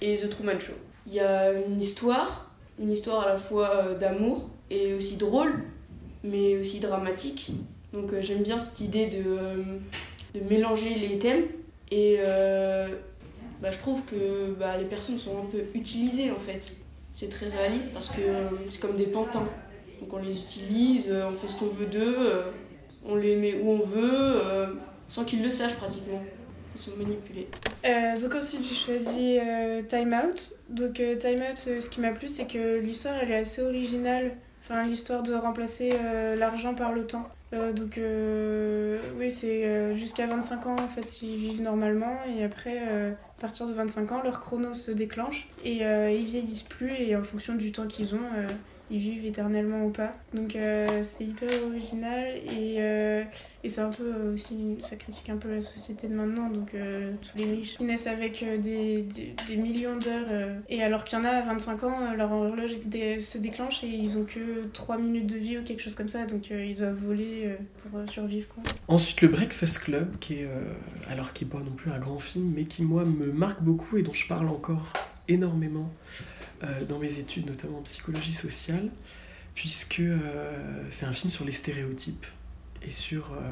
et 0.01 0.17
The 0.17 0.29
Truman 0.29 0.59
Show. 0.61 0.75
Il 1.07 1.15
y 1.15 1.21
a 1.21 1.53
une 1.53 1.81
histoire, 1.81 2.51
une 2.79 2.91
histoire 2.91 3.27
à 3.27 3.29
la 3.29 3.39
fois 3.39 3.71
euh, 3.71 3.99
d'amour 3.99 4.49
et 4.71 4.95
aussi 4.95 5.17
drôle, 5.17 5.65
mais 6.23 6.59
aussi 6.59 6.81
dramatique. 6.81 7.51
Donc 7.93 8.13
euh, 8.13 8.21
j'aime 8.21 8.43
bien 8.43 8.59
cette 8.59 8.81
idée 8.81 9.07
de, 9.07 9.23
euh, 9.27 9.63
de 10.35 10.41
mélanger 10.41 10.95
les 10.95 11.19
thèmes 11.19 11.45
et 11.91 12.19
bah, 13.63 13.71
je 13.71 13.79
trouve 13.79 14.05
que 14.05 14.53
bah, 14.59 14.77
les 14.77 14.85
personnes 14.85 15.19
sont 15.19 15.39
un 15.39 15.47
peu 15.47 15.65
utilisées 15.75 16.31
en 16.31 16.39
fait. 16.39 16.73
C'est 17.13 17.29
très 17.29 17.49
réaliste 17.49 17.93
parce 17.95 18.09
que 18.09 18.23
c'est 18.69 18.81
comme 18.81 18.97
des 18.97 19.07
pantins. 19.07 19.47
Donc 20.01 20.13
on 20.13 20.19
les 20.19 20.37
utilise, 20.37 21.13
on 21.13 21.33
fait 21.33 21.47
ce 21.47 21.57
qu'on 21.57 21.69
veut 21.69 21.87
d'eux, 21.87 22.43
on 23.07 23.15
les 23.15 23.37
met 23.37 23.61
où 23.63 23.71
on 23.71 23.79
veut, 23.79 24.43
sans 25.09 25.25
qu'ils 25.25 25.43
le 25.43 25.51
sachent 25.51 25.77
pratiquement. 25.77 26.21
Ils 26.75 26.81
sont 26.81 26.97
manipulés. 26.97 27.49
Euh, 27.85 28.19
donc 28.19 28.35
ensuite 28.35 28.65
j'ai 28.65 28.75
choisi 28.75 29.39
euh, 29.39 29.83
Time 29.83 30.15
Out. 30.15 30.53
Donc 30.69 31.01
euh, 31.01 31.17
Time 31.17 31.41
Out, 31.51 31.59
ce 31.59 31.89
qui 31.89 32.01
m'a 32.01 32.11
plu, 32.11 32.29
c'est 32.29 32.47
que 32.47 32.81
l'histoire 32.81 33.15
elle 33.23 33.31
est 33.31 33.39
assez 33.39 33.63
originale. 33.63 34.33
Enfin 34.63 34.83
l'histoire 34.83 35.23
de 35.23 35.35
remplacer 35.35 35.91
l'argent 36.39 36.75
par 36.75 36.93
le 36.93 37.07
temps. 37.07 37.29
Donc 37.53 38.01
oui 39.19 39.31
c'est 39.31 39.95
jusqu'à 39.95 40.27
25 40.27 40.67
ans 40.67 40.77
en 40.77 40.89
fait 40.89 41.21
ils 41.23 41.37
vivent 41.37 41.61
normalement 41.61 42.17
et 42.35 42.43
après 42.43 42.79
à 42.79 43.41
partir 43.41 43.67
de 43.67 43.75
25 43.75 44.11
ans 44.13 44.23
leur 44.25 44.41
chrono 44.41 44.73
se 44.73 44.91
déclenche 44.91 45.49
et 45.67 45.83
ils 45.83 46.25
vieillissent 46.25 46.63
plus 46.63 46.93
et 46.93 47.15
en 47.15 47.23
fonction 47.23 47.55
du 47.55 47.73
temps 47.73 47.87
qu'ils 47.87 48.15
ont 48.15 48.27
ils 48.91 48.99
vivent 48.99 49.27
éternellement 49.27 49.85
ou 49.87 49.91
pas. 49.91 50.15
Donc 50.35 50.57
euh, 50.57 50.87
c'est 51.03 51.25
hyper 51.25 51.49
original 51.67 52.37
et, 52.37 52.77
euh, 52.79 53.25
et 53.63 53.69
c'est 53.69 53.81
un 53.81 53.91
peu 53.91 54.33
aussi, 54.33 54.77
ça 54.83 54.97
critique 54.97 55.31
un 55.31 55.37
peu 55.37 55.55
la 55.55 55.63
société 55.63 56.09
de 56.09 56.15
maintenant, 56.15 56.51
donc 56.51 56.75
euh, 56.75 57.13
tous 57.23 57.39
les 57.39 57.51
riches 57.51 57.77
qui 57.77 57.85
naissent 57.85 58.07
avec 58.07 58.45
des, 58.61 59.07
des, 59.47 59.57
millions 59.57 59.97
d'heures 59.97 60.51
et 60.69 60.83
alors 60.83 61.05
qu'il 61.05 61.19
y 61.19 61.21
en 61.21 61.25
a 61.25 61.31
à 61.31 61.43
25 61.43 61.85
ans, 61.85 62.15
leur 62.15 62.31
horloge 62.31 62.73
se 62.73 63.39
déclenche 63.39 63.85
et 63.85 63.89
ils 63.89 64.19
ont 64.19 64.25
que 64.25 64.67
3 64.73 64.99
minutes 64.99 65.27
de 65.27 65.39
vie 65.39 65.59
ou 65.59 65.63
quelque 65.63 65.83
chose 65.83 65.95
comme 65.95 66.09
ça, 66.09 66.27
donc 66.27 66.51
ils 66.51 66.75
doivent 66.75 66.99
voler 67.03 67.57
pour 67.79 68.09
survivre 68.09 68.49
quoi. 68.49 68.63
Ensuite, 68.89 69.23
le 69.23 69.29
Breakfast 69.29 69.79
Club, 69.79 70.19
qui 70.19 70.41
est, 70.41 70.49
alors 71.09 71.33
qui 71.33 71.45
n'est 71.45 71.51
pas 71.51 71.59
non 71.59 71.73
plus 71.73 71.91
un 71.91 71.99
grand 71.99 72.19
film, 72.19 72.53
mais 72.55 72.65
qui, 72.65 72.83
moi, 72.83 73.05
me 73.05 73.33
marque 73.33 73.63
beaucoup 73.63 73.97
et 73.97 74.03
dont 74.03 74.13
je 74.13 74.27
parle 74.27 74.49
encore 74.49 74.93
énormément 75.29 75.91
dans 76.89 76.99
mes 76.99 77.19
études, 77.19 77.47
notamment 77.47 77.79
en 77.79 77.83
psychologie 77.83 78.33
sociale, 78.33 78.91
puisque 79.55 80.01
euh, 80.01 80.83
c'est 80.91 81.07
un 81.07 81.13
film 81.13 81.31
sur 81.31 81.45
les 81.45 81.53
stéréotypes 81.53 82.27
et 82.83 82.91
sur, 82.91 83.33
euh, 83.33 83.51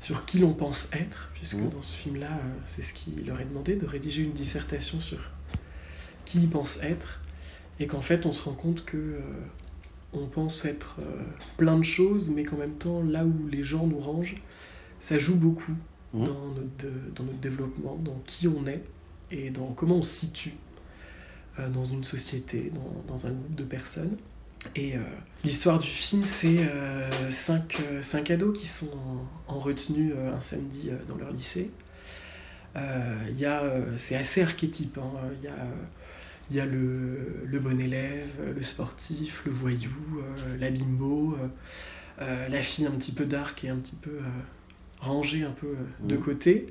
sur 0.00 0.24
qui 0.24 0.38
l'on 0.38 0.52
pense 0.54 0.88
être, 0.92 1.30
puisque 1.34 1.54
Mhm. 1.56 1.70
dans 1.70 1.82
ce 1.82 1.96
film-là, 1.96 2.32
euh, 2.32 2.58
c'est 2.64 2.82
ce 2.82 2.92
qui 2.92 3.12
leur 3.26 3.40
est 3.40 3.44
demandé, 3.46 3.76
de 3.76 3.86
rédiger 3.86 4.22
une 4.22 4.32
dissertation 4.32 5.00
sur 5.00 5.30
qui 6.24 6.40
ils 6.40 6.48
pensent 6.50 6.78
être, 6.82 7.20
et 7.80 7.86
qu'en 7.86 8.00
fait, 8.00 8.26
on 8.26 8.32
se 8.32 8.42
rend 8.42 8.54
compte 8.54 8.84
que... 8.84 8.96
euh, 8.96 9.20
on 10.12 10.26
pense 10.28 10.64
être 10.64 10.96
euh, 11.00 11.22
plein 11.58 11.76
de 11.78 11.82
choses, 11.84 12.30
mais 12.30 12.44
qu'en 12.44 12.56
même 12.56 12.76
temps, 12.76 13.02
là 13.02 13.24
où 13.26 13.48
les 13.48 13.62
gens 13.62 13.86
nous 13.86 13.98
rangent, 13.98 14.36
ça 14.98 15.18
joue 15.18 15.34
beaucoup 15.36 15.74
Mhm. 16.14 16.24
dans, 16.26 16.46
notre, 16.54 16.76
de- 16.78 17.10
dans 17.14 17.24
notre 17.24 17.38
développement, 17.38 17.96
dans 17.96 18.18
qui 18.24 18.48
on 18.48 18.66
est 18.66 18.82
et 19.30 19.50
dans 19.50 19.72
comment 19.72 19.96
on 19.96 20.02
se 20.02 20.14
situe 20.26 20.54
euh, 21.58 21.68
dans 21.70 21.84
une 21.84 22.04
société, 22.04 22.70
dans, 22.74 23.14
dans 23.14 23.26
un 23.26 23.30
groupe 23.30 23.54
de 23.54 23.64
personnes. 23.64 24.16
Et 24.74 24.96
euh, 24.96 25.00
l'histoire 25.44 25.78
du 25.78 25.86
film, 25.86 26.24
c'est 26.24 26.58
euh, 26.58 27.30
cinq, 27.30 27.78
cinq 28.02 28.30
ados 28.30 28.58
qui 28.58 28.66
sont 28.66 28.90
en, 29.48 29.54
en 29.54 29.58
retenue 29.58 30.12
un 30.34 30.40
samedi 30.40 30.90
dans 31.08 31.16
leur 31.16 31.30
lycée. 31.32 31.70
Euh, 32.76 33.16
il 33.30 33.38
y 33.38 33.44
a, 33.46 33.62
c'est 33.96 34.16
assez 34.16 34.42
archétype. 34.42 34.98
hein. 34.98 35.10
Il 35.38 35.44
y 35.44 35.48
a, 35.48 35.56
y 36.50 36.60
a 36.60 36.66
le, 36.66 37.42
le 37.44 37.58
bon 37.58 37.80
élève, 37.80 38.28
le 38.54 38.62
sportif, 38.62 39.42
le 39.46 39.52
voyou, 39.52 40.20
la 40.58 40.70
bimbo, 40.70 41.36
la 42.18 42.62
fille 42.62 42.86
un 42.86 42.90
petit 42.92 43.12
peu 43.12 43.24
dark 43.24 43.62
et 43.64 43.68
un 43.68 43.76
petit 43.76 43.96
peu 43.96 44.18
rangée 45.00 45.42
un 45.44 45.50
peu 45.52 45.74
de 46.02 46.16
Mhm. 46.16 46.22
côté. 46.22 46.66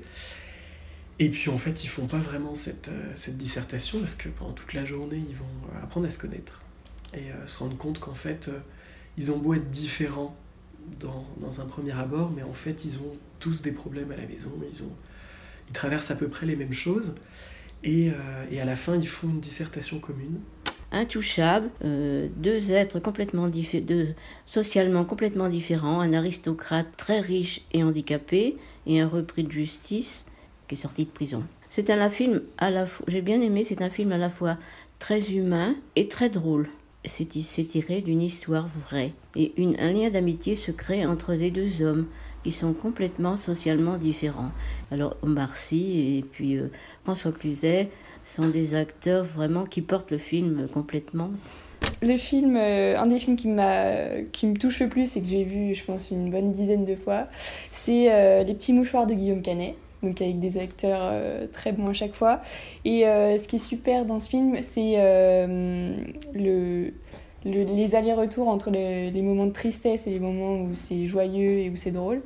Et 1.18 1.30
puis 1.30 1.48
en 1.50 1.58
fait, 1.58 1.82
ils 1.84 1.88
font 1.88 2.06
pas 2.06 2.18
vraiment 2.18 2.54
cette, 2.54 2.88
euh, 2.88 3.10
cette 3.14 3.38
dissertation 3.38 3.98
parce 3.98 4.14
que 4.14 4.28
pendant 4.28 4.52
toute 4.52 4.74
la 4.74 4.84
journée, 4.84 5.22
ils 5.28 5.34
vont 5.34 5.44
euh, 5.44 5.82
apprendre 5.82 6.06
à 6.06 6.10
se 6.10 6.18
connaître 6.18 6.60
et 7.14 7.30
euh, 7.30 7.46
se 7.46 7.58
rendre 7.58 7.76
compte 7.76 7.98
qu'en 7.98 8.14
fait, 8.14 8.50
ils 9.16 9.32
ont 9.32 9.38
beau 9.38 9.54
être 9.54 9.70
différents 9.70 10.36
dans, 11.00 11.26
dans 11.38 11.60
un 11.60 11.64
premier 11.64 11.92
abord, 11.92 12.30
mais 12.30 12.42
en 12.42 12.52
fait, 12.52 12.84
ils 12.84 12.98
ont 12.98 13.12
tous 13.40 13.62
des 13.62 13.72
problèmes 13.72 14.12
à 14.12 14.16
la 14.16 14.26
maison, 14.26 14.52
ils, 14.70 14.82
ont, 14.82 14.92
ils 15.68 15.72
traversent 15.72 16.10
à 16.10 16.16
peu 16.16 16.28
près 16.28 16.44
les 16.46 16.56
mêmes 16.56 16.72
choses. 16.72 17.14
Et, 17.82 18.10
et 18.50 18.60
à 18.60 18.64
la 18.64 18.74
fin, 18.74 18.96
ils 18.96 19.06
font 19.06 19.28
une 19.28 19.40
dissertation 19.40 20.00
commune. 20.00 20.40
intouchable, 20.92 21.70
euh, 21.84 22.28
deux 22.36 22.72
êtres 22.72 23.00
complètement 23.00 23.48
deux, 23.48 24.14
socialement 24.46 25.04
complètement 25.04 25.48
différents, 25.48 26.00
un 26.00 26.12
aristocrate 26.12 26.86
très 26.96 27.20
riche 27.20 27.62
et 27.72 27.82
handicapé 27.82 28.56
et 28.86 29.00
un 29.00 29.08
repris 29.08 29.44
de 29.44 29.52
justice 29.52 30.26
qui 30.68 30.74
est 30.74 30.78
sorti 30.78 31.04
de 31.04 31.10
prison. 31.10 31.42
C'est 31.70 31.90
un 31.90 32.10
film 32.10 32.42
à 32.58 32.70
la 32.70 32.86
fois, 32.86 33.04
j'ai 33.08 33.22
bien 33.22 33.40
aimé, 33.40 33.64
c'est 33.68 33.82
un 33.82 33.90
film 33.90 34.12
à 34.12 34.18
la 34.18 34.30
fois 34.30 34.56
très 34.98 35.32
humain 35.32 35.74
et 35.94 36.08
très 36.08 36.30
drôle. 36.30 36.68
C'est 37.04 37.28
tiré 37.28 38.00
d'une 38.00 38.22
histoire 38.22 38.68
vraie 38.68 39.12
et 39.36 39.52
une, 39.60 39.78
un 39.78 39.92
lien 39.92 40.10
d'amitié 40.10 40.56
se 40.56 40.72
crée 40.72 41.06
entre 41.06 41.34
les 41.34 41.50
deux 41.50 41.82
hommes 41.82 42.06
qui 42.42 42.52
sont 42.52 42.72
complètement 42.72 43.36
socialement 43.36 43.96
différents. 43.96 44.50
Alors 44.90 45.16
Omar 45.22 45.56
Sy 45.56 46.16
et 46.18 46.22
puis 46.22 46.56
euh, 46.56 46.70
François 47.04 47.32
Cluzet 47.32 47.90
sont 48.24 48.48
des 48.48 48.74
acteurs 48.74 49.24
vraiment 49.24 49.64
qui 49.64 49.82
portent 49.82 50.10
le 50.10 50.18
film 50.18 50.68
complètement. 50.72 51.30
Le 52.02 52.16
film, 52.16 52.56
euh, 52.56 52.96
un 52.98 53.06
des 53.06 53.18
films 53.18 53.36
qui, 53.36 53.48
qui 54.32 54.46
me 54.46 54.56
touche 54.56 54.80
le 54.80 54.88
plus 54.88 55.16
et 55.16 55.22
que 55.22 55.28
j'ai 55.28 55.44
vu, 55.44 55.74
je 55.74 55.84
pense, 55.84 56.10
une 56.10 56.30
bonne 56.30 56.52
dizaine 56.52 56.84
de 56.84 56.94
fois, 56.94 57.26
c'est 57.72 58.12
euh, 58.12 58.42
Les 58.42 58.54
petits 58.54 58.72
mouchoirs 58.72 59.06
de 59.06 59.14
Guillaume 59.14 59.42
Canet. 59.42 59.76
Donc 60.06 60.20
avec 60.22 60.38
des 60.38 60.56
acteurs 60.58 61.00
euh, 61.02 61.46
très 61.52 61.72
bons 61.72 61.88
à 61.88 61.92
chaque 61.92 62.14
fois. 62.14 62.40
Et 62.84 63.06
euh, 63.06 63.36
ce 63.38 63.48
qui 63.48 63.56
est 63.56 63.58
super 63.58 64.04
dans 64.04 64.20
ce 64.20 64.28
film, 64.28 64.56
c'est 64.62 64.94
euh, 64.98 65.94
le, 66.32 66.92
le- 67.44 67.64
les 67.64 67.94
allers-retours 67.94 68.48
entre 68.48 68.70
le- 68.70 69.10
les 69.10 69.22
moments 69.22 69.46
de 69.46 69.52
tristesse 69.52 70.06
et 70.06 70.10
les 70.10 70.20
moments 70.20 70.56
où 70.60 70.74
c'est 70.74 71.06
joyeux 71.06 71.58
et 71.58 71.70
où 71.70 71.76
c'est 71.76 71.90
drôle. 71.90 72.22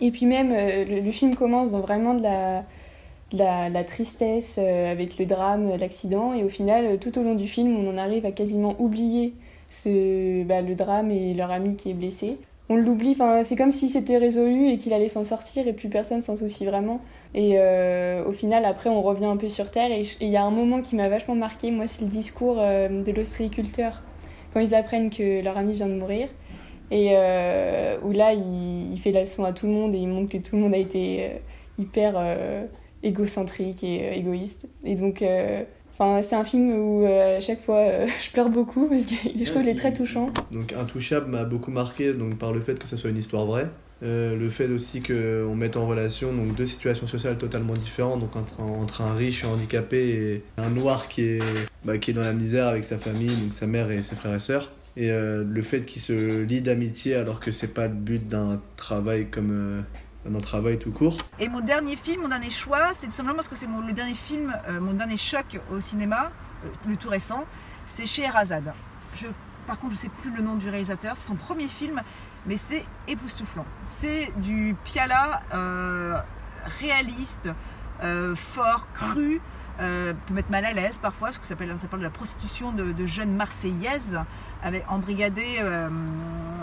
Et 0.00 0.10
puis 0.10 0.26
même, 0.26 0.50
le, 0.52 1.10
film 1.12 1.34
commence 1.36 1.70
dans 1.70 1.80
vraiment 1.80 2.14
de 2.14 2.22
la, 2.22 3.84
tristesse 3.84 4.58
avec 4.58 5.18
le 5.18 5.24
drame, 5.24 5.76
l'accident, 5.78 6.32
et 6.34 6.42
au 6.42 6.48
final, 6.48 6.98
tout 6.98 7.16
au 7.16 7.22
long 7.22 7.36
du 7.36 7.46
film, 7.46 7.76
on 7.76 7.88
en 7.88 7.96
arrive 7.96 8.26
à 8.26 8.32
quasiment 8.32 8.74
oublier 8.80 9.34
bah, 9.86 10.62
le 10.62 10.74
drame 10.74 11.10
et 11.12 11.32
leur 11.34 11.50
ami 11.52 11.76
qui 11.76 11.90
est 11.90 11.94
blessé. 11.94 12.38
On 12.68 12.76
l'oublie, 12.76 13.16
c'est 13.42 13.56
comme 13.56 13.72
si 13.72 13.88
c'était 13.88 14.16
résolu 14.16 14.68
et 14.68 14.78
qu'il 14.78 14.92
allait 14.94 15.08
s'en 15.08 15.22
sortir 15.22 15.68
et 15.68 15.72
plus 15.74 15.88
personne 15.90 16.20
s'en 16.22 16.34
soucie 16.34 16.64
vraiment. 16.64 17.00
Et 17.34 17.54
euh, 17.56 18.24
au 18.24 18.32
final, 18.32 18.64
après, 18.64 18.88
on 18.90 19.02
revient 19.02 19.26
un 19.26 19.36
peu 19.36 19.48
sur 19.48 19.70
Terre. 19.70 19.90
Et 19.90 20.04
il 20.20 20.28
y 20.28 20.36
a 20.36 20.44
un 20.44 20.50
moment 20.50 20.82
qui 20.82 20.96
m'a 20.96 21.08
vachement 21.08 21.34
marqué, 21.34 21.70
moi, 21.70 21.86
c'est 21.86 22.02
le 22.02 22.10
discours 22.10 22.56
euh, 22.58 23.02
de 23.02 23.12
l'ostréiculteur 23.12 24.02
quand 24.52 24.60
ils 24.60 24.74
apprennent 24.74 25.10
que 25.10 25.42
leur 25.42 25.56
ami 25.56 25.74
vient 25.74 25.88
de 25.88 25.94
mourir. 25.94 26.28
Et 26.90 27.10
euh, 27.12 27.96
où 28.04 28.12
là, 28.12 28.32
il, 28.34 28.92
il 28.92 28.98
fait 29.00 29.10
la 29.10 29.22
leçon 29.22 29.44
à 29.44 29.52
tout 29.52 29.66
le 29.66 29.72
monde 29.72 29.94
et 29.94 29.98
il 29.98 30.08
montre 30.08 30.30
que 30.30 30.38
tout 30.38 30.54
le 30.54 30.62
monde 30.62 30.74
a 30.74 30.78
été 30.78 31.40
hyper 31.78 32.14
égocentrique 33.02 33.82
et 33.82 34.16
égoïste. 34.16 34.68
Et 34.84 34.94
donc, 34.94 35.22
enfin, 35.98 36.22
c'est 36.22 36.36
un 36.36 36.44
film 36.44 36.70
où 36.72 37.04
euh, 37.04 37.38
à 37.38 37.40
chaque 37.40 37.62
fois, 37.62 37.78
euh, 37.78 38.06
je 38.22 38.30
pleure 38.30 38.50
beaucoup 38.50 38.88
parce 38.88 39.06
que 39.06 39.14
je 39.36 39.44
trouve 39.44 39.62
qu'il 39.62 39.70
est 39.70 39.74
très 39.74 39.92
touchant. 39.92 40.30
Donc 40.52 40.72
Intouchable 40.72 41.30
m'a 41.30 41.44
beaucoup 41.44 41.70
marqué 41.70 42.12
donc, 42.12 42.36
par 42.36 42.52
le 42.52 42.60
fait 42.60 42.78
que 42.78 42.86
ce 42.86 42.96
soit 42.96 43.10
une 43.10 43.18
histoire 43.18 43.46
vraie. 43.46 43.68
Euh, 44.04 44.36
le 44.36 44.50
fait 44.50 44.68
aussi 44.68 45.02
qu'on 45.02 45.54
mette 45.56 45.76
en 45.78 45.86
relation 45.86 46.32
donc, 46.32 46.54
deux 46.54 46.66
situations 46.66 47.06
sociales 47.06 47.38
totalement 47.38 47.72
différentes, 47.72 48.20
donc 48.20 48.36
entre, 48.36 49.00
un 49.00 49.14
riche 49.14 49.44
handicapé 49.44 50.10
et 50.10 50.44
un 50.58 50.68
noir 50.68 51.08
qui 51.08 51.22
est, 51.22 51.42
bah, 51.84 51.96
qui 51.96 52.10
est 52.10 52.14
dans 52.14 52.22
la 52.22 52.34
misère 52.34 52.68
avec 52.68 52.84
sa 52.84 52.98
famille, 52.98 53.34
donc 53.34 53.54
sa 53.54 53.66
mère 53.66 53.90
et 53.90 54.02
ses 54.02 54.14
frères 54.14 54.34
et 54.34 54.40
sœurs. 54.40 54.70
Et 54.96 55.10
euh, 55.10 55.42
le 55.48 55.62
fait 55.62 55.86
qu'ils 55.86 56.02
se 56.02 56.42
lient 56.42 56.60
d'amitié 56.60 57.14
alors 57.14 57.40
que 57.40 57.50
c'est 57.50 57.72
pas 57.72 57.88
le 57.88 57.94
but 57.94 58.26
d'un 58.28 58.60
travail 58.76 59.28
comme 59.30 59.84
euh, 60.28 60.40
travail 60.40 60.78
tout 60.78 60.92
court. 60.92 61.16
Et 61.40 61.48
mon 61.48 61.60
dernier 61.60 61.96
film, 61.96 62.22
mon 62.22 62.28
dernier 62.28 62.50
choix, 62.50 62.90
c'est 62.92 63.06
tout 63.06 63.12
simplement 63.12 63.36
parce 63.36 63.48
que 63.48 63.56
c'est 63.56 63.66
le 63.66 63.92
dernier 63.94 64.14
film, 64.14 64.54
mon 64.80 64.92
dernier 64.92 65.16
choc 65.16 65.58
au 65.72 65.80
cinéma, 65.80 66.30
le 66.86 66.96
tout 66.96 67.08
récent, 67.08 67.44
c'est 67.86 68.06
chez 68.06 68.22
Erazade. 68.22 68.72
Je, 69.14 69.26
par 69.66 69.78
contre, 69.78 69.94
je 69.94 69.98
sais 69.98 70.10
plus 70.20 70.30
le 70.30 70.42
nom 70.42 70.56
du 70.56 70.68
réalisateur, 70.68 71.16
c'est 71.16 71.28
son 71.28 71.36
premier 71.36 71.68
film, 71.68 72.02
mais 72.46 72.56
c'est 72.56 72.84
époustouflant. 73.08 73.64
C'est 73.84 74.32
du 74.36 74.76
Piala 74.84 75.42
euh, 75.52 76.18
réaliste, 76.80 77.48
euh, 78.02 78.34
fort, 78.36 78.86
cru, 78.92 79.40
euh, 79.80 80.12
peut 80.26 80.34
mettre 80.34 80.50
mal 80.50 80.64
à 80.64 80.72
l'aise 80.72 80.98
parfois, 80.98 81.28
parce 81.28 81.38
que 81.38 81.46
ça, 81.46 81.56
parle 81.56 81.98
de 81.98 82.04
la 82.04 82.10
prostitution 82.10 82.72
de, 82.72 83.06
jeunes 83.06 83.34
Marseillaises, 83.34 84.20
avec, 84.62 84.84
embrigadées 84.88 85.60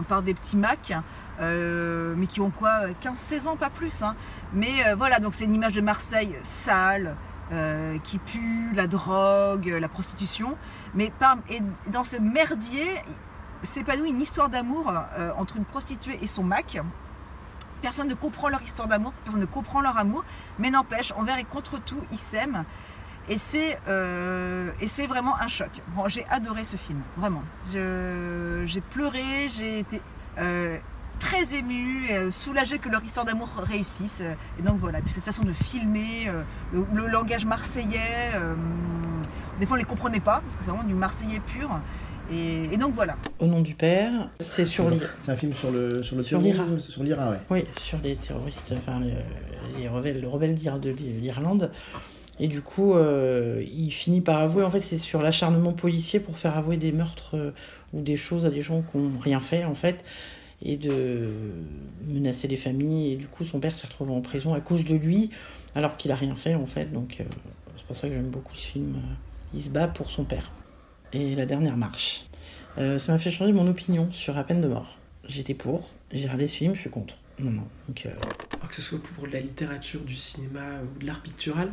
par 0.07 0.21
des 0.21 0.33
petits 0.33 0.57
Macs, 0.57 0.93
mais 1.39 2.27
qui 2.27 2.41
ont 2.41 2.51
quoi 2.51 2.87
15-16 3.01 3.47
ans, 3.47 3.57
pas 3.57 3.69
plus. 3.69 4.01
hein. 4.01 4.15
Mais 4.53 4.93
voilà, 4.95 5.19
donc 5.19 5.35
c'est 5.35 5.45
une 5.45 5.53
image 5.55 5.73
de 5.73 5.81
Marseille 5.81 6.35
sale, 6.43 7.15
qui 8.03 8.17
pue, 8.17 8.71
la 8.73 8.87
drogue, 8.87 9.75
la 9.79 9.89
prostitution. 9.89 10.57
Mais 10.95 11.11
et 11.49 11.61
dans 11.91 12.05
ce 12.05 12.15
merdier 12.15 12.87
s'épanouit 13.63 14.09
une 14.09 14.21
histoire 14.21 14.49
d'amour 14.49 14.91
euh, 15.17 15.31
entre 15.37 15.57
une 15.57 15.65
prostituée 15.65 16.17
et 16.21 16.27
son 16.27 16.43
Mac. 16.43 16.79
Personne 17.81 18.07
ne 18.07 18.13
comprend 18.13 18.49
leur 18.49 18.61
histoire 18.61 18.87
d'amour, 18.87 19.11
personne 19.23 19.41
ne 19.41 19.45
comprend 19.45 19.81
leur 19.81 19.97
amour, 19.97 20.23
mais 20.59 20.69
n'empêche, 20.69 21.11
envers 21.13 21.37
et 21.37 21.43
contre 21.43 21.79
tout, 21.79 21.99
ils 22.11 22.17
s'aiment. 22.17 22.63
Et 23.29 23.37
c'est 23.37 23.79
euh, 23.87 24.71
vraiment 25.07 25.35
un 25.39 25.47
choc. 25.47 25.69
J'ai 26.07 26.25
adoré 26.29 26.63
ce 26.63 26.77
film, 26.77 27.01
vraiment. 27.17 27.43
J'ai 27.63 28.81
pleuré, 28.81 29.49
j'ai 29.49 29.79
été 29.79 30.01
euh, 30.37 30.77
très 31.19 31.53
émue, 31.55 32.09
soulagée 32.31 32.77
que 32.77 32.89
leur 32.89 33.03
histoire 33.03 33.25
d'amour 33.25 33.49
réussisse. 33.57 34.21
Et 34.59 34.61
donc 34.61 34.79
voilà, 34.79 34.99
cette 35.07 35.23
façon 35.23 35.43
de 35.43 35.53
filmer, 35.53 36.31
le, 36.73 36.85
le 36.93 37.07
langage 37.07 37.45
marseillais, 37.45 38.31
des 39.59 39.65
fois 39.65 39.75
on 39.75 39.79
ne 39.79 39.83
les 39.83 39.89
comprenait 39.89 40.19
pas, 40.19 40.41
parce 40.41 40.55
que 40.55 40.63
c'est 40.63 40.69
vraiment 40.69 40.87
du 40.87 40.95
marseillais 40.95 41.39
pur. 41.39 41.69
Et, 42.33 42.73
et 42.73 42.77
donc 42.77 42.93
voilà. 42.93 43.17
Au 43.39 43.45
nom 43.45 43.61
du 43.61 43.73
père, 43.73 44.29
c'est 44.39 44.65
sur 44.65 44.89
l'I- 44.89 44.99
C'est 45.21 45.31
un 45.31 45.35
film 45.35 45.53
sur 45.53 45.71
le, 45.71 46.01
sur 46.03 46.15
le 46.15 46.23
Sur 46.23 46.39
terrorisme, 46.41 46.63
l'IRA. 46.65 46.79
c'est 46.79 46.91
Sur 46.91 47.03
l'IRA, 47.03 47.31
ouais. 47.31 47.37
Oui, 47.49 47.63
sur 47.77 47.97
les 48.03 48.15
terroristes, 48.15 48.73
enfin 48.77 48.99
les, 49.01 49.13
les 49.81 49.87
rebelles, 49.87 50.21
le 50.21 50.27
rebelle 50.27 50.55
de 50.55 50.89
l'I- 50.89 51.13
l'Irlande. 51.21 51.71
Et 52.39 52.47
du 52.47 52.61
coup, 52.61 52.95
euh, 52.95 53.63
il 53.71 53.91
finit 53.91 54.21
par 54.21 54.37
avouer, 54.41 54.63
en 54.63 54.71
fait, 54.71 54.81
c'est 54.81 54.97
sur 54.97 55.21
l'acharnement 55.21 55.73
policier 55.73 56.19
pour 56.19 56.37
faire 56.37 56.57
avouer 56.57 56.77
des 56.77 56.91
meurtres 56.91 57.35
euh, 57.35 57.51
ou 57.93 58.01
des 58.01 58.17
choses 58.17 58.45
à 58.45 58.49
des 58.49 58.61
gens 58.61 58.81
qui 58.81 58.97
n'ont 58.97 59.19
rien 59.19 59.41
fait, 59.41 59.63
en 59.65 59.75
fait, 59.75 60.03
et 60.63 60.77
de 60.77 61.27
menacer 62.07 62.47
les 62.47 62.55
familles. 62.55 63.13
Et 63.13 63.15
du 63.17 63.27
coup, 63.27 63.43
son 63.43 63.59
père 63.59 63.75
s'est 63.75 63.85
retrouvé 63.87 64.11
en 64.13 64.21
prison 64.21 64.53
à 64.53 64.59
cause 64.61 64.85
de 64.85 64.95
lui, 64.95 65.29
alors 65.75 65.97
qu'il 65.97 66.11
a 66.11 66.15
rien 66.15 66.35
fait, 66.35 66.55
en 66.55 66.65
fait. 66.65 66.91
Donc, 66.91 67.17
euh, 67.19 67.23
c'est 67.75 67.85
pour 67.85 67.95
ça 67.97 68.07
que 68.07 68.13
j'aime 68.15 68.29
beaucoup 68.29 68.55
ce 68.55 68.67
film. 68.71 68.95
Il 69.53 69.61
se 69.61 69.69
bat 69.69 69.87
pour 69.87 70.09
son 70.09 70.23
père. 70.23 70.49
Et 71.13 71.35
la 71.35 71.45
dernière 71.45 71.77
marche. 71.77 72.25
Euh, 72.77 72.97
ça 72.97 73.11
m'a 73.11 73.19
fait 73.19 73.31
changer 73.31 73.51
mon 73.51 73.67
opinion 73.67 74.11
sur 74.11 74.37
À 74.37 74.43
peine 74.43 74.61
de 74.61 74.67
mort. 74.67 74.97
J'étais 75.27 75.53
pour, 75.53 75.89
j'ai 76.11 76.23
regardé 76.23 76.47
ce 76.47 76.57
film, 76.57 76.73
je 76.73 76.81
suis 76.81 76.89
contre. 76.89 77.17
Non, 77.39 77.51
non. 77.51 77.67
Euh, 78.05 78.09
que 78.69 78.75
ce 78.75 78.81
soit 78.81 79.01
pour 79.01 79.27
de 79.27 79.33
la 79.33 79.39
littérature, 79.39 80.01
du 80.01 80.15
cinéma 80.15 80.61
ou 80.83 80.99
de 80.99 81.05
l'art 81.05 81.21
pictural, 81.21 81.71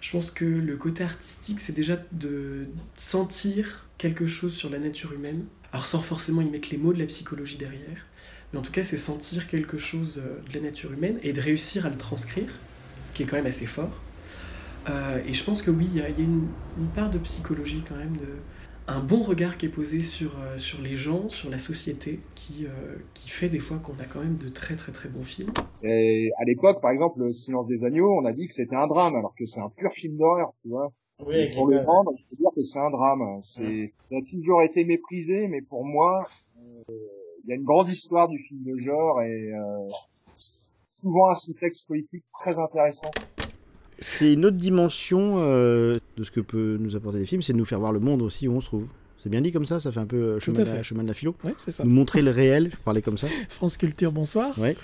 je 0.00 0.10
pense 0.10 0.30
que 0.30 0.44
le 0.44 0.76
côté 0.76 1.04
artistique, 1.04 1.60
c'est 1.60 1.72
déjà 1.72 1.98
de 2.12 2.66
sentir 2.96 3.86
quelque 3.98 4.26
chose 4.26 4.54
sur 4.54 4.70
la 4.70 4.78
nature 4.78 5.12
humaine. 5.12 5.44
Alors 5.72 5.86
sans 5.86 6.00
forcément 6.00 6.40
y 6.40 6.50
mettre 6.50 6.70
les 6.70 6.78
mots 6.78 6.92
de 6.92 6.98
la 6.98 7.06
psychologie 7.06 7.56
derrière, 7.56 8.06
mais 8.52 8.58
en 8.58 8.62
tout 8.62 8.72
cas 8.72 8.82
c'est 8.82 8.96
sentir 8.96 9.46
quelque 9.46 9.78
chose 9.78 10.18
euh, 10.18 10.40
de 10.48 10.54
la 10.54 10.62
nature 10.62 10.92
humaine 10.92 11.20
et 11.22 11.32
de 11.32 11.40
réussir 11.40 11.86
à 11.86 11.90
le 11.90 11.96
transcrire, 11.96 12.48
ce 13.04 13.12
qui 13.12 13.22
est 13.22 13.26
quand 13.26 13.36
même 13.36 13.46
assez 13.46 13.66
fort. 13.66 14.00
Et 15.24 15.34
je 15.34 15.44
pense 15.44 15.62
que 15.62 15.70
oui, 15.70 15.86
il 15.92 16.00
y 16.00 16.02
a, 16.02 16.08
une, 16.08 16.48
part 16.96 17.10
de 17.10 17.18
psychologie 17.18 17.84
quand 17.88 17.94
même, 17.94 18.16
un 18.90 19.00
bon 19.00 19.22
regard 19.22 19.56
qui 19.56 19.66
est 19.66 19.70
posé 19.70 20.00
sur, 20.00 20.38
euh, 20.40 20.58
sur 20.58 20.82
les 20.82 20.96
gens, 20.96 21.28
sur 21.28 21.48
la 21.48 21.58
société, 21.58 22.20
qui, 22.34 22.66
euh, 22.66 22.96
qui 23.14 23.30
fait 23.30 23.48
des 23.48 23.60
fois 23.60 23.78
qu'on 23.78 23.98
a 24.00 24.04
quand 24.04 24.20
même 24.20 24.36
de 24.36 24.48
très 24.48 24.74
très 24.74 24.92
très 24.92 25.08
bons 25.08 25.22
films. 25.22 25.52
Et 25.82 26.30
à 26.38 26.44
l'époque, 26.44 26.80
par 26.80 26.90
exemple, 26.90 27.20
Le 27.20 27.32
Silence 27.32 27.68
des 27.68 27.84
agneaux, 27.84 28.12
on 28.20 28.24
a 28.24 28.32
dit 28.32 28.48
que 28.48 28.54
c'était 28.54 28.76
un 28.76 28.88
drame, 28.88 29.14
alors 29.14 29.34
que 29.38 29.46
c'est 29.46 29.60
un 29.60 29.70
pur 29.70 29.92
film 29.92 30.16
d'horreur, 30.16 30.52
tu 30.62 30.68
vois. 30.68 30.92
Oui, 31.26 31.54
pour 31.54 31.68
le 31.68 31.76
gars. 31.76 31.84
vendre, 31.84 32.12
il 32.18 32.24
faut 32.30 32.36
dire 32.36 32.50
que 32.56 32.62
c'est 32.62 32.78
un 32.78 32.90
drame. 32.90 33.22
C'est, 33.42 33.92
ça 34.08 34.16
a 34.16 34.22
toujours 34.28 34.62
été 34.62 34.84
méprisé, 34.84 35.48
mais 35.48 35.60
pour 35.60 35.86
moi, 35.86 36.24
euh, 36.58 36.94
il 37.44 37.50
y 37.50 37.52
a 37.52 37.56
une 37.56 37.64
grande 37.64 37.88
histoire 37.88 38.28
du 38.28 38.38
film 38.38 38.62
de 38.64 38.78
genre 38.78 39.20
et 39.22 39.52
euh, 39.52 39.88
souvent 40.88 41.30
un 41.30 41.34
sous-texte 41.34 41.86
politique 41.86 42.24
très 42.32 42.58
intéressant. 42.58 43.10
C'est 44.00 44.32
une 44.32 44.46
autre 44.46 44.56
dimension 44.56 45.36
euh, 45.38 45.96
de 46.16 46.24
ce 46.24 46.30
que 46.30 46.40
peut 46.40 46.78
nous 46.80 46.96
apporter 46.96 47.18
les 47.18 47.26
films, 47.26 47.42
c'est 47.42 47.52
de 47.52 47.58
nous 47.58 47.64
faire 47.64 47.80
voir 47.80 47.92
le 47.92 48.00
monde 48.00 48.22
aussi 48.22 48.48
où 48.48 48.52
on 48.52 48.60
se 48.60 48.66
trouve. 48.66 48.86
C'est 49.18 49.28
bien 49.28 49.42
dit 49.42 49.52
comme 49.52 49.66
ça, 49.66 49.80
ça 49.80 49.92
fait 49.92 50.00
un 50.00 50.06
peu 50.06 50.16
euh, 50.16 50.40
chemin, 50.40 50.60
de 50.60 50.64
la, 50.64 50.82
chemin 50.82 51.02
de 51.02 51.08
la 51.08 51.14
philo. 51.14 51.34
Ouais, 51.44 51.54
ça. 51.58 51.84
Nous 51.84 51.90
montrer 51.90 52.22
le 52.22 52.30
réel, 52.30 52.70
je 52.72 52.76
parlais 52.82 53.02
comme 53.02 53.18
ça. 53.18 53.28
France 53.50 53.76
Culture, 53.76 54.12
bonsoir. 54.12 54.58
Ouais. 54.58 54.76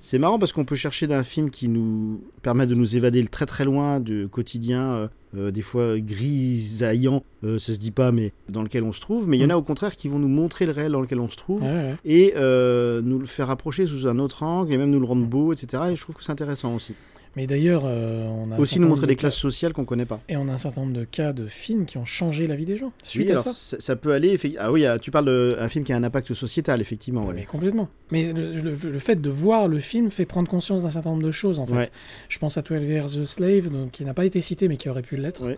C'est 0.00 0.18
marrant 0.18 0.38
parce 0.38 0.52
qu'on 0.52 0.64
peut 0.64 0.76
chercher 0.76 1.06
d'un 1.06 1.24
film 1.24 1.50
qui 1.50 1.68
nous 1.68 2.22
permet 2.42 2.66
de 2.66 2.74
nous 2.74 2.96
évader 2.96 3.26
très 3.26 3.44
très 3.44 3.64
loin 3.64 4.00
du 4.00 4.28
quotidien, 4.28 5.10
euh, 5.36 5.50
des 5.50 5.62
fois 5.62 5.98
grisaillant, 5.98 7.22
euh, 7.44 7.58
ça 7.58 7.74
se 7.74 7.78
dit 7.78 7.90
pas, 7.90 8.12
mais 8.12 8.32
dans 8.48 8.62
lequel 8.62 8.84
on 8.84 8.92
se 8.92 9.00
trouve. 9.00 9.28
Mais 9.28 9.36
il 9.36 9.42
y 9.42 9.44
en 9.44 9.50
a 9.50 9.56
au 9.56 9.62
contraire 9.62 9.96
qui 9.96 10.08
vont 10.08 10.18
nous 10.18 10.28
montrer 10.28 10.64
le 10.64 10.72
réel 10.72 10.92
dans 10.92 11.00
lequel 11.00 11.20
on 11.20 11.28
se 11.28 11.36
trouve 11.36 11.62
Ouais, 11.62 11.68
ouais. 11.68 11.96
et 12.04 12.34
euh, 12.36 13.02
nous 13.02 13.18
le 13.18 13.26
faire 13.26 13.50
approcher 13.50 13.86
sous 13.86 14.06
un 14.06 14.18
autre 14.18 14.42
angle 14.42 14.72
et 14.72 14.76
même 14.76 14.90
nous 14.90 15.00
le 15.00 15.06
rendre 15.06 15.26
beau, 15.26 15.52
etc. 15.52 15.84
Et 15.90 15.96
je 15.96 16.00
trouve 16.00 16.14
que 16.14 16.24
c'est 16.24 16.32
intéressant 16.32 16.74
aussi. 16.74 16.94
Mais 17.36 17.46
d'ailleurs, 17.46 17.82
euh, 17.84 18.26
on 18.28 18.50
a 18.50 18.58
Aussi 18.58 18.80
nous 18.80 18.88
montrer 18.88 19.02
de 19.02 19.08
des 19.08 19.14
cas- 19.16 19.20
classes 19.20 19.36
sociales 19.36 19.72
qu'on 19.74 19.84
connaît 19.84 20.06
pas. 20.06 20.20
Et 20.28 20.36
on 20.38 20.48
a 20.48 20.52
un 20.52 20.56
certain 20.56 20.80
nombre 20.80 20.94
de 20.94 21.04
cas 21.04 21.32
de 21.34 21.46
films 21.46 21.84
qui 21.84 21.98
ont 21.98 22.04
changé 22.06 22.46
la 22.46 22.56
vie 22.56 22.64
des 22.64 22.76
gens 22.78 22.92
suite 23.02 23.26
Oui, 23.26 23.30
à 23.30 23.32
alors, 23.34 23.44
ça. 23.44 23.52
ça. 23.54 23.76
ça 23.78 23.94
peut 23.96 24.12
aller. 24.12 24.38
Ah 24.58 24.72
oui, 24.72 24.86
ah, 24.86 24.98
tu 24.98 25.10
parles 25.10 25.26
d'un 25.56 25.68
film 25.68 25.84
qui 25.84 25.92
a 25.92 25.96
un 25.96 26.02
impact 26.02 26.32
sociétal, 26.34 26.80
effectivement. 26.80 27.26
ouais. 27.26 27.34
Mais 27.34 27.44
complètement. 27.44 27.88
Mais 28.10 28.32
le, 28.32 28.52
le- 28.52 28.74
le 28.90 28.98
fait 28.98 29.20
de 29.20 29.28
voir 29.30 29.68
le 29.68 29.78
film 29.80 30.10
fait 30.10 30.24
prendre 30.26 30.48
conscience 30.48 30.82
d'un 30.82 30.90
certain 30.90 31.10
nombre 31.10 31.22
de 31.24 31.30
choses, 31.32 31.58
en 31.58 31.66
fait. 31.66 31.74
Ouais. 31.74 31.88
Je 32.30 32.38
pense 32.38 32.56
à 32.56 32.62
12 32.62 32.82
Years 32.84 33.18
a 33.20 33.24
Slave, 33.26 33.68
donc, 33.70 33.90
qui 33.90 34.04
n'a 34.04 34.14
pas 34.14 34.24
été 34.24 34.40
cité, 34.40 34.66
mais 34.68 34.76
qui 34.78 34.88
aurait 34.88 35.02
pu 35.02 35.16
l'être. 35.16 35.42
A, 35.46 35.52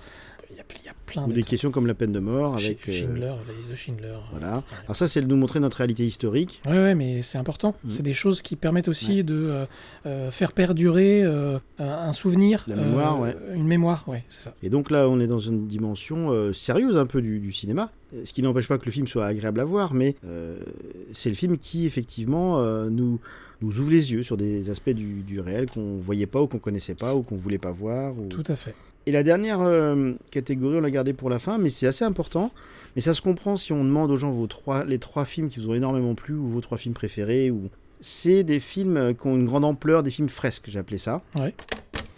il 0.82 0.86
y 0.86 0.89
a 0.89 0.95
plein 1.07 1.24
Ou 1.27 1.32
des 1.32 1.43
questions 1.43 1.70
comme 1.70 1.86
la 1.86 1.95
peine 1.95 2.12
de 2.12 2.19
mort 2.20 2.55
avec. 2.55 2.86
Sch- 2.86 2.89
euh, 2.90 2.93
Schindler, 2.93 3.32
la 3.47 3.55
liste 3.57 3.70
de 3.70 3.74
Schindler. 3.74 4.15
Voilà. 4.31 4.62
Alors 4.85 4.97
ça, 4.97 5.09
c'est 5.09 5.20
de 5.23 5.27
nous 5.27 5.36
montrer 5.36 5.61
notre 5.61 5.78
réalité 5.78 6.07
historique. 6.07 6.61
Ouais, 6.66 6.73
ouais, 6.73 6.95
mais 6.95 7.23
c'est 7.23 7.39
important. 7.39 7.74
Mm. 7.85 7.90
C'est 7.90 8.03
des 8.03 8.12
choses 8.12 8.43
qui 8.43 8.57
permettent 8.57 8.89
aussi 8.89 9.24
de 9.24 9.35
euh, 9.35 9.65
euh, 10.07 10.31
faire 10.31 10.53
perdurer 10.53 11.23
euh, 11.24 11.59
un 11.78 12.12
souvenir. 12.12 12.65
La 12.69 12.77
mémoire, 12.77 13.19
ouais. 13.20 13.36
Une 13.55 13.66
mémoire, 13.66 14.05
ouais, 14.09 14.24
c'est 14.28 14.43
ça. 14.43 14.55
Et 14.62 14.69
donc 14.70 14.90
là, 14.90 15.09
on 15.09 15.19
est 15.20 15.27
dans 15.27 15.39
une 15.39 15.66
dimension 15.66 16.53
sérieuse 16.53 16.97
un 16.97 17.07
peu 17.07 17.23
du, 17.23 17.39
du 17.40 17.53
cinéma, 17.53 17.90
ce 18.24 18.32
qui 18.32 18.43
n'empêche 18.43 18.69
pas 18.69 18.78
que 18.78 18.85
le 18.86 18.90
film 18.93 19.07
soit 19.07 19.27
agréable 19.27 19.61
à 19.61 19.65
voir, 19.65 19.95
mais 19.95 20.15
c'est 21.12 21.28
le 21.31 21.35
film 21.36 21.59
qui 21.59 21.86
effectivement 21.86 22.62
nous 22.90 23.19
nous 23.61 23.81
ouvre 23.81 23.90
les 23.90 24.12
yeux 24.12 24.23
sur 24.23 24.36
des 24.36 24.70
aspects 24.70 24.90
du, 24.90 25.23
du 25.23 25.40
réel 25.40 25.69
qu'on 25.69 25.97
voyait 25.99 26.27
pas 26.28 26.40
ou 26.40 26.47
qu'on 26.47 26.61
connaissait 26.61 26.95
pas 26.95 27.16
ou 27.16 27.23
qu'on 27.23 27.35
voulait 27.35 27.59
pas 27.59 27.73
voir. 27.73 28.16
ou- 28.16 28.28
Tout 28.28 28.45
à 28.47 28.55
fait. 28.55 28.73
Et 29.09 29.11
la 29.11 29.23
dernière 29.23 29.63
euh, 29.63 30.13
catégorie, 30.31 30.77
on 30.77 30.81
l'a 30.83 30.91
gardée 30.91 31.15
pour 31.15 31.31
la 31.31 31.39
fin, 31.39 31.57
mais 31.57 31.71
c'est 31.71 31.87
assez 31.87 32.05
important. 32.05 32.51
Mais 32.95 33.01
ça 33.01 33.15
se 33.15 33.23
comprend 33.23 33.57
si 33.57 33.73
on 33.73 33.83
demande 33.83 34.11
aux 34.11 34.19
gens 34.19 34.31
vos 34.31 34.47
trois, 34.47 34.85
les 34.85 34.99
trois 34.99 35.25
films 35.25 35.49
qui 35.49 35.61
vous 35.61 35.71
ont 35.71 35.75
énormément 35.75 36.15
plu 36.15 36.35
ou 36.35 36.47
vos 36.47 36.61
trois 36.61 36.77
films 36.77 36.93
préférés. 36.93 37.51
Ou... 37.51 37.71
C'est 38.03 38.45
des 38.45 38.61
films 38.61 39.15
qui 39.15 39.27
ont 39.27 39.35
une 39.35 39.47
grande 39.47 39.65
ampleur, 39.65 40.03
des 40.03 40.11
films 40.11 40.29
fresques, 40.29 40.67
j'ai 40.69 40.79
appelé 40.79 40.99
ça. 40.99 41.23
Ouais. 41.39 41.55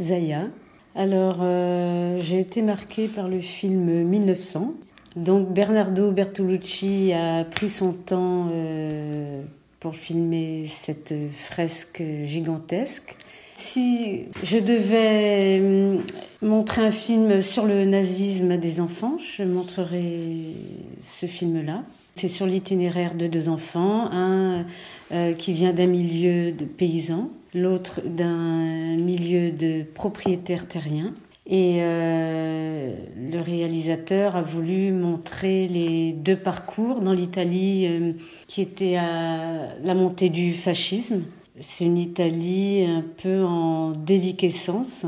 Zaya. 0.01 0.49
Alors, 0.97 1.39
euh, 1.43 2.19
j'ai 2.21 2.41
été 2.41 2.61
marquée 2.61 3.07
par 3.07 3.29
le 3.29 3.39
film 3.39 4.03
1900. 4.03 4.75
Donc, 5.15 5.55
Bernardo 5.55 6.11
Bertolucci 6.11 7.13
a 7.13 7.45
pris 7.45 7.69
son 7.69 7.93
temps 7.93 8.49
euh, 8.53 9.45
pour 9.79 9.95
filmer 9.95 10.67
cette 10.67 11.15
fresque 11.31 12.03
gigantesque. 12.25 13.17
Si 13.61 14.23
je 14.43 14.57
devais 14.57 15.61
hum, 15.61 16.03
montrer 16.41 16.81
un 16.81 16.91
film 16.91 17.43
sur 17.43 17.67
le 17.67 17.85
nazisme 17.85 18.53
à 18.53 18.57
des 18.57 18.81
enfants, 18.81 19.19
je 19.19 19.43
montrerais 19.43 20.55
ce 21.03 21.27
film-là. 21.27 21.83
C'est 22.15 22.29
sur 22.29 22.47
l'itinéraire 22.47 23.15
de 23.15 23.27
deux 23.27 23.51
enfants, 23.51 24.09
un 24.13 24.65
euh, 25.13 25.35
qui 25.35 25.53
vient 25.53 25.75
d'un 25.75 25.89
milieu 25.89 26.53
de 26.53 26.65
paysans, 26.65 27.29
l'autre 27.53 28.01
d'un 28.03 28.97
milieu 28.97 29.51
de 29.51 29.83
propriétaires 29.83 30.67
terriens. 30.67 31.13
Et 31.47 31.81
euh, 31.81 32.95
le 33.31 33.41
réalisateur 33.43 34.37
a 34.37 34.43
voulu 34.43 34.91
montrer 34.91 35.69
les 35.69 36.13
deux 36.13 36.37
parcours 36.37 37.03
dans 37.03 37.13
l'Italie 37.13 37.87
euh, 37.87 38.13
qui 38.47 38.63
était 38.63 38.97
à 38.97 39.67
la 39.83 39.95
montée 39.95 40.31
du 40.31 40.55
fascisme. 40.55 41.25
C'est 41.63 41.85
une 41.85 41.99
Italie 41.99 42.85
un 42.85 43.05
peu 43.23 43.45
en 43.45 43.91
déliquescence 43.91 45.07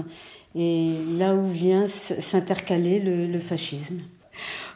et 0.55 0.93
là 1.19 1.35
où 1.35 1.47
vient 1.47 1.87
s'intercaler 1.87 3.01
le, 3.01 3.27
le 3.27 3.39
fascisme. 3.39 4.01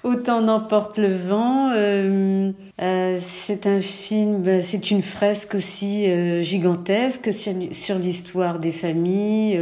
Autant 0.04 0.40
n'emporte 0.40 0.98
le 0.98 1.16
vent. 1.16 1.72
Euh, 1.72 2.52
euh, 2.80 3.18
c'est 3.20 3.66
un 3.66 3.80
film, 3.80 4.42
ben, 4.42 4.60
c'est 4.60 4.90
une 4.90 5.02
fresque 5.02 5.56
aussi 5.56 6.08
euh, 6.08 6.42
gigantesque 6.42 7.32
sur, 7.34 7.52
sur 7.72 7.98
l'histoire 7.98 8.58
des 8.58 8.72
familles, 8.72 9.58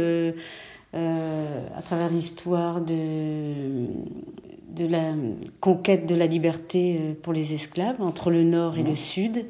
à 0.93 1.81
travers 1.81 2.09
l'histoire 2.09 2.79
de, 2.79 3.87
de 4.77 4.87
la 4.87 5.13
conquête 5.59 6.05
de 6.05 6.15
la 6.15 6.25
liberté 6.25 7.17
pour 7.21 7.33
les 7.33 7.53
esclaves 7.53 8.01
entre 8.01 8.31
le 8.31 8.43
nord 8.43 8.77
et 8.77 8.83
le 8.83 8.95
sud, 8.95 9.45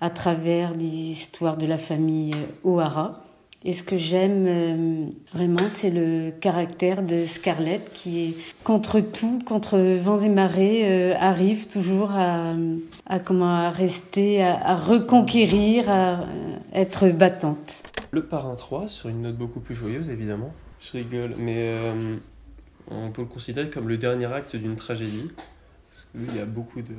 à 0.00 0.10
travers 0.10 0.72
l'histoire 0.74 1.56
de 1.56 1.66
la 1.66 1.78
famille 1.78 2.34
O'Hara. 2.64 3.22
Et 3.64 3.72
ce 3.72 3.82
que 3.82 3.96
j'aime 3.96 4.46
euh, 4.46 5.06
vraiment, 5.32 5.68
c'est 5.68 5.90
le 5.90 6.30
caractère 6.30 7.02
de 7.02 7.26
Scarlett 7.26 7.92
qui 7.92 8.28
est 8.28 8.34
contre 8.62 9.00
tout, 9.00 9.40
contre 9.44 9.78
vents 9.96 10.20
et 10.20 10.28
marées, 10.28 10.82
euh, 10.84 11.14
arrive 11.18 11.66
toujours 11.66 12.12
à, 12.12 12.54
comment, 13.24 13.70
rester, 13.70 14.44
à, 14.44 14.76
reconquérir, 14.76 15.90
à 15.90 16.20
euh, 16.20 16.24
être 16.74 17.08
battante. 17.08 17.82
Le 18.12 18.24
Parrain 18.24 18.54
3, 18.54 18.88
sur 18.88 19.08
une 19.08 19.22
note 19.22 19.36
beaucoup 19.36 19.60
plus 19.60 19.74
joyeuse 19.74 20.10
évidemment. 20.10 20.52
Je 20.80 20.98
rigole, 20.98 21.34
mais 21.38 21.56
euh, 21.58 22.16
on 22.90 23.10
peut 23.10 23.22
le 23.22 23.28
considérer 23.28 23.70
comme 23.70 23.88
le 23.88 23.96
dernier 23.96 24.26
acte 24.26 24.56
d'une 24.56 24.76
tragédie. 24.76 25.30
Parce 25.34 26.30
que 26.30 26.36
y 26.36 26.40
a 26.40 26.44
beaucoup 26.44 26.80
de. 26.80 26.94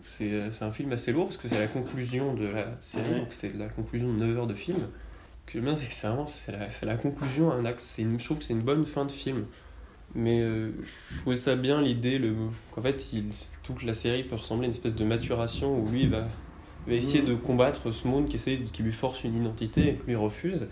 C'est- 0.00 0.50
C'est 0.50 0.64
un 0.64 0.72
film 0.72 0.92
assez 0.92 1.12
lourd 1.12 1.26
parce 1.26 1.36
que 1.36 1.48
c'est 1.48 1.58
la 1.58 1.66
conclusion 1.66 2.34
de 2.34 2.46
la 2.46 2.66
série, 2.80 3.20
donc 3.20 3.28
c'est 3.30 3.54
la 3.56 3.68
conclusion 3.68 4.12
de 4.12 4.18
9 4.18 4.36
heures 4.38 4.46
de 4.46 4.54
film. 4.54 4.78
Ce 4.78 5.52
que 5.52 5.58
j'aime 5.58 5.64
bien, 5.64 5.76
c'est 5.76 5.86
que 5.88 5.92
c'est 5.94 6.06
vraiment 6.06 6.26
c'est 6.26 6.52
la, 6.52 6.68
la 6.82 6.96
conclusion 6.96 7.50
à 7.50 7.54
un 7.54 7.64
axe. 7.64 7.96
Une, 7.98 8.18
je 8.18 8.24
trouve 8.24 8.38
que 8.38 8.44
c'est 8.44 8.54
une 8.54 8.62
bonne 8.62 8.86
fin 8.86 9.04
de 9.04 9.12
film. 9.12 9.44
Mais 10.14 10.40
euh, 10.40 10.70
je 11.10 11.18
trouvais 11.20 11.36
ça 11.36 11.56
bien 11.56 11.82
l'idée 11.82 12.20
qu'en 12.74 12.82
fait, 12.82 13.12
il, 13.12 13.24
toute 13.64 13.82
la 13.82 13.94
série 13.94 14.22
peut 14.22 14.36
ressembler 14.36 14.64
à 14.64 14.68
une 14.68 14.70
espèce 14.74 14.94
de 14.94 15.04
maturation 15.04 15.76
où 15.80 15.88
lui 15.90 16.06
va, 16.06 16.28
va 16.86 16.92
essayer 16.94 17.22
de 17.22 17.34
combattre 17.34 17.90
ce 17.90 18.06
monde 18.06 18.28
qui, 18.28 18.36
essaie, 18.36 18.60
qui 18.72 18.82
lui 18.84 18.92
force 18.92 19.24
une 19.24 19.36
identité 19.36 19.88
et 19.88 19.94
que 19.96 20.06
lui 20.06 20.14
refuse. 20.14 20.68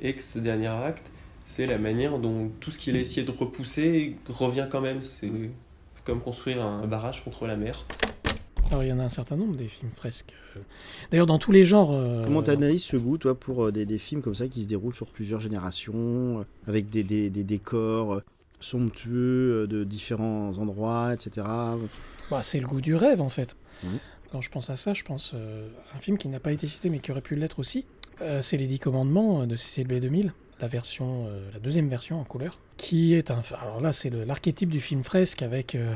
Et 0.00 0.14
que 0.14 0.22
ce 0.22 0.40
dernier 0.40 0.66
acte, 0.66 1.12
c'est 1.44 1.66
la 1.66 1.78
manière 1.78 2.18
dont 2.18 2.48
tout 2.60 2.70
ce 2.72 2.78
qu'il 2.80 2.96
a 2.96 2.98
essayé 2.98 3.22
de 3.24 3.30
repousser 3.30 4.16
revient 4.28 4.66
quand 4.68 4.80
même. 4.80 5.00
C'est 5.00 5.30
comme 6.04 6.20
construire 6.20 6.60
un 6.62 6.84
barrage 6.88 7.22
contre 7.22 7.46
la 7.46 7.56
mer. 7.56 7.84
Alors 8.70 8.82
il 8.84 8.88
y 8.88 8.92
en 8.92 8.98
a 8.98 9.04
un 9.04 9.08
certain 9.10 9.36
nombre 9.36 9.54
des 9.56 9.66
films 9.66 9.90
fresques. 9.94 10.34
euh. 10.56 10.60
D'ailleurs 11.10 11.26
dans 11.26 11.38
tous 11.38 11.52
les 11.52 11.64
genres. 11.64 11.90
euh, 11.92 12.22
Comment 12.24 12.42
tu 12.42 12.50
analyses 12.50 12.84
ce 12.84 12.96
goût, 12.96 13.18
toi, 13.18 13.34
pour 13.38 13.66
euh, 13.66 13.72
des, 13.72 13.84
des 13.84 13.98
films 13.98 14.22
comme 14.22 14.34
ça 14.34 14.48
qui 14.48 14.62
se 14.62 14.66
déroulent 14.66 14.94
sur 14.94 15.06
plusieurs 15.08 15.40
générations, 15.40 16.44
avec 16.66 16.88
des, 16.88 17.02
des- 17.04 17.28
des 17.30 17.44
décors 17.44 18.22
somptueux 18.60 19.66
de 19.66 19.84
différents 19.84 20.56
endroits, 20.58 21.12
etc. 21.12 21.46
Bah, 22.30 22.42
c'est 22.42 22.60
le 22.60 22.66
goût 22.66 22.80
du 22.80 22.94
rêve 22.94 23.20
en 23.20 23.28
fait. 23.28 23.56
Quand 24.30 24.40
je 24.40 24.48
pense 24.50 24.70
à 24.70 24.76
ça, 24.76 24.94
je 24.94 25.02
pense 25.04 25.34
à 25.34 25.96
un 25.96 26.00
film 26.00 26.16
qui 26.16 26.28
n'a 26.28 26.40
pas 26.40 26.52
été 26.52 26.66
cité 26.66 26.88
mais 26.88 27.00
qui 27.00 27.10
aurait 27.10 27.20
pu 27.20 27.34
l'être 27.36 27.58
aussi. 27.58 27.84
C'est 28.40 28.56
Les 28.56 28.68
Dix 28.68 28.78
Commandements 28.78 29.46
de 29.46 29.56
Cécile 29.56 29.88
B. 29.88 29.94
2000, 29.94 30.32
la 30.62 30.68
version, 30.68 31.26
euh, 31.26 31.50
la 31.52 31.58
deuxième 31.58 31.88
version 31.88 32.20
en 32.20 32.24
couleur, 32.24 32.58
qui 32.76 33.14
est 33.14 33.30
un. 33.30 33.40
Alors 33.60 33.80
là, 33.80 33.92
c'est 33.92 34.10
le- 34.10 34.24
l'archétype 34.24 34.70
du 34.70 34.80
film 34.80 35.02
fresque 35.02 35.42
avec 35.42 35.74
euh, 35.74 35.92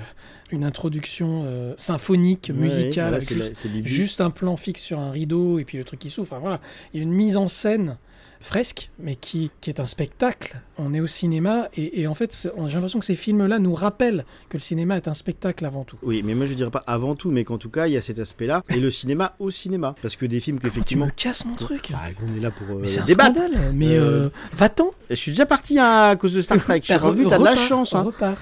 une 0.50 0.64
introduction 0.64 1.44
euh, 1.46 1.72
symphonique, 1.76 2.50
Ouais, 2.52 2.60
musicale, 2.60 3.14
avec 3.14 3.30
la- 3.30 3.46
juste 3.84 4.20
un 4.20 4.30
plan 4.30 4.56
fixe 4.56 4.82
sur 4.82 4.98
un 4.98 5.10
rideau 5.12 5.58
et 5.60 5.64
puis 5.64 5.78
le 5.78 5.84
truc 5.84 6.00
qui 6.00 6.10
s'ouvre. 6.10 6.28
Enfin 6.32 6.40
voilà, 6.40 6.60
il 6.92 6.96
y 6.98 7.00
a 7.00 7.04
une 7.04 7.12
mise 7.12 7.36
en 7.36 7.48
scène 7.48 7.96
fresque, 8.40 8.90
mais 8.98 9.16
qui, 9.16 9.50
qui 9.60 9.70
est 9.70 9.80
un 9.80 9.86
spectacle. 9.86 10.56
On 10.78 10.92
est 10.94 11.00
au 11.00 11.06
cinéma 11.06 11.68
et, 11.76 12.00
et 12.02 12.06
en 12.06 12.14
fait, 12.14 12.48
j'ai 12.66 12.72
l'impression 12.74 12.98
que 12.98 13.04
ces 13.04 13.14
films-là 13.14 13.58
nous 13.58 13.74
rappellent 13.74 14.24
que 14.48 14.56
le 14.56 14.62
cinéma 14.62 14.96
est 14.96 15.08
un 15.08 15.14
spectacle 15.14 15.64
avant 15.64 15.84
tout. 15.84 15.96
Oui, 16.02 16.22
mais 16.24 16.34
moi 16.34 16.46
je 16.46 16.54
dirais 16.54 16.70
pas 16.70 16.82
avant 16.86 17.14
tout, 17.14 17.30
mais 17.30 17.44
qu'en 17.44 17.58
tout 17.58 17.70
cas 17.70 17.86
il 17.86 17.92
y 17.94 17.96
a 17.96 18.02
cet 18.02 18.18
aspect-là 18.18 18.62
et 18.68 18.78
le 18.80 18.90
cinéma 18.90 19.34
au 19.38 19.50
cinéma, 19.50 19.94
parce 20.02 20.16
que 20.16 20.26
des 20.26 20.40
films 20.40 20.58
qu'effectivement. 20.58 21.06
tu 21.06 21.12
me 21.12 21.30
casses 21.30 21.44
mon 21.44 21.54
truc. 21.56 21.88
Bah, 21.92 21.98
on 22.30 22.36
est 22.36 22.40
là 22.40 22.50
pour 22.50 22.76
euh, 22.76 22.80
Mais 22.80 22.86
c'est 22.86 23.00
un 23.00 23.04
débattre. 23.04 23.36
scandale, 23.38 23.72
mais, 23.74 23.96
euh, 23.96 24.28
va-t'en. 24.52 24.92
Je 25.10 25.14
suis 25.16 25.30
déjà 25.32 25.46
parti 25.46 25.78
hein, 25.78 26.10
à 26.10 26.16
cause 26.16 26.32
de 26.34 26.40
Star 26.40 26.58
Trek. 26.58 26.80
Je 26.80 26.86
suis 26.86 26.94
revenu, 26.94 27.26
t'as 27.28 27.38
de 27.38 27.44
la 27.44 27.54
chance. 27.56 27.94
hein. 27.94 28.02
repars. 28.02 28.36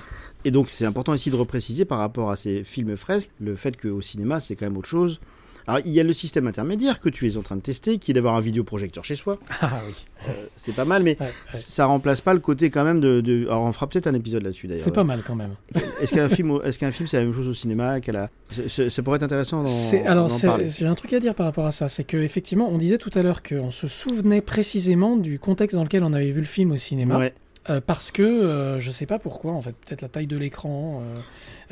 Et 0.47 0.51
donc 0.51 0.69
c'est 0.69 0.85
important 0.85 1.15
ici 1.15 1.31
de 1.31 1.37
repréciser 1.37 1.85
par 1.87 1.99
rapport 1.99 2.31
à 2.31 2.37
ces 2.37 2.65
films 2.65 2.97
fresques 2.99 3.31
le 3.41 3.57
fait 3.57 3.81
qu'au 3.81 4.03
cinéma 4.03 4.41
c'est 4.41 4.57
quand 4.57 4.67
même 4.67 4.77
autre 4.77 4.89
chose. 4.89 5.19
Alors 5.67 5.81
il 5.85 5.93
y 5.93 6.01
a 6.01 6.03
le 6.03 6.13
système 6.13 6.47
intermédiaire 6.47 7.01
que 7.01 7.09
tu 7.09 7.29
es 7.29 7.37
en 7.37 7.43
train 7.43 7.57
de 7.57 7.61
tester, 7.63 7.99
qui 7.99 8.11
est 8.11 8.15
d'avoir 8.15 8.35
un 8.35 8.41
vidéoprojecteur 8.41 9.05
chez 9.05 9.15
soi. 9.17 9.39
Ah 9.61 9.81
oui. 9.87 9.95
Euh, 10.29 10.33
c'est 10.57 10.75
pas 10.75 10.85
mal, 10.85 11.03
mais 11.03 11.17
ça 11.53 11.87
remplace 11.87 12.21
pas 12.21 12.35
le 12.35 12.41
côté 12.41 12.71
quand 12.71 12.85
même 12.85 13.01
de. 13.01 13.21
de- 13.21 13.45
Alors 13.47 13.63
on 13.63 13.73
fera 13.73 13.87
peut-être 13.89 14.07
un 14.07 14.15
épisode 14.15 14.43
là-dessus 14.43 14.67
d'ailleurs. 14.67 14.83
C'est 14.85 14.91
pas 14.91 15.05
mal 15.05 15.23
quand 15.27 15.35
même. 15.35 15.55
Est-ce 16.01 16.15
qu'un 16.15 16.29
film, 16.29 16.59
est-ce 16.65 16.79
qu'un 16.79 16.91
film 16.91 17.07
c'est 17.09 17.17
la 17.19 17.25
même 17.25 17.35
chose 17.35 17.49
au 17.49 17.55
cinéma 17.55 18.01
qu'à 18.01 18.13
la... 18.13 18.31
Ça 18.69 19.03
pourrait 19.03 19.17
être 19.17 19.23
intéressant 19.23 19.59
d'en 19.63 19.67
C'est- 19.67 20.05
alors, 20.07 20.29
j'ai 20.67 20.87
un 20.87 20.95
truc 20.95 21.13
à 21.13 21.21
dire 21.21 21.35
par 21.35 21.47
rapport 21.47 21.67
à 21.67 21.73
ça. 21.73 21.89
C'est 21.89 22.05
que 22.05 22.17
effectivement, 22.17 22.69
on 22.71 22.79
disait 22.79 22.99
tout 22.99 23.11
à 23.15 23.23
l'heure 23.23 23.43
qu'on 23.43 23.71
se 23.71 23.89
souvenait 23.89 24.41
précisément 24.41 25.17
du 25.17 25.39
contexte 25.39 25.75
dans 25.77 25.83
lequel 25.85 26.05
on 26.05 26.13
avait 26.13 26.31
vu 26.31 26.41
le 26.41 26.47
film 26.47 26.73
au 26.73 26.77
cinéma. 26.77 27.19
Ouais. 27.19 27.35
Euh, 27.71 27.81
parce 27.81 28.11
que 28.11 28.23
euh, 28.23 28.79
je 28.79 28.91
sais 28.91 29.07
pas 29.07 29.19
pourquoi 29.19 29.53
en 29.53 29.63
fait 29.63 29.75
peut-être 29.75 30.03
la 30.03 30.09
taille 30.09 30.27
de 30.27 30.37
l'écran 30.37 31.01
euh, 31.03 31.19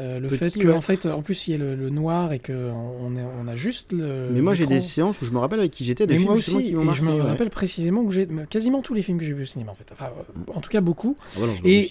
euh, 0.00 0.20
le 0.20 0.28
Petit, 0.28 0.38
fait 0.38 0.58
que 0.58 0.68
ouais. 0.68 0.72
en 0.72 0.80
fait 0.80 1.04
en 1.04 1.20
plus 1.20 1.46
il 1.48 1.50
y 1.50 1.54
a 1.54 1.58
le, 1.58 1.74
le 1.74 1.90
noir 1.90 2.32
et 2.32 2.38
que 2.38 2.70
on, 3.02 3.14
est- 3.14 3.20
on 3.42 3.46
a 3.46 3.56
juste 3.56 3.92
le 3.92 4.30
Mais 4.30 4.40
moi 4.40 4.54
j'ai 4.54 4.64
des 4.64 4.80
séances 4.80 5.20
où 5.20 5.26
je 5.26 5.30
me 5.32 5.38
rappelle 5.38 5.58
avec 5.58 5.70
qui 5.70 5.84
j'étais, 5.84 6.06
des 6.06 6.14
Mais 6.14 6.20
films 6.20 6.30
moi 6.30 6.38
aussi, 6.38 6.62
qui 6.62 6.70
et 6.70 6.72
marqué. 6.72 6.98
je 7.00 7.04
me 7.04 7.12
ouais. 7.12 7.20
rappelle 7.20 7.50
précisément 7.50 8.06
que 8.06 8.10
j'ai 8.10 8.26
quasiment 8.48 8.80
tous 8.80 8.94
les 8.94 9.02
films 9.02 9.18
que 9.18 9.24
j'ai 9.24 9.34
vus 9.34 9.42
au 9.42 9.46
cinéma 9.46 9.72
en 9.72 9.74
fait. 9.74 9.84
Enfin, 9.92 10.08
en 10.54 10.62
tout 10.62 10.70
cas 10.70 10.80
beaucoup. 10.80 11.14
Ah 11.36 11.40
et 11.62 11.88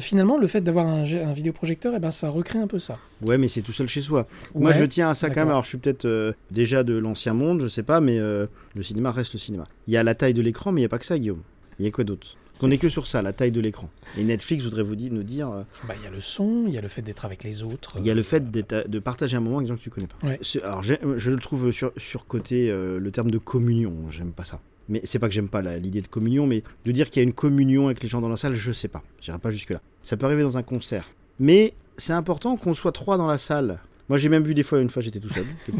finalement, 0.00 0.38
le 0.38 0.46
fait 0.46 0.62
d'avoir 0.62 0.86
un, 0.86 1.02
un 1.04 1.32
vidéoprojecteur, 1.34 1.92
eh 1.94 1.98
ben, 1.98 2.10
ça 2.10 2.30
recrée 2.30 2.58
un 2.58 2.66
peu 2.66 2.78
ça. 2.78 2.98
Ouais, 3.20 3.36
mais 3.36 3.48
c'est 3.48 3.60
tout 3.60 3.72
seul 3.72 3.86
chez 3.88 4.00
soi. 4.00 4.26
Moi, 4.54 4.72
je 4.72 4.84
tiens 4.84 5.10
à 5.10 5.14
ça 5.14 5.28
quand 5.28 5.40
même. 5.40 5.48
Alors, 5.50 5.64
je 5.64 5.68
suis 5.68 5.78
peut-être 5.78 6.06
euh, 6.06 6.32
déjà 6.50 6.84
de 6.84 6.94
l'ancien 6.96 7.34
monde, 7.34 7.60
je 7.62 7.68
sais 7.68 7.82
pas, 7.82 8.00
mais 8.00 8.18
euh, 8.18 8.46
le 8.74 8.82
cinéma 8.82 9.12
reste 9.12 9.34
le 9.34 9.38
cinéma. 9.38 9.66
Il 9.88 9.92
y 9.92 9.98
a 9.98 10.02
la 10.02 10.14
taille 10.14 10.32
de 10.34 10.40
l'écran, 10.42 10.72
mais 10.72 10.80
il 10.80 10.84
n'y 10.84 10.86
a 10.86 10.90
pas 10.90 10.98
que 10.98 11.04
ça, 11.06 11.18
Guillaume. 11.18 11.42
Il 11.78 11.84
y 11.84 11.88
a 11.88 11.90
quoi 11.90 12.04
d'autre? 12.04 12.36
Qu'on 12.58 12.70
est 12.70 12.78
que 12.78 12.88
sur 12.88 13.06
ça, 13.06 13.20
la 13.22 13.32
taille 13.32 13.50
de 13.52 13.60
l'écran. 13.60 13.90
Et 14.16 14.24
Netflix 14.24 14.64
voudrait 14.64 14.82
vous 14.82 14.96
dire, 14.96 15.12
nous 15.12 15.22
dire. 15.22 15.50
euh, 15.50 15.62
Bah, 15.86 15.94
il 15.98 16.04
y 16.04 16.06
a 16.06 16.10
le 16.10 16.20
son, 16.22 16.64
il 16.66 16.72
y 16.74 16.78
a 16.78 16.80
le 16.80 16.88
fait 16.88 17.02
d'être 17.02 17.24
avec 17.26 17.44
les 17.44 17.62
autres. 17.62 17.94
il 17.98 18.06
y 18.06 18.10
a 18.10 18.14
le 18.14 18.22
fait 18.22 18.50
d'être- 18.50 18.88
de 18.88 18.98
partager 18.98 19.36
un 19.36 19.40
moment 19.40 19.56
avec 19.58 19.66
des 19.68 19.74
gens 19.74 19.76
que 19.78 19.82
tu 19.82 19.90
connais 19.90 20.06
pas. 20.06 20.26
Ouais. 20.26 20.40
Alors, 20.62 20.82
je 20.82 21.30
le 21.30 21.36
trouve 21.38 21.70
sur, 21.70 21.92
surcoté 21.96 22.70
euh, 22.70 22.98
le 22.98 23.10
terme 23.10 23.30
de 23.30 23.38
communion. 23.38 23.92
J'aime 24.10 24.32
pas 24.32 24.44
ça. 24.44 24.60
Mais 24.88 25.00
c'est 25.04 25.18
pas 25.18 25.28
que 25.28 25.34
j'aime 25.34 25.48
pas 25.48 25.60
l'idée 25.62 26.00
de 26.00 26.06
communion, 26.06 26.46
mais 26.46 26.62
de 26.84 26.92
dire 26.92 27.10
qu'il 27.10 27.20
y 27.20 27.24
a 27.24 27.28
une 27.28 27.34
communion 27.34 27.86
avec 27.86 28.02
les 28.02 28.08
gens 28.08 28.20
dans 28.20 28.28
la 28.28 28.36
salle, 28.36 28.54
je 28.54 28.72
sais 28.72 28.88
pas. 28.88 29.02
J'irai 29.20 29.38
pas 29.38 29.50
jusque-là. 29.50 29.80
Ça 30.04 30.16
peut 30.16 30.26
arriver 30.26 30.42
dans 30.42 30.56
un 30.56 30.62
concert. 30.62 31.10
Mais 31.40 31.74
c'est 31.98 32.12
important 32.12 32.56
qu'on 32.56 32.72
soit 32.72 32.92
trois 32.92 33.18
dans 33.18 33.26
la 33.26 33.36
salle. 33.38 33.80
Moi, 34.08 34.18
j'ai 34.18 34.28
même 34.28 34.44
vu 34.44 34.54
des 34.54 34.62
fois, 34.62 34.80
une 34.80 34.88
fois, 34.88 35.02
j'étais 35.02 35.18
tout 35.18 35.30
seul. 35.30 35.46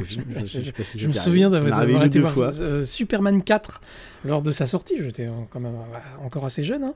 Je, 0.97 1.07
me 1.07 1.13
souviens 1.13 1.49
d'avoir 1.51 2.05
été 2.05 2.19
voir 2.19 2.33
fois. 2.33 2.53
euh, 2.61 2.85
Superman 2.85 3.43
4 3.43 3.81
lors 4.25 4.43
de 4.43 4.51
sa 4.51 4.67
sortie. 4.67 4.97
J'étais 4.99 5.29
quand 5.51 5.61
même 5.61 5.75
euh, 5.75 6.25
encore 6.25 6.45
assez 6.45 6.65
jeune, 6.65 6.83
hein, 6.85 6.95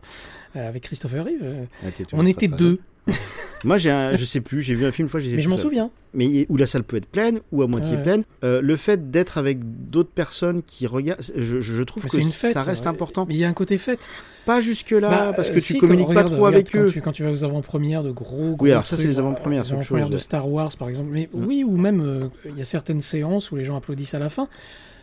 euh, 0.56 0.68
avec 0.68 0.82
Christopher 0.82 1.24
Reeve. 1.24 1.66
Ah, 1.84 1.88
on 2.12 2.26
était 2.26 2.48
deux. 2.48 2.80
Moi, 3.64 3.76
j'ai 3.76 3.90
un- 3.90 4.14
je 4.16 4.24
sais 4.24 4.40
plus, 4.40 4.62
j'ai 4.62 4.74
vu 4.74 4.86
un 4.86 4.90
film 4.90 5.04
une 5.04 5.10
fois, 5.10 5.20
j'étais 5.20 5.36
Mais 5.36 5.42
je 5.42 5.48
m'en 5.50 5.58
souviens. 5.58 5.90
Mais 6.14 6.46
où 6.48 6.56
la 6.56 6.66
salle 6.66 6.82
peut 6.82 6.96
être 6.96 7.06
pleine 7.06 7.40
ou 7.52 7.62
à 7.62 7.66
moitié 7.66 7.96
Ouais. 7.96 8.02
pleine. 8.02 8.24
Euh, 8.42 8.62
le 8.62 8.74
fait 8.76 9.10
d'être 9.10 9.36
avec 9.36 9.58
d'autres 9.90 10.10
personnes 10.10 10.62
qui 10.62 10.86
regardent, 10.86 11.20
je, 11.36 11.82
trouve 11.82 12.02
Mais 12.04 12.08
que 12.08 12.16
une 12.16 12.22
fête. 12.24 12.54
ça 12.54 12.62
reste 12.62 12.84
ouais. 12.84 12.88
important. 12.90 13.26
Mais 13.28 13.34
il 13.34 13.40
y 13.40 13.44
a 13.44 13.48
un 13.48 13.52
côté 13.52 13.76
fête. 13.76 14.08
Pas 14.46 14.62
jusque-là, 14.62 15.10
Bah, 15.10 15.32
parce 15.36 15.50
euh, 15.50 15.52
que 15.52 15.60
si, 15.60 15.74
tu 15.74 15.78
quand- 15.80 15.86
communiques 15.88 16.06
pas 16.06 16.10
regarde, 16.12 16.26
trop 16.28 16.36
regarde, 16.46 16.54
avec 16.54 16.72
quand 16.72 16.78
eux. 16.80 16.86
Tu, 16.90 17.00
quand 17.02 17.12
tu 17.12 17.22
vas 17.22 17.30
aux 17.32 17.44
avant-premières 17.44 18.02
de 18.02 18.10
gros, 18.12 18.54
gros 18.54 18.64
Oui, 18.64 18.70
alors 18.70 18.86
ça, 18.86 18.96
c'est 18.96 19.06
les 19.06 19.18
avant-premières, 19.18 19.64
Les 19.64 19.72
avant-premières 19.72 20.08
de. 20.08 20.16
Star 20.16 20.48
Wars, 20.50 20.74
par 20.78 20.88
exemple. 20.88 21.10
Mais 21.12 21.28
oui, 21.34 21.62
ou 21.62 21.76
même, 21.76 22.00
euh, 22.00 22.28
il 22.46 22.56
y 22.56 22.62
a 22.62 22.64
certaines 22.64 23.02
séances 23.02 23.50
où 23.52 23.56
les 23.56 23.64
gens 23.66 23.76
applaudissent 23.76 24.14
à 24.14 24.18
la 24.18 24.30
fin. 24.30 24.48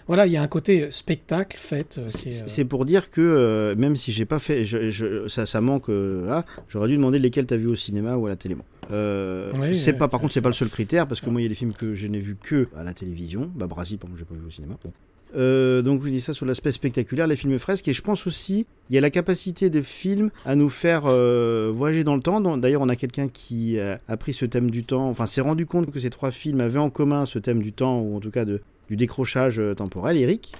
Voilà, 0.08 0.26
il 0.26 0.32
y 0.32 0.38
a 0.38 0.42
un 0.42 0.48
côté 0.48 0.88
spectacle, 0.92 1.58
fête. 1.60 1.98
euh, 2.00 2.08
euh, 2.08 2.32
C'est 2.48 2.66
pour 2.66 2.86
dire 2.86 3.10
que 3.12 3.20
euh, 3.22 3.76
même 3.76 3.96
si 3.96 4.12
j'ai 4.12 4.26
pas 4.26 4.40
fait, 4.40 4.64
je, 4.64 4.90
je- 4.90 5.28
ça, 5.28 5.46
ça 5.46 5.60
manque. 5.62 5.90
euh, 5.90 6.26
là, 6.26 6.46
j'aurais 6.70 6.88
dû 6.88 6.96
demander 6.96 7.20
lesquels 7.20 7.46
t'as 7.46 7.58
vu 7.58 7.68
au 7.68 7.76
cinéma 7.76 8.16
ou 8.16 8.26
à 8.26 8.30
la 8.30 8.36
télé. 8.38 8.56
Euh, 8.92 9.52
Oui, 9.60 9.78
c'est 9.78 9.92
oui, 9.92 9.98
pas, 9.98 10.08
par 10.08 10.20
contre, 10.22 10.34
c'est 10.34 10.42
pas 10.42 10.50
le 10.50 10.54
seul 10.54 10.70
critère 10.70 11.08
parce 11.08 11.20
que 11.22 11.30
moi, 11.30 11.42
il 11.42 11.44
y 11.44 11.48
a 11.48 11.50
des 11.50 11.56
films 11.56 11.74
que 11.74 11.94
je 11.94 12.08
n'ai 12.08 12.20
vu 12.20 12.38
que 12.42 12.68
à 12.76 12.84
la 12.84 12.94
télévision. 12.94 13.52
Bah, 13.56 13.68
Brasil, 13.68 13.98
par 13.98 14.10
exemple, 14.10 14.20
j'ai 14.30 14.36
pas 14.36 14.40
vu 14.42 14.48
au 14.48 14.52
cinéma. 14.52 14.76
Bon. 14.84 14.92
Euh, 15.36 15.82
donc, 15.82 16.00
je 16.00 16.06
vous 16.06 16.14
dis 16.14 16.22
ça 16.22 16.34
sur 16.34 16.46
l'aspect 16.46 16.72
spectaculaire, 16.72 17.28
les 17.28 17.36
films 17.36 17.60
fresques. 17.60 17.90
Et 17.90 17.94
je 17.94 18.02
pense 18.02 18.26
aussi, 18.28 18.66
il 18.90 18.96
y 18.96 18.98
a 18.98 19.02
la 19.02 19.10
capacité 19.10 19.70
des 19.70 19.82
films 19.84 20.30
à 20.46 20.56
nous 20.56 20.70
faire 20.70 21.04
euh, 21.06 21.70
voyager 21.76 22.06
dans 22.06 22.16
le 22.16 22.22
temps. 22.22 22.40
D'ailleurs, 22.58 22.82
on 22.82 22.88
a 22.90 22.96
quelqu'un 22.96 23.28
qui 23.28 23.78
euh, 23.78 23.98
a 24.08 24.16
pris 24.16 24.32
ce 24.34 24.46
thème 24.46 24.72
du 24.72 24.86
temps, 24.86 25.10
enfin, 25.10 25.26
s'est 25.26 25.42
rendu 25.42 25.66
compte 25.66 25.92
que 25.92 26.00
ces 26.00 26.10
trois 26.10 26.32
films 26.32 26.62
avaient 26.62 26.80
en 26.80 26.90
commun 26.90 27.26
ce 27.26 27.40
thème 27.40 27.62
du 27.62 27.74
temps, 27.74 28.00
ou 28.00 28.16
en 28.16 28.22
tout 28.22 28.32
cas 28.32 28.46
de, 28.46 28.62
du 28.88 28.96
décrochage 28.96 29.60
euh, 29.60 29.76
temporel. 29.76 30.18
Eric? 30.18 30.54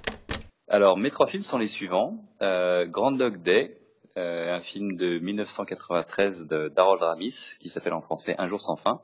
Alors, 0.68 0.98
mes 0.98 1.10
trois 1.10 1.26
films 1.26 1.42
sont 1.42 1.56
les 1.56 1.66
suivants. 1.66 2.24
Euh, 2.42 2.86
Grand 2.86 3.12
Dog 3.12 3.42
Day, 3.42 3.80
euh, 4.18 4.54
un 4.54 4.60
film 4.60 4.96
de 4.96 5.18
1993 5.18 6.46
de 6.46 6.68
d'Harold 6.68 7.02
Ramis, 7.02 7.56
qui 7.58 7.70
s'appelle 7.70 7.94
en 7.94 8.02
français 8.02 8.34
Un 8.38 8.46
jour 8.46 8.60
sans 8.60 8.76
fin. 8.76 9.00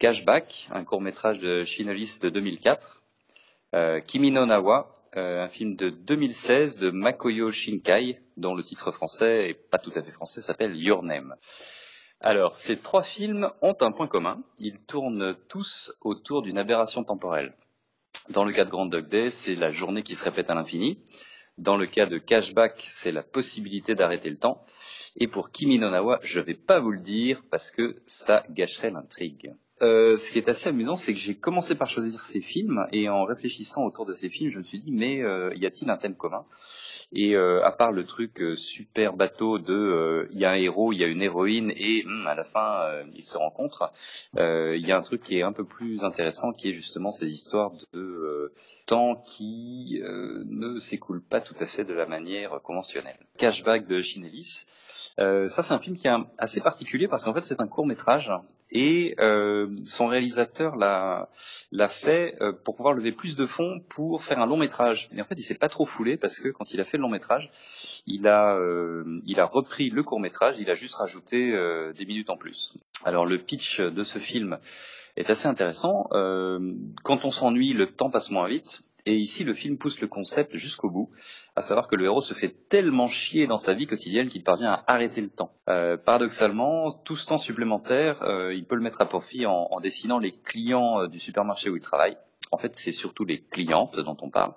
Cashback, 0.00 0.68
un 0.72 0.84
court-métrage 0.84 1.38
de 1.38 1.62
Shinolis 1.62 2.18
de 2.20 2.28
2004. 2.28 3.02
Euh, 3.74 4.00
Kimi 4.00 4.32
no 4.32 4.46
Nawa, 4.46 4.92
un 5.16 5.48
film 5.48 5.76
de 5.76 5.90
2016 5.90 6.80
de 6.80 6.90
Makoyo 6.90 7.52
Shinkai, 7.52 8.18
dont 8.36 8.56
le 8.56 8.64
titre 8.64 8.90
français, 8.90 9.50
et 9.50 9.54
pas 9.54 9.78
tout 9.78 9.92
à 9.94 10.02
fait 10.02 10.10
français, 10.10 10.42
s'appelle 10.42 10.74
Your 10.74 11.04
Name. 11.04 11.36
Alors, 12.20 12.56
ces 12.56 12.76
trois 12.76 13.04
films 13.04 13.48
ont 13.62 13.76
un 13.80 13.92
point 13.92 14.08
commun. 14.08 14.42
Ils 14.58 14.80
tournent 14.80 15.36
tous 15.48 15.96
autour 16.00 16.42
d'une 16.42 16.58
aberration 16.58 17.04
temporelle. 17.04 17.54
Dans 18.30 18.44
le 18.44 18.52
cas 18.52 18.64
de 18.64 18.70
Grand 18.70 18.86
Dog 18.86 19.08
Day, 19.08 19.30
c'est 19.30 19.54
la 19.54 19.68
journée 19.68 20.02
qui 20.02 20.14
se 20.14 20.24
répète 20.24 20.48
à 20.48 20.54
l'infini. 20.54 20.98
Dans 21.58 21.76
le 21.76 21.86
cas 21.86 22.06
de 22.06 22.16
Cashback, 22.16 22.84
c'est 22.88 23.12
la 23.12 23.22
possibilité 23.22 23.94
d'arrêter 23.94 24.30
le 24.30 24.38
temps. 24.38 24.64
Et 25.16 25.28
pour 25.28 25.50
Kimi 25.50 25.78
no 25.78 25.90
Nawa, 25.90 26.18
je 26.22 26.40
vais 26.40 26.54
pas 26.54 26.80
vous 26.80 26.90
le 26.90 27.00
dire 27.00 27.42
parce 27.50 27.70
que 27.70 28.02
ça 28.06 28.42
gâcherait 28.48 28.90
l'intrigue. 28.90 29.54
Euh, 29.84 30.16
ce 30.16 30.30
qui 30.30 30.38
est 30.38 30.48
assez 30.48 30.70
amusant, 30.70 30.94
c'est 30.94 31.12
que 31.12 31.18
j'ai 31.18 31.34
commencé 31.34 31.74
par 31.74 31.88
choisir 31.88 32.20
ces 32.20 32.40
films 32.40 32.86
et 32.92 33.08
en 33.08 33.24
réfléchissant 33.24 33.84
autour 33.84 34.06
de 34.06 34.14
ces 34.14 34.30
films, 34.30 34.50
je 34.50 34.58
me 34.58 34.64
suis 34.64 34.78
dit 34.78 34.92
mais 34.92 35.22
euh, 35.22 35.52
y 35.56 35.66
a-t-il 35.66 35.90
un 35.90 35.98
thème 35.98 36.14
commun? 36.14 36.46
Et 37.12 37.36
euh, 37.36 37.62
à 37.64 37.70
part 37.70 37.92
le 37.92 38.04
truc 38.04 38.42
super 38.56 39.12
bateau 39.12 39.58
de 39.58 40.26
il 40.32 40.38
y 40.38 40.46
a 40.46 40.52
un 40.52 40.56
héros, 40.56 40.92
il 40.92 41.00
y 41.00 41.04
a 41.04 41.06
une 41.06 41.20
héroïne 41.20 41.70
et 41.76 42.02
hum, 42.06 42.26
à 42.26 42.34
la 42.34 42.44
fin 42.44 42.88
ils 43.14 43.24
se 43.24 43.36
rencontrent, 43.36 43.92
il 44.36 44.86
y 44.86 44.90
a 44.90 44.96
un 44.96 45.02
truc 45.02 45.22
qui 45.22 45.38
est 45.38 45.42
un 45.42 45.52
peu 45.52 45.64
plus 45.64 46.02
intéressant 46.02 46.52
qui 46.52 46.70
est 46.70 46.72
justement 46.72 47.12
ces 47.12 47.30
histoires 47.30 47.72
de 47.92 48.52
temps 48.86 49.16
qui 49.16 50.00
ne 50.02 50.76
s'écoulent 50.78 51.22
pas 51.22 51.40
tout 51.40 51.54
à 51.60 51.66
fait 51.66 51.84
de 51.84 51.92
la 51.92 52.06
manière 52.06 52.60
conventionnelle. 52.62 53.18
Cashback 53.36 53.86
de 53.86 53.98
Chinelis. 53.98 54.64
Ça, 55.16 55.62
c'est 55.62 55.74
un 55.74 55.78
film 55.78 55.96
qui 55.96 56.08
est 56.08 56.12
assez 56.38 56.62
particulier 56.62 57.06
parce 57.06 57.24
qu'en 57.24 57.34
fait, 57.34 57.44
c'est 57.44 57.60
un 57.60 57.68
court 57.68 57.86
métrage 57.86 58.32
et 58.70 59.14
son 59.84 60.06
réalisateur 60.06 60.76
l'a 60.76 61.28
l'a 61.72 61.88
fait 61.88 62.36
euh, 62.40 62.52
pour 62.52 62.76
pouvoir 62.76 62.94
lever 62.94 63.12
plus 63.12 63.36
de 63.36 63.46
fonds 63.46 63.80
pour 63.88 64.22
faire 64.22 64.38
un 64.38 64.46
long 64.46 64.56
métrage. 64.56 65.08
Et 65.12 65.20
en 65.20 65.24
fait, 65.24 65.34
il 65.38 65.42
s'est 65.42 65.54
pas 65.54 65.68
trop 65.68 65.86
foulé 65.86 66.16
parce 66.16 66.40
que 66.40 66.48
quand 66.48 66.72
il 66.72 66.80
a 66.80 66.84
fait 66.84 66.96
le 66.96 67.02
long 67.02 67.10
métrage, 67.10 67.50
il 68.06 68.26
a 68.26 68.56
euh, 68.56 69.04
il 69.24 69.40
a 69.40 69.46
repris 69.46 69.90
le 69.90 70.02
court 70.02 70.20
métrage, 70.20 70.56
il 70.58 70.70
a 70.70 70.74
juste 70.74 70.94
rajouté 70.96 71.52
euh, 71.52 71.92
des 71.92 72.06
minutes 72.06 72.30
en 72.30 72.36
plus. 72.36 72.74
Alors 73.04 73.26
le 73.26 73.38
pitch 73.38 73.80
de 73.80 74.04
ce 74.04 74.18
film 74.18 74.58
est 75.16 75.30
assez 75.30 75.46
intéressant. 75.46 76.08
Quand 76.10 77.24
on 77.24 77.30
s'ennuie, 77.30 77.72
le 77.72 77.86
temps 77.86 78.10
passe 78.10 78.30
moins 78.30 78.48
vite. 78.48 78.82
Et 79.06 79.16
ici, 79.16 79.44
le 79.44 79.52
film 79.52 79.76
pousse 79.76 80.00
le 80.00 80.08
concept 80.08 80.56
jusqu'au 80.56 80.88
bout, 80.88 81.10
à 81.56 81.60
savoir 81.60 81.88
que 81.88 81.96
le 81.96 82.06
héros 82.06 82.22
se 82.22 82.32
fait 82.32 82.54
tellement 82.68 83.06
chier 83.06 83.46
dans 83.46 83.58
sa 83.58 83.74
vie 83.74 83.86
quotidienne 83.86 84.28
qu'il 84.28 84.42
parvient 84.42 84.72
à 84.72 84.84
arrêter 84.86 85.20
le 85.20 85.28
temps. 85.28 85.52
Euh, 85.68 85.98
paradoxalement, 85.98 86.90
tout 87.04 87.14
ce 87.16 87.26
temps 87.26 87.38
supplémentaire, 87.38 88.22
euh, 88.22 88.54
il 88.54 88.64
peut 88.64 88.76
le 88.76 88.82
mettre 88.82 89.02
à 89.02 89.06
profit 89.06 89.44
en, 89.44 89.68
en 89.70 89.80
dessinant 89.80 90.18
les 90.18 90.32
clients 90.32 91.02
euh, 91.02 91.08
du 91.08 91.18
supermarché 91.18 91.68
où 91.68 91.76
il 91.76 91.82
travaille. 91.82 92.16
En 92.50 92.56
fait, 92.58 92.76
c'est 92.76 92.92
surtout 92.92 93.24
les 93.24 93.40
clientes 93.42 93.98
dont 93.98 94.16
on 94.22 94.30
parle. 94.30 94.54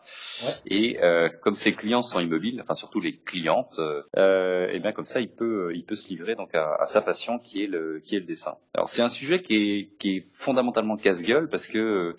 Et 0.65 0.99
euh, 1.02 1.30
comme 1.41 1.56
ces 1.56 1.74
clients 1.74 2.02
sont 2.02 2.19
immobiles, 2.19 2.60
enfin 2.61 2.76
surtout 2.76 2.99
les 2.99 3.14
clientes, 3.14 3.80
euh, 3.80 4.68
et 4.72 4.80
bien 4.80 4.91
comme 4.91 5.06
ça, 5.06 5.19
il 5.19 5.30
peut, 5.30 5.72
il 5.74 5.84
peut 5.84 5.95
se 5.95 6.07
livrer 6.10 6.36
donc 6.36 6.53
à, 6.53 6.76
à 6.80 6.86
sa 6.86 7.02
passion 7.02 7.40
qui 7.40 7.64
est 7.64 7.68
le, 7.68 7.99
qui 8.02 8.15
est 8.15 8.19
le 8.19 8.26
dessin. 8.26 8.56
Alors 8.76 8.88
c'est 8.88 9.02
un 9.02 9.10
sujet 9.10 9.41
qui 9.41 9.56
est, 9.56 9.98
qui 9.98 10.18
est 10.18 10.26
fondamentalement 10.34 10.95
casse-gueule 10.95 11.48
parce 11.49 11.65
que 11.68 11.78
euh, 11.80 12.15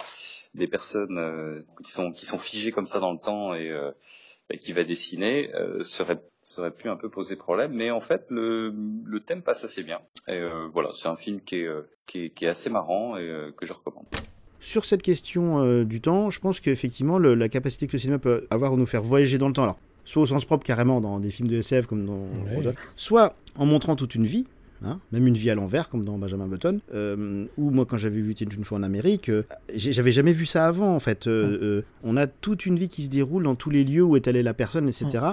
des 0.59 0.66
personnes 0.66 1.16
euh, 1.18 1.62
qui 1.82 1.90
sont, 1.90 2.12
qui 2.12 2.26
sont 2.26 2.39
figées 2.39 2.70
comme 2.72 2.85
ça 2.85 2.98
dans 3.01 3.12
le 3.12 3.18
temps 3.18 3.55
et, 3.55 3.70
euh, 3.70 3.90
qui 4.60 4.72
va 4.72 4.85
dessiner 4.85 5.55
euh, 5.55 5.78
serait 5.80 6.18
serait 6.43 6.70
pu 6.70 6.89
un 6.89 6.97
peu 6.97 7.10
poser 7.10 7.36
problème, 7.36 7.72
mais 7.74 7.90
en 7.90 8.01
fait 8.01 8.24
le, 8.30 8.72
le 9.05 9.20
thème 9.20 9.43
passe 9.43 9.64
assez 9.64 9.82
bien. 9.82 9.98
Et 10.28 10.32
euh, 10.32 10.66
voilà, 10.72 10.90
c'est 10.94 11.09
un 11.09 11.16
film 11.16 11.40
qui 11.43 11.56
est, 11.56 11.68
qui 12.06 12.24
est, 12.24 12.30
qui 12.30 12.47
est 12.47 12.48
assez 12.48 12.70
marrant 12.70 13.16
et 13.18 13.28
euh, 13.28 13.52
que 13.56 13.66
je 13.66 13.72
recommande. 13.74 14.06
Sur 14.60 14.85
cette 14.86 15.02
question 15.02 15.62
euh, 15.62 15.85
du 15.85 16.01
temps, 16.01 16.30
je 16.30 16.40
pense 16.40 16.59
qu'effectivement, 16.60 17.18
la 17.18 17.48
capacité 17.48 17.86
que 17.86 17.93
le 17.93 17.98
cinéma 17.98 18.18
peut 18.18 18.47
avoir 18.51 18.72
de 18.72 18.78
nous 18.78 18.86
faire 18.86 19.02
voyager 19.02 19.36
dans 19.39 19.47
le 19.48 19.52
temps, 19.52 19.62
alors, 19.64 19.78
soit 20.05 20.22
au 20.22 20.26
sens 20.26 20.44
propre 20.47 20.64
carrément 20.64 21.01
dans 21.02 21.20
des 21.20 21.30
films 21.30 21.48
de 21.48 21.59
SF 21.59 21.86
comme 21.86 22.06
dans 22.06 22.26
Ouais. 22.56 22.74
soit 22.97 23.35
en 23.56 23.66
montrant 23.66 23.94
toute 23.94 24.14
une 24.14 24.24
vie, 24.24 24.47
hein, 24.84 25.00
même 25.12 25.26
une 25.26 25.34
vie 25.34 25.50
à 25.50 25.55
l'envers 25.55 25.88
comme 25.88 26.05
dans 26.05 26.18
Benjamin 26.18 26.46
Button, 26.46 26.80
euh, 26.94 27.44
ou 27.56 27.70
moi 27.70 27.86
quand 27.86 27.96
j'avais 27.96 28.20
vu 28.20 28.32
Une 28.40 28.64
fois 28.64 28.78
en 28.78 28.82
Amérique, 28.82 29.28
euh, 29.30 29.42
j'avais 29.74 30.12
jamais 30.12 30.32
vu 30.32 30.46
ça 30.46 30.66
avant 30.66 30.94
en 30.94 31.00
fait. 31.00 31.26
Euh, 31.26 31.59
euh, 31.62 31.82
on 32.05 32.16
a 32.16 32.26
toute 32.26 32.66
une 32.66 32.76
vie 32.76 32.88
qui 32.88 33.02
se 33.02 33.10
déroule 33.10 33.42
dans 33.44 33.55
tous 33.55 33.70
les 33.70 33.84
lieux 33.84 34.02
où 34.02 34.16
est 34.16 34.28
allée 34.28 34.42
la 34.42 34.55
personne, 34.55 34.88
etc. 34.88 35.24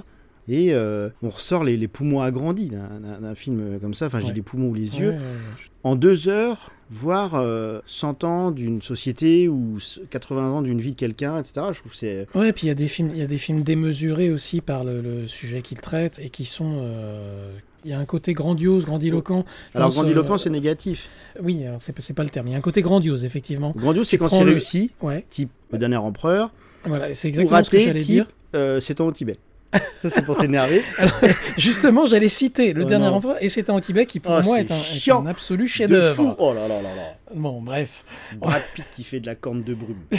Et 0.48 0.76
on 0.76 1.30
ressort 1.30 1.64
les, 1.64 1.76
les 1.76 1.88
poumons 1.88 2.22
agrandis 2.22 2.70
d'un- 2.70 3.34
film 3.36 3.80
comme 3.82 3.96
ça, 3.96 4.06
enfin 4.06 4.20
j'ai 4.20 4.28
Ouais. 4.28 4.34
des 4.34 4.42
poumons 4.44 4.70
ou 4.70 4.74
les 4.76 5.00
yeux, 5.00 5.10
ouais, 5.12 5.18
en 5.84 5.96
deux 5.96 6.30
heures, 6.30 6.72
voire 6.92 7.34
euh, 7.34 7.80
100 7.88 8.24
ans 8.24 8.52
d'une 8.52 8.80
société 8.84 9.50
ou 9.50 9.78
80 10.12 10.52
ans 10.52 10.62
d'une 10.62 10.80
vie 10.80 10.92
de 10.92 10.96
quelqu'un, 10.96 11.40
etc. 11.40 11.66
Je 11.74 11.80
trouve 11.80 11.92
que 11.94 11.98
c'est... 11.98 12.28
Ouais, 12.36 12.54
puis 12.54 12.66
il 12.66 12.68
y 12.68 12.72
a 12.72 12.76
des 12.76 12.88
films, 12.88 13.10
il 13.14 13.18
y 13.18 13.24
a 13.24 13.28
des 13.28 13.40
films 13.40 13.64
démesurés 13.64 14.30
aussi 14.30 14.62
par 14.62 14.84
le, 14.84 15.02
le 15.02 15.26
sujet 15.28 15.64
qu'ils 15.64 15.82
traitent 15.82 16.20
et 16.24 16.30
qui 16.30 16.46
sont. 16.46 16.78
euh, 16.80 17.52
Il 17.86 17.92
y 17.92 17.94
a 17.94 18.00
un 18.00 18.06
côté 18.06 18.34
grandiose, 18.34 18.84
grandiloquent. 18.86 19.46
Alors 19.76 19.92
grandiloquent, 19.92 20.34
euh, 20.34 20.38
c'est 20.38 20.50
négatif. 20.50 21.08
Oui, 21.40 21.64
alors 21.66 21.80
c'est 21.84 21.94
pas- 22.14 22.24
le 22.24 22.30
terme. 22.30 22.48
Il 22.48 22.52
y 22.52 22.56
a 22.56 22.58
un 22.58 22.62
côté 22.62 22.82
grandiose, 22.82 23.24
effectivement. 23.24 23.74
Grandiose, 23.76 24.08
c'est 24.10 24.18
quand 24.18 24.28
c'est 24.28 24.44
le- 24.44 24.52
réussi, 24.52 24.90
Ouais. 25.04 25.24
type 25.30 25.52
Le 25.72 25.78
Dernier 25.78 25.98
Empereur. 25.98 26.52
Voilà, 26.86 27.14
c'est 27.14 27.28
exactement 27.28 27.64
ce 27.64 27.70
que 27.70 27.80
j'allais 27.80 28.00
dire. 28.00 28.26
euh, 28.56 28.82
C'est 28.82 29.00
au 29.00 29.12
Tibet. 29.12 29.38
Ça, 29.98 30.10
c'est 30.10 30.24
pour 30.24 30.38
t'énerver. 30.38 30.82
Justement, 31.58 32.06
j'allais 32.08 32.30
citer 32.30 32.74
le 32.74 32.84
Oh 32.84 32.86
dernier 32.88 33.08
non. 33.08 33.16
empereur 33.16 33.36
et 33.42 33.50
c'est 33.50 33.70
un 33.70 33.76
au 33.76 33.80
Tibet 33.82 34.06
qui 34.08 34.20
pour 34.20 34.32
Ah, 34.32 34.42
moi 34.42 34.60
est 34.62 34.72
un, 34.72 34.76
est 34.76 35.12
un 35.12 35.26
absolu 35.28 35.68
chef-d'œuvre. 35.68 36.36
Oh 36.40 36.54
là 36.54 36.68
là 36.68 36.82
là 36.82 36.96
là. 36.96 37.18
Bon, 37.36 37.62
bref. 37.62 38.04
Brad 38.38 38.64
Pitt 38.74 38.86
qui 38.96 39.04
fait 39.04 39.20
de 39.20 39.26
la 39.28 39.36
corne 39.36 39.64
de 39.64 39.74
brume. 39.76 39.98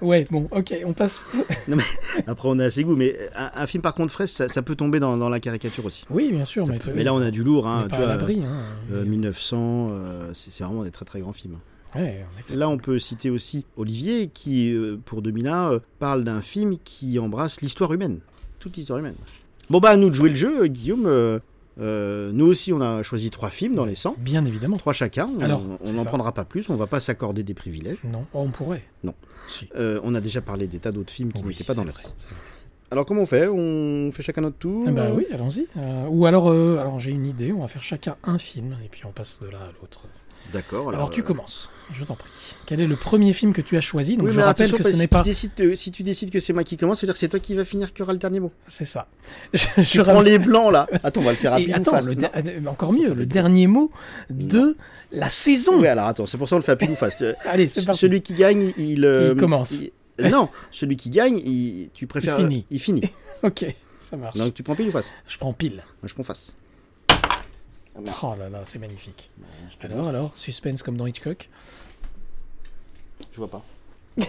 Ouais, 0.00 0.24
bon, 0.30 0.48
ok, 0.50 0.74
on 0.84 0.92
passe. 0.92 1.26
Non, 1.66 1.76
mais 1.76 1.82
après, 2.26 2.48
on 2.48 2.58
a 2.58 2.64
assez 2.66 2.84
goût, 2.84 2.94
mais 2.96 3.16
un, 3.34 3.50
un 3.62 3.66
film 3.66 3.82
par 3.82 3.94
contre 3.94 4.12
frais, 4.12 4.26
ça, 4.26 4.48
ça 4.48 4.62
peut 4.62 4.76
tomber 4.76 5.00
dans, 5.00 5.16
dans 5.16 5.28
la 5.28 5.40
caricature 5.40 5.84
aussi. 5.84 6.04
Oui, 6.10 6.30
bien 6.30 6.44
sûr, 6.44 6.66
mais 6.68 6.78
peut- 6.78 6.92
mais 6.94 7.02
là, 7.04 7.12
on 7.14 7.20
a 7.20 7.30
du 7.30 7.42
lourd. 7.42 7.66
Hein, 7.66 7.82
tu 7.84 7.88
pas 7.90 7.96
à 7.96 7.98
vois, 7.98 8.08
l'abri, 8.08 8.42
hein. 8.44 8.60
euh, 8.92 9.04
1900, 9.04 9.88
euh, 9.90 10.30
c'est 10.34 10.62
vraiment 10.62 10.84
des 10.84 10.90
très 10.90 11.04
très 11.04 11.20
grands 11.20 11.32
films. 11.32 11.58
Ouais. 11.94 12.24
Là, 12.54 12.68
on 12.68 12.76
peut 12.78 12.98
citer 12.98 13.30
aussi 13.30 13.64
Olivier, 13.76 14.28
qui, 14.32 14.72
euh, 14.72 14.98
pour 15.04 15.22
2001, 15.22 15.72
euh, 15.72 15.78
parle 15.98 16.22
d'un 16.22 16.42
film 16.42 16.76
qui 16.84 17.18
embrasse 17.18 17.60
l'histoire 17.60 17.92
humaine. 17.92 18.18
Toute 18.60 18.76
l'histoire 18.76 18.98
humaine. 18.98 19.14
Bon, 19.70 19.80
bah, 19.80 19.90
à 19.90 19.96
nous 19.96 20.10
de 20.10 20.14
jouer 20.14 20.28
le 20.30 20.34
jeu, 20.34 20.62
euh, 20.62 20.66
Guillaume. 20.66 21.40
Euh, 21.80 22.30
nous 22.32 22.46
aussi, 22.46 22.72
on 22.72 22.80
a 22.80 23.02
choisi 23.02 23.30
trois 23.30 23.50
films 23.50 23.74
dans 23.74 23.84
les 23.84 23.94
100. 23.94 24.16
Bien 24.18 24.44
évidemment. 24.44 24.76
Trois 24.76 24.92
chacun. 24.92 25.28
On- 25.36 25.40
Alors, 25.40 25.62
on 25.84 25.92
n'en 25.92 26.04
prendra 26.04 26.32
pas 26.32 26.44
plus. 26.44 26.68
On 26.70 26.76
va 26.76 26.86
pas 26.86 27.00
s'accorder 27.00 27.42
des 27.42 27.54
privilèges. 27.54 27.98
Non, 28.04 28.24
Oh, 28.34 28.40
on 28.40 28.48
pourrait. 28.50 28.82
Non. 29.04 29.14
Si. 29.48 29.68
Euh, 29.76 30.00
on 30.02 30.14
a 30.14 30.20
déjà 30.20 30.40
parlé 30.40 30.66
des 30.66 30.78
tas 30.78 30.90
d'autres 30.90 31.12
films 31.12 31.32
qui 31.32 31.42
Oui, 31.42 31.48
n'étaient 31.50 31.64
pas 31.64 31.74
dans 31.74 31.84
le 31.84 31.90
reste. 31.92 32.28
Alors, 32.90 33.04
comment 33.04 33.22
on 33.22 33.26
fait? 33.26 33.46
On 33.48 34.10
fait 34.12 34.22
chacun 34.22 34.40
notre 34.40 34.56
tour 34.56 34.86
Eh 34.88 34.90
euh 34.98 35.12
oui, 35.14 35.26
allons-y. 35.32 35.66
Euh, 35.76 36.06
ou 36.08 36.24
alors, 36.26 36.48
euh, 36.50 36.78
alors 36.78 36.98
j'ai 36.98 37.10
une 37.10 37.26
idée, 37.26 37.52
on 37.52 37.60
va 37.60 37.68
faire 37.68 37.82
chacun 37.82 38.16
un 38.24 38.38
film 38.38 38.76
et 38.84 38.88
puis 38.88 39.02
on 39.04 39.12
passe 39.12 39.38
de 39.42 39.48
là 39.48 39.58
à 39.58 39.72
l'autre. 39.80 40.04
D'accord. 40.52 40.88
Alors, 40.92 41.10
tu 41.10 41.20
euh, 41.20 41.24
commences, 41.24 41.68
je 41.92 42.04
t'en 42.04 42.14
prie. 42.14 42.28
Quel 42.66 42.80
est 42.80 42.86
le 42.86 42.96
premier 42.96 43.32
film 43.32 43.52
que 43.54 43.62
tu 43.62 43.76
as 43.76 43.80
choisi 43.80 44.16
Donc 44.18 44.26
oui, 44.26 44.32
je 44.32 44.40
rappelle 44.40 44.70
que 44.72 44.82
ce 44.82 44.88
n'est 44.90 44.94
si 44.94 45.06
pas. 45.08 45.22
Tu 45.22 45.30
de- 45.56 45.74
si 45.74 45.90
tu 45.90 46.02
décides 46.02 46.30
que 46.30 46.38
c'est 46.40 46.52
moi 46.52 46.64
qui 46.64 46.76
commence, 46.76 46.98
ça 47.00 47.02
veut 47.02 47.08
dire 47.08 47.14
que 47.14 47.18
c'est 47.20 47.28
toi 47.28 47.40
qui 47.40 47.54
va 47.54 47.64
finir 47.64 47.92
qui 47.94 48.02
aura 48.02 48.12
le 48.12 48.18
dernier 48.18 48.40
mot. 48.40 48.52
C'est 48.66 48.84
ça. 48.84 49.06
Je 49.54 49.66
Je 49.82 50.02
prends 50.02 50.20
les 50.20 50.38
blancs 50.38 50.70
là. 50.72 50.86
Attends, 51.02 51.20
on 51.20 51.24
va 51.24 51.30
le 51.30 51.36
faire 51.36 51.52
Et 51.52 51.54
rapide 51.54 51.70
ou 51.70 51.76
attends, 51.76 51.90
fast. 51.92 52.08
le 52.08 52.16
euh, 52.24 52.66
encore 52.66 52.92
mieux, 52.92 53.14
le 53.14 53.24
dernier 53.26 53.66
mot 53.66 53.90
de 54.30 54.76
la 55.12 55.28
saison. 55.30 55.80
Oui, 55.80 55.86
alors 55.88 56.06
attends, 56.06 56.26
c'est 56.26 56.36
pour 56.36 56.48
ça 56.48 56.56
qu'on 56.56 56.60
le 56.60 56.64
fait 56.64 56.72
rapide 56.72 56.90
ou 56.90 56.96
fast. 56.96 57.22
Euh, 57.22 57.32
Allez, 57.46 57.68
c'est 57.68 57.84
parti. 57.86 58.00
Celui 58.00 58.20
qui 58.20 58.34
gagne, 58.34 58.72
il. 58.76 59.04
euh, 59.04 59.32
Il 59.34 59.40
commence. 59.40 59.72
il- 59.72 59.92
non, 60.30 60.48
celui 60.70 60.96
qui 60.96 61.08
gagne, 61.10 61.38
il- 61.38 61.88
tu 61.94 62.06
préfères. 62.06 62.38
Il 62.38 62.42
finit. 62.42 62.66
Il 62.70 62.80
finit. 62.80 63.02
Ok, 63.44 63.64
ça 64.00 64.16
marche. 64.16 64.36
Donc 64.36 64.52
tu 64.52 64.62
prends 64.64 64.74
pile 64.74 64.88
ou 64.88 64.90
face 64.90 65.12
Je 65.28 65.38
prends 65.38 65.52
pile. 65.52 65.76
Moi 65.76 66.08
je 66.08 66.12
prends 66.14 66.24
face. 66.24 66.56
Oh 68.22 68.34
là 68.38 68.48
là, 68.48 68.62
c'est 68.64 68.78
magnifique. 68.78 69.30
Alors, 69.80 70.08
alors, 70.08 70.36
suspense 70.36 70.82
comme 70.82 70.96
dans 70.96 71.06
Hitchcock. 71.06 71.48
Je 73.32 73.36
vois 73.38 73.50
pas. 73.50 73.64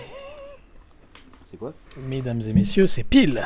c'est 1.50 1.58
quoi? 1.58 1.74
Mesdames 1.98 2.42
et 2.42 2.54
messieurs, 2.54 2.88
c'est 2.88 3.04
pile. 3.04 3.46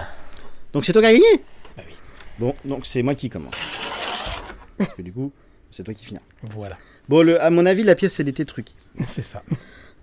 Donc 0.71 0.85
c'est 0.85 0.93
toi 0.93 1.01
qui 1.01 1.07
as 1.07 1.13
gagné? 1.13 1.43
Bah 1.75 1.83
oui. 1.85 1.93
Bon, 2.39 2.55
donc 2.65 2.85
c'est 2.85 3.03
moi 3.03 3.15
qui 3.15 3.29
commence. 3.29 3.55
Parce 4.77 4.93
que 4.93 5.01
du 5.01 5.11
coup, 5.11 5.31
c'est 5.71 5.83
toi 5.83 5.93
qui 5.93 6.05
finis. 6.05 6.19
Voilà. 6.41 6.77
Bon, 7.09 7.21
le, 7.21 7.41
à 7.41 7.49
mon 7.49 7.65
avis, 7.65 7.83
la 7.83 7.95
pièce, 7.95 8.19
elle 8.19 8.29
était 8.29 8.45
truquée. 8.45 8.73
C'est 9.07 9.23
ça. 9.23 9.43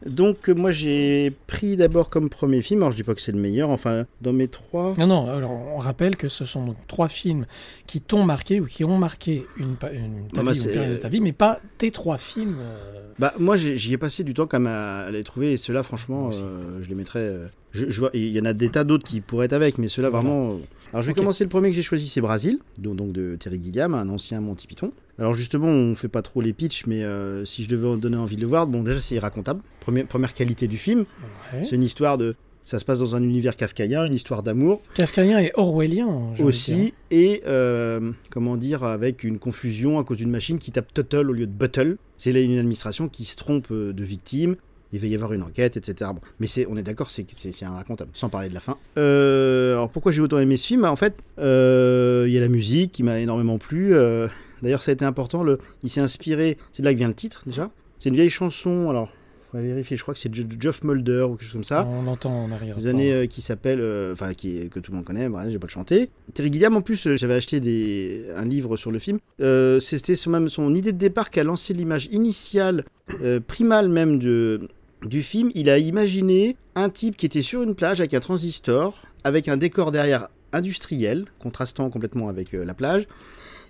Donc 0.07 0.49
euh, 0.49 0.55
moi 0.55 0.71
j'ai 0.71 1.31
pris 1.47 1.77
d'abord 1.77 2.09
comme 2.11 2.31
premier 2.31 2.63
film, 2.63 2.81
alors 2.81 2.93
je 2.93 2.97
dis 2.97 3.03
pas 3.03 3.15
que 3.15 3.21
c'est 3.21 3.33
le 3.33 3.39
meilleur, 3.39 3.69
enfin 3.71 4.07
dans 4.23 4.33
mes 4.33 4.49
trois... 4.49 4.95
Non, 4.99 5.07
non, 5.07 5.29
alors 5.29 5.51
on 5.51 5.79
rappelle 5.79 6.17
que 6.17 6.29
ce 6.29 6.45
sont 6.45 6.65
donc 6.65 6.77
trois 6.87 7.09
films 7.09 7.47
qui 7.87 8.01
t'ont 8.01 8.25
marqué 8.25 8.61
ou 8.61 8.67
qui 8.67 8.83
ont 8.85 8.97
marqué 8.97 9.45
une, 9.59 9.77
pa- 9.77 9.93
une, 9.93 10.29
ta 10.33 10.43
bah, 10.43 10.53
vie 10.53 10.63
une 10.65 10.71
période 10.73 10.93
de 10.93 10.97
ta 10.97 11.09
vie, 11.09 11.21
mais 11.21 11.33
pas 11.33 11.61
tes 11.77 11.91
trois 11.91 12.17
films. 12.17 12.57
euh, 12.61 13.13
Bah 13.19 13.35
moi 13.39 13.57
j'y 13.57 13.93
ai 13.93 13.99
passé 13.99 14.25
du 14.25 14.33
temps 14.33 14.47
quand 14.47 14.59
même 14.61 14.73
à, 14.73 15.01
à 15.01 15.11
les 15.11 15.23
trouver 15.23 15.53
et 15.53 15.57
ceux-là 15.59 15.83
franchement 15.83 16.31
euh, 16.33 16.79
je 16.83 16.89
les 16.89 16.95
mettrais... 16.95 17.35
je, 17.73 17.89
je 17.89 18.01
vois, 18.01 18.11
il 18.15 18.29
y 18.29 18.41
en 18.41 18.45
a 18.45 18.53
des 18.53 18.69
tas 18.69 18.85
d'autres 18.85 19.05
qui 19.05 19.21
pourraient 19.21 19.47
être 19.47 19.53
avec, 19.53 19.79
mais 19.79 19.89
ceux-là 19.89 20.11
vraiment... 20.11 20.53
euh, 20.53 20.57
Alors 20.93 21.03
je 21.03 21.07
vais 21.09 21.15
commencer 21.15 21.45
le 21.45 21.51
premier 21.51 21.71
que 21.71 21.77
j'ai 21.77 21.83
choisi, 21.83 22.09
c'est 22.09 22.21
Brasil, 22.21 22.59
donc, 22.79 22.97
donc 22.97 23.13
de 23.13 23.37
Terry 23.39 23.61
Gilliam, 23.63 23.95
un 23.95 24.09
ancien 24.09 24.41
Monty 24.41 24.67
Python. 24.67 24.93
Alors 25.19 25.35
justement 25.35 25.69
on 25.69 25.95
fait 25.95 26.09
pas 26.09 26.23
trop 26.23 26.41
les 26.41 26.53
pitchs, 26.53 26.87
mais 26.87 27.05
euh, 27.05 27.45
si 27.45 27.63
je 27.63 27.69
devais 27.69 27.87
en 27.87 27.97
donner 27.97 28.17
envie 28.17 28.37
de 28.37 28.41
le 28.41 28.47
voir, 28.47 28.67
bon 28.67 28.83
déjà 28.83 29.01
c'est 29.01 29.15
irracontable, 29.15 29.61
première, 29.81 30.07
première 30.07 30.35
qualité 30.35 30.67
du 30.67 30.79
film, 30.79 31.05
Ouais. 31.53 31.65
c'est 31.65 31.77
une 31.77 31.83
histoire 31.85 32.19
de... 32.19 32.35
Ça 32.67 32.79
se 32.79 32.85
passe 32.85 33.01
dans 33.01 33.17
un 33.17 33.23
univers 33.23 33.57
kafkaïen, 33.57 34.05
une 34.05 34.15
histoire 34.15 34.43
d'amour. 34.45 34.81
Kafkaïen 34.95 35.41
et 35.41 35.51
orwellien. 35.55 36.09
aussi 36.39 36.93
et 37.11 37.43
euh, 37.47 38.13
comment 38.31 38.57
dire 38.57 38.85
avec 38.85 39.25
une 39.25 39.39
confusion 39.41 39.99
à 39.99 40.05
cause 40.05 40.19
d'une 40.19 40.31
machine 40.31 40.59
qui 40.59 40.71
tape 40.71 40.93
Tuttle 40.95 41.31
au 41.31 41.33
lieu 41.33 41.47
de 41.47 41.53
Buttle. 41.53 41.97
C'est 42.19 42.31
là 42.33 42.39
une 42.41 42.59
administration 42.59 43.09
qui 43.09 43.25
se 43.25 43.35
trompe 43.37 43.73
de 43.73 44.05
victime. 44.05 44.55
Il 44.93 44.99
va 45.01 45.07
y 45.07 45.15
avoir 45.15 45.33
une 45.33 45.43
enquête, 45.43 45.77
etc. 45.77 46.11
Bon. 46.15 46.21
Mais 46.41 46.47
c'est, 46.47 46.67
on 46.69 46.77
est 46.77 46.83
d'accord, 46.83 47.11
c'est, 47.11 47.25
c'est, 47.35 47.53
c'est 47.53 47.65
inracontable, 47.65 48.11
sans 48.15 48.29
parler 48.29 48.49
de 48.49 48.55
la 48.55 48.61
fin. 48.61 48.77
Euh, 48.99 49.75
alors 49.75 49.89
pourquoi 49.89 50.11
j'ai 50.13 50.21
autant 50.21 50.39
aimé 50.39 50.57
ce 50.57 50.67
film? 50.67 50.83
Bah, 50.83 50.91
En 50.91 50.97
fait, 50.97 51.15
euh, 51.39 52.25
il 52.27 52.33
y 52.33 52.37
a 52.37 52.41
la 52.41 52.49
musique 52.49 52.93
qui 52.93 53.03
m'a 53.03 53.19
énormément 53.21 53.59
plu. 53.59 53.95
euh, 53.95 54.27
d'ailleurs, 54.63 54.83
ça 54.83 54.91
a 54.91 54.95
été 54.95 55.05
important. 55.05 55.43
Le, 55.43 55.59
il 55.83 55.91
s'est 55.91 56.01
inspiré, 56.01 56.57
c'est 56.73 56.83
de 56.83 56.87
là 56.87 56.93
que 56.93 56.99
vient 56.99 57.09
le 57.09 57.15
titre 57.15 57.43
déjà. 57.47 57.71
C'est 57.99 58.09
une 58.09 58.15
vieille 58.17 58.31
chanson, 58.31 58.89
alors, 58.91 59.11
faudrait 59.51 59.67
vérifier, 59.67 59.97
je 59.97 60.03
crois 60.03 60.15
que 60.15 60.21
c'est 60.21 60.31
Geoff 60.35 60.83
Mulder 60.85 61.23
ou 61.23 61.31
quelque 61.35 61.43
chose 61.45 61.53
comme 61.53 61.65
ça 61.65 61.87
On 61.89 62.07
entend 62.07 62.45
en 62.45 62.51
arrière. 62.51 62.77
des 62.77 62.87
années 62.87 63.13
euh, 63.13 63.27
qui 63.27 63.43
s'appelle, 63.43 63.81
euh, 63.81 64.13
enfin 64.13 64.33
qui 64.33 64.69
que 64.71 64.81
tout 64.81 64.91
le 64.93 64.97
monde 64.97 65.05
connaît, 65.05 65.29
bref, 65.29 65.49
j'ai 65.51 65.59
pas 65.59 65.67
le 65.67 65.73
chanter. 65.73 66.09
Terry 66.35 66.53
Gilliam, 66.53 66.75
en 66.77 66.81
plus, 66.83 67.07
euh, 67.07 67.17
j'avais 67.17 67.35
acheté 67.35 67.61
des, 67.61 68.25
un 68.37 68.45
livre 68.45 68.77
sur 68.77 68.91
le 68.91 68.99
film. 68.99 69.19
Euh, 69.41 69.79
C'était 69.81 70.17
son, 70.17 70.31
même 70.31 70.49
son 70.49 70.75
idée 70.75 70.93
de 70.93 70.99
départ 70.99 71.31
qui 71.31 71.41
a 71.41 71.45
lancé 71.45 71.75
l'image 71.75 72.09
initiale, 72.13 72.85
euh, 73.23 73.39
primale 73.41 73.89
même 73.89 74.19
de, 74.19 74.69
du 75.05 75.23
film. 75.23 75.51
Il 75.55 75.71
a 75.71 75.79
imaginé 75.79 76.57
un 76.75 76.89
type 76.91 77.17
qui 77.17 77.27
était 77.27 77.43
sur 77.43 77.63
une 77.63 77.75
plage 77.75 78.01
avec 78.01 78.15
un 78.15 78.21
transistor, 78.21 78.99
avec 79.25 79.49
un 79.49 79.57
décor 79.57 79.91
derrière 79.93 80.29
industriel, 80.53 81.27
contrastant 81.39 81.91
complètement 81.91 82.29
avec 82.29 82.55
euh, 82.55 82.65
la 82.65 82.75
plage. 82.75 83.07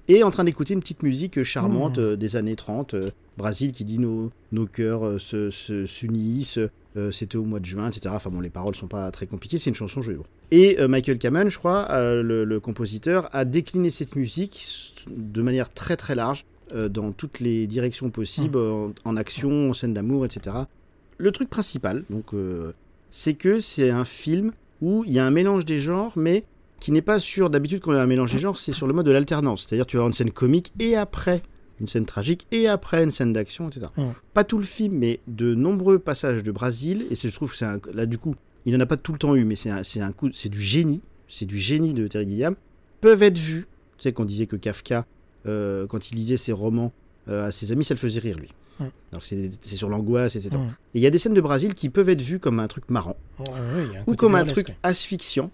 Et 0.09 0.25
en 0.25 0.31
train 0.31 0.45
d'écouter 0.45 0.75
une 0.75 0.81
petite 0.81 1.03
musique 1.03 1.43
charmante 1.43 1.99
Mmh. 1.99 2.03
euh, 2.03 2.17
des 2.17 2.35
années 2.37 2.57
30, 2.57 2.95
euh, 2.95 3.11
Brésil 3.37 3.71
qui 3.73 3.85
dit 3.85 3.99
nos, 3.99 4.31
nos 4.51 4.67
cœurs 4.67 5.07
euh, 5.07 5.19
se- 5.19 5.51
se- 5.51 5.87
s'unissent, 5.87 6.59
euh, 6.97 7.11
c'était 7.13 7.37
au 7.37 7.45
mois 7.45 7.61
de 7.61 7.67
juin, 7.67 7.89
etc. 7.89 8.13
Enfin 8.17 8.31
bon, 8.31 8.41
les 8.41 8.51
paroles 8.51 8.75
sont 8.75 8.89
pas 8.89 9.11
très 9.13 9.27
compliquées, 9.27 9.59
c'est 9.59 9.71
une 9.71 9.77
chanson 9.77 10.03
joyeuse. 10.03 10.23
Et 10.51 10.81
euh, 10.81 10.89
Michael 10.89 11.19
Kamen, 11.19 11.49
je 11.51 11.59
crois, 11.59 11.87
euh, 11.91 12.23
le, 12.23 12.45
le 12.45 12.61
compositeur, 12.61 13.29
a 13.33 13.45
décliné 13.45 13.91
cette 13.91 14.17
musique 14.17 14.95
de 15.09 15.43
manière 15.43 15.73
très 15.73 15.97
très 15.97 16.15
large 16.17 16.45
euh, 16.75 16.89
dans 16.89 17.13
toutes 17.13 17.39
les 17.39 17.67
directions 17.69 18.11
possibles, 18.11 18.59
en, 18.59 18.93
en 19.05 19.17
action, 19.17 19.71
en 19.71 19.75
scène 19.75 19.95
d'amour, 19.95 20.25
etc. 20.25 20.57
Le 21.21 21.31
truc 21.33 21.51
principal, 21.51 22.05
donc, 22.09 22.33
euh, 22.33 22.73
c'est 23.11 23.35
que 23.35 23.61
c'est 23.61 23.91
un 23.91 24.05
film 24.05 24.53
où 24.81 25.05
il 25.07 25.13
y 25.13 25.19
a 25.19 25.27
un 25.27 25.31
mélange 25.31 25.65
des 25.67 25.79
genres, 25.81 26.13
mais 26.17 26.45
qui 26.81 26.93
n'est 26.93 27.03
pas 27.03 27.19
sur 27.19 27.51
d'habitude 27.51 27.81
quand 27.81 27.93
il 27.93 27.97
y 27.97 27.99
a 27.99 28.03
un 28.03 28.07
mélange 28.07 28.33
des 28.33 28.39
genres, 28.39 28.59
c'est 28.59 28.73
sur 28.73 28.87
le 28.87 28.95
mode 28.95 29.05
de 29.05 29.11
l'alternance. 29.11 29.67
C'est-à-dire 29.67 29.85
tu 29.87 29.97
vas 29.97 30.01
avoir 30.01 30.09
une 30.09 30.15
scène 30.15 30.31
comique 30.31 30.73
et 30.79 30.97
après 30.97 31.43
une 31.79 31.87
scène 31.89 32.07
tragique 32.07 32.47
et 32.53 32.69
après 32.69 33.03
une 33.05 33.11
scène 33.11 33.33
d'action, 33.35 33.69
etc. 33.69 33.87
Pas 34.33 34.45
tout 34.45 34.57
le 34.59 34.65
film, 34.65 34.95
mais 34.97 35.21
de 35.27 35.55
nombreux 35.55 35.99
passages 35.99 36.43
de 36.43 36.51
Brésil. 36.53 37.05
Et 37.11 37.15
je 37.17 37.29
trouve 37.29 37.51
que 37.51 37.57
c'est 37.57 37.67
un- 37.67 37.81
là 37.93 38.07
du 38.07 38.17
coup, 38.17 38.35
il 38.65 38.73
n'en 38.73 38.81
a 38.81 38.87
pas 38.87 38.97
tout 38.97 39.13
le 39.13 39.19
temps 39.19 39.35
eu, 39.37 39.45
mais 39.45 39.57
c'est 39.57 39.71
un, 39.71 39.83
c'est 39.83 40.01
un 40.01 40.13
coup, 40.13 40.31
c'est 40.33 40.49
du 40.49 40.61
génie, 40.63 41.03
c'est 41.29 41.45
du 41.47 41.59
génie 41.59 41.93
de 41.93 42.07
Terry 42.09 42.27
Gilliam. 42.29 42.55
Peuvent 43.03 43.23
être 43.23 43.39
vus. 43.39 43.67
Tu 43.99 44.05
sais 44.05 44.13
qu'on 44.15 44.25
disait 44.25 44.47
que 44.47 44.57
Kafka, 44.57 45.05
euh, 45.47 45.87
quand 45.87 46.11
il 46.11 46.17
lisait 46.17 46.39
ses 46.39 46.53
romans 46.53 46.93
euh, 47.29 47.47
à 47.47 47.51
ses 47.53 47.73
amis, 47.73 47.85
ça 47.85 47.93
le 47.93 47.99
faisait 47.99 48.21
rire 48.21 48.39
lui. 48.39 48.49
Mm. 48.81 48.85
Alors 49.13 49.25
c'est 49.25 49.51
sur 49.65 49.89
l'angoisse, 49.89 50.37
etc. 50.37 50.57
Mm. 50.57 50.69
Et 50.95 50.99
il 50.99 51.01
y 51.03 51.07
a 51.07 51.11
des 51.11 51.19
scènes 51.19 51.35
de 51.35 51.41
Brésil 51.41 51.75
qui 51.75 51.89
peuvent 51.91 52.09
être 52.09 52.23
vues 52.23 52.39
comme 52.39 52.59
un 52.61 52.67
truc 52.69 52.91
marrant 52.91 53.17
un 53.39 53.45
ou 54.07 54.15
comme 54.15 54.35
un 54.35 54.45
truc 54.45 54.75
asphyxiant 54.83 55.51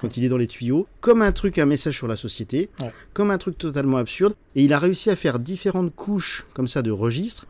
quand 0.00 0.16
il 0.16 0.24
est 0.24 0.28
dans 0.28 0.36
les 0.36 0.46
tuyaux, 0.46 0.86
comme 1.00 1.22
un 1.22 1.32
truc, 1.32 1.58
un 1.58 1.66
message 1.66 1.94
sur 1.96 2.06
la 2.08 2.16
société, 2.16 2.68
comme 3.12 3.30
un 3.30 3.38
truc 3.38 3.58
totalement 3.58 3.96
absurde. 3.96 4.34
Et 4.54 4.64
il 4.64 4.72
a 4.72 4.78
réussi 4.78 5.10
à 5.10 5.16
faire 5.16 5.38
différentes 5.38 5.94
couches 5.94 6.46
comme 6.54 6.68
ça 6.68 6.82
de 6.82 6.90
registres 6.90 7.46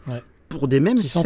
pour 0.48 0.68
des 0.68 0.80
mêmes 0.80 0.96
Qui 0.98 1.08
scènes 1.08 1.22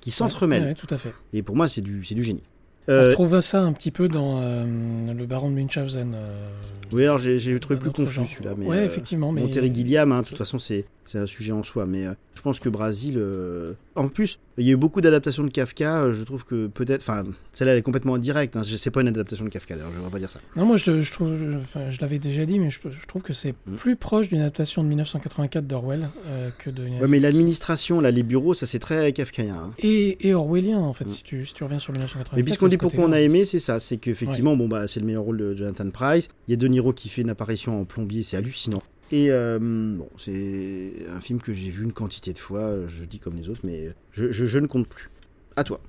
qui 0.00 0.10
s'entremêlent. 0.10 0.74
Tout 0.74 0.92
à 0.94 0.98
fait. 0.98 1.12
Et 1.32 1.42
pour 1.42 1.56
moi, 1.56 1.68
c'est 1.68 1.80
du, 1.80 2.00
du 2.00 2.22
génie. 2.22 2.42
On 2.86 2.92
Euh, 2.92 3.08
retrouve 3.08 3.40
ça 3.40 3.60
un 3.62 3.72
petit 3.74 3.90
peu 3.90 4.08
dans 4.08 4.40
euh, 4.40 4.64
le 5.12 5.26
Baron 5.26 5.50
de 5.50 5.54
Munchausen. 5.56 6.12
euh, 6.14 6.48
Oui, 6.90 7.02
alors 7.04 7.18
j'ai 7.18 7.60
trouvé 7.60 7.78
plus 7.78 7.90
confus 7.90 8.20
celui-là. 8.26 8.54
Ouais, 8.54 8.78
euh, 8.78 8.84
effectivement, 8.86 9.30
mais- 9.30 9.48
Terry 9.50 9.70
Gilliam, 9.74 10.10
hein, 10.12 10.22
de 10.22 10.26
toute 10.26 10.38
façon, 10.38 10.58
c'est 10.58 10.86
c'est 11.08 11.18
un 11.18 11.26
sujet 11.26 11.52
en 11.52 11.62
soi. 11.62 11.86
Mais 11.86 12.06
euh, 12.06 12.12
je 12.34 12.42
pense 12.42 12.60
que 12.60 12.68
Brésil. 12.68 13.14
euh, 13.18 13.72
En 13.96 14.08
plus, 14.08 14.38
il 14.58 14.66
y 14.66 14.70
a 14.70 14.72
eu 14.72 14.76
beaucoup 14.76 15.00
d'adaptations 15.00 15.42
de 15.44 15.50
Kafka. 15.50 16.02
euh, 16.02 16.14
Je 16.14 16.22
trouve 16.22 16.44
que 16.44 16.66
peut-être. 16.68 17.00
Enfin, 17.02 17.24
celle-là, 17.52 17.72
elle 17.72 17.78
est 17.78 17.82
complètement 17.82 18.14
indirecte. 18.14 18.56
Hein. 18.56 18.62
C'est 18.64 18.90
pas 18.90 19.00
une 19.00 19.08
adaptation 19.08 19.44
de 19.44 19.50
Kafka, 19.50 19.74
d'ailleurs, 19.76 19.90
je 19.92 19.98
ne 19.98 20.04
vais 20.04 20.10
pas 20.10 20.18
dire 20.18 20.30
ça. 20.30 20.38
Non, 20.56 20.64
moi 20.66 20.76
je, 20.76 21.00
je 21.00 21.12
trouve, 21.12 21.36
je, 21.36 21.56
enfin, 21.58 21.90
je 21.90 22.00
l'avais 22.00 22.18
déjà 22.18 22.44
dit, 22.46 22.58
mais 22.58 22.70
je, 22.70 22.78
je 22.88 23.06
trouve 23.06 23.22
que 23.22 23.32
c'est 23.32 23.54
Mm. 23.66 23.74
plus 23.74 23.96
proche 23.96 24.28
d'une 24.28 24.40
adaptation 24.40 24.82
de 24.84 24.88
1984 24.88 25.66
d'Orwell 25.66 26.08
euh, 26.26 26.50
que 26.58 26.70
de. 26.70 26.82
Ouais, 27.00 27.08
mais 27.08 27.18
l'administration, 27.18 28.00
là, 28.00 28.10
les 28.10 28.22
bureaux, 28.22 28.54
ça 28.54 28.66
c'est 28.66 28.78
très 28.78 29.12
kafkaïen. 29.12 29.54
hein. 29.54 29.72
Et, 29.78 30.28
et 30.28 30.34
orwellien 30.34 30.78
en 30.78 30.92
fait, 30.92 31.08
si, 31.10 31.22
tu, 31.24 31.44
si 31.46 31.54
tu 31.54 31.64
reviens 31.64 31.78
sur 31.78 31.92
1984. 31.92 32.36
Mais 32.36 32.42
puisqu'on 32.42 32.68
dit 32.68 32.76
pourquoi 32.76 33.04
on 33.04 33.12
a 33.12 33.20
aimé, 33.20 33.44
c'est 33.44 33.58
ça. 33.58 33.80
C'est 33.80 33.96
qu'effectivement, 33.96 34.56
bon, 34.56 34.68
bah, 34.68 34.86
c'est 34.86 35.00
le 35.00 35.06
meilleur 35.06 35.22
rôle 35.22 35.38
de 35.38 35.54
Jonathan 35.56 35.90
Price. 35.90 36.28
Il 36.46 36.50
y 36.52 36.54
a 36.54 36.56
De 36.56 36.66
Niro 36.68 36.92
qui 36.92 37.08
fait 37.08 37.22
une 37.22 37.30
apparition 37.30 37.80
en 37.80 37.84
plombier, 37.84 38.22
c'est 38.22 38.36
hallucinant. 38.36 38.82
Et 39.10 39.30
euh, 39.30 39.58
bon, 39.60 40.08
c'est 40.18 40.92
un 41.14 41.20
film 41.20 41.40
que 41.40 41.52
j'ai 41.54 41.70
vu 41.70 41.84
une 41.84 41.92
quantité 41.92 42.32
de 42.32 42.38
fois, 42.38 42.72
je 42.88 43.04
dis 43.04 43.18
comme 43.18 43.36
les 43.36 43.48
autres, 43.48 43.60
mais 43.64 43.90
je, 44.12 44.30
je- 44.30 44.46
je 44.46 44.58
ne 44.58 44.66
compte 44.66 44.86
plus. 44.88 45.08
À 45.56 45.64
toi. 45.64 45.80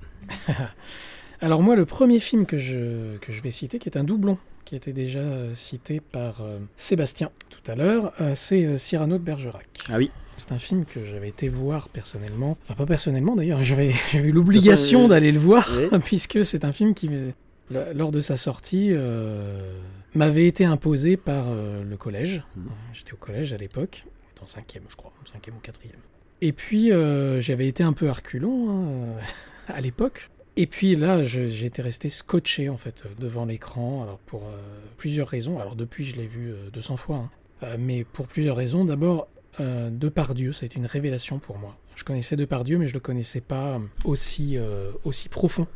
Alors 1.40 1.62
moi, 1.62 1.76
le 1.76 1.86
premier 1.86 2.20
film 2.20 2.44
que 2.46 2.58
je, 2.58 3.16
que 3.18 3.32
je 3.32 3.40
vais 3.42 3.50
citer, 3.50 3.78
qui 3.78 3.88
est 3.88 3.96
un 3.96 4.04
doublon, 4.04 4.36
qui 4.64 4.76
était 4.76 4.92
déjà 4.92 5.20
euh, 5.20 5.54
cité 5.54 6.00
par 6.00 6.42
euh, 6.42 6.58
Sébastien 6.76 7.30
tout 7.48 7.70
à 7.70 7.74
l'heure, 7.74 8.12
euh, 8.20 8.32
c'est 8.34 8.76
Cyrano 8.78 9.18
de 9.18 9.22
Bergerac. 9.22 9.66
Ah 9.88 9.96
oui. 9.98 10.10
C'est 10.36 10.52
un 10.52 10.58
film 10.58 10.84
que 10.86 11.04
j'avais 11.04 11.28
été 11.28 11.48
voir 11.48 11.88
personnellement, 11.90 12.56
enfin 12.62 12.74
pas 12.74 12.86
personnellement 12.86 13.36
d'ailleurs, 13.36 13.60
j'avais 13.62 13.92
j'avais 14.12 14.28
eu 14.28 14.32
l'obligation 14.32 15.08
d'aller 15.08 15.32
le 15.32 15.38
voir, 15.38 15.68
oui. 15.92 15.98
puisque 16.04 16.44
c'est 16.44 16.64
un 16.64 16.72
film 16.72 16.94
qui, 16.94 17.10
lors 17.94 18.10
de 18.10 18.20
sa 18.22 18.36
sortie, 18.38 18.94
m'avait 20.14 20.46
été 20.46 20.64
imposé 20.64 21.16
par 21.16 21.44
euh, 21.48 21.84
le 21.84 21.96
collège. 21.96 22.42
Mmh. 22.56 22.62
J'étais 22.92 23.12
au 23.12 23.16
collège 23.16 23.52
à 23.52 23.56
l'époque, 23.56 24.04
en 24.42 24.46
cinquième 24.46 24.84
je 24.88 24.96
crois, 24.96 25.12
cinquième 25.24 25.56
ou 25.56 25.60
quatrième. 25.60 26.00
Et 26.40 26.52
puis 26.52 26.92
euh, 26.92 27.40
j'avais 27.40 27.68
été 27.68 27.82
un 27.82 27.92
peu 27.92 28.08
arculon 28.08 28.70
hein, 28.70 29.22
à 29.68 29.80
l'époque. 29.80 30.30
Et 30.56 30.66
puis 30.66 30.96
là, 30.96 31.22
été 31.22 31.80
resté 31.80 32.10
scotché 32.10 32.68
en 32.68 32.76
fait 32.76 33.04
devant 33.18 33.44
l'écran, 33.44 34.02
alors 34.02 34.18
pour 34.18 34.42
euh, 34.42 34.58
plusieurs 34.96 35.28
raisons. 35.28 35.58
Alors 35.58 35.76
depuis, 35.76 36.04
je 36.04 36.16
l'ai 36.16 36.26
vu 36.26 36.52
euh, 36.52 36.70
200 36.72 36.96
fois, 36.96 37.16
hein. 37.16 37.30
Mais 37.78 38.04
pour 38.04 38.26
plusieurs 38.26 38.56
raisons. 38.56 38.84
D'abord, 38.84 39.28
euh, 39.58 39.90
Depardieu, 39.90 40.52
ça 40.52 40.64
a 40.64 40.66
été 40.66 40.78
une 40.78 40.86
révélation 40.86 41.38
pour 41.38 41.58
moi. 41.58 41.76
Je 41.96 42.04
connaissais 42.04 42.36
Depardieu, 42.36 42.78
mais 42.78 42.88
je 42.88 42.94
le 42.94 43.00
connaissais 43.00 43.40
pas 43.40 43.80
aussi 44.04 44.56
euh, 44.56 44.92
aussi 45.04 45.28
profond. 45.28 45.66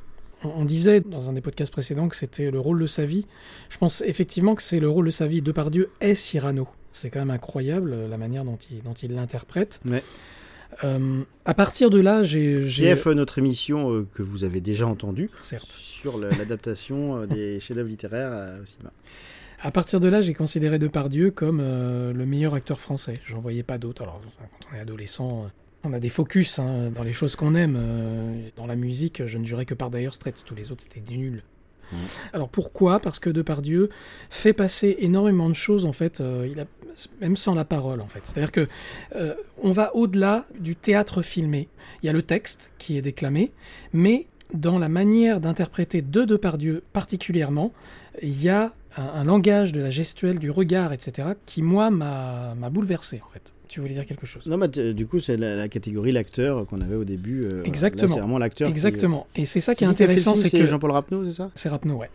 On, 0.44 0.64
disait 0.64 1.00
dans 1.00 1.28
un 1.28 1.32
des 1.32 1.40
podcasts 1.40 1.72
précédents 1.72 2.08
que 2.08 2.16
c'était 2.16 2.50
le 2.50 2.60
rôle 2.60 2.80
de 2.80 2.86
sa 2.86 3.04
vie. 3.04 3.26
Je 3.68 3.78
pense 3.78 4.02
effectivement 4.02 4.54
que 4.54 4.62
c'est 4.62 4.80
le 4.80 4.88
rôle 4.88 5.06
de 5.06 5.10
sa 5.10 5.26
vie. 5.26 5.42
Depardieu 5.42 5.90
est 6.00 6.14
Cyrano. 6.14 6.68
C'est 6.92 7.10
quand 7.10 7.18
même 7.20 7.30
incroyable 7.30 7.92
euh, 7.92 8.08
la 8.08 8.18
manière 8.18 8.44
dont 8.44 8.58
il 8.70 8.82
dont 8.82 8.94
il 8.94 9.14
l'interprète. 9.14 9.80
Ouais. 9.88 10.02
Euh, 10.82 11.22
à 11.44 11.54
partir 11.54 11.90
de 11.90 12.00
là, 12.00 12.22
j'ai. 12.22 12.66
j'ai- 12.66 12.94
CF, 12.94 13.06
notre 13.06 13.38
émission 13.38 13.92
euh, 13.92 14.06
que 14.14 14.22
vous 14.22 14.44
avez 14.44 14.60
déjà 14.60 14.86
entendue, 14.86 15.30
Certes. 15.42 15.70
sur 15.70 16.18
l'adaptation 16.18 17.26
des 17.26 17.60
chefs-d'œuvre 17.60 17.88
littéraires 17.88 18.58
au 18.62 18.66
cinéma. 18.66 18.92
À 19.60 19.70
partir 19.70 19.98
de 19.98 20.08
là, 20.08 20.20
j'ai 20.20 20.34
considéré 20.34 20.78
Depardieu 20.78 21.30
comme 21.30 21.60
euh, 21.62 22.12
le 22.12 22.26
meilleur 22.26 22.54
acteur 22.54 22.78
français. 22.80 23.14
J'en 23.24 23.40
voyais 23.40 23.62
pas 23.62 23.78
d'autres. 23.78 24.02
Alors, 24.02 24.20
quand 24.38 24.68
on 24.72 24.76
est 24.76 24.80
adolescent, 24.80 25.48
on 25.84 25.92
a 25.92 26.00
des 26.00 26.08
focus 26.08 26.58
hein, 26.58 26.90
dans 26.94 27.02
les 27.02 27.12
choses 27.12 27.36
qu'on 27.36 27.54
aime. 27.54 27.76
euh, 27.78 28.48
dans 28.56 28.66
la 28.66 28.76
musique, 28.76 29.26
je 29.26 29.38
ne 29.38 29.44
jurais 29.44 29.66
que 29.66 29.74
par 29.74 29.90
Dire 29.90 30.14
Straits. 30.14 30.42
Tous 30.44 30.54
les 30.54 30.72
autres, 30.72 30.82
c'était 30.82 31.00
des 31.00 31.16
nuls. 31.16 31.42
Alors 32.32 32.48
pourquoi? 32.48 32.98
Parce 32.98 33.18
que 33.18 33.30
Depardieu 33.30 33.90
fait 34.30 34.54
passer 34.54 34.96
énormément 35.00 35.48
de 35.48 35.54
choses 35.54 35.84
en 35.84 35.92
fait, 35.92 36.20
euh, 36.20 36.48
il 36.50 36.58
a, 36.58 36.64
même 37.20 37.36
sans 37.36 37.54
la 37.54 37.64
parole 37.64 38.00
en 38.00 38.06
fait. 38.06 38.20
C'est-à-dire 38.24 38.52
que 38.52 38.68
euh, 39.14 39.34
on 39.62 39.70
va 39.70 39.94
au-delà 39.94 40.46
du 40.58 40.76
théâtre 40.76 41.22
filmé. 41.22 41.68
Il 42.02 42.06
y 42.06 42.08
a 42.08 42.12
le 42.12 42.22
texte 42.22 42.70
qui 42.78 42.96
est 42.96 43.02
déclamé, 43.02 43.52
mais 43.92 44.26
dans 44.52 44.78
la 44.78 44.88
manière 44.88 45.40
d'interpréter 45.40 46.00
de 46.00 46.24
Depardieu 46.24 46.82
particulièrement, 46.92 47.72
il 48.22 48.42
y 48.42 48.48
a 48.48 48.72
un, 48.96 49.02
un 49.02 49.24
langage 49.24 49.72
de 49.72 49.82
la 49.82 49.90
gestuelle, 49.90 50.38
du 50.38 50.50
regard, 50.50 50.92
etc., 50.92 51.28
qui 51.46 51.62
moi 51.62 51.90
m'a 51.90 52.54
m'a 52.54 52.70
bouleversé 52.70 53.20
en 53.24 53.30
fait. 53.30 53.52
Tu 53.74 53.80
voulais 53.80 53.94
dire 53.94 54.06
quelque 54.06 54.24
chose 54.24 54.46
Non, 54.46 54.56
mais 54.56 54.68
t- 54.68 54.94
du 54.94 55.04
coup, 55.04 55.18
c'est 55.18 55.36
la, 55.36 55.56
la 55.56 55.66
catégorie 55.68 56.12
l'acteur 56.12 56.64
qu'on 56.64 56.80
avait 56.80 56.94
au 56.94 57.02
début. 57.02 57.44
euh. 57.44 57.64
Exactement. 57.64 58.14
C'est 58.14 58.20
vraiment 58.20 58.38
l'acteur. 58.38 58.68
qui- 58.68 58.70
Exactement. 58.70 59.26
Et 59.34 59.46
c'est 59.46 59.60
ça 59.60 59.74
qui 59.74 59.82
est 59.82 59.88
intéressant, 59.88 60.36
c'est 60.36 60.48
que 60.48 60.64
Jean-Paul 60.64 60.92
Rapneau, 60.92 61.24
c'est 61.26 61.32
ça? 61.32 61.50
C'est 61.56 61.68
Rapneau, 61.68 61.96
ouais. 61.96 62.08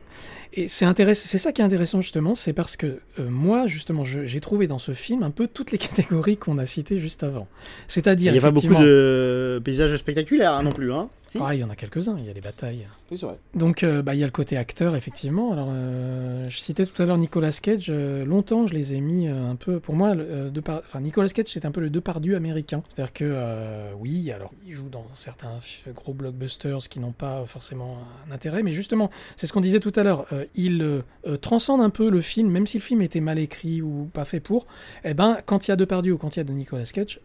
Et 0.54 0.70
c'est 0.70 0.86
intéressant, 0.86 1.24
c'est 1.28 1.38
ça 1.38 1.52
qui 1.52 1.60
est 1.62 1.66
intéressant 1.66 2.00
justement, 2.00 2.34
c'est 2.34 2.54
parce 2.54 2.78
que 2.78 2.88
euh, 3.20 3.30
moi 3.30 3.68
justement, 3.68 4.06
j'ai 4.06 4.40
trouvé 4.40 4.68
dans 4.68 4.80
ce 4.80 4.94
film 4.94 5.22
un 5.22 5.32
peu 5.32 5.48
toutes 5.48 5.72
les 5.74 5.78
catégories 5.88 6.38
qu'on 6.38 6.58
a 6.60 6.66
citées 6.66 6.98
juste 7.00 7.24
avant. 7.24 7.48
C'est-à-dire 7.90 8.32
Il 8.32 8.36
n'y 8.36 8.40
a 8.40 8.42
pas 8.42 8.52
beaucoup 8.52 8.74
de 8.74 9.62
paysages 9.64 9.94
spectaculaires 9.98 10.54
hein, 10.54 10.64
non 10.64 10.72
plus. 10.72 10.94
Hein. 10.94 11.10
Ah, 11.40 11.54
il 11.56 11.60
y 11.60 11.64
en 11.64 11.70
a 11.70 11.76
quelques-uns. 11.76 12.18
Il 12.18 12.26
y 12.26 12.30
a 12.30 12.34
les 12.34 12.42
batailles. 12.42 12.88
Oui, 13.12 13.18
c'est 13.18 13.26
vrai. 13.26 13.38
Donc, 13.56 13.84
euh, 13.84 14.02
bah, 14.02 14.14
il 14.16 14.20
y 14.20 14.24
a 14.24 14.26
le 14.26 14.32
côté 14.32 14.58
acteur, 14.58 14.96
effectivement. 14.96 15.52
Alors, 15.52 15.68
euh, 15.72 16.50
je 16.50 16.60
citais 16.60 16.86
tout 16.86 17.02
à 17.02 17.06
l'heure 17.06 17.18
Nicolas 17.18 17.52
Cage. 17.52 17.88
euh, 17.90 18.26
longtemps, 18.26 18.68
je 18.68 18.74
les 18.74 18.94
ai 18.94 19.02
mis 19.02 19.28
un 19.28 19.56
peu. 19.56 19.80
Pour 19.80 19.96
moi, 19.96 20.16
le, 20.16 20.50
Depar- 20.52 20.80
enfin, 20.86 21.02
Nicolas 21.02 21.30
Cage, 21.30 21.48
c'est 21.48 21.66
un 21.66 21.72
peu 21.72 21.82
le 21.82 21.90
Depardieu 21.90 22.36
américain. 22.36 22.84
C'est-à-dire 22.90 23.14
que, 23.14 23.94
oui, 24.00 24.32
alors, 24.32 24.52
il 24.66 24.74
joue 24.74 24.90
dans 24.90 25.06
certains 25.14 25.60
gros 25.96 26.14
blockbusters 26.14 26.88
qui 26.90 27.00
n'ont 27.00 27.12
pas 27.12 27.44
forcément 27.46 27.98
un 28.28 28.32
intérêt, 28.32 28.64
mais 28.64 28.74
justement, 28.74 29.10
c'est 29.36 29.48
ce 29.48 29.54
qu'on 29.54 29.62
disait 29.62 29.80
tout 29.80 29.94
à 29.96 30.04
l'heure. 30.04 30.26
il 30.56 31.04
transcende 31.42 31.82
un 31.82 31.90
peu 31.90 32.10
le 32.10 32.22
film, 32.22 32.50
même 32.50 32.68
si 32.68 32.78
le 32.78 32.84
film 32.84 33.02
était 33.02 33.22
mal 33.22 33.40
écrit 33.40 33.82
ou 33.82 34.10
pas 34.14 34.26
fait 34.26 34.40
pour. 34.40 34.68
Eh 35.04 35.14
ben, 35.14 35.38
quand 35.46 35.68
il 35.68 35.72
y 35.72 35.74
a 35.74 35.76
Depardieu 35.76 36.14
ou 36.14 36.18
quand 36.18 36.36
il 36.36 36.40
y 36.40 36.42
a 36.42 36.44
de 36.46 36.54
Nicolas 36.54 36.86
Cage, 36.86 37.20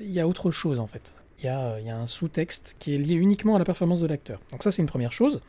il 0.00 0.10
y 0.10 0.20
a 0.20 0.26
autre 0.28 0.50
chose 0.50 0.78
en 0.80 0.86
fait. 0.86 1.12
Il 1.42 1.46
y 1.46 1.48
a, 1.48 1.78
il 1.80 1.86
y 1.86 1.90
a 1.90 1.96
un 1.96 2.06
sous-texte 2.06 2.76
qui 2.78 2.94
est 2.94 2.98
lié 2.98 3.14
uniquement 3.14 3.56
à 3.56 3.58
la 3.58 3.64
performance 3.64 4.00
de 4.00 4.06
l'acteur. 4.06 4.40
Donc 4.52 4.62
ça, 4.62 4.70
c'est 4.70 4.82
une 4.82 4.88
première 4.88 5.12
chose. 5.12 5.40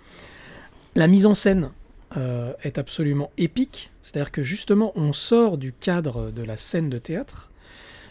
La 0.96 1.08
mise 1.08 1.26
en 1.26 1.34
scène 1.34 1.72
euh, 2.18 2.54
est 2.64 2.78
absolument 2.78 3.32
épique, 3.38 3.92
c'est-à-dire 4.02 4.32
que 4.32 4.44
justement, 4.44 4.92
on 4.96 5.14
sort 5.14 5.58
du 5.58 5.74
cadre 5.74 6.32
de 6.32 6.44
la 6.44 6.58
scène 6.58 6.90
de 6.90 6.98
théâtre 6.98 7.52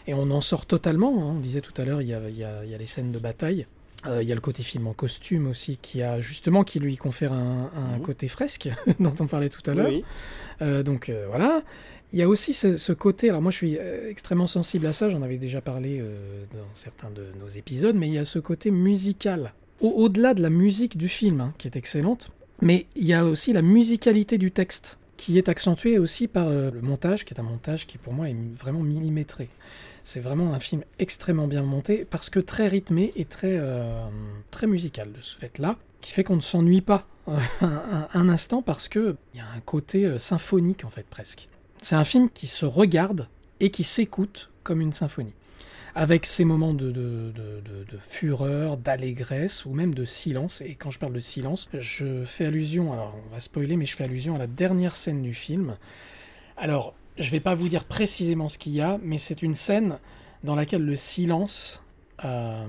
et 0.07 0.13
on 0.13 0.29
en 0.31 0.41
sort 0.41 0.65
totalement. 0.65 1.09
hein. 1.21 1.33
On 1.37 1.39
disait 1.39 1.61
tout 1.61 1.79
à 1.79 1.85
l'heure, 1.85 2.01
il 2.01 2.07
y 2.07 2.13
a, 2.13 2.19
y 2.29 2.43
a- 2.43 2.63
il 2.63 2.69
y 2.71 2.75
a 2.75 2.77
les 2.77 2.87
scènes 2.87 3.11
de 3.11 3.19
bataille. 3.19 3.67
Euh, 4.07 4.23
il 4.23 4.27
y 4.27 4.31
a 4.31 4.35
le 4.35 4.41
côté 4.41 4.63
film 4.63 4.87
en 4.87 4.93
costume 4.93 5.45
aussi, 5.45 5.77
qui 5.79 6.01
a 6.01 6.19
justement 6.19 6.63
qui 6.63 6.79
lui 6.79 6.97
confère 6.97 7.33
un, 7.33 7.69
un 7.75 7.99
côté 7.99 8.27
fresque 8.27 8.69
dont 8.99 9.13
on 9.19 9.27
parlait 9.27 9.49
tout 9.49 9.61
à 9.69 9.75
l'heure. 9.75 9.89
Oui. 9.89 10.03
Euh, 10.63 10.81
donc 10.81 11.09
euh, 11.09 11.27
voilà. 11.29 11.61
Il 12.13 12.19
y 12.19 12.23
a 12.23 12.27
aussi 12.27 12.53
ce, 12.53 12.91
côté, 12.91 13.29
alors 13.29 13.41
moi 13.41 13.51
je 13.51 13.57
suis 13.57 13.77
euh, 13.79 14.09
extrêmement 14.09 14.47
sensible 14.47 14.85
à 14.85 14.93
ça, 14.93 15.09
j'en 15.09 15.21
avais 15.21 15.37
déjà 15.37 15.61
parlé 15.61 15.99
euh, 16.01 16.43
dans 16.51 16.67
certains 16.73 17.09
de 17.09 17.25
nos 17.39 17.47
épisodes, 17.47 17.95
mais 17.95 18.07
il 18.07 18.13
y 18.13 18.17
a 18.17 18.25
ce 18.25 18.39
côté 18.39 18.69
musical. 18.69 19.53
Au- 19.79 19.89
Au-delà 19.89 20.33
de 20.33 20.41
la 20.41 20.49
musique 20.49 20.97
du 20.97 21.07
film, 21.07 21.39
hein, 21.41 21.53
qui 21.57 21.67
est 21.67 21.77
excellente, 21.77 22.31
mais 22.61 22.85
il 22.95 23.05
y 23.05 23.13
a 23.13 23.23
aussi 23.25 23.53
la 23.53 23.61
musicalité 23.61 24.37
du 24.37 24.51
texte, 24.51 24.97
qui 25.15 25.37
est 25.37 25.47
accentuée 25.49 25.99
aussi 25.99 26.27
par 26.27 26.47
euh, 26.49 26.69
le 26.69 26.81
montage, 26.81 27.23
qui 27.23 27.33
est 27.33 27.39
un 27.39 27.43
montage 27.43 27.87
qui 27.87 27.97
pour 27.97 28.11
moi 28.11 28.29
est 28.29 28.35
vraiment 28.57 28.81
millimétré. 28.81 29.47
C'est 30.03 30.19
vraiment 30.19 30.53
un 30.53 30.59
film 30.59 30.81
extrêmement 30.99 31.47
bien 31.47 31.61
monté, 31.63 32.05
parce 32.09 32.29
que 32.29 32.39
très 32.39 32.67
rythmé 32.67 33.13
et 33.15 33.23
très, 33.25 33.57
très 34.49 34.65
musical 34.67 35.11
de 35.13 35.21
ce 35.21 35.37
fait-là, 35.37 35.77
qui 36.01 36.11
fait 36.11 36.23
qu'on 36.23 36.35
ne 36.37 36.41
s'ennuie 36.41 36.81
pas 36.81 37.07
un, 37.61 38.07
un- 38.13 38.29
instant, 38.29 38.61
parce 38.63 38.89
qu'il 38.89 39.15
y 39.35 39.39
a 39.39 39.45
un 39.55 39.59
côté 39.61 40.17
symphonique 40.19 40.83
en 40.85 40.89
fait 40.89 41.05
presque. 41.07 41.47
C'est 41.81 41.95
un 41.95 42.03
film 42.03 42.29
qui 42.29 42.47
se 42.47 42.65
regarde 42.65 43.27
et 43.59 43.71
qui 43.71 43.83
s'écoute 43.83 44.49
comme 44.63 44.81
une 44.81 44.93
symphonie. 44.93 45.33
Avec 45.93 46.25
ces 46.25 46.45
moments 46.45 46.73
de, 46.73 47.33
fureur, 48.07 48.77
d'allégresse 48.77 49.65
ou 49.65 49.73
même 49.73 49.93
de 49.93 50.05
silence. 50.05 50.61
Et 50.61 50.75
quand 50.75 50.91
je 50.91 50.99
parle 50.99 51.13
de 51.13 51.19
silence, 51.19 51.69
je 51.73 52.23
fais 52.23 52.45
allusion, 52.45 52.93
alors 52.93 53.15
on 53.27 53.33
va 53.33 53.41
spoiler, 53.41 53.75
mais 53.75 53.85
je 53.85 53.95
fais 53.95 54.05
allusion 54.05 54.35
à 54.35 54.37
la 54.37 54.47
dernière 54.47 54.95
scène 54.95 55.21
du 55.21 55.33
film. 55.33 55.75
Alors, 56.55 56.93
je 57.17 57.29
vais 57.31 57.41
pas 57.41 57.55
vous 57.55 57.67
dire 57.67 57.83
précisément 57.83 58.47
ce 58.47 58.57
qu'il 58.57 58.73
y 58.73 58.81
a, 58.81 58.99
mais 59.03 59.17
c'est 59.17 59.41
une 59.41 59.53
scène 59.53 59.97
dans 60.43 60.55
laquelle 60.55 60.85
le 60.85 60.95
silence. 60.95 61.83
euh, 62.23 62.65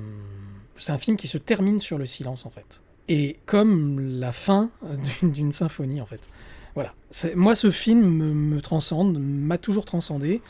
c'est 0.77 0.93
un 0.93 0.99
film 0.99 1.17
qui 1.17 1.29
se 1.29 1.39
termine 1.39 1.79
sur 1.79 1.99
le 1.99 2.07
silence 2.07 2.45
en 2.45 2.51
fait. 2.51 2.83
Et 3.09 3.37
comme 3.47 4.01
la 4.19 4.33
fin 4.33 4.71
d'une 5.23 5.53
symphonie 5.53 6.01
en 6.01 6.07
fait. 6.07 6.29
Voilà. 6.75 6.95
Moi, 7.35 7.55
ce 7.55 7.71
film 7.71 8.01
me, 8.01 8.33
me 8.33 8.61
transcende, 8.61 9.19
m'a 9.19 9.59
toujours 9.59 9.85
transcendé. 9.85 10.41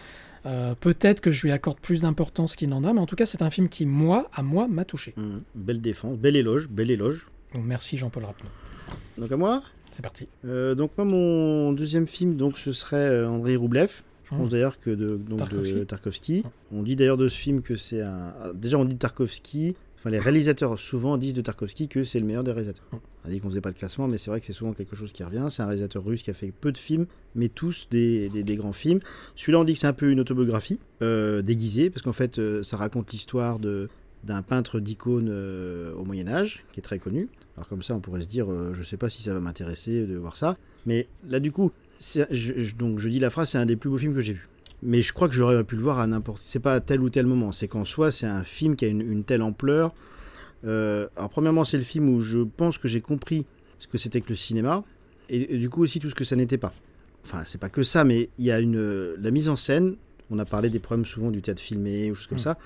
Euh, 0.44 0.74
Peut-être 0.74 1.20
que 1.20 1.30
je 1.30 1.42
lui 1.46 1.52
accorde 1.52 1.78
plus 1.78 2.02
d'importance 2.02 2.56
qu'il 2.56 2.68
n'en 2.68 2.84
a, 2.84 2.92
mais 2.92 3.00
en 3.00 3.06
tout 3.06 3.16
cas, 3.16 3.26
c'est 3.26 3.42
un 3.42 3.50
film 3.50 3.68
qui, 3.68 3.86
moi, 3.86 4.28
à 4.34 4.42
moi, 4.42 4.66
m'a 4.68 4.84
touché. 4.84 5.14
Belle 5.54 5.80
défense, 5.80 6.18
bel 6.18 6.36
éloge, 6.36 6.68
bel 6.68 6.90
éloge. 6.90 7.28
Donc, 7.54 7.64
merci 7.64 7.96
Jean-Paul 7.96 8.24
Rapneau. 8.24 8.48
Donc 9.18 9.30
à 9.30 9.36
moi? 9.36 9.62
C'est 9.90 10.02
parti. 10.02 10.26
Euh, 10.46 10.74
donc 10.74 10.92
moi, 10.96 11.04
mon 11.04 11.72
deuxième 11.72 12.06
film, 12.06 12.36
donc 12.36 12.56
ce 12.58 12.72
serait 12.72 12.96
euh, 12.96 13.28
Andrei 13.28 13.56
Roublev. 13.56 14.02
Je 14.24 14.30
pense 14.30 14.46
Mmh. 14.46 14.50
d'ailleurs 14.50 14.80
que 14.80 14.90
de, 14.90 15.16
donc, 15.16 15.40
Tarkovsky. 15.40 15.74
de 15.74 15.84
Tarkovsky. 15.84 16.44
On 16.72 16.82
dit 16.82 16.96
d'ailleurs 16.96 17.18
de 17.18 17.28
ce 17.28 17.38
film 17.38 17.60
que 17.60 17.76
c'est 17.76 18.00
un... 18.00 18.32
Déjà, 18.54 18.78
on 18.78 18.84
dit 18.86 18.96
Tarkovsky... 18.96 19.76
Enfin, 20.02 20.10
les 20.10 20.18
réalisateurs 20.18 20.76
souvent 20.80 21.16
disent 21.16 21.34
de 21.34 21.42
Tarkovsky 21.42 21.86
que 21.86 22.02
c'est 22.02 22.18
le 22.18 22.26
meilleur 22.26 22.42
des 22.42 22.50
réalisateurs. 22.50 22.84
On 22.92 23.28
a 23.28 23.30
dit 23.30 23.38
qu'on 23.38 23.48
faisait 23.50 23.60
pas 23.60 23.70
de 23.70 23.78
classement, 23.78 24.08
mais 24.08 24.18
c'est 24.18 24.30
vrai 24.32 24.40
que 24.40 24.46
c'est 24.46 24.52
souvent 24.52 24.72
quelque 24.72 24.96
chose 24.96 25.12
qui 25.12 25.22
revient. 25.22 25.46
C'est 25.48 25.62
un 25.62 25.66
réalisateur 25.66 26.04
russe 26.04 26.24
qui 26.24 26.30
a 26.30 26.34
fait 26.34 26.50
peu 26.50 26.72
de 26.72 26.78
films, 26.78 27.06
mais 27.36 27.48
tous 27.48 27.86
des, 27.88 28.28
des- 28.28 28.42
des 28.42 28.56
grands 28.56 28.72
films. 28.72 28.98
Celui-là, 29.36 29.60
on 29.60 29.64
dit 29.64 29.74
que 29.74 29.78
c'est 29.78 29.86
un 29.86 29.92
peu 29.92 30.10
une 30.10 30.18
autobiographie 30.18 30.80
euh, 31.02 31.40
déguisée, 31.40 31.88
parce 31.88 32.02
qu'en 32.02 32.12
fait, 32.12 32.40
euh, 32.40 32.64
ça 32.64 32.76
raconte 32.76 33.12
l'histoire 33.12 33.60
de 33.60 33.88
d'un 34.24 34.42
peintre 34.42 34.78
d'icônes 34.80 35.28
euh, 35.30 35.92
au 35.94 36.04
Moyen 36.04 36.26
Âge, 36.28 36.64
qui 36.72 36.78
est 36.80 36.82
très 36.82 36.98
connu. 37.00 37.28
Alors 37.56 37.66
comme 37.68 37.82
ça, 37.84 37.94
on 37.94 38.00
pourrait 38.00 38.22
se 38.22 38.28
dire, 38.28 38.50
euh, 38.52 38.72
je 38.72 38.82
sais 38.84 38.96
pas 38.96 39.08
si 39.08 39.20
ça 39.22 39.34
va 39.34 39.40
m'intéresser 39.40 40.06
de 40.06 40.16
voir 40.16 40.36
ça. 40.36 40.56
Mais 40.86 41.06
là, 41.28 41.38
du 41.40 41.50
coup, 41.52 41.70
je- 42.00 42.74
donc 42.76 42.98
je 42.98 43.08
dis 43.08 43.18
la 43.18 43.30
phrase, 43.30 43.50
c'est 43.50 43.58
un 43.58 43.66
des 43.66 43.74
plus 43.76 43.90
beaux 43.90 43.98
films 43.98 44.14
que 44.14 44.20
j'ai 44.20 44.32
vu. 44.34 44.48
Mais 44.82 45.00
je 45.02 45.12
crois 45.12 45.28
que 45.28 45.34
j'aurais 45.34 45.62
pu 45.64 45.76
le 45.76 45.82
voir 45.82 45.98
à 46.00 46.06
n'importe. 46.06 46.42
C'est 46.44 46.58
pas 46.60 46.74
à 46.74 46.80
tel 46.80 47.00
ou 47.00 47.08
tel 47.10 47.26
moment. 47.26 47.52
C'est 47.52 47.68
qu'en 47.68 47.84
soi, 47.84 48.10
c'est 48.10 48.26
un 48.26 48.42
film 48.44 48.74
qui 48.76 48.84
a 48.84 48.88
une, 48.88 49.00
une 49.00 49.22
telle 49.24 49.42
ampleur. 49.42 49.94
Euh, 50.64 51.08
alors 51.16 51.30
premièrement, 51.30 51.64
c'est 51.64 51.76
le 51.76 51.82
film 51.84 52.08
où 52.08 52.20
je 52.20 52.38
pense 52.40 52.78
que 52.78 52.88
j'ai 52.88 53.00
compris 53.00 53.46
ce 53.78 53.86
que 53.88 53.98
c'était 53.98 54.20
que 54.20 54.28
le 54.28 54.34
cinéma, 54.34 54.84
et, 55.28 55.54
et 55.54 55.58
du 55.58 55.68
coup 55.70 55.82
aussi 55.82 55.98
tout 55.98 56.08
ce 56.10 56.14
que 56.14 56.24
ça 56.24 56.36
n'était 56.36 56.58
pas. 56.58 56.72
Enfin, 57.24 57.42
c'est 57.44 57.58
pas 57.58 57.68
que 57.68 57.82
ça, 57.82 58.04
mais 58.04 58.28
il 58.38 58.44
y 58.44 58.50
a 58.52 58.60
une 58.60 59.14
la 59.20 59.30
mise 59.30 59.48
en 59.48 59.56
scène. 59.56 59.96
On 60.30 60.38
a 60.38 60.44
parlé 60.44 60.70
des 60.70 60.78
problèmes 60.78 61.04
souvent 61.04 61.30
du 61.30 61.42
théâtre 61.42 61.60
filmé 61.60 62.10
ou 62.10 62.14
choses 62.14 62.26
comme 62.26 62.38
Mm. 62.38 62.40
ça, 62.40 62.58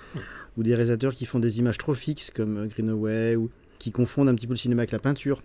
ou 0.56 0.62
des 0.62 0.74
réalisateurs 0.74 1.12
qui 1.12 1.26
font 1.26 1.38
des 1.40 1.58
images 1.58 1.78
trop 1.78 1.94
fixes 1.94 2.30
comme 2.30 2.68
Greenaway 2.68 3.34
ou 3.36 3.50
qui 3.78 3.92
confondent 3.92 4.28
un 4.28 4.34
petit 4.34 4.46
peu 4.46 4.52
le 4.52 4.58
cinéma 4.58 4.82
avec 4.82 4.92
la 4.92 4.98
peinture, 4.98 5.42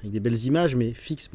avec 0.00 0.12
des 0.12 0.20
belles 0.20 0.44
images 0.44 0.76
mais 0.76 0.92
fixes. 0.92 1.30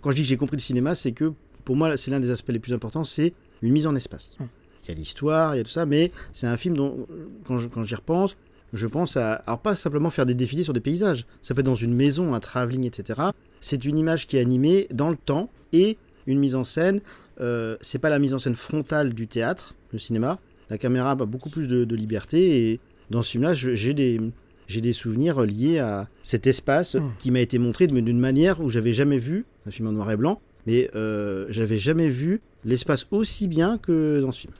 Quand 0.00 0.10
je 0.10 0.16
dis 0.16 0.22
que 0.22 0.28
j'ai 0.28 0.36
compris 0.36 0.56
le 0.56 0.62
cinéma, 0.62 0.94
c'est 0.94 1.12
que 1.12 1.32
pour 1.64 1.76
moi, 1.76 1.96
c'est 1.96 2.10
l'un 2.10 2.20
des 2.20 2.30
aspects 2.30 2.50
les 2.50 2.58
plus 2.58 2.72
importants, 2.72 3.04
c'est 3.04 3.32
une 3.64 3.72
mise 3.72 3.86
en 3.86 3.94
espace. 3.96 4.36
Il 4.84 4.88
y 4.88 4.92
a 4.92 4.94
l'histoire, 4.94 5.54
il 5.54 5.58
y 5.58 5.60
a 5.60 5.64
tout 5.64 5.70
ça, 5.70 5.86
mais 5.86 6.10
c'est 6.32 6.46
un 6.46 6.56
film 6.56 6.76
dont, 6.76 7.06
quand 7.46 7.58
je- 7.58 7.68
quand 7.68 7.82
j'y 7.84 7.94
repense, 7.94 8.36
je 8.72 8.86
pense 8.86 9.16
à, 9.16 9.34
alors 9.34 9.60
pas 9.60 9.74
simplement 9.74 10.10
faire 10.10 10.26
des 10.26 10.34
défilés 10.34 10.62
sur 10.64 10.72
des 10.72 10.80
paysages, 10.80 11.26
ça 11.42 11.54
peut 11.54 11.60
être 11.60 11.66
dans 11.66 11.74
une 11.74 11.94
maison, 11.94 12.34
un 12.34 12.40
travelling, 12.40 12.84
etc. 12.86 13.20
C'est 13.60 13.84
une 13.84 13.96
image 13.98 14.26
qui 14.26 14.36
est 14.36 14.40
animée 14.40 14.86
dans 14.92 15.10
le 15.10 15.16
temps 15.16 15.48
et 15.72 15.96
une 16.26 16.38
mise 16.38 16.54
en 16.54 16.64
scène. 16.64 17.00
Euh, 17.40 17.76
c'est 17.80 17.98
pas 17.98 18.10
la 18.10 18.18
mise 18.18 18.34
en 18.34 18.38
scène 18.38 18.54
frontale 18.56 19.14
du 19.14 19.26
théâtre, 19.28 19.74
le 19.92 19.98
cinéma. 19.98 20.38
La 20.70 20.76
caméra 20.78 21.12
a 21.12 21.14
beaucoup 21.14 21.50
plus 21.50 21.68
de, 21.68 21.84
de 21.84 21.96
liberté 21.96 22.70
et 22.72 22.80
dans 23.10 23.22
ce 23.22 23.30
film-là, 23.32 23.54
j'ai 23.54 23.94
des 23.94 24.20
j'ai 24.66 24.80
des 24.80 24.94
souvenirs 24.94 25.42
liés 25.42 25.78
à 25.78 26.08
cet 26.22 26.46
espace 26.46 26.96
qui 27.18 27.30
m'a 27.30 27.40
été 27.40 27.58
montré 27.58 27.86
d'une 27.86 28.18
manière 28.18 28.60
où 28.62 28.70
j'avais 28.70 28.94
jamais 28.94 29.18
vu 29.18 29.44
un 29.66 29.70
film 29.70 29.88
en 29.88 29.92
noir 29.92 30.10
et 30.10 30.16
blanc, 30.16 30.40
mais 30.66 30.90
euh, 30.94 31.46
j'avais 31.50 31.78
jamais 31.78 32.08
vu 32.08 32.40
l'espace 32.64 33.06
aussi 33.10 33.48
bien 33.48 33.78
que 33.78 34.20
dans 34.20 34.32
ce 34.32 34.42
film. 34.42 34.52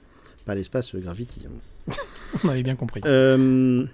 Pas 0.45 0.55
l'espace 0.55 0.93
euh, 0.95 0.99
Gravity. 0.99 1.43
hein. 1.47 1.91
On 2.43 2.49
avait 2.49 2.63
bien 2.63 2.75
compris. 2.75 3.01
Euh, 3.05 3.85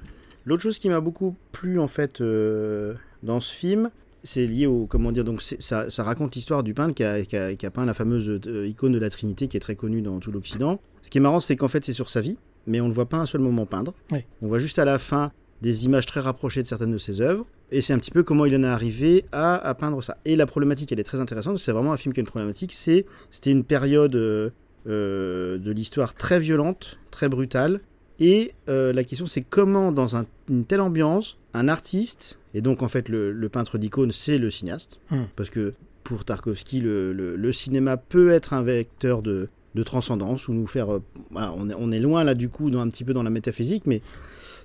L'autre 0.45 0.63
chose 0.63 0.79
qui 0.79 0.89
m'a 0.89 0.99
beaucoup 1.01 1.35
plu 1.51 1.77
en 1.79 1.87
fait 1.87 2.19
euh, 2.21 2.95
dans 3.21 3.39
ce 3.39 3.53
film, 3.53 3.89
c'est 4.23 4.47
lié 4.47 4.65
au 4.65 4.85
comment 4.87 5.11
dire 5.11 5.23
donc 5.23 5.41
ça, 5.41 5.89
ça 5.89 6.03
raconte 6.03 6.35
l'histoire 6.35 6.63
du 6.63 6.73
peintre 6.73 6.95
qui 6.95 7.03
a, 7.03 7.23
qui 7.23 7.35
a- 7.37 7.55
qui 7.55 7.65
a 7.65 7.71
peint 7.71 7.85
la 7.85 7.93
fameuse 7.93 8.39
icône 8.65 8.91
de 8.91 8.97
la 8.99 9.09
Trinité 9.09 9.47
qui 9.47 9.57
est 9.57 9.61
très 9.61 9.75
connue 9.75 10.01
dans 10.01 10.19
tout 10.19 10.31
l'Occident. 10.31 10.79
Ce 11.03 11.09
qui 11.09 11.19
est 11.19 11.21
marrant, 11.21 11.39
c'est 11.39 11.55
qu'en 11.55 11.67
fait 11.67 11.85
c'est 11.85 11.93
sur 11.93 12.09
sa 12.09 12.21
vie. 12.21 12.37
mais 12.67 12.81
on 12.81 12.87
ne 12.87 12.93
voit 12.93 13.07
pas 13.09 13.17
un 13.17 13.25
seul 13.25 13.41
moment 13.41 13.65
peindre. 13.65 13.93
Oui. 14.11 14.19
On 14.41 14.47
voit 14.47 14.59
juste 14.59 14.79
à 14.79 14.85
la 14.85 14.97
fin 14.99 15.31
des 15.61 15.85
images 15.85 16.05
très 16.05 16.19
rapprochées 16.19 16.63
de 16.63 16.67
certaines 16.67 16.91
de 16.91 16.97
ses 16.97 17.21
œuvres. 17.21 17.45
Et 17.71 17.81
c'est 17.81 17.93
un 17.93 17.99
petit 17.99 18.11
peu 18.11 18.23
comment 18.23 18.45
il 18.45 18.55
en 18.55 18.63
est 18.63 18.67
arrivé 18.67 19.25
à, 19.31 19.55
à 19.55 19.73
peindre 19.75 20.03
ça. 20.03 20.17
Et 20.25 20.35
la 20.35 20.45
problématique, 20.45 20.91
elle 20.91 20.99
est 20.99 21.03
très 21.03 21.19
intéressante. 21.19 21.57
C'est 21.59 21.71
vraiment 21.71 21.93
un 21.93 21.97
film 21.97 22.13
qui 22.13 22.19
a 22.19 22.21
une 22.21 22.27
problématique. 22.27 22.73
C'est, 22.73 23.05
c'était 23.29 23.51
une 23.51 23.63
période 23.63 24.15
euh, 24.15 24.49
euh, 24.87 25.57
de 25.57 25.71
l'histoire 25.71 26.15
très 26.15 26.39
violente, 26.39 26.97
très 27.11 27.29
brutale. 27.29 27.79
Et 28.19 28.53
euh, 28.69 28.93
la 28.93 29.03
question, 29.03 29.25
c'est 29.25 29.41
comment, 29.41 29.91
dans 29.91 30.15
un- 30.15 30.25
une 30.49 30.65
telle 30.65 30.81
ambiance, 30.81 31.37
un 31.53 31.67
artiste, 31.67 32.37
et 32.53 32.61
donc 32.61 32.83
en 32.83 32.87
fait 32.87 33.09
le, 33.09 33.31
le 33.31 33.49
peintre 33.49 33.77
d'icône, 33.77 34.11
c'est 34.11 34.37
le 34.37 34.49
cinéaste, 34.51 34.99
Hmm. 35.09 35.23
parce 35.35 35.49
que 35.49 35.73
pour 36.03 36.23
Tarkovsky, 36.25 36.81
le, 36.81 37.13
le- 37.13 37.35
le 37.35 37.51
cinéma 37.51 37.97
peut 37.97 38.31
être 38.31 38.53
un 38.53 38.61
vecteur 38.61 39.21
de, 39.23 39.49
de 39.73 39.83
transcendance, 39.83 40.47
ou 40.47 40.53
nous 40.53 40.67
faire... 40.67 40.93
euh, 40.93 41.01
voilà, 41.31 41.51
on, 41.55 41.69
est, 41.69 41.73
on 41.77 41.91
est 41.91 41.99
loin 41.99 42.23
là 42.23 42.35
du 42.35 42.47
coup, 42.49 42.69
dans, 42.69 42.81
un 42.81 42.89
petit 42.89 43.03
peu 43.03 43.13
dans 43.13 43.23
la 43.23 43.29
métaphysique, 43.31 43.83
mais 43.87 44.01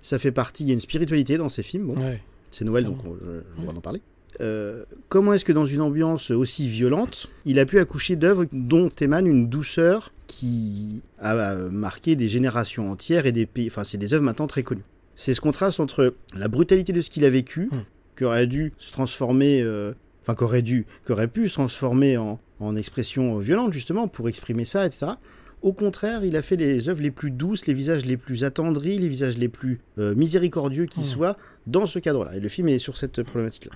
ça 0.06 0.18
fait 0.18 0.30
partie, 0.30 0.62
il 0.62 0.68
y 0.68 0.70
a 0.70 0.74
une 0.74 0.80
spiritualité 0.80 1.36
dans 1.36 1.48
ces 1.48 1.64
films. 1.64 1.86
Bon, 1.88 1.96
Ouais. 2.00 2.20
c'est 2.52 2.64
Noël, 2.64 2.84
donc 2.84 2.98
on, 3.04 3.62
dois 3.62 3.74
en 3.74 3.80
parler. 3.80 4.00
Euh, 4.40 4.84
comment 5.08 5.32
est-ce 5.32 5.44
que 5.44 5.52
dans 5.52 5.66
une 5.66 5.80
ambiance 5.80 6.30
aussi 6.30 6.68
violente, 6.68 7.28
il 7.44 7.58
a 7.58 7.66
pu 7.66 7.78
accoucher 7.80 8.14
d'œuvres 8.14 8.44
dont 8.52 8.88
émane 9.00 9.26
une 9.26 9.48
douceur 9.48 10.12
qui 10.28 11.00
a 11.18 11.56
marqué 11.70 12.14
des 12.14 12.28
générations 12.28 12.88
entières 12.90 13.26
et 13.26 13.32
des 13.32 13.46
pays. 13.46 13.66
Enfin, 13.66 13.82
c'est 13.82 13.98
des 13.98 14.14
œuvres 14.14 14.22
maintenant 14.24 14.46
très 14.46 14.62
connues. 14.62 14.84
C'est 15.16 15.34
ce 15.34 15.40
contraste 15.40 15.80
entre 15.80 16.14
la 16.36 16.46
brutalité 16.48 16.92
de 16.92 17.00
ce 17.00 17.10
qu'il 17.10 17.24
a 17.24 17.30
vécu, 17.30 17.68
qui 18.16 18.24
aurait 18.24 18.46
dû 18.46 18.74
se 18.78 18.92
transformer, 18.92 19.60
euh, 19.62 19.92
enfin, 20.22 20.34
qu'aurait 20.34 20.62
dû, 20.62 20.86
qu'aurait 21.04 21.28
pu 21.28 21.48
se 21.48 21.54
transformer 21.54 22.16
en, 22.16 22.38
en 22.60 22.76
expression 22.76 23.38
violente, 23.38 23.72
justement, 23.72 24.06
pour 24.06 24.28
exprimer 24.28 24.64
ça, 24.66 24.86
etc. 24.86 25.12
Au 25.66 25.72
contraire, 25.72 26.24
il 26.24 26.36
a 26.36 26.42
fait 26.42 26.54
les 26.54 26.88
œuvres 26.88 27.02
les 27.02 27.10
plus 27.10 27.32
douces, 27.32 27.66
les 27.66 27.74
visages 27.74 28.06
les 28.06 28.16
plus 28.16 28.44
attendris, 28.44 29.00
les 29.00 29.08
visages 29.08 29.36
les 29.36 29.48
plus 29.48 29.80
euh, 29.98 30.14
miséricordieux 30.14 30.86
qui 30.86 31.02
soient 31.02 31.36
dans 31.66 31.86
ce 31.86 31.98
cadre-là. 31.98 32.36
Et 32.36 32.40
le 32.40 32.48
film 32.48 32.68
est 32.68 32.78
sur 32.78 32.96
cette 32.96 33.20
problématique-là. 33.24 33.72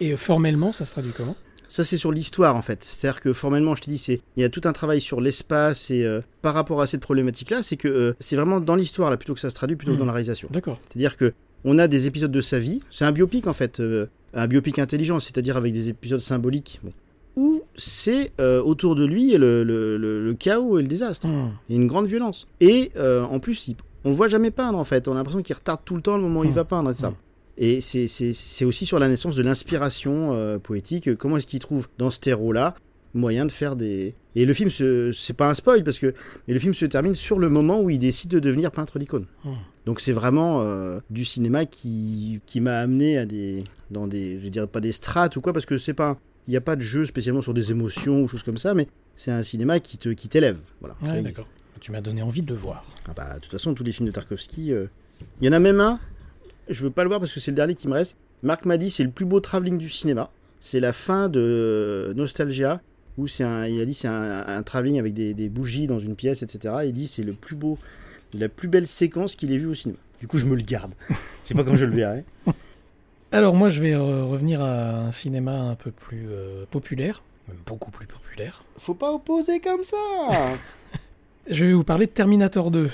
Et 0.00 0.12
euh, 0.12 0.16
formellement, 0.16 0.72
ça 0.72 0.84
se 0.84 0.90
traduit 0.90 1.12
comment? 1.16 1.36
Ça, 1.68 1.84
c'est 1.84 1.98
sur 1.98 2.10
l'histoire, 2.10 2.56
en 2.56 2.62
fait. 2.62 2.82
C'est-à-dire 2.82 3.20
que 3.20 3.32
formellement, 3.32 3.76
je 3.76 3.82
te 3.82 3.90
dis, 3.90 3.98
c'est 3.98 4.22
il 4.36 4.40
y 4.40 4.44
a 4.44 4.48
tout 4.48 4.62
un 4.64 4.72
travail 4.72 5.00
sur 5.00 5.20
l'espace 5.20 5.88
et 5.92 6.02
euh, 6.02 6.20
par 6.42 6.52
rapport 6.52 6.82
à 6.82 6.88
cette 6.88 7.02
problématique-là, 7.02 7.62
c'est 7.62 7.76
que 7.76 7.86
euh, 7.86 8.16
c'est 8.18 8.34
vraiment 8.34 8.58
dans 8.58 8.74
l'histoire, 8.74 9.08
là, 9.08 9.16
plutôt 9.16 9.34
que 9.34 9.40
ça 9.40 9.50
se 9.50 9.54
traduit, 9.54 9.76
plutôt 9.76 9.94
que 9.94 9.98
dans 10.00 10.06
la 10.06 10.12
réalisation. 10.12 10.48
D'accord. 10.50 10.80
C'est-à-dire 10.88 11.16
que 11.16 11.32
on 11.62 11.78
a 11.78 11.86
des 11.86 12.08
épisodes 12.08 12.32
de 12.32 12.40
sa 12.40 12.58
vie. 12.58 12.80
C'est 12.90 13.04
un 13.04 13.12
biopic, 13.12 13.46
en 13.46 13.52
fait. 13.52 13.78
euh, 13.78 14.06
un 14.34 14.48
biopic 14.48 14.80
intelligent, 14.80 15.20
c'est-à-dire 15.20 15.56
avec 15.56 15.72
des 15.72 15.88
épisodes 15.90 16.18
symboliques. 16.18 16.80
Bon. 16.82 16.92
Où 17.36 17.62
c'est 17.76 18.32
euh, 18.40 18.62
autour 18.62 18.94
de 18.94 19.04
lui 19.04 19.32
le, 19.32 19.64
le- 19.64 19.96
le- 19.96 20.24
le 20.24 20.34
chaos 20.34 20.78
et 20.78 20.82
le 20.82 20.88
désastre. 20.88 21.26
Et 21.68 21.74
une 21.74 21.86
grande 21.88 22.06
violence. 22.06 22.46
Et 22.60 22.92
euh, 22.96 23.22
en 23.24 23.40
plus, 23.40 23.68
il- 23.68 23.76
on 24.04 24.10
le 24.10 24.14
voit 24.14 24.28
jamais 24.28 24.50
peindre, 24.50 24.78
en 24.78 24.84
fait. 24.84 25.08
On 25.08 25.12
a 25.12 25.16
l'impression 25.16 25.42
qu'il 25.42 25.56
retarde 25.56 25.80
tout 25.84 25.96
le 25.96 26.02
temps 26.02 26.16
le 26.16 26.22
moment 26.22 26.40
où 26.40 26.44
il 26.44 26.50
Mhm. 26.50 26.54
va 26.54 26.64
peindre 26.64 26.90
et 26.90 26.94
ça. 26.94 27.12
Et 27.56 27.80
c'est- 27.80 28.64
aussi 28.64 28.86
sur 28.86 28.98
la 28.98 29.08
naissance 29.08 29.34
de 29.36 29.42
l'inspiration 29.42 30.30
euh, 30.32 30.58
poétique. 30.58 31.14
Comment 31.16 31.36
est-ce 31.36 31.46
qu'il 31.46 31.58
trouve 31.60 31.88
dans 31.98 32.10
ce 32.10 32.20
terreau-là 32.20 32.74
moyen 33.14 33.46
de 33.46 33.52
faire 33.52 33.76
des. 33.76 34.14
Et 34.34 34.44
le 34.44 34.52
film, 34.52 34.70
se- 34.70 35.12
c'est 35.12 35.34
pas 35.34 35.48
un 35.48 35.54
spoil 35.54 35.84
parce 35.84 35.98
que. 36.00 36.14
Mais 36.48 36.54
le 36.54 36.58
film 36.60 36.74
se 36.74 36.84
termine 36.84 37.14
sur 37.14 37.38
le 37.38 37.48
moment 37.48 37.80
où 37.80 37.90
il 37.90 37.98
décide 38.00 38.30
de 38.30 38.40
devenir 38.40 38.70
peintre 38.72 38.98
d'icône. 38.98 39.26
Hmm. 39.44 39.50
Donc 39.86 40.00
c'est 40.00 40.12
vraiment 40.12 40.62
euh, 40.62 40.98
du 41.10 41.24
cinéma 41.24 41.64
qui, 41.64 42.40
qui 42.46 42.60
m'a 42.60 42.78
amené 42.78 43.18
à 43.18 43.24
des. 43.26 43.62
Dans 43.90 44.06
des. 44.08 44.40
Je 44.42 44.48
dirais 44.48 44.66
pas 44.66 44.80
des 44.80 44.90
strates 44.92 45.36
ou 45.36 45.40
quoi, 45.40 45.52
parce 45.52 45.66
que 45.66 45.78
c'est 45.78 45.94
pas. 45.94 46.18
Il 46.46 46.50
n'y 46.50 46.56
a 46.56 46.60
pas 46.60 46.76
de 46.76 46.82
jeu 46.82 47.04
spécialement 47.06 47.40
sur 47.42 47.54
des 47.54 47.70
émotions 47.70 48.22
ou 48.22 48.28
choses 48.28 48.42
comme 48.42 48.58
ça, 48.58 48.74
mais 48.74 48.86
c'est 49.16 49.30
un 49.30 49.42
cinéma 49.42 49.80
qui 49.80 49.96
te 49.98 50.10
qui 50.10 50.28
t'élève. 50.28 50.58
Voilà. 50.80 50.96
Ouais, 51.02 51.08
Ça, 51.08 51.22
d'accord. 51.22 51.46
Tu 51.80 51.90
m'as 51.92 52.00
donné 52.00 52.22
envie 52.22 52.42
de 52.42 52.50
le 52.52 52.58
voir. 52.58 52.84
ah 53.08 53.12
bah, 53.14 53.34
de 53.34 53.40
toute 53.40 53.50
façon, 53.50 53.74
tous 53.74 53.84
les 53.84 53.92
films 53.92 54.06
de 54.06 54.12
Tarkovsky, 54.12 54.72
euh, 54.72 54.86
il 55.40 55.46
y 55.46 55.48
en 55.48 55.52
a 55.52 55.58
même 55.58 55.80
un, 55.80 55.98
je 56.68 56.84
veux 56.84 56.90
pas 56.90 57.02
le 57.02 57.08
voir 57.08 57.20
parce 57.20 57.32
que 57.32 57.40
c'est 57.40 57.50
le 57.50 57.56
dernier 57.56 57.74
qui 57.74 57.88
me 57.88 57.92
reste. 57.94 58.16
Marc 58.42 58.64
m'a 58.64 58.76
dit 58.76 58.90
c'est 58.90 59.04
le 59.04 59.10
plus 59.10 59.24
beau 59.26 59.40
travelling 59.40 59.78
du 59.78 59.88
cinéma. 59.88 60.30
C'est 60.60 60.80
la 60.80 60.92
fin 60.92 61.28
de 61.28 61.40
euh, 61.40 62.14
Nostalgia, 62.14 62.80
où 63.18 63.26
c'est 63.26 63.44
un, 63.44 63.66
il 63.66 63.80
a 63.80 63.84
dit 63.84 63.94
c'est 63.94 64.08
un, 64.08 64.46
un 64.46 64.62
travelling 64.62 64.98
avec 64.98 65.12
des, 65.14 65.34
des 65.34 65.48
bougies 65.48 65.86
dans 65.86 65.98
une 65.98 66.14
pièce, 66.14 66.42
etc. 66.42 66.74
Il 66.86 66.92
dit 66.92 67.06
c'est 67.06 67.22
le 67.22 67.32
plus 67.32 67.56
beau, 67.56 67.78
la 68.32 68.48
plus 68.48 68.68
belle 68.68 68.86
séquence 68.86 69.36
qu'il 69.36 69.52
ait 69.52 69.58
vue 69.58 69.66
au 69.66 69.74
cinéma. 69.74 69.98
Du 70.20 70.26
coup, 70.26 70.38
je 70.38 70.46
me 70.46 70.54
le 70.56 70.62
garde. 70.62 70.92
Je 71.44 71.48
sais 71.48 71.54
pas 71.54 71.64
quand 71.64 71.76
je 71.76 71.84
le 71.84 71.94
verrai. 71.94 72.24
Alors 73.34 73.56
moi, 73.56 73.68
je 73.68 73.82
vais 73.82 73.96
revenir 73.96 74.62
à 74.62 75.06
un 75.06 75.10
cinéma 75.10 75.58
un 75.58 75.74
peu 75.74 75.90
plus 75.90 76.28
euh, 76.28 76.66
populaire, 76.70 77.24
même 77.48 77.56
beaucoup 77.66 77.90
plus 77.90 78.06
populaire. 78.06 78.62
Faut 78.78 78.94
pas 78.94 79.10
opposer 79.10 79.58
comme 79.58 79.82
ça 79.82 79.96
Je 81.50 81.64
vais 81.64 81.72
vous 81.72 81.82
parler 81.82 82.06
de 82.06 82.12
Terminator 82.12 82.70
2, 82.70 82.88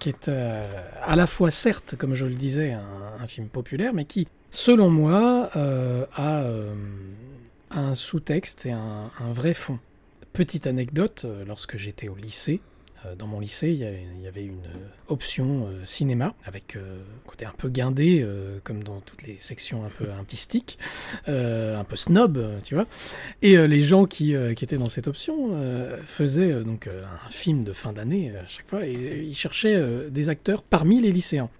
qui 0.00 0.08
est 0.08 0.26
euh, 0.26 0.68
à 1.04 1.14
la 1.14 1.28
fois, 1.28 1.52
certes, 1.52 1.94
comme 1.96 2.16
je 2.16 2.26
le 2.26 2.34
disais, 2.34 2.72
un, 2.72 2.82
un 3.22 3.26
film 3.28 3.46
populaire, 3.46 3.94
mais 3.94 4.06
qui, 4.06 4.26
selon 4.50 4.90
moi, 4.90 5.50
euh, 5.54 6.04
a 6.16 6.42
un 7.70 7.94
sous-texte 7.94 8.66
et 8.66 8.72
un, 8.72 9.12
un 9.20 9.32
vrai 9.32 9.54
fond. 9.54 9.78
Petite 10.32 10.66
anecdote, 10.66 11.26
lorsque 11.46 11.76
j'étais 11.76 12.08
au 12.08 12.16
lycée, 12.16 12.60
dans 13.18 13.26
mon 13.26 13.40
lycée, 13.40 13.70
il 13.70 13.78
y, 13.78 14.26
avait, 14.26 14.44
une 14.44 14.64
euh, 14.64 14.88
option 15.08 15.66
euh, 15.66 15.84
cinéma, 15.84 16.34
avec 16.44 16.76
euh, 16.76 16.98
un 17.00 17.28
côté 17.28 17.44
un 17.46 17.54
peu 17.56 17.68
guindé, 17.68 18.22
euh, 18.22 18.58
comme 18.64 18.82
dans 18.82 19.00
toutes 19.00 19.22
les 19.22 19.36
sections 19.40 19.84
un 19.84 19.88
peu 19.88 20.10
artistiques, 20.10 20.78
euh, 21.28 21.78
un 21.78 21.84
peu 21.84 21.96
snob, 21.96 22.36
euh, 22.36 22.58
tu 22.62 22.74
vois. 22.74 22.86
Et 23.42 23.56
euh, 23.56 23.66
les 23.66 23.82
gens 23.82 24.06
qui, 24.06 24.34
euh, 24.34 24.52
étaient 24.52 24.78
dans 24.78 24.88
cette 24.88 25.06
option 25.06 25.50
euh, 25.52 25.98
faisaient 26.04 26.52
euh, 26.52 26.62
donc 26.64 26.86
euh, 26.86 27.04
un 27.26 27.30
film 27.30 27.64
de 27.64 27.72
fin 27.72 27.92
d'année 27.92 28.32
euh, 28.34 28.42
à 28.42 28.48
chaque 28.48 28.68
fois, 28.68 28.86
et 28.86 28.96
euh, 28.96 29.22
ils 29.22 29.36
cherchaient 29.36 29.76
euh, 29.76 30.10
des 30.10 30.28
acteurs 30.28 30.62
parmi 30.62 31.00
les 31.00 31.12
lycéens. 31.12 31.50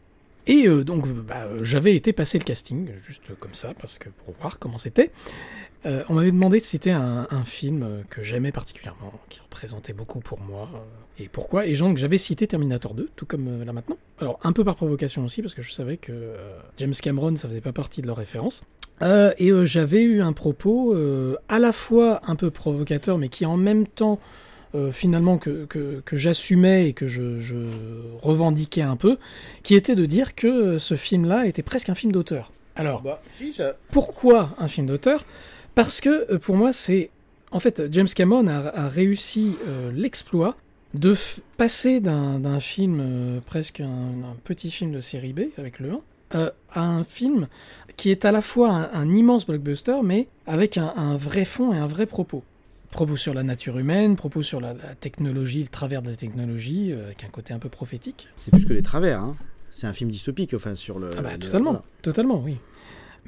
Et 0.47 0.69
euh, 0.69 0.85
donc, 0.85 1.07
euh, 1.07 1.13
bah, 1.27 1.45
euh, 1.45 1.65
j'avais 1.65 1.95
été 1.95 2.13
passer 2.13 2.39
le 2.39 2.45
casting, 2.45 2.89
juste 3.07 3.35
comme 3.39 3.55
ça, 3.55 3.75
parce 3.79 3.99
que 3.99 4.09
pour 4.09 4.35
voir 4.35 4.59
comment 4.59 4.79
c'était. 4.79 5.11
Euh, 5.85 6.03
on 6.09 6.15
m'avait 6.15 6.33
demandé 6.33 6.59
si 6.59 6.71
c'était 6.71 6.91
un, 6.91 7.27
un 7.31 7.45
film 7.45 7.83
euh, 7.83 8.03
que 8.11 8.23
j'aimais 8.23 8.53
particulièrement, 8.53 9.13
qui 9.29 9.41
représentait 9.41 9.93
beaucoup 9.93 10.21
pour 10.21 10.41
moi, 10.41 10.69
euh, 10.75 10.79
et 11.19 11.29
pourquoi. 11.29 11.67
Et 11.67 11.75
donc, 11.75 11.97
j'avais 11.97 12.19
cité 12.19 12.47
Terminator 12.47 12.95
2, 12.95 13.09
tout 13.17 13.27
comme 13.27 13.49
euh, 13.49 13.65
là 13.65 13.73
maintenant. 13.73 13.97
Alors, 14.21 14.39
un 14.43 14.53
peu 14.53 14.65
par 14.65 14.77
provocation 14.77 15.25
aussi, 15.25 15.43
parce 15.43 15.55
que 15.55 15.63
je 15.63 15.73
savais 15.73 15.97
que 15.97 16.13
euh, 16.13 16.59
James 16.79 16.93
Cameron, 17.01 17.37
ça 17.37 17.49
faisait 17.49 17.61
pas 17.61 17.73
partie 17.73 18.03
de 18.03 18.07
leur 18.07 18.17
référence. 18.17 18.63
Euh, 19.03 19.33
et 19.39 19.51
j'avais 19.67 20.03
eu 20.03 20.21
un 20.23 20.33
propos 20.33 20.95
à 21.49 21.59
la 21.59 21.73
fois 21.73 22.21
un 22.27 22.35
peu 22.37 22.51
provocateur, 22.51 23.19
mais 23.19 23.29
qui 23.29 23.45
en 23.45 23.57
même 23.59 23.87
temps, 23.87 24.19
finalement, 24.93 25.37
que, 25.39 25.65
que, 25.67 26.01
que 26.05 26.17
j'assumais 26.17 26.89
et 26.89 26.93
que 26.95 27.07
je, 27.07 27.41
je 27.41 27.57
revendiquais 28.23 28.83
un 28.83 28.97
peu, 28.97 29.19
qui 29.63 29.75
était 29.75 29.95
de 29.97 30.07
dire 30.07 30.35
que 30.35 30.79
ce 30.79 30.97
film-là 30.97 31.47
était 31.47 31.63
presque 31.63 31.89
un 31.91 31.95
film 31.95 32.13
d'auteur. 32.13 32.53
Alors, 32.75 33.01
Bah, 33.03 33.23
si, 33.35 33.53
ça. 33.53 33.75
pourquoi 33.91 34.51
un 34.59 34.69
film 34.69 34.87
d'auteur? 34.87 35.25
Parce 35.75 36.01
que 36.01 36.37
pour 36.37 36.57
moi, 36.57 36.73
c'est. 36.73 37.11
En 37.53 37.61
fait, 37.61 37.83
James 37.91 38.09
Cameron 38.09 38.47
a, 38.49 38.59
a 38.69 38.89
réussi 38.89 39.57
euh, 39.67 39.93
l'exploit 39.95 40.57
de 40.99 41.15
passer 41.57 42.01
d'un 42.01 42.39
d'un 42.39 42.61
film, 42.61 42.99
euh, 43.01 43.41
presque 43.45 43.81
un, 43.81 43.87
un 43.87 44.37
petit 44.45 44.71
film 44.71 44.93
de 44.93 45.01
série 45.01 45.33
B, 45.33 45.41
avec 45.59 45.79
le 45.81 45.93
1, 45.93 46.01
euh, 46.35 46.51
à 46.73 46.83
un 46.83 47.05
film 47.05 47.49
qui 47.97 48.11
est 48.11 48.25
à 48.25 48.33
la 48.33 48.43
fois 48.43 48.71
un, 48.71 48.93
un 48.93 49.15
immense 49.15 49.47
blockbuster, 49.47 49.97
mais 50.05 50.29
avec 50.47 50.77
un, 50.79 50.93
un 50.97 51.17
vrai 51.17 51.45
fond 51.45 51.73
et 51.73 51.79
un 51.79 51.87
vrai 51.87 52.07
propos. 52.07 52.43
Propos 52.91 53.17
sur 53.17 53.35
la 53.35 53.43
nature 53.43 53.79
humaine, 53.79 54.17
propos 54.17 54.43
sur 54.43 54.61
la, 54.61 54.73
la 54.75 54.95
technologie, 54.95 55.63
le 55.63 55.69
travers 55.69 56.03
de 56.03 56.11
la 56.11 56.17
technologie, 56.17 56.93
euh, 56.93 57.07
avec 57.07 57.25
un 57.25 57.29
côté 57.29 57.53
un 57.53 57.59
peu 57.59 57.69
prophétique. 57.69 58.29
C'est 58.37 58.51
plus 58.51 58.65
que 58.65 58.73
les 58.73 58.83
travers, 58.83 59.21
hein. 59.21 59.37
C'est 59.71 59.87
un 59.87 59.93
film 59.93 60.11
dystopique, 60.11 60.55
enfin, 60.55 60.75
sur 60.75 60.99
le. 60.99 61.11
Ah 61.19 61.21
bah, 61.21 61.33
le- 61.33 61.39
totalement, 61.39 61.83
totalement, 62.01 62.41
oui. 62.43 62.57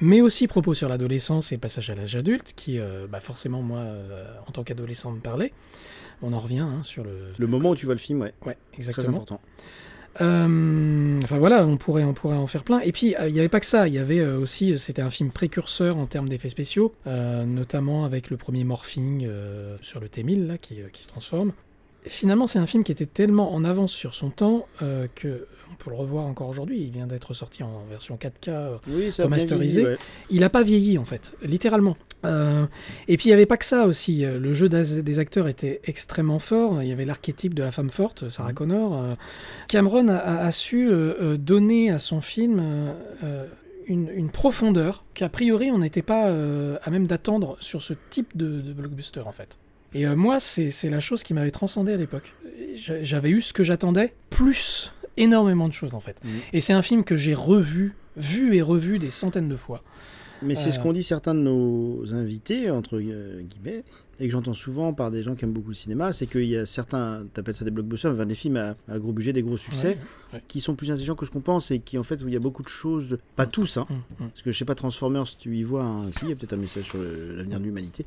Mais 0.01 0.21
aussi 0.21 0.47
propos 0.47 0.73
sur 0.75 0.89
l'adolescence 0.89 1.51
et 1.53 1.57
le 1.57 1.61
passage 1.61 1.91
à 1.91 1.95
l'âge 1.95 2.15
adulte, 2.17 2.55
qui, 2.57 2.79
euh, 2.79 3.07
bah, 3.11 3.21
forcément, 3.21 3.61
moi, 3.63 3.81
euh, 3.81 4.25
en 4.47 4.53
tant 4.53 4.63
qu'adolescent, 4.63 5.11
me 5.11 5.19
parlait. 5.21 5.53
On 6.23 6.33
en 6.33 6.39
revient 6.39 6.59
hein, 6.59 6.83
sur 6.83 7.05
le... 7.05 7.11
Le 7.37 7.47
moment 7.47 7.71
où 7.71 7.77
tu 7.77 7.87
vois 7.87 7.95
le 7.95 8.01
film, 8.01 8.21
ouais. 8.21 8.33
Ouais, 8.45 8.57
Très 8.73 8.79
exactement. 8.79 9.19
important. 9.19 9.41
Euh, 10.21 11.21
enfin 11.23 11.39
voilà, 11.39 11.65
on 11.65 11.77
pourrait, 11.77 12.05
on 12.05 12.13
pourrait 12.13 12.37
en 12.37 12.47
faire 12.47 12.65
plein. 12.65 12.81
Et 12.81 12.93
puis, 12.93 13.15
euh, 13.17 13.29
il 13.29 13.33
n'y 13.33 13.39
avait 13.39 13.49
pas 13.49 13.61
que 13.61 13.67
ça, 13.67 13.87
il 13.89 13.95
y 13.95 13.99
avait 13.99 14.19
euh, 14.19 14.39
aussi, 14.39 14.79
c'était 14.79 15.03
un 15.03 15.11
film 15.11 15.31
précurseur 15.31 15.97
en 15.97 16.07
termes 16.07 16.29
d'effets 16.29 16.49
spéciaux, 16.49 16.95
notamment 17.07 18.05
avec 18.05 18.31
le 18.31 18.37
premier 18.37 18.65
morphing 18.65 19.29
sur 19.81 20.01
le 20.01 20.09
T-1000, 20.09 20.47
là, 20.47 20.59
qui, 20.59 20.77
qui 20.93 21.03
se 21.03 21.09
transforme. 21.09 21.53
Finalement, 22.07 22.47
c'est 22.47 22.59
un 22.59 22.67
film 22.67 22.85
qui 22.85 22.93
était 22.93 23.07
tellement 23.07 23.53
en 23.55 23.65
avance 23.65 23.93
sur 23.93 24.15
son 24.15 24.31
temps 24.31 24.67
que 25.15 25.47
peut 25.79 25.91
le 25.91 25.97
revoir 25.97 26.25
encore 26.27 26.49
aujourd'hui. 26.49 26.81
Il 26.83 26.91
vient 26.91 27.07
d'être 27.07 27.35
sorti 27.35 27.63
en 27.63 27.85
version 27.89 28.17
4K 28.17 28.49
euh, 28.49 28.77
Oui, 28.89 29.13
ça 29.13 29.23
a 29.23 29.27
bien 29.27 29.37
remasterisé. 29.37 29.81
vieilli, 29.83 29.95
ouais. 29.97 29.99
Il 30.31 30.41
n'a 30.41 30.51
pas 30.51 30.63
vieilli 30.63 30.99
en 30.99 31.05
fait, 31.05 31.35
littéralement. 31.43 31.97
Euh, 32.25 32.67
et 33.07 33.17
puis 33.17 33.27
il 33.27 33.29
n'y 33.31 33.35
avait 33.35 33.47
pas 33.47 33.57
que 33.57 33.65
ça 33.65 33.87
aussi. 33.87 34.25
Le 34.25 34.53
jeu 34.53 34.69
des 34.69 35.19
acteurs 35.21 35.47
était 35.49 35.81
extrêmement 35.85 36.41
fort. 36.41 36.83
Il 36.83 36.89
y 36.89 36.93
avait 36.93 37.05
l'archétype 37.05 37.55
de 37.55 37.63
la 37.63 37.71
femme 37.71 37.91
forte, 37.91 38.29
Sarah 38.29 38.53
Connor. 38.53 38.95
Euh, 39.01 39.15
Cameron 39.69 40.09
a, 40.09 40.51
su 40.51 40.89
euh, 40.91 41.37
donner 41.37 41.91
à 41.91 41.99
son 42.01 42.21
film 42.21 42.61
euh, 43.23 43.47
une, 43.87 44.09
une 44.13 44.31
profondeur 44.31 45.05
qu'a 45.15 45.29
priori 45.29 45.71
on 45.71 45.79
n'était 45.79 46.03
pas 46.03 46.25
à 46.83 46.91
même 46.91 47.07
d'attendre 47.07 47.57
sur 47.61 47.83
ce 47.83 47.95
type 48.11 48.37
de, 48.37 48.61
de 48.61 48.73
blockbuster 48.73 49.21
en 49.21 49.33
fait. 49.33 49.57
Et 49.95 50.07
euh, 50.07 50.17
moi, 50.17 50.39
c'est 50.41 50.71
la 50.91 51.01
chose 51.01 51.23
qui 51.23 51.33
m'avait 51.33 51.51
transcendé 51.51 51.93
à 51.93 51.97
l'époque. 51.97 52.35
J'a- 52.77 53.03
J'avais 53.05 53.31
eu 53.31 53.41
ce 53.41 53.53
que 53.55 53.65
j'attendais, 53.65 54.13
plus 54.29 54.93
énormément 55.23 55.69
de 55.69 55.73
choses 55.73 55.95
en 55.95 56.01
fait. 56.01 56.21
Et 56.53 56.61
c'est 56.61 56.73
un 56.73 56.83
film 56.83 57.05
que 57.05 57.17
j'ai 57.17 57.35
revu, 57.35 57.95
vu 58.17 58.55
et 58.57 58.63
revu 58.63 58.99
des 58.99 59.11
centaines 59.11 59.49
de 59.49 59.57
fois. 59.57 59.83
Mais 60.43 60.55
c'est 60.55 60.71
ce 60.71 60.79
Euh, 60.79 60.83
qu'ont 60.83 60.93
dit 60.93 61.03
certains 61.03 61.35
de 61.35 61.41
nos 61.41 62.05
invités, 62.15 62.71
entre 62.71 62.99
guillemets, 63.01 63.83
et 64.21 64.27
que 64.27 64.33
j'entends 64.33 64.55
souvent 64.55 64.93
par 64.93 65.11
des 65.11 65.23
gens 65.23 65.35
qui 65.35 65.45
aiment 65.45 65.53
beaucoup 65.53 65.69
le 65.69 65.75
cinéma, 65.75 66.13
c'est 66.13 66.27
qu'il 66.27 66.45
y 66.45 66.57
a 66.57 66.67
certains, 66.67 67.23
t'appelles 67.35 67.55
ça 67.55 67.65
des 67.65 67.71
blockbusters, 67.71 68.13
enfin 68.13 68.27
des 68.27 68.35
films 68.35 68.57
à, 68.57 68.77
à 68.89 68.99
gros 68.99 69.13
budget, 69.13 69.33
des 69.33 69.43
gros 69.43 69.57
succès, 69.57 69.89
Ouais, 69.89 69.99
ouais. 70.39 70.43
qui 70.49 70.61
sont 70.61 70.75
plus 70.75 70.91
intelligents 70.91 71.15
que 71.15 71.25
ce 71.27 71.31
qu'on 71.31 71.41
pense 71.41 71.71
et 71.71 71.79
qui 71.79 71.99
en 71.99 72.03
fait 72.03 72.23
où 72.23 72.29
il 72.29 72.35
y 72.35 72.37
a 72.37 72.41
beaucoup 72.41 72.63
de 72.63 72.69
choses, 72.69 73.09
de... 73.09 73.19
pas 73.37 73.47
tous, 73.47 73.77
hein, 73.77 73.87
Mm, 73.91 74.27
parce 74.29 74.43
que 74.43 74.51
je 74.53 74.59
sais 74.59 74.65
pas 74.65 74.75
Transformers, 74.75 75.25
tu 75.39 75.57
y 75.57 75.63
vois, 75.63 75.83
un... 75.85 76.11
si, 76.13 76.19
il 76.25 76.29
y 76.31 76.33
a 76.33 76.37
peut-être 76.37 76.53
un 76.55 76.57
message 76.59 76.85
sur 76.85 76.99
l'avenir 76.99 77.59
de 77.61 77.65
l'humanité. 77.65 78.05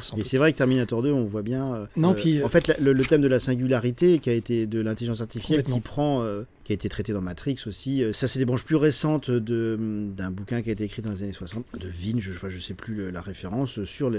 sans 0.00 0.16
et 0.16 0.22
c'est 0.24 0.36
vrai 0.36 0.52
que 0.52 0.58
Terminator 0.58 1.02
2, 1.02 1.10
on 1.12 1.24
voit 1.24 1.42
bien. 1.42 1.74
euh, 1.74 1.86
Non, 1.96 2.10
euh, 2.10 2.14
puis, 2.14 2.40
euh, 2.40 2.44
en 2.44 2.48
fait, 2.48 2.66
la- 2.68 2.76
le, 2.78 2.92
le 2.92 3.04
thème 3.04 3.20
de 3.22 3.28
la 3.28 3.38
singularité 3.38 4.18
qui 4.18 4.30
a 4.30 4.32
été 4.34 4.66
de 4.66 4.80
l'intelligence 4.80 5.20
artificielle 5.20 5.62
qui 5.62 5.80
prend, 5.80 6.22
euh, 6.22 6.42
qui 6.64 6.72
a 6.72 6.74
été 6.74 6.88
traité 6.88 7.12
dans 7.12 7.20
Matrix 7.20 7.56
aussi. 7.66 8.02
euh, 8.02 8.12
ça, 8.12 8.26
c'est 8.28 8.38
des 8.38 8.44
branches 8.44 8.64
plus 8.64 8.76
récentes 8.76 9.30
d'un 9.30 10.30
bouquin 10.30 10.62
qui 10.62 10.70
a 10.70 10.72
été 10.72 10.84
écrit 10.84 11.02
dans 11.02 11.10
les 11.12 11.22
années 11.22 11.32
60 11.32 11.64
de 11.78 11.86
Vin, 11.88 12.18
je, 12.18 12.32
je 12.32 12.58
sais 12.58 12.74
plus 12.74 13.10
la 13.10 13.20
référence 13.20 13.82
sur 13.84 14.10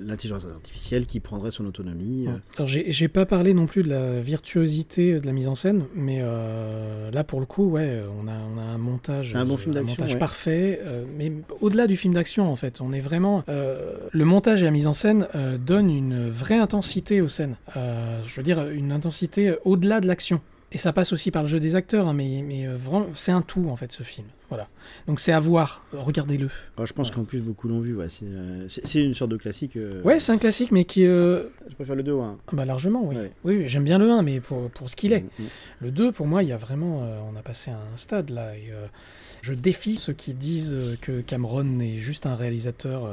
l'intelligence 0.00 0.44
artificielle 0.64 1.04
qui 1.06 1.20
prendrait 1.20 1.50
son 1.50 1.66
autonomie. 1.66 2.26
euh. 2.28 2.32
Alors 2.56 2.68
j'ai 2.68 3.08
pas 3.08 3.26
parlé 3.26 3.52
non 3.52 3.66
plus 3.66 3.82
de 3.82 3.90
la 3.90 4.20
virtuosité 4.20 5.20
de 5.20 5.26
la 5.26 5.32
mise 5.32 5.46
en 5.46 5.54
scène, 5.54 5.84
mais 5.94 6.20
euh, 6.22 7.10
là 7.10 7.22
pour 7.22 7.40
le 7.40 7.46
coup, 7.46 7.64
ouais, 7.70 8.02
on 8.22 8.26
a, 8.28 8.32
on 8.32 8.58
a 8.58 8.62
un 8.62 8.78
montage, 8.78 9.36
un 9.36 9.44
bon 9.44 9.54
euh, 9.54 9.56
film 9.58 9.74
d'action, 9.74 9.90
montage 9.90 10.12
ouais. 10.14 10.18
parfait, 10.18 10.80
euh, 10.84 11.04
mais 11.18 11.32
au-delà 11.60 11.86
du 11.86 11.96
film 11.96 12.14
d'action 12.14 12.50
en 12.50 12.56
fait, 12.56 12.80
on 12.80 12.92
est 12.92 13.00
vraiment 13.00 13.44
euh, 13.48 13.92
le 14.10 14.24
montage 14.24 14.62
et 14.62 14.64
la 14.64 14.70
mise 14.70 14.86
en 14.86 14.94
scène 14.94 15.26
donnent 15.64 15.90
une 15.90 16.28
vraie 16.30 16.58
intensité 16.58 17.20
aux 17.20 17.28
scènes. 17.28 17.56
Je 17.74 18.36
veux 18.36 18.42
dire 18.42 18.68
une 18.70 18.92
intensité 18.92 19.54
au-delà 19.64 20.00
de 20.00 20.06
l'action. 20.06 20.40
Et 20.72 20.78
ça 20.78 20.92
passe 20.92 21.12
aussi 21.12 21.30
par 21.30 21.42
le 21.42 21.48
jeu 21.48 21.60
des 21.60 21.76
acteurs, 21.76 22.08
hein, 22.08 22.14
mais, 22.14 22.42
mais 22.46 22.66
c'est 23.14 23.30
un 23.30 23.42
tout 23.42 23.68
en 23.70 23.76
fait 23.76 23.92
ce 23.92 24.02
film. 24.02 24.26
Voilà. 24.54 24.68
Donc 25.08 25.18
c'est 25.18 25.32
à 25.32 25.40
voir, 25.40 25.84
regardez-le. 25.92 26.48
Je 26.84 26.92
pense 26.92 27.10
qu'en 27.10 27.24
plus 27.24 27.40
beaucoup 27.40 27.66
l'ont 27.66 27.80
vu. 27.80 27.96
Ouais, 27.96 28.06
c'est 28.08 28.24
euh, 28.24 28.68
c'est- 28.68 29.02
une 29.02 29.12
sorte 29.14 29.32
de 29.32 29.36
classique. 29.36 29.76
euh, 29.76 30.00
Ouais, 30.02 30.20
c'est 30.20 30.30
un 30.30 30.38
classique, 30.38 30.70
mais 30.70 30.84
qui. 30.84 31.04
euh, 31.04 31.48
Je 31.68 31.74
préfère 31.74 31.96
le 31.96 32.04
2 32.04 32.12
ou 32.12 32.22
1 32.22 32.38
Ah 32.46 32.50
Bah 32.52 32.64
largement, 32.64 33.02
oui. 33.04 33.16
Oui, 33.44 33.56
oui, 33.56 33.62
j'aime 33.66 33.82
bien 33.82 33.98
le 33.98 34.08
1, 34.12 34.22
mais 34.22 34.38
pour, 34.38 34.70
pour 34.70 34.88
ce 34.88 34.94
qu'il 34.94 35.12
est. 35.12 35.22
Mm, 35.22 35.42
Le 35.80 35.90
2, 35.90 36.12
pour 36.12 36.28
moi, 36.28 36.44
il 36.44 36.48
y 36.48 36.52
a 36.52 36.56
vraiment. 36.56 37.02
euh, 37.02 37.18
on 37.32 37.36
a 37.36 37.42
passé 37.42 37.72
un 37.72 37.96
stade 37.96 38.30
là. 38.30 38.54
Et, 38.56 38.70
je 39.42 39.52
défie 39.52 39.96
ceux 39.96 40.12
qui 40.14 40.32
disent 40.34 40.76
que 41.02 41.20
Cameron 41.20 41.78
est 41.80 41.98
juste 41.98 42.24
un 42.26 42.34
réalisateur 42.36 43.08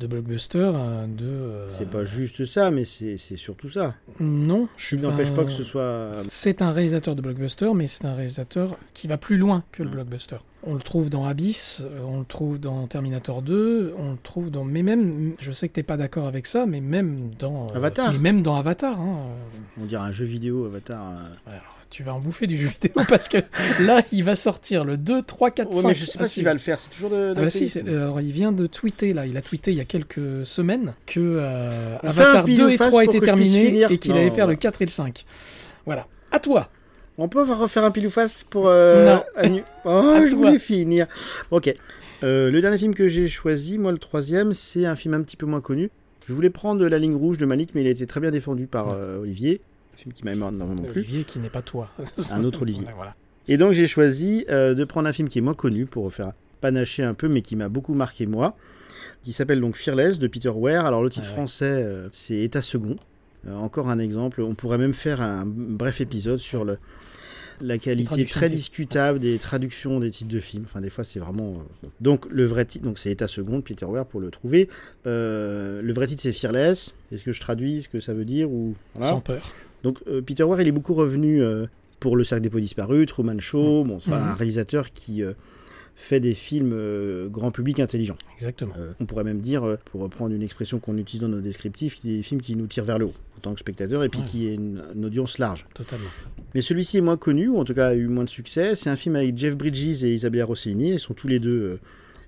de 0.00 0.06
blockbuster. 0.06 0.72
de, 1.08 1.66
C'est 1.68 1.90
pas 1.90 2.04
juste 2.04 2.44
ça, 2.46 2.70
mais 2.70 2.84
c'est 2.86 3.18
c'est 3.18 3.36
surtout 3.36 3.68
ça. 3.68 3.94
Non, 4.18 4.68
je 4.76 4.84
suis 4.86 4.96
n'empêche 4.96 5.30
pas 5.32 5.44
que 5.44 5.52
ce 5.52 5.62
soit. 5.62 6.22
C'est 6.28 6.62
un 6.62 6.72
réalisateur 6.72 7.14
de 7.14 7.20
blockbuster, 7.22 7.70
mais 7.74 7.86
c'est 7.86 8.04
un 8.04 8.14
réalisateur 8.14 8.76
qui 8.94 9.06
va 9.06 9.16
plus 9.18 9.36
loin 9.36 9.62
que 9.72 9.82
le 9.82 9.90
blockbuster. 9.90 10.36
On 10.68 10.74
le 10.74 10.80
trouve 10.80 11.10
dans 11.10 11.24
Abyss, 11.26 11.80
euh, 11.82 12.00
on 12.04 12.18
le 12.18 12.24
trouve 12.24 12.58
dans 12.58 12.86
Terminator 12.88 13.40
2, 13.42 13.94
on 13.98 14.12
le 14.12 14.18
trouve 14.22 14.50
dans. 14.50 14.64
Mais 14.64 14.82
même, 14.82 15.34
je 15.38 15.52
sais 15.52 15.68
que 15.68 15.74
t'es 15.74 15.82
pas 15.84 15.96
d'accord 15.96 16.26
avec 16.26 16.46
ça, 16.46 16.66
mais 16.66 16.80
même 16.80 17.30
dans. 17.38 17.68
euh, 17.72 17.76
Avatar. 17.76 18.12
Mais 18.12 18.18
même 18.18 18.42
dans 18.42 18.56
Avatar. 18.56 19.00
hein, 19.00 19.18
On 19.80 19.84
dirait 19.84 20.02
un 20.02 20.12
jeu 20.12 20.24
vidéo 20.24 20.64
Avatar. 20.66 21.12
euh. 21.48 21.50
tu 21.88 22.02
vas 22.02 22.14
en 22.14 22.18
bouffer 22.18 22.48
du 22.48 22.56
jeu 22.58 22.66
vidéo 22.68 22.92
parce 23.08 23.28
que 23.28 23.38
là, 23.80 24.02
il 24.10 24.24
va 24.24 24.34
sortir 24.34 24.84
le 24.84 24.96
2, 24.96 25.22
3, 25.22 25.52
4, 25.52 25.70
Ouais, 25.72 25.82
5. 25.82 25.88
mais 25.88 25.94
je 25.94 26.04
sais 26.04 26.18
pas 26.18 26.24
s'il 26.24 26.42
va 26.44 26.52
le 26.52 26.58
faire, 26.58 26.80
c'est 26.80 26.90
toujours 26.90 27.10
de- 27.10 27.32
Ah 27.36 27.40
bah 27.40 27.48
si, 27.48 27.72
alors, 27.78 28.20
il 28.20 28.32
vient 28.32 28.50
de 28.50 28.66
tweeter 28.66 29.12
là, 29.12 29.24
il 29.24 29.36
a 29.36 29.42
tweeté 29.42 29.70
il 29.70 29.76
y 29.76 29.80
a 29.80 29.84
quelques 29.84 30.44
semaines 30.44 30.94
que 31.06 31.20
euh, 31.20 31.96
Avatar 32.02 32.44
pile 32.44 32.56
2 32.56 32.66
ou 32.66 32.68
et 32.70 32.76
face 32.76 32.88
3 32.90 33.04
pour 33.04 33.14
étaient 33.14 33.24
terminés 33.24 33.84
et 33.88 33.98
qu'il 33.98 34.12
allait 34.12 34.30
faire 34.30 34.48
le 34.48 34.56
4 34.56 34.82
et 34.82 34.86
le 34.86 34.90
5. 34.90 35.24
Voilà. 35.86 36.08
À 36.32 36.40
toi. 36.40 36.68
On 37.18 37.28
peut 37.28 37.42
refaire 37.42 37.84
un 37.84 37.90
pile 37.90 38.06
ou 38.06 38.10
face 38.10 38.44
pour. 38.44 38.68
euh, 38.68 39.16
Non. 39.44 39.62
Oh, 39.84 40.16
je 40.26 40.34
voulais 40.34 40.58
finir. 40.58 41.06
Ok. 41.50 41.74
Euh, 42.22 42.50
le 42.50 42.60
dernier 42.60 42.78
film 42.78 42.94
que 42.94 43.08
j'ai 43.08 43.28
choisi, 43.28 43.78
moi 43.78 43.92
le 43.92 43.98
troisième, 43.98 44.52
c'est 44.54 44.86
un 44.86 44.96
film 44.96 45.14
un 45.14 45.22
petit 45.22 45.36
peu 45.36 45.46
moins 45.46 45.60
connu. 45.60 45.90
Je 46.26 46.32
voulais 46.32 46.50
prendre 46.50 46.86
La 46.88 46.98
ligne 46.98 47.14
rouge 47.14 47.38
de 47.38 47.46
Malik, 47.46 47.70
mais 47.74 47.82
il 47.82 47.86
a 47.86 47.90
été 47.90 48.06
très 48.06 48.20
bien 48.20 48.30
défendu 48.30 48.66
par 48.66 48.90
euh, 48.90 49.18
Olivier. 49.20 49.60
Un 49.94 49.98
film 49.98 50.12
qui 50.12 50.24
m'a 50.24 50.32
énormément 50.32 50.82
plu. 50.82 51.00
Olivier 51.00 51.24
qui 51.24 51.38
n'est 51.38 51.48
pas 51.50 51.62
toi. 51.62 51.88
Un 52.32 52.44
autre 52.44 52.62
Olivier. 52.62 52.82
Voilà, 52.82 52.96
voilà. 52.96 53.14
Et 53.48 53.56
donc 53.58 53.74
j'ai 53.74 53.86
choisi 53.86 54.44
euh, 54.50 54.74
de 54.74 54.84
prendre 54.84 55.08
un 55.08 55.12
film 55.12 55.28
qui 55.28 55.38
est 55.38 55.42
moins 55.42 55.54
connu 55.54 55.86
pour 55.86 56.12
faire 56.12 56.32
panacher 56.60 57.02
un 57.04 57.14
peu, 57.14 57.28
mais 57.28 57.42
qui 57.42 57.54
m'a 57.54 57.68
beaucoup 57.68 57.94
marqué 57.94 58.26
moi, 58.26 58.56
qui 59.22 59.32
s'appelle 59.32 59.60
donc 59.60 59.76
Fearless 59.76 60.18
de 60.18 60.26
Peter 60.26 60.48
Ware. 60.48 60.84
Alors 60.84 61.02
le 61.02 61.10
titre 61.10 61.26
Ah 61.28 61.30
ouais. 61.30 61.36
français, 61.36 61.86
c'est 62.10 62.36
État 62.38 62.60
second. 62.62 62.96
Euh, 63.48 63.54
encore 63.54 63.88
un 63.88 63.98
exemple. 63.98 64.40
On 64.42 64.54
pourrait 64.54 64.78
même 64.78 64.94
faire 64.94 65.20
un 65.20 65.44
bref 65.46 66.00
épisode 66.00 66.38
sur 66.38 66.64
le, 66.64 66.78
la 67.60 67.78
qualité 67.78 68.24
très 68.26 68.48
discutable 68.50 69.18
des 69.18 69.38
traductions 69.38 70.00
des 70.00 70.10
titres 70.10 70.30
de 70.30 70.40
films. 70.40 70.64
Enfin, 70.66 70.80
des 70.80 70.90
fois, 70.90 71.04
c'est 71.04 71.18
vraiment. 71.20 71.64
euh. 71.84 71.88
Donc, 72.00 72.26
le 72.30 72.44
vrai 72.44 72.64
titre, 72.64 72.84
donc 72.84 72.98
c'est 72.98 73.10
État 73.10 73.28
second 73.28 73.56
de 73.58 73.62
Peter 73.62 73.86
Ware 73.86 74.06
pour 74.06 74.20
le 74.20 74.30
trouver. 74.30 74.68
Euh, 75.06 75.80
le 75.82 75.92
vrai 75.92 76.06
titre, 76.06 76.22
c'est 76.22 76.32
Fearless. 76.32 76.92
Est-ce 77.12 77.24
que 77.24 77.32
je 77.32 77.40
traduis 77.40 77.82
ce 77.82 77.88
que 77.88 78.00
ça 78.00 78.14
veut 78.14 78.24
dire 78.24 78.50
ou 78.50 78.74
voilà. 78.94 79.10
Sans 79.10 79.20
peur. 79.20 79.42
Donc, 79.82 79.98
euh, 80.08 80.20
Peter 80.20 80.42
Ware, 80.42 80.60
il 80.60 80.68
est 80.68 80.72
beaucoup 80.72 80.94
revenu 80.94 81.42
euh, 81.42 81.66
pour 82.00 82.16
Le 82.16 82.24
Cercle 82.24 82.42
des 82.42 82.50
Pots 82.50 82.60
Disparus, 82.60 83.06
Truman 83.06 83.38
Show. 83.38 83.84
Bon, 83.84 84.00
c'est 84.00 84.12
un 84.12 84.34
réalisateur 84.34 84.92
qui. 84.92 85.22
Fait 85.98 86.20
des 86.20 86.34
films 86.34 86.72
euh, 86.74 87.26
grand 87.28 87.50
public 87.50 87.80
intelligents. 87.80 88.18
Exactement. 88.34 88.74
Euh, 88.78 88.92
on 89.00 89.06
pourrait 89.06 89.24
même 89.24 89.40
dire, 89.40 89.64
euh, 89.64 89.76
pour 89.86 90.02
reprendre 90.02 90.34
une 90.34 90.42
expression 90.42 90.78
qu'on 90.78 90.96
utilise 90.98 91.22
dans 91.22 91.28
nos 91.28 91.40
descriptifs, 91.40 92.02
des 92.02 92.22
films 92.22 92.42
qui 92.42 92.54
nous 92.54 92.66
tirent 92.66 92.84
vers 92.84 92.98
le 92.98 93.06
haut 93.06 93.14
en 93.36 93.40
tant 93.40 93.54
que 93.54 93.60
spectateur 93.60 94.04
et 94.04 94.08
puis 94.10 94.20
Ouais. 94.20 94.26
qui 94.26 94.46
est 94.48 94.54
une, 94.54 94.82
une 94.94 95.04
audience 95.06 95.38
large. 95.38 95.64
Totalement. 95.74 96.04
Mais 96.54 96.60
celui-ci 96.60 96.98
est 96.98 97.00
moins 97.02 97.16
connu, 97.16 97.48
ou 97.48 97.58
en 97.58 97.64
tout 97.64 97.74
cas 97.74 97.88
a 97.88 97.94
eu 97.94 98.08
moins 98.08 98.24
de 98.24 98.28
succès. 98.28 98.74
C'est 98.74 98.90
un 98.90 98.96
film 98.96 99.16
avec 99.16 99.36
Jeff 99.38 99.56
Bridges 99.56 100.04
et 100.04 100.14
Isabella 100.14 100.44
Rossellini. 100.44 100.92
Ils 100.92 100.98
sont 100.98 101.14
tous 101.14 101.28
les 101.28 101.38
deux 101.38 101.78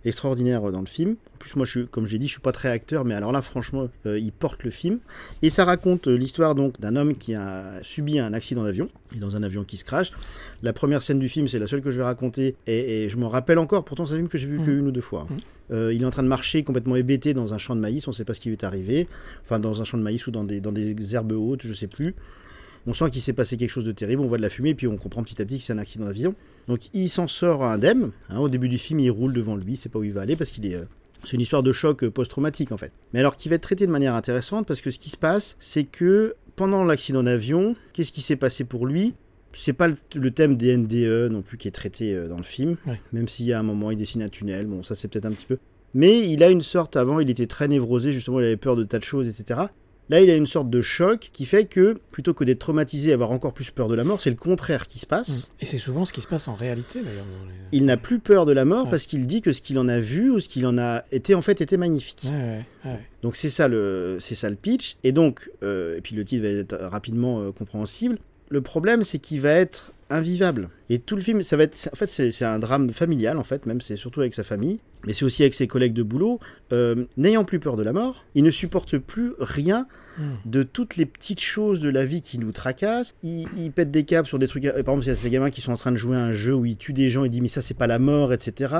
extraordinaires 0.08 0.68
euh, 0.68 0.72
dans 0.72 0.80
le 0.80 0.86
film. 0.86 1.16
En 1.34 1.38
plus, 1.38 1.54
moi, 1.56 1.64
je 1.64 1.70
suis, 1.70 1.86
comme 1.86 2.06
j'ai 2.06 2.18
dit, 2.18 2.26
je 2.26 2.32
suis 2.32 2.40
pas 2.40 2.50
très 2.52 2.68
acteur, 2.68 3.04
mais 3.04 3.14
alors 3.14 3.30
là, 3.30 3.40
franchement, 3.42 3.88
euh, 4.06 4.18
ils 4.18 4.32
portent 4.32 4.64
le 4.64 4.70
film. 4.70 4.98
Et 5.42 5.50
ça 5.50 5.64
raconte 5.64 6.08
euh, 6.08 6.16
l'histoire 6.16 6.54
donc 6.56 6.80
d'un 6.80 6.96
homme 6.96 7.14
qui 7.16 7.34
a 7.34 7.74
subi 7.82 8.18
un 8.18 8.32
accident 8.34 8.64
d'avion, 8.64 8.88
et 9.14 9.18
dans 9.20 9.36
un 9.36 9.42
avion 9.44 9.62
qui 9.64 9.76
se 9.76 9.84
crache. 9.84 10.10
La 10.62 10.72
première 10.72 11.02
scène 11.02 11.18
du 11.20 11.28
film, 11.28 11.46
c'est 11.46 11.58
la 11.60 11.66
seule 11.68 11.80
que 11.82 11.90
je 11.90 11.98
vais 11.98 12.04
raconter, 12.04 12.56
et, 12.66 13.04
et 13.04 13.08
je 13.08 13.16
m'en 13.16 13.28
rappelle 13.28 13.58
encore. 13.58 13.84
Pourtant, 13.84 14.04
c'est 14.06 14.14
un 14.14 14.16
film 14.16 14.28
que 14.28 14.38
j'ai 14.38 14.48
vu 14.48 14.58
Mhm. 14.58 14.64
qu'une 14.64 14.86
ou 14.88 14.90
deux 14.90 15.00
fois. 15.00 15.26
Euh, 15.70 15.92
il 15.92 16.02
est 16.02 16.06
en 16.06 16.10
train 16.10 16.22
de 16.22 16.28
marcher 16.28 16.62
complètement 16.64 16.96
hébété 16.96 17.34
dans 17.34 17.54
un 17.54 17.58
champ 17.58 17.76
de 17.76 17.80
maïs. 17.80 18.08
On 18.08 18.10
ne 18.10 18.16
sait 18.16 18.24
pas 18.24 18.32
ce 18.34 18.40
qui 18.40 18.48
lui 18.48 18.56
est 18.56 18.64
arrivé. 18.64 19.06
Enfin, 19.44 19.60
dans 19.60 19.80
un 19.80 19.84
champ 19.84 19.98
de 19.98 20.02
maïs 20.02 20.26
ou 20.26 20.30
dans 20.30 20.42
des, 20.44 20.60
dans 20.60 20.72
des 20.72 21.14
herbes 21.14 21.32
hautes, 21.32 21.62
je 21.62 21.72
sais 21.74 21.86
plus. 21.88 22.14
On 22.86 22.92
sent 22.92 23.10
qu'il 23.10 23.20
s'est 23.20 23.32
passé 23.32 23.57
quelque 23.57 23.70
chose 23.70 23.84
de 23.84 23.92
terrible, 23.92 24.23
on 24.23 24.26
voit 24.26 24.39
de 24.39 24.42
la 24.42 24.48
fumée, 24.48 24.74
puis 24.74 24.86
on 24.86 24.97
comprend 24.97 25.23
petit 25.23 25.40
à 25.42 25.44
petit 25.44 25.58
que 25.58 25.65
c'est 25.65 25.73
un 25.73 25.78
accident 25.78 26.07
d'avion. 26.07 26.34
Donc 26.68 26.81
il 26.94 27.08
s'en 27.10 27.26
sort 27.28 27.65
indemne. 27.65 28.12
hein. 28.31 28.39
au 28.39 28.48
début 28.48 28.68
du 28.68 28.78
film, 28.78 29.00
il 29.00 29.10
roule 29.10 29.32
devant 29.32 29.57
lui, 29.57 29.73
il 29.74 29.76
sait 29.76 29.89
pas 29.89 29.98
où 29.98 30.05
il 30.05 30.12
va 30.12 30.23
aller 30.23 30.36
parce 30.36 30.50
qu'il 30.50 30.66
est. 30.66 30.74
euh, 30.74 30.84
c'est 31.24 31.32
une 31.34 31.40
histoire 31.40 31.62
de 31.65 31.73
choc 31.73 32.05
euh, 32.05 32.10
post-traumatique 32.10 32.70
en 32.73 32.76
fait. 32.76 32.92
Mais 33.12 33.20
alors 33.20 33.36
qui 33.36 33.48
va 33.48 33.57
être 33.57 33.62
traité 33.62 33.86
de 33.86 33.90
manière 33.92 34.15
intéressante 34.15 34.66
parce 34.66 34.81
que 34.81 34.90
ce 34.90 34.98
qui 34.98 35.10
se 35.10 35.16
passe, 35.16 35.57
c'est 35.58 35.84
que 35.84 36.36
pendant 36.57 36.84
l'accident 36.84 37.23
d'avion, 37.23 37.74
qu'est-ce 37.92 38.12
qui 38.12 38.20
s'est 38.20 38.36
passé 38.36 38.65
pour 38.65 38.86
lui? 38.86 39.15
C'est 39.52 39.73
pas 39.73 39.89
le, 39.89 40.31
thème 40.31 40.57
des 40.57 40.76
NDE 40.76 41.31
non 41.32 41.42
plus 41.42 41.57
qui 41.57 41.66
est 41.68 41.73
traité 41.73 42.15
euh, 42.15 42.28
dans 42.28 42.36
le 42.36 42.42
film, 42.44 42.76
Ouais. 42.86 43.00
même 43.12 43.26
s'il 43.28 43.47
y 43.47 43.52
a 43.52 43.58
un 43.58 43.62
moment 43.62 43.90
il 43.90 43.97
dessine 43.97 44.23
un 44.23 44.28
tunnel, 44.28 44.66
bon 44.66 44.82
ça 44.82 44.94
c'est 44.94 45.08
peut-être 45.08 45.24
un 45.26 45.32
petit 45.32 45.47
peu. 45.47 45.58
Mais 45.94 46.28
il 46.28 46.42
a 46.42 46.50
une 46.50 46.60
sorte, 46.60 46.97
avant 46.97 47.18
il 47.18 47.31
était 47.31 47.47
très 47.47 47.66
névrosé, 47.66 48.12
justement 48.12 48.40
il 48.40 48.44
avait 48.47 48.57
peur 48.58 48.76
de 48.76 48.84
tas 48.84 48.98
de 48.98 49.05
choses, 49.05 49.26
etc. 49.26 49.60
Là, 50.10 50.20
il 50.22 50.30
a 50.30 50.36
une 50.36 50.46
sorte 50.46 50.70
de 50.70 50.80
choc 50.80 51.30
qui 51.32 51.44
fait 51.44 51.66
que, 51.66 51.98
plutôt 52.10 52.32
que 52.32 52.42
d'être 52.44 52.58
traumatisé 52.60 53.10
et 53.10 53.12
avoir 53.12 53.30
encore 53.30 53.52
plus 53.52 53.70
peur 53.70 53.88
de 53.88 53.94
la 53.94 54.04
mort, 54.04 54.20
c'est 54.22 54.30
le 54.30 54.36
contraire 54.36 54.86
qui 54.86 54.98
se 54.98 55.06
passe. 55.06 55.50
Et 55.60 55.66
c'est 55.66 55.76
souvent 55.78 56.04
ce 56.06 56.12
qui 56.14 56.20
se 56.22 56.26
passe 56.26 56.48
en 56.48 56.54
réalité 56.54 57.00
d'ailleurs. 57.02 57.24
les- 57.46 57.76
Il 57.78 57.84
n'a 57.84 57.96
plus 57.98 58.18
peur 58.18 58.46
de 58.46 58.52
la 58.52 58.64
mort 58.64 58.84
Ouais. 58.84 58.90
parce 58.90 59.04
qu'il 59.04 59.26
dit 59.26 59.42
que 59.42 59.52
ce 59.52 59.60
qu'il 59.60 59.78
en 59.78 59.86
a 59.88 60.00
vu 60.00 60.30
ou 60.30 60.40
ce 60.40 60.48
qu'il 60.48 60.66
en 60.66 60.78
a 60.78 61.04
été, 61.12 61.34
en 61.34 61.42
fait, 61.42 61.60
était 61.60 61.76
magnifique. 61.76 62.22
Ouais, 62.24 62.30
ouais, 62.30 62.90
ouais. 62.92 63.00
Donc 63.22 63.36
c'est 63.36 63.50
ça 63.50 63.68
le, 63.68 64.16
c'est 64.20 64.34
ça 64.34 64.48
le 64.48 64.56
pitch. 64.56 64.96
Et 65.04 65.12
donc, 65.12 65.50
euh, 65.62 65.98
et 65.98 66.00
puis 66.00 66.16
le 66.16 66.24
titre 66.24 66.42
va 66.44 66.48
être 66.48 66.76
rapidement 66.80 67.40
euh, 67.40 67.52
compréhensible. 67.52 68.18
Le 68.48 68.62
problème, 68.62 69.04
c'est 69.04 69.18
qu'il 69.18 69.42
va 69.42 69.50
être 69.50 69.92
invivable. 70.08 70.70
Et 70.91 70.99
tout 70.99 71.17
le 71.17 71.23
film, 71.23 71.42
ça 71.42 71.57
va 71.57 71.65
être, 71.65 71.91
en 71.92 71.97
fait, 71.97 72.08
c'est 72.08 72.44
un 72.44 72.58
drame 72.58 72.91
familial, 72.91 73.36
en 73.36 73.44
fait, 73.44 73.67
même 73.67 73.81
c'est 73.81 73.97
surtout 73.97 74.20
avec 74.20 74.33
sa 74.34 74.42
famille, 74.42 74.81
mais 75.07 75.12
c'est 75.12 75.25
aussi 75.25 75.42
avec 75.42 75.52
ses 75.55 75.67
collègues 75.67 75.92
de 75.92 76.02
boulot. 76.02 76.41
Euh, 76.73 77.05
N'ayant 77.18 77.44
plus 77.44 77.58
peur 77.60 77.76
de 77.76 77.83
la 77.83 77.92
mort, 77.92 78.25
il 78.34 78.42
ne 78.42 78.50
supporte 78.50 78.97
plus 78.99 79.33
rien 79.39 79.86
Hmm. 80.20 80.34
de 80.47 80.65
toutes 80.65 80.97
les 80.97 81.07
petites 81.07 81.39
choses 81.41 81.78
de 81.78 81.89
la 81.89 82.05
vie 82.05 82.23
qui 82.23 82.39
nous 82.39 82.50
tracassent. 82.50 83.15
Il, 83.23 83.47
il 83.57 83.70
pète 83.70 83.92
des 83.92 84.02
câbles 84.02 84.26
sur 84.26 84.41
des 84.41 84.49
trucs. 84.49 84.65
Par 84.65 84.75
exemple, 84.76 85.02
il 85.05 85.07
y 85.07 85.10
a 85.10 85.15
ces 85.15 85.31
gamins 85.31 85.50
qui 85.50 85.60
sont 85.60 85.70
en 85.70 85.76
train 85.76 85.92
de 85.92 85.97
jouer 85.97 86.17
à 86.17 86.20
un 86.25 86.33
jeu 86.33 86.52
où 86.55 86.65
il 86.67 86.76
tue 86.76 86.92
des 86.92 87.08
gens, 87.08 87.23
il 87.25 87.31
dit 87.31 87.41
mais 87.41 87.47
ça 87.47 87.62
c'est 87.62 87.75
pas 87.75 87.86
la 87.86 88.00
mort, 88.00 88.33
etc. 88.33 88.75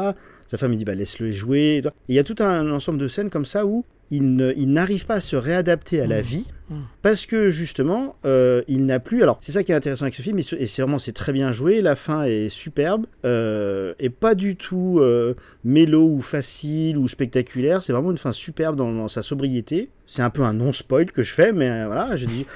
Sa 0.47 0.59
femme 0.59 0.73
il 0.73 0.79
dit 0.79 0.85
bah 0.85 0.97
laisse-le 0.97 1.31
jouer. 1.31 1.77
Et 1.77 1.83
il 2.09 2.17
y 2.17 2.19
a 2.19 2.25
tout 2.25 2.35
un 2.41 2.69
ensemble 2.73 2.99
de 2.99 3.07
scènes 3.07 3.31
comme 3.31 3.47
ça 3.47 3.67
où 3.67 3.85
il 4.11 4.35
n'arrive 4.73 5.07
pas 5.07 5.15
à 5.17 5.21
se 5.21 5.37
réadapter 5.37 6.01
à 6.01 6.09
la 6.09 6.19
Mm. 6.19 6.25
vie 6.25 6.45
Mm. 6.71 6.75
parce 7.03 7.25
que 7.25 7.51
justement 7.51 8.17
euh, 8.25 8.63
il 8.67 8.85
n'a 8.85 8.99
plus. 8.99 9.23
Alors 9.23 9.39
c'est 9.41 9.53
ça 9.53 9.63
qui 9.63 9.71
est 9.71 9.77
intéressant 9.77 10.03
avec 10.07 10.17
ce 10.17 10.23
film 10.23 10.41
et 10.41 10.43
c'est 10.43 10.83
vraiment 10.83 10.99
c'est 10.99 11.13
très 11.13 11.33
bien 11.33 11.53
joué. 11.53 11.83
La 11.83 11.95
fin 11.99 12.25
est 12.25 12.49
superbe 12.49 13.07
euh, 13.27 13.93
et 13.99 14.09
pas 14.09 14.35
du 14.35 14.57
tout 14.57 14.99
euh, 15.01 15.35
mélo 15.65 16.07
ou 16.09 16.21
facile 16.23 16.97
ou 16.97 17.07
spectaculaire. 17.09 17.83
C'est 17.83 17.93
vraiment 17.93 18.11
une 18.11 18.17
fin 18.19 18.33
superbe 18.33 18.77
dans, 18.77 19.09
sa 19.09 19.23
sobriété. 19.23 19.91
C'est 20.07 20.23
un 20.23 20.31
peu 20.31 20.43
un 20.43 20.55
non 20.55 20.73
spoil 20.73 21.13
que 21.13 21.23
je 21.23 21.35
fais, 21.35 21.53
mais 21.53 21.69
euh, 21.69 21.87
voilà, 21.87 22.17
je 22.17 22.25
dis. 22.25 22.47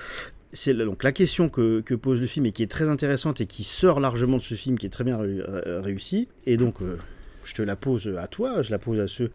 c'est 0.52 0.72
donc 0.74 1.02
la 1.04 1.12
question 1.12 1.48
que, 1.48 1.80
pose 1.96 2.20
le 2.20 2.26
film 2.26 2.46
et 2.46 2.52
qui 2.52 2.62
est 2.62 2.70
très 2.70 2.88
intéressante 2.88 3.40
et 3.40 3.46
qui 3.46 3.64
sort 3.64 4.00
largement 4.00 4.38
de 4.38 4.42
ce 4.42 4.54
film 4.54 4.78
qui 4.78 4.86
est 4.86 4.90
très 4.90 5.04
bien 5.04 5.18
ré- 5.18 5.42
ré- 5.42 5.80
réussi. 5.80 6.28
Et 6.46 6.56
donc, 6.56 6.80
euh, 6.80 6.96
je 7.44 7.54
te 7.54 7.62
la 7.62 7.76
pose 7.76 8.14
à 8.18 8.26
toi, 8.28 8.62
je 8.62 8.70
la 8.70 8.78
pose 8.78 9.00
à 9.00 9.08
ceux 9.08 9.30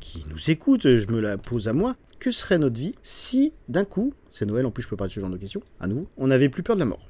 qui 0.00 0.24
nous 0.30 0.50
écoutent, 0.50 0.96
je 0.96 1.06
me 1.12 1.20
la 1.20 1.36
pose 1.38 1.68
à 1.68 1.72
moi. 1.72 1.94
Que 2.18 2.30
serait 2.30 2.56
notre 2.58 2.78
vie 2.80 2.94
si, 3.02 3.52
d'un 3.68 3.84
coup, 3.84 4.14
c'est 4.30 4.46
Noël 4.46 4.64
en 4.64 4.70
plus, 4.70 4.82
je 4.82 4.88
peux 4.88 4.96
parler 4.96 5.10
de 5.10 5.14
ce 5.14 5.20
genre 5.20 5.28
de 5.28 5.36
questions, 5.36 5.60
à 5.78 5.86
nouveau, 5.86 6.08
on 6.16 6.28
n'avait 6.28 6.48
plus 6.48 6.62
peur 6.62 6.74
de 6.76 6.80
la 6.80 6.86
mort? 6.86 7.06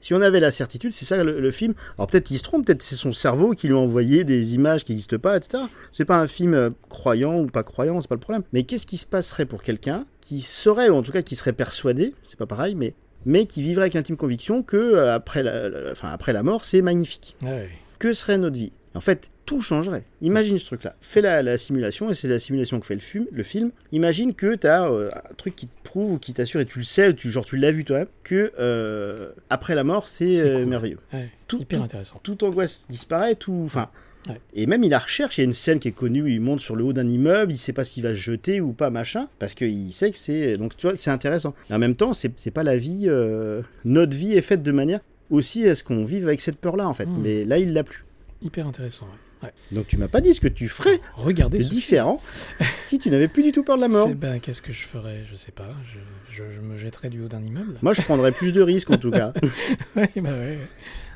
Si 0.00 0.14
on 0.14 0.20
avait 0.22 0.40
la 0.40 0.50
certitude, 0.50 0.92
c'est 0.92 1.04
ça 1.04 1.22
le, 1.22 1.40
le 1.40 1.50
film. 1.50 1.74
Alors 1.98 2.06
peut-être 2.06 2.24
qu'il 2.24 2.38
se 2.38 2.42
trompe, 2.42 2.66
peut-être 2.66 2.82
c'est 2.82 2.94
son 2.94 3.12
cerveau 3.12 3.52
qui 3.52 3.66
lui 3.68 3.74
a 3.74 3.78
envoyé 3.78 4.24
des 4.24 4.54
images 4.54 4.84
qui 4.84 4.92
n'existent 4.92 5.18
pas, 5.18 5.36
etc. 5.36 5.64
C'est 5.92 6.04
pas 6.04 6.16
un 6.16 6.26
film 6.26 6.54
euh, 6.54 6.70
croyant 6.88 7.38
ou 7.40 7.46
pas 7.46 7.62
croyant, 7.62 8.00
c'est 8.00 8.08
pas 8.08 8.14
le 8.14 8.20
problème. 8.20 8.42
Mais 8.52 8.62
qu'est-ce 8.62 8.86
qui 8.86 8.96
se 8.96 9.06
passerait 9.06 9.46
pour 9.46 9.62
quelqu'un 9.62 10.06
qui 10.20 10.40
saurait, 10.40 10.88
ou 10.88 10.94
en 10.94 11.02
tout 11.02 11.12
cas 11.12 11.22
qui 11.22 11.36
serait 11.36 11.52
persuadé, 11.52 12.14
c'est 12.24 12.38
pas 12.38 12.46
pareil, 12.46 12.74
mais 12.74 12.94
mais 13.26 13.44
qui 13.44 13.60
vivrait 13.62 13.82
avec 13.82 13.94
l'intime 13.94 14.16
conviction 14.16 14.62
que 14.62 14.76
euh, 14.78 15.14
après, 15.14 15.42
la, 15.42 15.68
la- 15.68 15.90
enfin, 15.92 16.08
après 16.08 16.32
la 16.32 16.42
mort, 16.42 16.64
c'est 16.64 16.80
magnifique? 16.80 17.36
Que 17.98 18.14
serait 18.14 18.38
notre 18.38 18.56
vie? 18.56 18.72
En 18.94 19.00
fait, 19.00 19.30
tout 19.46 19.60
changerait. 19.60 20.02
Imagine 20.20 20.58
ce 20.58 20.66
truc-là. 20.66 20.96
Fais 21.00 21.20
la, 21.20 21.42
la 21.42 21.58
simulation, 21.58 22.10
et 22.10 22.14
c'est 22.14 22.26
la 22.26 22.40
simulation 22.40 22.80
que 22.80 22.86
fait 22.86 22.94
le 22.94 23.00
film. 23.00 23.26
Le 23.30 23.42
film. 23.44 23.70
Imagine 23.92 24.34
que 24.34 24.56
tu 24.56 24.66
as 24.66 24.82
un 24.84 25.08
truc 25.36 25.54
qui 25.54 25.66
te 25.68 25.72
prouve 25.84 26.12
ou 26.14 26.18
qui 26.18 26.32
t'assure, 26.34 26.58
et 26.60 26.64
tu 26.66 26.78
le 26.80 26.84
sais, 26.84 27.14
tu, 27.14 27.30
genre 27.30 27.44
tu 27.44 27.56
l'as 27.56 27.70
vu 27.70 27.84
toi-même, 27.84 28.08
que 28.24 28.52
euh, 28.58 29.30
après 29.48 29.74
la 29.76 29.84
mort, 29.84 30.08
c'est 30.08 30.40
euh, 30.40 30.58
cool. 30.58 30.66
merveilleux. 30.66 30.98
Ouais, 31.12 31.28
Tout, 31.46 31.60
hyper 31.60 31.78
tout- 31.78 31.84
intéressant. 31.84 32.20
Toute 32.24 32.42
angoisse 32.42 32.84
disparaît, 32.88 33.36
tout. 33.36 33.62
Enfin. 33.64 33.90
Ouais. 34.28 34.38
Et 34.52 34.66
même 34.66 34.84
il 34.84 34.90
la 34.90 34.98
recherche, 34.98 35.38
il 35.38 35.40
y 35.40 35.44
a 35.44 35.44
une 35.44 35.54
scène 35.54 35.78
qui 35.78 35.88
est 35.88 35.92
connue 35.92 36.22
où 36.22 36.26
il 36.26 36.40
monte 36.42 36.60
sur 36.60 36.76
le 36.76 36.84
haut 36.84 36.92
d'un 36.92 37.08
immeuble, 37.08 37.52
il 37.52 37.56
sait 37.58 37.72
pas 37.72 37.84
s'il 37.84 38.02
va 38.02 38.10
se 38.10 38.18
jeter 38.18 38.60
ou 38.60 38.72
pas, 38.74 38.90
machin, 38.90 39.28
parce 39.38 39.54
qu'il 39.54 39.90
sait 39.94 40.10
que 40.10 40.18
c'est. 40.18 40.58
Donc 40.58 40.76
tu 40.76 40.86
vois, 40.86 40.96
c'est 40.98 41.10
intéressant. 41.10 41.54
Et 41.70 41.74
en 41.74 41.78
même 41.78 41.96
temps, 41.96 42.12
c'est 42.12 42.50
pas 42.50 42.62
la 42.64 42.76
vie. 42.76 43.04
euh, 43.06 43.62
Notre 43.86 44.14
vie 44.14 44.34
est 44.34 44.42
faite 44.42 44.62
de 44.62 44.72
manière 44.72 45.00
aussi 45.30 45.66
à 45.66 45.74
ce 45.74 45.84
qu'on 45.84 46.04
vive 46.04 46.26
avec 46.26 46.40
cette 46.42 46.56
peur-là, 46.56 46.86
en 46.88 46.92
fait. 46.92 47.06
Mm. 47.06 47.20
Mais 47.22 47.44
là, 47.46 47.56
il 47.58 47.72
l'a 47.72 47.82
plus. 47.84 48.02
Hyper 48.42 48.66
intéressant. 48.66 49.06
ouais. 49.06 49.18
Ouais. 49.48 49.52
Donc 49.72 49.86
tu 49.86 49.96
m'as 49.96 50.08
pas 50.08 50.20
dit 50.20 50.34
ce 50.34 50.40
que 50.40 50.48
tu 50.48 50.68
ferais 50.68 51.00
Regardez 51.14 51.58
de 51.58 51.62
ce 51.62 51.70
différent 51.70 52.20
si 52.84 52.98
tu 52.98 53.08
n'avais 53.08 53.26
plus 53.28 53.42
du 53.42 53.52
tout 53.52 53.62
peur 53.62 53.76
de 53.76 53.80
la 53.80 53.88
mort. 53.88 54.08
Ben, 54.14 54.38
qu'est-ce 54.38 54.60
que 54.60 54.70
je 54.72 54.82
ferais? 54.82 55.22
Je 55.30 55.34
sais 55.34 55.50
pas. 55.52 55.74
Je, 56.30 56.36
je- 56.36 56.50
je 56.50 56.60
me 56.60 56.76
jetterais 56.76 57.08
du 57.08 57.22
haut 57.22 57.28
d'un 57.28 57.42
immeuble. 57.42 57.76
Moi, 57.80 57.94
je 57.94 58.02
prendrais 58.02 58.32
plus 58.32 58.52
de 58.52 58.60
risques 58.60 58.90
en 58.90 58.98
tout 58.98 59.10
cas. 59.10 59.32
ouais, 59.96 60.10
bah 60.16 60.28
ouais. 60.30 60.58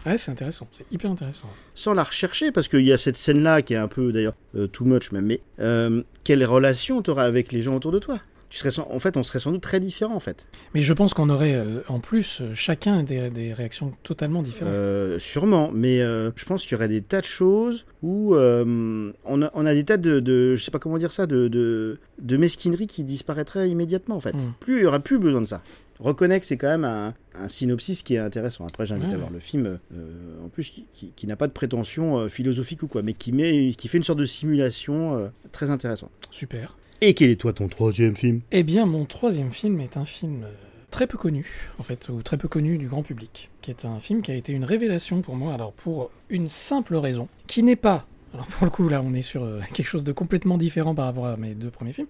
Ouais, 0.07 0.17
c'est 0.19 0.31
intéressant. 0.31 0.67
C'est 0.71 0.85
hyper 0.91 1.11
intéressant. 1.11 1.49
Sans 1.75 1.93
la 1.95 2.03
rechercher, 2.03 2.51
parce 2.51 2.69
qu'il 2.69 2.81
y 2.83 2.93
a 2.93 2.99
cette 2.99 3.17
scène-là 3.17 3.61
qui 3.63 3.75
est 3.75 3.79
un 3.79 3.89
peu 3.89 4.11
d'ailleurs 4.13 4.35
euh, 4.55 4.67
too 4.67 4.85
much 4.87 5.13
même. 5.13 5.27
Mais 5.27 5.41
euh, 5.61 6.03
quelle 6.25 6.45
relation 6.47 7.03
t'auras 7.03 7.25
avec 7.25 7.53
les 7.53 7.61
gens 7.63 7.75
autour 7.75 7.93
de 7.93 7.99
toi? 7.99 8.21
Tu 8.55 8.61
serais 8.61 8.71
sans- 8.71 8.87
En 8.89 9.01
fait, 9.01 9.17
on 9.17 9.25
serait 9.25 9.41
sans 9.41 9.51
doute 9.51 9.63
très 9.63 9.81
différents 9.81 10.15
en 10.15 10.21
fait. 10.21 10.47
Mais 10.75 10.83
je 10.83 10.93
pense 10.93 11.13
qu'on 11.13 11.29
aurait 11.29 11.55
euh, 11.55 11.81
en 11.89 11.99
plus 11.99 12.41
euh, 12.41 12.53
chacun 12.55 13.03
des, 13.03 13.29
des 13.29 13.53
réactions 13.53 13.93
totalement 14.05 14.43
différentes. 14.43 14.73
Euh, 14.73 15.19
sûrement, 15.19 15.73
mais 15.75 16.01
euh, 16.01 16.31
je 16.37 16.45
pense 16.45 16.63
qu'il 16.63 16.73
y 16.73 16.75
aurait 16.77 16.87
des 16.89 17.03
tas 17.03 17.21
de 17.21 17.27
choses 17.27 17.85
où 18.05 18.37
on, 18.37 19.43
a, 19.43 19.51
on 19.55 19.67
a 19.67 19.75
des 19.75 19.83
tas 19.85 19.97
de, 19.97 20.21
de- 20.21 20.55
je 20.55 20.63
sais 20.63 20.71
pas 20.71 20.79
comment 20.79 20.99
dire 20.99 21.13
ça, 21.13 21.27
de, 21.27 21.49
de, 21.49 21.99
de 22.21 22.37
mesquineries 22.37 22.87
qui 22.87 23.03
disparaîtraient 23.03 23.69
immédiatement 23.69 24.15
en 24.15 24.21
fait. 24.21 24.35
Mm. 24.35 24.53
Plus 24.61 24.77
il 24.79 24.83
y 24.83 24.87
aura 24.87 25.01
plus 25.01 25.19
besoin 25.19 25.41
de 25.41 25.47
ça. 25.47 25.61
Reconnais 25.99 26.39
que 26.41 26.47
c'est 26.47 26.57
quand 26.57 26.69
même 26.69 26.85
un, 26.85 27.15
un 27.41 27.49
synopsis 27.49 28.03
qui 28.03 28.15
est 28.15 28.19
intéressant. 28.19 28.67
Après, 28.67 28.85
j'invite 28.87 29.09
Ouais. 29.09 29.15
à 29.15 29.19
voir 29.19 29.31
le 29.31 29.39
film, 29.41 29.79
euh, 29.95 30.45
en 30.45 30.49
plus 30.49 30.69
qui, 30.71 30.85
qui- 30.93 31.13
qui 31.15 31.27
n'a 31.27 31.37
pas 31.37 31.47
de 31.47 31.53
prétention 31.53 32.19
euh, 32.19 32.29
philosophique 32.29 32.83
ou 32.83 32.89
quoi, 32.89 33.03
mais 33.03 33.15
qui 33.15 33.33
met, 33.33 33.73
qui 33.77 33.89
fait 33.89 33.99
une 33.99 34.05
sorte 34.05 34.19
de 34.19 34.27
simulation 34.27 35.17
euh, 35.19 35.29
très 35.53 35.71
intéressante. 35.71 36.11
Super. 36.31 36.77
Et 37.07 37.13
quel 37.13 37.29
est 37.29 37.37
toi 37.37 37.53
ton 37.53 37.69
troisième 37.69 38.17
film? 38.17 38.41
Eh 38.51 38.63
bien, 38.63 38.87
mon 38.87 39.05
troisième 39.05 39.51
film 39.51 39.79
est 39.81 39.99
un 39.99 40.07
film 40.07 40.45
euh, 40.45 40.53
très 40.91 41.07
peu 41.07 41.19
connu, 41.19 41.69
en 41.79 41.83
fait, 41.83 42.09
ou 42.09 42.23
très 42.23 42.39
peu 42.39 42.49
connu 42.49 42.79
du 42.79 42.89
grand 42.89 43.03
public, 43.03 43.51
qui 43.61 43.71
est 43.71 43.85
un 43.85 44.01
film 44.01 44.23
qui 44.23 44.31
a 44.31 44.35
été 44.35 44.55
une 44.55 44.65
révélation 44.65 45.21
pour 45.21 45.37
moi, 45.37 45.53
alors 45.53 45.75
pour 45.75 46.11
une 46.31 46.49
simple 46.49 46.97
raison, 46.97 47.29
qui 47.47 47.63
n'est 47.63 47.77
pas, 47.77 48.07
alors 48.33 48.47
pour 48.47 48.65
le 48.65 48.71
coup 48.71 48.89
là 48.89 49.03
on 49.05 49.13
est 49.13 49.21
sur 49.21 49.45
euh, 49.45 49.61
quelque 49.75 49.87
chose 49.87 50.05
de 50.05 50.13
complètement 50.13 50.57
différent 50.57 50.95
par 50.95 51.05
rapport 51.05 51.27
à 51.27 51.37
mes 51.37 51.55
deux 51.55 51.71
premiers 51.71 51.93
films, 51.93 52.09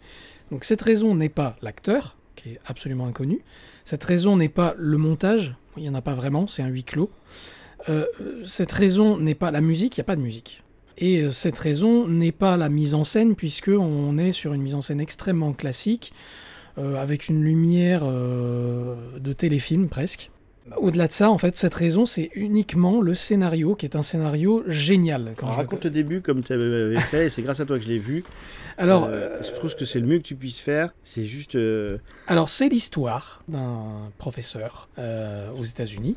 donc 0.52 0.62
cette 0.62 0.82
raison 0.82 1.16
n'est 1.16 1.28
pas 1.28 1.56
l'acteur, 1.60 2.16
qui 2.36 2.50
est 2.50 2.60
absolument 2.64 3.06
inconnu, 3.06 3.40
cette 3.84 4.04
raison 4.04 4.36
n'est 4.36 4.48
pas 4.48 4.76
le 4.78 4.96
montage, 4.96 5.56
il 5.76 5.82
n'y 5.82 5.88
en 5.88 5.94
a 5.96 6.02
pas 6.02 6.14
vraiment, 6.14 6.46
c'est 6.46 6.62
un 6.62 6.68
huis 6.68 6.84
clos, 6.84 7.10
Euh, 7.88 8.06
cette 8.46 8.72
raison 8.72 9.18
n'est 9.18 9.34
pas 9.34 9.50
la 9.50 9.60
musique, 9.60 9.96
il 9.96 10.00
n'y 10.00 10.04
a 10.04 10.06
pas 10.06 10.16
de 10.16 10.22
musique. 10.22 10.62
Et 10.98 11.20
euh, 11.22 11.30
cette 11.32 11.58
raison 11.58 12.06
n'est 12.08 12.32
pas 12.32 12.56
la 12.56 12.68
mise 12.68 12.94
en 12.94 13.04
scène, 13.04 13.34
puisque 13.34 13.68
on 13.76 14.16
est 14.18 14.32
sur 14.32 14.52
une 14.54 14.62
mise 14.62 14.74
en 14.74 14.80
scène 14.80 15.00
extrêmement 15.00 15.52
classique, 15.52 16.12
euh, 16.78 17.00
avec 17.02 17.28
une 17.28 17.42
lumière 17.42 18.02
euh, 18.04 18.94
de 19.18 19.32
téléfilm 19.32 19.88
presque. 19.88 20.30
Au-delà 20.78 21.08
de 21.08 21.12
ça, 21.12 21.30
en 21.30 21.36
fait, 21.36 21.56
cette 21.56 21.74
raison, 21.74 22.06
c'est 22.06 22.30
uniquement 22.34 23.02
le 23.02 23.12
scénario, 23.14 23.74
qui 23.74 23.84
est 23.84 23.96
un 23.96 24.02
scénario 24.02 24.62
génial. 24.66 25.34
Quand 25.36 25.44
Alors, 25.46 25.56
je- 25.56 25.60
raconte 25.60 25.84
le 25.84 25.90
début 25.90 26.22
comme 26.22 26.42
tu 26.42 26.54
avais 26.54 26.98
fait, 27.00 27.26
et 27.26 27.30
c'est 27.30 27.42
grâce 27.42 27.60
à 27.60 27.66
toi 27.66 27.76
que 27.76 27.84
je 27.84 27.88
l'ai 27.88 27.98
vu. 27.98 28.24
Alors, 28.78 29.04
Euh, 29.10 29.36
je 29.42 29.50
trouve 29.50 29.74
que 29.76 29.84
c'est 29.84 30.00
le 30.00 30.06
mieux 30.06 30.18
que 30.18 30.22
tu 30.24 30.36
puisses 30.36 30.60
faire. 30.60 30.94
C'est 31.02 31.24
juste. 31.24 31.58
Alors, 32.26 32.48
c'est 32.48 32.70
l'histoire 32.70 33.42
d'un 33.46 34.10
professeur 34.16 34.88
aux 35.58 35.64
États-Unis, 35.64 36.16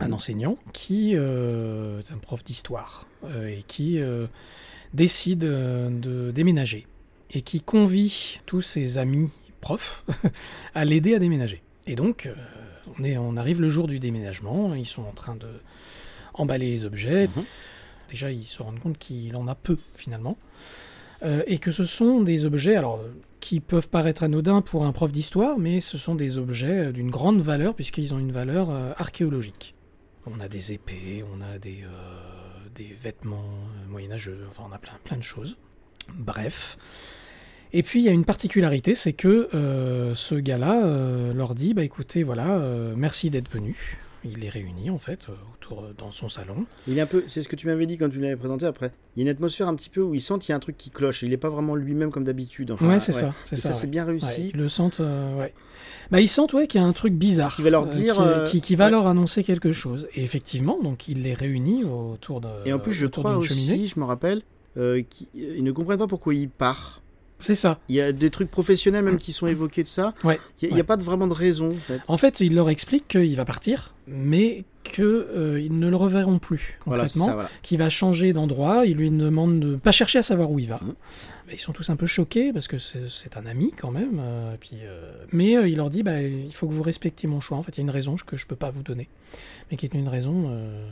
un 0.00 0.12
enseignant 0.12 0.58
qui 0.72 1.12
euh, 1.14 2.00
est 2.00 2.12
un 2.12 2.18
prof 2.18 2.44
d'histoire 2.44 3.06
euh, 3.24 3.48
et 3.48 3.62
qui 3.66 3.98
euh, 4.00 4.26
décide 4.94 5.40
de 5.40 6.30
déménager 6.34 6.86
et 7.30 7.42
qui 7.42 7.60
convie 7.60 8.40
tous 8.46 8.62
ses 8.62 8.98
amis 8.98 9.30
profs 9.60 10.04
à 10.74 10.84
l'aider 10.84 11.14
à 11.14 11.18
déménager. 11.18 11.62
Et 11.86 11.96
donc, 11.96 12.28
on, 12.98 13.04
est, 13.04 13.16
on 13.16 13.36
arrive 13.36 13.60
le 13.60 13.68
jour 13.68 13.88
du 13.88 13.98
déménagement, 13.98 14.74
ils 14.74 14.86
sont 14.86 15.02
en 15.02 15.12
train 15.12 15.34
de 15.34 15.48
emballer 16.34 16.70
les 16.70 16.84
objets. 16.84 17.28
Déjà, 18.08 18.30
ils 18.30 18.44
se 18.46 18.62
rendent 18.62 18.78
compte 18.78 18.98
qu'il 18.98 19.34
en 19.36 19.48
a 19.48 19.54
peu 19.54 19.78
finalement. 19.94 20.36
Et 21.46 21.58
que 21.58 21.72
ce 21.72 21.84
sont 21.84 22.20
des 22.20 22.44
objets 22.44 22.76
alors, 22.76 23.00
qui 23.40 23.60
peuvent 23.60 23.88
paraître 23.88 24.22
anodins 24.22 24.62
pour 24.62 24.84
un 24.84 24.92
prof 24.92 25.10
d'histoire, 25.10 25.58
mais 25.58 25.80
ce 25.80 25.98
sont 25.98 26.14
des 26.14 26.38
objets 26.38 26.92
d'une 26.92 27.10
grande 27.10 27.40
valeur 27.40 27.74
puisqu'ils 27.74 28.14
ont 28.14 28.18
une 28.18 28.32
valeur 28.32 28.70
archéologique. 28.98 29.75
On 30.26 30.40
a 30.40 30.48
des 30.48 30.72
épées, 30.72 31.24
on 31.32 31.40
a 31.40 31.58
des, 31.58 31.84
euh, 31.84 32.94
vêtements 33.00 33.44
euh, 33.44 33.88
moyenâgeux, 33.88 34.44
enfin 34.48 34.64
on 34.68 34.72
a 34.72 34.78
plein, 34.78 34.98
plein 35.04 35.16
de 35.16 35.22
choses. 35.22 35.56
Bref. 36.14 36.76
Et 37.72 37.82
puis 37.82 38.00
il 38.00 38.04
y 38.04 38.08
a 38.08 38.12
une 38.12 38.24
particularité, 38.24 38.94
c'est 38.94 39.12
que 39.12 39.48
euh, 39.54 40.14
ce 40.14 40.34
gars-là 40.34 41.32
leur 41.32 41.54
dit, 41.54 41.74
bah 41.74 41.84
écoutez, 41.84 42.22
voilà, 42.22 42.60
merci 42.96 43.30
d'être 43.30 43.50
venu. 43.50 43.98
Il 44.28 44.40
les 44.40 44.48
réunit 44.48 44.90
en 44.90 44.98
fait 44.98 45.26
euh, 45.28 45.32
autour 45.54 45.82
euh, 45.84 45.94
dans 45.96 46.10
son 46.10 46.28
salon. 46.28 46.66
Il 46.88 46.98
est 46.98 47.00
un 47.00 47.06
peu, 47.06 47.24
c'est 47.28 47.42
ce 47.42 47.48
que 47.48 47.56
tu 47.56 47.66
m'avais 47.66 47.86
dit 47.86 47.96
quand 47.98 48.08
tu 48.08 48.18
l'avais 48.20 48.36
présenté 48.36 48.66
après. 48.66 48.92
Il 49.16 49.20
y 49.20 49.22
a 49.22 49.24
une 49.30 49.34
atmosphère 49.34 49.68
un 49.68 49.74
petit 49.74 49.90
peu 49.90 50.00
où 50.02 50.14
il 50.14 50.20
sent 50.20 50.34
qu'il 50.40 50.50
y 50.50 50.52
a 50.52 50.56
un 50.56 50.60
truc 50.60 50.76
qui 50.76 50.90
cloche. 50.90 51.22
Il 51.22 51.30
n'est 51.30 51.36
pas 51.36 51.48
vraiment 51.48 51.74
lui-même 51.74 52.10
comme 52.10 52.24
d'habitude. 52.24 52.70
Enfin, 52.70 52.88
ouais, 52.88 53.00
c'est 53.00 53.12
ça, 53.12 53.34
c'est 53.44 53.56
ça. 53.56 53.72
c'est 53.72 53.82
ouais. 53.84 53.90
bien 53.90 54.04
Ouais, 54.04 54.10
réussi. 54.12 54.50
ils 54.52 54.56
le 54.56 54.68
sentent, 54.68 55.00
euh, 55.00 55.38
ouais. 55.38 55.54
Bah, 56.10 56.20
ils 56.20 56.28
sentent, 56.28 56.52
ouais, 56.52 56.66
qu'il 56.66 56.80
y 56.80 56.84
a 56.84 56.86
un 56.86 56.92
truc 56.92 57.14
bizarre. 57.14 57.54
Qui 57.56 57.62
va 57.62 57.70
leur 57.70 57.84
euh, 57.84 57.90
dire, 57.90 58.14
qui, 58.14 58.20
euh, 58.22 58.44
qui- 58.44 58.60
qui 58.60 58.76
va 58.76 58.84
ouais. 58.86 58.90
leur 58.92 59.06
annoncer 59.06 59.42
quelque 59.44 59.72
chose. 59.72 60.08
Et 60.14 60.22
effectivement, 60.22 60.78
donc, 60.82 61.08
il 61.08 61.22
les 61.22 61.34
réunit 61.34 61.84
autour 61.84 62.40
de. 62.40 62.48
Et 62.64 62.72
en 62.72 62.78
plus, 62.78 62.92
je 62.92 63.06
crois 63.06 63.36
aussi, 63.36 63.66
cheminée. 63.66 63.86
je 63.86 63.98
me 63.98 64.04
rappelle, 64.04 64.42
euh, 64.76 65.02
qu'ils 65.02 65.62
ne 65.64 65.72
comprennent 65.72 65.98
pas 65.98 66.06
pourquoi 66.06 66.34
il 66.34 66.48
part. 66.48 67.02
C'est 67.38 67.54
ça. 67.54 67.78
Il 67.88 67.94
y 67.96 68.00
a 68.00 68.12
des 68.12 68.30
trucs 68.30 68.50
professionnels 68.50 69.04
même 69.04 69.18
qui 69.18 69.32
sont 69.32 69.46
évoqués 69.46 69.82
de 69.82 69.88
ça. 69.88 70.14
Ouais. 70.24 70.40
Il 70.62 70.68
n'y 70.68 70.74
a, 70.74 70.76
ouais. 70.78 70.82
pas 70.82 70.96
de- 70.96 71.02
vraiment 71.02 71.26
de 71.26 71.34
raison. 71.34 71.70
En 71.72 71.80
fait. 71.80 72.00
En 72.08 72.16
fait, 72.16 72.40
il 72.40 72.54
leur 72.54 72.70
explique 72.70 73.08
qu'il 73.08 73.36
va 73.36 73.44
partir, 73.44 73.94
mais 74.06 74.64
qu'ils 74.84 75.68
ne 75.78 75.88
le 75.88 75.96
reverront 75.96 76.38
plus, 76.38 76.78
concrètement. 76.84 77.24
voilà. 77.32 77.50
Qu'il 77.62 77.78
va 77.78 77.88
changer 77.90 78.32
d'endroit. 78.32 78.86
Il 78.86 78.96
lui 78.96 79.10
demande 79.10 79.60
de 79.60 79.76
pas 79.76 79.92
chercher 79.92 80.20
à 80.20 80.22
savoir 80.22 80.50
où 80.50 80.58
il 80.58 80.66
Mmh. 80.66 80.70
va. 80.70 80.80
Mais 81.48 81.54
Ils 81.54 81.58
sont 81.58 81.72
tous 81.72 81.90
un 81.90 81.96
peu 81.96 82.06
choqués 82.06 82.52
parce 82.52 82.66
que 82.68 82.78
c'est 82.78 83.36
un 83.36 83.46
ami 83.46 83.72
quand 83.76 83.90
même. 83.90 84.18
euh, 84.20 84.54
et 84.54 84.58
puis, 84.58 84.78
euh, 84.82 85.12
Mais 85.32 85.56
euh, 85.56 85.68
il 85.68 85.76
leur 85.76 85.90
dit 85.90 86.02
bah, 86.02 86.22
il 86.22 86.52
faut 86.52 86.66
que 86.66 86.72
vous 86.72 86.82
respectiez 86.82 87.28
mon 87.28 87.40
choix. 87.40 87.58
En 87.58 87.62
fait, 87.62 87.76
il 87.76 87.80
y 87.80 87.82
a 87.82 87.84
une 87.84 87.90
raison 87.90 88.16
que 88.24 88.36
je 88.36 88.46
peux 88.46 88.56
pas 88.56 88.70
vous 88.70 88.82
donner, 88.82 89.08
mais 89.70 89.76
qui 89.76 89.86
est 89.86 89.94
une 89.94 90.08
raison 90.08 90.46
euh, 90.48 90.88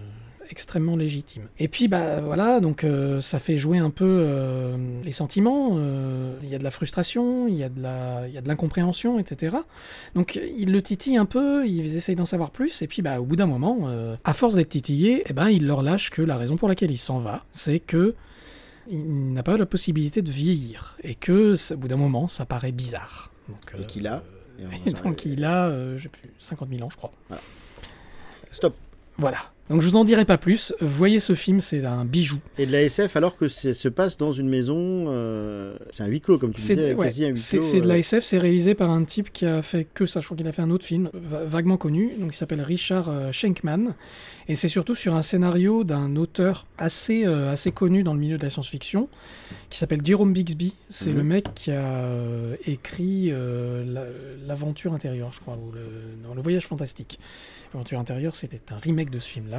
extrêmement 0.50 0.96
légitime. 0.96 1.48
Et 1.58 1.68
puis 1.68 1.88
bah 1.88 2.20
voilà, 2.20 2.60
donc 2.60 2.84
euh, 2.84 3.20
ça 3.20 3.38
fait 3.38 3.58
jouer 3.58 3.78
un 3.78 3.90
peu 3.90 4.04
euh, 4.06 4.76
les 5.02 5.12
sentiments. 5.12 5.70
euh, 5.74 6.36
Il 6.42 6.48
y 6.48 6.54
a 6.54 6.58
de 6.58 6.64
la 6.64 6.70
frustration, 6.70 7.48
il 7.48 7.56
y 7.56 7.64
a 7.64 7.68
de 7.68 8.48
l'incompréhension, 8.48 9.18
etc. 9.18 9.56
Donc 10.14 10.38
il 10.56 10.72
le 10.72 10.82
titille 10.82 11.16
un 11.16 11.26
peu, 11.26 11.66
ils 11.66 11.96
essayent 11.96 12.16
d'en 12.16 12.24
savoir 12.24 12.50
plus, 12.50 12.82
et 12.82 12.86
puis 12.86 13.02
bah 13.02 13.20
au 13.20 13.24
bout 13.24 13.36
d'un 13.36 13.46
moment, 13.46 13.88
à 14.24 14.32
force 14.34 14.54
d'être 14.54 14.70
titillé, 14.70 15.24
eh 15.26 15.32
ben 15.32 15.48
il 15.48 15.66
leur 15.66 15.82
lâche 15.82 16.10
que 16.10 16.22
la 16.22 16.36
raison 16.36 16.56
pour 16.56 16.68
laquelle 16.68 16.90
il 16.90 16.98
s'en 16.98 17.18
va, 17.18 17.44
c'est 17.52 17.80
que 17.80 18.14
il 18.86 19.32
n'a 19.32 19.42
pas 19.42 19.56
la 19.56 19.66
possibilité 19.66 20.20
de 20.22 20.30
vieillir, 20.30 20.96
et 21.02 21.14
que 21.14 21.54
au 21.72 21.76
bout 21.76 21.88
d'un 21.88 21.96
moment, 21.96 22.28
ça 22.28 22.44
paraît 22.44 22.72
bizarre. 22.72 23.30
Donc, 23.48 23.80
Et 23.80 23.86
qu'il 23.86 24.06
a. 24.06 24.22
et 24.86 24.92
donc 25.04 25.24
il 25.24 25.44
a, 25.44 25.66
euh, 25.66 25.96
j'ai 25.98 26.08
plus 26.08 26.28
50 26.38 26.68
000 26.70 26.82
ans, 26.82 26.90
je 26.90 26.96
crois. 26.96 27.12
Stop. 28.50 28.74
Voilà. 29.16 29.38
Donc 29.70 29.80
je 29.80 29.88
vous 29.88 29.96
en 29.96 30.04
dirai 30.04 30.26
pas 30.26 30.36
plus. 30.36 30.74
Voyez 30.82 31.20
ce 31.20 31.34
film, 31.34 31.60
c'est 31.60 31.84
un 31.86 32.04
bijou. 32.04 32.38
Et 32.58 32.66
de 32.66 32.72
la 32.72 32.82
SF 32.82 33.16
alors 33.16 33.34
que 33.36 33.48
ça 33.48 33.72
se 33.72 33.88
passe 33.88 34.18
dans 34.18 34.30
une 34.30 34.48
maison. 34.48 35.06
euh, 35.08 35.74
c'est 35.90 36.02
un 36.02 36.06
huis 36.06 36.20
clos, 36.20 36.38
comme 36.38 36.52
tu 36.52 36.60
disais, 36.60 36.92
ouais, 36.92 37.06
quasi 37.06 37.24
un 37.24 37.28
huis 37.30 37.36
c'est- 37.38 37.58
clos. 37.58 37.66
c'est 37.66 37.80
de 37.80 37.86
euh, 37.86 37.88
la 37.88 37.98
SF, 37.98 38.24
c'est 38.24 38.36
réalisé 38.38 38.74
par 38.74 38.90
un 38.90 39.04
type 39.04 39.32
qui 39.32 39.46
a 39.46 39.62
fait 39.62 39.86
que 39.94 40.04
ça. 40.04 40.20
Je 40.20 40.26
crois 40.26 40.36
qu'il 40.36 40.46
a 40.48 40.52
fait 40.52 40.60
un 40.62 40.70
autre 40.70 40.84
film 40.84 41.08
va- 41.14 41.44
vaguement 41.44 41.78
connu, 41.78 42.12
donc 42.18 42.34
il 42.34 42.36
s'appelle 42.36 42.60
Richard 42.60 43.08
euh, 43.08 43.32
Schenkman. 43.32 43.94
Et 44.48 44.56
c'est 44.56 44.68
surtout 44.68 44.94
sur 44.94 45.14
un 45.14 45.22
scénario 45.22 45.84
d'un 45.84 46.16
auteur 46.16 46.66
assez, 46.76 47.24
euh, 47.24 47.50
assez 47.50 47.72
connu 47.72 48.02
dans 48.02 48.12
le 48.12 48.20
milieu 48.20 48.36
de 48.36 48.42
la 48.42 48.50
science-fiction, 48.50 49.08
qui 49.70 49.78
s'appelle 49.78 50.00
Jerome 50.04 50.34
Bixby. 50.34 50.74
C'est 50.90 51.10
Mhm. 51.12 51.16
le 51.16 51.24
mec 51.24 51.46
qui 51.54 51.70
a 51.70 51.76
euh, 51.80 52.54
écrit 52.66 53.30
euh, 53.32 53.82
la- 53.90 54.04
L'aventure 54.46 54.92
intérieure, 54.92 55.32
je 55.32 55.40
crois, 55.40 55.54
ou 55.56 55.72
le, 55.72 55.80
le 56.34 56.42
voyage 56.42 56.66
fantastique. 56.66 57.18
L'aventure 57.72 57.98
intérieure, 57.98 58.34
c'était 58.36 58.60
un 58.70 58.76
remake 58.76 59.08
de 59.08 59.18
ce 59.18 59.28
film-là. 59.30 59.53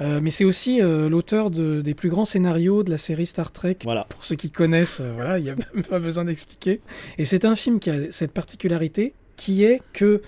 Euh, 0.00 0.20
mais 0.22 0.30
c'est 0.30 0.44
aussi 0.44 0.80
euh, 0.80 1.08
l'auteur 1.08 1.50
de- 1.50 1.80
des 1.80 1.92
plus 1.94 2.08
grands 2.08 2.24
scénarios 2.24 2.84
de 2.84 2.90
la 2.90 2.98
série 2.98 3.26
Star 3.26 3.50
Trek. 3.50 3.78
Voilà. 3.82 4.04
Pour 4.08 4.24
ceux 4.24 4.36
qui 4.36 4.48
connaissent, 4.50 5.00
euh, 5.00 5.12
voilà, 5.14 5.38
il 5.38 5.44
n'y 5.44 5.50
a 5.50 5.54
même 5.74 5.82
pas 5.84 5.98
besoin 5.98 6.24
d'expliquer. 6.24 6.80
Et 7.18 7.24
c'est 7.24 7.44
un 7.44 7.56
film 7.56 7.80
qui 7.80 7.90
a 7.90 8.12
cette 8.12 8.30
particularité 8.32 9.14
qui 9.36 9.64
est 9.64 9.80
que 9.92 10.22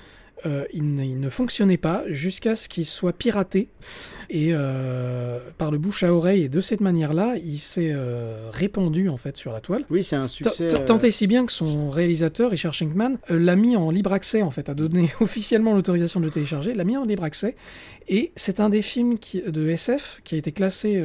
euh, 0.47 0.65
il, 0.73 0.95
ne, 0.95 1.05
il 1.05 1.21
ne 1.21 1.29
fonctionnait 1.29 1.77
pas 1.77 2.05
jusqu'à 2.09 2.57
ce 2.57 2.69
qu'il 2.69 2.85
soit 2.87 3.13
piraté. 3.13 3.69
Et 4.33 4.51
euh, 4.53 5.39
par 5.59 5.71
le 5.73 5.79
bouche 5.79 6.05
à 6.05 6.15
oreille, 6.15 6.45
et 6.45 6.49
de 6.49 6.61
cette 6.61 6.81
manière-là, 6.81 7.35
il 7.45 7.59
s'est 7.59 7.91
euh, 7.93 8.49
répandu 8.53 9.09
en 9.09 9.17
fait 9.17 9.37
sur 9.37 9.53
la 9.53 9.61
toile. 9.61 9.85
Oui, 9.91 10.05
c'est 10.05 10.17
un 10.17 10.23
succès. 10.23 10.69
Tant 10.87 10.99
et 10.99 11.11
si 11.11 11.27
bien 11.27 11.45
que 11.47 11.53
son 11.53 11.91
réalisateur, 11.91 12.51
Richard 12.53 12.73
Schenkman, 12.75 13.19
l'a 13.29 13.57
mis 13.57 13.77
en 13.77 13.91
libre 13.91 14.13
accès, 14.13 14.43
en 14.43 14.51
fait, 14.53 14.69
a 14.69 14.75
donné 14.75 15.09
officiellement 15.21 15.75
l'autorisation 15.75 16.21
de 16.21 16.27
le 16.27 16.31
télécharger, 16.31 16.75
l'a 16.75 16.85
mis 16.85 16.97
en 16.97 17.05
libre 17.05 17.25
accès. 17.25 17.57
Et 18.09 18.31
c'est 18.37 18.61
un 18.61 18.69
des 18.69 18.83
films 18.83 19.19
qui- 19.19 19.43
de 19.43 19.69
SF 19.69 20.21
qui 20.25 20.35
a 20.37 20.39
été 20.39 20.53
classé 20.53 21.01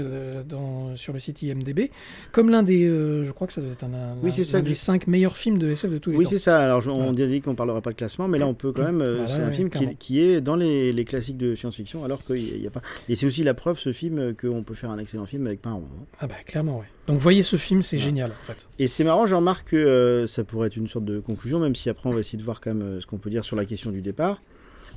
dans, 0.47 0.95
sur 0.95 1.13
le 1.13 1.19
site 1.19 1.41
IMDB 1.43 1.91
comme 2.31 2.49
l'un 2.49 2.63
des, 2.63 2.85
je 2.87 3.31
crois 3.31 3.47
que 3.47 3.53
ça 3.53 3.61
doit 3.61 3.71
être 3.71 3.83
un, 3.83 3.89
Oui, 4.23 4.31
ça 4.31 4.61
des 4.61 4.69
je- 4.69 4.73
cinq 4.73 5.07
meilleurs 5.07 5.37
films 5.37 5.57
de 5.57 5.69
SF 5.71 5.91
de 5.91 5.97
tous 5.97 6.11
les 6.11 6.17
Oui, 6.17 6.23
temps. 6.25 6.31
c'est 6.31 6.39
ça. 6.39 6.59
Alors, 6.59 6.81
je- 6.81 6.89
on 6.89 7.11
dit 7.13 7.41
qu'on 7.41 7.55
parlera 7.55 7.81
pas 7.81 7.91
de 7.91 7.95
classement, 7.95 8.27
mais 8.27 8.37
là, 8.39 8.47
on 8.47 8.53
peut 8.53 8.71
quand 8.71 8.83
même. 8.83 9.01
C'est 9.27 9.41
un 9.41 9.51
film 9.51 9.69
qui, 9.69 10.19
est 10.19 10.41
dans 10.41 10.55
les, 10.55 10.91
les 10.91 11.05
classiques 11.05 11.37
de 11.37 11.55
science-fiction, 11.55 12.03
alors 12.03 12.23
qu'il 12.23 12.59
n'y 12.59 12.67
a 12.67 12.69
pas. 12.69 12.81
Et 13.09 13.15
c'est 13.15 13.25
aussi 13.25 13.43
la 13.43 13.53
preuve, 13.53 13.77
ce 13.79 13.91
film, 13.91 14.33
qu'on 14.35 14.63
peut 14.63 14.73
faire 14.73 14.91
un 14.91 14.97
excellent 14.97 15.25
film 15.25 15.47
avec 15.47 15.61
pas 15.61 15.69
un 15.69 15.75
hein. 15.75 15.81
Ah 16.19 16.27
bah 16.27 16.35
clairement, 16.45 16.79
ouais. 16.79 16.85
Donc 17.07 17.19
voyez 17.19 17.43
ce 17.43 17.57
film, 17.57 17.81
c'est 17.81 17.97
génial 17.97 18.31
en 18.31 18.45
fait. 18.45 18.67
Et 18.79 18.87
c'est 18.87 19.03
marrant, 19.03 19.25
je 19.25 19.35
remarque 19.35 19.69
que 19.69 19.75
euh, 19.75 20.27
ça 20.27 20.43
pourrait 20.43 20.67
être 20.67 20.77
une 20.77 20.87
sorte 20.87 21.05
de 21.05 21.19
conclusion, 21.19 21.59
même 21.59 21.75
si 21.75 21.89
après 21.89 22.09
on 22.09 22.13
va 22.13 22.19
essayer 22.19 22.37
de 22.39 22.43
voir 22.43 22.61
quand 22.61 22.73
même 22.73 22.83
euh, 22.83 23.01
ce 23.01 23.05
qu'on 23.05 23.17
peut 23.17 23.29
dire 23.29 23.45
sur 23.45 23.55
la 23.55 23.65
question 23.65 23.91
du 23.91 24.01
départ. 24.01 24.41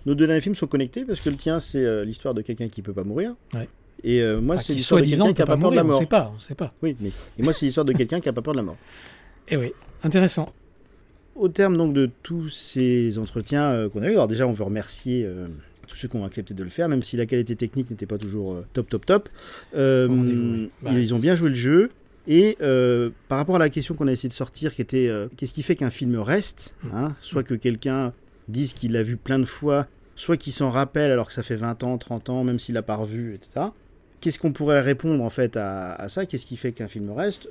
Nos 0.07 0.15
deux 0.15 0.27
derniers 0.27 0.41
films 0.41 0.55
sont 0.55 0.67
connectés 0.67 1.05
parce 1.05 1.21
que 1.21 1.29
le 1.29 1.37
tien, 1.37 1.61
c'est 1.61 1.85
euh, 1.85 2.05
l'histoire 2.05 2.33
de 2.35 2.41
quelqu'un 2.43 2.69
qui 2.69 2.83
peut 2.83 2.93
pas 2.93 3.05
mourir. 3.05 3.35
Ouais. 3.55 3.69
Et 4.05 4.23
euh, 4.23 4.41
moi, 4.41 4.57
Ah, 4.59 4.63
c'est 4.63 4.73
l'histoire 4.73 5.01
de 5.01 5.07
quelqu'un 5.07 5.33
qui 5.33 5.43
a 5.43 5.47
pas 5.47 5.57
peur 5.57 5.71
de 5.71 5.77
la 5.77 5.83
on 5.83 5.89
mort. 5.89 5.99
sait 5.99 6.07
pas, 6.07 6.33
on 6.35 6.39
sait 6.39 6.55
pas. 6.55 6.73
Oui, 6.83 6.97
mais 7.01 7.11
et 7.39 7.43
moi, 7.43 7.53
c'est 7.53 7.67
l'histoire 7.67 7.85
de 7.85 7.93
quelqu'un 7.93 8.21
qui 8.21 8.29
a 8.29 8.33
pas 8.33 8.43
peur 8.43 8.55
de 8.55 8.59
la 8.59 8.63
mort. 8.63 8.77
Et 9.49 9.57
oui, 9.57 9.73
intéressant. 10.05 10.53
Au 11.39 11.49
terme 11.49 11.77
donc 11.77 11.93
de 11.93 12.11
tous 12.23 12.49
ces 12.49 13.19
entretiens 13.19 13.71
euh, 13.71 13.89
qu'on 13.89 14.03
a 14.03 14.07
eu, 14.09 14.13
alors 14.13 14.29
déjà 14.29 14.47
on 14.47 14.53
veut 14.53 14.65
remercier 14.65 15.25
euh, 15.25 15.47
tous 15.87 15.97
ceux 15.97 16.09
qui 16.09 16.17
ont 16.17 16.25
accepté 16.25 16.53
de 16.55 16.63
le 16.65 16.69
faire, 16.69 16.89
même 16.89 17.03
si 17.03 17.17
la 17.17 17.27
qualité 17.27 17.55
technique 17.57 17.91
n'était 17.91 18.07
pas 18.07 18.19
toujours 18.19 18.55
euh, 18.55 18.65
top 18.73 18.89
top 18.91 19.07
top. 19.07 19.29
Bah, 20.83 20.91
ils 20.93 21.15
ont 21.15 21.19
bien 21.19 21.35
joué 21.35 21.49
le 21.51 21.55
jeu. 21.55 21.91
Et 22.27 22.57
par 23.29 23.39
rapport 23.39 23.57
à 23.57 23.59
la 23.59 23.71
question 23.71 23.95
qu'on 23.95 24.07
a 24.09 24.13
essayé 24.13 24.29
de 24.29 24.35
sortir, 24.35 24.75
qui 24.75 24.83
était 24.83 25.11
qu'est-ce 25.37 25.55
qui 25.55 25.63
fait 25.63 25.77
qu'un 25.77 25.91
film 25.91 26.17
reste 26.19 26.75
Mm. 26.85 26.89
hein, 26.95 27.17
Soit 27.23 27.43
que 27.43 27.55
quelqu'un 27.55 28.13
dise 28.49 28.73
qu'il 28.75 28.93
l'a 28.93 29.03
vu 29.03 29.17
plein 29.17 29.39
de 29.39 29.45
fois, 29.47 29.87
soit 30.17 30.37
qu'il 30.37 30.53
s'en 30.53 30.69
rappelle 30.71 31.11
alors 31.11 31.29
que 31.29 31.33
ça 31.33 31.43
fait 31.43 31.57
20 31.57 31.85
ans, 31.85 31.97
30 31.97 32.29
ans, 32.29 32.45
même 32.45 32.59
s'il 32.59 32.75
l'a 32.75 32.83
pas 32.83 32.97
revu, 32.97 33.35
etc. 33.35 33.69
Qu'est-ce 34.21 34.39
qu'on 34.39 34.53
pourrait 34.53 34.81
répondre 34.83 35.23
en 35.25 35.31
fait 35.31 35.57
à, 35.57 35.93
à 35.95 36.09
ça? 36.11 36.27
Qu'est-ce 36.27 36.45
qui 36.45 36.57
fait 36.57 36.73
qu'un 36.73 36.89
film 36.89 37.11
reste? 37.13 37.49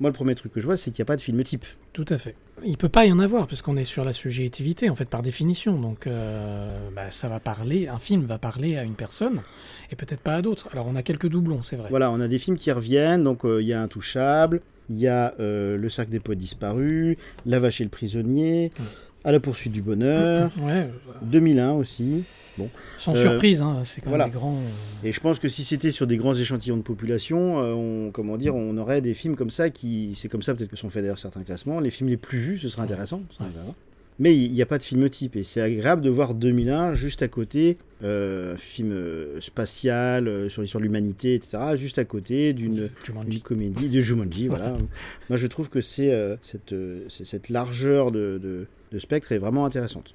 Moi, 0.00 0.10
le 0.10 0.14
premier 0.14 0.34
truc 0.34 0.52
que 0.52 0.60
je 0.60 0.66
vois, 0.66 0.76
c'est 0.76 0.90
qu'il 0.90 1.00
n'y 1.02 1.06
a 1.06 1.06
pas 1.06 1.16
de 1.16 1.20
film 1.20 1.42
type. 1.42 1.64
Tout 1.92 2.04
à 2.08 2.18
fait. 2.18 2.36
Il 2.64 2.76
peut 2.76 2.88
pas 2.88 3.06
y 3.06 3.12
en 3.12 3.18
avoir 3.18 3.46
puisqu'on 3.46 3.76
est 3.76 3.84
sur 3.84 4.04
la 4.04 4.12
subjectivité 4.12 4.90
en 4.90 4.94
fait 4.94 5.08
par 5.08 5.22
définition. 5.22 5.78
Donc 5.78 6.06
euh, 6.06 6.68
bah, 6.94 7.10
ça 7.10 7.28
va 7.28 7.40
parler, 7.40 7.88
un 7.88 7.98
film 7.98 8.22
va 8.22 8.38
parler 8.38 8.76
à 8.76 8.84
une 8.84 8.94
personne 8.94 9.40
et 9.90 9.96
peut-être 9.96 10.20
pas 10.20 10.36
à 10.36 10.42
d'autres. 10.42 10.68
Alors 10.72 10.86
on 10.88 10.96
a 10.96 11.02
quelques 11.02 11.28
doublons, 11.28 11.62
c'est 11.62 11.76
vrai. 11.76 11.88
Voilà, 11.90 12.10
on 12.10 12.20
a 12.20 12.28
des 12.28 12.38
films 12.38 12.56
qui 12.56 12.70
reviennent. 12.70 13.24
Donc, 13.24 13.44
euh, 13.44 13.62
il 13.62 13.68
y 13.68 13.72
a 13.72 13.82
Intouchable, 13.82 14.60
il 14.90 14.98
y 14.98 15.08
a 15.08 15.34
euh, 15.40 15.76
Le 15.76 15.88
cercle 15.88 16.10
des 16.10 16.20
poètes 16.20 16.38
disparus, 16.38 17.16
La 17.46 17.60
vache 17.60 17.80
et 17.80 17.84
le 17.84 17.90
prisonnier, 17.90 18.70
À 19.28 19.32
la 19.32 19.40
poursuite 19.40 19.72
du 19.74 19.82
bonheur, 19.82 20.50
Ouais, 20.62 20.88
2001 21.22 21.72
aussi. 21.72 22.24
Bon. 22.56 22.70
Sans 22.96 23.14
Euh, 23.14 23.20
surprise, 23.20 23.60
hein, 23.60 23.82
c'est 23.84 24.00
quand 24.00 24.06
même 24.06 24.12
voilà. 24.18 24.24
des 24.24 24.30
grands. 24.38 24.56
euh, 24.56 25.06
Et 25.06 25.12
je 25.12 25.20
pense 25.20 25.38
que 25.38 25.48
si 25.48 25.64
c'était 25.64 25.90
sur 25.90 26.06
des 26.06 26.16
grands 26.16 26.34
échantillons 26.34 26.78
de 26.78 26.82
population, 26.82 27.60
euh, 27.62 27.72
on, 27.74 28.10
comment 28.10 28.38
dire, 28.38 28.54
on 28.56 28.74
aurait 28.78 29.02
des 29.02 29.12
films 29.12 29.36
comme 29.36 29.50
ça 29.50 29.68
qui, 29.68 30.12
c'est 30.14 30.28
comme 30.28 30.40
ça 30.40 30.54
peut-être 30.54 30.70
que 30.70 30.76
sont 30.76 30.88
faits 30.88 31.02
d'ailleurs 31.02 31.18
certains 31.18 31.42
classements. 31.42 31.78
Les 31.78 31.90
films 31.90 32.08
les 32.08 32.16
plus 32.16 32.38
vus, 32.38 32.58
ce 32.58 32.70
serait 32.70 32.82
intéressant. 32.82 33.22
Mais 34.18 34.34
il 34.36 34.50
n'y 34.50 34.62
a 34.62 34.66
pas 34.66 34.78
de 34.78 34.82
film 34.82 35.08
type 35.10 35.36
et 35.36 35.44
c'est 35.44 35.60
agréable 35.60 36.00
de 36.02 36.10
voir 36.10 36.34
2001 36.34 36.94
juste 36.94 37.20
à 37.22 37.28
côté, 37.28 37.76
euh, 38.02 38.54
un 38.54 38.56
film 38.56 38.92
spatial 39.40 40.48
sur 40.50 40.62
l'histoire 40.62 40.80
de 40.80 40.86
l'humanité, 40.86 41.34
etc. 41.34 41.58
Juste 41.76 41.98
à 41.98 42.04
côté 42.04 42.52
d'une 42.54 42.88
comédie 43.44 43.88
de 43.90 44.00
Jumanji. 44.00 44.48
voilà. 44.48 44.76
Moi, 45.28 45.36
je 45.36 45.46
trouve 45.46 45.68
que 45.68 45.80
c'est 45.80 46.12
cette, 46.42 47.48
largeur 47.50 48.10
de, 48.10 48.40
de- 48.42 48.66
de 48.90 48.98
spectre 48.98 49.32
est 49.32 49.38
vraiment 49.38 49.64
intéressante. 49.64 50.14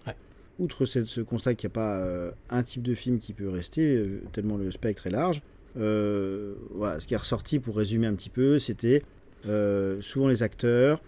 Outre 0.60 0.86
cette- 0.86 1.06
ce 1.08 1.22
constat 1.22 1.56
qu'il 1.56 1.68
n'y 1.68 1.74
a 1.74 1.76
pas 1.76 1.98
euh, 1.98 2.32
un 2.50 2.62
type 2.64 2.84
de 2.84 2.94
film 2.94 3.18
qui 3.20 3.34
peut 3.34 3.50
rester, 3.50 3.96
euh, 3.96 4.22
tellement 4.34 4.58
le 4.58 4.72
spectre 4.72 5.08
est 5.08 5.12
large, 5.12 5.42
euh, 5.80 6.54
voilà, 6.72 7.00
ce 7.00 7.08
qui 7.08 7.14
est 7.16 7.18
ressorti, 7.18 7.60
pour 7.60 7.76
résumer 7.76 8.06
un 8.08 8.14
petit 8.16 8.30
peu, 8.30 8.60
c'était 8.60 9.02
souvent 10.02 10.28
les 10.28 10.44
acteurs, 10.44 11.02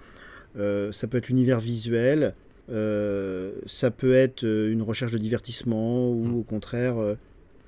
ça 0.55 1.07
peut 1.07 1.17
être 1.17 1.27
l'univers 1.29 1.59
visuel, 1.59 2.33
ça 2.67 3.91
peut 3.91 4.13
être 4.13 4.43
une 4.43 4.81
recherche 4.81 5.11
de 5.11 5.17
divertissement 5.17 6.09
ou 6.11 6.39
au 6.39 6.43
contraire 6.43 6.95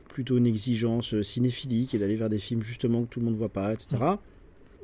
plutôt 0.10 0.38
une 0.38 0.48
exigence 0.48 1.22
cinéphilique 1.22 1.94
et 1.94 2.00
d'aller 2.00 2.16
vers 2.16 2.30
des 2.30 2.40
films 2.40 2.64
justement 2.64 3.04
que 3.04 3.10
tout 3.10 3.20
le 3.20 3.26
monde 3.26 3.36
ne 3.36 3.40
voit 3.40 3.50
pas, 3.50 3.72
etc. 3.74 3.96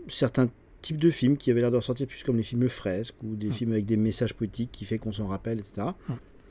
Certains 0.08 0.48
types 0.83 0.97
de 0.97 1.09
films 1.09 1.37
qui 1.37 1.49
avaient 1.49 1.61
l'air 1.61 1.71
de 1.71 1.77
ressortir 1.77 2.05
plus 2.05 2.21
comme 2.23 2.37
les 2.37 2.43
films 2.43 2.69
fresques 2.69 3.15
ou 3.23 3.35
des 3.35 3.47
films 3.51 3.71
avec 3.71 3.85
des 3.85 3.97
messages 3.97 4.33
politiques 4.35 4.69
qui 4.71 4.85
fait 4.85 4.99
qu'on 4.99 5.11
s'en 5.11 5.25
rappelle, 5.27 5.57
etc. 5.59 5.87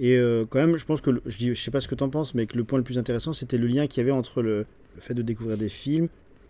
Et 0.00 0.16
euh, 0.16 0.44
quand 0.48 0.58
même, 0.58 0.76
je 0.76 0.84
pense 0.84 1.00
que, 1.00 1.10
le- 1.10 1.22
je, 1.26 1.36
dis, 1.38 1.48
je 1.54 1.60
sais 1.62 1.70
pas 1.70 1.80
ce 1.80 1.86
que 1.86 1.94
tu 1.94 2.02
en 2.02 2.08
penses, 2.08 2.34
mais 2.34 2.46
que 2.46 2.56
le 2.56 2.64
point 2.64 2.78
le 2.78 2.84
plus 2.84 2.98
intéressant, 2.98 3.32
c'était 3.32 3.58
le 3.58 3.66
lien 3.68 3.86
qu'il 3.86 4.00
y 4.00 4.02
avait 4.04 4.10
entre 4.10 4.42
le, 4.42 4.66
le 4.96 5.00
fait 5.00 5.14
de 5.14 5.22
découvrir 5.22 5.56
des 5.58 5.68
films 5.68 6.08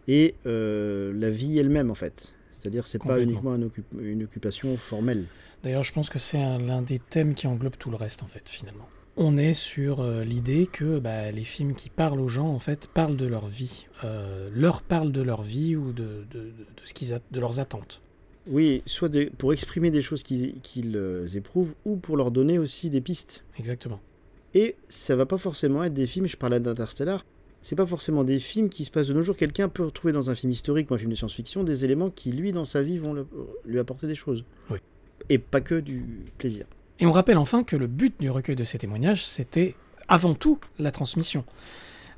et 0.09 0.35
euh, 0.47 1.13
la 1.15 1.29
vie 1.31 1.59
elle-même, 1.59 1.91
en 1.91 1.95
fait. 1.95 2.33
C'est-à-dire, 2.53 2.87
c'est 2.87 2.99
pas 3.09 3.17
uniquement 3.25 3.53
un 3.53 3.61
occup- 3.63 4.01
une 4.01 4.23
occupation 4.23 4.77
formelle. 4.77 5.25
D'ailleurs, 5.65 5.83
je 5.83 5.93
pense 5.93 6.09
que 6.09 6.19
c'est 6.19 6.41
un- 6.41 6.59
l'un 6.59 6.81
des 6.83 6.99
thèmes 7.01 7.35
qui 7.35 7.47
englobe 7.47 7.77
tout 7.79 7.91
le 7.91 7.97
reste, 7.97 8.23
en 8.23 8.27
fait, 8.29 8.49
finalement. 8.49 8.89
On 9.17 9.37
est 9.37 9.53
sur 9.55 10.01
euh, 10.01 10.25
l'idée 10.25 10.67
que 10.71 10.99
bah, 10.99 11.31
les 11.31 11.45
films 11.45 11.75
qui 11.75 11.91
parlent 11.91 12.21
aux 12.21 12.29
gens, 12.29 12.49
en 12.49 12.59
fait, 12.59 12.87
parlent 12.87 13.17
de 13.17 13.27
leur 13.27 13.47
vie, 13.47 13.87
euh, 14.05 14.49
leur 14.55 14.81
parlent 14.83 15.13
de 15.13 15.21
leur 15.21 15.43
vie 15.43 15.77
ou 15.77 15.93
de, 15.93 16.25
de, 16.31 16.41
de- 16.41 16.45
de 16.47 16.83
ce 16.85 16.95
qu'ils 16.95 17.13
a- 17.13 17.21
de 17.31 17.41
leurs 17.41 17.61
attentes. 17.61 18.01
Oui, 18.47 18.83
soit 18.87 19.11
de- 19.11 19.31
pour 19.37 19.53
exprimer 19.53 19.91
des 19.91 20.01
choses 20.03 20.23
qu'ils 20.23 20.55
qu'ils, 20.63 20.97
euh, 20.97 21.29
éprouvent 21.35 21.75
ou 21.85 21.97
pour 21.97 22.17
leur 22.17 22.31
donner 22.31 22.59
aussi 22.59 22.89
des 22.89 23.03
pistes. 23.03 23.45
Exactement. 23.59 24.01
Et 24.55 24.77
ça 24.89 25.15
va 25.15 25.27
pas 25.27 25.39
forcément 25.39 25.85
être 25.85 25.95
des 25.95 26.07
films, 26.07 26.27
je 26.27 26.37
parlais 26.39 26.59
d'Interstellar, 26.59 27.25
c'est 27.61 27.77
pas 27.77 27.87
forcément 27.87 28.25
des 28.25 28.39
films 28.39 28.71
qui 28.71 28.85
se 28.87 28.91
passent 28.91 29.09
de 29.09 29.15
nos 29.15 29.23
jours. 29.23 29.37
Quelqu'un 29.37 29.69
peut 29.69 29.85
retrouver 29.85 30.13
dans 30.15 30.31
un 30.31 30.35
film 30.35 30.51
historique 30.53 30.91
ou 30.91 30.95
un 30.95 30.99
film 30.99 31.11
de 31.11 31.17
science-fiction 31.17 31.65
des 31.65 31.85
éléments 31.85 32.11
qui, 32.11 32.33
lui, 32.33 32.53
dans 32.53 32.65
sa 32.65 32.83
vie, 32.83 32.97
vont 32.99 33.13
le- 33.13 33.27
lui 33.67 33.79
apporter 33.79 34.07
des 34.07 34.15
choses. 34.15 34.45
Oui. 34.71 34.79
Et 35.29 35.39
pas 35.39 35.61
que 35.61 35.79
du 35.79 36.03
plaisir. 36.39 36.65
Et 37.03 37.07
on 37.07 37.11
rappelle 37.11 37.37
enfin 37.37 37.65
que 37.65 37.75
le 37.75 37.89
but 37.89 38.15
du 38.21 38.31
recueil 38.31 38.55
de 38.55 38.63
ces 38.63 38.79
témoignages, 38.79 39.27
c'était 39.27 39.75
avant 40.07 40.35
tout 40.35 40.61
la 40.79 40.93
transmission. 40.93 41.45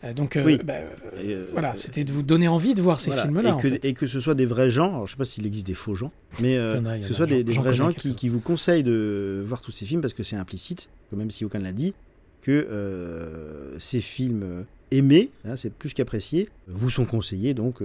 Euh, 0.04 0.12
donc, 0.12 0.36
euh, 0.36 0.44
Oui. 0.44 0.60
bah, 0.62 0.74
euh, 0.74 0.88
euh, 1.16 1.46
voilà, 1.52 1.74
c'était 1.74 2.04
de 2.04 2.12
vous 2.12 2.22
donner 2.22 2.48
envie 2.48 2.74
de 2.74 2.82
voir 2.82 3.00
ces 3.00 3.08
Voilà. 3.08 3.22
films-là. 3.22 3.48
Et 3.48 3.52
en 3.52 3.56
que, 3.56 3.70
fait. 3.70 3.82
et 3.86 3.94
que 3.94 4.06
ce 4.06 4.20
soit 4.20 4.34
des 4.34 4.44
vrais 4.44 4.68
gens, 4.68 4.88
alors 4.90 5.06
je 5.06 5.12
sais 5.12 5.16
pas 5.16 5.24
s'il 5.24 5.46
existe 5.46 5.66
des 5.66 5.72
faux 5.72 5.94
gens, 5.94 6.12
mais 6.42 6.58
euh, 6.58 6.84
a, 6.84 6.98
que 6.98 7.06
ce 7.06 7.14
soit 7.14 7.24
des, 7.24 7.42
vrais 7.44 7.72
gens 7.72 7.92
qui, 7.94 8.14
qui 8.14 8.28
vous 8.28 8.40
conseillent 8.40 8.82
de 8.82 9.42
voir 9.46 9.62
tous 9.62 9.70
ces 9.70 9.86
films 9.86 10.02
parce 10.02 10.12
que 10.12 10.22
c'est 10.22 10.36
implicite, 10.36 10.90
même 11.16 11.30
si 11.30 11.46
aucun 11.46 11.60
ne 11.60 11.64
l'a 11.64 11.72
dit, 11.72 11.94
que 12.42 13.72
ces 13.78 14.00
films 14.00 14.66
aimés, 14.90 15.30
hein, 15.46 15.56
c'est 15.56 15.72
plus 15.72 15.94
qu'apprécié, 15.94 16.50
vous 16.68 16.90
sont 16.90 17.06
conseillés 17.06 17.54
donc 17.54 17.78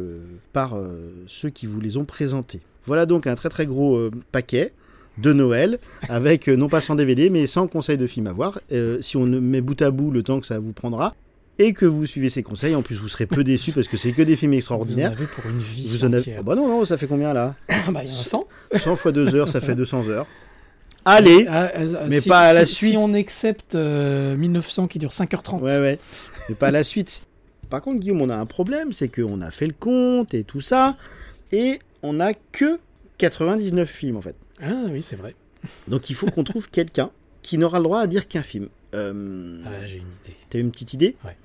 par 0.52 0.78
ceux 1.28 1.50
qui 1.50 1.66
vous 1.66 1.80
les 1.80 1.96
ont 1.96 2.04
présentés. 2.04 2.60
Voilà 2.84 3.06
donc 3.06 3.26
un 3.26 3.36
très 3.36 3.48
très 3.48 3.66
gros 3.66 4.10
paquet 4.34 4.74
de 5.22 5.34
Noël 5.34 5.80
avec 6.08 6.48
euh, 6.48 6.56
non 6.56 6.70
pas 6.70 6.82
sans 6.82 6.96
DVD 6.96 7.30
mais 7.30 7.48
sans 7.48 7.68
conseil 7.68 7.98
de 7.98 8.08
film 8.08 8.28
à 8.28 8.32
voir. 8.34 8.60
Euh, 8.72 9.02
si 9.02 9.18
on 9.18 9.26
met 9.26 9.62
bout 9.62 9.82
à 9.82 9.92
bout 9.92 10.12
le 10.12 10.24
temps 10.24 10.40
que 10.40 10.46
ça 10.48 10.60
vous 10.60 10.72
prendra 10.74 11.16
et 11.58 11.74
que 11.74 11.86
vous 11.86 12.06
suivez 12.06 12.30
ces 12.30 12.42
conseils, 12.44 12.74
en 12.76 12.82
plus 12.82 12.96
vous 13.00 13.10
serez 13.10 13.26
peu 13.26 13.44
déçus 13.44 13.74
parce 13.74 13.88
que 13.90 13.98
c'est 13.98 14.14
que 14.14 14.22
des 14.22 14.36
films 14.38 14.54
extraordinaires. 14.54 15.12
avez 15.12 15.26
pour 15.26 15.46
une 15.50 15.60
vie 15.60 15.88
Vous 15.90 16.06
en 16.06 16.14
avez... 16.14 16.36
Oh 16.40 16.44
bah 16.44 16.56
non, 16.56 16.68
non, 16.68 16.86
ça 16.86 16.98
fait 16.98 17.08
combien 17.08 17.34
là? 17.34 17.56
Ah 17.70 17.74
bah, 17.92 18.02
il 18.04 18.10
y 18.10 18.14
en 18.16 18.20
a 18.20 18.24
100. 18.24 18.48
100 18.78 18.96
fois 18.96 19.12
2 19.12 19.36
heures, 19.36 19.50
ça 19.50 19.60
fait 19.60 19.76
200 19.76 20.08
heures. 20.08 20.26
Allez, 21.06 21.46
Ah, 21.50 21.70
ah, 21.74 21.80
mais 22.10 22.20
si- 22.22 22.30
pas 22.30 22.40
à 22.42 22.54
la 22.54 22.66
si- 22.66 22.76
suite. 22.76 22.92
Si 22.92 22.98
on 22.98 23.14
accepte 23.14 23.76
euh, 23.76 24.36
1900 24.38 24.88
qui 24.88 25.00
dure 25.00 25.10
5h30. 25.12 25.60
Ouais, 25.62 25.80
ouais, 25.80 26.00
mais 26.50 26.56
pas 26.56 26.68
à 26.68 26.72
la 26.72 26.84
suite. 26.84 27.24
Par 27.70 27.82
contre, 27.82 28.00
Guillaume, 28.00 28.22
on 28.22 28.30
a 28.30 28.36
un 28.36 28.46
problème, 28.46 28.94
c'est 28.94 29.08
qu'on 29.10 29.42
a 29.42 29.52
fait 29.52 29.68
le 29.68 29.74
compte 29.78 30.34
et 30.34 30.44
tout 30.44 30.62
ça, 30.62 30.98
et 31.52 31.80
on 32.04 32.14
n'a 32.14 32.34
que 32.34 32.80
99 33.18 33.90
films 33.90 34.18
en 34.18 34.22
fait. 34.22 34.36
Ah 34.62 34.86
oui, 34.92 35.02
c'est 35.02 35.16
vrai. 35.16 35.36
Donc 35.88 36.10
il 36.10 36.16
faut 36.16 36.28
qu'on 36.28 36.44
trouve 36.44 36.70
quelqu'un 36.72 37.10
qui 37.42 37.58
n'aura 37.58 37.78
le 37.80 37.84
droit 37.84 38.00
à 38.02 38.08
dire 38.08 38.28
qu'un 38.28 38.44
film. 38.44 38.68
Euh, 38.94 39.62
Ah, 39.66 39.86
j'ai 39.86 39.98
une 39.98 40.04
idée. 40.26 40.36
T'as 40.50 40.60
une 40.60 40.72
petite 40.72 40.94
idée? 40.94 41.16
Ouais. 41.26 41.36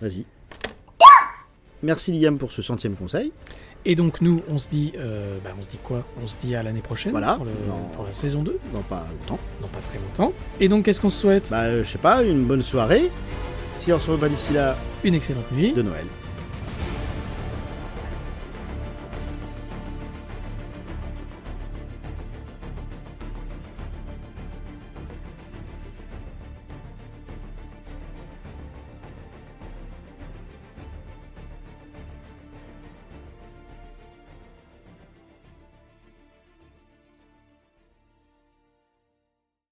Vas-y. 0.00 0.24
Merci 1.82 2.12
Liam 2.12 2.36
pour 2.38 2.52
ce 2.52 2.60
centième 2.62 2.94
conseil. 2.94 3.32
Et 3.86 3.94
donc 3.94 4.20
nous, 4.20 4.42
on 4.50 4.58
se 4.58 4.68
dit, 4.68 4.92
euh, 4.98 5.38
bah, 5.42 5.50
on 5.58 5.62
se 5.62 5.68
dit 5.68 5.78
quoi? 5.82 6.04
On 6.22 6.26
se 6.26 6.36
dit 6.36 6.54
à 6.54 6.62
l'année 6.62 6.82
prochaine 6.82 7.12
Voilà. 7.12 7.36
pour, 7.36 7.46
le- 7.46 7.52
Dans- 7.66 7.94
pour 7.94 8.04
la 8.04 8.12
saison 8.12 8.42
2 8.42 8.58
Dans 8.74 8.82
pas 8.82 9.06
longtemps. 9.18 9.38
Dans 9.62 9.68
pas 9.68 9.78
très 9.80 9.98
longtemps. 9.98 10.34
Et 10.60 10.68
donc 10.68 10.84
qu'est-ce 10.84 11.00
qu'on 11.00 11.08
se 11.10 11.18
souhaite? 11.20 11.48
Bah, 11.50 11.62
euh, 11.64 11.82
je 11.84 11.88
sais 11.88 11.98
pas, 11.98 12.22
une 12.22 12.44
bonne 12.44 12.60
soirée. 12.62 13.10
Si 13.78 13.90
on 13.92 13.98
se 13.98 14.10
revoit 14.10 14.28
d'ici 14.28 14.52
là, 14.52 14.76
une 15.04 15.14
excellente 15.14 15.50
nuit 15.52 15.72
de 15.72 15.80
Noël. 15.80 16.04